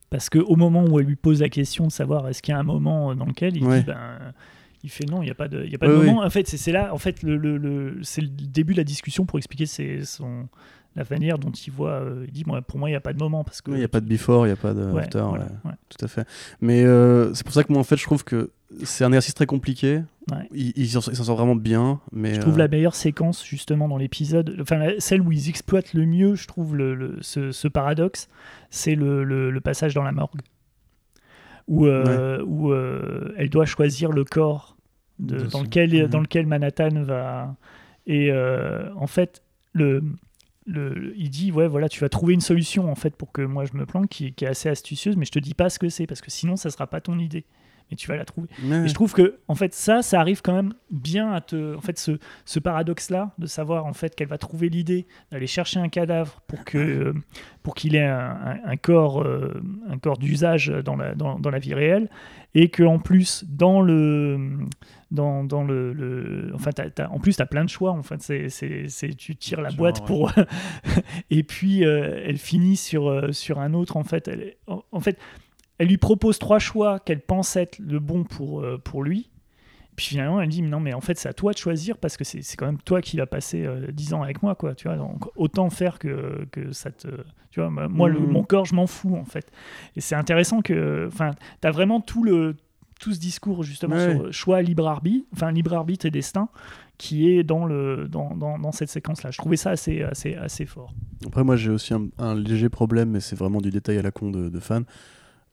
Parce 0.09 0.29
qu'au 0.29 0.55
moment 0.55 0.85
où 0.85 0.99
elle 0.99 1.05
lui 1.05 1.15
pose 1.17 1.41
la 1.41 1.49
question 1.49 1.85
de 1.85 1.91
savoir 1.91 2.27
est-ce 2.29 2.41
qu'il 2.41 2.51
y 2.53 2.55
a 2.55 2.59
un 2.59 2.63
moment 2.63 3.13
dans 3.15 3.25
lequel 3.25 3.55
il 3.57 3.63
Ouais. 3.63 3.81
dit 3.81 3.85
ben, 3.85 4.17
il 4.83 4.89
fait 4.89 5.05
non, 5.05 5.21
il 5.21 5.25
n'y 5.25 5.31
a 5.31 5.35
pas 5.35 5.47
de, 5.47 5.63
il 5.65 5.71
y 5.71 5.75
a 5.75 5.77
pas 5.77 5.87
Oui, 5.87 5.93
de 5.93 5.99
oui. 5.99 6.05
moment. 6.07 6.23
En 6.23 6.29
fait, 6.29 6.47
c'est 6.47 6.71
là, 6.71 6.93
en 6.93 6.97
fait, 6.97 7.21
le, 7.21 7.37
le- 7.37 7.57
le- 7.57 7.99
c'est 8.01 8.21
le 8.21 8.29
début 8.29 8.73
de 8.73 8.77
la 8.79 8.83
discussion 8.85 9.25
pour 9.25 9.37
expliquer 9.37 9.65
ses- 9.67 10.05
son, 10.05 10.47
la 10.95 11.03
manière 11.11 11.37
dont 11.37 11.51
il 11.51 11.71
voit. 11.71 11.91
euh, 11.99 12.23
il 12.27 12.31
dit 12.31 12.43
moi, 12.47 12.61
pour 12.63 12.79
moi, 12.79 12.89
il 12.89 12.93
n'y 12.93 12.97
a 12.97 13.01
pas 13.01 13.13
de 13.13 13.19
moment 13.19 13.43
parce 13.43 13.61
que 13.61 13.69
il 13.71 13.77
n'y 13.77 13.83
a 13.83 13.87
pas 13.89 13.99
de 14.01 14.07
before, 14.07 14.45
il 14.47 14.49
n'y 14.49 14.53
a 14.53 14.55
pas 14.55 14.73
de 14.73 14.85
Ouais, 14.85 15.03
after. 15.03 15.19
voilà, 15.19 15.43
ouais. 15.45 15.51
ouais. 15.71 15.75
Tout 15.89 16.03
à 16.03 16.07
fait. 16.07 16.25
Mais 16.61 16.83
euh, 16.85 17.31
c'est 17.35 17.43
pour 17.43 17.53
ça 17.53 17.63
que 17.63 17.71
moi, 17.71 17.79
en 17.81 17.83
fait, 17.83 17.97
je 17.97 18.03
trouve 18.03 18.23
que 18.23 18.49
c'est 18.85 19.03
un 19.03 19.09
exercice 19.09 19.35
très 19.35 19.45
compliqué. 19.45 20.01
Ouais. 20.31 20.47
Il, 20.53 20.73
il 20.75 20.89
s'en 20.89 20.99
il 21.11 21.15
s'en 21.15 21.23
sort 21.23 21.35
vraiment 21.37 21.55
bien. 21.55 21.99
Mais, 22.11 22.33
Je 22.35 22.39
trouve 22.41 22.55
euh, 22.55 22.59
la 22.59 22.67
meilleure 22.67 22.95
séquence 22.95 23.45
justement 23.45 23.87
dans 23.87 23.97
l'épisode, 23.97 24.55
enfin 24.61 24.89
celle 24.99 25.21
où 25.21 25.31
ils 25.31 25.49
exploitent 25.49 25.93
le 25.93 26.05
mieux, 26.05 26.35
je 26.35 26.47
trouve 26.47 26.75
le, 26.75 26.95
le- 26.95 27.17
ce, 27.21 27.51
ce 27.51 27.67
paradoxe, 27.67 28.27
c'est 28.69 28.95
le, 28.95 29.51
passage 29.63 29.93
dans 29.93 30.03
la 30.03 30.11
morgue, 30.11 30.41
où, 31.67 31.85
euh, 31.85 32.43
où 32.45 32.71
euh, 32.71 33.33
elle 33.37 33.49
doit 33.49 33.65
choisir 33.65 34.11
le 34.11 34.23
corps 34.25 34.75
de- 35.19 35.37
De 35.37 35.43
dans, 35.43 35.49
son- 35.49 35.63
lequel, 35.63 35.93
Mhm. 36.03 36.07
dans 36.07 36.19
lequel 36.21 36.47
Manhattan 36.47 37.03
va. 37.03 37.55
Et 38.07 38.31
en 38.95 39.05
fait, 39.07 39.43
le, 39.73 40.01
le, 40.65 41.13
il 41.15 41.29
dit 41.29 41.51
ouais 41.51 41.67
voilà 41.67 41.89
tu 41.89 41.99
vas 41.99 42.09
trouver 42.09 42.33
une 42.33 42.41
solution 42.41 42.91
en 42.91 42.95
fait 42.95 43.15
pour 43.15 43.31
que 43.31 43.41
moi 43.43 43.65
je 43.65 43.77
me 43.77 43.85
planque 43.85 44.07
qui, 44.09 44.33
qui 44.33 44.45
est 44.45 44.47
assez 44.47 44.67
astucieuse, 44.69 45.15
mais 45.15 45.25
je 45.25 45.31
te 45.31 45.39
dis 45.39 45.53
pas 45.53 45.69
ce 45.69 45.77
que 45.79 45.89
c'est 45.89 46.07
parce 46.07 46.21
que 46.21 46.31
sinon 46.31 46.55
ça 46.55 46.69
sera 46.71 46.87
pas 46.87 47.01
ton 47.01 47.19
idée, 47.19 47.45
mais 47.91 47.97
tu 47.97 48.07
vas 48.07 48.15
la 48.15 48.25
trouver. 48.25 48.47
ouais. 48.63 48.85
Et 48.85 48.87
je 48.87 48.93
trouve 48.93 49.13
que 49.13 49.37
en 49.47 49.55
fait 49.55 49.73
ça, 49.73 50.01
ça 50.01 50.19
arrive 50.19 50.41
quand 50.41 50.53
même 50.53 50.73
bien 50.91 51.31
à 51.33 51.41
te, 51.41 51.75
en 51.75 51.81
fait 51.81 51.97
ce, 51.99 52.19
ce 52.45 52.59
paradoxe 52.59 53.09
là 53.09 53.31
de 53.37 53.45
savoir 53.47 53.85
en 53.85 53.93
fait 53.93 54.15
qu'elle 54.15 54.27
va 54.27 54.37
trouver 54.37 54.69
l'idée 54.69 55.07
d'aller 55.31 55.47
chercher 55.47 55.79
un 55.79 55.89
cadavre 55.89 56.41
pour 56.47 56.63
que 56.65 56.77
euh, 56.77 57.13
pour 57.63 57.75
qu'il 57.75 57.95
ait 57.95 58.05
un, 58.05 58.37
un- 58.45 58.59
un 58.65 58.77
corps 58.77 59.21
euh, 59.23 59.61
un 59.89 59.97
corps 59.97 60.17
d'usage 60.17 60.67
dans 60.85 60.95
la 60.95 61.15
dans, 61.15 61.39
dans 61.39 61.49
la 61.49 61.59
vie 61.59 61.73
réelle. 61.73 62.09
Et 62.55 62.69
que 62.69 62.81
en 62.81 62.97
plus 62.97 63.45
dans 63.47 63.79
le 63.79 64.39
dans, 65.11 65.43
dans 65.43 65.63
le, 65.63 65.93
le- 65.93 66.51
enfin 66.55 66.71
t'as- 66.71 66.89
t'as- 66.89 67.07
en 67.09 67.19
plus 67.19 67.35
tu 67.35 67.41
as 67.43 67.45
plein 67.45 67.63
de 67.63 67.69
choix 67.69 67.91
en 67.91 68.01
fait. 68.01 68.21
C'est 68.23 68.49
c'est 68.49 68.87
c'est- 68.87 69.15
tu 69.15 69.35
tires 69.35 69.61
la 69.61 69.69
boîte 69.71 70.03
pour 70.07 70.31
et 71.29 71.43
puis 71.43 71.85
euh, 71.85 72.23
elle 72.25 72.37
finit 72.37 72.75
sur 72.75 73.07
euh, 73.07 73.31
sur 73.31 73.59
un 73.59 73.73
autre 73.73 73.97
en 73.97 74.03
fait. 74.03 74.27
Elle 74.27 74.55
en, 74.67 74.83
en 74.91 74.99
fait 74.99 75.17
elle 75.79 75.87
lui 75.87 75.97
propose 75.97 76.37
trois 76.39 76.59
choix 76.59 76.99
qu'elle 76.99 77.21
pense 77.21 77.55
être 77.55 77.79
le 77.79 77.99
bon 77.99 78.23
pour, 78.23 78.61
euh, 78.61 78.77
pour 78.77 79.03
lui. 79.03 79.29
Puis 79.95 80.05
finalement, 80.07 80.39
elle 80.39 80.47
dit 80.47 80.61
non, 80.61 80.79
mais 80.79 80.93
en 80.93 81.01
fait, 81.01 81.17
c'est 81.17 81.27
à 81.27 81.33
toi 81.33 81.51
de 81.51 81.57
choisir 81.57 81.97
parce 81.97 82.15
que 82.15 82.23
c'est 82.23 82.41
quand 82.57 82.67
même 82.67 82.77
toi 82.77 83.01
qui 83.01 83.17
vas 83.17 83.25
passer 83.25 83.65
euh, 83.65 83.87
10 83.91 84.13
ans 84.13 84.21
avec 84.23 84.41
moi, 84.41 84.55
quoi. 84.55 84.73
Tu 84.75 84.87
vois, 84.87 84.95
donc 84.95 85.25
autant 85.35 85.69
faire 85.69 85.99
que, 85.99 86.45
que 86.51 86.71
ça 86.71 86.89
te. 86.91 87.07
Tu 87.51 87.59
vois, 87.59 87.69
moi, 87.69 88.07
le- 88.07 88.19
Mhm. 88.19 88.27
mon 88.31 88.43
corps, 88.43 88.63
je 88.65 88.75
m'en 88.75 88.87
fous, 88.87 89.15
en 89.17 89.25
fait. 89.25 89.51
Et 89.97 90.01
c'est 90.01 90.15
intéressant 90.15 90.61
que. 90.61 91.05
Enfin, 91.07 91.31
t'as 91.59 91.71
vraiment 91.71 91.99
tout 91.99 92.23
le 92.23 92.55
tout 93.01 93.13
ce 93.13 93.19
discours 93.19 93.63
justement 93.63 93.95
Ouais. 93.95 94.13
sur 94.13 94.33
choix 94.33 94.61
libre 94.61 94.85
arbitre, 94.87 95.25
enfin 95.33 95.51
libre 95.53 95.73
arbitre 95.73 96.05
et 96.05 96.11
destin, 96.11 96.49
qui 96.97 97.29
est 97.31 97.43
dans 97.43 97.65
le 97.65 98.07
dans, 98.09 98.35
dans, 98.35 98.59
dans 98.59 98.71
cette 98.73 98.89
séquence-là. 98.89 99.31
Je 99.31 99.37
trouvais 99.37 99.55
ça 99.57 99.71
assez 99.71 100.01
assez 100.03 100.35
assez 100.35 100.65
fort. 100.65 100.93
Après, 101.25 101.43
moi, 101.45 101.55
j'ai 101.57 101.71
aussi 101.71 101.93
un, 101.93 102.07
un 102.17 102.35
léger 102.35 102.67
problème, 102.69 103.09
mais 103.11 103.19
c'est 103.21 103.37
vraiment 103.37 103.59
du 103.61 103.69
détail 103.69 103.97
à 103.97 104.01
la 104.01 104.11
con 104.11 104.31
de, 104.31 104.47
de 104.49 104.59
fan. 104.59 104.83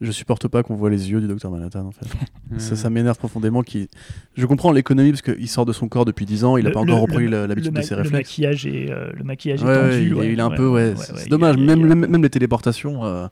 Je 0.01 0.12
supporte 0.12 0.47
pas 0.48 0.62
qu'on 0.62 0.74
voit 0.74 0.90
les 0.90 1.10
yeux 1.10 1.20
du 1.23 1.27
docteur 1.27 1.51
Manhattan, 1.51 1.86
en 1.86 1.90
fait. 1.90 2.06
ça 2.59 2.77
ça 2.77 2.90
m'énerve 2.90 3.16
profondément. 3.16 3.62
Qui... 3.62 3.89
Je 4.36 4.44
comprends 4.44 4.70
l'économie, 4.70 5.10
parce 5.10 5.23
qu'il 5.23 5.48
sort 5.48 5.64
de 5.64 5.73
son 5.73 5.89
corps 5.89 6.05
depuis 6.05 6.27
10 6.27 6.44
ans, 6.44 6.56
il 6.59 6.66
a 6.66 6.68
Le- 6.68 6.74
pas 6.74 6.81
encore 6.81 6.97
le- 6.97 7.01
repris 7.02 7.28
le- 7.28 7.47
l'habitude 7.47 7.74
le 7.74 7.81
de 7.81 7.85
ses 7.85 7.94
ma- 7.94 8.02
le 8.02 8.02
réflexes. 8.09 8.31
maquillage 8.31 8.66
est 8.66 8.90
euh, 8.90 9.10
le 9.14 9.24
maquillage 9.24 9.62
Ouais, 9.62 9.70
est 9.73 9.81
tendu. 9.97 10.06
il, 10.09 10.14
ouais, 10.14 10.32
il 10.32 10.39
est 10.39 10.43
un 10.43 10.51
ouais, 10.51 10.56
peu, 10.56 10.68
ouais, 10.68 10.94
c'est 10.97 11.28
dommage. 11.31 11.56
a- 11.56 11.59
Même, 11.59 12.23
les 12.23 12.31
téléportations, 12.31 13.05
euh, 13.06 13.27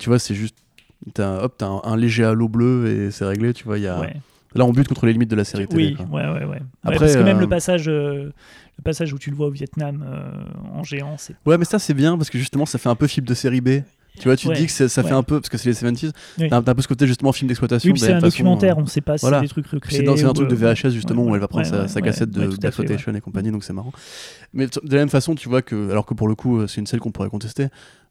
tu 0.00 0.08
vois, 0.08 0.18
c'est 0.18 0.34
juste. 0.34 0.56
T'as 1.14 1.44
hop, 1.44 1.54
t'as 1.56 1.66
un, 1.68 1.80
un 1.84 1.96
léger 1.96 2.24
halo 2.24 2.48
bleu 2.48 2.86
et 2.88 3.10
c'est 3.10 3.24
réglé, 3.24 3.52
tu 3.54 3.64
vois. 3.64 3.78
Il 3.78 3.84
y 3.84 3.86
a... 3.86 4.02
Là, 4.56 4.64
on 4.64 4.72
bute 4.72 4.88
contre 4.88 5.06
les 5.06 5.12
limites 5.12 5.30
de 5.30 5.36
la 5.36 5.44
série 5.44 5.68
télé. 5.68 5.90
Oui, 5.90 5.94
quoi. 5.94 6.06
ouais, 6.06 6.40
ouais, 6.40 6.44
ouais. 6.44 6.58
Après, 6.82 6.98
parce 6.98 7.14
que 7.14 7.22
même 7.22 7.36
euh, 7.36 7.40
le 7.42 7.48
passage, 7.48 7.84
euh, 7.88 8.24
le 8.78 8.82
passage 8.82 9.12
où 9.12 9.18
tu 9.18 9.30
le 9.30 9.36
vois 9.36 9.46
au 9.46 9.50
Vietnam 9.52 10.04
euh, 10.04 10.28
en 10.74 10.82
géant, 10.82 11.14
c'est 11.18 11.36
Ouais, 11.46 11.56
mais 11.56 11.64
ça, 11.64 11.78
c'est 11.78 11.94
bien 11.94 12.16
parce 12.18 12.30
que 12.30 12.36
justement, 12.38 12.66
ça 12.66 12.76
fait 12.78 12.88
un 12.88 12.96
peu 12.96 13.06
film 13.06 13.24
de 13.26 13.32
série 13.34 13.60
B. 13.60 13.68
Tu 14.20 14.28
vois, 14.28 14.36
tu 14.36 14.48
Ouais, 14.48 14.54
te 14.54 14.60
dis 14.60 14.66
que 14.66 14.88
ça 14.88 15.02
fait 15.02 15.10
un 15.12 15.22
peu, 15.22 15.40
parce 15.40 15.48
que 15.48 15.56
c'est 15.58 15.70
les 15.70 15.74
70s, 15.74 16.12
Oui. 16.38 16.48
t'as 16.50 16.58
un 16.58 16.62
peu 16.62 16.82
ce 16.82 16.88
côté 16.88 17.06
justement 17.06 17.32
film 17.32 17.48
d'exploitation. 17.48 17.90
Puis 17.92 18.00
c'est 18.00 18.12
un 18.12 18.20
façon, 18.20 18.26
documentaire, 18.26 18.78
euh, 18.78 18.82
on 18.82 18.86
sait 18.86 19.00
pas 19.00 19.16
si 19.16 19.22
voilà. 19.22 19.38
c'est 19.38 19.42
des 19.44 19.48
trucs 19.48 19.66
recréés. 19.66 19.98
C'est 19.98 20.04
dans, 20.04 20.12
un 20.24 20.32
truc 20.32 20.48
de 20.48 20.54
euh, 20.54 20.72
VHS 20.74 20.90
justement 20.90 21.24
où 21.24 21.34
elle 21.34 21.40
va 21.40 21.48
prendre 21.48 21.66
sa, 21.66 22.00
cassette 22.00 22.30
de. 22.30 22.46
Blaxploitation 22.46 23.14
et 23.14 23.20
compagnie, 23.20 23.50
donc 23.50 23.64
c'est 23.64 23.72
marrant. 23.72 23.92
Mais 24.52 24.66
de 24.66 24.92
la 24.94 24.98
même 24.98 25.08
façon, 25.08 25.34
tu 25.34 25.48
vois 25.48 25.62
que, 25.62 25.90
alors 25.90 26.04
que 26.06 26.14
pour 26.14 26.28
le 26.28 26.34
coup, 26.34 26.58
euh, 26.60 26.66
c'est 26.66 26.80
une 26.80 26.86
scène 26.86 27.00
qu'on 27.00 27.12
pourrait 27.12 27.30
contester. 27.30 27.68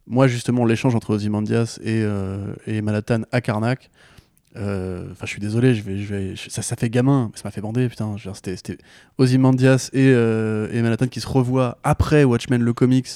Moi, 0.08 0.28
justement, 0.28 0.66
l'échange 0.66 0.96
entre 0.96 1.12
Ozymandias 1.12 1.78
et, 1.84 2.02
euh, 2.04 2.54
et 2.66 2.82
Manhattan 2.82 3.22
à 3.32 3.42
Karnak, 3.42 3.92
euh, 4.58 5.06
enfin, 5.12 5.26
je 5.26 5.30
suis 5.32 5.40
désolé, 5.40 5.76
je 5.76 5.84
vais, 5.84 5.98
je 6.00 6.14
vais, 6.14 6.36
je- 6.36 6.50
ça, 6.50 6.64
ça 6.64 6.76
fait 6.76 6.90
gamin, 6.90 7.32
ça 7.36 7.44
m'a 7.46 7.52
fait 7.52 7.62
bander, 7.62 7.88
putain. 7.88 8.16
C'était 8.34 8.78
Ozymandias 9.20 9.90
et, 9.94 10.12
euh, 10.12 10.68
et 10.74 10.82
Manhattan 10.82 11.08
qui 11.08 11.22
se 11.22 11.28
revoient 11.28 11.78
après 11.84 12.24
Watchmen 12.24 12.62
le 12.64 12.74
comics 12.74 13.08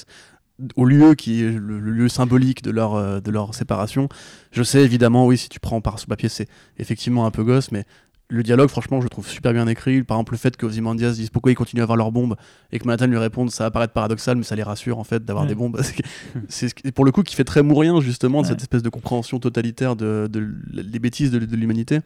au 0.76 0.84
lieu 0.84 1.14
qui 1.14 1.42
est 1.42 1.50
le, 1.50 1.78
le 1.80 1.90
lieu 1.92 2.08
symbolique 2.08 2.62
de 2.62 2.70
leur, 2.70 2.94
euh, 2.94 3.20
de 3.20 3.30
leur 3.30 3.54
séparation. 3.54 4.08
Je 4.52 4.62
sais 4.62 4.82
évidemment, 4.82 5.26
oui, 5.26 5.36
si 5.38 5.48
tu 5.48 5.60
prends 5.60 5.80
par 5.80 5.98
ce 5.98 6.06
papier, 6.06 6.28
c'est 6.28 6.48
effectivement 6.78 7.26
un 7.26 7.30
peu 7.30 7.42
gosse, 7.44 7.72
mais 7.72 7.84
le 8.30 8.42
dialogue, 8.42 8.70
franchement, 8.70 9.00
je 9.00 9.04
le 9.04 9.10
trouve 9.10 9.28
super 9.28 9.52
bien 9.52 9.66
écrit. 9.66 10.02
Par 10.02 10.16
exemple, 10.16 10.32
le 10.32 10.38
fait 10.38 10.56
que 10.56 10.64
Ozymandias 10.64 11.12
dise 11.12 11.28
pourquoi 11.28 11.52
ils 11.52 11.54
continuent 11.56 11.80
à 11.80 11.82
avoir 11.82 11.96
leurs 11.98 12.10
bombes 12.10 12.36
et 12.72 12.78
que 12.78 12.86
Manhattan 12.86 13.06
lui 13.06 13.18
réponde, 13.18 13.50
ça 13.50 13.64
va 13.64 13.70
paraître 13.70 13.92
paradoxal, 13.92 14.36
mais 14.38 14.44
ça 14.44 14.56
les 14.56 14.62
rassure 14.62 14.98
en 14.98 15.04
fait 15.04 15.24
d'avoir 15.24 15.44
Ouais. 15.44 15.48
des 15.50 15.54
bombes. 15.54 15.78
C'est 16.48 16.90
pour 16.92 17.04
le 17.04 17.12
coup 17.12 17.22
qui 17.22 17.34
fait 17.34 17.44
très 17.44 17.62
mourien 17.62 18.00
justement 18.00 18.40
de 18.40 18.46
Ouais. 18.46 18.52
cette 18.52 18.62
espèce 18.62 18.82
de 18.82 18.88
compréhension 18.88 19.38
totalitaire 19.40 19.94
de, 19.94 20.26
de 20.30 20.40
l- 20.40 20.90
des 20.90 20.98
bêtises 20.98 21.30
de, 21.30 21.38
de 21.38 21.56
l'humanité. 21.56 22.00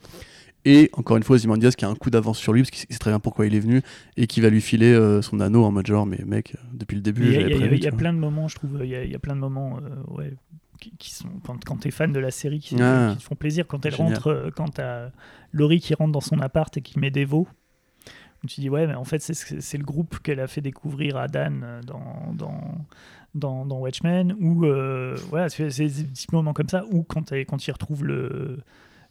Et 0.65 0.91
encore 0.93 1.17
une 1.17 1.23
fois, 1.23 1.37
Ozymandias 1.37 1.73
qui 1.73 1.85
a 1.85 1.89
un 1.89 1.95
coup 1.95 2.11
d'avance 2.11 2.39
sur 2.39 2.53
lui 2.53 2.63
parce 2.63 2.71
qu'il 2.71 2.81
sait 2.91 2.99
très 2.99 3.11
bien 3.11 3.21
pourquoi 3.21 3.47
il 3.47 3.55
est 3.55 3.61
venu 3.61 3.81
et 4.17 4.27
qui 4.27 4.41
va 4.41 4.51
lui 4.51 4.61
filer 4.61 4.93
euh, 4.93 5.23
son 5.23 5.41
anneau 5.41 5.65
en 5.65 5.71
mode 5.73 5.87
genre, 5.87 6.05
mais 6.05 6.19
mec, 6.27 6.55
euh, 6.57 6.59
depuis 6.75 6.97
le 6.97 7.01
début, 7.01 7.27
Il 7.27 7.33
y 7.33 7.37
a, 7.37 7.41
j'avais 7.41 7.55
prévu. 7.55 7.77
il 7.77 7.85
y 7.85 7.87
a 7.89 7.93
plein 7.93 8.13
de 8.13 8.19
moments, 8.19 8.49
je 8.49 8.57
trouve, 8.57 8.81
il 8.83 8.89
y 8.91 8.95
a, 8.97 9.05
il 9.05 9.11
y 9.11 9.15
a 9.15 9.19
plein 9.19 9.35
de 9.35 9.41
moments 9.41 9.79
euh, 9.79 10.15
ouais, 10.15 10.35
qui, 10.81 10.93
qui 10.99 11.15
sont, 11.15 11.29
quand, 11.45 11.65
quand 11.65 11.77
tu 11.79 11.89
es 11.89 11.91
fan 11.91 12.13
de 12.13 12.19
la 12.21 12.31
série, 12.31 12.59
qui, 12.59 12.77
Ah. 12.81 13.11
qui 13.13 13.19
te 13.19 13.23
font 13.23 13.35
plaisir. 13.37 13.67
Quand 13.67 13.87
elle 13.87 13.95
Génial. 13.95 14.15
rentre, 14.15 14.27
euh, 14.29 14.51
quand 14.55 14.75
tu 14.75 14.81
as 14.81 15.11
Laurie 15.53 15.81
qui 15.81 15.95
rentre 15.95 16.13
dans 16.13 16.21
son 16.21 16.39
appart 16.41 16.77
et 16.77 16.83
qui 16.83 16.99
met 16.99 17.11
des 17.11 17.25
veaux, 17.25 17.49
où 18.45 18.47
tu 18.47 18.61
dis, 18.61 18.69
ouais, 18.69 18.87
mais 18.87 18.95
en 18.95 19.05
fait, 19.05 19.21
c'est 19.21 19.35
ce- 19.35 19.61
c'est 19.61 19.79
le 19.79 19.85
groupe 19.85 20.19
qu'elle 20.19 20.41
a 20.41 20.47
fait 20.49 20.61
découvrir 20.61 21.17
à 21.17 21.29
Dan 21.29 21.81
dans, 21.87 22.33
dans, 22.35 22.61
dans, 23.35 23.65
dans 23.65 23.79
Watchmen, 23.79 24.35
ou 24.41 24.67
voilà, 25.31 25.49
c'est 25.49 25.71
c'est 25.71 25.87
des 25.87 26.05
petits 26.05 26.27
moments 26.33 26.53
comme 26.53 26.69
ça, 26.69 26.85
ou 26.91 27.03
quand, 27.05 27.33
quand 27.33 27.67
il 27.67 27.71
retrouve 27.71 28.05
le. 28.05 28.59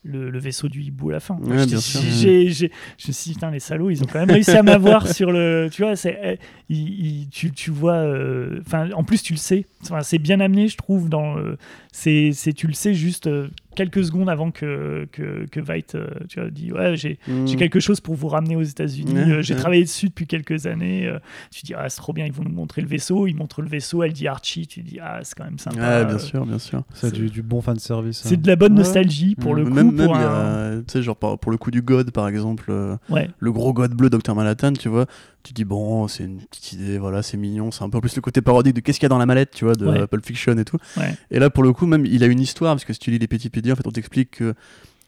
Le, 0.08 0.30
le 0.30 0.40
vaisseau 0.40 0.68
du 0.70 0.82
hibou 0.82 1.10
à 1.10 1.14
la 1.14 1.20
fin. 1.20 1.36
Ouais, 1.36 1.66
bien 1.66 1.80
sûr. 1.80 2.00
je 2.02 2.66
me 3.08 3.12
suis 3.14 3.30
dit, 3.30 3.34
putain, 3.34 3.52
les 3.52 3.60
salauds, 3.60 3.90
ils 3.90 4.02
ont 4.04 4.08
quand 4.08 4.20
même 4.20 4.32
réussi 4.32 4.52
à 4.52 4.64
m'avoir 4.64 5.08
sur 5.14 5.32
le. 5.32 5.70
Tu 5.72 5.82
vois, 5.84 5.96
c'est, 5.96 6.18
eh, 6.24 6.40
il- 6.70 7.06
il- 7.24 7.30
tu, 7.30 7.52
tu 7.52 7.72
vois. 7.72 7.94
euh, 7.96 8.62
en 8.94 9.04
plus, 9.04 9.22
tu 9.22 9.34
le 9.34 9.38
sais. 9.40 9.66
C'est 10.02 10.18
bien 10.20 10.40
amené, 10.40 10.68
je 10.68 10.78
trouve. 10.78 11.10
Dans, 11.10 11.38
euh, 11.38 11.58
c'est, 11.92 12.32
c'est, 12.34 12.54
tu 12.54 12.68
le 12.68 12.74
sais 12.74 12.94
juste 12.94 13.28
euh, 13.28 13.50
quelques 13.78 14.04
secondes 14.04 14.30
avant 14.30 14.52
que, 14.52 15.08
que, 15.14 15.46
que 15.50 15.60
Veidt 15.62 15.96
euh, 15.96 16.08
tu 16.28 16.40
vois, 16.42 16.50
dit 16.50 16.72
Ouais, 16.74 16.98
j'ai, 16.98 17.18
j'ai 17.46 17.56
Mm. 17.56 17.60
quelque 17.60 17.80
chose 17.80 18.02
pour 18.02 18.16
vous 18.16 18.28
ramener 18.28 18.56
aux 18.56 18.62
États-Unis. 18.64 19.16
Euh, 19.18 19.42
j'ai 19.42 19.56
travaillé 19.56 19.84
dessus 19.84 20.08
depuis 20.10 20.28
quelques 20.28 20.66
années. 20.66 21.08
Euh, 21.08 21.20
tu 21.52 21.62
dis, 21.66 21.74
ah, 21.74 21.88
c'est 21.88 21.98
trop 21.98 22.12
bien, 22.14 22.26
ils 22.26 22.32
vont 22.34 22.44
nous 22.44 22.52
montrer 22.52 22.82
le 22.82 22.88
vaisseau. 22.88 23.28
Ils 23.28 23.36
montrent 23.36 23.62
le 23.62 23.70
vaisseau, 23.70 24.04
elle 24.04 24.12
dit 24.14 24.28
Archie. 24.28 24.68
Tu 24.68 24.82
dis, 24.82 25.00
ah, 25.02 25.20
c'est 25.24 25.36
quand 25.38 25.46
même 25.46 25.60
sympa. 25.60 25.78
Ouais, 26.02 26.06
bien 26.06 26.18
sûr, 26.18 26.46
bien 26.46 26.60
sûr. 26.60 26.84
C'est 26.94 27.14
du, 27.14 27.30
du 27.30 27.42
bon 27.42 27.62
fan 27.62 27.80
service. 27.80 28.22
C'est 28.24 28.42
de 28.42 28.48
la 28.48 28.56
bonne 28.56 28.74
Ouais. 28.74 28.80
nostalgie 28.80 29.36
pour 29.36 29.56
le 29.56 29.64
coup. 29.64 29.72
même, 29.74 30.00
un- 30.00 30.14
a, 30.14 30.76
tu 30.80 30.84
sais, 30.88 31.02
genre 31.04 31.16
pour 31.18 31.52
le 31.52 31.58
coup 31.58 31.72
du 31.72 31.82
God, 31.82 32.12
par 32.12 32.28
exemple, 32.28 32.66
euh, 32.70 32.96
Ouais. 33.10 33.30
le 33.40 33.52
gros 33.52 33.74
God 33.74 33.94
bleu 33.94 34.10
Dr 34.10 34.34
Manhattan, 34.36 34.74
tu 34.74 34.90
vois, 34.90 35.06
tu 35.44 35.54
dis 35.54 35.64
bon, 35.64 36.08
c'est 36.08 36.26
une 36.26 36.42
petite 36.42 36.74
idée, 36.74 36.98
voilà, 36.98 37.24
c'est 37.24 37.38
mignon, 37.38 37.72
c'est 37.72 37.84
un 37.84 37.90
peu 37.90 38.02
plus 38.02 38.16
le 38.16 38.22
côté 38.22 38.42
parodique 38.42 38.74
de 38.76 38.82
qu'est-ce 38.82 39.00
qu'il 39.00 39.06
y 39.06 39.08
a 39.08 39.10
dans 39.10 39.18
la 39.18 39.26
mallette, 39.26 39.52
tu 39.52 39.64
vois, 39.66 39.76
de 39.76 39.86
Ouais. 39.86 40.00
euh, 40.02 40.08
Pulp 40.08 40.26
Fiction 40.26 40.58
et 40.58 40.66
tout. 40.66 40.78
Ouais. 40.98 41.16
Et 41.32 41.40
là, 41.40 41.50
pour 41.50 41.64
le 41.64 41.72
coup, 41.72 41.86
même, 41.86 42.06
il 42.06 42.24
a 42.24 42.28
une 42.28 42.40
histoire, 42.42 42.74
parce 42.76 42.84
que 42.86 42.92
si 42.94 43.00
tu 43.00 43.12
lis 43.12 43.20
les 43.20 43.28
Pédis, 43.28 43.72
en 43.72 43.76
fait, 43.76 43.88
on 43.88 43.92
t'explique 43.92 44.32
que 44.32 44.54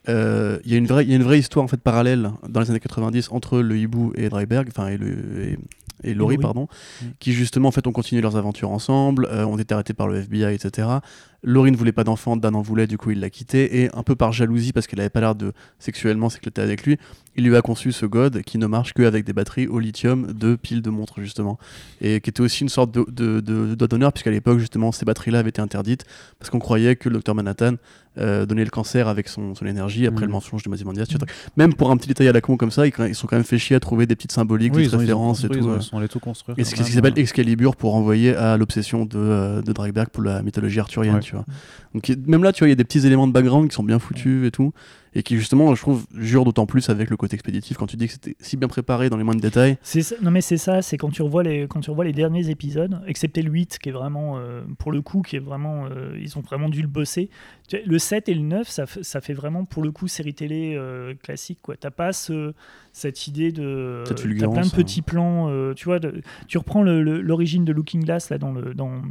euh, 0.08 0.60
il 0.64 0.72
y 0.72 0.76
a 0.76 0.78
une 0.78 0.88
vraie, 0.88 1.04
il 1.04 1.10
y 1.10 1.14
a 1.14 1.18
une 1.18 1.24
vraie 1.24 1.40
histoire 1.40 1.64
en 1.64 1.68
fait 1.68 1.82
parallèle 1.82 2.32
dans 2.48 2.62
les 2.62 2.70
années 2.70 2.80
90 2.80 3.30
entre 3.32 3.60
le 3.60 3.78
hibou 3.78 4.14
et 4.16 4.30
Dryberg, 4.30 4.68
enfin 4.70 4.88
et 4.88 4.98
le 4.98 5.44
et, 5.44 5.58
et 6.04 6.14
Laurie, 6.14 6.38
pardon, 6.38 6.70
qui 7.20 7.34
justement 7.34 7.68
en 7.68 7.72
fait 7.72 7.86
ont 7.86 7.92
continué 7.92 8.22
leurs 8.22 8.38
aventures 8.38 8.72
ensemble, 8.72 9.28
euh, 9.30 9.46
ont 9.46 9.58
été 9.58 9.74
arrêtés 9.74 9.94
par 9.94 10.08
le 10.08 10.16
FBI, 10.22 10.54
etc. 10.56 10.88
Laurie 11.44 11.72
ne 11.72 11.78
voulait 11.78 11.92
pas 11.94 12.04
d'enfant, 12.04 12.36
Dan 12.36 12.56
en 12.56 12.62
voulait, 12.62 12.86
du 12.88 12.98
coup 12.98 13.12
il 13.12 13.20
l'a 13.22 13.30
quitté 13.30 13.82
et 13.84 13.90
un 13.96 14.04
peu 14.04 14.16
par 14.16 14.34
jalousie 14.34 14.74
parce 14.74 14.88
qu'elle 14.88 15.00
avait 15.00 15.10
pas 15.10 15.22
l'air 15.22 15.36
de 15.36 15.54
sexuellement 15.80 16.30
s'éclater 16.30 16.62
avec 16.62 16.84
lui, 16.86 16.98
il 17.38 17.46
lui 17.46 17.56
a 17.56 17.62
conçu 17.62 17.92
ce 17.94 18.06
God 18.06 18.42
qui 18.42 18.58
ne 18.58 18.68
marche 18.68 18.94
qu'avec 18.94 19.24
des 19.24 19.32
batteries 19.34 19.68
au 19.68 19.80
lithium 19.80 20.34
de 20.34 20.56
piles 20.56 20.82
de 20.82 20.90
montres 20.90 21.22
justement 21.22 21.58
et 22.02 22.20
qui 22.20 22.30
était 22.30 22.42
aussi 22.42 22.64
une 22.64 22.70
sorte 22.70 22.92
de, 22.94 23.06
de, 23.40 23.76
d'honneur 23.76 24.12
puisqu'à 24.12 24.32
l'époque 24.32 24.60
justement 24.60 24.92
ces 24.92 25.06
batteries-là 25.06 25.40
avaient 25.40 25.50
été 25.50 25.62
interdites 25.62 26.04
parce 26.40 26.50
qu'on 26.50 26.60
croyait 26.60 26.98
que 26.98 27.08
le 27.08 27.14
docteur 27.16 27.36
Manhattan 27.36 27.76
euh, 28.18 28.46
donnait 28.46 28.66
le 28.66 28.70
cancer 28.72 29.08
avec 29.08 29.30
son, 29.30 29.56
son 29.56 29.66
énergie 29.66 30.06
après 30.08 30.26
le 30.26 30.32
mensonge 30.32 30.64
de 30.64 30.70
Mazimondias. 30.70 31.06
tu 31.06 31.18
vois. 31.18 31.28
Même 31.56 31.74
pour 31.74 31.90
un 31.92 31.96
petit 31.96 32.08
détail 32.10 32.28
à 32.28 32.34
la 32.34 32.42
con 32.42 32.58
comme 32.58 32.72
ça, 32.72 32.86
ils, 32.86 32.92
ils 33.08 33.16
sont 33.16 33.28
quand 33.28 33.38
même 33.38 33.46
fait 33.46 33.60
chier 33.60 33.78
à 33.78 33.80
trouver 33.80 34.08
des 34.08 34.16
petites 34.16 34.32
symboliques, 34.34 34.74
Oui, 34.76 34.90
des 34.90 34.98
références 34.98 35.46
et 35.46 35.48
tout. 35.48 35.54
ils 35.58 35.64
ont- 35.64 35.72
euh. 35.74 35.78
ils 35.80 35.84
sont 35.84 35.98
allés 36.00 36.08
tout 36.10 36.20
construire. 36.20 36.58
Et 36.60 36.64
c'est 36.66 36.72
ce 36.72 36.76
qui 36.76 36.82
même, 36.84 36.92
s'appelle. 36.92 37.14
Excalibur 37.18 37.78
pour 37.78 37.92
renvoyer 37.94 38.36
à 38.36 38.58
l'obsession 38.58 39.06
de, 39.06 39.18
euh, 39.18 39.62
de 39.62 39.72
Dryberg 39.72 40.10
pour 40.10 40.24
la 40.24 40.42
mythologie 40.42 40.80
arthurienne, 40.82 41.16
Ouais. 41.16 41.22
Tu 41.30 41.36
vois. 41.36 41.46
Donc 41.94 42.10
même 42.28 42.44
là, 42.44 42.52
tu 42.52 42.60
vois, 42.60 42.68
il 42.68 42.72
y 42.72 42.74
a 42.74 42.76
des 42.76 42.84
petits 42.84 43.06
éléments 43.06 43.28
de 43.28 43.34
background 43.34 43.70
qui 43.70 43.76
sont 43.76 43.84
bien 43.84 44.00
foutus 44.00 44.48
et 44.48 44.52
tout, 44.52 44.74
et 45.16 45.24
qui 45.24 45.38
justement, 45.38 45.74
je 45.76 45.82
trouve, 45.82 46.06
jurent 46.16 46.44
d'autant 46.46 46.66
plus 46.66 46.90
avec 46.90 47.10
le 47.10 47.18
côté 47.18 47.34
expéditif 47.36 47.78
quand 47.78 47.88
tu 47.88 47.98
dis 47.98 48.06
que 48.08 48.14
c'était 48.14 48.36
si 48.40 48.58
bien 48.58 48.68
préparé 48.68 49.10
dans 49.10 49.18
les 49.18 49.24
moindres 49.24 49.42
détails. 49.42 49.78
Ça- 49.82 50.16
non 50.22 50.30
mais 50.32 50.42
c'est 50.42 50.58
ça, 50.58 50.82
c'est 50.82 50.98
quand 50.98 51.10
tu 51.10 51.22
revois 51.22 51.44
les 51.44 51.68
quand 51.68 51.80
tu 51.82 51.90
revois 51.90 52.06
les 52.06 52.14
derniers 52.14 52.50
épisodes, 52.50 53.02
excepté 53.08 53.42
le 53.42 53.52
8 53.52 53.80
qui 53.80 53.90
est 53.90 53.92
vraiment 53.92 54.38
euh, 54.38 54.62
pour 54.78 54.92
le 54.92 55.02
coup 55.02 55.22
qui 55.22 55.36
est 55.36 55.40
vraiment 55.40 55.86
euh, 55.86 56.16
ils 56.22 56.38
ont 56.38 56.42
vraiment 56.42 56.70
dû 56.70 56.82
le 56.82 56.88
bosser. 56.88 57.30
Le 57.86 58.00
7 58.00 58.30
et 58.30 58.34
le 58.34 58.42
9 58.42 58.68
ça, 58.70 58.86
ça 59.02 59.22
fait 59.22 59.34
vraiment 59.34 59.66
pour 59.66 59.84
le 59.84 59.92
coup 59.92 60.08
série 60.08 60.34
télé 60.34 60.76
euh, 60.76 61.14
classique 61.16 61.60
quoi. 61.62 61.76
T'as 61.76 61.92
pas 61.92 62.14
ce, 62.14 62.54
cette 62.94 63.28
idée 63.28 63.52
de 63.52 64.04
Cette 64.08 64.18
t'as 64.18 64.48
plein 64.48 64.62
de 64.62 64.68
hein. 64.68 64.72
petits 64.76 65.02
plans 65.02 65.50
euh, 65.50 65.74
tu 65.74 65.86
vois 65.86 66.00
de- 66.00 66.22
tu 66.48 66.58
reprends 66.60 66.84
l'origine 66.84 67.66
de 67.66 67.72
Looking 67.74 68.04
Glass 68.04 68.30
là 68.30 68.38
dans 68.38 68.52
le 68.52 68.74
dans 68.76 69.02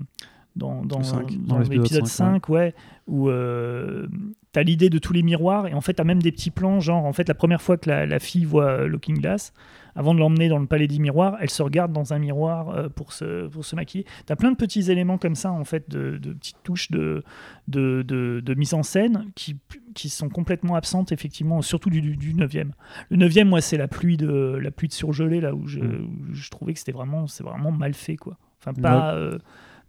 dans, 0.56 0.84
dans, 0.84 0.98
l'épisode 0.98 1.70
l'épisode 1.72 2.06
5, 2.06 2.46
5, 2.46 2.48
ouais, 2.48 2.74
où 3.06 3.28
euh, 3.28 4.08
t'as 4.52 4.62
l'idée 4.62 4.90
de 4.90 4.98
tous 4.98 5.12
les 5.12 5.22
miroirs, 5.22 5.66
et 5.68 5.74
en 5.74 5.80
fait, 5.80 5.94
t'as 5.94 6.04
même 6.04 6.20
des 6.22 6.32
petits 6.32 6.50
plans, 6.50 6.80
genre, 6.80 7.04
en 7.04 7.12
fait, 7.12 7.28
la 7.28 7.34
première 7.34 7.62
fois 7.62 7.76
que 7.76 7.88
la, 7.88 8.06
la 8.06 8.18
fille 8.18 8.44
voit 8.44 8.64
euh, 8.66 8.86
Looking 8.88 9.18
Glass, 9.20 9.52
avant 9.94 10.14
de 10.14 10.20
l'emmener 10.20 10.48
dans 10.48 10.58
le 10.58 10.66
palais 10.66 10.86
des 10.86 10.98
miroirs, 10.98 11.36
elle 11.40 11.50
se 11.50 11.62
regarde 11.62 11.92
dans 11.92 12.12
un 12.12 12.18
miroir 12.18 12.70
euh, 12.70 12.88
pour, 12.88 13.12
se, 13.12 13.46
pour 13.48 13.64
se 13.64 13.74
maquiller. 13.76 14.04
T'as 14.26 14.36
plein 14.36 14.50
de 14.52 14.56
petits 14.56 14.90
éléments 14.90 15.18
comme 15.18 15.34
ça, 15.34 15.50
en 15.52 15.64
fait, 15.64 15.88
de, 15.90 16.18
de 16.18 16.32
petites 16.34 16.62
touches 16.62 16.90
de, 16.90 17.22
de, 17.68 18.02
de, 18.02 18.40
de 18.44 18.54
mise 18.54 18.74
en 18.74 18.82
scène 18.82 19.26
qui, 19.34 19.56
qui 19.94 20.08
sont 20.08 20.28
complètement 20.28 20.74
absentes, 20.76 21.10
effectivement, 21.12 21.62
surtout 21.62 21.90
du, 21.90 22.00
du, 22.00 22.16
du 22.16 22.34
9e. 22.34 22.70
Le 23.10 23.16
9e, 23.16 23.44
moi, 23.44 23.60
c'est 23.60 23.76
la 23.76 23.88
pluie 23.88 24.16
de, 24.16 24.58
la 24.60 24.70
pluie 24.70 24.88
de 24.88 24.92
surgelé, 24.92 25.40
là, 25.40 25.54
où 25.54 25.66
je, 25.66 25.78
Mm. 25.80 26.04
où 26.30 26.34
je 26.34 26.50
trouvais 26.50 26.72
que 26.74 26.78
c'était 26.80 26.92
vraiment, 26.92 27.26
vraiment 27.40 27.72
mal 27.72 27.94
fait, 27.94 28.16
quoi. 28.16 28.36
Enfin, 28.60 28.72
pas. 28.80 29.14
euh, 29.14 29.38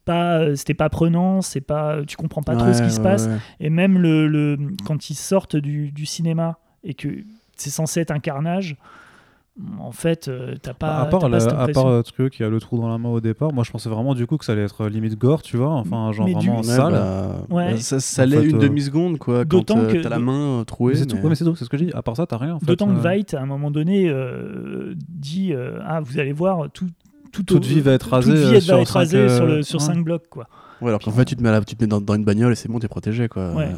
pas, 0.10 0.40
euh, 0.40 0.56
c'était 0.56 0.74
pas 0.74 0.90
prenant, 0.90 1.42
c'est 1.42 1.62
pas, 1.62 2.00
tu 2.08 2.18
comprends 2.18 2.42
pas 2.44 2.56
trop 2.56 2.74
ce 2.74 2.78
qui 2.80 2.84
Ouais, 2.86 2.90
se 2.90 2.98
ouais, 2.98 3.04
passe. 3.04 3.28
ouais. 3.28 3.38
Et 3.60 3.70
même 3.70 3.98
le, 4.00 4.28
le- 4.28 4.58
quand 4.86 5.10
ils 5.12 5.16
sortent 5.16 5.56
du, 5.56 5.92
du 5.92 6.06
cinéma 6.06 6.58
et 6.84 6.94
que 6.96 7.10
c'est 7.56 7.70
censé 7.70 8.00
être 8.02 8.12
un 8.12 8.20
carnage, 8.20 8.76
en 9.78 9.92
fait, 9.92 10.30
euh, 10.30 10.56
t'as 10.62 10.74
pas. 10.74 10.88
Bah, 10.88 11.02
à 11.02 11.06
part, 11.08 11.20
pas 11.30 11.40
cette 11.42 11.50
à 11.52 11.54
part 11.56 11.62
impression. 11.64 11.90
euh, 11.90 12.02
Trio 12.02 12.30
qui 12.30 12.44
a 12.46 12.50
le 12.50 12.60
trou 12.62 12.78
dans 12.78 12.88
la 12.88 12.98
main 12.98 13.10
au 13.10 13.20
départ, 13.20 13.52
moi 13.52 13.66
je 13.66 13.72
pensais 13.72 13.90
vraiment 13.90 14.16
du 14.16 14.26
coup 14.26 14.38
que 14.38 14.46
ça 14.46 14.54
allait 14.54 14.64
être 14.64 14.88
limite 14.88 15.18
gore, 15.18 15.42
tu 15.42 15.58
vois, 15.58 15.72
enfin 15.74 16.12
genre 16.14 16.28
Mais 16.28 16.34
du- 16.34 16.48
vraiment 16.48 16.62
Ouais, 16.62 16.64
sale. 16.64 16.94
bah, 16.94 17.36
Ouais. 17.50 17.72
bah, 17.74 17.78
ça, 17.78 18.00
ça 18.00 18.24
En 18.24 18.28
fait, 18.30 18.44
une 18.50 18.56
euh, 18.56 18.60
demi-seconde, 18.60 19.18
quoi, 19.18 19.40
quand 19.44 19.58
d'autant 19.58 19.80
euh, 19.80 19.92
que- 19.92 20.02
t'as 20.02 20.08
la 20.10 20.20
main 20.20 20.64
trouée. 20.66 20.94
Mais 20.94 21.00
c'est 21.00 21.06
tout, 21.08 21.18
mais- 21.18 21.24
ouais, 21.24 21.30
mais 21.30 21.36
c'est 21.36 21.44
tout, 21.44 21.56
c'est 21.56 21.66
ce 21.66 21.70
que 21.70 21.78
je 21.78 21.84
dis. 21.86 21.92
À 21.94 22.02
part 22.02 22.16
ça, 22.16 22.26
t'as 22.26 22.38
rien. 22.38 22.56
En 22.56 22.60
fait, 22.60 22.66
D'autant 22.68 22.88
que 22.88 23.00
Veidt, 23.02 23.36
à 23.36 23.42
un 23.42 23.46
moment 23.46 23.70
donné, 23.70 24.08
euh, 24.08 24.94
dit 25.10 25.52
euh, 25.54 25.80
Ah, 25.86 26.00
vous 26.00 26.20
allez 26.20 26.32
voir, 26.34 26.70
tout, 26.72 26.88
tout 27.32 27.44
Toute 27.44 27.66
vie 27.66 27.82
va 27.82 27.94
être 27.94 28.10
rasée, 28.10 28.32
toute 28.34 28.40
vie 28.42 28.48
euh, 28.48 28.54
va 28.54 28.60
sur 28.62 28.78
être 28.80 28.88
cinq, 28.88 29.00
rasée 29.00 29.18
euh, 29.18 29.36
sur, 29.38 29.46
le, 29.46 29.62
sur 29.64 29.80
ouais. 29.80 29.86
5 29.86 30.04
blocs. 30.04 30.28
Quoi. 30.30 30.48
Ouais, 30.82 30.88
alors 30.90 31.00
qu'en 31.02 31.12
fait, 31.12 31.26
tu 31.26 31.36
te 31.36 31.44
mets, 31.44 31.52
la- 31.52 31.62
tu 31.62 31.76
te 31.76 31.84
mets 31.84 31.88
dans, 31.88 32.00
dans 32.02 32.16
une 32.16 32.24
bagnole 32.24 32.54
et 32.54 32.56
c'est 32.56 32.70
bon, 32.70 32.80
t'es 32.80 32.88
protégé, 32.88 33.28
quoi. 33.28 33.54
Ouais. 33.54 33.66
Euh, 33.66 33.76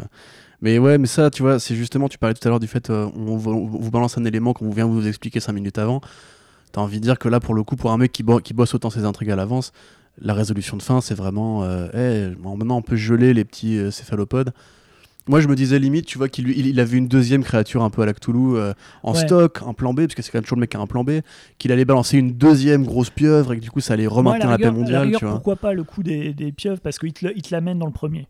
Mais 0.61 0.77
ouais, 0.79 0.97
mais 0.97 1.07
ça, 1.07 1.29
tu 1.31 1.41
vois, 1.41 1.59
c'est 1.59 1.75
justement, 1.75 2.07
tu 2.09 2.17
parlais 2.17 2.33
tout 2.35 2.47
à 2.47 2.49
l'heure 2.49 2.59
du 2.59 2.67
fait, 2.67 2.89
euh, 2.89 3.07
on, 3.15 3.35
vous- 3.37 3.51
on 3.51 3.65
vous 3.65 3.91
balance 3.91 4.17
un 4.17 4.25
élément 4.25 4.53
qu'on 4.53 4.69
vient 4.69 4.85
vous 4.85 5.07
expliquer 5.07 5.39
5 5.39 5.53
minutes 5.53 5.77
avant. 5.79 6.01
T'as 6.71 6.81
envie 6.81 6.97
de 6.99 7.03
dire 7.03 7.17
que 7.19 7.27
là, 7.27 7.39
pour 7.39 7.53
le 7.55 7.63
coup, 7.63 7.75
pour 7.75 7.91
un 7.91 7.97
mec 7.97 8.11
qui, 8.11 8.23
bo- 8.23 8.39
qui 8.39 8.53
bosse 8.53 8.73
autant 8.75 8.89
ses 8.89 9.03
intrigues 9.05 9.31
à 9.31 9.35
l'avance, 9.35 9.71
la 10.21 10.33
résolution 10.33 10.77
de 10.77 10.81
fin, 10.83 11.01
c'est 11.01 11.15
vraiment, 11.15 11.63
euh, 11.63 11.87
hey, 11.93 12.35
maintenant 12.43 12.77
on 12.77 12.81
peut 12.81 12.95
geler 12.95 13.33
les 13.33 13.43
petits 13.45 13.77
euh, 13.79 13.91
céphalopodes. 13.91 14.53
Moi, 15.27 15.39
je 15.39 15.47
me 15.47 15.55
disais 15.55 15.77
limite, 15.79 16.05
tu 16.07 16.17
vois, 16.17 16.29
qu'il 16.29 16.49
il, 16.49 16.65
il 16.67 16.79
avait 16.79 16.97
une 16.97 17.07
deuxième 17.07 17.43
créature 17.43 17.83
un 17.83 17.89
peu 17.91 18.01
à 18.01 18.05
la 18.05 18.13
Cthulhu 18.13 18.55
euh, 18.55 18.73
en 19.03 19.13
Ouais. 19.13 19.19
stock, 19.19 19.59
un 19.65 19.73
plan 19.73 19.93
B, 19.93 20.01
parce 20.01 20.15
que 20.15 20.21
c'est 20.23 20.31
quand 20.31 20.37
même 20.39 20.43
toujours 20.43 20.57
le 20.57 20.61
mec 20.61 20.71
qui 20.71 20.77
a 20.77 20.79
un 20.79 20.87
plan 20.87 21.03
B, 21.03 21.19
qu'il 21.59 21.71
allait 21.71 21.85
balancer 21.85 22.17
une 22.17 22.31
deuxième 22.33 22.83
grosse 22.85 23.11
pieuvre 23.11 23.53
et 23.53 23.57
que 23.57 23.61
du 23.61 23.69
coup, 23.69 23.81
ça 23.81 23.93
allait 23.93 24.05
Moi, 24.07 24.13
à 24.13 24.15
remonter 24.17 24.47
la, 24.47 24.57
paix 24.57 24.63
la 24.65 24.71
mondiale, 24.71 25.03
rigueur, 25.03 25.19
tu 25.19 25.25
vois. 25.25 25.35
pourquoi 25.35 25.55
pas 25.57 25.73
le 25.73 25.83
coup 25.83 26.01
des, 26.01 26.33
des 26.33 26.51
pieuvres 26.51 26.79
Parce 26.81 26.97
qu'il 26.97 27.13
te, 27.13 27.27
il 27.35 27.41
te 27.43 27.53
l'amène 27.53 27.77
dans 27.77 27.85
le 27.85 27.91
premier. 27.91 28.27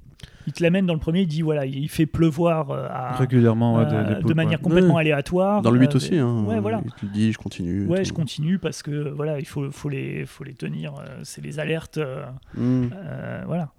Il 0.47 0.53
te 0.53 0.61
l'amène 0.63 0.87
dans 0.87 0.93
le 0.95 0.99
premier, 0.99 1.21
il 1.21 1.27
dit 1.27 1.43
voilà, 1.43 1.65
il 1.67 1.87
fait 1.87 2.07
pleuvoir 2.07 2.71
euh, 2.71 2.87
à, 2.89 3.15
régulièrement 3.15 3.75
ouais, 3.77 3.85
euh, 3.87 4.03
des, 4.15 4.15
des 4.15 4.27
de 4.27 4.33
manière 4.33 4.59
ouais. 4.59 4.63
complètement 4.63 4.95
Ouais. 4.95 5.01
aléatoire. 5.01 5.61
Dans 5.61 5.69
le 5.71 5.79
8 5.79 5.91
euh, 5.93 5.95
aussi, 5.97 6.17
hein. 6.17 6.43
Ouais, 6.47 6.59
voilà. 6.59 6.81
Tu 6.97 7.05
le 7.05 7.11
dis, 7.11 7.31
je 7.31 7.37
continue. 7.37 7.85
Ouais, 7.85 7.99
tout. 7.99 8.09
je 8.09 8.13
continue 8.13 8.57
parce 8.57 8.81
que 8.81 9.09
voilà, 9.09 9.39
il 9.39 9.45
faut, 9.45 9.69
faut, 9.71 9.87
les, 9.89 10.25
faut 10.25 10.43
les 10.43 10.53
tenir. 10.55 10.93
euh, 10.95 11.19
c'est 11.23 11.41
les 11.43 11.59
alertes. 11.59 11.99
euh, 11.99 12.25
Mm. 12.55 12.89
euh, 12.93 13.43
voilà. 13.45 13.69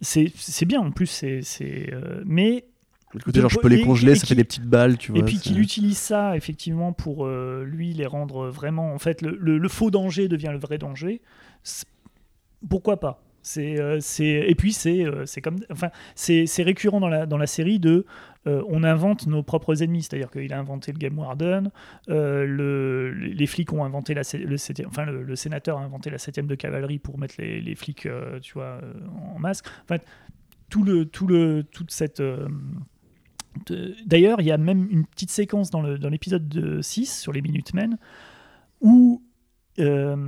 C'est 0.00 0.64
bien 0.64 0.80
en 0.80 0.90
plus. 0.90 1.06
c'est 1.06 1.40
c'est, 1.42 1.92
euh, 1.92 2.22
mais 2.24 2.64
Le 3.14 3.20
côté, 3.20 3.40
genre, 3.40 3.50
je 3.50 3.58
peux 3.58 3.68
les 3.68 3.82
congeler, 3.82 4.12
et 4.12 4.14
ça 4.16 4.26
fait 4.26 4.34
des 4.34 4.44
petites 4.44 4.66
balles, 4.66 4.96
tu 4.98 5.12
vois. 5.12 5.20
et 5.20 5.24
puis 5.24 5.38
qu'il 5.38 5.58
utilise 5.58 5.98
ça 5.98 6.36
effectivement 6.36 6.92
pour 6.92 7.26
euh, 7.26 7.64
lui 7.66 7.92
les 7.94 8.06
rendre 8.06 8.48
vraiment. 8.48 8.92
En 8.94 8.98
fait, 8.98 9.22
le, 9.22 9.36
le- 9.40 9.58
le 9.58 9.68
faux 9.68 9.90
danger 9.90 10.28
devient 10.28 10.50
le 10.52 10.58
vrai 10.58 10.78
danger. 10.78 11.20
Pourquoi 12.68 12.98
pas? 13.00 13.22
C'est, 13.42 13.80
euh, 13.80 13.98
c'est, 14.00 14.44
et 14.46 14.54
puis 14.54 14.72
c'est, 14.72 15.04
euh, 15.06 15.24
c'est 15.24 15.40
comme, 15.40 15.58
enfin, 15.70 15.90
c'est, 16.14 16.44
c'est 16.46 16.62
récurrent 16.62 17.00
dans 17.00 17.08
la, 17.08 17.24
dans 17.24 17.38
la 17.38 17.46
série 17.46 17.78
de, 17.78 18.04
euh, 18.46 18.62
on 18.68 18.84
invente 18.84 19.26
nos 19.26 19.42
propres 19.42 19.82
ennemis, 19.82 20.04
c'est-à-dire 20.04 20.30
qu'il 20.30 20.52
a 20.52 20.58
inventé 20.58 20.92
le 20.92 20.98
Game 20.98 21.18
Warden, 21.18 21.70
euh, 22.08 22.46
le, 22.46 23.10
les 23.10 23.46
flics 23.46 23.72
ont 23.72 23.84
inventé 23.84 24.14
la, 24.14 24.22
enfin 24.86 25.04
le, 25.06 25.36
sénateur 25.36 25.78
a 25.78 25.82
inventé 25.82 26.08
la 26.10 26.18
7 26.18 26.46
de 26.46 26.54
cavalerie 26.54 26.98
pour 26.98 27.18
mettre 27.18 27.34
les, 27.38 27.74
flics, 27.74 28.06
euh, 28.06 28.38
tu 28.40 28.54
vois, 28.54 28.80
en 29.34 29.38
masque. 29.38 29.66
Tout 30.70 30.84
le, 30.84 31.06
tout 31.06 31.26
le, 31.26 31.64
toute 31.64 31.90
cette 31.90 32.22
D'ailleurs, 34.06 34.40
il 34.40 34.46
y 34.46 34.52
a 34.52 34.58
même 34.58 34.86
une 34.90 35.04
petite 35.04 35.30
séquence 35.30 35.70
dans, 35.70 35.82
l'épisode 35.82 36.48
de 36.48 36.80
6 36.80 37.20
sur 37.20 37.32
les 37.32 37.40
Minutemen 37.42 37.98
où 38.80 39.22
le, 39.76 40.20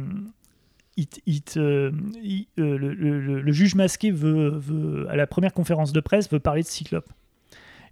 juge 3.52 3.74
masqué 3.76 4.10
veut, 4.10 5.06
à 5.08 5.16
la 5.16 5.26
première 5.28 5.52
conférence 5.52 5.92
de 5.92 6.00
presse, 6.00 6.28
veut 6.30 6.40
parler 6.40 6.62
de 6.62 6.66
Cyclope. 6.66 7.12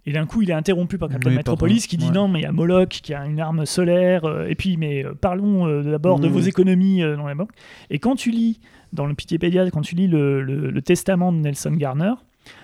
Et 0.09 0.11
d'un 0.11 0.25
coup, 0.25 0.41
il 0.41 0.49
est 0.49 0.53
interrompu 0.53 0.97
par 0.97 1.07
Captain 1.07 1.29
Oui, 1.29 1.35
Metropolis 1.35 1.85
qui 1.85 1.95
dit 1.95 2.07
Ouais. 2.07 2.11
non, 2.11 2.27
mais 2.27 2.39
il 2.39 2.41
y 2.41 2.45
a 2.47 2.51
Moloch 2.51 2.89
qui 2.89 3.13
a 3.13 3.27
une 3.27 3.39
arme 3.39 3.67
solaire. 3.67 4.25
euh, 4.25 4.47
et 4.47 4.55
puis, 4.55 4.75
mais 4.75 5.05
euh, 5.05 5.13
parlons 5.13 5.67
euh, 5.67 5.83
d'abord 5.83 6.19
de 6.19 6.27
vos 6.27 6.39
économies 6.39 7.01
dans 7.01 7.27
la 7.27 7.35
banque. 7.35 7.51
Et 7.91 7.99
quand 7.99 8.15
tu 8.15 8.31
lis 8.31 8.59
dans 8.91 9.05
le 9.05 9.11
Wikipédia, 9.11 9.69
quand 9.69 9.81
tu 9.81 9.93
lis 9.93 10.07
le, 10.07 10.41
le- 10.41 10.71
le 10.71 10.81
testament 10.81 11.31
de 11.31 11.37
Nelson 11.37 11.73
Garner, 11.73 12.13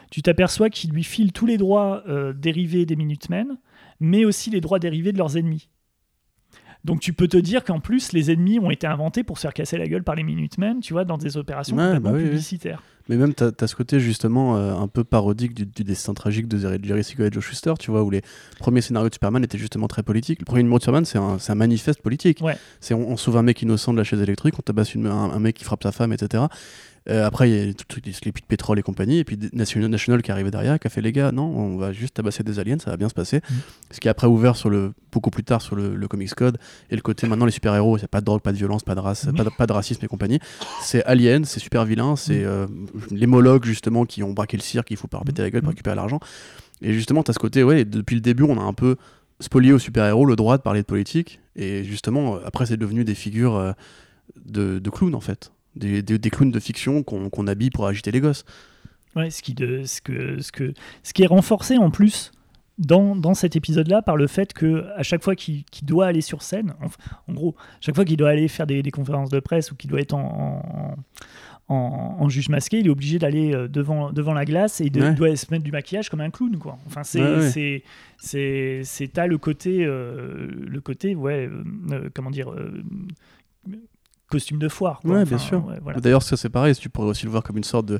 tu 0.10 0.24
t'aperçois 0.24 0.72
qu'il 0.72 0.90
lui 0.90 1.04
file 1.04 1.34
tous 1.34 1.46
les 1.46 1.58
droits 1.58 2.04
dérivés 2.36 2.88
des 2.88 2.96
Minutemen, 2.96 3.58
mais 4.00 4.26
aussi 4.26 4.50
les 4.50 4.60
droits 4.60 4.80
dérivés 4.80 5.12
de 5.12 5.20
leurs 5.20 5.38
ennemis. 5.38 5.70
Donc 6.86 7.00
tu 7.02 7.14
peux 7.14 7.28
te 7.28 7.38
dire 7.38 7.64
qu'en 7.64 7.80
plus, 7.80 8.14
les 8.14 8.32
ennemis 8.32 8.60
ont 8.60 8.70
été 8.72 8.86
inventés 8.88 9.24
pour 9.24 9.38
se 9.38 9.42
faire 9.42 9.54
casser 9.54 9.78
la 9.78 9.88
gueule 9.88 10.04
par 10.04 10.16
les 10.16 10.24
Minutemen, 10.24 10.80
tu 10.82 10.94
vois, 10.94 11.04
dans 11.04 11.18
des 11.18 11.36
opérations 11.36 11.76
Ouais, 11.76 12.00
bah 12.00 12.12
oui, 12.14 12.20
oui. 12.20 12.26
publicitaires. 12.30 12.82
Mais 13.10 13.18
même, 13.18 13.34
t'as 13.36 13.52
as 13.60 13.68
ce 13.68 13.76
côté 13.76 14.00
justement 14.00 14.56
euh, 14.58 14.74
un 14.76 14.88
peu 14.88 15.04
parodique 15.04 15.54
du, 15.54 15.66
du 15.66 15.84
destin 15.84 16.14
tragique 16.14 16.48
de 16.48 16.58
Jerry 16.84 17.04
Siegel 17.04 17.28
et 17.28 17.32
Joe 17.32 17.44
Shuster, 17.44 17.74
tu 17.80 17.92
vois, 17.92 18.04
où 18.04 18.10
les 18.10 18.22
premiers 18.60 18.82
scénarios 18.82 19.10
de 19.10 19.14
Superman 19.16 19.44
étaient 19.44 19.58
justement 19.60 19.88
très 19.88 20.02
politiques. 20.04 20.40
Le 20.40 20.46
premier 20.46 20.64
numéro 20.64 20.78
de 20.80 20.84
Superman, 20.84 21.06
c'est 21.06 21.18
un, 21.52 21.56
manifeste 21.56 22.02
politique. 22.02 22.40
Ouais. 22.42 22.58
C'est 22.80 22.94
on, 22.96 23.10
on 23.12 23.18
sauve 23.18 23.38
un 23.38 23.44
mec 23.44 23.62
innocent 23.62 23.92
de 23.94 23.98
la 24.00 24.04
chaise 24.04 24.22
électrique, 24.22 24.56
on 24.58 24.62
tabasse 24.64 24.96
une- 24.96 25.06
un, 25.08 25.12
un 25.32 25.40
mec 25.40 25.56
qui 25.56 25.64
frappe 25.64 25.84
sa 25.84 25.92
femme, 25.92 26.14
etc. 26.14 26.46
Euh, 27.08 27.24
après, 27.26 27.50
il 27.52 27.68
y 27.68 27.70
a 27.70 27.74
tout, 27.74 27.86
tout, 27.88 28.02
les 28.04 28.32
puits 28.32 28.42
de 28.42 28.48
pétrole 28.48 28.80
et 28.80 28.82
compagnie, 28.82 29.20
et 29.20 29.24
puis 29.24 29.38
National, 29.54 29.90
National 29.92 30.24
qui 30.24 30.32
est 30.32 30.34
arrivé 30.34 30.50
derrière, 30.50 30.80
qui 30.80 30.88
a 30.88 30.90
fait 30.90 31.02
les 31.02 31.12
gars, 31.12 31.32
non, 31.32 31.44
on 31.44 31.78
va 31.78 31.92
juste 31.94 32.16
tabasser 32.16 32.42
des 32.44 32.58
aliens, 32.58 32.80
ça 32.80 32.90
va 32.90 32.98
bien 32.98 33.10
se 33.10 33.14
passer. 33.14 33.42
Mhm. 33.48 33.58
Ce 33.92 34.00
qui 34.00 34.08
est 34.08 34.12
après 34.12 34.26
ouvert 34.26 34.56
sur 34.56 34.72
le, 34.72 34.94
beaucoup 35.12 35.30
plus 35.30 35.44
tard 35.44 35.62
sur 35.62 35.76
le, 35.76 35.96
le 35.96 36.08
Comics 36.08 36.34
Code, 36.34 36.58
et 36.90 36.96
le 36.96 37.02
côté 37.04 37.28
maintenant 37.28 37.46
les 37.46 37.52
super-héros, 37.52 37.98
il 37.98 38.02
n'y 38.02 38.06
a 38.06 38.08
pas 38.08 38.22
de 38.22 38.26
drogue, 38.26 38.42
pas 38.42 38.52
de 38.54 38.58
violence, 38.58 38.82
pas 38.84 38.96
de 38.96 39.00
race, 39.02 39.28
pas, 39.38 39.44
de, 39.44 39.50
pas 39.56 39.68
de 39.68 39.74
racisme 39.74 40.04
et 40.04 40.08
compagnie. 40.08 40.40
C'est 40.82 41.04
aliens, 41.06 41.44
c'est 41.44 41.60
super 41.60 41.86
vilain, 41.86 42.16
c'est 42.16 42.40
Mhm. 42.40 42.46
euh, 42.48 42.68
les 43.12 43.28
Molochs 43.28 43.66
justement 43.66 44.06
qui 44.06 44.24
ont 44.24 44.34
braqué 44.34 44.58
le 44.58 44.64
cirque, 44.64 44.90
il 44.90 44.98
faut 44.98 45.08
pas 45.08 45.20
répéter 45.20 45.44
la 45.44 45.52
gueule 45.52 45.62
pour 45.62 45.70
Mhm. 45.70 45.76
récupérer 45.76 45.96
l'argent. 45.96 46.20
Et 46.82 46.92
justement, 46.94 47.22
tu 47.22 47.30
as 47.30 47.34
ce 47.36 47.40
côté, 47.40 47.64
ouais, 47.64 47.86
depuis 47.86 48.16
le 48.16 48.22
début, 48.22 48.44
on 48.44 48.58
a 48.60 48.64
un 48.64 48.74
peu 48.74 48.96
spolié 49.40 49.74
aux 49.74 49.80
super-héros 49.80 50.26
le 50.26 50.36
droit 50.36 50.58
de 50.58 50.64
parler 50.64 50.82
de 50.82 50.86
politique, 50.88 51.40
et 51.56 51.84
justement, 51.84 52.40
après, 52.44 52.66
c'est 52.66 52.78
devenu 52.78 53.04
des 53.04 53.16
figures 53.16 53.56
euh, 53.56 53.72
de, 54.46 54.80
de 54.80 54.90
clowns 54.90 55.14
en 55.16 55.20
fait. 55.22 55.52
Des, 55.76 56.02
des- 56.02 56.18
des 56.18 56.30
clowns 56.30 56.52
de 56.52 56.60
fiction 56.60 57.04
qu'on 57.04 57.30
qu'on 57.30 57.48
habille 57.48 57.70
pour 57.70 57.86
agiter 57.88 58.12
les 58.12 58.22
gosses. 58.22 58.46
Ouais, 59.16 59.30
ce, 59.30 59.42
qui 59.42 59.54
de, 59.54 59.84
ce, 59.84 60.02
que, 60.02 60.42
ce, 60.42 60.52
que, 60.52 60.74
ce 61.04 61.14
qui 61.14 61.24
est 61.24 61.28
renforcé 61.28 61.78
en 61.78 61.90
plus 61.90 62.32
dans, 62.78 63.16
dans 63.16 63.34
cet 63.34 63.56
épisode-là 63.56 64.02
par 64.02 64.18
le 64.18 64.28
fait 64.28 64.52
que 64.52 64.86
à 64.98 65.04
chaque 65.04 65.24
fois 65.24 65.36
qu'il 65.36 65.64
qu'il 65.66 65.88
doit 65.88 66.06
aller 66.08 66.20
sur 66.22 66.42
scène, 66.42 66.74
en, 66.82 67.32
en 67.32 67.34
gros, 67.34 67.56
chaque 67.80 67.96
fois 67.96 68.04
qu'il 68.04 68.18
doit 68.18 68.30
aller 68.30 68.48
faire 68.50 68.68
des, 68.68 68.84
des 68.84 68.92
conférences 68.92 69.30
de 69.30 69.40
presse 69.40 69.72
ou 69.72 69.76
qu'il 69.76 69.90
doit 69.90 70.02
être 70.02 70.14
en, 70.14 70.96
en, 71.70 72.18
en- 72.20 72.28
juge 72.30 72.50
masqué, 72.50 72.80
il 72.80 72.88
est 72.88 72.90
obligé 72.90 73.18
d'aller 73.18 73.54
euh, 73.56 73.70
devant, 73.70 74.12
devant 74.12 74.34
la 74.34 74.44
glace 74.44 74.82
et 74.82 74.90
de, 74.90 75.00
Ouais. 75.02 75.08
il 75.10 75.16
doit 75.16 75.34
se 75.38 75.46
mettre 75.50 75.64
du 75.64 75.72
maquillage 75.72 76.10
comme 76.10 76.20
un 76.22 76.30
clown. 76.30 76.58
Quoi. 76.58 76.78
Enfin, 76.86 77.04
c'est, 77.04 77.22
Ouais, 77.22 77.38
ouais. 77.56 77.84
c'est, 78.84 79.08
t'as 79.14 79.28
le 79.28 79.38
côté, 79.38 79.86
euh, 79.86 80.48
le 80.68 80.82
côté, 80.82 81.16
ouais, 81.16 81.48
euh, 81.50 81.64
euh, 81.92 82.10
comment 82.14 82.32
dire, 82.32 82.52
euh, 82.52 82.84
costume 84.36 84.60
de 84.60 84.68
foire. 84.68 85.00
Quoi. 85.02 85.12
Ouais, 85.12 85.26
bien 85.26 85.38
sûr. 85.38 85.66
ouais, 85.66 85.80
voilà. 85.82 86.00
D'ailleurs, 86.02 86.22
ça 86.22 86.36
c'est 86.36 86.50
pareil, 86.50 86.76
tu 86.76 86.90
pourrais 86.90 87.08
aussi 87.08 87.26
le 87.26 87.32
voir 87.32 87.42
comme 87.42 87.58
une 87.58 87.64
sorte 87.64 87.86
de, 87.86 88.00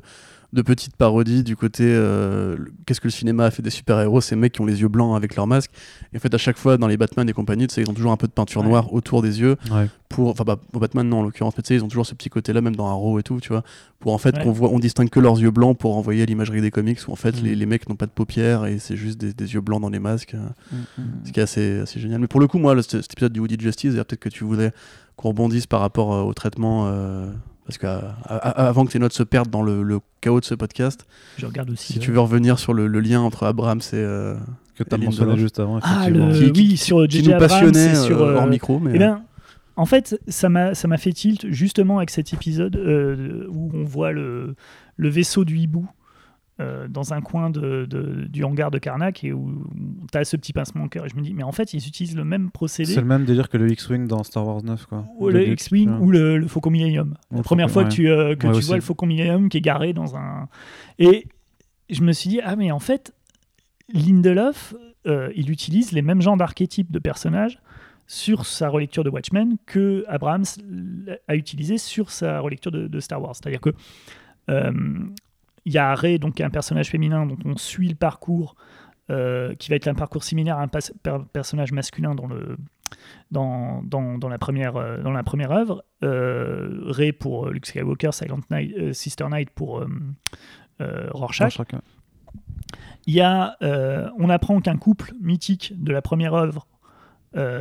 de 0.56 0.62
petite 0.62 0.96
parodie 0.96 1.44
du 1.44 1.54
côté 1.56 1.84
euh, 1.86 2.56
qu'est-ce 2.86 3.00
que 3.00 3.06
le 3.06 3.12
cinéma 3.12 3.44
a 3.44 3.50
fait 3.50 3.62
des 3.62 3.70
super-héros, 3.70 4.20
ces 4.20 4.34
mecs 4.36 4.52
qui 4.54 4.60
ont 4.60 4.66
les 4.66 4.80
yeux 4.80 4.88
blancs 4.88 5.16
avec 5.16 5.36
leur 5.36 5.46
masque. 5.46 5.70
Et 6.12 6.16
en 6.16 6.20
fait, 6.20 6.34
à 6.34 6.38
chaque 6.38 6.56
fois, 6.58 6.76
dans 6.78 6.88
les 6.88 6.96
Batman 6.96 7.28
et 7.28 7.32
compagnie, 7.32 7.66
tu 7.68 7.74
sais, 7.74 7.82
ils 7.82 7.90
ont 7.90 7.94
toujours 7.94 8.12
un 8.12 8.16
peu 8.16 8.26
de 8.26 8.32
peinture 8.32 8.62
Ouais. 8.62 8.68
noire 8.68 8.92
autour 8.92 9.22
des 9.22 9.40
yeux. 9.40 9.56
Ouais. 9.70 9.88
pour 10.08 10.30
enfin 10.30 10.44
bah, 10.44 10.58
au 10.72 10.78
Batman 10.78 11.08
non 11.08 11.18
en 11.18 11.22
l'occurrence 11.24 11.54
mais 11.58 11.64
ils 11.76 11.82
ont 11.82 11.88
toujours 11.88 12.06
ce 12.06 12.14
petit 12.14 12.28
côté 12.30 12.52
là 12.52 12.60
même 12.60 12.76
dans 12.76 12.86
Arrow 12.86 13.18
et 13.18 13.24
tout 13.24 13.40
tu 13.40 13.48
vois 13.48 13.64
pour 13.98 14.12
en 14.14 14.18
fait 14.18 14.36
Ouais. 14.36 14.44
qu'on 14.44 14.52
voit 14.52 14.70
on 14.70 14.78
distingue 14.78 15.10
que 15.10 15.18
leurs 15.18 15.36
yeux 15.40 15.50
blancs 15.50 15.76
pour 15.76 15.96
envoyer 15.96 16.22
à 16.22 16.26
l'imagerie 16.26 16.60
des 16.60 16.70
comics 16.70 17.00
où 17.08 17.12
en 17.12 17.16
fait 17.16 17.40
Mm. 17.42 17.44
les, 17.44 17.54
les 17.56 17.66
mecs 17.66 17.88
n'ont 17.88 17.96
pas 17.96 18.06
de 18.06 18.12
paupières 18.12 18.66
et 18.66 18.78
c'est 18.78 18.96
juste 18.96 19.18
des, 19.18 19.32
des 19.34 19.54
yeux 19.54 19.60
blancs 19.60 19.82
dans 19.82 19.90
les 19.90 19.98
masques 19.98 20.34
euh, 20.34 20.46
Mm, 20.96 21.02
ce 21.24 21.32
qui 21.32 21.40
est 21.40 21.42
assez, 21.42 21.80
assez 21.80 21.98
génial 21.98 22.20
mais 22.20 22.28
pour 22.28 22.38
le 22.40 22.46
coup 22.46 22.58
moi 22.58 22.80
cet 22.82 23.02
cet 23.02 23.12
épisode 23.14 23.32
du 23.32 23.40
Woody 23.40 23.56
Justice 23.58 23.94
peut-être 23.94 24.16
que 24.20 24.28
tu 24.28 24.44
voudrais 24.44 24.72
qu'on 25.16 25.30
rebondisse 25.30 25.66
par 25.66 25.80
rapport 25.80 26.14
euh, 26.14 26.22
au 26.22 26.32
traitement 26.34 26.84
euh, 26.86 27.26
parce 27.66 27.78
qu'avant 27.78 28.84
que 28.86 28.92
tes 28.92 28.98
notes 28.98 29.12
se 29.12 29.22
perdent 29.22 29.50
dans 29.50 29.62
le, 29.62 29.82
le 29.82 29.98
chaos 30.20 30.40
de 30.40 30.44
ce 30.44 30.54
podcast 30.54 31.06
Je 31.38 31.46
regarde 31.46 31.70
aussi. 31.70 31.94
si 31.94 31.98
euh, 31.98 32.02
tu 32.02 32.12
veux 32.12 32.20
revenir 32.20 32.58
sur 32.58 32.72
le, 32.74 32.86
le 32.86 33.00
lien 33.00 33.20
entre 33.20 33.44
Abrams 33.44 33.80
et 33.92 33.96
euh, 33.96 34.34
Que 34.76 34.84
tu 34.84 34.94
as 34.94 34.98
mentionné 34.98 35.36
juste 35.36 35.58
avant, 35.60 35.80
Ah, 35.82 36.02
effectivement. 36.08 36.28
le, 36.28 36.50
Qui- 36.50 36.60
oui, 36.60 36.76
sur 36.76 37.06
qui 37.08 37.16
J.J. 37.18 37.28
nous 37.28 37.34
Abrams, 37.34 37.48
passionnait 37.48 37.94
c'est 37.94 38.06
sur, 38.06 38.22
euh, 38.22 38.34
hors 38.36 38.44
euh, 38.44 38.48
micro 38.48 38.78
mais 38.78 38.92
Eh 38.94 38.98
ben, 38.98 39.22
en 39.78 39.84
fait, 39.84 40.18
ça 40.28 40.48
m'a 40.48 40.74
ça 40.74 40.88
m'a 40.88 40.96
fait 40.96 41.12
tilt 41.12 41.46
justement 41.50 41.98
avec 41.98 42.08
cet 42.10 42.32
épisode 42.32 42.76
euh, 42.76 43.46
où 43.50 43.70
on 43.74 43.84
voit 43.84 44.10
le, 44.12 44.54
le 44.96 45.08
vaisseau 45.10 45.44
du 45.44 45.58
hibou 45.58 45.86
euh, 46.58 46.88
dans 46.88 47.12
un 47.12 47.20
coin 47.20 47.50
de, 47.50 47.84
de- 47.88 48.24
du 48.28 48.42
hangar 48.42 48.70
de 48.70 48.78
Karnak 48.78 49.22
et 49.24 49.32
où 49.32 49.66
tu 50.10 50.16
as 50.18 50.24
ce 50.24 50.36
petit 50.36 50.52
pincement 50.54 50.84
au 50.84 50.88
cœur. 50.88 51.04
Et 51.04 51.08
je 51.10 51.16
me 51.16 51.20
dis, 51.20 51.34
mais 51.34 51.42
en 51.42 51.52
fait, 51.52 51.74
ils 51.74 51.86
utilisent 51.86 52.16
le 52.16 52.24
même 52.24 52.50
procédé. 52.50 52.94
C'est 52.94 53.00
le 53.00 53.06
même 53.06 53.24
délire 53.26 53.48
que 53.50 53.58
le 53.58 53.70
X-Wing 53.70 54.06
dans 54.06 54.22
Star 54.24 54.46
Wars 54.46 54.62
9. 54.62 54.86
Quoi. 54.86 55.04
Ou 55.18 55.28
le 55.28 55.46
X-Wing 55.48 55.90
ou 56.00 56.10
le, 56.10 56.38
le 56.38 56.46
Faucon 56.48 56.70
Millennium. 56.70 57.14
Ou 57.30 57.36
La 57.36 57.42
première 57.42 57.70
fois 57.70 57.82
ouais. 57.82 57.88
que 57.90 57.94
tu, 57.94 58.08
euh, 58.08 58.34
que 58.36 58.46
Ouais, 58.46 58.52
tu 58.54 58.58
aussi. 58.58 58.66
vois 58.68 58.76
le 58.76 58.82
Faucon 58.82 59.06
Millennium 59.06 59.48
qui 59.50 59.58
est 59.58 59.60
garé 59.62 59.92
dans 59.92 60.16
un. 60.16 60.48
Et 60.98 61.26
je 61.90 62.02
me 62.02 62.12
suis 62.12 62.30
dit, 62.30 62.40
ah, 62.42 62.56
mais 62.56 62.70
en 62.70 62.78
fait, 62.80 63.12
Lindelof, 63.92 64.74
euh, 65.06 65.30
il 65.36 65.50
utilise 65.50 65.92
les 65.92 66.02
mêmes 66.02 66.20
genres 66.20 66.36
d'archétypes 66.36 66.90
de 66.90 66.98
personnages 66.98 67.58
sur 68.08 68.46
sa 68.46 68.68
relecture 68.68 69.04
de 69.04 69.10
Watchmen 69.10 69.56
que 69.66 70.04
Abrams 70.08 70.44
a 71.28 71.36
utilisé 71.36 71.76
sur 71.78 72.10
sa 72.10 72.40
relecture 72.40 72.70
de, 72.72 72.86
de 72.86 73.00
Star 73.00 73.20
Wars. 73.20 73.34
C'est-à-dire 73.36 73.60
que 73.60 73.70
euh, 74.48 74.72
il 75.66 75.72
y 75.74 75.78
a 75.78 75.94
Rey, 75.94 76.18
donc 76.18 76.36
qui 76.36 76.42
est 76.42 76.46
un 76.46 76.50
personnage 76.50 76.88
féminin 76.88 77.26
dont 77.26 77.36
on 77.44 77.58
suit 77.58 77.88
le 77.88 77.94
parcours, 77.94 78.56
euh, 79.10 79.54
qui 79.56 79.68
va 79.68 79.76
être 79.76 79.88
un 79.88 79.94
parcours 79.94 80.24
similaire 80.24 80.56
à 80.56 80.62
un 80.62 80.68
per- 80.68 81.26
personnage 81.32 81.72
masculin 81.72 82.14
dans 82.14 82.26
le 82.26 82.56
dans, 83.30 83.82
dans, 83.82 84.16
dans 84.16 84.28
la 84.28 84.38
première 84.38 84.76
euh, 84.76 85.02
dans 85.02 85.12
la 85.12 85.22
première 85.22 85.50
œuvre. 85.50 85.84
Euh, 86.02 86.80
Rey 86.86 87.12
pour 87.12 87.46
euh, 87.46 87.52
Luke 87.52 87.66
Skywalker, 87.66 88.12
Silent 88.12 88.40
Night, 88.50 88.72
euh, 88.78 88.92
Sister 88.94 89.26
Night 89.30 89.50
pour 89.50 89.84
Rorschach. 90.78 91.56
Rorschach, 91.56 91.58
ouais. 91.74 91.80
Il 93.06 93.14
y 93.14 93.20
a, 93.20 93.56
on 94.18 94.28
apprend 94.30 94.60
qu'un 94.60 94.76
couple 94.76 95.12
mythique 95.20 95.72
de 95.76 95.92
la 95.92 96.02
première 96.02 96.34
œuvre, 96.34 96.66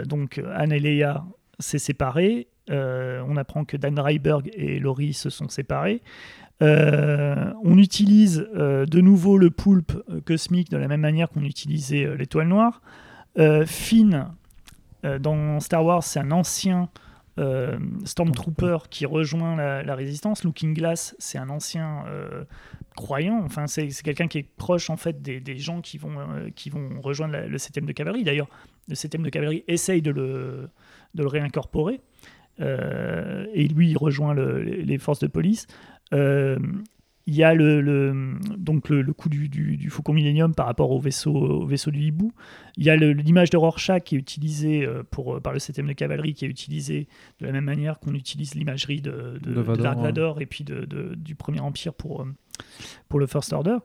donc 0.06 0.42
Anne 0.56 0.72
et 0.72 0.80
Leia, 0.80 1.24
s'est 1.60 1.78
séparé. 1.78 2.48
On 2.68 3.38
apprend 3.38 3.64
que 3.64 3.78
Dan 3.78 4.00
Reiberg 4.00 4.50
et 4.54 4.80
Laurie 4.80 5.14
se 5.14 5.30
sont 5.30 5.48
séparés. 5.48 6.02
Euh, 6.62 7.52
on 7.64 7.78
utilise 7.78 8.48
euh, 8.56 8.86
de 8.86 9.02
nouveau 9.02 9.38
le 9.38 9.50
poulpe 9.50 9.92
euh, 10.10 10.22
cosmique 10.22 10.70
de 10.70 10.78
la 10.78 10.88
même 10.88 11.02
manière 11.02 11.30
qu'on 11.30 11.44
utilisait 11.44 12.16
l'étoile 12.16 12.48
noire. 12.48 12.82
Finn, 13.66 14.30
dans 15.20 15.60
Star 15.60 15.84
Wars, 15.84 16.04
c'est 16.04 16.22
un 16.22 16.32
ancien 16.32 16.88
Stormtrooper 18.06 18.78
qui 18.90 19.06
rejoint 19.06 19.58
la, 19.58 19.94
résistance. 19.94 20.46
Looking 20.46 20.74
Glass, 20.74 21.18
c'est 21.20 21.38
un 21.38 21.50
ancien 21.50 22.06
croyant. 22.96 23.42
Enfin, 23.44 23.68
c'est 23.68 23.90
quelqu'un 24.04 24.30
qui 24.30 24.38
est 24.38 24.50
proche 24.56 24.90
en 24.90 24.96
fait 24.96 25.22
des, 25.22 25.58
gens 25.58 25.82
qui 25.82 25.98
vont, 25.98 26.16
qui 26.56 26.70
vont 26.70 27.02
rejoindre 27.02 27.38
le 27.46 27.58
7 27.58 27.84
de 27.84 27.92
cavalerie. 27.92 28.24
D'ailleurs, 28.24 28.48
le 28.88 28.96
7 28.96 29.22
de 29.22 29.30
cavalerie 29.30 29.66
essaye 29.68 30.02
de 30.02 30.12
le, 30.12 30.70
de 31.14 31.24
le 31.24 31.28
réincorporer. 31.28 32.00
Et 32.62 33.68
lui, 33.68 33.90
il 33.90 33.98
rejoint 33.98 34.34
le- 34.34 34.64
les, 34.64 34.82
les 34.86 34.98
forces 34.98 35.20
de 35.20 35.28
police. 35.28 35.68
Euh, 36.14 36.58
il 37.28 37.34
y 37.34 37.44
a 37.44 37.56
le, 37.56 37.82
le- 37.82 38.38
donc 38.56 38.88
le, 38.90 39.02
le 39.02 39.12
coup 39.12 39.30
du, 39.30 39.50
du, 39.50 39.78
du 39.78 39.90
Faucon 39.90 40.14
Millennium 40.14 40.54
par 40.54 40.68
rapport 40.68 40.92
au 40.92 41.00
vaisseau, 41.00 41.34
au 41.36 41.66
vaisseau 41.66 41.90
du 41.90 42.00
hibou. 42.02 42.32
Il 42.78 42.84
y 42.84 42.92
a 42.92 42.96
l'image 42.96 43.50
de 43.50 43.58
Rorschach 43.58 44.04
qui 44.04 44.16
est 44.16 44.20
utilisée 44.20 44.86
euh, 44.86 45.02
pour, 45.10 45.42
par 45.42 45.52
le 45.52 45.58
7 45.58 45.78
de 45.84 45.94
cavalerie, 45.94 46.36
qui 46.36 46.46
est 46.46 46.48
utilisée 46.48 47.08
de 47.40 47.48
la 47.48 47.52
même 47.52 47.64
manière 47.64 48.00
qu'on 48.00 48.14
utilise 48.14 48.54
l'imagerie 48.54 49.02
de, 49.02 49.40
de, 49.42 49.54
De 49.54 49.60
Vador, 49.62 49.78
de 49.78 49.82
Dark 49.82 49.98
ouais. 49.98 50.04
Vador 50.04 50.40
et 50.42 50.46
puis 50.46 50.64
de, 50.64 50.86
du 51.16 51.34
Premier 51.34 51.62
Empire 51.62 51.96
pour, 51.96 52.22
euh, 52.22 52.26
pour 53.10 53.20
le 53.20 53.26
First 53.26 53.54
Order. 53.54 53.78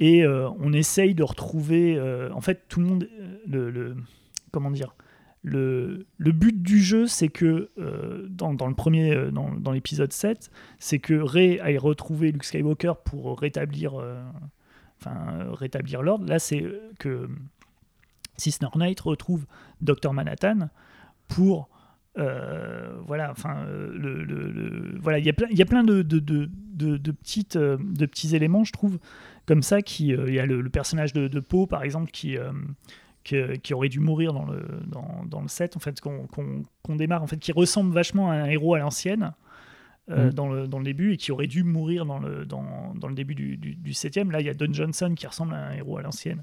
Et 0.00 0.24
euh, 0.24 0.48
on 0.58 0.72
essaye 0.72 1.14
de 1.14 1.22
retrouver. 1.22 1.94
euh, 1.96 2.30
en 2.32 2.40
fait, 2.40 2.64
tout 2.68 2.80
le 2.80 2.86
monde. 2.86 3.08
Le, 3.46 3.70
le- 3.70 3.96
comment 4.50 4.70
dire 4.72 4.96
le, 5.42 6.06
le 6.18 6.32
but 6.32 6.62
du 6.62 6.80
jeu, 6.80 7.06
c'est 7.06 7.28
que 7.28 7.70
euh, 7.78 8.26
dans, 8.28 8.52
dans 8.52 8.66
le 8.68 8.74
premier, 8.74 9.14
euh, 9.14 9.30
dans, 9.30 9.50
dans 9.54 9.72
l'épisode 9.72 10.12
7, 10.12 10.50
c'est 10.78 10.98
que 10.98 11.14
Rey 11.14 11.58
aille 11.60 11.78
retrouver 11.78 12.30
Luke 12.32 12.44
Skywalker 12.44 12.92
pour 13.04 13.38
rétablir, 13.40 13.98
euh, 13.98 14.22
enfin, 15.00 15.46
rétablir 15.54 16.02
l'ordre. 16.02 16.26
Là, 16.26 16.38
c'est 16.38 16.62
que 16.98 17.28
Sister 18.36 18.66
Knight 18.74 19.00
retrouve 19.00 19.46
Dr 19.80 20.12
Manhattan 20.12 20.68
pour 21.28 21.68
voilà, 23.06 23.30
enfin, 23.30 23.64
le, 23.64 24.22
le- 24.24 24.98
voilà, 25.00 25.18
il 25.18 25.24
y 25.24 25.30
a 25.30 25.32
plein, 25.32 25.46
il 25.50 25.58
y 25.58 25.62
a 25.62 25.64
plein 25.64 25.84
de, 25.84 26.02
de, 26.02 26.18
de, 26.18 26.50
de- 26.74 26.98
de 26.98 27.12
petites, 27.12 27.56
de 27.56 28.04
petits 28.06 28.36
éléments, 28.36 28.62
je 28.64 28.72
trouve, 28.72 28.98
comme 29.46 29.62
ça. 29.62 29.80
Qui, 29.80 30.08
il 30.08 30.34
y 30.34 30.38
a 30.38 30.44
le, 30.44 30.68
personnage 30.68 31.14
de, 31.14 31.40
Poe, 31.40 31.66
par 31.66 31.82
exemple, 31.82 32.10
qui, 32.10 32.36
qui, 33.30 33.58
qui 33.60 33.74
aurait 33.74 33.88
dû 33.88 34.00
mourir 34.00 34.32
dans 34.32 34.44
le, 34.44 34.62
dans, 34.86 35.24
dans 35.26 35.40
le 35.42 35.48
set, 35.48 35.76
en 35.76 35.80
fait, 35.80 36.00
qu'on 36.00 36.96
démarre, 36.96 37.22
en 37.22 37.26
fait, 37.26 37.38
qui 37.38 37.52
ressemble 37.52 37.92
vachement 37.92 38.30
à 38.30 38.34
un 38.34 38.46
héros 38.46 38.74
à 38.74 38.78
l'ancienne. 38.80 39.32
euh, 40.10 40.28
Mm. 40.28 40.32
dans, 40.32 40.48
le, 40.48 40.66
dans 40.66 40.78
le 40.78 40.84
début 40.84 41.12
et 41.12 41.16
qui 41.16 41.30
aurait 41.30 41.46
dû 41.46 41.62
mourir 41.62 42.04
dans 42.04 42.18
le, 42.18 42.44
dans, 42.44 42.92
dans 42.96 43.06
le 43.06 43.14
début 43.14 43.36
du, 43.36 43.56
du, 43.56 43.76
du 43.76 43.92
septième. 43.94 44.32
Là, 44.32 44.40
il 44.40 44.46
y 44.46 44.50
a 44.50 44.54
Don 44.54 44.72
Johnson 44.72 45.14
qui 45.16 45.24
ressemble 45.26 45.54
à 45.54 45.68
un 45.68 45.72
héros 45.74 45.98
à 45.98 46.02
l'ancienne 46.02 46.42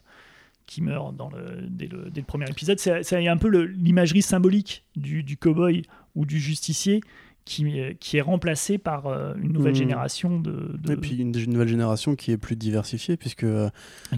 qui 0.66 0.82
meurt 0.82 1.16
dans 1.18 1.30
le, 1.30 1.64
dès, 1.68 1.88
le, 1.88 2.10
dès 2.10 2.22
le 2.22 2.26
premier 2.26 2.50
épisode. 2.50 2.80
C'est 2.80 3.04
c'est- 3.04 3.22
il 3.22 3.26
y 3.26 3.28
a 3.28 3.32
un 3.34 3.38
peu 3.38 3.50
l'imagerie 3.50 4.22
symbolique 4.22 4.86
du, 4.96 5.22
du 5.24 5.36
cow-boy 5.38 5.82
ou 6.16 6.26
du 6.26 6.40
justicier 6.40 7.02
qui, 7.48 7.66
qui 8.00 8.18
est 8.18 8.22
remplacé 8.22 8.78
par 8.78 9.08
euh, 9.08 9.34
une 9.42 9.54
nouvelle 9.54 9.72
Mhm. 9.74 9.78
génération 9.80 10.40
de, 10.40 10.76
de- 10.78 10.94
Et 10.94 10.98
puis 10.98 11.16
une, 11.18 11.34
une 11.36 11.52
nouvelle 11.54 11.68
génération 11.70 12.16
qui 12.16 12.32
est 12.32 12.38
plus 12.38 12.56
diversifiée, 12.56 13.16
puisque 13.18 13.44
euh, 13.46 13.70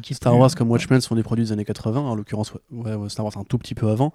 qui 0.01 0.14
est 0.14 0.15
Star 0.15 0.34
plus- 0.34 0.39
Wars 0.39 0.56
comme 0.56 0.69
Watchmen 0.72 0.99
sont 1.01 1.15
des 1.15 1.23
produits 1.23 1.45
des 1.45 1.51
années 1.51 1.65
80, 1.65 2.01
en 2.01 2.15
l'occurrence 2.15 2.53
ouais, 2.72 2.95
ouais, 2.95 3.10
Star 3.10 3.26
Wars 3.26 3.38
un 3.38 3.43
tout 3.43 3.57
petit 3.57 3.76
peu 3.76 3.88
avant, 3.89 4.14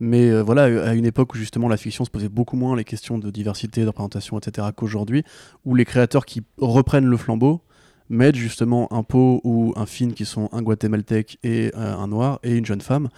mais 0.00 0.30
euh, 0.30 0.42
voilà, 0.42 0.64
à 0.88 0.94
une 0.94 1.04
époque 1.06 1.34
où 1.34 1.36
justement 1.38 1.68
la 1.68 1.76
fiction 1.76 2.04
se 2.04 2.10
posait 2.10 2.28
beaucoup 2.28 2.56
moins 2.56 2.76
les 2.76 2.84
questions 2.84 3.18
de 3.18 3.30
diversité, 3.30 3.82
de 3.82 3.88
représentation, 3.88 4.38
etc. 4.38 4.68
qu'aujourd'hui, 4.76 5.24
où 5.64 5.74
les 5.74 5.84
créateurs 5.84 6.24
qui 6.24 6.42
reprennent 6.58 7.06
le 7.06 7.16
flambeau 7.16 7.62
mettent 8.08 8.36
justement 8.36 8.92
un 8.92 9.02
Poe 9.02 9.40
ou 9.44 9.72
un 9.76 9.86
Finn 9.86 10.12
qui 10.12 10.24
sont 10.26 10.48
un 10.52 10.60
guatémaltèque 10.62 11.38
et 11.42 11.72
euh, 11.76 11.96
un 11.96 12.08
noir 12.08 12.38
et 12.42 12.56
une 12.56 12.66
jeune 12.66 12.80
femme. 12.82 13.08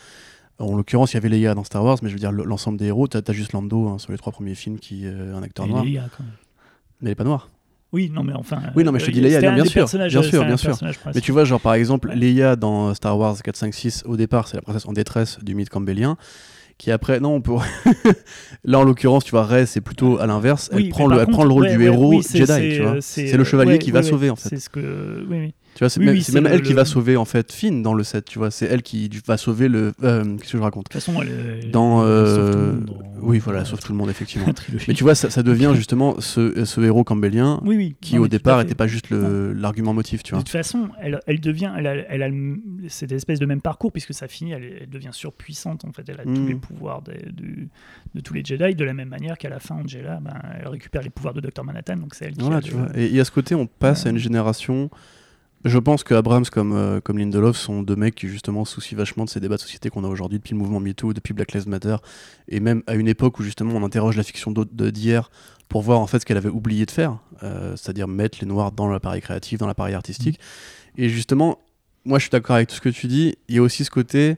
En 0.58 0.76
l'occurrence, 0.76 1.12
il 1.12 1.14
y 1.14 1.18
avait 1.18 1.28
Leia 1.28 1.54
dans 1.54 1.64
Star 1.64 1.84
Wars, 1.84 1.98
mais 2.02 2.08
je 2.08 2.14
veux 2.14 2.20
dire, 2.20 2.30
le- 2.32 2.44
l'ensemble 2.44 2.78
des 2.78 2.86
héros, 2.86 3.08
t'as 3.08 3.20
as 3.26 3.32
juste 3.32 3.52
Lando 3.52 3.88
hein, 3.88 3.98
sur 3.98 4.12
les 4.12 4.18
trois 4.18 4.32
premiers 4.32 4.54
films 4.54 4.78
qui 4.78 5.04
est 5.04 5.08
euh, 5.10 5.34
un 5.36 5.42
acteur 5.42 5.66
Et 5.66 5.68
noir, 5.68 5.84
Leia, 5.84 6.02
quand 6.16 6.22
même. 6.22 6.32
mais 7.00 7.10
il 7.10 7.12
est 7.12 7.16
pas 7.16 7.24
noir. 7.24 7.50
Oui, 7.92 8.10
non, 8.12 8.24
mais 8.24 8.32
enfin. 8.34 8.60
Oui, 8.74 8.82
non, 8.82 8.90
mais 8.92 8.98
je 8.98 9.04
te 9.06 9.10
euh, 9.10 9.14
dis 9.14 9.20
Leia, 9.20 9.40
bien 9.40 9.64
sûr, 9.64 9.86
bien 9.88 10.22
sûr, 10.22 10.44
bien 10.44 10.56
sûr. 10.56 10.76
Mais 11.14 11.20
tu 11.20 11.32
vois, 11.32 11.44
genre 11.44 11.60
par 11.60 11.74
exemple, 11.74 12.08
Ouais. 12.08 12.16
Leia 12.16 12.56
dans 12.56 12.92
Star 12.94 13.16
Wars 13.18 13.40
4, 13.42 13.56
5, 13.56 13.74
6, 13.74 14.02
au 14.06 14.16
départ, 14.16 14.48
c'est 14.48 14.56
la 14.56 14.62
princesse 14.62 14.86
en 14.86 14.92
détresse 14.92 15.38
du 15.42 15.54
mythe 15.54 15.70
campbellien. 15.70 16.16
Qui 16.76 16.90
après, 16.90 17.20
non, 17.20 17.34
on 17.36 17.40
peut. 17.40 17.52
Là, 18.64 18.80
en 18.80 18.82
l'occurrence, 18.82 19.24
tu 19.24 19.30
vois, 19.30 19.44
Rey, 19.44 19.64
c'est 19.64 19.80
plutôt 19.80 20.18
à 20.18 20.26
l'inverse. 20.26 20.70
Oui, 20.72 20.82
elle 20.84 20.88
prend, 20.88 21.06
le, 21.06 21.14
elle 21.18 21.26
contre, 21.26 21.30
prend 21.36 21.44
le 21.44 21.52
rôle 21.52 21.62
ouais, 21.64 21.70
du 21.70 21.78
ouais, 21.78 21.84
héros 21.84 22.08
oui, 22.16 22.22
Jedi, 22.28 22.74
tu 22.74 22.82
vois. 22.82 22.92
euh, 22.94 22.98
C'est 23.00 23.36
le 23.36 23.44
chevalier 23.44 23.72
ouais, 23.74 23.78
qui 23.78 23.92
va 23.92 24.02
sauver, 24.02 24.28
en 24.30 24.34
fait. 24.36 24.48
C'est 24.48 24.58
ce 24.58 24.68
que. 24.68 25.24
Oui, 25.30 25.38
oui. 25.38 25.54
Tu 25.74 25.80
vois, 25.80 25.88
c'est 25.88 25.98
Oui, 25.98 26.06
même, 26.06 26.14
oui, 26.14 26.22
c'est 26.22 26.30
c'est 26.32 26.40
même 26.40 26.50
le- 26.52 26.56
elle 26.56 26.62
qui 26.62 26.72
va 26.72 26.84
sauver, 26.84 27.16
en 27.16 27.24
fait, 27.24 27.50
Finn 27.50 27.82
dans 27.82 27.94
le 27.94 28.04
set, 28.04 28.26
tu 28.26 28.38
vois. 28.38 28.52
C'est 28.52 28.66
elle 28.66 28.82
qui 28.82 29.10
va 29.26 29.36
sauver 29.36 29.66
le. 29.68 29.92
euh, 30.04 30.22
Qu'est-ce 30.36 30.52
que 30.52 30.58
je 30.58 30.62
raconte? 30.62 30.84
De 30.84 30.92
toute 30.92 31.02
façon, 31.02 31.20
elle, 31.20 31.70
Dans. 31.72 32.02
elle 32.04 32.08
euh, 32.10 32.26
sauve 32.36 32.50
tout 32.52 32.58
le 32.58 32.64
monde 32.64 32.84
dans- 32.84 33.26
Oui, 33.26 33.38
voilà, 33.40 33.64
sauf 33.64 33.80
la 33.80 33.86
tout 33.86 33.92
le 33.92 33.98
monde, 33.98 34.10
effectivement. 34.10 34.46
Mais 34.88 34.94
tu 34.94 35.02
vois, 35.02 35.14
ça, 35.16 35.30
ça 35.30 35.42
devient 35.42 35.72
justement 35.74 36.20
ce, 36.20 36.64
ce 36.64 36.80
héros 36.80 37.02
campbellien 37.02 37.60
oui, 37.64 37.96
qui, 38.00 38.16
Non, 38.16 38.22
au 38.22 38.28
départ, 38.28 38.58
n'était 38.60 38.74
pas 38.76 38.86
juste 38.86 39.10
le- 39.10 39.52
l'argument 39.52 39.94
motif, 39.94 40.22
tu 40.22 40.30
De 40.32 40.36
vois. 40.36 40.42
toute 40.44 40.50
façon, 40.52 40.90
elle, 41.00 41.18
elle 41.26 41.40
devient, 41.40 41.72
elle 41.76 41.86
a, 41.88 41.94
elle 42.08 42.22
a 42.22 42.28
cette 42.88 43.10
espèce 43.12 43.40
de 43.40 43.46
même 43.46 43.60
parcours 43.60 43.90
puisque 43.90 44.14
ça 44.14 44.28
finit, 44.28 44.52
elle, 44.52 44.78
elle 44.82 44.90
devient 44.90 45.08
surpuissante 45.12 45.84
en 45.84 45.92
fait. 45.92 46.08
Elle 46.08 46.20
a 46.20 46.24
tous 46.24 46.30
Mm. 46.40 46.48
les 46.48 46.54
pouvoirs 46.54 47.02
du- 47.02 47.68
de 48.14 48.20
tous 48.20 48.34
les 48.34 48.44
Jedi, 48.44 48.76
de 48.76 48.84
la 48.84 48.94
même 48.94 49.08
manière 49.08 49.36
qu'à 49.38 49.48
la 49.48 49.58
fin, 49.58 49.74
Angela, 49.76 50.20
ben, 50.22 50.34
elle 50.60 50.68
récupère 50.68 51.02
les 51.02 51.10
pouvoirs 51.10 51.34
de 51.34 51.40
Dr 51.40 51.64
Manhattan, 51.64 51.96
donc 51.96 52.14
c'est 52.14 52.26
elle 52.26 52.34
qui 52.34 52.40
Voilà, 52.42 52.58
a 52.58 52.62
tu 52.62 52.70
le- 52.70 52.76
vois. 52.76 52.88
Et, 52.94 53.12
et 53.16 53.18
à 53.20 53.24
ce 53.24 53.32
côté, 53.32 53.56
on 53.56 53.66
passe 53.66 54.06
à 54.06 54.10
une 54.10 54.18
génération. 54.18 54.88
Je 55.64 55.78
pense 55.78 56.04
que 56.04 56.12
Abrams 56.12 56.44
comme, 56.44 56.74
euh, 56.74 57.00
comme 57.00 57.18
Lindelof 57.18 57.56
sont 57.56 57.82
deux 57.82 57.96
mecs 57.96 58.14
qui 58.14 58.28
justement 58.28 58.66
soucient 58.66 58.98
vachement 58.98 59.24
de 59.24 59.30
ces 59.30 59.40
débats 59.40 59.56
de 59.56 59.62
société 59.62 59.88
qu'on 59.88 60.04
a 60.04 60.08
aujourd'hui 60.08 60.38
depuis 60.38 60.52
le 60.52 60.58
mouvement 60.58 60.78
MeToo, 60.78 61.14
depuis 61.14 61.32
Black 61.32 61.52
Lives 61.52 61.66
Matter, 61.66 61.96
et 62.48 62.60
même 62.60 62.82
à 62.86 62.94
une 62.94 63.08
époque 63.08 63.38
où 63.38 63.42
justement 63.42 63.72
on 63.74 63.82
interroge 63.82 64.14
la 64.18 64.24
fiction 64.24 64.52
d'hier 64.52 65.30
pour 65.70 65.80
voir 65.80 66.00
en 66.00 66.06
fait 66.06 66.18
ce 66.18 66.26
qu'elle 66.26 66.36
avait 66.36 66.50
oublié 66.50 66.84
de 66.84 66.90
faire, 66.90 67.16
euh, 67.42 67.74
c'est-à-dire 67.76 68.08
mettre 68.08 68.38
les 68.42 68.46
noirs 68.46 68.72
dans 68.72 68.88
l'appareil 68.88 69.22
créatif, 69.22 69.58
dans 69.58 69.66
l'appareil 69.66 69.94
artistique. 69.94 70.38
Et 70.98 71.08
justement, 71.08 71.58
moi 72.04 72.18
je 72.18 72.24
suis 72.24 72.30
d'accord 72.30 72.56
avec 72.56 72.68
tout 72.68 72.76
ce 72.76 72.82
que 72.82 72.90
tu 72.90 73.06
dis, 73.06 73.34
il 73.48 73.54
y 73.54 73.58
a 73.58 73.62
aussi 73.62 73.86
ce 73.86 73.90
côté, 73.90 74.36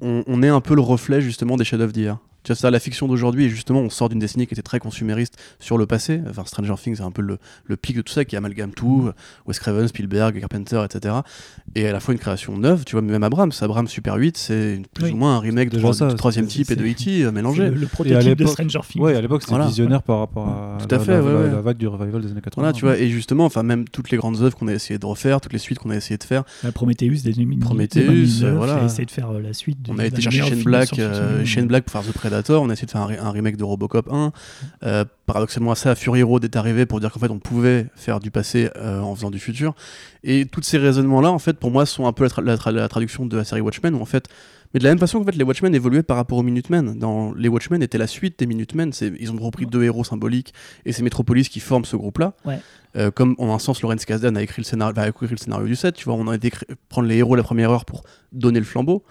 on, 0.00 0.22
on 0.28 0.44
est 0.44 0.48
un 0.48 0.60
peu 0.60 0.76
le 0.76 0.80
reflet 0.80 1.20
justement 1.20 1.56
des 1.56 1.64
chefs-d'œuvre 1.64 1.92
d'hier. 1.92 2.18
Tu 2.46 2.52
vois, 2.52 2.56
ça, 2.56 2.70
la 2.70 2.78
fiction 2.78 3.08
d'aujourd'hui, 3.08 3.46
et 3.46 3.48
justement, 3.50 3.80
on 3.80 3.90
sort 3.90 4.08
d'une 4.08 4.20
décennie 4.20 4.46
qui 4.46 4.54
était 4.54 4.62
très 4.62 4.78
consumériste 4.78 5.36
sur 5.58 5.78
le 5.78 5.86
passé. 5.86 6.20
Enfin, 6.30 6.44
Stranger 6.46 6.74
Things, 6.80 6.94
c'est 6.94 7.02
un 7.02 7.10
peu 7.10 7.20
le, 7.20 7.38
le 7.64 7.76
pic 7.76 7.96
de 7.96 8.02
tout 8.02 8.12
ça, 8.12 8.24
qui 8.24 8.36
amalgame 8.36 8.70
tout. 8.70 9.10
Wes 9.46 9.58
Craven, 9.58 9.88
Spielberg, 9.88 10.38
Carpenter, 10.38 10.80
etc. 10.84 11.16
Et 11.74 11.88
à 11.88 11.92
la 11.92 11.98
fois 11.98 12.14
une 12.14 12.20
création 12.20 12.56
neuve, 12.56 12.84
tu 12.84 12.92
vois, 12.92 13.02
même 13.02 13.24
Abrams. 13.24 13.50
Abrams 13.60 13.88
Super 13.88 14.14
8, 14.14 14.36
c'est 14.36 14.80
plus 14.94 15.06
Oui. 15.06 15.10
ou 15.10 15.16
moins 15.16 15.34
un 15.36 15.40
remake 15.40 15.70
de, 15.70 15.78
de 15.78 16.14
troisième 16.14 16.46
type 16.46 16.70
et 16.70 16.76
de 16.76 16.84
E.T. 16.84 17.22
euh, 17.24 17.26
c'est 17.26 17.32
mélangé. 17.32 17.64
le, 17.68 17.74
le 17.74 17.86
prototype 17.88 18.16
de 18.20 18.24
l'époque- 18.24 18.48
Stranger 18.52 18.78
Things. 18.88 19.02
Ouais, 19.02 19.16
à 19.16 19.20
l'époque, 19.20 19.42
c'était 19.42 19.50
Voilà. 19.54 19.66
visionnaire 19.66 20.02
par 20.04 20.20
rapport 20.20 20.46
à, 20.46 20.78
Tout 20.78 20.94
à 20.94 20.98
la, 20.98 21.04
fait, 21.04 21.12
la- 21.14 21.22
ouais, 21.24 21.32
la- 21.32 21.40
ouais. 21.40 21.50
la 21.50 21.60
vague 21.62 21.76
du 21.78 21.88
revival 21.88 22.22
des 22.22 22.30
années 22.30 22.40
80. 22.40 22.62
Voilà, 22.62 22.72
tu 22.72 22.84
vois, 22.84 22.96
et 22.96 23.08
justement, 23.10 23.44
enfin, 23.44 23.64
même 23.64 23.88
toutes 23.88 24.12
les 24.12 24.18
grandes 24.18 24.40
œuvres 24.42 24.56
qu'on 24.56 24.68
a 24.68 24.72
essayé 24.72 25.00
de 25.00 25.06
refaire, 25.06 25.40
toutes 25.40 25.52
les 25.52 25.58
suites 25.58 25.80
qu'on 25.80 25.90
a 25.90 25.96
essayé 25.96 26.16
de 26.16 26.22
faire, 26.22 26.44
La 26.62 26.70
Prometheus 26.70 27.22
des 27.24 27.32
2000 27.32 27.58
Prometheus, 27.58 28.04
2009, 28.06 28.42
euh, 28.44 28.56
voilà. 28.56 28.74
a 28.76 28.84
essayé 28.84 29.04
de 29.04 29.10
faire 29.10 29.30
euh, 29.32 29.40
la 29.42 29.52
suite. 29.52 29.78
On 29.88 29.94
de- 29.94 30.00
a 30.00 30.06
été 30.06 30.20
chercher 30.20 30.44
Shane 30.44 30.62
Black, 30.62 30.96
euh. 31.00 31.44
Shane 31.44 31.66
Black 31.66 31.84
pour 31.84 31.92
faire 32.00 32.08
The 32.08 32.14
Predator. 32.14 32.35
On 32.48 32.68
a 32.70 32.72
essayé 32.72 32.86
de 32.86 32.90
faire 32.90 33.02
un, 33.02 33.08
re- 33.10 33.20
un 33.20 33.30
remake 33.30 33.56
de 33.56 33.64
Robocop 33.64 34.08
1. 34.10 34.32
Euh, 34.82 35.04
paradoxalement, 35.26 35.74
ça, 35.74 35.94
Fury 35.94 36.22
Road 36.22 36.44
est 36.44 36.56
arrivé 36.56 36.86
pour 36.86 37.00
dire 37.00 37.12
qu'en 37.12 37.20
fait, 37.20 37.30
on 37.30 37.38
pouvait 37.38 37.86
faire 37.96 38.20
du 38.20 38.30
passé 38.30 38.70
euh, 38.76 39.00
en 39.00 39.14
faisant 39.14 39.30
du 39.30 39.38
futur. 39.38 39.74
Et 40.24 40.46
tous 40.46 40.62
ces 40.62 40.78
raisonnements-là, 40.78 41.30
en 41.30 41.38
fait, 41.38 41.58
pour 41.58 41.70
moi, 41.70 41.86
sont 41.86 42.06
un 42.06 42.12
peu 42.12 42.24
la, 42.24 42.30
tra- 42.30 42.42
la 42.42 42.56
tra- 42.56 42.70
la 42.72 42.88
traduction 42.88 43.26
de 43.26 43.36
la 43.36 43.44
série 43.44 43.60
Watchmen, 43.60 43.94
où 43.94 44.00
en 44.00 44.04
fait, 44.06 44.26
mais 44.74 44.78
de 44.80 44.84
la 44.84 44.90
même 44.90 44.98
façon 44.98 45.18
qu'en 45.20 45.24
fait, 45.24 45.36
les 45.36 45.44
Watchmen 45.44 45.74
évoluaient 45.74 46.02
par 46.02 46.16
rapport 46.16 46.38
aux 46.38 46.42
Minutemen. 46.42 46.98
Dans 46.98 47.32
les 47.34 47.48
Watchmen 47.48 47.82
étaient 47.82 47.98
la 47.98 48.08
suite 48.08 48.38
des 48.40 48.46
Minutemen. 48.46 48.90
Ils 49.00 49.30
ont 49.32 49.36
repris 49.36 49.64
deux 49.64 49.84
héros 49.84 50.02
symboliques 50.04 50.52
et 50.84 50.92
c'est 50.92 51.02
Metropolis 51.04 51.48
qui 51.48 51.60
forment 51.60 51.84
ce 51.84 51.96
groupe-là. 51.96 52.34
Ouais. 52.44 52.58
Euh, 52.96 53.10
comme 53.10 53.36
en 53.38 53.54
un 53.54 53.58
sens, 53.58 53.80
Lawrence 53.82 54.04
Kasdan 54.04 54.34
a 54.36 54.42
écrit 54.42 54.60
le 54.62 54.66
scénario, 54.66 54.92
va 54.94 55.06
écrire 55.08 55.30
le 55.30 55.36
scénario 55.36 55.66
du 55.66 55.76
set. 55.76 55.94
Tu 55.94 56.04
vois, 56.06 56.14
on 56.14 56.26
a 56.28 56.34
été 56.34 56.50
prendre 56.88 57.06
les 57.08 57.16
héros 57.16 57.36
la 57.36 57.42
première 57.44 57.70
heure 57.70 57.84
pour 57.84 58.02
donner 58.32 58.58
le 58.58 58.64
flambeau 58.64 59.04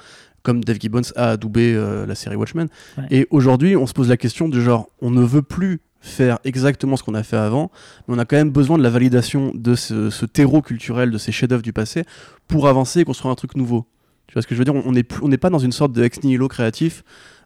comme 0.46 0.64
Dave 0.64 0.78
Gibbons 0.80 1.12
a 1.18 1.32
adoubé 1.32 1.74
euh, 1.74 2.06
la 2.06 2.16
série 2.16 2.38
Watchmen. 2.38 2.70
Ouais. 2.98 3.04
Et 3.12 3.28
aujourd'hui, 3.32 3.76
on 3.76 3.86
se 3.88 3.94
pose 3.94 4.08
la 4.08 4.18
question 4.18 4.48
du 4.48 4.62
genre, 4.62 4.88
on 5.02 5.12
ne 5.12 5.24
veut 5.24 5.42
plus 5.42 5.82
faire 6.00 6.38
exactement 6.44 6.96
ce 6.98 7.04
qu'on 7.04 7.16
a 7.16 7.24
fait 7.24 7.36
avant, 7.36 7.72
mais 8.08 8.14
on 8.16 8.20
a 8.20 8.26
quand 8.26 8.38
même 8.38 8.52
besoin 8.52 8.78
de 8.78 8.84
la 8.84 8.92
validation 8.92 9.52
de 9.56 9.74
ce, 9.76 10.10
ce 10.12 10.26
terreau 10.26 10.62
culturel, 10.62 11.10
de 11.12 11.18
ces 11.18 11.32
chefs-d'œuvre 11.32 11.64
du 11.64 11.74
passé, 11.74 12.04
pour 12.48 12.68
avancer 12.68 13.00
et 13.00 13.06
construire 13.06 13.32
un 13.32 13.36
truc 13.36 13.56
nouveau. 13.56 13.88
Tu 14.28 14.34
vois 14.34 14.42
ce 14.44 14.48
que 14.48 14.56
je 14.56 14.60
veux 14.60 14.66
dire? 14.66 14.76
On 14.76 14.92
n'est 14.92 15.06
on 15.22 15.30
pas 15.32 15.50
dans 15.50 15.60
une 15.60 15.72
sorte 15.72 15.92
de 15.94 16.04
ex 16.04 16.24
nihilo 16.24 16.48
créatif 16.48 17.04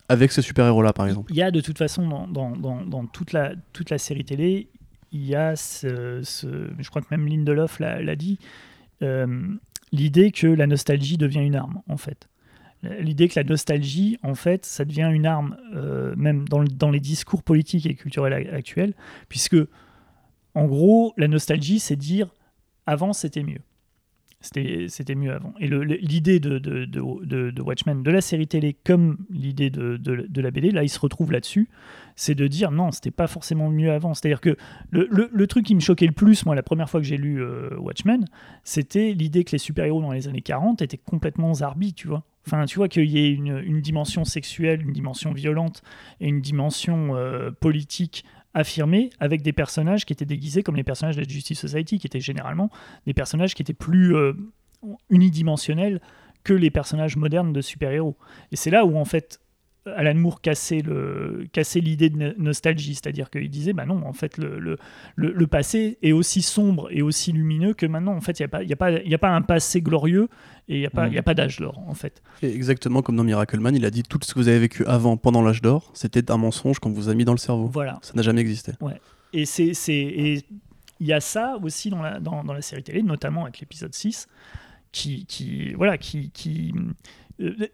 avec 0.09 0.31
ce 0.31 0.41
super-héros-là, 0.41 0.91
par 0.91 1.07
exemple. 1.07 1.31
Il 1.31 1.37
y 1.37 1.41
a 1.41 1.51
de 1.51 1.61
toute 1.61 1.77
façon 1.77 2.07
dans, 2.07 2.27
dans, 2.27 2.51
dans, 2.55 2.85
dans 2.85 3.05
toute, 3.05 3.31
la, 3.31 3.53
toute 3.73 3.89
la 3.91 3.97
série 3.97 4.25
télé, 4.25 4.67
il 5.11 5.25
y 5.25 5.35
a 5.35 5.55
ce, 5.55 6.21
ce- 6.23 6.69
je 6.77 6.89
crois 6.89 7.01
que 7.01 7.07
même 7.11 7.27
Lindelof 7.27 7.79
l'a 7.79 8.01
l'a 8.01 8.15
dit, 8.15 8.39
euh, 9.03 9.27
l'idée 9.91 10.31
que 10.31 10.47
la 10.47 10.67
nostalgie 10.67 11.17
devient 11.17 11.39
une 11.45 11.55
arme 11.55 11.81
en 11.87 11.97
fait. 11.97 12.27
L'idée 12.83 13.27
que 13.27 13.37
la 13.37 13.43
nostalgie, 13.43 14.17
en 14.23 14.35
fait, 14.35 14.65
ça 14.65 14.85
devient 14.85 15.09
une 15.11 15.25
arme, 15.25 15.57
euh, 15.75 16.13
même 16.15 16.47
dans, 16.47 16.59
le- 16.59 16.67
dans 16.69 16.91
les 16.91 17.01
discours 17.01 17.43
politiques 17.43 17.85
et 17.85 17.93
culturels 17.95 18.49
actuels, 18.53 18.93
puisque, 19.27 19.57
en 20.55 20.65
gros, 20.65 21.13
la 21.17 21.27
nostalgie, 21.27 21.79
c'est 21.79 21.97
dire 21.97 22.33
avant 22.85 23.11
c'était 23.13 23.43
mieux. 23.43 23.59
C'était 24.41 25.15
mieux 25.15 25.33
avant. 25.33 25.53
Et 25.59 25.67
l'idée 25.67 26.39
de, 26.39 26.59
de, 26.59 26.85
de, 26.85 27.61
Watchmen, 27.61 28.03
de 28.03 28.11
la 28.11 28.21
série 28.21 28.47
télé, 28.47 28.73
comme 28.73 29.17
l'idée 29.29 29.69
de, 29.69 30.41
la 30.41 30.51
BD, 30.51 30.71
là, 30.71 30.83
il 30.83 30.89
se 30.89 30.99
retrouve 30.99 31.33
là-dessus, 31.33 31.67
c'est 32.15 32.35
de 32.35 32.47
dire 32.47 32.71
non, 32.71 32.91
c'était 32.91 33.11
pas 33.11 33.27
forcément 33.27 33.69
mieux 33.69 33.91
avant. 33.91 34.13
C'est-à-dire 34.13 34.39
que 34.39 34.55
le, 34.91 35.09
le- 35.11 35.47
truc 35.47 35.65
qui 35.65 35.75
me 35.75 35.81
choquait 35.81 36.05
le 36.05 36.13
plus, 36.13 36.45
moi, 36.45 36.55
la 36.55 36.63
première 36.63 36.89
fois 36.89 37.01
que 37.01 37.05
j'ai 37.05 37.17
lu 37.17 37.41
euh, 37.43 37.77
Watchmen, 37.79 38.25
c'était 38.63 39.11
l'idée 39.11 39.43
que 39.43 39.51
les 39.51 39.57
super-héros 39.57 40.01
dans 40.01 40.13
les 40.13 40.29
années 40.29 40.41
40 40.41 40.81
étaient 40.81 40.97
complètement 40.97 41.53
zarbi, 41.55 41.93
tu 41.93 42.07
vois. 42.07 42.23
Enfin, 42.47 42.65
tu 42.65 42.77
vois 42.77 42.87
qu'il 42.87 43.09
y 43.09 43.19
ait 43.19 43.31
une, 43.31 43.61
une 43.65 43.81
dimension 43.81 44.23
sexuelle, 44.23 44.81
une 44.81 44.93
dimension 44.93 45.33
violente 45.33 45.81
et 46.21 46.29
une 46.29 46.41
dimension 46.41 47.15
euh, 47.15 47.51
politique 47.51 48.23
affirmée 48.53 49.09
avec 49.19 49.41
des 49.41 49.53
personnages 49.53 50.05
qui 50.05 50.13
étaient 50.13 50.25
déguisés 50.25 50.63
comme 50.63 50.75
les 50.75 50.83
personnages 50.83 51.17
de 51.17 51.23
Justice 51.23 51.59
Society, 51.59 51.99
qui 51.99 52.07
étaient 52.07 52.19
généralement 52.19 52.69
des 53.05 53.13
personnages 53.13 53.53
qui 53.53 53.61
étaient 53.61 53.73
plus 53.73 54.15
euh, 54.15 54.33
unidimensionnels 55.09 56.01
que 56.43 56.53
les 56.53 56.71
personnages 56.71 57.15
modernes 57.15 57.53
de 57.53 57.61
super-héros. 57.61 58.17
Et 58.51 58.55
c'est 58.55 58.71
là 58.71 58.85
où, 58.85 58.97
en 58.97 59.05
fait, 59.05 59.39
Alan 59.95 60.15
Moore 60.15 60.41
cassait 60.41 60.81
l'idée 61.75 62.09
de 62.09 62.17
no- 62.17 62.33
nostalgie, 62.37 62.95
c'est-à-dire 62.95 63.29
qu'il 63.29 63.49
disait, 63.49 63.73
bah 63.73 63.85
non, 63.85 64.01
en 64.05 64.13
fait, 64.13 64.37
le, 64.37 64.59
le, 64.59 64.77
le- 65.15 65.47
passé 65.47 65.97
est 66.01 66.11
aussi 66.11 66.41
sombre 66.41 66.87
et 66.91 67.01
aussi 67.01 67.31
lumineux 67.31 67.73
que 67.73 67.85
maintenant, 67.85 68.13
en 68.15 68.21
fait, 68.21 68.39
il 68.39 68.43
n'y 68.43 68.45
a, 68.45 68.49
pas- 68.49 68.63
il 68.63 68.69
y 68.69 68.73
a, 68.73 68.75
pas- 68.75 68.91
il 68.91 69.09
y 69.09 69.15
a 69.15 69.17
pas 69.17 69.29
un 69.29 69.41
passé 69.41 69.81
glorieux 69.81 70.27
et 70.67 70.75
il 70.75 70.79
n'y 70.79 70.85
a 70.85 70.89
pas, 70.89 71.07
Mm. 71.07 71.11
il 71.11 71.15
y 71.15 71.17
a 71.17 71.23
pas 71.23 71.33
d'âge 71.33 71.57
d'or, 71.57 71.79
en 71.87 71.93
fait. 71.93 72.21
Et 72.43 72.53
exactement 72.53 73.01
comme 73.01 73.15
dans 73.15 73.23
Miracleman, 73.23 73.75
il 73.75 73.85
a 73.85 73.91
dit 73.91 74.03
tout 74.03 74.19
ce 74.21 74.33
que 74.33 74.39
vous 74.39 74.47
avez 74.47 74.59
vécu 74.59 74.85
avant, 74.85 75.17
pendant 75.17 75.41
l'âge 75.41 75.61
d'or, 75.61 75.91
c'était 75.93 76.31
un 76.31 76.37
mensonge 76.37 76.79
qu'on 76.79 76.91
vous 76.91 77.09
a 77.09 77.13
mis 77.15 77.25
dans 77.25 77.33
le 77.33 77.37
cerveau. 77.39 77.67
Voilà. 77.67 77.99
Ça 78.01 78.13
n'a 78.15 78.21
jamais 78.21 78.41
existé. 78.41 78.73
Et 79.33 79.45
c'est 79.45 79.73
il 81.01 81.07
y 81.07 81.13
a 81.13 81.21
ça 81.21 81.57
aussi 81.63 81.89
dans 81.89 82.01
la, 82.01 82.19
dans, 82.19 82.43
dans 82.43 82.51
la 82.53 82.61
série 82.61 82.83
télé, 82.83 83.01
notamment 83.01 83.43
avec 83.43 83.59
l'épisode 83.61 83.93
6, 83.95 84.27
qui, 84.91 85.25
qui 85.25 85.73
voilà 85.73 85.97
qui, 85.97 86.29
qui 86.31 86.73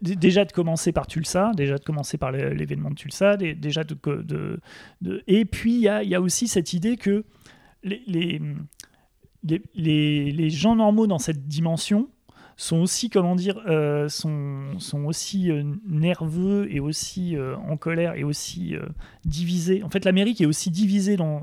déjà 0.00 0.44
de 0.44 0.52
commencer 0.52 0.92
par 0.92 1.06
Tulsa, 1.06 1.52
déjà 1.56 1.76
de 1.78 1.84
commencer 1.84 2.18
par 2.18 2.30
l'é- 2.30 2.54
l'événement 2.54 2.90
de 2.90 2.94
Tulsa, 2.94 3.36
dé- 3.36 3.54
déjà 3.54 3.82
et 5.26 5.44
puis 5.44 5.74
il 5.74 5.80
y 5.80 6.14
a, 6.14 6.20
aussi 6.20 6.46
cette 6.48 6.72
idée 6.72 6.96
que 6.96 7.24
les, 7.82 8.40
gens 10.50 10.76
normaux 10.76 11.06
dans 11.06 11.18
cette 11.18 11.48
dimension 11.48 12.08
sont 12.58 12.78
aussi, 12.78 13.10
comment 13.10 13.36
dire, 13.36 13.60
euh, 13.66 14.08
sont, 14.08 15.04
aussi 15.04 15.50
euh, 15.50 15.62
nerveux 15.86 16.72
et 16.72 16.80
aussi 16.80 17.36
euh, 17.36 17.54
en 17.56 17.76
colère 17.76 18.14
et 18.14 18.24
aussi 18.24 18.74
euh, 18.74 18.86
divisés. 19.26 19.82
En 19.82 19.90
fait, 19.90 20.06
l'Amérique 20.06 20.40
est 20.40 20.46
aussi 20.46 20.70
divisée 20.70 21.16
dans, 21.16 21.42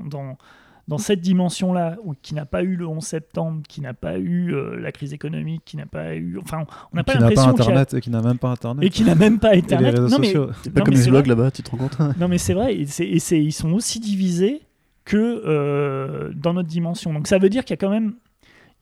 dans 0.86 0.98
cette 0.98 1.20
dimension-là, 1.20 1.96
qui 2.22 2.34
n'a 2.34 2.44
pas 2.44 2.62
eu 2.62 2.76
le 2.76 2.86
11 2.86 3.02
septembre, 3.02 3.62
qui 3.68 3.80
n'a 3.80 3.94
pas 3.94 4.18
eu 4.18 4.52
euh, 4.54 4.78
la 4.78 4.92
crise 4.92 5.12
économique, 5.14 5.62
qui 5.64 5.76
n'a 5.78 5.86
pas 5.86 6.14
eu. 6.14 6.38
Enfin, 6.42 6.64
on 6.92 6.96
n'a 6.96 7.04
pas 7.04 7.12
Qui 7.14 7.18
n'a 7.18 7.24
pas 7.24 7.30
l'impression. 7.30 7.50
a- 7.50 7.52
Internet 7.54 7.94
et 7.94 8.00
qui 8.02 8.10
n'a 8.10 8.20
même 8.22 8.38
pas 8.38 8.50
Internet. 8.50 8.84
Et 8.84 8.90
qui 8.90 9.02
n'a 9.04 9.14
même 9.14 9.38
pas 9.38 9.52
Et 9.54 9.56
les 9.56 9.62
Internet. 9.62 9.94
réseaux 9.98 10.08
Non, 10.08 10.18
mais, 10.18 10.26
sociaux. 10.26 10.50
C'est 10.62 10.70
pas 10.72 10.80
Non, 10.80 10.84
comme 10.86 10.94
les 10.94 11.02
blogs 11.10 11.26
vrai. 11.26 11.28
là-bas, 11.36 11.50
tu 11.50 11.62
te 11.62 11.70
rends 11.70 11.78
compte? 11.78 11.98
Non, 12.18 12.28
mais 12.28 12.38
c'est 12.38 12.52
vrai, 12.54 12.74
et, 12.74 12.82
et 13.00 13.38
ils 13.38 13.52
sont 13.52 13.72
aussi 13.72 13.98
divisés 14.00 14.60
que 15.06 15.16
euh, 15.46 16.32
dans 16.34 16.52
notre 16.54 16.68
dimension. 16.68 17.12
Donc 17.12 17.26
ça 17.28 17.38
veut 17.38 17.48
dire 17.48 17.64
qu'il 17.64 17.72
y 17.72 17.78
a 17.78 17.78
quand 17.78 17.90
même, 17.90 18.14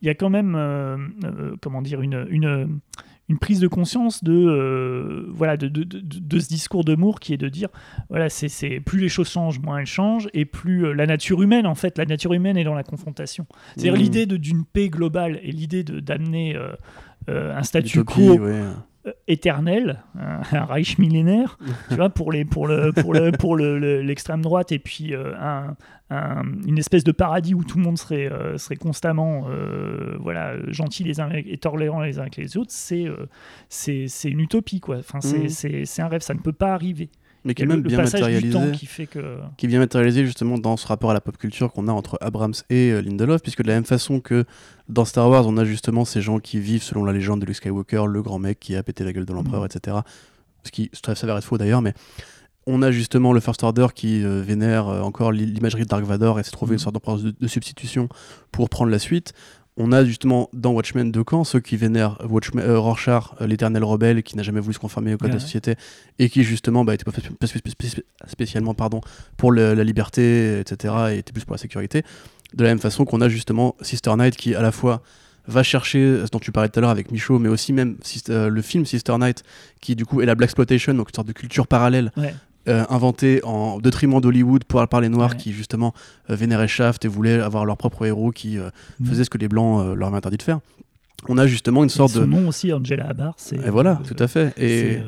il 0.01 0.07
y 0.07 0.09
a 0.09 0.15
quand 0.15 0.29
même 0.29 0.55
euh, 0.55 0.97
euh, 1.23 1.55
comment 1.61 1.81
dire, 1.81 2.01
une, 2.01 2.25
une, 2.29 2.79
une 3.29 3.39
prise 3.39 3.59
de 3.61 3.67
conscience 3.67 4.23
de, 4.23 4.33
euh, 4.33 5.25
voilà, 5.29 5.55
de, 5.57 5.67
de, 5.69 5.83
de- 5.83 6.01
de 6.01 6.39
ce 6.39 6.47
discours 6.49 6.83
de 6.83 6.93
Moore 6.95 7.19
qui 7.21 7.33
est 7.33 7.37
de 7.37 7.47
dire 7.49 7.69
voilà, 8.09 8.27
c'est, 8.29 8.49
c'est- 8.49 8.79
plus 8.81 8.99
les 8.99 9.09
choses 9.09 9.29
changent, 9.29 9.59
moins 9.59 9.77
elles 9.79 9.85
changent, 9.85 10.27
et 10.33 10.43
plus 10.45 10.85
euh, 10.85 10.93
la 10.93 11.05
nature 11.05 11.41
humaine, 11.41 11.65
en 11.65 11.75
fait, 11.75 11.97
la 11.97 12.05
nature 12.05 12.33
humaine 12.33 12.57
est 12.57 12.65
dans 12.65 12.75
la 12.75 12.83
confrontation. 12.83 13.45
C'est-à-dire 13.75 13.93
Mmh. 13.93 13.97
l'idée 13.97 14.25
d'une 14.25 14.65
paix 14.65 14.89
globale 14.89 15.39
et 15.41 15.51
l'idée 15.51 15.83
d'amener 15.83 16.55
euh, 17.29 17.55
un 17.57 17.63
statu 17.63 17.99
Utopie, 17.99 18.27
quo 18.27 18.39
ouais. 18.39 18.61
Éternel, 19.27 20.01
un, 20.19 20.41
un 20.57 20.65
Reich 20.65 20.97
millénaire, 20.97 21.57
tu 21.89 21.95
vois, 21.95 22.09
pour 22.09 22.31
les 22.31 22.45
pour 22.45 22.67
le 22.67 22.91
pour 22.93 23.13
le 23.13 23.31
pour 23.31 23.55
le- 23.55 23.77
le- 23.79 24.01
l'extrême 24.01 24.41
droite 24.41 24.71
et 24.71 24.79
puis 24.79 25.13
euh, 25.13 25.33
un, 25.39 25.75
un- 26.09 26.43
une 26.65 26.77
espèce 26.77 27.03
de 27.03 27.11
paradis 27.11 27.53
où 27.53 27.63
tout 27.63 27.77
le 27.77 27.83
monde 27.83 27.97
serait 27.97 28.31
euh, 28.31 28.57
serait 28.57 28.75
constamment 28.77 29.47
euh, 29.49 30.15
voilà 30.19 30.53
gentil 30.71 31.03
les 31.03 31.19
uns 31.19 31.29
et 31.33 31.57
tolérant 31.57 32.01
les 32.01 32.17
uns 32.19 32.23
avec 32.23 32.37
les 32.37 32.55
autres, 32.57 32.71
c'est 32.71 33.07
c'est 33.69 34.29
une 34.29 34.39
utopie 34.39 34.79
quoi. 34.79 34.97
Enfin 34.97 35.19
c'est 35.21 35.49
c'est 35.49 35.85
c'est 35.85 36.01
un 36.01 36.07
rêve, 36.07 36.21
ça 36.21 36.33
ne 36.33 36.39
peut 36.39 36.53
pas 36.53 36.73
arriver. 36.73 37.09
Mais 37.45 37.53
qui 37.53 37.63
est 37.63 37.65
même 37.65 37.83
le 37.83 37.89
bien 37.89 37.97
matérialisé. 38.01 38.71
qui 38.73 38.85
fait 38.85 39.05
que 39.05 39.37
qui 39.57 39.65
est 39.65 39.69
bien 39.69 39.79
matérialisé 39.79 40.25
justement 40.25 40.57
dans 40.57 40.77
ce 40.77 40.87
rapport 40.87 41.11
à 41.11 41.13
la 41.13 41.19
pop 41.21 41.35
culture 41.37 41.71
qu'on 41.73 41.87
a 41.87 41.91
entre 41.91 42.17
Abrams 42.21 42.53
et 42.69 42.91
euh, 42.91 43.01
Lindelof, 43.01 43.41
puisque 43.41 43.61
de 43.63 43.67
la 43.67 43.73
même 43.73 43.83
façon 43.85 44.19
que 44.21 44.45
dans 44.87 45.03
Star 45.05 45.29
Wars, 45.29 45.45
on 45.47 45.57
a 45.57 45.65
justement 45.65 46.05
ces 46.05 46.21
gens 46.21 46.39
qui 46.39 46.59
vivent 46.59 46.83
selon 46.83 47.03
la 47.03 47.11
légende 47.11 47.41
de 47.41 47.45
Luke 47.45 47.55
Skywalker, 47.57 48.05
le 48.07 48.21
grand 48.21 48.39
mec 48.39 48.59
qui 48.59 48.75
a 48.75 48.83
pété 48.83 49.03
la 49.03 49.11
gueule 49.11 49.25
de 49.25 49.33
l'empereur, 49.33 49.61
Mhm. 49.61 49.67
etc. 49.75 49.97
Ce 50.63 50.71
qui 50.71 50.89
ça 51.05 51.15
s'avère 51.15 51.37
être 51.37 51.43
faux 51.43 51.57
d'ailleurs, 51.57 51.81
mais 51.81 51.93
on 52.65 52.81
a 52.81 52.91
justement 52.91 53.33
le 53.33 53.41
First 53.41 53.61
Order 53.63 53.87
qui 53.93 54.23
euh, 54.23 54.41
vénère 54.41 54.87
euh, 54.87 55.01
encore 55.01 55.33
l'i- 55.33 55.45
l'imagerie 55.45 55.83
de 55.83 55.87
Dark 55.89 56.05
Vador 56.05 56.39
et 56.39 56.43
s'est 56.43 56.51
trouvé 56.51 56.71
Mhm. 56.71 56.73
une 56.75 56.79
sorte 56.79 56.93
d'empereur 56.93 57.17
de, 57.17 57.33
de 57.37 57.47
substitution 57.47 58.07
pour 58.53 58.69
prendre 58.69 58.89
la 58.89 58.99
suite. 58.99 59.33
On 59.75 59.91
a 59.91 60.05
justement 60.05 60.49
dans 60.53 60.71
Watchmen 60.71 61.11
deux 61.11 61.23
camps, 61.23 61.43
ceux 61.43 61.59
qui 61.59 61.77
vénèrent 61.77 62.19
Watchmen, 62.29 62.63
euh, 62.63 62.77
Rorschach, 62.79 63.23
euh, 63.41 63.47
l'éternel 63.47 63.83
rebelle, 63.83 64.21
qui 64.21 64.37
n'a 64.37 64.43
jamais 64.43 64.59
voulu 64.59 64.73
se 64.75 64.79
conformer 64.79 65.15
au 65.15 65.17
code 65.17 65.29
de 65.29 65.33
la 65.33 65.39
société, 65.47 65.75
et 66.19 66.29
qui 66.29 66.43
justement 66.43 66.85
bah, 66.85 66.93
était 66.93 67.03
pas 67.05 67.11
fait 67.11 67.61
spécialement 68.27 68.73
pardon, 68.75 69.01
pour 69.37 69.51
le- 69.51 69.73
la 69.73 69.83
liberté, 69.83 70.59
etc., 70.59 70.93
et 71.11 71.17
était 71.17 71.33
plus 71.33 71.43
pour 71.45 71.53
la 71.53 71.57
sécurité. 71.57 72.03
De 72.53 72.63
la 72.63 72.69
même 72.69 72.79
façon 72.79 73.03
qu'on 73.05 73.21
a 73.21 73.29
justement 73.29 73.75
Sister 73.81 74.11
Night 74.15 74.35
qui 74.35 74.53
à 74.53 74.61
la 74.61 74.71
fois 74.71 75.01
va 75.47 75.63
chercher 75.63 76.21
ce 76.25 76.29
dont 76.31 76.39
tu 76.39 76.51
parlais 76.51 76.69
tout 76.69 76.79
à 76.79 76.81
l'heure 76.81 76.91
avec 76.91 77.11
Michaud, 77.11 77.39
mais 77.39 77.49
aussi 77.49 77.73
même 77.73 77.97
euh, 78.29 78.49
le 78.49 78.61
film 78.61 78.85
Sister 78.85 79.17
Night, 79.17 79.43
qui 79.81 79.95
du 79.95 80.05
coup 80.05 80.21
est 80.21 80.25
la 80.25 80.35
Black 80.35 80.49
Exploitation, 80.49 80.93
donc 80.93 81.09
une 81.09 81.15
sorte 81.15 81.27
de 81.27 81.33
culture 81.33 81.67
parallèle 81.67 82.11
ouais. 82.15 82.33
Euh, 82.67 82.85
inventée 82.89 83.41
en 83.43 83.79
détriment 83.79 84.21
d'Hollywood 84.21 84.63
par, 84.63 84.87
par 84.87 85.01
les 85.01 85.09
Noirs 85.09 85.31
Ouais. 85.31 85.37
qui 85.37 85.51
justement 85.53 85.93
euh, 86.29 86.35
vénéraient 86.35 86.67
Shaft 86.67 87.03
et 87.05 87.07
voulaient 87.07 87.39
avoir 87.41 87.65
leur 87.65 87.77
propre 87.77 88.05
héros 88.05 88.31
qui 88.31 88.57
euh, 88.57 88.69
Mhm. 88.99 89.07
faisaient 89.07 89.23
ce 89.25 89.29
que 89.29 89.37
les 89.37 89.47
Blancs 89.47 89.81
euh, 89.85 89.95
leur 89.95 90.07
avaient 90.09 90.17
interdit 90.17 90.37
de 90.37 90.43
faire. 90.43 90.59
On 91.29 91.37
a 91.37 91.47
justement 91.47 91.83
une 91.83 91.89
sorte 91.89 92.11
son 92.13 92.21
de... 92.21 92.25
nom 92.25 92.47
aussi 92.49 92.73
Angela 92.73 93.07
Abar, 93.07 93.33
c'est 93.37 93.55
Et 93.55 93.69
voilà, 93.69 94.01
tout 94.05 94.15
à 94.19 94.27
fait. 94.27 94.53
Et 94.57 94.99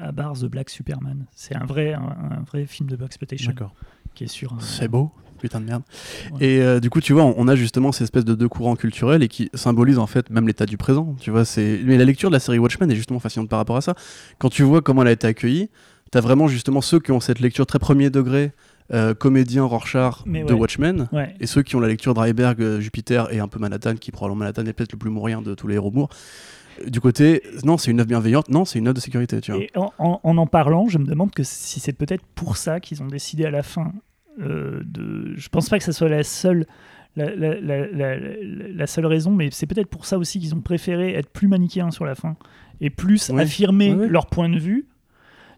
Abar 0.00 0.34
the 0.34 0.44
Black 0.46 0.70
Superman. 0.70 1.26
C'est 1.34 1.56
un 1.56 1.64
vrai 1.64 1.92
un, 1.94 2.00
un 2.02 2.42
vrai 2.46 2.66
film 2.66 2.88
de 2.88 2.94
Black 2.96 3.08
exploitation 3.08 3.50
D'accord. 3.50 3.74
qui 4.14 4.24
est 4.24 4.28
sur 4.28 4.52
un- 4.52 4.60
c'est 4.60 4.86
beau, 4.86 5.10
putain 5.40 5.60
de 5.60 5.64
merde. 5.66 5.82
Ouais. 6.32 6.46
Et 6.46 6.60
euh, 6.62 6.78
du 6.78 6.88
coup, 6.88 7.00
tu 7.00 7.12
vois, 7.12 7.24
on, 7.24 7.48
a 7.48 7.56
justement 7.56 7.90
cette 7.90 8.02
espèce 8.02 8.24
de 8.24 8.34
deux 8.36 8.48
courants 8.48 8.76
culturels 8.76 9.24
et 9.24 9.28
qui 9.28 9.50
symbolisent 9.54 9.98
en 9.98 10.06
fait 10.06 10.30
même 10.30 10.46
l'état 10.46 10.66
du 10.66 10.76
présent. 10.76 11.16
Tu 11.20 11.32
vois, 11.32 11.44
c'est. 11.44 11.80
Mais 11.84 11.96
la 11.98 12.04
lecture 12.04 12.30
de 12.30 12.34
la 12.34 12.40
série 12.40 12.58
Watchmen 12.60 12.88
est 12.90 12.96
justement 12.96 13.18
fascinante 13.18 13.48
par 13.48 13.58
rapport 13.58 13.76
à 13.76 13.80
ça. 13.80 13.94
Quand 14.38 14.48
tu 14.50 14.62
vois 14.62 14.82
comment 14.82 15.02
elle 15.02 15.08
a 15.08 15.12
été 15.12 15.26
accueillie, 15.26 15.68
t'as 16.16 16.22
vraiment 16.22 16.48
justement 16.48 16.80
ceux 16.80 16.98
qui 16.98 17.12
ont 17.12 17.20
cette 17.20 17.40
lecture 17.40 17.66
très 17.66 17.78
premier 17.78 18.08
degré, 18.08 18.52
euh, 18.94 19.12
comédien 19.12 19.64
Rorschach 19.64 20.22
Mais 20.24 20.44
de 20.44 20.54
ouais. 20.54 20.60
Watchmen. 20.60 21.08
Ouais. 21.12 21.34
Et 21.40 21.46
ceux 21.46 21.62
qui 21.62 21.76
ont 21.76 21.80
la 21.80 21.88
lecture 21.88 22.14
Dreiberg, 22.14 22.58
euh, 22.62 22.80
Jupiter 22.80 23.30
et 23.34 23.38
un 23.38 23.48
peu 23.48 23.58
Manhattan, 23.58 23.96
qui 23.96 24.10
probablement 24.12 24.38
Manhattan 24.38 24.64
est 24.64 24.72
peut-être 24.72 24.92
le 24.92 24.98
plus 24.98 25.10
mourien 25.10 25.42
de 25.42 25.54
tous 25.54 25.66
les 25.66 25.74
héros 25.74 25.90
Moore. 25.90 26.08
Euh, 26.80 26.88
Du 26.88 27.00
côté, 27.02 27.42
non, 27.64 27.76
c'est 27.76 27.90
une 27.90 28.00
œuvre 28.00 28.08
bienveillante, 28.08 28.48
non, 28.48 28.64
c'est 28.64 28.78
une 28.78 28.86
œuvre 28.86 28.94
de 28.94 29.00
sécurité, 29.00 29.42
tu 29.42 29.52
vois. 29.52 29.60
Et 29.60 29.68
en, 29.76 29.92
en- 29.98 30.20
en 30.22 30.38
en 30.38 30.46
parlant, 30.46 30.88
je 30.88 30.96
me 30.96 31.04
demande 31.04 31.32
que 31.32 31.42
si 31.42 31.80
c'est 31.80 31.92
peut-être 31.92 32.24
pour 32.34 32.56
ça 32.56 32.80
qu'ils 32.80 33.02
ont 33.02 33.08
décidé 33.08 33.44
à 33.44 33.50
la 33.50 33.62
fin 33.62 33.92
euh, 34.40 34.80
de. 34.86 35.34
Je 35.36 35.48
pense 35.50 35.68
pas 35.68 35.76
que 35.78 35.84
ce 35.84 35.92
soit 35.92 36.08
la 36.08 36.22
seule. 36.22 36.66
La, 37.16 37.34
la- 37.34 37.60
la- 37.60 37.86
la- 37.88 38.16
la- 38.18 38.68
la 38.74 38.86
seule 38.86 39.06
raison, 39.06 39.30
mais 39.32 39.48
c'est 39.50 39.66
peut-être 39.66 39.88
pour 39.88 40.04
ça 40.06 40.16
aussi 40.18 40.38
qu'ils 40.38 40.54
ont 40.54 40.60
préféré 40.60 41.12
être 41.14 41.30
plus 41.30 41.48
manichéens 41.48 41.90
sur 41.90 42.04
la 42.06 42.14
fin 42.14 42.36
et 42.82 42.88
plus 42.90 43.30
affirmer 43.30 43.94
leur 43.94 44.26
point 44.26 44.48
de 44.50 44.58
vue. 44.58 44.86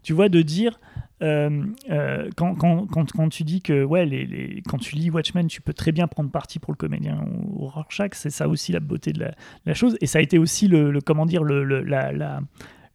Tu 0.03 0.13
vois, 0.13 0.29
de 0.29 0.41
dire 0.41 0.79
euh, 1.21 1.65
euh, 1.89 2.29
quand, 2.37 2.55
quand, 2.55 2.85
quand, 2.87 3.11
quand 3.11 3.27
tu 3.29 3.43
dis 3.43 3.61
que 3.61 3.83
ouais, 3.83 4.05
les, 4.05 4.25
les- 4.25 4.61
quand 4.67 4.77
tu 4.77 4.95
lis 4.95 5.09
Watchmen, 5.09 5.47
tu 5.47 5.61
peux 5.61 5.73
très 5.73 5.91
bien 5.91 6.07
prendre 6.07 6.31
parti 6.31 6.59
pour 6.59 6.71
le 6.71 6.77
comédien 6.77 7.25
ou 7.51 7.65
Rorschach, 7.67 8.11
c'est 8.13 8.29
ça 8.29 8.47
aussi 8.47 8.71
la 8.71 8.79
beauté 8.79 9.11
de 9.11 9.19
la, 9.19 9.31
la 9.65 9.73
chose. 9.73 9.97
Et 10.01 10.05
ça 10.07 10.19
a 10.19 10.21
été 10.21 10.37
aussi 10.37 10.67
le, 10.69 10.91
le- 10.91 11.01
comment 11.01 11.25
dire 11.25 11.43
le, 11.43 11.63
le- 11.65 11.83
la, 11.83 12.13
la, 12.13 12.39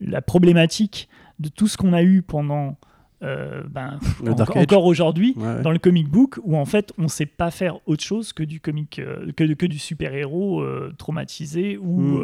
la 0.01 0.23
problématique 0.23 1.09
de 1.39 1.49
tout 1.51 1.69
ce 1.69 1.77
qu'on 1.77 1.93
a 1.93 2.03
eu 2.03 2.23
pendant 2.23 2.79
euh, 3.23 3.63
ben, 3.71 3.99
en- 4.27 4.61
encore 4.61 4.85
aujourd'hui 4.87 5.35
Ouais, 5.37 5.45
ouais. 5.57 5.63
dans 5.63 5.71
le 5.71 5.79
comic 5.79 6.09
book 6.09 6.39
où 6.45 6.57
en 6.57 6.65
fait 6.65 6.93
on 6.97 7.09
sait 7.09 7.27
pas 7.27 7.51
faire 7.51 7.77
autre 7.87 8.03
chose 8.05 8.33
que 8.33 8.43
du 8.43 8.59
comic 8.61 8.99
euh, 9.01 9.31
que, 9.37 9.45
que 9.53 9.67
du 9.67 9.79
super 9.79 10.15
héros 10.15 10.65
traumatisé 10.97 11.77
ou 11.77 12.21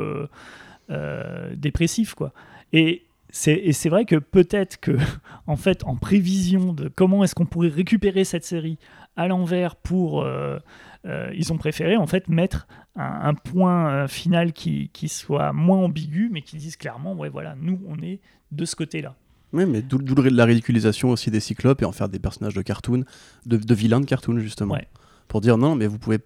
Mm. 0.90 1.54
dépressif 1.56 2.14
quoi 2.14 2.32
et 2.72 3.02
et 3.46 3.72
c'est 3.72 3.88
vrai 3.88 4.04
que 4.04 4.16
peut-être 4.16 4.78
que 4.80 4.92
en 5.46 5.56
fait 5.56 5.84
en 5.84 5.96
prévision 5.96 6.72
de 6.72 6.88
comment 6.88 7.22
est-ce 7.24 7.34
qu'on 7.34 7.46
pourrait 7.46 7.68
récupérer 7.68 8.24
cette 8.24 8.44
série 8.44 8.78
à 9.16 9.28
l'envers 9.28 9.76
pour 9.76 10.22
euh, 10.22 10.58
euh, 11.06 11.30
ils 11.34 11.52
ont 11.52 11.56
préféré 11.58 11.96
en 11.96 12.06
fait 12.06 12.28
mettre 12.28 12.66
un, 12.96 13.28
un 13.30 13.34
point 13.34 13.90
euh, 13.90 14.08
final 14.08 14.52
qui, 14.52 14.88
qui 14.92 15.08
soit 15.08 15.52
moins 15.52 15.78
ambigu 15.78 16.28
mais 16.32 16.42
qui 16.42 16.56
dise 16.56 16.76
clairement 16.76 17.14
ouais 17.14 17.28
voilà 17.28 17.54
nous 17.60 17.80
on 17.86 18.00
est 18.02 18.20
de 18.52 18.64
ce 18.64 18.74
côté 18.76 19.00
là 19.02 19.14
Oui, 19.52 19.64
mais 19.66 19.82
d'où 19.82 19.98
la 20.22 20.44
ridiculisation 20.44 21.10
aussi 21.10 21.30
des 21.30 21.40
cyclopes 21.40 21.82
et 21.82 21.84
en 21.84 21.92
faire 21.92 22.08
des 22.08 22.18
personnages 22.18 22.54
de 22.54 22.62
cartoon, 22.62 23.04
de, 23.46 23.56
de 23.56 23.74
vilains 23.74 24.00
de 24.00 24.06
cartoon 24.06 24.38
justement. 24.40 24.74
Ouais. 24.74 24.86
Pour 25.28 25.40
dire 25.40 25.56
non, 25.58 25.74
mais 25.76 25.86
vous 25.86 25.98
pouvez. 25.98 26.18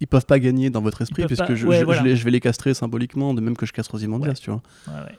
Ils 0.00 0.06
peuvent 0.06 0.26
pas 0.26 0.38
gagner 0.38 0.70
dans 0.70 0.80
votre 0.80 1.02
esprit 1.02 1.26
puisque 1.26 1.44
pas- 1.46 1.54
je, 1.56 1.66
ouais, 1.66 1.80
je- 1.80 1.84
voilà. 1.84 2.00
je 2.02 2.06
les- 2.06 2.16
je 2.16 2.24
vais 2.24 2.30
les 2.30 2.38
castrer 2.40 2.72
symboliquement, 2.74 3.34
de 3.34 3.40
même 3.40 3.56
que 3.56 3.66
je 3.66 3.72
castre 3.72 3.94
Ozymandias, 3.96 4.28
Ouais. 4.30 4.34
tu 4.34 4.50
vois. 4.50 4.62
Ouais. 4.88 5.18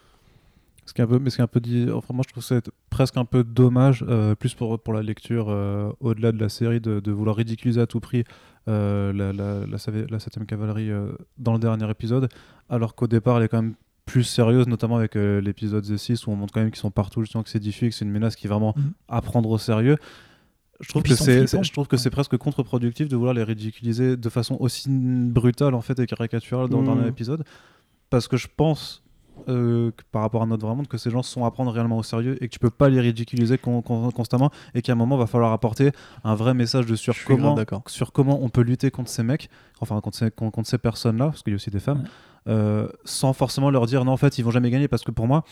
Ce 0.86 0.94
qui 0.94 1.00
est 1.02 1.04
un 1.06 1.08
peu, 1.08 1.18
mais 1.20 1.30
ce 1.30 1.38
qui 1.38 1.42
est 1.42 1.44
un 1.46 1.48
peu 1.48 1.62
dit, 1.62 1.88
enfin, 1.94 2.14
moi 2.14 2.24
je 2.28 2.32
trouve 2.34 2.44
que 2.44 2.48
c'est 2.48 2.70
presque 2.90 3.16
un 3.18 3.24
peu 3.26 3.44
dommage, 3.44 4.04
euh, 4.08 4.36
plus 4.36 4.54
pour, 4.54 4.80
pour 4.80 4.94
la 4.94 5.02
lecture 5.02 5.48
euh, 5.50 5.92
au-delà 6.02 6.32
de 6.34 6.40
la 6.40 6.50
série, 6.50 6.82
de, 6.82 7.00
de 7.00 7.12
vouloir 7.12 7.36
ridiculiser 7.38 7.80
à 7.80 7.88
tout 7.88 8.00
prix 8.02 8.24
euh, 8.68 9.14
la, 9.14 9.32
la, 9.32 9.66
la, 9.66 9.78
savi- 9.78 10.10
la 10.12 10.18
7ème 10.18 10.46
cavalerie 10.46 10.90
dans 11.38 11.54
le 11.54 11.60
dernier 11.60 11.90
épisode, 11.90 12.28
alors 12.70 12.96
qu'au 12.96 13.08
départ 13.08 13.38
elle 13.38 13.44
est 13.44 13.48
quand 13.48 13.62
même 13.62 13.76
plus 14.06 14.24
sérieuse, 14.24 14.68
notamment 14.68 14.98
avec 14.98 15.16
l'épisode 15.16 15.86
Z6 15.86 16.26
où 16.28 16.32
on 16.32 16.36
montre 16.36 16.54
quand 16.54 16.60
même 16.60 16.70
qu'ils 16.72 16.80
sont 16.82 16.92
partout, 16.92 17.22
justement 17.22 17.44
que 17.44 17.50
c'est 17.50 17.60
diffus, 17.60 17.88
que 17.90 17.96
c'est 17.96 18.04
une 18.04 18.12
menace 18.12 18.36
qui 18.36 18.48
est 18.48 18.50
vraiment 18.50 18.74
Mhm. 18.76 18.92
à 19.08 19.22
prendre 19.22 19.50
au 19.50 19.58
sérieux. 19.58 19.96
Je 20.82 20.90
trouve 20.90 21.04
que 21.04 21.16
c'est, 21.16 21.48
je 21.64 21.72
trouve 21.72 21.88
que 21.88 21.96
c'est 21.96 22.10
presque 22.10 22.36
contre-productif 22.36 23.08
de 23.08 23.16
vouloir 23.16 23.34
les 23.34 23.44
ridiculiser 23.44 24.18
de 24.18 24.30
façon 24.30 24.58
aussi 24.60 24.90
brutale 24.90 25.76
en 25.76 25.82
fait 25.82 25.98
et 26.00 26.06
caricaturale 26.06 26.68
dans 26.68 26.82
le 26.82 26.88
Mhm. 26.88 26.94
dernier 26.96 27.08
épisode, 27.10 27.46
parce 28.10 28.28
que 28.28 28.36
je 28.36 28.48
pense 28.54 29.03
euh, 29.50 29.92
que 29.92 30.04
par 30.12 30.22
rapport 30.22 30.42
à 30.44 30.46
notre 30.46 30.66
vrai 30.66 30.76
monde 30.76 30.88
que 30.88 30.98
ces 30.98 31.10
gens 31.10 31.22
sont 31.24 31.44
à 31.46 31.52
prendre 31.52 31.72
réellement 31.72 31.98
au 31.98 32.04
sérieux 32.04 32.38
et 32.42 32.48
que 32.48 32.54
tu 32.54 32.60
peux 32.60 32.70
pas 32.70 32.88
les 32.90 33.02
ridiculiser 33.02 33.58
con- 33.58 33.82
con- 33.82 34.10
constamment 34.12 34.52
et 34.74 34.82
qu'à 34.82 34.92
un 34.94 34.96
moment 34.96 35.18
va 35.18 35.28
falloir 35.28 35.52
apporter 35.52 35.92
un 36.24 36.36
vrai 36.36 36.54
message 36.54 36.86
de 36.86 36.96
sur 36.96 37.14
comment 37.26 37.56
sur 37.88 38.12
comment 38.12 38.40
on 38.44 38.50
peut 38.50 38.62
lutter 38.62 38.92
contre 38.92 39.10
ces 39.10 39.24
mecs 39.24 39.50
enfin 39.82 40.00
contre 40.02 40.18
ces, 40.18 40.32
con- 40.32 40.52
contre 40.52 40.70
ces 40.70 40.78
personnes 40.78 41.18
là 41.18 41.26
parce 41.26 41.44
qu'il 41.44 41.52
y 41.52 41.56
a 41.56 41.58
aussi 41.58 41.72
des 41.72 41.80
femmes 41.80 42.04
Ouais. 42.46 42.54
euh, 42.54 42.88
sans 43.06 43.34
forcément 43.34 43.70
leur 43.70 43.86
dire 43.86 44.04
non 44.06 44.12
en 44.12 44.18
fait 44.18 44.38
ils 44.38 44.44
vont 44.44 44.52
jamais 44.52 44.70
gagner 44.70 44.88
parce 44.88 45.04
que 45.04 45.12
pour 45.12 45.28
moi 45.28 45.44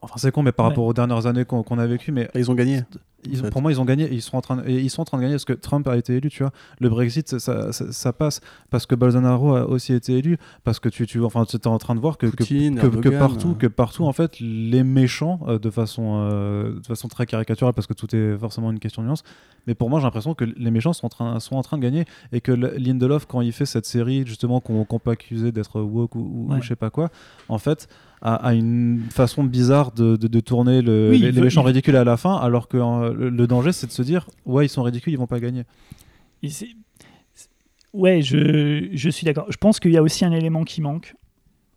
enfin 0.00 0.14
c'est 0.16 0.30
con 0.30 0.42
mais 0.42 0.52
par 0.52 0.66
Ouais. 0.66 0.70
rapport 0.70 0.84
aux 0.84 0.92
dernières 0.94 1.26
années 1.26 1.44
qu'on 1.44 1.62
a 1.78 1.86
vécues 1.86 2.12
mais 2.12 2.28
Et 2.34 2.38
ils 2.40 2.50
ont 2.50 2.54
gagné. 2.54 2.82
ils- 3.24 3.40
En 3.40 3.44
fait. 3.44 3.50
pour 3.50 3.62
moi, 3.62 3.70
ils 3.72 3.80
ont 3.80 3.84
gagné 3.84 4.04
et 4.04 4.14
ils 4.14 4.22
sont 4.22 4.36
en 4.36 4.40
train 4.40 4.56
de, 4.56 4.68
et 4.68 4.80
ils 4.80 4.90
sont 4.90 5.02
en 5.02 5.04
train 5.04 5.16
de 5.16 5.22
gagner 5.22 5.34
parce 5.34 5.44
que 5.44 5.52
Trump 5.52 5.86
a 5.88 5.96
été 5.96 6.16
élu, 6.16 6.28
tu 6.28 6.42
vois. 6.42 6.50
Le 6.80 6.88
Brexit, 6.88 7.28
ça, 7.28 7.38
ça, 7.38 7.72
ça- 7.72 7.92
ça 7.92 8.12
passe 8.12 8.40
parce 8.70 8.84
que 8.86 8.94
Bolsonaro 8.96 9.54
a 9.56 9.66
aussi 9.68 9.92
été 9.92 10.18
élu, 10.18 10.38
parce 10.64 10.78
que 10.80 10.88
tu, 10.88 11.06
tu 11.06 11.20
enfin, 11.22 11.44
tu 11.44 11.56
es 11.56 11.66
en 11.68 11.78
train 11.78 11.94
de 11.94 12.00
voir 12.00 12.16
que, 12.18 12.26
que, 12.26 12.36
Poutine, 12.36 12.76
que, 12.76 12.80
que 12.88 12.96
Erdogan, 13.08 13.18
partout, 13.18 13.50
euh. 13.50 13.54
que 13.54 13.66
partout, 13.68 14.04
en 14.06 14.12
fait, 14.12 14.38
les 14.40 14.82
méchants, 14.82 15.38
euh, 15.46 15.58
de 15.60 15.70
façon, 15.70 16.28
euh, 16.32 16.80
de 16.80 16.86
façon 16.86 17.06
très 17.08 17.26
caricaturale, 17.26 17.74
parce 17.74 17.86
que 17.86 17.94
tout 17.94 18.14
est 18.14 18.36
forcément 18.38 18.70
une 18.72 18.80
question 18.80 19.02
de 19.02 19.06
nuance. 19.08 19.22
Mais 19.68 19.74
pour 19.76 19.88
moi, 19.88 20.00
j'ai 20.00 20.04
l'impression 20.06 20.34
que 20.34 20.44
les 20.44 20.70
méchants 20.72 20.92
sont 20.92 21.06
en 21.06 21.10
train, 21.10 21.38
sont 21.40 21.54
en 21.56 21.62
train 21.62 21.76
de 21.78 21.82
gagner 21.82 22.04
et 22.32 22.40
que 22.40 22.50
Lindelof, 22.50 23.26
quand 23.26 23.40
il 23.40 23.52
fait 23.52 23.66
cette 23.66 23.86
série, 23.86 24.24
justement, 24.26 24.60
qu'on 24.60 24.84
qu'on 24.84 24.98
peut 24.98 25.10
accuser 25.12 25.52
d'être 25.52 25.80
woke 25.80 26.14
ou, 26.16 26.18
ou- 26.18 26.46
ou 26.48 26.52
Ouais. 26.54 26.58
je 26.60 26.66
sais 26.68 26.76
pas 26.76 26.90
quoi, 26.90 27.10
en 27.48 27.58
fait, 27.58 27.86
a 28.24 28.54
une 28.54 29.02
façon 29.10 29.42
bizarre 29.44 29.90
de, 29.92 30.16
de, 30.16 30.28
de 30.28 30.40
tourner 30.40 30.80
le- 30.80 31.10
Oui, 31.10 31.18
les, 31.18 31.32
méchants 31.40 31.62
il- 31.62 31.66
ridicules 31.68 31.96
à 31.96 32.04
la 32.04 32.16
fin, 32.16 32.36
alors 32.36 32.68
que 32.68 32.76
euh, 32.76 33.12
le, 33.12 33.28
le 33.30 33.46
danger, 33.46 33.72
c'est 33.72 33.88
de 33.88 33.92
se 33.92 34.02
dire, 34.02 34.28
ouais, 34.46 34.66
ils 34.66 34.68
sont 34.68 34.82
ridicules, 34.84 35.12
ils 35.12 35.16
vont 35.18 35.26
pas 35.26 35.40
gagner. 35.40 35.64
Et 36.44 36.48
ouais, 37.92 38.22
je, 38.22 38.88
je 38.92 39.10
suis 39.10 39.24
d'accord. 39.24 39.46
Je 39.50 39.56
pense 39.56 39.80
qu'il 39.80 39.92
y 39.92 39.96
a 39.96 40.02
aussi 40.02 40.24
un 40.24 40.32
élément 40.32 40.64
qui 40.64 40.80
manque 40.80 41.14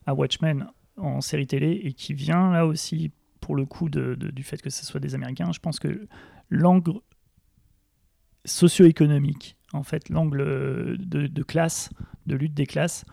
à 0.05 0.13
Watchmen 0.13 0.67
en 0.97 1.19
série 1.21 1.47
télé 1.47 1.81
et 1.83 1.93
qui 1.93 2.13
vient 2.13 2.51
là 2.51 2.65
aussi 2.65 3.11
pour 3.41 3.55
le 3.55 3.65
coup 3.65 3.89
de, 3.89 4.15
de- 4.15 4.29
du 4.31 4.43
fait 4.43 4.61
que 4.61 4.69
ce 4.69 4.85
soit 4.85 4.99
des 4.99 5.15
Américains. 5.15 5.51
Je 5.51 5.59
pense 5.59 5.79
que 5.79 6.07
l'angle 6.49 6.93
socio-économique, 8.45 9.57
en 9.73 9.83
fait, 9.83 10.09
l'angle 10.09 10.97
de, 10.99 11.27
de 11.27 11.43
classe, 11.43 11.89
de 12.27 12.35
lutte 12.35 12.53
des 12.53 12.65
classes, 12.65 13.05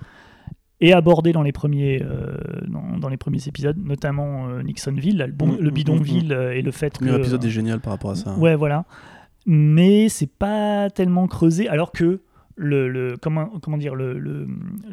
est 0.82 0.92
abordé 0.92 1.32
dans 1.32 1.42
les 1.42 1.52
premiers, 1.52 2.02
euh, 2.02 2.34
dans, 2.68 2.98
dans 2.98 3.08
les 3.08 3.16
premiers 3.16 3.46
épisodes, 3.48 3.76
notamment 3.78 4.48
euh, 4.48 4.62
Nixonville, 4.62 5.18
là, 5.18 5.26
le, 5.26 5.32
bon- 5.32 5.52
Mm, 5.52 5.58
le 5.60 5.70
mm, 5.70 5.74
bidonville 5.74 6.32
euh, 6.32 6.52
et 6.54 6.62
le 6.62 6.70
fait 6.72 6.98
que 6.98 7.04
épisode 7.18 7.44
est 7.44 7.50
génial 7.50 7.80
par 7.80 7.92
rapport 7.92 8.10
à 8.12 8.16
ça. 8.16 8.36
Ouais, 8.38 8.54
voilà. 8.56 8.84
Mais 9.46 10.08
c'est 10.08 10.30
pas 10.30 10.88
tellement 10.90 11.26
creusé, 11.26 11.68
alors 11.68 11.90
que 11.92 12.20
le, 12.54 12.86
le- 12.88 13.16
comment, 13.20 13.46
comment 13.62 13.78
dire 13.78 13.94
le, 13.94 14.18
le- 14.18 14.46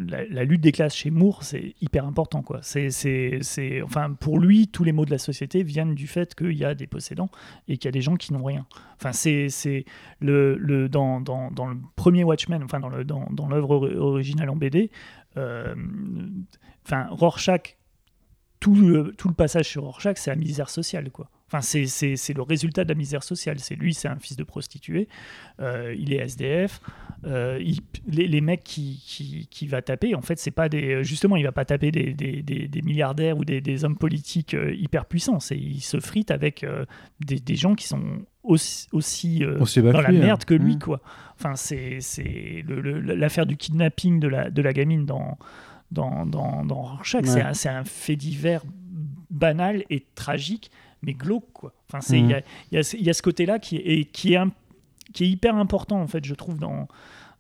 la, 0.08 0.26
la 0.28 0.44
lutte 0.46 0.62
des 0.62 0.72
classes 0.72 0.96
chez 0.96 1.12
Moore, 1.12 1.44
c'est 1.44 1.76
hyper 1.82 2.06
important. 2.06 2.42
Quoi. 2.42 2.60
C'est, 2.64 2.90
c'est, 2.90 3.82
enfin, 3.84 4.14
pour 4.18 4.40
lui, 4.40 4.70
tous 4.70 4.84
les 4.86 4.94
maux 4.94 5.06
de 5.06 5.12
la 5.12 5.18
société 5.18 5.62
viennent 5.62 5.94
du 5.94 6.08
fait 6.08 6.34
qu'il 6.36 6.54
y 6.58 6.64
a 6.64 6.74
des 6.74 6.88
possédants 6.88 7.30
et 7.68 7.78
qu'il 7.78 7.86
y 7.86 7.90
a 7.90 7.92
des 7.92 8.02
gens 8.02 8.16
qui 8.16 8.32
n'ont 8.34 8.44
rien. 8.46 8.66
Enfin, 8.98 9.12
c'est, 9.12 9.50
c'est 9.50 9.84
le, 10.22 10.56
le, 10.58 10.88
dans, 10.90 11.20
dans, 11.22 11.52
dans 11.52 11.68
le 11.68 11.76
premier 11.98 12.24
Watchmen, 12.24 12.64
enfin, 12.64 12.80
dans, 12.80 12.90
le, 12.90 13.04
dans, 13.04 13.28
dans 13.32 13.48
l'œuvre 13.50 13.72
ori- 13.72 13.96
originale 13.98 14.50
en 14.50 14.56
BD, 14.56 14.90
enfin, 15.36 17.08
Rorschach, 17.10 17.76
tout 18.60 18.76
le, 18.76 19.14
tout 19.18 19.28
le 19.30 19.34
passage 19.34 19.68
sur 19.68 19.84
Rorschach, 19.84 20.18
c'est 20.18 20.30
la 20.32 20.36
misère 20.36 20.70
sociale, 20.70 21.10
quoi. 21.12 21.30
Enfin, 21.52 21.62
c'est, 21.62 21.86
le 22.36 22.42
résultat 22.44 22.84
de 22.84 22.90
la 22.90 22.96
misère 22.96 23.24
sociale. 23.24 23.60
C'est 23.60 23.74
lui, 23.76 23.96
c'est 23.96 24.08
un 24.08 24.18
fils 24.20 24.38
de 24.38 24.44
prostituée. 24.44 25.08
euh, 25.60 25.96
il 25.98 26.14
est 26.14 26.18
SDF. 26.18 26.80
euh, 27.26 27.58
il- 27.60 27.80
les, 28.08 28.28
les 28.28 28.40
mecs 28.42 28.64
qui, 28.64 29.02
qui, 29.06 29.48
qui 29.50 29.66
va 29.66 29.82
taper, 29.82 30.14
en 30.14 30.22
fait, 30.22 30.38
c'est 30.38 30.52
pas 30.52 30.70
des. 30.70 31.04
Justement, 31.04 31.36
il 31.38 31.44
va 31.44 31.52
pas 31.52 31.66
taper 31.66 31.92
des, 31.92 32.14
des, 32.14 32.44
des- 32.44 32.68
des 32.68 32.82
milliardaires 32.84 33.38
ou 33.40 33.46
des, 33.46 33.84
hommes 33.84 33.98
politiques 33.98 34.54
euh, 34.54 34.76
hyper 34.76 35.06
puissants. 35.06 35.40
C'est, 35.40 35.58
il 35.58 35.82
se 35.82 36.00
frite 36.00 36.30
avec 36.30 36.64
euh, 36.64 36.86
des, 37.26 37.40
des 37.40 37.56
gens 37.56 37.74
qui 37.74 37.88
sont 37.88 38.04
aussi, 38.44 38.88
aussi, 38.92 39.44
euh, 39.44 39.58
dans 39.92 40.02
la 40.02 40.10
hein. 40.10 40.12
merde 40.12 40.46
que 40.46 40.54
lui, 40.54 40.76
Mm. 40.76 40.80
quoi. 40.80 41.02
Enfin, 41.38 41.56
c'est, 41.56 42.00
l'affaire 42.68 43.46
du 43.48 43.58
kidnapping 43.58 44.20
de 44.20 44.28
la, 44.28 44.50
de 44.52 44.62
la 44.62 44.74
gamine 44.74 45.06
dans, 45.06 45.38
dans, 45.92 46.26
dans, 46.26 46.66
dans 46.66 46.82
Rorschach. 46.82 47.24
Ouais. 47.24 47.54
C'est, 47.54 47.70
un, 47.70 47.80
un 47.82 47.84
fait 47.84 48.16
divers 48.16 48.64
banal 49.30 49.84
et 49.90 50.06
tragique, 50.16 50.72
mais 51.02 51.14
glauque, 51.14 51.52
quoi. 51.54 51.74
Enfin, 51.88 52.02
c'est, 52.02 52.20
il 52.20 52.26
Mhm. 52.26 52.42
y, 52.72 52.76
y 52.76 53.04
y 53.04 53.10
a 53.10 53.14
ce 53.14 53.22
côté-là 53.22 53.60
qui 53.60 53.78
est, 53.78 54.06
qui, 54.12 54.34
est 54.34 54.38
un- 54.38 54.52
qui 55.14 55.24
est 55.24 55.30
hyper 55.30 55.56
important, 55.56 56.02
en 56.02 56.08
fait, 56.08 56.24
je 56.26 56.34
trouve, 56.36 56.60
dans, 56.60 56.88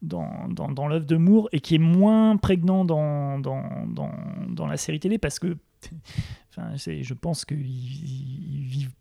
dans, 0.01 0.47
dans, 0.49 0.69
dans 0.71 0.87
l'œuvre 0.87 1.05
de 1.05 1.17
Moore 1.17 1.49
et 1.51 1.59
qui 1.59 1.75
est 1.75 1.79
moins 1.79 2.37
prégnant 2.37 2.85
dans, 2.85 3.37
dans, 3.39 3.85
dans, 3.87 4.11
dans 4.49 4.67
la 4.67 4.77
série 4.77 4.99
télé 4.99 5.17
parce 5.17 5.39
que 5.39 5.57
enfin, 6.49 6.71
je 6.75 7.13
pense 7.13 7.45
qu'ils 7.45 7.59
ils 7.65 8.63
vivent 8.63 8.91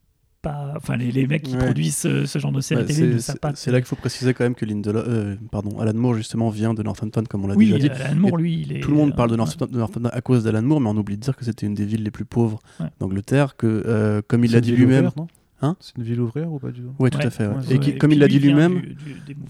pas. 0.43 0.73
Enfin, 0.77 0.97
les, 0.97 1.11
les 1.13 1.27
mecs 1.27 1.43
qui 1.43 1.53
Ouais. 1.55 1.65
produisent 1.65 1.97
ce, 1.97 2.27
ce 2.27 2.39
genre 2.39 2.53
de 2.53 2.61
série 2.61 2.83
Bah, 2.83 2.87
télé 2.87 2.99
c'est- 3.09 3.15
ne 3.15 3.19
savent 3.19 3.39
pas. 3.39 3.53
c'est 3.55 3.71
là 3.71 3.81
qu'il 3.81 3.87
faut 3.89 3.97
préciser 3.97 4.35
quand 4.35 4.45
même 4.45 4.55
que 4.55 4.65
Lindelof, 4.65 5.05
euh, 5.09 5.37
pardon, 5.51 5.79
Alan 5.81 5.95
Moore 5.95 6.15
justement 6.15 6.49
vient 6.51 6.75
de 6.75 6.83
Northampton 6.83 7.25
comme 7.29 7.45
on 7.45 7.49
l'a 7.49 7.55
Oui, 7.55 7.71
déjà 7.73 7.95
dit. 7.95 8.03
Alan 8.03 8.17
Moore, 8.17 8.37
lui, 8.37 8.63
il 8.63 8.77
est. 8.77 8.81
Tout 8.81 8.91
le 8.91 8.97
monde 8.97 9.15
parle 9.17 9.31
de 9.31 9.37
Northampton, 9.37 10.05
à 10.13 10.21
cause 10.21 10.45
d'Alan 10.45 10.63
Moore, 10.63 10.81
mais 10.81 10.89
on 10.91 10.97
oublie 10.97 11.17
de 11.17 11.23
dire 11.23 11.37
que 11.37 11.45
c'était 11.45 11.67
une 11.67 11.75
des 11.75 11.85
villes 11.85 12.03
les 12.03 12.11
plus 12.11 12.25
pauvres 12.25 12.59
Ouais. 12.81 12.87
d'Angleterre, 13.01 13.57
que 13.57 13.83
euh, 13.87 14.23
comme 14.27 14.45
il 14.45 14.53
l'a 14.53 14.61
dit 14.61 14.73
lui-même. 14.73 15.11
non? 15.17 15.27
Hein 15.61 15.77
C'est 15.81 15.97
une 15.97 16.05
ville 16.05 16.21
ouvrière 16.21 16.53
ou 16.53 16.61
pas 16.61 16.71
du 16.71 16.83
tout 16.83 16.93
Oui, 17.01 17.11
tout 17.11 17.19
Ouais, 17.19 17.27
à 17.27 17.31
fait. 17.31 17.47
ouais. 17.49 17.55
ouais, 17.57 17.63
Et 17.69 17.73
ouais, 17.75 17.79
qui- 17.81 17.91
et 17.91 17.99
comme 17.99 18.13
il 18.13 18.21
l'a 18.21 18.29
dit 18.29 18.39
lui-même, 18.39 18.81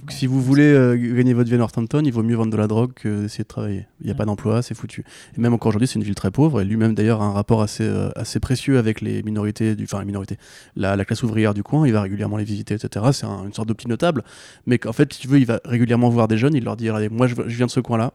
si 0.08 0.26
vous 0.26 0.40
voulez 0.40 0.62
euh, 0.72 0.96
gagner 1.14 1.34
votre 1.34 1.50
vie 1.50 1.54
à 1.54 1.58
Northampton, 1.58 2.00
il 2.02 2.10
vaut 2.12 2.22
mieux 2.22 2.34
vendre 2.34 2.50
de 2.50 2.56
la 2.56 2.66
drogue 2.66 2.92
que 2.94 3.22
d'essayer 3.22 3.44
de 3.44 3.48
travailler. 3.48 3.86
Il 4.00 4.04
n'y 4.06 4.10
a 4.10 4.14
Ouais. 4.14 4.16
pas 4.18 4.24
d'emploi, 4.24 4.62
c'est 4.62 4.74
foutu. 4.74 5.04
Et 5.36 5.40
même 5.40 5.52
encore 5.52 5.68
aujourd'hui, 5.68 5.86
c'est 5.86 5.96
une 5.98 6.04
ville 6.04 6.14
très 6.14 6.30
pauvre. 6.30 6.62
Et 6.62 6.64
lui-même, 6.64 6.94
d'ailleurs, 6.94 7.20
a 7.20 7.26
un 7.26 7.32
rapport 7.32 7.60
assez, 7.60 7.84
euh, 7.84 8.08
assez 8.16 8.40
précieux 8.40 8.78
avec 8.78 9.02
les 9.02 9.22
minorités, 9.22 9.76
du, 9.76 9.84
enfin 9.84 9.98
les 10.00 10.06
minorités, 10.06 10.38
la, 10.76 10.96
la 10.96 11.04
classe 11.04 11.22
ouvrière 11.22 11.52
du 11.52 11.62
coin. 11.62 11.86
Il 11.86 11.92
va 11.92 12.00
régulièrement 12.00 12.38
les 12.38 12.44
visiter, 12.44 12.72
etc. 12.74 13.04
C'est 13.12 13.26
un- 13.26 13.44
une 13.44 13.52
sorte 13.52 13.68
de 13.68 13.74
petit 13.74 13.88
notable. 13.88 14.24
Mais 14.66 14.78
qu'en 14.78 14.94
fait, 14.94 15.12
si 15.12 15.20
tu 15.20 15.28
veux, 15.28 15.38
il 15.38 15.46
va 15.46 15.60
régulièrement 15.66 16.08
voir 16.08 16.26
des 16.26 16.38
jeunes. 16.38 16.54
Il 16.54 16.64
leur 16.64 16.76
dit 16.78 16.88
Allez, 16.88 17.10
moi, 17.10 17.26
je, 17.26 17.34
je 17.46 17.56
viens 17.56 17.66
de 17.66 17.70
ce 17.70 17.80
coin-là. 17.80 18.12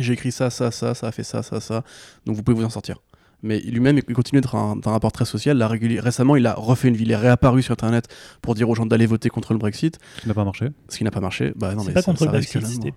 J'ai 0.00 0.14
écrit 0.14 0.32
ça, 0.32 0.50
ça, 0.50 0.72
ça, 0.72 0.94
ça 0.94 1.06
a 1.08 1.12
fait 1.12 1.22
ça, 1.24 1.44
ça, 1.44 1.60
ça. 1.60 1.84
Donc 2.26 2.34
vous 2.34 2.42
pouvez 2.42 2.56
vous 2.56 2.64
en 2.64 2.70
sortir. 2.70 3.00
Mais 3.42 3.60
lui-même, 3.60 3.98
il 4.06 4.14
continue 4.14 4.40
d'être 4.40 4.54
un, 4.54 4.78
un 4.84 4.90
rapport 4.90 5.12
très 5.12 5.24
social. 5.24 5.56
Là, 5.56 5.68
récemment, 5.68 6.36
il 6.36 6.46
a 6.46 6.54
refait 6.54 6.88
une 6.88 6.94
ville, 6.96 7.08
il 7.08 7.12
est 7.12 7.16
réapparu 7.16 7.62
sur 7.62 7.72
Internet 7.72 8.06
pour 8.42 8.54
dire 8.54 8.68
aux 8.68 8.74
gens 8.74 8.86
d'aller 8.86 9.06
voter 9.06 9.28
contre 9.30 9.52
le 9.54 9.58
Brexit, 9.58 9.98
Qui 10.20 10.28
n'a 10.28 10.34
pas 10.34 10.44
marché. 10.44 10.68
ce 10.88 10.98
qui 10.98 11.04
n'a 11.04 11.10
pas 11.10 11.20
marché. 11.20 11.52
Bah 11.56 11.74
non, 11.74 11.80
C'est 11.82 11.88
mais 11.88 11.94
pas 11.94 12.00
ça- 12.02 12.04
contre 12.06 12.18
ça 12.20 12.24
le 12.26 12.30
Brexit, 12.32 12.62
c'était 12.66 12.92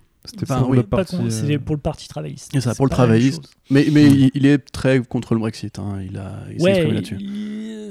oui, 0.68 0.82
pas 0.84 0.96
parti. 0.98 1.16
euh, 1.16 1.58
pour 1.58 1.74
le 1.76 1.80
parti 1.80 2.08
travailliste. 2.08 2.54
Et 2.54 2.60
ça, 2.60 2.70
C'est 2.70 2.76
pour 2.76 2.86
le 2.86 2.90
travailliste. 2.90 3.42
Mais, 3.70 3.86
mais 3.92 4.06
il, 4.06 4.30
il 4.34 4.46
est 4.46 4.58
très 4.58 5.00
contre 5.00 5.34
le 5.34 5.40
Brexit. 5.40 5.78
hein. 5.78 5.98
Il 6.02 6.16
a, 6.16 6.40
il 6.50 6.58
s'est 6.58 6.62
Ouais, 6.64 6.70
exprimé 6.70 6.94
là-dessus. 6.94 7.16
il- 7.20 7.90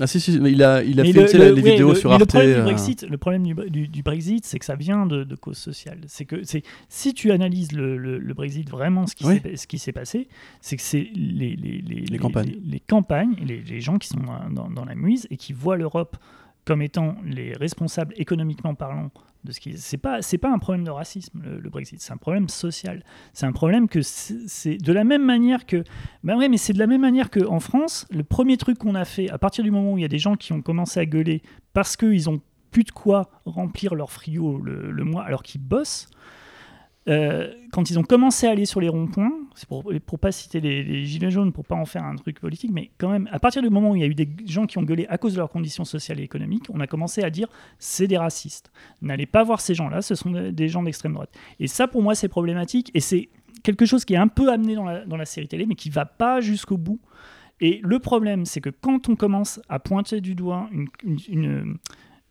Ah 0.00 0.06
si, 0.06 0.20
si, 0.20 0.38
mais 0.40 0.52
il 0.52 0.62
a, 0.62 0.82
il 0.82 0.98
a 0.98 1.02
Mais 1.02 1.12
fait 1.12 1.20
le- 1.20 1.26
tu 1.26 1.32
sais, 1.32 1.38
le- 1.38 1.54
les 1.54 1.62
ouais, 1.62 1.70
vidéos 1.72 1.90
le- 1.90 1.94
sur 1.94 2.10
Arte. 2.12 2.20
Le 2.20 2.26
problème, 2.26 2.52
du 2.54 2.58
euh, 2.60 2.62
Brexit, 2.62 3.02
le 3.02 3.18
problème 3.18 3.42
du, 3.46 3.54
du- 3.70 3.88
du 3.88 4.02
Brexit, 4.02 4.44
c'est 4.46 4.58
que 4.58 4.64
ça 4.64 4.74
vient 4.74 5.04
de, 5.06 5.24
de 5.24 5.34
causes 5.36 5.58
sociales. 5.58 6.00
C'est 6.06 6.24
que 6.24 6.42
c'est 6.44 6.62
si 6.88 7.12
tu 7.12 7.30
analyses 7.30 7.72
le, 7.72 7.96
le- 7.98 8.18
le 8.18 8.34
Brexit 8.34 8.68
vraiment, 8.70 9.06
ce 9.06 9.14
qui 9.14 9.26
Oui. 9.26 9.40
s'est 9.42 9.56
ce 9.56 9.66
qui 9.66 9.78
s'est 9.78 9.92
passé, 9.92 10.28
c'est 10.62 10.76
que 10.76 10.82
c'est 10.82 11.10
les, 11.14 11.56
les, 11.56 11.82
les, 11.82 12.00
les- 12.06 12.18
campagnes. 12.18 12.54
les, 12.64 12.80
campagnes, 12.80 13.34
les, 13.44 13.60
les 13.60 13.80
gens 13.80 13.98
qui 13.98 14.08
sont 14.08 14.20
dans, 14.20 14.50
dans- 14.64 14.70
dans 14.70 14.84
la 14.86 14.94
muise 14.94 15.26
et 15.30 15.36
qui 15.36 15.52
voient 15.52 15.76
l'Europe 15.76 16.16
comme 16.64 16.80
étant 16.80 17.16
les 17.26 17.52
responsables 17.54 18.14
économiquement 18.16 18.74
parlant 18.74 19.10
ce 19.50 19.60
qui 19.60 19.76
c'est 19.76 19.98
pas 19.98 20.22
c'est 20.22 20.38
pas 20.38 20.50
un 20.50 20.58
problème 20.58 20.84
de 20.84 20.90
racisme 20.90 21.40
le, 21.42 21.68
Brexit. 21.68 22.00
C'est 22.00 22.12
un 22.12 22.18
problème 22.18 22.48
social. 22.48 23.02
C'est 23.32 23.46
un 23.46 23.52
problème 23.52 23.88
que 23.88 24.02
c'est 24.02 24.38
c'est 24.46 24.76
de 24.76 24.92
la 24.92 25.04
même 25.04 25.24
manière 25.24 25.66
que 25.66 25.84
ben 26.22 26.36
ouais 26.38 26.48
mais 26.48 26.58
c'est 26.58 26.72
de 26.72 26.78
la 26.78 26.86
même 26.86 27.00
manière 27.00 27.30
que 27.30 27.44
en 27.46 27.60
France 27.60 28.06
le 28.10 28.22
premier 28.22 28.56
truc 28.56 28.78
qu'on 28.78 28.94
a 28.94 29.04
fait 29.04 29.30
à 29.30 29.38
partir 29.38 29.64
du 29.64 29.70
moment 29.70 29.94
où 29.94 29.98
il 29.98 30.02
y 30.02 30.06
a 30.06 30.08
des 30.08 30.18
gens 30.18 30.36
qui 30.36 30.52
ont 30.52 30.62
commencé 30.62 31.00
à 31.00 31.06
gueuler 31.06 31.42
parce 31.72 31.96
qu'ils 31.96 32.30
ont 32.30 32.40
plus 32.70 32.84
de 32.84 32.90
quoi 32.92 33.30
remplir 33.44 33.94
leur 33.94 34.10
frigo 34.10 34.58
le, 34.58 34.90
le 34.90 35.04
mois 35.04 35.24
alors 35.24 35.42
qu'ils 35.42 35.60
bossent 35.60 36.08
euh, 37.08 37.52
quand 37.72 37.90
ils 37.90 37.98
ont 37.98 38.04
commencé 38.04 38.46
à 38.46 38.50
aller 38.50 38.64
sur 38.64 38.80
les 38.80 38.88
ronds-points, 38.88 39.32
c'est 39.56 39.68
pour, 39.68 39.90
pour 40.06 40.18
pas 40.20 40.30
citer 40.30 40.60
les, 40.60 41.04
gilets 41.04 41.30
jaunes, 41.32 41.52
pour 41.52 41.64
pas 41.64 41.74
en 41.74 41.84
faire 41.84 42.04
un 42.04 42.14
truc 42.14 42.38
politique, 42.38 42.70
mais 42.72 42.90
quand 42.98 43.08
même, 43.08 43.28
à 43.32 43.40
partir 43.40 43.60
du 43.60 43.70
moment 43.70 43.90
où 43.90 43.96
il 43.96 44.02
y 44.02 44.04
a 44.04 44.08
eu 44.08 44.14
des 44.14 44.28
gens 44.46 44.66
qui 44.66 44.78
ont 44.78 44.82
gueulé 44.82 45.06
à 45.08 45.18
cause 45.18 45.32
de 45.32 45.38
leurs 45.38 45.50
conditions 45.50 45.84
sociales 45.84 46.20
et 46.20 46.22
économiques, 46.22 46.66
on 46.72 46.80
a 46.80 46.86
commencé 46.86 47.22
à 47.22 47.30
dire 47.30 47.48
c'est 47.78 48.06
des 48.06 48.18
racistes. 48.18 48.70
N'allez 49.00 49.26
pas 49.26 49.42
voir 49.42 49.60
ces 49.60 49.74
gens-là, 49.74 50.00
ce 50.00 50.14
sont 50.14 50.30
des- 50.30 50.68
gens 50.68 50.82
d'extrême 50.82 51.14
droite. 51.14 51.34
Et 51.58 51.66
ça, 51.66 51.88
pour 51.88 52.02
moi, 52.02 52.14
c'est 52.14 52.28
problématique 52.28 52.90
et 52.94 53.00
c'est 53.00 53.28
quelque 53.64 53.84
chose 53.84 54.04
qui 54.04 54.14
est 54.14 54.18
un 54.18 54.28
peu 54.28 54.50
amené 54.50 54.76
dans 54.76 55.16
la, 55.16 55.24
série 55.24 55.48
télé, 55.48 55.66
mais 55.66 55.74
qui 55.74 55.90
va 55.90 56.06
pas 56.06 56.40
jusqu'au 56.40 56.76
bout. 56.76 57.00
Et 57.60 57.80
le 57.82 57.98
problème, 57.98 58.44
c'est 58.46 58.60
que 58.60 58.70
quand 58.70 59.08
on 59.08 59.16
commence 59.16 59.60
à 59.68 59.78
pointer 59.80 60.20
du 60.20 60.34
doigt 60.34 60.70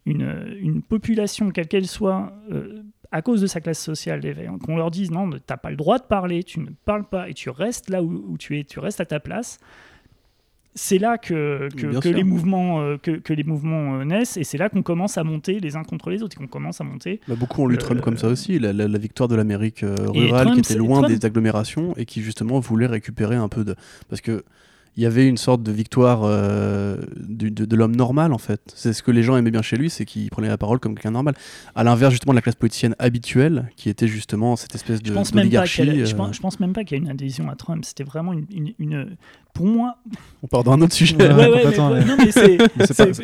une 0.05 0.81
population, 0.87 1.51
quelle 1.51 1.67
qu'elle 1.67 1.87
soit, 1.87 2.33
euh, 2.51 2.83
à 3.11 3.21
cause 3.21 3.41
de 3.41 3.47
sa 3.47 3.59
classe 3.61 3.79
sociale, 3.81 4.21
les- 4.21 4.47
qu'on 4.65 4.77
leur 4.77 4.89
dise 4.91 5.11
non, 5.11 5.29
t'as 5.45 5.57
pas 5.57 5.69
le 5.69 5.75
droit 5.75 5.99
de 5.99 6.03
parler, 6.03 6.43
tu 6.43 6.59
ne 6.59 6.67
parles 6.85 7.03
pas 7.03 7.29
et 7.29 7.33
tu 7.33 7.49
restes 7.49 7.89
là 7.89 8.01
où, 8.01 8.23
où 8.29 8.37
tu 8.37 8.57
es, 8.57 8.63
tu 8.63 8.79
restes 8.79 9.01
à 9.01 9.05
ta 9.05 9.19
place. 9.19 9.59
C'est 10.73 10.99
là 10.99 11.17
que, 11.17 11.67
les 12.09 12.23
mouvements, 12.23 12.79
euh, 12.79 12.95
que, 12.95 13.11
que 13.11 13.33
les 13.33 13.43
mouvements 13.43 13.95
euh, 13.99 14.05
naissent 14.05 14.37
et 14.37 14.45
c'est 14.45 14.57
là 14.57 14.69
qu'on 14.69 14.83
commence 14.83 15.17
à 15.17 15.25
monter 15.25 15.59
les 15.59 15.75
uns 15.75 15.83
contre 15.83 16.09
les 16.09 16.23
autres 16.23 16.37
et 16.37 16.39
qu'on 16.41 16.47
commence 16.47 16.79
à 16.79 16.85
monter. 16.85 17.19
bah, 17.27 17.35
beaucoup 17.37 17.63
ont 17.63 17.67
lu 17.67 17.75
Euh, 17.75 17.77
Trump 17.77 17.99
comme 17.99 18.15
ça 18.17 18.29
aussi, 18.29 18.57
la, 18.57 18.71
la- 18.71 18.87
la 18.87 18.97
victoire 18.97 19.27
de 19.27 19.35
l'Amérique 19.35 19.83
euh, 19.83 19.95
rurale 20.07 20.45
Trump, 20.45 20.53
qui 20.61 20.71
était 20.71 20.79
loin 20.79 21.05
des 21.05 21.25
agglomérations 21.25 21.93
et 21.97 22.05
qui 22.05 22.21
justement 22.21 22.61
voulait 22.61 22.85
récupérer 22.85 23.35
un 23.35 23.49
peu 23.49 23.65
de... 23.65 23.75
Parce 24.07 24.21
que 24.21 24.45
il 24.97 25.03
y 25.03 25.05
avait 25.05 25.27
une 25.27 25.37
sorte 25.37 25.63
de 25.63 25.71
victoire 25.71 26.21
euh, 26.23 26.97
du- 27.17 27.49
de, 27.51 27.65
de 27.65 27.75
l'homme 27.75 27.95
normal 27.95 28.33
en 28.33 28.37
fait. 28.37 28.61
C'est 28.75 28.91
ce 28.93 29.01
que 29.01 29.11
les 29.11 29.23
gens 29.23 29.37
aimaient 29.37 29.51
bien 29.51 29.61
chez 29.61 29.77
lui, 29.77 29.89
c'est 29.89 30.03
qu'il 30.05 30.29
prenait 30.29 30.49
la 30.49 30.57
parole 30.57 30.79
comme 30.79 30.95
quelqu'un 30.95 31.11
normal. 31.11 31.33
À 31.75 31.83
l'inverse 31.83 32.11
justement 32.11 32.33
de 32.33 32.37
la 32.37 32.41
classe 32.41 32.55
politicienne 32.55 32.95
habituelle, 32.99 33.69
qui 33.77 33.89
était 33.89 34.07
justement 34.07 34.55
cette 34.55 34.75
espèce 34.75 35.01
de 35.01 35.07
Je 35.07 35.13
pense 35.13 35.33
même 35.33 35.43
pas 35.43 35.43
d'oligarchie. 35.43 35.77
qu'elle- 35.85 36.05
je, 36.05 36.13
euh, 36.13 36.17
pense, 36.17 36.35
je 36.35 36.41
pense 36.41 36.59
même 36.59 36.73
pas 36.73 36.83
qu'il 36.83 36.97
y 36.97 37.01
a 37.01 37.03
une 37.03 37.09
adhésion 37.09 37.49
à 37.49 37.55
Trump. 37.55 37.85
C'était 37.85 38.03
vraiment 38.03 38.33
une, 38.33 38.45
une- 38.53 38.73
une- 38.79 39.15
pour 39.53 39.65
moi. 39.65 39.97
On 40.43 40.47
part 40.47 40.63
dans 40.63 40.71
un 40.73 40.81
autre 40.81 40.93
sujet. 40.93 41.15
Ouais, 41.15 41.27
Ouais, 41.33 41.63
mais, 41.65 42.05
non, 42.05 42.15
mais 42.17 42.31
c'est, 42.31 42.57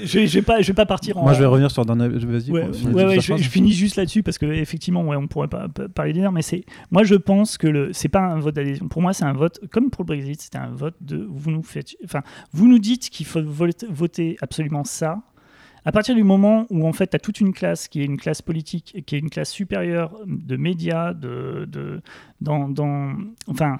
je, 0.05 0.35
vais- 0.35 0.41
pas, 0.41 0.61
je 0.61 0.67
vais 0.67 0.73
pas 0.73 0.85
partir 0.85 1.17
en. 1.17 1.23
Moi, 1.23 1.33
je 1.33 1.39
vais 1.39 1.45
revenir 1.45 1.71
sur 1.71 1.85
d'un. 1.85 1.95
Vas-y. 1.95 2.51
Ouais, 2.51 2.61
quoi, 2.61 2.69
ouais, 2.69 2.73
finis 2.73 2.93
ouais, 2.95 3.15
juste 3.15 3.29
la 3.29 3.37
je, 3.37 3.49
finis 3.49 3.71
juste 3.73 3.95
là-dessus 3.95 4.23
parce 4.23 4.37
que 4.37 4.45
effectivement, 4.45 5.03
ouais, 5.03 5.15
on 5.15 5.27
pourrait 5.27 5.47
pas, 5.47 5.67
pas 5.67 5.87
parler 5.89 6.13
des 6.13 6.27
mais 6.31 6.41
c'est 6.41 6.65
moi 6.91 7.03
je 7.03 7.15
pense 7.15 7.57
que 7.57 7.67
le 7.67 7.93
c'est 7.93 8.09
pas 8.09 8.21
un 8.21 8.39
vote 8.39 8.55
d'adhésion. 8.55 8.87
Pour 8.87 9.01
moi, 9.01 9.13
c'est 9.13 9.25
un 9.25 9.33
vote 9.33 9.59
comme 9.71 9.89
pour 9.89 10.03
le 10.03 10.07
Brexit, 10.07 10.41
c'était 10.41 10.57
un 10.57 10.71
vote 10.71 10.95
de 11.01 11.25
vous 11.29 11.51
nous 11.51 11.63
faites, 11.63 11.95
enfin 12.03 12.21
vous 12.53 12.67
nous 12.67 12.79
dites 12.79 13.09
qu'il 13.09 13.25
faut 13.25 13.41
voter, 13.43 13.87
voter 13.89 14.37
absolument 14.41 14.83
ça. 14.83 15.19
À 15.85 15.91
partir 15.93 16.15
du 16.15 16.23
moment 16.23 16.65
où 16.69 16.85
en 16.85 16.91
fait 16.91 17.07
tu 17.11 17.15
as 17.15 17.19
toute 17.19 17.39
une 17.39 17.53
classe 17.53 17.87
qui 17.87 18.01
est 18.01 18.05
une 18.05 18.17
classe 18.17 18.41
politique, 18.41 19.03
qui 19.05 19.15
est 19.15 19.19
une 19.19 19.29
classe 19.29 19.51
supérieure 19.51 20.17
de 20.25 20.57
médias, 20.57 21.13
de, 21.13 21.65
de 21.71 22.01
dans, 22.41 22.67
dans 22.67 23.13
enfin 23.47 23.79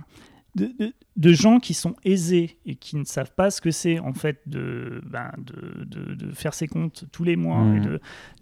de, 0.57 0.65
de- 0.77 0.93
de 1.15 1.33
gens 1.33 1.59
qui 1.59 1.73
sont 1.73 1.95
aisés 2.03 2.57
et 2.65 2.75
qui 2.75 2.95
ne 2.97 3.03
savent 3.05 3.33
pas 3.33 3.49
ce 3.51 3.61
que 3.61 3.71
c'est 3.71 3.99
en 3.99 4.13
fait 4.13 4.41
de, 4.45 5.01
ben, 5.05 5.31
de, 5.37 6.31
faire 6.33 6.53
ses 6.53 6.67
comptes 6.67 7.05
tous 7.11 7.23
les 7.23 7.35
mois 7.35 7.63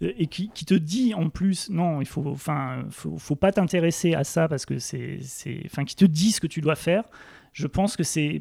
et, 0.00 0.22
et 0.22 0.26
qui, 0.26 0.50
qui 0.52 0.64
te 0.64 0.74
dit 0.74 1.14
en 1.14 1.30
plus 1.30 1.70
non 1.70 2.00
il 2.00 2.06
faut 2.06 2.26
enfin 2.26 2.84
faut, 2.90 3.16
faut 3.18 3.36
pas 3.36 3.52
t'intéresser 3.52 4.14
à 4.14 4.24
ça 4.24 4.48
parce 4.48 4.66
que 4.66 4.78
c'est 4.78 5.18
c'est 5.22 5.62
enfin 5.66 5.84
qui 5.84 5.94
te 5.96 6.04
dit 6.04 6.32
ce 6.32 6.40
que 6.40 6.46
tu 6.48 6.60
dois 6.60 6.76
faire. 6.76 7.04
Je 7.52 7.66
pense 7.66 7.96
que 7.96 8.02
c'est 8.02 8.40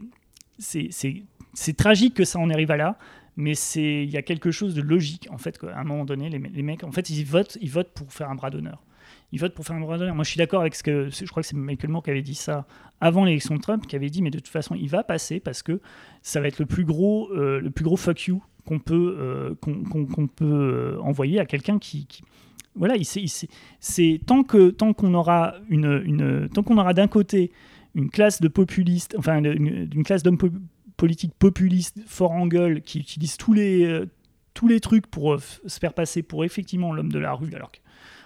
c'est 0.57 0.88
c'est 0.91 1.23
c'est 1.53 1.77
tragique 1.77 2.14
que 2.15 2.26
ça 2.26 2.39
en 2.39 2.49
arrive 2.49 2.72
à 2.72 2.77
là 2.77 2.97
mais 3.38 3.53
c'est 3.56 4.03
il 4.03 4.10
y 4.10 4.18
a 4.18 4.22
quelque 4.22 4.52
chose 4.52 4.76
de 4.76 4.81
logique 4.81 5.27
en 5.31 5.38
fait 5.38 5.57
qu'à 5.57 5.77
un 5.77 5.84
moment 5.84 6.06
donné 6.06 6.30
les, 6.30 6.39
les 6.39 6.64
mecs 6.64 6.84
en 6.84 6.91
fait 6.91 7.10
ils 7.10 7.23
votent 7.26 7.57
ils 7.61 7.69
votent 7.69 7.93
pour 7.93 8.11
faire 8.11 8.30
un 8.30 8.35
bras 8.35 8.49
d'honneur 8.49 8.81
ils 9.31 9.39
votent 9.39 9.53
pour 9.53 9.65
faire 9.65 9.76
un 9.76 9.81
bras 9.81 9.97
d'honneur 9.97 10.15
moi 10.15 10.23
je 10.23 10.30
suis 10.30 10.38
d'accord 10.38 10.61
avec 10.61 10.76
ce 10.76 10.84
que 10.84 11.10
je 11.10 11.26
crois 11.26 11.41
que 11.43 11.47
c'est 11.47 11.56
Michael 11.56 11.89
Moore 11.89 12.03
qui 12.03 12.11
avait 12.11 12.22
dit 12.22 12.35
ça 12.35 12.65
avant 13.02 13.26
l'élection 13.26 13.56
de 13.56 13.61
Trump 13.61 13.85
qui 13.88 13.95
avait 13.95 14.10
dit 14.10 14.22
mais 14.22 14.30
de 14.31 14.38
toute 14.39 14.47
façon 14.47 14.76
il 14.76 14.89
va 14.89 15.03
passer 15.03 15.39
parce 15.39 15.64
que 15.64 15.81
ça 16.22 16.39
va 16.41 16.47
être 16.47 16.60
le 16.60 16.65
plus 16.65 16.85
gros 16.85 17.30
euh, 17.31 17.60
le 17.60 17.69
plus 17.72 17.84
gros 17.84 17.97
fuck 17.97 18.22
you 18.27 18.41
qu'on 18.65 18.80
peut 18.80 19.18
euh, 19.19 19.56
qu'on 19.61 20.27
peut 20.27 20.45
euh, 20.45 20.99
envoyer 21.02 21.39
à 21.39 21.45
quelqu'un 21.45 21.77
qui, 21.80 22.07
voilà 22.76 22.95
il 22.95 23.06
c'est 23.06 24.22
tant 24.26 24.43
que 24.43 24.69
tant 24.69 24.93
qu'on 24.93 25.14
aura 25.14 25.56
une, 25.69 26.49
tant 26.53 26.64
qu'on 26.64 26.77
aura 26.77 26.93
d'un 26.93 27.07
côté 27.07 27.52
une 27.93 28.10
classe 28.10 28.41
de 28.41 28.47
populistes 28.47 29.15
enfin 29.18 29.43
une, 29.43 30.03
classe 30.03 30.23
d'hommes 30.23 30.38
po- 30.38 30.49
politiques 30.97 31.34
populistes 31.38 31.99
fort 32.07 32.31
en 32.31 32.47
gueule 32.47 32.81
qui 32.81 32.99
utilisent 32.99 33.38
tous 33.38 33.53
les 33.53 34.03
tous 34.53 34.68
les 34.68 34.80
trucs 34.80 35.07
pour 35.07 35.38
se 35.39 35.80
faire 35.80 35.93
passer 35.93 36.23
pour 36.23 36.43
effectivement 36.45 36.93
l'homme 36.93 37.11
de 37.11 37.19
la 37.19 37.34
rue 37.34 37.53
alors 37.53 37.72
que 37.72 37.80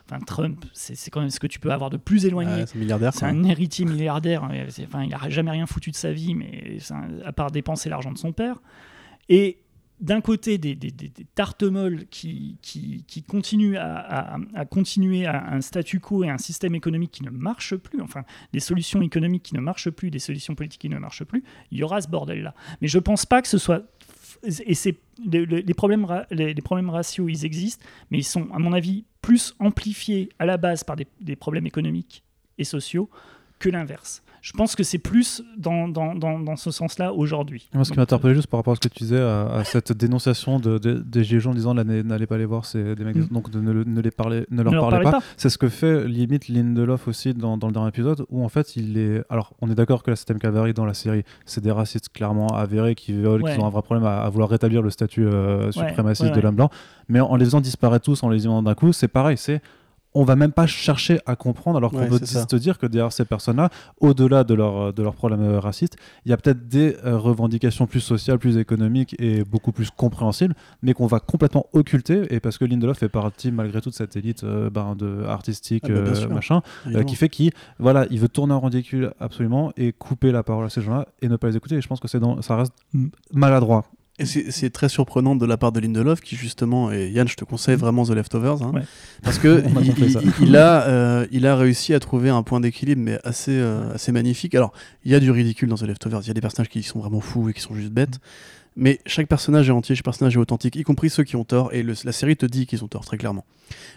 enfin, 0.10 0.20
Trump 0.26 0.66
c'est 0.74 1.10
quand 1.12 1.20
même 1.22 1.30
ce 1.30 1.40
que 1.40 1.48
tu 1.48 1.60
peux 1.60 1.72
avoir 1.72 1.90
de 1.90 1.98
plus 1.98 2.26
éloigné 2.26 2.52
Ouais, 2.54 2.66
c'est 2.68 2.78
un 2.78 2.80
milliardaire. 2.80 3.14
c'est 3.14 3.20
quoi. 3.20 3.28
un 3.30 3.44
héritier 3.44 3.86
milliardaire. 3.86 4.44
hein, 4.44 4.52
Enfin, 4.84 5.04
il 5.04 5.10
n'a 5.10 5.30
jamais 5.30 5.52
rien 5.52 5.66
foutu 5.66 5.92
de 5.92 5.96
sa 5.96 6.12
vie, 6.12 6.36
mais 6.36 6.78
un- 6.92 7.22
à 7.26 7.32
part 7.32 7.52
dépenser 7.52 7.90
l'argent 7.90 8.12
de 8.12 8.18
son 8.18 8.32
père. 8.32 8.62
Et 9.30 9.60
d'un 10.00 10.22
côté, 10.22 10.58
des, 10.58 10.76
des, 10.76 10.92
des, 10.92 11.10
des 11.10 11.26
tartemolles 11.36 12.06
qui, 12.10 12.58
qui, 12.62 13.04
qui 13.06 13.22
continuent 13.22 13.76
à, 13.76 13.98
à- 14.36 14.38
à 14.56 14.66
continuer 14.66 15.26
à 15.26 15.52
un 15.52 15.60
statu 15.60 16.00
quo 16.00 16.24
et 16.24 16.30
un 16.30 16.38
système 16.38 16.74
économique 16.74 17.12
qui 17.12 17.24
ne 17.24 17.30
marche 17.30 17.76
plus, 17.76 18.00
enfin, 18.02 18.24
des 18.54 18.62
solutions 18.62 19.02
économiques 19.02 19.44
qui 19.44 19.56
ne 19.56 19.60
marchent 19.60 19.90
plus, 19.90 20.10
des 20.10 20.20
solutions 20.20 20.56
politiques 20.56 20.80
qui 20.82 20.90
ne 20.90 20.98
marchent 21.00 21.26
plus, 21.26 21.44
il 21.72 21.80
y 21.80 21.84
aura 21.84 22.00
ce 22.00 22.08
bordel-là. 22.08 22.54
Mais 22.82 22.88
je 22.88 22.98
pense 22.98 23.26
pas 23.26 23.42
que 23.42 23.50
ce 23.50 23.58
soit. 23.58 23.84
Et 24.44 24.76
c'est 24.76 24.96
les, 25.26 25.74
problèmes, 25.74 26.08
les, 26.32 26.56
raciaux, 26.88 27.30
ils 27.30 27.46
existent, 27.46 27.86
mais 28.12 28.20
ils 28.20 28.24
sont, 28.24 28.48
à 28.54 28.60
mon 28.60 28.74
avis, 28.74 29.06
plus 29.22 29.56
amplifiés 29.60 30.30
à 30.40 30.46
la 30.46 30.58
base 30.58 30.84
par 30.84 30.96
des 30.96 31.36
problèmes 31.36 31.68
économiques 31.68 32.24
et 32.58 32.64
sociaux 32.64 33.10
que 33.60 33.70
l'inverse. 33.70 34.24
Je 34.42 34.54
pense 34.54 34.76
que 34.76 34.84
c'est 34.84 34.98
plus 35.00 35.44
dans, 35.58 35.88
dans, 35.88 36.16
dans, 36.16 36.40
dans 36.40 36.56
ce 36.56 36.72
sens-là 36.72 37.14
aujourd'hui. 37.14 37.70
Moi, 37.74 37.84
ce 37.84 37.92
qui 37.92 37.98
m'a 37.98 38.04
interpellé 38.04 38.36
juste 38.36 38.48
par 38.48 38.60
rapport 38.60 38.74
à 38.74 38.76
ce 38.76 38.88
que 38.88 38.94
tu 38.94 39.04
disais, 39.04 39.20
à, 39.20 39.48
à 39.52 39.64
cette 39.64 39.92
dénonciation 39.92 40.60
de, 40.60 40.78
de- 40.78 40.94
des 41.00 41.24
Gilets 41.24 41.40
jaunes 41.42 41.52
en 41.54 41.56
disant 41.56 41.74
n'allez 41.74 42.28
pas 42.28 42.38
les 42.38 42.46
voir, 42.46 42.66
c'est 42.66 42.96
des 42.96 43.04
mecs, 43.04 43.16
Mm. 43.18 43.28
donc 43.32 43.50
de 43.50 43.60
ne, 43.60 43.84
ne 43.84 44.02
les 44.02 44.12
parler, 44.12 44.46
ne 44.52 44.62
leur 44.64 44.72
ne 44.72 44.78
leur 44.78 44.90
parlez 44.90 45.04
parlez 45.04 45.20
pas. 45.20 45.26
C'est 45.38 45.50
ce 45.50 45.58
que 45.58 45.68
fait 45.70 46.08
limite 46.08 46.48
Lindelof 46.48 47.08
aussi 47.08 47.34
dans, 47.34 47.56
le 47.56 47.72
dernier 47.72 47.90
épisode, 47.90 48.26
où 48.30 48.44
en 48.44 48.50
fait 48.50 48.76
il 48.76 48.98
est. 48.98 49.24
Alors, 49.30 49.54
on 49.62 49.70
est 49.70 49.76
d'accord 49.76 50.04
que 50.04 50.10
la 50.12 50.16
7 50.16 50.38
Cavalry 50.40 50.74
dans 50.74 50.86
la 50.86 50.94
série, 50.94 51.24
c'est 51.46 51.62
des 51.62 51.72
racistes 51.72 52.10
clairement 52.10 52.48
avérés 52.48 52.96
qui 52.96 53.14
veulent, 53.14 53.44
Ouais. 53.44 53.54
qui 53.56 53.60
ont 53.60 53.66
un 53.66 53.70
vrai 53.70 53.82
problème 53.82 54.06
à, 54.06 54.22
à 54.22 54.30
vouloir 54.30 54.50
rétablir 54.50 54.82
le 54.82 54.90
statut 54.90 55.26
euh, 55.26 55.72
suprémaciste 55.72 56.30
ouais, 56.30 56.36
de 56.36 56.42
l'homme 56.42 56.56
blanc, 56.56 56.70
mais 57.10 57.20
en 57.20 57.36
les 57.36 57.46
faisant 57.46 57.62
disparaître 57.62 58.06
tous, 58.06 58.24
en 58.24 58.30
les 58.30 58.44
ayant 58.46 58.62
d'un 58.64 58.74
coup, 58.76 58.94
c'est 58.94 59.08
pareil, 59.10 59.38
c'est. 59.38 59.62
On 60.16 60.24
va 60.24 60.36
même 60.36 60.52
pas 60.52 60.66
chercher 60.66 61.20
à 61.28 61.36
comprendre, 61.36 61.78
alors 61.78 61.92
qu'on 61.92 62.10
Ouais, 62.10 62.26
ça. 62.26 62.46
te 62.46 62.56
dire 62.56 62.80
que 62.80 62.88
derrière 62.88 63.12
ces 63.12 63.26
personnes-là, 63.26 63.70
au-delà 64.00 64.44
de 64.44 64.56
leurs 64.56 64.92
de 64.92 65.04
leurs 65.04 65.14
problèmes 65.14 65.42
euh, 65.44 65.60
racistes, 65.60 65.98
il 66.26 66.30
y 66.32 66.34
a 66.34 66.38
peut-être 66.38 66.68
des 66.68 66.98
euh, 67.06 67.16
revendications 67.18 67.86
plus 67.86 68.00
sociales, 68.00 68.40
plus 68.40 68.58
économiques 68.58 69.16
et 69.20 69.44
beaucoup 69.44 69.72
plus 69.72 69.92
compréhensibles, 69.92 70.56
mais 70.82 70.94
qu'on 70.94 71.06
va 71.06 71.20
complètement 71.20 71.68
occulter. 71.74 72.24
Et 72.34 72.40
parce 72.40 72.58
que 72.58 72.66
Lindelof 72.66 72.98
fait 72.98 73.08
partie 73.10 73.52
malgré 73.52 73.82
tout 73.82 73.90
de 73.92 73.96
cette 73.96 74.16
élite 74.16 74.44
euh, 74.44 74.72
ben, 74.72 74.96
de 74.96 75.24
artistique, 75.28 75.84
Ah 75.86 75.90
bah, 75.90 76.00
euh, 76.00 76.16
sûr. 76.16 76.30
machin, 76.32 76.62
euh, 76.88 77.04
qui 77.04 77.16
fait 77.16 77.30
qu'il 77.30 77.52
voilà, 77.78 78.08
il 78.10 78.20
veut 78.20 78.30
tourner 78.30 78.54
en 78.54 78.62
ridicule 78.62 79.14
absolument 79.20 79.72
et 79.78 79.94
couper 79.94 80.32
la 80.32 80.42
parole 80.42 80.66
à 80.66 80.70
ces 80.70 80.82
gens-là 80.82 81.08
et 81.22 81.28
ne 81.30 81.36
pas 81.36 81.48
les 81.50 81.56
écouter. 81.58 81.76
Et 81.76 81.82
je 81.82 81.88
pense 81.88 82.00
que 82.00 82.08
c'est 82.08 82.20
ça 82.42 82.56
reste 82.56 82.74
Mm. 82.94 83.08
maladroit. 83.34 83.86
Et 84.20 84.26
c'est 84.26 84.70
très 84.70 84.90
surprenant 84.90 85.36
de 85.36 85.46
la 85.46 85.56
part 85.58 85.72
de 85.72 85.80
Lindelof 85.80 86.20
qui 86.22 86.36
justement, 86.36 86.92
et 86.92 87.10
Yann, 87.10 87.28
je 87.28 87.36
te 87.36 87.46
conseille 87.46 87.76
vraiment 87.78 88.04
The 88.06 88.10
Leftovers, 88.12 88.62
hein, 88.62 88.72
Ouais. 88.74 88.82
parce 89.24 89.40
que 89.40 89.64
il, 90.42 90.56
a, 90.58 90.84
euh, 90.88 91.26
il 91.32 91.48
a 91.48 91.56
réussi 91.56 91.94
à 91.94 92.00
trouver 92.00 92.30
un 92.30 92.44
point 92.44 92.60
d'équilibre, 92.60 93.02
mais 93.02 93.18
assez, 93.24 93.52
euh, 93.58 93.94
assez 93.94 94.12
magnifique. 94.12 94.54
Alors, 94.56 94.74
il 95.06 95.12
y 95.12 95.16
a 95.16 95.20
du 95.22 95.32
ridicule 95.32 95.70
dans 95.70 95.78
The 95.78 95.84
Leftovers, 95.84 96.20
il 96.24 96.28
y 96.28 96.32
a 96.32 96.34
des 96.34 96.42
personnages 96.42 96.70
qui 96.70 96.84
sont 96.84 97.00
vraiment 97.00 97.22
fous 97.22 97.50
et 97.50 97.54
qui 97.54 97.62
sont 97.62 97.74
juste 97.76 97.92
bêtes, 97.92 98.20
mais 98.80 99.00
chaque 99.06 99.28
personnage 99.28 99.70
est 99.70 99.74
entier, 99.74 99.94
chaque 99.94 100.06
personnage 100.06 100.36
est 100.36 100.40
authentique, 100.40 100.76
y 100.78 100.84
compris 100.84 101.10
ceux 101.10 101.24
qui 101.24 101.36
ont 101.36 101.44
tort, 101.44 101.74
et 101.74 101.84
la 101.84 102.12
série 102.12 102.38
te 102.38 102.46
dit 102.46 102.66
qu'ils 102.66 102.84
ont 102.84 102.88
tort, 102.88 103.06
très 103.06 103.18
clairement. 103.18 103.46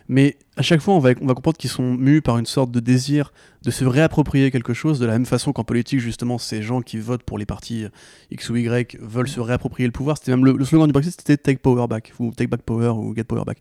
Mais 0.08 0.36
à 0.56 0.62
chaque 0.62 0.80
fois, 0.80 0.94
on 0.94 0.98
va, 0.98 1.14
comprendre 1.14 1.56
qu'ils 1.56 1.70
sont 1.70 1.94
mus 1.94 2.20
par 2.20 2.36
une 2.36 2.46
sorte 2.46 2.72
de 2.72 2.80
désir 2.80 3.32
de 3.62 3.70
se 3.70 3.84
réapproprier 3.84 4.50
quelque 4.50 4.74
chose, 4.74 4.98
de 4.98 5.06
la 5.06 5.12
même 5.12 5.24
façon 5.24 5.52
qu'en 5.52 5.62
politique, 5.62 6.00
justement, 6.00 6.36
ces 6.36 6.62
gens 6.62 6.82
qui 6.82 6.98
votent 6.98 7.22
pour 7.22 7.38
les 7.38 7.46
partis 7.46 7.86
X 8.32 8.50
ou 8.50 8.56
Y 8.56 8.98
veulent 9.00 9.28
se 9.28 9.40
réapproprier 9.40 9.86
le 9.86 9.92
pouvoir. 9.92 10.18
C'était 10.18 10.32
même 10.32 10.44
le, 10.44 10.52
le 10.52 10.64
slogan 10.64 10.88
du 10.88 10.92
Brexit, 10.92 11.14
c'était 11.16 11.36
Take 11.36 11.60
Power 11.60 11.86
Back, 11.86 12.12
ou 12.18 12.32
Take 12.32 12.48
Back 12.48 12.62
Power, 12.62 12.88
ou 12.88 13.14
Get 13.14 13.24
Power 13.24 13.44
Back. 13.46 13.58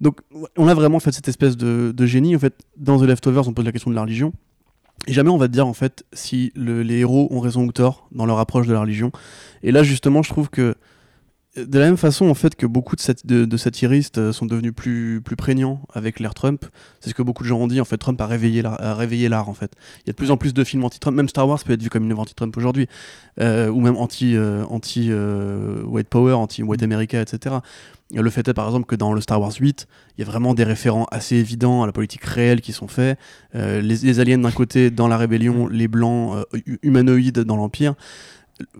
Donc, 0.00 0.20
on 0.56 0.66
a 0.66 0.74
vraiment 0.74 0.98
fait 0.98 1.12
cette 1.12 1.28
espèce 1.28 1.56
de, 1.56 1.92
de 1.94 2.06
génie. 2.06 2.34
En 2.34 2.38
fait, 2.38 2.54
dans 2.76 2.98
The 2.98 3.04
Leftovers, 3.04 3.46
on 3.46 3.52
pose 3.52 3.64
la 3.64 3.72
question 3.72 3.90
de 3.90 3.94
la 3.94 4.02
religion. 4.02 4.32
Et 5.06 5.12
jamais 5.12 5.30
on 5.30 5.36
va 5.38 5.48
te 5.48 5.52
dire, 5.52 5.66
en 5.66 5.72
fait, 5.72 6.04
si 6.12 6.52
le- 6.54 6.82
les 6.82 6.98
héros 6.98 7.28
ont 7.30 7.40
raison 7.40 7.64
ou 7.64 7.72
tort 7.72 8.06
dans 8.12 8.26
leur 8.26 8.38
approche 8.38 8.66
de 8.66 8.72
la 8.72 8.80
religion. 8.80 9.10
Et 9.62 9.72
là, 9.72 9.82
justement, 9.82 10.22
je 10.22 10.28
trouve 10.30 10.50
que 10.50 10.74
de 11.56 11.78
la 11.80 11.86
même 11.86 11.96
façon 11.96 12.26
en 12.28 12.34
fait 12.34 12.54
que 12.54 12.64
beaucoup 12.64 12.94
de, 12.94 13.00
sat- 13.00 13.26
de, 13.26 13.44
de 13.44 13.56
satiristes 13.56 14.18
euh, 14.18 14.32
sont 14.32 14.46
devenus 14.46 14.72
plus, 14.72 15.20
plus 15.20 15.34
prégnants 15.34 15.82
avec 15.92 16.20
l'ère 16.20 16.32
Trump, 16.34 16.64
c'est 17.00 17.10
ce 17.10 17.14
que 17.14 17.22
beaucoup 17.22 17.42
de 17.42 17.48
gens 17.48 17.58
ont 17.58 17.66
dit 17.66 17.80
en 17.80 17.84
fait 17.84 17.96
Trump 17.98 18.20
a 18.20 18.26
réveillé 18.26 18.62
l'art, 18.62 19.48
en 19.48 19.54
fait. 19.54 19.72
Il 19.98 20.06
y 20.06 20.10
a 20.10 20.12
de 20.12 20.16
plus 20.16 20.30
en 20.30 20.36
plus 20.36 20.54
de 20.54 20.62
films 20.62 20.84
anti-Trump, 20.84 21.16
même 21.16 21.28
Star 21.28 21.48
Wars 21.48 21.58
peut 21.64 21.72
être 21.72 21.82
vu 21.82 21.90
comme 21.90 22.04
une 22.04 22.12
œuvre 22.12 22.20
anti-Trump 22.20 22.56
aujourd'hui, 22.56 22.86
euh, 23.40 23.68
ou 23.68 23.80
même 23.80 23.96
anti 23.96 24.36
euh, 24.36 24.64
anti 24.66 25.08
euh, 25.10 25.82
white 25.84 26.08
power, 26.08 26.34
anti 26.34 26.62
white 26.62 26.82
America, 26.84 27.20
etc. 27.20 27.56
Et 28.14 28.20
Le 28.22 28.30
fait 28.30 28.46
est 28.48 28.54
par 28.54 28.66
exemple 28.66 28.86
que 28.86 28.96
dans 28.96 29.12
le 29.12 29.20
Star 29.20 29.40
Wars 29.40 29.52
8, 29.58 29.86
il 30.16 30.20
y 30.20 30.24
a 30.24 30.30
vraiment 30.30 30.54
des 30.54 30.64
référents 30.64 31.06
assez 31.10 31.36
évidents 31.36 31.82
à 31.82 31.86
la 31.86 31.92
politique 31.92 32.24
réelle 32.24 32.60
qui 32.60 32.72
sont 32.72 32.88
faits. 32.88 33.18
Euh, 33.56 33.80
les, 33.80 34.18
aliens 34.20 34.38
d'un 34.38 34.50
côté 34.52 34.90
dans 34.90 35.08
la 35.08 35.16
rébellion, 35.16 35.66
les 35.68 35.88
blancs 35.88 36.34
euh, 36.54 36.58
hu- 36.66 36.78
humanoïdes 36.82 37.40
dans 37.40 37.56
l'Empire. 37.56 37.94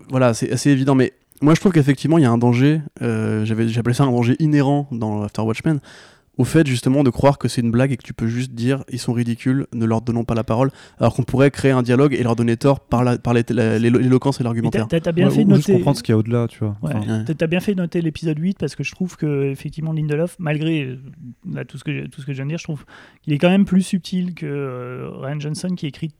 Voilà, 0.09 0.33
c'est 0.33 0.51
assez 0.51 0.69
évident, 0.69 0.95
mais 0.95 1.13
moi, 1.41 1.53
je 1.55 1.59
trouve 1.59 1.71
qu'effectivement, 1.71 2.17
il 2.17 2.21
y 2.21 2.25
a 2.25 2.31
un 2.31 2.37
danger, 2.37 2.81
euh, 3.01 3.43
j'avais 3.45 3.67
j'appelais 3.67 3.93
ça 3.93 4.03
un 4.03 4.11
danger 4.11 4.35
inhérent 4.39 4.87
dans 4.91 5.23
After 5.23 5.41
Watchmen, 5.41 5.79
au 6.37 6.45
fait 6.45 6.65
justement 6.65 7.03
de 7.03 7.09
croire 7.09 7.37
que 7.37 7.47
c'est 7.49 7.61
une 7.61 7.71
blague 7.71 7.91
et 7.91 7.97
que 7.97 8.03
tu 8.03 8.13
peux 8.13 8.25
juste 8.27 8.53
dire 8.53 8.83
ils 8.89 8.99
sont 8.99 9.11
ridicules, 9.13 9.67
ne 9.73 9.85
leur 9.85 10.01
donnons 10.01 10.23
pas 10.23 10.33
la 10.33 10.43
parole, 10.45 10.71
alors 10.97 11.13
qu'on 11.13 11.23
pourrait 11.23 11.51
créer 11.51 11.71
un 11.71 11.83
dialogue 11.83 12.13
et 12.13 12.23
leur 12.23 12.35
donner 12.37 12.55
tort 12.57 12.79
par 12.79 13.03
la- 13.03 13.17
par 13.17 13.33
l'é- 13.33 13.43
la- 13.49 13.77
l'élo- 13.77 13.99
l'éloquence 13.99 14.39
et 14.39 14.43
l'argumentaire. 14.43 14.87
t'as- 14.87 15.01
t'as 15.01 15.11
bien 15.11 15.27
Ouais, 15.27 15.35
fait 15.35 15.43
ou 15.43 15.47
noter. 15.47 15.73
comprendre 15.73 15.97
ce 15.97 16.03
qu'il 16.03 16.13
y 16.13 16.15
a 16.15 16.17
au-delà, 16.17 16.47
tu 16.47 16.59
vois. 16.59 16.77
Ouais. 16.81 16.91
Enfin, 16.95 17.19
Ouais. 17.27 17.35
T'as- 17.35 17.47
bien 17.47 17.59
fait 17.59 17.75
de 17.75 17.81
noter 17.81 18.01
l'épisode 18.01 18.39
8 18.39 18.57
parce 18.57 18.75
que 18.75 18.83
je 18.83 18.91
trouve 18.91 19.17
que 19.17 19.49
effectivement 19.51 19.91
Lindelof, 19.91 20.37
malgré 20.39 20.83
euh, 20.85 20.99
là, 21.51 21.65
tout, 21.65 21.77
ce 21.77 21.83
que, 21.83 21.91
je- 21.93 22.05
tout 22.07 22.21
ce 22.21 22.25
que 22.25 22.31
je 22.31 22.37
viens 22.37 22.45
de 22.45 22.49
dire, 22.51 22.59
je 22.59 22.63
trouve 22.63 22.85
qu'il 23.23 23.33
est 23.33 23.37
quand 23.37 23.49
même 23.49 23.65
plus 23.65 23.81
subtil 23.83 24.33
que 24.33 24.45
euh, 24.45 25.09
Ryan 25.11 25.39
Johnson 25.39 25.69
qui 25.75 25.85
écrit 25.87 26.11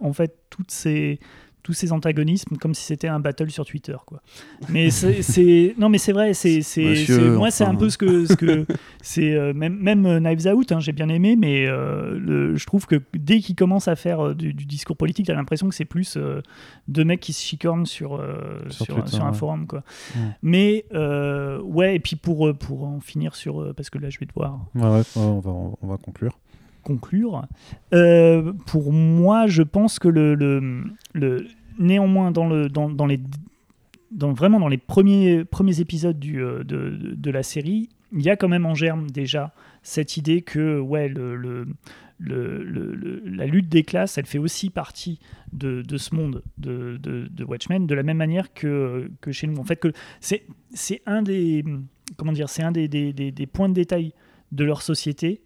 en 0.00 0.12
fait 0.12 0.34
toutes 0.50 0.72
ces, 0.72 1.20
tous 1.64 1.72
ces 1.72 1.90
antagonismes 1.92 2.56
comme 2.58 2.74
si 2.74 2.84
c'était 2.84 3.08
un 3.08 3.18
battle 3.18 3.50
sur 3.50 3.64
Twitter. 3.64 3.96
Quoi. 4.06 4.22
Mais 4.68 4.90
c'est- 4.90 5.74
non 5.78 5.88
mais 5.88 5.98
c'est 5.98 6.12
vrai, 6.12 6.32
c'est 6.34 6.60
moi 7.36 7.50
c'est 7.50 7.64
un 7.64 7.74
peu 7.74 7.90
ce 7.90 7.98
que, 7.98 8.26
ce 8.26 8.34
que 8.34 8.66
c'est 9.02 9.32
euh, 9.34 9.52
même, 9.52 9.76
même 9.78 10.06
euh, 10.06 10.20
Knives 10.20 10.46
Out, 10.54 10.70
hein, 10.72 10.78
j'ai 10.78 10.92
bien 10.92 11.08
aimé, 11.08 11.34
mais 11.36 11.66
euh, 11.66 12.16
le- 12.18 12.54
je 12.54 12.66
trouve 12.66 12.86
que 12.86 13.00
dès 13.14 13.40
qu'il 13.40 13.56
commence 13.56 13.88
à 13.88 13.96
faire 13.96 14.20
euh, 14.20 14.34
du, 14.34 14.52
du 14.54 14.66
discours 14.66 14.96
politique, 14.96 15.26
t'as 15.26 15.34
l'impression 15.34 15.68
que 15.68 15.74
c'est 15.74 15.84
plus 15.86 16.16
deux 16.86 17.04
mecs 17.04 17.20
qui 17.20 17.32
se 17.32 17.42
chicornent 17.42 17.86
sur, 17.86 18.22
Sur 18.68 18.86
sur, 18.86 18.94
Twitter, 18.96 19.16
sur 19.16 19.24
un 19.24 19.30
ouais. 19.32 19.36
forum. 19.36 19.66
Quoi. 19.66 19.82
Ouais. 20.14 20.22
Mais 20.42 20.84
ouais, 20.92 21.96
et 21.96 21.98
puis 22.00 22.16
pour, 22.16 22.52
pour 22.58 22.84
en 22.84 23.00
finir 23.00 23.34
sur. 23.34 23.74
parce 23.74 23.88
que 23.90 23.98
là, 23.98 24.10
je 24.10 24.18
vais 24.18 24.26
devoir 24.26 24.60
ouais, 24.74 25.00
on, 25.16 25.40
va, 25.40 25.50
on 25.50 25.86
va 25.86 25.96
conclure. 25.96 26.38
Conclure. 26.84 27.46
Euh, 27.92 28.52
pour 28.66 28.92
moi, 28.92 29.46
je 29.46 29.62
pense 29.62 29.98
que 29.98 30.08
le, 30.08 30.34
le, 30.34 30.84
le- 31.14 31.46
néanmoins 31.78 32.30
dans 32.30 32.46
le 32.48 32.68
dans, 32.68 32.88
dans 32.88 33.06
les 33.06 33.20
dans, 34.12 34.32
vraiment 34.32 34.60
dans 34.60 34.68
les 34.68 34.78
premiers 34.78 35.44
premiers 35.44 35.80
épisodes 35.80 36.18
du, 36.18 36.40
euh, 36.40 36.62
de, 36.62 37.14
de, 37.16 37.30
la 37.32 37.42
série, 37.42 37.88
il 38.12 38.22
y 38.22 38.30
a 38.30 38.36
quand 38.36 38.48
même 38.48 38.64
en 38.66 38.74
germe 38.74 39.10
déjà 39.10 39.52
cette 39.82 40.16
idée 40.16 40.42
que 40.42 40.78
ouais 40.78 41.08
le, 41.08 41.34
le 41.34 41.66
le- 42.20 43.22
la 43.26 43.46
lutte 43.46 43.68
des 43.68 43.82
classes, 43.82 44.18
elle 44.18 44.26
fait 44.26 44.38
aussi 44.38 44.70
partie 44.70 45.18
de, 45.52 45.82
de 45.82 45.96
ce 45.96 46.14
monde 46.14 46.42
de, 46.58 46.96
de, 47.02 47.44
Watchmen, 47.44 47.86
de 47.86 47.94
la 47.94 48.02
même 48.04 48.16
manière 48.18 48.54
que, 48.54 49.10
que 49.20 49.32
chez 49.32 49.46
nous. 49.48 49.58
En 49.58 49.64
fait, 49.64 49.76
que 49.76 49.92
c'est 50.20 50.44
c'est 50.72 51.02
un 51.06 51.22
des 51.22 51.64
comment 52.16 52.32
dire, 52.32 52.48
c'est 52.48 52.62
un 52.62 52.70
des, 52.72 52.86
des- 52.88 53.12
des 53.12 53.46
points 53.46 53.68
de 53.68 53.74
détail 53.74 54.12
de 54.52 54.64
leur 54.64 54.82
société, 54.82 55.40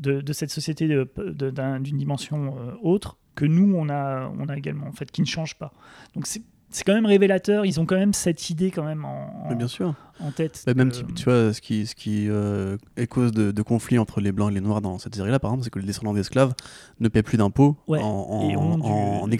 de, 0.00 0.32
cette 0.32 0.50
société 0.50 0.88
d'une 0.88 1.96
dimension 1.96 2.56
euh, 2.58 2.72
autre, 2.82 3.18
que 3.34 3.44
nous, 3.44 3.74
on 3.76 3.88
a, 3.88 4.32
on 4.38 4.48
a 4.48 4.56
également, 4.56 4.86
en 4.86 4.92
fait, 4.92 5.10
qui 5.10 5.20
ne 5.20 5.26
change 5.26 5.56
pas. 5.56 5.72
Donc 6.14 6.26
c'est 6.70 6.84
quand 6.84 6.94
même 6.94 7.06
révélateur. 7.06 7.66
Ils 7.66 7.80
ont 7.80 7.86
quand 7.86 7.96
même 7.96 8.12
cette 8.14 8.50
idée 8.50 8.70
quand 8.70 8.84
même 8.84 9.04
en, 9.04 9.46
Mais 9.48 9.54
bien 9.56 9.68
sûr. 9.68 9.94
en 10.20 10.30
tête. 10.30 10.62
Bah, 10.66 10.74
même 10.74 10.88
de- 10.88 10.94
type, 10.94 11.14
tu 11.14 11.24
vois, 11.24 11.52
ce 11.52 11.60
qui, 11.60 11.86
ce 11.86 11.94
qui 11.94 12.28
euh, 12.28 12.76
est 12.96 13.06
cause 13.06 13.32
de, 13.32 13.50
de 13.52 13.62
conflits 13.62 13.98
entre 13.98 14.20
les 14.20 14.32
blancs 14.32 14.50
et 14.50 14.54
les 14.54 14.60
noirs 14.60 14.80
dans 14.80 14.98
cette 14.98 15.14
série-là, 15.14 15.38
par 15.38 15.50
exemple, 15.50 15.64
c'est 15.64 15.70
que 15.70 15.78
les 15.78 15.86
descendants 15.86 16.14
d'esclaves 16.14 16.54
ne 17.00 17.08
paient 17.08 17.22
plus 17.22 17.36
d'impôts 17.38 17.76
Ouais, 17.88 18.00
en, 18.00 18.06
en, 18.06 18.48
du- 18.48 18.56
en 18.56 19.30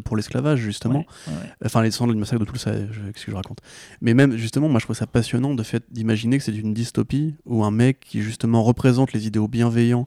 pour 0.00 0.16
l'esclavage, 0.16 0.58
justement. 0.60 1.00
Ouais, 1.00 1.32
ouais. 1.34 1.50
Enfin, 1.66 1.82
les 1.82 1.88
descendants 1.88 2.12
du 2.12 2.18
massacre 2.18 2.40
de 2.40 2.44
je, 2.90 3.00
qu'est-ce 3.12 3.26
que 3.26 3.30
je 3.32 3.36
raconte. 3.36 3.58
Mais 4.00 4.14
même, 4.14 4.36
justement, 4.36 4.68
moi, 4.68 4.78
je 4.80 4.86
trouve 4.86 4.96
ça 4.96 5.06
passionnant 5.06 5.54
de 5.54 5.62
fait 5.62 5.84
d'imaginer 5.90 6.38
que 6.38 6.44
c'est 6.44 6.54
une 6.56 6.74
dystopie 6.74 7.34
où 7.44 7.64
un 7.64 7.70
mec 7.70 8.00
qui, 8.00 8.22
justement, 8.22 8.62
représente 8.62 9.12
les 9.12 9.26
idéaux 9.26 9.48
bienveillants 9.48 10.06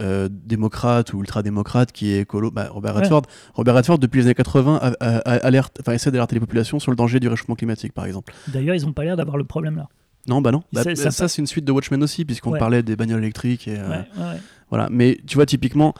euh, 0.00 0.28
démocrate 0.30 1.12
ou 1.12 1.20
ultra-démocrate 1.20 1.92
qui 1.92 2.12
est 2.12 2.20
écolo, 2.20 2.50
bah, 2.50 2.68
Robert 2.70 2.94
Ouais. 2.96 3.02
Redford. 3.02 3.22
Robert 3.54 3.74
Redford, 3.74 3.98
depuis 3.98 4.20
les 4.20 4.26
années 4.26 4.34
80, 4.34 4.78
a- 4.80 4.86
a- 5.00 5.16
a- 5.18 5.46
alerte, 5.46 5.78
enfin, 5.80 5.92
essaie 5.92 6.10
d'alerter 6.10 6.34
les 6.36 6.40
populations 6.40 6.78
sur 6.78 6.90
le 6.90 6.96
danger 6.96 7.20
du 7.20 7.28
réchauffement 7.28 7.54
climatique, 7.54 7.92
par 7.92 8.06
exemple. 8.06 8.32
D'ailleurs, 8.48 8.74
ils 8.74 8.84
n'ont 8.86 8.92
pas 8.92 9.04
l'air 9.04 9.16
d'avoir 9.16 9.36
le 9.36 9.44
problème 9.44 9.76
là. 9.76 9.88
Non, 10.28 10.40
bah 10.40 10.52
non. 10.52 10.62
Bah, 10.72 10.82
Ça- 10.84 11.10
ça, 11.10 11.28
c'est 11.28 11.42
une 11.42 11.46
suite 11.48 11.64
de 11.64 11.72
Watchmen 11.72 12.02
aussi, 12.02 12.24
puisqu'on 12.24 12.52
Ouais. 12.52 12.58
parlait 12.58 12.82
des 12.82 12.94
bagnoles 12.96 13.18
électriques. 13.22 13.66
Et, 13.68 13.76
euh, 13.78 13.88
Ouais, 14.16 14.38
voilà. 14.70 14.88
Mais 14.90 15.18
tu 15.26 15.34
vois, 15.34 15.46
typiquement, 15.46 15.94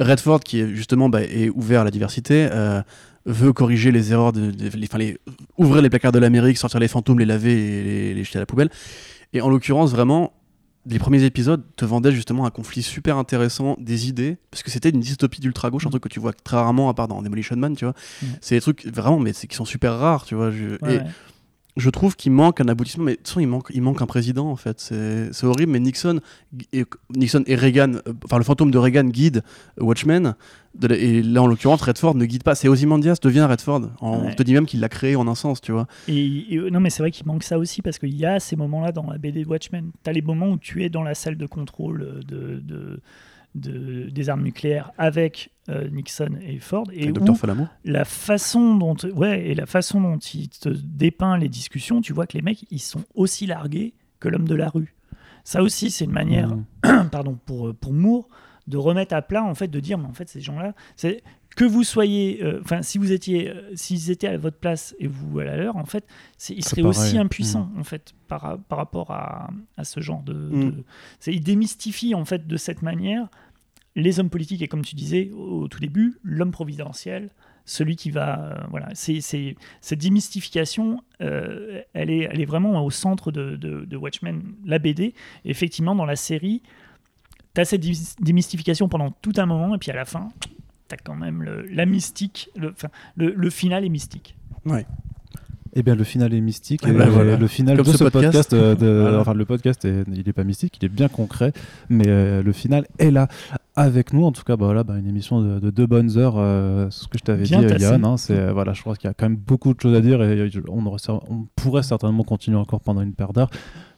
Redford, 0.00 0.40
qui 0.40 0.60
est 0.60 0.68
justement 0.74 1.08
bah, 1.08 1.22
est 1.22 1.50
ouvert 1.50 1.82
à 1.82 1.84
la 1.84 1.90
diversité, 1.90 2.48
euh, 2.50 2.80
veut 3.26 3.52
corriger 3.52 3.92
les 3.92 4.12
erreurs, 4.12 4.32
de, 4.32 4.50
de- 4.50 4.68
les, 4.76 4.86
enfin, 4.86 4.98
les- 4.98 5.18
ouvrir 5.58 5.82
les 5.82 5.90
placards 5.90 6.12
de 6.12 6.18
l'Amérique, 6.18 6.56
sortir 6.58 6.80
les 6.80 6.88
fantômes, 6.88 7.18
les 7.18 7.24
laver 7.26 7.52
et 7.52 7.82
les, 7.84 8.14
les 8.14 8.24
jeter 8.24 8.38
à 8.38 8.40
la 8.40 8.46
poubelle. 8.46 8.70
Et 9.32 9.40
en 9.40 9.48
l'occurrence, 9.50 9.90
vraiment, 9.90 10.32
les 10.88 10.98
premiers 10.98 11.22
épisodes 11.24 11.62
te 11.76 11.84
vendaient 11.84 12.12
justement 12.12 12.46
un 12.46 12.50
conflit 12.50 12.82
super 12.82 13.16
intéressant 13.16 13.76
des 13.80 14.08
idées, 14.08 14.36
parce 14.50 14.62
que 14.62 14.70
c'était 14.70 14.90
une 14.90 15.00
dystopie 15.00 15.40
d'ultra-gauche, 15.40 15.84
un 15.86 15.88
Mm. 15.88 15.92
truc 15.92 16.02
que 16.04 16.08
tu 16.08 16.20
vois 16.20 16.32
très 16.32 16.56
rarement, 16.56 16.88
à 16.88 16.94
part 16.94 17.08
dans 17.08 17.20
Demolition 17.22 17.56
Man, 17.56 17.74
tu 17.76 17.84
vois. 17.84 17.94
Mm. 18.22 18.26
C'est 18.40 18.54
des 18.54 18.60
trucs 18.60 18.86
vraiment, 18.86 19.18
mais 19.18 19.32
c'est 19.32 19.46
qui 19.46 19.56
sont 19.56 19.64
super 19.64 19.98
rares, 19.98 20.24
tu 20.24 20.34
vois. 20.34 20.50
je- 20.50 20.76
Ouais, 20.84 20.94
et 20.94 20.98
ouais. 20.98 21.04
Je 21.76 21.90
trouve 21.90 22.16
qu'il 22.16 22.32
manque 22.32 22.60
un 22.60 22.68
aboutissement, 22.68 23.04
mais 23.04 23.12
de 23.12 23.16
toute 23.18 23.28
façon, 23.28 23.40
il 23.40 23.46
manque, 23.48 23.70
il 23.74 23.82
manque 23.82 24.00
un 24.00 24.06
président, 24.06 24.48
en 24.50 24.56
fait. 24.56 24.80
C'est 24.80 25.44
horrible, 25.44 25.72
mais 25.72 25.80
Nixon 25.80 26.20
et, 26.72 26.84
Nixon 27.14 27.42
et 27.46 27.54
Reagan, 27.54 27.94
euh, 28.06 28.12
enfin, 28.24 28.38
le 28.38 28.44
fantôme 28.44 28.70
de 28.70 28.78
Reagan 28.78 29.04
guide 29.04 29.42
Watchmen, 29.78 30.34
de 30.74 30.86
la- 30.88 30.96
et 30.96 31.22
là, 31.22 31.42
en 31.42 31.46
l'occurrence, 31.46 31.82
Redford 31.82 32.14
ne 32.14 32.24
guide 32.24 32.42
pas. 32.42 32.54
C'est 32.54 32.68
Ozymandias 32.68 33.18
devient 33.22 33.46
Redford. 33.48 33.90
En- 34.00 34.20
Ouais. 34.22 34.28
On 34.30 34.34
te 34.34 34.42
dit 34.42 34.54
même 34.54 34.66
qu'il 34.66 34.80
l'a 34.80 34.88
créé 34.88 35.16
en 35.16 35.26
un 35.28 35.34
sens, 35.34 35.60
tu 35.60 35.72
vois. 35.72 35.86
Et, 36.08 36.54
et, 36.54 36.70
non, 36.70 36.80
mais 36.80 36.90
c'est 36.90 37.02
vrai 37.02 37.10
qu'il 37.10 37.26
manque 37.26 37.42
ça 37.42 37.58
aussi 37.58 37.82
parce 37.82 37.98
qu'il 37.98 38.14
y 38.16 38.24
a 38.26 38.40
ces 38.40 38.56
moments-là 38.56 38.92
dans 38.92 39.10
la 39.10 39.18
BD 39.18 39.44
de 39.44 39.48
Watchmen. 39.48 39.90
Tu 40.02 40.10
as 40.10 40.12
les 40.12 40.22
moments 40.22 40.48
où 40.50 40.58
tu 40.58 40.82
es 40.84 40.88
dans 40.88 41.02
la 41.02 41.14
salle 41.14 41.36
de 41.36 41.46
contrôle 41.46 42.20
de, 42.26 42.60
de- 42.64 43.00
de- 43.56 44.08
des 44.10 44.28
armes 44.28 44.42
nucléaires 44.44 44.92
avec 44.98 45.50
euh, 45.68 45.88
Nixon 45.88 46.38
et 46.42 46.58
Ford 46.58 46.86
et 46.92 47.06
où 47.10 47.34
la 47.84 48.04
façon 48.04 48.76
dont 48.76 48.96
ouais 49.14 49.48
et 49.48 49.54
la 49.54 49.66
façon 49.66 50.00
dont 50.00 50.18
il 50.18 50.48
te 50.48 50.68
dépeint 50.68 51.36
les 51.38 51.48
discussions, 51.48 52.00
tu 52.00 52.12
vois 52.12 52.26
que 52.26 52.36
les 52.36 52.42
mecs 52.42 52.64
ils 52.70 52.78
sont 52.80 53.04
aussi 53.14 53.46
largués 53.46 53.94
que 54.20 54.28
l'homme 54.28 54.46
de 54.48 54.54
la 54.54 54.68
rue. 54.68 54.94
Ça 55.44 55.62
aussi 55.62 55.90
c'est 55.90 56.04
une 56.04 56.12
manière 56.12 56.48
Mmh. 56.84 57.08
pardon, 57.10 57.38
pour, 57.46 57.68
euh, 57.68 57.72
pour 57.72 57.92
Moore, 57.92 58.28
de 58.68 58.76
remettre 58.76 59.14
à 59.14 59.22
plat, 59.22 59.44
en 59.44 59.54
fait, 59.54 59.68
de 59.68 59.78
dire, 59.80 59.96
mais 59.98 60.06
en 60.06 60.12
fait, 60.12 60.28
ces 60.28 60.40
gens-là, 60.40 60.74
c'est 60.96 61.22
que 61.56 61.64
vous 61.64 61.84
soyez, 61.84 62.42
euh, 62.42 62.60
enfin, 62.62 62.82
si 62.82 62.98
vous 62.98 63.12
étiez, 63.12 63.48
euh, 63.50 63.70
s'ils 63.76 64.10
étaient 64.10 64.26
à 64.26 64.36
votre 64.38 64.56
place 64.58 64.94
et 64.98 65.06
vous 65.06 65.38
à 65.38 65.44
la 65.44 65.56
leur, 65.56 65.76
en 65.76 65.84
fait, 65.84 66.04
ils 66.50 66.64
seraient 66.64 66.82
pareil. 66.82 66.98
aussi 66.98 67.16
impuissants, 67.18 67.70
en 67.78 67.84
fait, 67.84 68.12
par, 68.28 68.58
par 68.68 68.78
rapport 68.78 69.10
à, 69.12 69.50
à 69.76 69.84
ce 69.84 70.00
genre 70.00 70.22
de. 70.24 70.32
Mm. 70.34 70.70
de- 70.70 70.84
c'est- 71.20 71.32
ils 71.32 71.42
démystifient, 71.44 72.14
en 72.16 72.24
fait, 72.24 72.46
de 72.48 72.56
cette 72.56 72.82
manière 72.82 73.28
les 73.96 74.20
hommes 74.20 74.30
politiques 74.30 74.62
et, 74.62 74.68
comme 74.68 74.82
tu 74.82 74.94
disais 74.94 75.30
au, 75.36 75.66
tout 75.66 75.80
début, 75.80 76.18
l'homme 76.22 76.52
providentiel. 76.52 77.30
Celui 77.68 77.96
qui 77.96 78.12
va, 78.12 78.40
euh, 78.44 78.54
voilà, 78.70 78.90
c'est 78.94 79.18
cette 79.80 79.98
démystification, 79.98 81.02
euh, 81.20 81.80
elle 81.94 82.10
est, 82.10 82.28
elle 82.30 82.40
est 82.40 82.44
vraiment 82.44 82.84
au 82.84 82.90
centre 82.92 83.32
de, 83.32 83.56
de, 83.56 83.84
de 83.84 83.96
Watchmen, 83.96 84.40
la 84.64 84.78
BD. 84.78 85.02
Et 85.44 85.50
effectivement, 85.50 85.96
dans 85.96 86.04
la 86.04 86.14
série, 86.14 86.62
tu 87.56 87.60
as 87.60 87.64
cette 87.64 87.80
dé- 87.80 87.92
démystification 88.20 88.88
pendant 88.88 89.10
tout 89.10 89.32
un 89.38 89.46
moment, 89.46 89.74
et 89.74 89.78
puis 89.78 89.90
à 89.90 89.96
la 89.96 90.04
fin, 90.04 90.28
tu 90.88 90.94
as 90.94 90.96
quand 90.98 91.16
même 91.16 91.42
le- 91.42 91.62
la 91.62 91.86
mystique, 91.86 92.50
le, 92.56 92.70
enfin, 92.70 92.88
le, 93.16 93.34
le 93.36 93.50
final 93.50 93.84
est 93.84 93.88
mystique. 93.88 94.36
Eh 95.78 95.82
bien, 95.82 95.94
le 95.94 96.04
final 96.04 96.32
est 96.32 96.40
mystique. 96.40 96.82
Eh 96.86 96.90
et 96.90 96.92
ben 96.92 97.04
le- 97.06 97.10
voilà. 97.10 97.36
Le 97.36 97.46
final 97.48 97.76
Comme 97.76 97.84
de 97.86 97.90
ce 97.92 97.98
ce 97.98 98.04
podcast, 98.04 98.32
podcast. 98.32 98.52
euh, 98.54 98.74
de- 98.76 99.00
Voilà. 99.02 99.20
enfin 99.20 99.34
le 99.34 99.44
podcast, 99.44 99.84
est- 99.84 100.04
il 100.10 100.26
est 100.26 100.32
pas 100.32 100.44
mystique, 100.44 100.78
il 100.80 100.84
est 100.86 100.88
bien 100.88 101.08
concret, 101.08 101.52
mais 101.90 102.06
euh, 102.08 102.42
le 102.42 102.52
final 102.52 102.86
est 102.98 103.10
là 103.10 103.28
avec 103.76 104.12
nous. 104.12 104.24
En 104.24 104.32
tout 104.32 104.42
cas, 104.42 104.56
bah, 104.56 104.64
voilà, 104.64 104.82
bah, 104.82 104.98
une 104.98 105.06
émission 105.06 105.40
de, 105.40 105.60
de 105.60 105.70
deux 105.70 105.86
bonnes 105.86 106.16
heures, 106.16 106.36
euh, 106.38 106.88
ce 106.90 107.06
que 107.06 107.18
je 107.18 107.24
t'avais 107.24 107.44
dit, 107.44 107.54
euh. 107.54 107.78
Yann. 107.78 108.04
hein, 108.04 108.16
c'est 108.16 108.36
euh, 108.36 108.52
voilà, 108.52 108.72
je 108.72 108.80
crois 108.80 108.96
qu'il 108.96 109.08
y 109.08 109.10
a 109.10 109.14
quand 109.14 109.26
même 109.26 109.36
beaucoup 109.36 109.74
de 109.74 109.80
choses 109.80 109.94
à 109.94 110.00
dire 110.00 110.22
et 110.22 110.50
on, 110.68 110.84
aurait 110.86 110.98
on 111.08 111.46
pourrait 111.54 111.82
certainement 111.82 112.24
continuer 112.24 112.56
encore 112.56 112.80
pendant 112.80 113.02
une 113.02 113.12
paire 113.12 113.32
d'heures. 113.32 113.50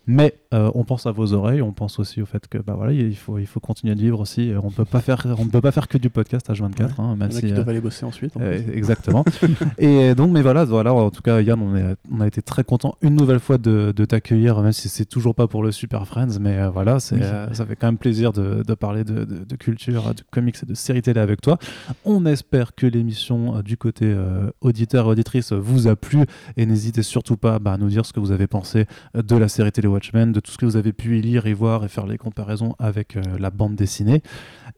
Mais 0.08 0.34
euh, 0.54 0.70
on 0.74 0.84
pense 0.84 1.06
à 1.06 1.12
vos 1.12 1.34
oreilles, 1.34 1.62
on 1.62 1.72
pense 1.72 1.98
aussi 1.98 2.20
au 2.22 2.26
fait 2.26 2.48
que 2.48 2.58
bah 2.58 2.72
voilà, 2.76 2.92
il 2.92 3.14
faut 3.14 3.38
il 3.38 3.46
faut 3.46 3.60
continuer 3.60 3.94
de 3.94 4.00
vivre 4.00 4.18
aussi. 4.20 4.52
On 4.62 4.70
peut 4.70 4.84
pas 4.86 5.00
faire 5.00 5.26
on 5.38 5.44
ne 5.44 5.50
peut 5.50 5.60
pas 5.60 5.70
faire 5.70 5.86
que 5.86 5.98
du 5.98 6.08
podcast 6.10 6.48
H24, 6.50 6.92
hein, 6.98 7.14
même 7.16 7.28
Il 7.30 7.34
y 7.34 7.36
en 7.36 7.38
a 7.38 7.40
si 7.40 7.40
qui 7.42 7.52
euh, 7.52 7.54
doivent 7.56 7.68
aller 7.68 7.80
bosser 7.80 8.04
ensuite. 8.06 8.36
en 8.36 8.40
euh, 8.40 8.58
exactement. 8.72 9.24
et 9.78 10.14
donc, 10.14 10.30
mais 10.32 10.42
voilà, 10.42 10.64
voilà, 10.64 10.92
en 10.94 11.10
tout 11.10 11.20
cas, 11.22 11.40
Yann, 11.40 11.60
on, 11.60 11.76
est, 11.76 11.94
on 12.10 12.20
a 12.20 12.26
été 12.26 12.40
très 12.42 12.64
content 12.64 12.96
une 13.02 13.14
nouvelle 13.14 13.38
fois 13.40 13.58
de, 13.58 13.92
de 13.94 14.04
t'accueillir, 14.04 14.60
même 14.62 14.72
si 14.72 14.88
c'est 14.88 15.04
toujours 15.04 15.34
pas 15.34 15.46
pour 15.46 15.62
le 15.62 15.70
Super 15.72 16.06
Friends, 16.06 16.38
mais 16.40 16.56
euh, 16.58 16.70
voilà, 16.70 17.00
c'est, 17.00 17.16
Oui. 17.16 17.20
euh, 17.24 17.52
ça 17.52 17.66
fait 17.66 17.76
quand 17.76 17.88
même 17.88 17.98
plaisir 17.98 18.32
de, 18.32 18.62
de 18.66 18.74
parler 18.74 19.04
de, 19.04 19.24
de- 19.24 19.56
culture, 19.56 20.14
de 20.14 20.22
comics 20.30 20.56
et 20.62 20.66
de 20.66 20.74
séries 20.74 21.02
télé 21.02 21.20
avec 21.20 21.40
toi. 21.42 21.58
On 22.04 22.24
espère 22.26 22.74
que 22.74 22.86
l'émission 22.86 23.56
euh, 23.56 23.62
du 23.62 23.76
côté 23.76 24.06
euh, 24.06 24.50
auditeur 24.60 25.06
et 25.06 25.10
auditrice 25.10 25.52
vous 25.52 25.86
a 25.88 25.96
plu 25.96 26.24
et 26.56 26.64
n'hésitez 26.64 27.02
surtout 27.02 27.36
pas 27.36 27.58
bah, 27.58 27.72
à 27.72 27.76
nous 27.76 27.88
dire 27.88 28.06
ce 28.06 28.12
que 28.12 28.20
vous 28.20 28.30
avez 28.32 28.46
pensé 28.46 28.86
euh, 29.16 29.22
de 29.22 29.36
la 29.36 29.48
série 29.48 29.72
télé 29.72 29.88
Watchmen, 29.98 30.30
de 30.30 30.38
tout 30.38 30.52
ce 30.52 30.58
que 30.58 30.64
vous 30.64 30.76
avez 30.76 30.92
pu 30.92 31.18
y 31.18 31.20
lire 31.20 31.46
et 31.46 31.54
voir 31.54 31.84
et 31.84 31.88
faire 31.88 32.06
les 32.06 32.18
comparaisons 32.18 32.76
avec 32.78 33.16
euh, 33.16 33.22
la 33.40 33.50
bande 33.50 33.74
dessinée. 33.74 34.22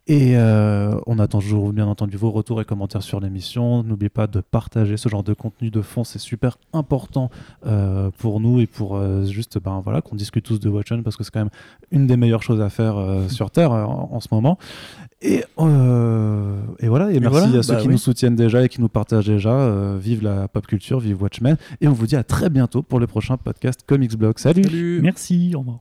Et 0.07 0.37
euh, 0.37 0.99
on 1.07 1.19
attend 1.19 1.41
toujours 1.41 1.73
bien 1.75 1.87
entendu 1.87 2.17
vos 2.17 2.31
retours 2.31 2.61
et 2.61 2.65
commentaires 2.65 3.03
sur 3.03 3.21
l'émission. 3.21 3.83
N'oubliez 3.83 4.09
pas 4.09 4.27
de 4.27 4.41
partager 4.41 4.97
ce 4.97 5.11
genre 5.11 5.23
de 5.23 5.35
contenu 5.35 5.71
de 5.71 5.83
fond, 5.83 6.05
c'est 6.05 6.19
super 6.19 6.57
important 6.73 7.31
euh, 7.67 8.11
pour 8.17 8.41
nous 8.41 8.61
et 8.61 8.67
pour 8.67 8.97
euh, 8.97 9.27
juste 9.27 9.59
ben, 9.63 9.81
voilà, 9.85 10.01
qu'on 10.01 10.17
discute 10.17 10.45
tous 10.45 10.59
de 10.59 10.69
Watchmen 10.71 11.03
parce 11.03 11.17
que 11.17 11.23
c'est 11.23 11.31
quand 11.31 11.41
même 11.41 11.51
une 11.91 12.07
des 12.07 12.17
meilleures 12.17 12.43
choses 12.43 12.63
à 12.63 12.71
faire 12.71 12.97
euh, 12.97 13.29
sur 13.29 13.51
Terre 13.51 13.73
en, 13.73 14.09
en 14.11 14.21
ce 14.21 14.29
moment. 14.33 14.59
Et, 15.23 15.45
euh, 15.59 16.57
et 16.79 16.89
voilà, 16.89 17.13
et, 17.13 17.17
Et 17.17 17.21
merci 17.21 17.39
voilà, 17.39 17.59
à 17.59 17.63
ceux 17.63 17.75
bah 17.75 17.81
qui 17.81 17.89
oui. 17.89 17.93
nous 17.93 17.99
soutiennent 17.99 18.37
déjà 18.37 18.65
et 18.65 18.69
qui 18.71 18.81
nous 18.81 18.89
partagent 18.89 19.27
déjà. 19.27 19.51
Euh, 19.51 19.99
vive 20.01 20.23
la 20.23 20.49
pop 20.49 20.67
culture, 20.67 20.99
vive 20.99 21.23
Watchmen. 21.23 21.57
Et 21.83 21.89
on 21.89 21.93
vous 21.93 22.07
dit 22.07 22.17
à 22.17 22.25
très 22.25 22.49
bientôt 22.49 22.83
pour 22.83 22.99
le 22.99 23.07
prochain 23.07 23.37
podcast 23.37 23.81
Comics 23.87 24.17
Blog. 24.17 24.39
Salut 24.39 24.65
Salut 24.65 25.03
Merci, 25.11 25.53
au 25.57 25.59
revoir. 25.61 25.81